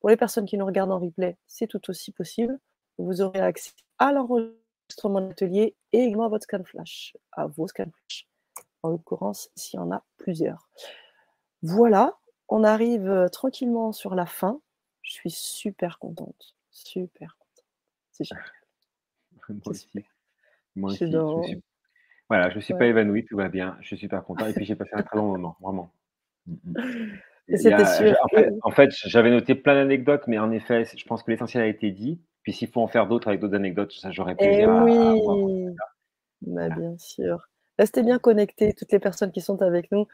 Pour 0.00 0.10
les 0.10 0.16
personnes 0.16 0.46
qui 0.46 0.56
nous 0.56 0.66
regardent 0.66 0.92
en 0.92 0.98
replay, 0.98 1.36
c'est 1.46 1.66
tout 1.66 1.90
aussi 1.90 2.12
possible. 2.12 2.58
Vous 2.98 3.20
aurez 3.20 3.40
accès 3.40 3.72
à 3.98 4.12
l'enregistrement 4.12 5.20
de 5.20 5.28
l'atelier 5.28 5.76
et 5.92 5.98
également 6.00 6.24
à 6.24 6.28
votre 6.28 6.44
scan 6.44 6.64
flash, 6.64 7.16
à 7.32 7.46
vos 7.46 7.68
scan 7.68 7.84
flash 7.84 8.28
en 8.88 8.90
l'occurrence 8.90 9.50
s'il 9.54 9.78
y 9.78 9.82
en 9.82 9.92
a 9.92 10.02
plusieurs. 10.16 10.68
Voilà, 11.62 12.18
on 12.48 12.64
arrive 12.64 13.08
euh, 13.08 13.28
tranquillement 13.28 13.92
sur 13.92 14.14
la 14.14 14.26
fin. 14.26 14.60
Je 15.02 15.12
suis 15.12 15.30
super 15.30 15.98
contente, 15.98 16.56
super 16.70 17.36
contente. 17.36 17.64
C'est 18.12 18.24
génial. 18.24 18.44
Moi 19.48 19.60
aussi. 19.66 20.04
Moi 20.76 20.90
aussi. 20.90 21.10
Je 21.10 21.42
suis... 21.44 21.62
Voilà, 22.28 22.50
je 22.50 22.56
ne 22.56 22.60
suis 22.60 22.74
pas 22.74 22.86
évanouie, 22.86 23.24
tout 23.24 23.36
va 23.36 23.48
bien. 23.48 23.78
Je 23.80 23.86
suis 23.86 23.98
super 23.98 24.22
content. 24.22 24.46
Et 24.46 24.52
puis 24.52 24.66
j'ai 24.66 24.76
passé 24.76 24.90
un 24.92 25.02
très 25.02 25.18
bon 25.18 25.28
moment, 25.28 25.56
vraiment. 25.60 25.90
Mm, 26.46 26.54
mm. 26.66 27.56
C'était 27.56 27.86
sûr. 27.86 28.14
En 28.62 28.70
fait, 28.70 28.90
j'avais 29.06 29.30
noté 29.30 29.54
plein 29.54 29.74
d'anecdotes, 29.74 30.24
mais 30.26 30.38
en 30.38 30.50
effet, 30.50 30.84
je 30.84 31.04
pense 31.06 31.22
que 31.22 31.30
l'essentiel 31.30 31.62
a 31.62 31.66
été 31.66 31.90
dit. 31.90 32.20
Puis 32.42 32.52
s'il 32.52 32.68
faut 32.68 32.82
en 32.82 32.86
faire 32.86 33.06
d'autres 33.06 33.28
avec 33.28 33.40
d'autres 33.40 33.54
anecdotes, 33.54 33.92
ça 33.92 34.10
j'aurais 34.10 34.34
eh 34.38 34.44
plaisir 34.44 34.70
à, 34.70 34.84
oui. 34.84 35.66
Bah, 36.42 36.68
bien 36.68 36.96
sûr. 36.98 37.48
Restez 37.78 38.02
bien 38.02 38.18
connectés, 38.18 38.74
toutes 38.74 38.90
les 38.90 38.98
personnes 38.98 39.30
qui 39.30 39.40
sont 39.40 39.62
avec 39.62 39.92
nous, 39.92 40.06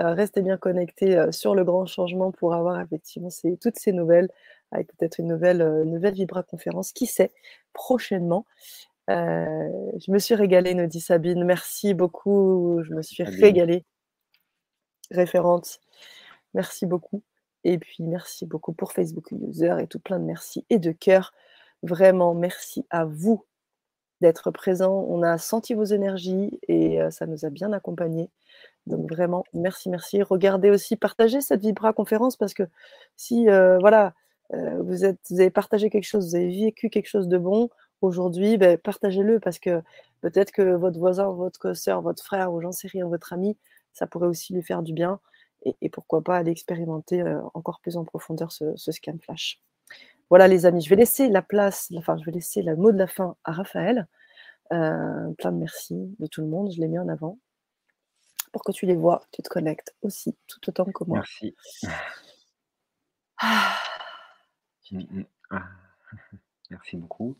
euh, 0.00 0.12
restez 0.12 0.42
bien 0.42 0.56
connectés 0.56 1.16
euh, 1.16 1.30
sur 1.30 1.54
le 1.54 1.64
grand 1.64 1.86
changement 1.86 2.32
pour 2.32 2.52
avoir 2.54 2.80
effectivement 2.80 3.28
toutes 3.60 3.78
ces 3.78 3.92
nouvelles, 3.92 4.28
avec 4.72 4.88
peut-être 4.88 5.18
une 5.20 5.28
nouvelle, 5.28 5.62
euh, 5.62 5.84
nouvelle 5.84 6.14
Vibra 6.14 6.42
conférence, 6.42 6.92
qui 6.92 7.06
sait, 7.06 7.32
prochainement. 7.72 8.44
je 9.08 10.10
me 10.10 10.18
suis 10.18 10.34
régalée, 10.34 10.74
nous 10.74 10.86
dit 10.86 11.00
Sabine. 11.00 11.44
Merci 11.44 11.94
beaucoup, 11.94 12.82
je 12.84 12.92
me 12.94 13.02
suis 13.02 13.22
régalée. 13.24 13.84
Référente, 15.10 15.80
merci 16.54 16.86
beaucoup. 16.86 17.22
Et 17.64 17.78
puis 17.78 18.02
merci 18.02 18.46
beaucoup 18.46 18.72
pour 18.72 18.92
Facebook 18.92 19.30
User 19.32 19.76
et 19.80 19.86
tout 19.86 20.00
plein 20.00 20.18
de 20.18 20.24
merci 20.24 20.64
et 20.70 20.78
de 20.78 20.92
cœur. 20.92 21.32
Vraiment, 21.82 22.34
merci 22.34 22.86
à 22.90 23.04
vous 23.04 23.44
d'être 24.22 24.50
présent. 24.50 25.04
On 25.08 25.22
a 25.22 25.36
senti 25.38 25.74
vos 25.74 25.84
énergies 25.84 26.58
et 26.68 26.98
ça 27.10 27.26
nous 27.26 27.44
a 27.44 27.50
bien 27.50 27.72
accompagnés. 27.72 28.30
Donc 28.86 29.10
vraiment, 29.10 29.44
merci, 29.52 29.90
merci. 29.90 30.22
Regardez 30.22 30.70
aussi, 30.70 30.96
partagez 30.96 31.40
cette 31.40 31.60
Vibra 31.60 31.92
conférence 31.92 32.36
parce 32.36 32.54
que 32.54 32.64
si 33.16 33.46
voilà, 33.46 34.14
vous, 34.52 35.04
êtes, 35.04 35.18
vous 35.30 35.40
avez 35.40 35.50
partagé 35.50 35.90
quelque 35.90 36.04
chose, 36.04 36.30
vous 36.30 36.36
avez 36.36 36.48
vécu 36.48 36.90
quelque 36.90 37.08
chose 37.08 37.28
de 37.28 37.38
bon 37.38 37.68
aujourd'hui, 38.00 38.56
ben, 38.56 38.78
partagez-le 38.78 39.40
parce 39.40 39.58
que 39.58 39.82
peut-être 40.20 40.52
que 40.52 40.74
votre 40.74 40.98
voisin, 40.98 41.30
votre 41.30 41.74
soeur, 41.74 42.02
votre 42.02 42.22
frère 42.24 42.52
ou 42.52 42.60
j'en 42.60 42.72
sais 42.72 42.88
rien, 42.88 43.06
votre 43.06 43.32
ami, 43.32 43.56
ça 43.92 44.06
pourrait 44.06 44.28
aussi 44.28 44.54
lui 44.54 44.62
faire 44.62 44.82
du 44.82 44.92
bien. 44.92 45.20
Et, 45.80 45.88
pourquoi 45.90 46.22
pas 46.22 46.36
aller 46.38 46.50
expérimenter 46.50 47.22
encore 47.54 47.80
plus 47.80 47.96
en 47.96 48.04
profondeur 48.04 48.50
ce 48.50 48.92
scan 48.92 49.16
flash. 49.22 49.60
Voilà 50.32 50.48
les 50.48 50.64
amis, 50.64 50.80
je 50.80 50.88
vais 50.88 50.96
laisser 50.96 51.28
la 51.28 51.42
place, 51.42 51.92
enfin 51.94 52.16
je 52.16 52.24
vais 52.24 52.32
laisser 52.32 52.62
le 52.62 52.74
mot 52.74 52.90
de 52.90 52.96
la 52.96 53.06
fin 53.06 53.36
à 53.44 53.52
Raphaël. 53.52 54.08
Euh, 54.72 55.30
plein 55.36 55.52
de 55.52 55.58
merci 55.58 55.94
de 56.18 56.26
tout 56.26 56.40
le 56.40 56.46
monde, 56.46 56.72
je 56.74 56.80
l'ai 56.80 56.88
mis 56.88 56.98
en 56.98 57.06
avant. 57.08 57.38
Pour 58.50 58.64
que 58.64 58.72
tu 58.72 58.86
les 58.86 58.94
vois, 58.94 59.20
tu 59.30 59.42
te 59.42 59.50
connectes 59.50 59.94
aussi, 60.00 60.34
tout 60.46 60.58
autant 60.70 60.86
que 60.86 61.04
moi. 61.04 61.18
Merci. 61.18 61.54
Ah. 63.42 63.76
Mmh, 64.90 65.00
mmh. 65.00 65.24
Ah. 65.50 65.64
Merci 66.70 66.96
beaucoup. 66.96 67.36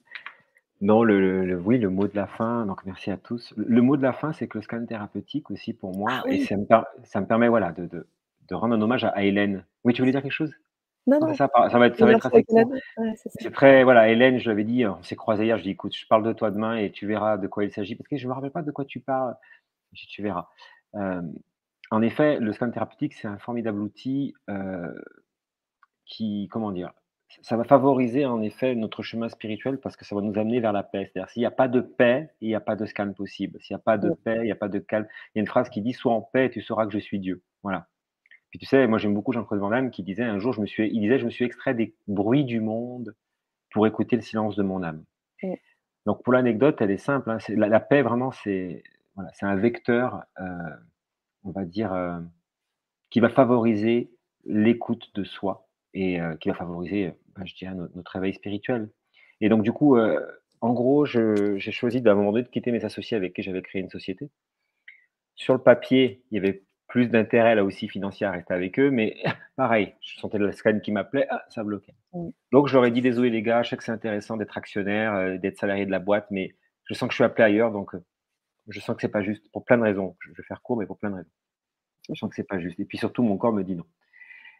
Non, 0.83 1.03
le, 1.03 1.59
oui, 1.65 1.79
le 1.79 1.89
mot 1.89 2.07
de 2.07 2.15
la 2.15 2.27
fin, 2.27 2.67
donc 2.67 2.85
merci 2.85 3.11
à 3.11 3.17
tous. 3.17 3.55
Le, 3.57 3.81
mot 3.81 3.97
de 3.97 4.03
la 4.03 4.13
fin, 4.13 4.35
c'est 4.35 4.49
que 4.49 4.59
le 4.59 4.63
scan 4.63 4.85
thérapeutique 4.85 5.51
aussi 5.51 5.73
pour 5.73 5.97
moi, 5.97 6.11
ah 6.13 6.29
et 6.29 6.45
ça 6.45 6.59
me, 6.59 6.67
ça 7.05 7.23
me, 7.23 7.27
permet 7.27 7.49
voilà, 7.49 7.73
de, 7.73 7.87
de, 7.87 8.07
de, 8.49 8.55
rendre 8.55 8.75
un 8.75 8.83
hommage 8.83 9.05
à 9.05 9.23
Hélène. 9.25 9.65
Oui, 9.83 9.95
tu 9.95 10.03
voulais 10.03 10.13
dire 10.13 10.21
quelque 10.21 10.31
chose? 10.31 10.53
Non, 11.07 11.19
non. 11.21 11.35
Ça, 11.35 11.49
ça, 11.71 11.79
va 11.79 11.87
être, 11.89 11.97
ça 11.97 12.07
va 12.07 12.13
être 12.13 12.27
assez 12.27 12.45
court. 12.45 12.73
c'est 13.17 13.53
très, 13.53 13.83
voilà, 13.85 14.09
Hélène, 14.09 14.39
je 14.39 14.49
l'avais 14.49 14.65
dit, 14.65 14.87
on 14.87 15.03
s'est 15.03 15.17
croisé 15.17 15.45
hier, 15.45 15.59
je 15.59 15.65
dis, 15.65 15.71
écoute, 15.71 15.95
je 15.97 16.07
parle 16.07 16.23
de 16.23 16.33
toi 16.33 16.51
demain 16.51 16.77
et 16.77 16.93
tu 16.93 17.07
verras 17.07 17.39
de 17.39 17.47
quoi 17.49 17.65
il 17.65 17.73
s'agit, 17.73 17.97
parce 17.97 18.09
que 18.09 18.17
je 18.17 18.25
ne 18.25 18.29
me 18.29 18.35
rappelle 18.35 18.53
pas 18.53 18.63
de 18.63 18.71
quoi 18.71 18.85
tu 18.85 19.01
parles, 19.01 19.35
tu 19.93 20.23
verras. 20.23 20.49
Euh, 20.95 21.23
en 21.91 22.03
effet, 22.03 22.39
le 22.39 22.53
scan 22.53 22.71
thérapeutique, 22.71 23.15
c'est 23.15 23.29
un 23.29 23.39
formidable 23.39 23.81
outil 23.81 24.35
euh, 24.49 24.93
qui, 26.07 26.49
comment 26.51 26.71
dire, 26.71 26.93
ça 27.41 27.57
va 27.57 27.65
favoriser 27.65 28.27
en 28.27 28.43
effet 28.43 28.75
notre 28.75 29.03
chemin 29.03 29.29
spirituel 29.29 29.79
parce 29.79 29.97
que 29.97 30.05
ça 30.05 30.15
va 30.15 30.21
nous 30.21 30.39
amener 30.39 30.61
vers 30.61 30.73
la 30.73 30.83
paix. 30.83 31.11
C'est-à-dire, 31.13 31.31
s'il 31.31 31.41
n'y 31.41 31.47
a 31.47 31.51
pas 31.51 31.69
de 31.69 31.81
paix, 31.81 32.31
il 32.41 32.49
n'y 32.49 32.55
a 32.55 32.61
pas 32.61 32.77
de 32.77 32.85
scan 32.85 33.13
possible. 33.13 33.59
S'il 33.61 33.75
n'y 33.75 33.81
a 33.81 33.83
pas 33.83 33.99
de 33.99 34.11
paix, 34.11 34.39
il 34.41 34.45
n'y 34.45 34.53
a 34.53 34.57
pas 34.57 34.69
de 34.69 34.79
calme. 34.79 35.07
Il 35.35 35.39
y 35.39 35.41
a 35.41 35.43
une 35.43 35.49
phrase 35.49 35.71
qui 35.71 35.81
dit 35.81 35.93
Sois 35.93 36.13
en 36.13 36.21
paix 36.21 36.47
et 36.47 36.51
tu 36.51 36.61
sauras 36.61 36.87
que 36.87 36.93
je 36.93 36.99
suis 36.99 37.19
Dieu. 37.19 37.43
Voilà. 37.63 37.89
Puis 38.53 38.59
tu 38.59 38.67
sais, 38.67 38.87
moi 38.87 38.99
j'aime 38.99 39.15
beaucoup 39.15 39.33
Jean-Claude 39.33 39.61
Van 39.61 39.71
Damme 39.71 39.91
qui 39.91 40.03
disait 40.03 40.25
un 40.25 40.39
jour, 40.39 40.53
je 40.53 40.61
me 40.61 40.67
suis, 40.67 40.87
il 40.93 41.01
disait, 41.01 41.19
je 41.19 41.25
me 41.25 41.31
suis 41.31 41.47
extrait 41.47 41.73
des 41.73 41.95
bruits 42.07 42.45
du 42.45 42.61
monde 42.61 43.17
pour 43.71 43.87
écouter 43.87 44.15
le 44.15 44.21
silence 44.21 44.57
de 44.57 44.63
mon 44.63 44.83
âme. 44.83 45.05
Donc 46.05 46.23
pour 46.23 46.35
l'anecdote, 46.35 46.77
elle 46.83 46.91
est 46.91 46.99
simple. 46.99 47.31
Hein, 47.31 47.39
la, 47.49 47.81
paix 47.81 48.03
vraiment, 48.03 48.31
c'est 48.31 48.83
voilà, 49.15 49.31
c'est 49.33 49.47
un 49.47 49.57
vecteur, 49.57 50.25
euh, 50.39 50.45
on 51.45 51.51
va 51.51 51.65
dire, 51.65 51.95
euh, 51.95 52.21
qui 53.09 53.21
va 53.21 53.31
favoriser 53.31 54.11
l'écoute 54.45 55.11
de 55.15 55.25
soi 55.25 55.67
et 55.95 56.19
qui 56.41 56.49
va 56.49 56.55
favoriser, 56.55 57.13
ben, 57.37 57.47
je 57.47 57.55
dirais, 57.55 57.75
notre, 57.75 57.97
notre, 57.97 58.11
réveil 58.13 58.35
spirituel. 58.35 58.91
Et 59.41 59.49
donc, 59.49 59.63
du 59.63 59.73
coup, 59.73 59.99
en 59.99 60.73
gros, 60.73 61.05
j'ai 61.05 61.59
choisi 61.59 62.01
d'un 62.01 62.15
moment 62.15 62.33
donné 62.33 62.45
de 62.45 62.49
quitter 62.49 62.71
mes 62.73 62.85
associés 62.85 63.17
avec 63.17 63.35
qui 63.35 63.43
j'avais 63.43 63.63
créé 63.63 63.83
une 63.83 63.91
société. 63.91 64.31
Sur 65.37 65.55
le 65.55 65.61
papier, 65.61 66.23
il 66.31 66.37
y 66.37 66.39
avait 66.39 66.65
plus 66.93 67.09
d'intérêt 67.09 67.55
là 67.55 67.65
aussi 67.65 67.89
financier 67.89 68.27
à 68.27 68.33
rester 68.33 68.53
avec 68.53 68.79
eux, 68.79 68.91
mais 68.91 69.17
pareil, 69.57 69.95
je 70.03 70.21
sentais 70.21 70.37
le 70.37 70.53
scan 70.53 70.79
qui 70.79 70.93
m'appelait, 70.93 71.27
ah, 71.31 71.43
ça 71.49 71.65
bloquait. 71.65 71.95
Donc 72.53 72.69
je 72.69 72.75
leur 72.75 72.85
ai 72.85 72.91
dit 72.91 73.01
désolé 73.01 73.31
les 73.31 73.41
gars, 73.41 73.63
je 73.63 73.71
sais 73.71 73.79
que 73.79 73.83
c'est 73.83 73.93
intéressant 73.93 74.37
d'être 74.37 74.59
actionnaire, 74.59 75.15
euh, 75.15 75.39
d'être 75.39 75.57
salarié 75.57 75.87
de 75.87 75.91
la 75.91 76.01
boîte, 76.01 76.27
mais 76.31 76.55
je 76.85 76.93
sens 76.93 77.09
que 77.09 77.15
je 77.15 77.17
suis 77.17 77.25
appelé 77.25 77.45
ailleurs, 77.45 77.73
donc 77.73 77.95
euh, 77.95 78.05
je 78.69 78.79
sens 78.79 78.95
que 78.95 79.01
c'est 79.01 79.09
pas 79.09 79.23
juste 79.23 79.51
pour 79.53 79.65
plein 79.65 79.79
de 79.79 79.85
raisons. 79.85 80.19
Je 80.21 80.33
vais 80.33 80.43
faire 80.47 80.61
court, 80.61 80.77
mais 80.77 80.85
pour 80.85 80.99
plein 80.99 81.09
de 81.09 81.15
raisons. 81.15 81.31
Je 82.11 82.15
sens 82.15 82.29
que 82.29 82.37
c'est 82.37 82.47
pas 82.47 82.61
juste. 82.61 82.79
Et 82.79 82.85
puis 82.85 82.99
surtout, 82.99 83.23
mon 83.23 83.39
corps 83.39 83.55
me 83.55 83.65
dit 83.65 83.75
non. 83.75 83.87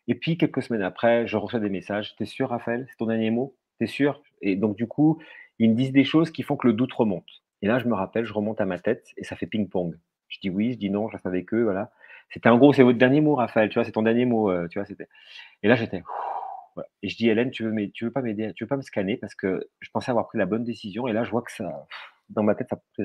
Et 0.09 0.15
puis 0.15 0.39
quelques 0.39 0.63
semaines 0.63 0.83
après, 0.83 1.27
je 1.27 1.37
reçois 1.37 1.61
des 1.61 1.69
messages. 1.69 2.17
T'es 2.17 2.25
sûr, 2.25 2.49
Raphaël? 2.49 2.87
C'est 2.89 2.97
ton 2.97 3.07
dernier 3.07 3.31
mot? 3.31 3.59
T'es 3.79 3.87
sûr? 3.87 4.23
Et 4.41 4.57
donc 4.57 4.77
du 4.77 4.87
coup, 4.87 5.21
ils 5.59 5.69
me 5.69 5.75
disent 5.75 5.93
des 5.93 6.05
choses 6.05 6.31
qui 6.31 6.43
font 6.43 6.57
que 6.57 6.67
le 6.67 6.73
doute 6.73 6.95
remonte. 6.95 7.29
Et 7.61 7.67
là, 7.67 7.79
je 7.79 7.87
me 7.87 7.95
rappelle, 7.95 8.25
je 8.25 8.33
remonte 8.33 8.63
à 8.63 8.65
ma 8.65 8.79
tête 8.79 9.09
et 9.19 9.25
ça 9.25 9.37
fait 9.37 9.47
ping-pong. 9.47 9.99
Je 10.29 10.39
dis 10.41 10.49
oui, 10.49 10.73
je 10.73 10.79
dis 10.79 10.89
non, 10.89 11.09
je 11.09 11.13
reste 11.13 11.27
avec 11.27 11.53
eux, 11.53 11.65
voilà. 11.65 11.93
C'était 12.33 12.49
en 12.49 12.59
gros, 12.59 12.73
c'est 12.73 12.83
votre 12.83 12.99
dernier 12.99 13.21
mot, 13.21 13.35
Raphaël, 13.35 13.69
tu 13.69 13.75
vois, 13.75 13.85
c'est 13.85 13.93
ton 13.93 14.03
dernier 14.03 14.25
mot, 14.25 14.51
euh, 14.51 14.67
tu 14.69 14.79
vois, 14.79 14.87
c'était. 14.87 15.09
Et 15.63 15.69
là, 15.69 15.75
j'étais. 15.75 16.03
Et 17.03 17.09
je 17.09 17.17
dis, 17.17 17.29
Hélène, 17.29 17.51
tu 17.51 17.65
veux, 17.65 17.91
tu 17.91 18.05
veux 18.05 18.11
pas 18.11 18.23
m'aider, 18.23 18.53
tu 18.55 18.65
veux 18.65 18.69
pas 18.69 18.79
me 18.79 18.83
scanner 18.83 19.19
parce 19.19 19.35
que 19.35 19.69
je 19.81 19.91
pensais 19.91 20.11
avoir 20.11 20.29
pris 20.29 20.39
la 20.39 20.47
bonne 20.47 20.65
décision. 20.65 21.07
Et 21.07 21.13
là, 21.13 21.25
je 21.25 21.31
vois 21.31 21.43
que 21.43 21.53
ça, 21.53 21.87
dans 22.31 22.43
ma 22.43 22.55
tête, 22.55 22.69
ça. 22.71 23.05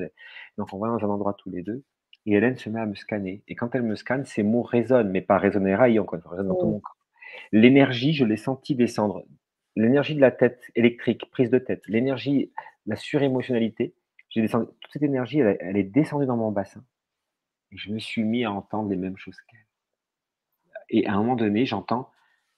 Donc, 0.56 0.72
on 0.72 0.78
va 0.78 0.88
dans 0.88 1.04
un 1.04 1.10
endroit 1.10 1.34
tous 1.34 1.50
les 1.50 1.62
deux. 1.62 1.84
Et 2.24 2.32
Hélène 2.32 2.56
se 2.56 2.70
met 2.70 2.80
à 2.80 2.86
me 2.86 2.94
scanner. 2.94 3.42
Et 3.48 3.54
quand 3.54 3.74
elle 3.74 3.82
me 3.82 3.94
scanne, 3.94 4.24
ces 4.24 4.42
mots 4.42 4.62
résonnent, 4.62 5.10
mais 5.10 5.20
pas 5.20 5.38
résonner 5.38 5.74
raillant, 5.74 6.04
encore 6.04 6.20
résonnent 6.30 6.48
dans 6.48 6.56
tout 6.56 6.66
mon 6.66 6.80
corps. 6.80 6.96
L'énergie, 7.52 8.14
je 8.14 8.24
l'ai 8.24 8.36
senti 8.36 8.74
descendre. 8.74 9.24
L'énergie 9.76 10.14
de 10.14 10.20
la 10.20 10.30
tête 10.30 10.62
électrique, 10.74 11.30
prise 11.30 11.50
de 11.50 11.58
tête, 11.58 11.82
l'énergie, 11.86 12.52
la 12.86 12.96
surémotionnalité, 12.96 13.94
j'ai 14.30 14.40
descendu. 14.40 14.66
Toute 14.80 14.92
cette 14.92 15.02
énergie, 15.02 15.38
elle 15.38 15.76
est 15.76 15.84
descendue 15.84 16.26
dans 16.26 16.36
mon 16.36 16.50
bassin. 16.50 16.82
Je 17.70 17.92
me 17.92 17.98
suis 17.98 18.24
mis 18.24 18.44
à 18.44 18.52
entendre 18.52 18.90
les 18.90 18.96
mêmes 18.96 19.16
choses 19.16 19.36
qu'elle. 19.48 19.66
Et 20.90 21.06
à 21.06 21.12
un 21.12 21.16
moment 21.18 21.36
donné, 21.36 21.66
j'entends 21.66 22.10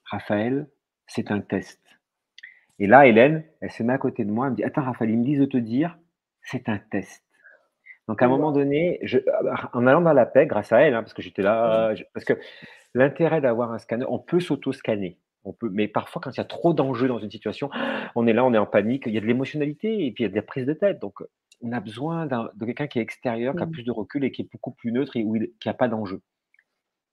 Raphaël, 0.04 0.68
c'est 1.06 1.30
un 1.30 1.40
test. 1.40 1.80
Et 2.78 2.86
là, 2.86 3.06
Hélène, 3.06 3.44
elle 3.60 3.70
se 3.70 3.82
met 3.82 3.92
à 3.92 3.98
côté 3.98 4.24
de 4.24 4.30
moi, 4.30 4.46
elle 4.46 4.52
me 4.52 4.56
dit 4.56 4.64
Attends, 4.64 4.82
Raphaël, 4.82 5.10
ils 5.10 5.18
me 5.18 5.24
disent 5.24 5.40
de 5.40 5.46
te 5.46 5.56
dire, 5.56 5.98
c'est 6.42 6.68
un 6.68 6.78
test. 6.78 7.22
Donc 8.08 8.22
à 8.22 8.26
un 8.26 8.28
moment 8.28 8.50
donné, 8.50 8.98
je, 9.02 9.18
en 9.72 9.86
allant 9.86 10.00
dans 10.00 10.12
la 10.12 10.26
paix, 10.26 10.46
grâce 10.46 10.72
à 10.72 10.80
elle, 10.80 10.94
hein, 10.94 11.02
parce 11.02 11.14
que 11.14 11.22
j'étais 11.22 11.42
là, 11.42 11.94
parce 12.12 12.24
que 12.24 12.32
l'intérêt 12.94 13.40
d'avoir 13.40 13.72
un 13.72 13.78
scanner, 13.78 14.04
on 14.08 14.18
peut 14.18 14.40
s'auto-scanner. 14.40 15.18
On 15.44 15.52
peut, 15.52 15.70
mais 15.72 15.88
parfois, 15.88 16.20
quand 16.20 16.32
il 16.32 16.38
y 16.38 16.40
a 16.40 16.44
trop 16.44 16.74
d'enjeux 16.74 17.08
dans 17.08 17.18
une 17.18 17.30
situation, 17.30 17.70
on 18.14 18.26
est 18.26 18.32
là, 18.32 18.44
on 18.44 18.52
est 18.52 18.58
en 18.58 18.66
panique, 18.66 19.04
il 19.06 19.14
y 19.14 19.18
a 19.18 19.20
de 19.20 19.26
l'émotionnalité 19.26 20.06
et 20.06 20.10
puis 20.10 20.24
il 20.24 20.26
y 20.26 20.28
a 20.28 20.30
de 20.30 20.34
la 20.34 20.42
prise 20.42 20.66
de 20.66 20.72
tête. 20.72 20.98
Donc, 20.98 21.22
on 21.62 21.72
a 21.72 21.80
besoin 21.80 22.26
de 22.26 22.64
quelqu'un 22.64 22.86
qui 22.86 22.98
est 22.98 23.02
extérieur, 23.02 23.54
qui 23.54 23.62
a 23.62 23.66
mmh. 23.66 23.70
plus 23.70 23.82
de 23.82 23.90
recul 23.90 24.24
et 24.24 24.30
qui 24.30 24.42
est 24.42 24.50
beaucoup 24.50 24.70
plus 24.70 24.92
neutre 24.92 25.16
et 25.16 25.24
où 25.24 25.36
il, 25.36 25.52
qui 25.60 25.68
n'a 25.68 25.74
pas 25.74 25.88
d'enjeu. 25.88 26.22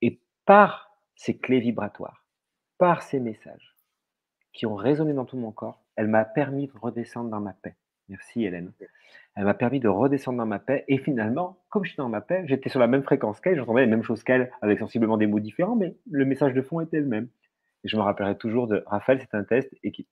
Et 0.02 0.22
par 0.46 0.92
ces 1.16 1.38
clés 1.38 1.60
vibratoires, 1.60 2.26
par 2.78 3.02
ces 3.02 3.20
messages 3.20 3.76
qui 4.54 4.66
ont 4.66 4.76
résonné 4.76 5.14
dans 5.14 5.26
tout 5.26 5.38
mon 5.38 5.52
corps, 5.52 5.84
elle 5.96 6.08
m'a 6.08 6.26
permis 6.26 6.68
de 6.68 6.78
redescendre 6.78 7.30
dans 7.30 7.42
ma 7.42 7.54
paix. 7.54 7.76
Merci 8.10 8.46
Hélène. 8.46 8.72
Elle 9.36 9.44
m'a 9.44 9.54
permis 9.54 9.80
de 9.80 9.90
redescendre 9.90 10.38
dans 10.38 10.46
ma 10.46 10.60
paix 10.60 10.86
et 10.88 10.98
finalement, 10.98 11.60
comme 11.70 11.84
je 11.84 11.90
suis 11.90 11.98
dans 11.98 12.10
ma 12.10 12.22
paix, 12.22 12.44
j'étais 12.46 12.70
sur 12.70 12.80
la 12.80 12.88
même 12.88 13.04
fréquence 13.04 13.40
qu'elle, 13.42 13.58
j'entendais 13.58 13.82
les 13.82 13.88
mêmes 13.88 14.04
choses 14.04 14.24
qu'elle 14.24 14.52
avec 14.62 14.80
sensiblement 14.80 15.18
des 15.18 15.28
mots 15.28 15.40
différents, 15.40 15.76
mais 15.76 15.96
le 16.10 16.26
message 16.26 16.54
de 16.54 16.62
fond 16.62 16.80
était 16.80 17.00
le 17.00 17.06
même. 17.06 17.28
Et 17.84 17.90
je 17.90 17.98
me 17.98 18.02
rappellerai 18.02 18.38
toujours 18.38 18.68
de 18.68 18.84
Raphaël, 18.88 19.20
c'est 19.20 19.36
un 19.36 19.44
test 19.44 19.70
et 19.84 19.92
qui 19.92 20.08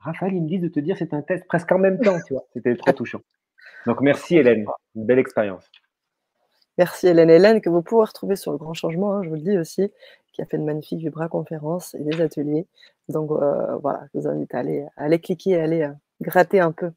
Raphaël, 0.00 0.32
il 0.34 0.42
me 0.42 0.48
dit 0.48 0.58
de 0.58 0.68
te 0.68 0.80
dire 0.80 0.96
c'est 0.96 1.14
un 1.14 1.22
test 1.22 1.46
presque 1.46 1.70
en 1.72 1.78
même 1.78 1.98
temps, 2.00 2.18
tu 2.26 2.34
vois. 2.34 2.44
C'était 2.52 2.76
trop 2.76 2.92
touchant. 2.92 3.20
Donc 3.86 4.00
merci 4.00 4.36
Hélène, 4.36 4.66
une 4.94 5.04
belle 5.06 5.18
expérience. 5.18 5.64
Merci 6.76 7.08
Hélène. 7.08 7.30
Hélène, 7.30 7.60
que 7.60 7.68
vous 7.68 7.82
pouvez 7.82 8.04
retrouver 8.04 8.36
sur 8.36 8.52
le 8.52 8.58
grand 8.58 8.74
changement, 8.74 9.14
hein, 9.14 9.22
je 9.24 9.28
vous 9.28 9.34
le 9.34 9.40
dis 9.40 9.58
aussi, 9.58 9.90
qui 10.32 10.42
a 10.42 10.46
fait 10.46 10.58
de 10.58 10.62
magnifiques 10.62 11.00
Vibra 11.00 11.28
conférences 11.28 11.94
et 11.94 12.04
des 12.04 12.20
ateliers. 12.20 12.66
Donc 13.08 13.30
euh, 13.30 13.76
voilà, 13.76 14.04
je 14.12 14.20
vous 14.20 14.28
invite 14.28 14.54
à 14.54 14.58
aller, 14.58 14.86
aller 14.96 15.18
cliquer, 15.18 15.58
à 15.58 15.64
aller 15.64 15.82
euh, 15.82 15.92
gratter 16.20 16.60
un 16.60 16.72
peu 16.72 16.92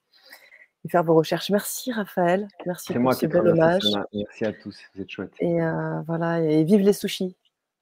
et 0.86 0.90
faire 0.90 1.04
vos 1.04 1.16
recherches. 1.16 1.50
Merci 1.50 1.92
Raphaël, 1.92 2.48
merci 2.66 2.94
pour 2.94 3.02
moi 3.02 3.14
ce 3.14 3.26
bel 3.26 3.48
hommage. 3.48 3.84
Merci 4.14 4.46
à 4.46 4.54
tous, 4.54 4.78
vous 4.94 5.02
êtes 5.02 5.10
chouettes. 5.10 5.34
Et 5.40 5.62
euh, 5.62 6.02
voilà, 6.08 6.42
et 6.42 6.64
vive 6.64 6.82
les 6.82 6.94
sushis. 6.94 7.36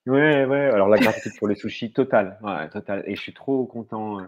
Ouais, 0.05 0.45
ouais, 0.45 0.69
alors 0.71 0.87
la 0.87 0.97
gratitude 0.97 1.33
pour 1.37 1.47
les 1.47 1.55
sushis, 1.55 1.91
total, 1.91 2.39
ouais, 2.41 2.69
total. 2.69 3.03
Et 3.05 3.15
je 3.15 3.21
suis 3.21 3.33
trop 3.33 3.65
content. 3.65 4.19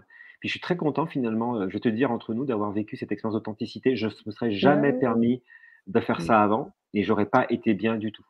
Puis 0.42 0.50
je 0.50 0.54
suis 0.54 0.60
très 0.60 0.76
content 0.76 1.06
finalement, 1.06 1.56
euh, 1.56 1.70
je 1.70 1.74
vais 1.74 1.80
te 1.80 1.88
dire 1.88 2.12
entre 2.12 2.34
nous, 2.34 2.46
d'avoir 2.46 2.72
vécu 2.72 2.98
cette 2.98 3.12
expérience 3.12 3.36
d'authenticité. 3.36 3.96
Je 3.96 4.08
ne 4.08 4.12
me 4.26 4.32
serais 4.32 4.52
jamais 4.52 4.92
permis 4.92 5.42
de 5.88 6.00
faire 6.00 6.20
mmh. 6.20 6.26
ça 6.26 6.42
avant 6.42 6.74
et 6.94 7.04
j'aurais 7.04 7.28
pas 7.28 7.46
été 7.50 7.74
bien 7.74 7.96
du 7.96 8.12
tout. 8.12 8.26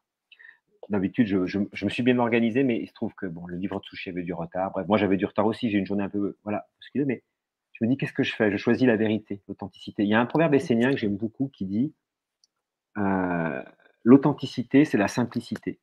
D'habitude, 0.90 1.26
je, 1.26 1.86
me 1.86 1.90
suis 1.90 2.04
bien 2.04 2.20
organisé, 2.20 2.64
mais 2.64 2.78
il 2.78 2.88
se 2.88 2.94
trouve 2.94 3.14
que 3.16 3.26
bon, 3.26 3.48
le 3.48 3.56
livre 3.56 3.80
de 3.80 3.86
sushi 3.86 4.10
avait 4.10 4.24
du 4.24 4.34
retard. 4.34 4.72
Bref, 4.72 4.88
moi 4.88 4.98
j'avais 4.98 5.16
du 5.16 5.26
retard 5.26 5.46
aussi, 5.46 5.70
j'ai 5.70 5.78
une 5.78 5.86
journée 5.86 6.04
un 6.04 6.10
peu 6.10 6.38
voilà, 6.44 6.68
mais 6.96 7.24
je 7.72 7.86
me 7.86 7.90
dis 7.90 7.98
qu'est-ce 7.98 8.14
que 8.14 8.24
je 8.24 8.36
fais? 8.36 8.52
Je 8.52 8.58
choisis 8.58 8.86
la 8.86 8.98
vérité, 8.98 9.42
l'authenticité. 9.48 10.04
Il 10.04 10.10
y 10.10 10.14
a 10.14 10.20
un 10.20 10.26
proverbe 10.26 10.54
essénien 10.54 10.92
que 10.92 10.98
j'aime 10.98 11.16
beaucoup 11.16 11.48
qui 11.48 11.66
dit 11.66 11.94
euh, 12.98 13.64
l'authenticité, 14.04 14.84
c'est 14.84 14.98
la 14.98 15.08
simplicité. 15.08 15.80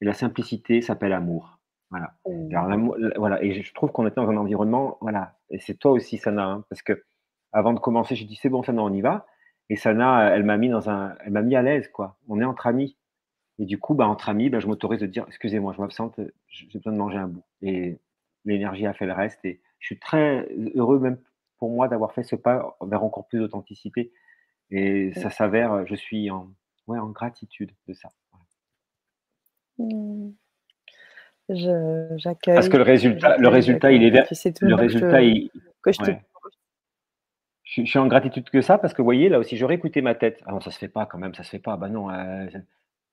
Et 0.00 0.04
la 0.06 0.14
simplicité 0.14 0.80
s'appelle 0.80 1.12
amour. 1.12 1.57
Voilà. 1.90 2.14
Alors, 2.52 2.96
voilà. 3.16 3.42
Et 3.42 3.62
je 3.62 3.74
trouve 3.74 3.92
qu'on 3.92 4.06
était 4.06 4.20
dans 4.20 4.28
un 4.28 4.36
environnement, 4.36 4.98
voilà. 5.00 5.38
Et 5.50 5.58
c'est 5.58 5.74
toi 5.74 5.92
aussi, 5.92 6.18
Sana, 6.18 6.44
hein, 6.44 6.64
parce 6.68 6.82
que 6.82 7.04
avant 7.52 7.72
de 7.72 7.80
commencer, 7.80 8.14
j'ai 8.14 8.26
dit 8.26 8.36
c'est 8.36 8.48
bon, 8.50 8.62
Sana, 8.62 8.82
on 8.82 8.92
y 8.92 9.00
va. 9.00 9.26
Et 9.70 9.76
Sana, 9.76 10.34
elle 10.34 10.44
m'a 10.44 10.56
mis 10.56 10.68
dans 10.68 10.90
un, 10.90 11.16
elle 11.24 11.32
m'a 11.32 11.42
mis 11.42 11.56
à 11.56 11.62
l'aise, 11.62 11.88
quoi. 11.88 12.18
On 12.28 12.40
est 12.40 12.44
entre 12.44 12.66
amis. 12.66 12.96
Et 13.58 13.64
du 13.66 13.78
coup, 13.78 13.94
bah, 13.94 14.06
entre 14.06 14.28
amis, 14.28 14.50
bah, 14.50 14.60
je 14.60 14.66
m'autorise 14.66 15.00
de 15.00 15.06
dire, 15.06 15.24
excusez-moi, 15.26 15.72
je 15.76 15.80
m'absente, 15.80 16.20
j'ai 16.48 16.66
besoin 16.78 16.92
de 16.92 16.98
manger 16.98 17.18
un 17.18 17.28
bout. 17.28 17.44
Et 17.62 17.98
l'énergie 18.44 18.86
a 18.86 18.94
fait 18.94 19.06
le 19.06 19.12
reste. 19.12 19.44
Et 19.44 19.60
je 19.78 19.86
suis 19.86 19.98
très 19.98 20.48
heureux, 20.74 20.98
même 20.98 21.18
pour 21.58 21.70
moi, 21.70 21.88
d'avoir 21.88 22.12
fait 22.12 22.22
ce 22.22 22.36
pas 22.36 22.76
vers 22.82 23.02
encore 23.02 23.26
plus 23.26 23.40
d'authenticité. 23.40 24.12
Et 24.70 25.12
ça 25.14 25.30
s'avère, 25.30 25.86
je 25.86 25.94
suis 25.94 26.30
en, 26.30 26.50
ouais, 26.86 26.98
en 26.98 27.08
gratitude 27.08 27.72
de 27.88 27.94
ça. 27.94 28.10
Mmh. 29.78 30.30
J'accueille. 31.48 32.54
Parce 32.54 32.68
que 32.68 32.76
le 32.76 32.82
résultat, 32.82 33.36
le 33.38 33.48
résultat, 33.48 33.92
il 33.92 34.02
est 34.02 34.10
vers. 34.10 34.26
Le 34.60 34.74
résultat, 34.74 35.22
il. 35.22 35.50
je, 37.64 37.82
suis 37.84 37.98
en 37.98 38.06
gratitude 38.06 38.50
que 38.50 38.60
ça 38.60 38.76
parce 38.76 38.92
que 38.92 39.00
vous 39.00 39.06
voyez, 39.06 39.28
là 39.28 39.38
aussi, 39.38 39.56
j'aurais 39.56 39.76
écouté 39.76 40.02
ma 40.02 40.14
tête. 40.14 40.42
Ah 40.46 40.52
non, 40.52 40.60
ça 40.60 40.70
se 40.70 40.78
fait 40.78 40.88
pas 40.88 41.06
quand 41.06 41.18
même, 41.18 41.34
ça 41.34 41.42
se 41.42 41.50
fait 41.50 41.58
pas. 41.58 41.76
Bah 41.76 41.88
non, 41.88 42.10
euh, 42.10 42.46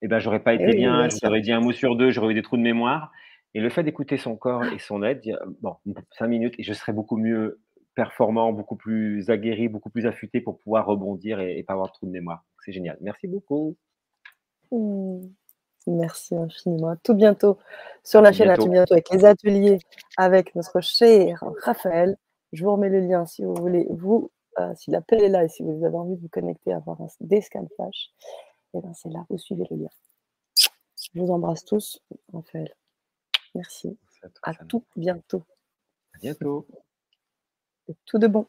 eh 0.01 0.07
ben, 0.07 0.19
j'aurais 0.19 0.41
pas 0.41 0.53
eh 0.53 0.61
été 0.61 0.75
bien, 0.75 1.07
j'aurais 1.23 1.41
dit 1.41 1.53
un 1.53 1.61
mot 1.61 1.71
sur 1.71 1.95
deux, 1.95 2.11
j'aurais 2.11 2.31
eu 2.31 2.35
des 2.35 2.41
trous 2.41 2.57
de 2.57 2.61
mémoire. 2.61 3.11
Et 3.53 3.61
le 3.61 3.69
fait 3.69 3.83
d'écouter 3.83 4.17
son 4.17 4.35
corps 4.35 4.65
et 4.65 4.79
son 4.79 5.01
aide, 5.01 5.21
bon, 5.61 5.77
cinq 6.11 6.27
minutes, 6.27 6.55
et 6.57 6.63
je 6.63 6.73
serais 6.73 6.91
beaucoup 6.91 7.15
mieux 7.15 7.61
performant, 7.95 8.51
beaucoup 8.51 8.75
plus 8.75 9.29
aguerri, 9.29 9.69
beaucoup 9.69 9.89
plus 9.89 10.05
affûté 10.05 10.41
pour 10.41 10.59
pouvoir 10.59 10.85
rebondir 10.85 11.39
et, 11.39 11.63
pas 11.63 11.71
avoir 11.71 11.87
de 11.87 11.93
trous 11.93 12.05
de 12.05 12.11
mémoire. 12.11 12.43
C'est 12.65 12.73
génial. 12.73 12.97
Merci 12.99 13.27
beaucoup. 13.27 13.77
Mmh. 14.71 15.21
Merci 15.87 16.35
infiniment. 16.35 16.95
tout 17.03 17.13
bientôt 17.13 17.59
sur 18.03 18.21
la 18.21 18.31
chaîne, 18.31 18.49
à 18.49 18.57
tout 18.57 18.69
bientôt 18.69 18.93
avec 18.93 19.09
les 19.11 19.23
ateliers 19.25 19.79
avec 20.17 20.55
notre 20.55 20.81
cher 20.81 21.43
Raphaël. 21.63 22.17
Je 22.53 22.63
vous 22.63 22.71
remets 22.71 22.89
le 22.89 23.01
lien 23.01 23.25
si 23.25 23.43
vous 23.43 23.53
voulez, 23.53 23.85
vous, 23.89 24.31
euh, 24.59 24.73
si 24.75 24.89
l'appel 24.89 25.21
est 25.21 25.29
là 25.29 25.43
et 25.43 25.49
si 25.49 25.61
vous 25.63 25.85
avez 25.85 25.95
envie 25.95 26.15
de 26.15 26.21
vous 26.21 26.29
connecter, 26.29 26.73
avoir 26.73 27.01
un, 27.01 27.07
des 27.19 27.41
scans 27.41 27.67
flash, 27.75 28.11
et 28.73 28.77
eh 28.77 28.81
ben 28.81 28.93
c'est 28.93 29.09
là, 29.09 29.25
vous 29.29 29.37
suivez 29.37 29.65
le 29.69 29.77
lien. 29.77 29.89
Je 31.13 31.19
vous 31.19 31.29
embrasse 31.31 31.65
tous, 31.65 32.01
Raphaël. 32.33 32.73
Merci. 33.53 33.97
à, 34.43 34.53
tout 34.67 34.83
bientôt. 34.95 35.43
À 36.15 36.17
bientôt. 36.19 36.65
Et 37.87 37.95
tout 38.05 38.17
de 38.17 38.27
bon. 38.27 38.47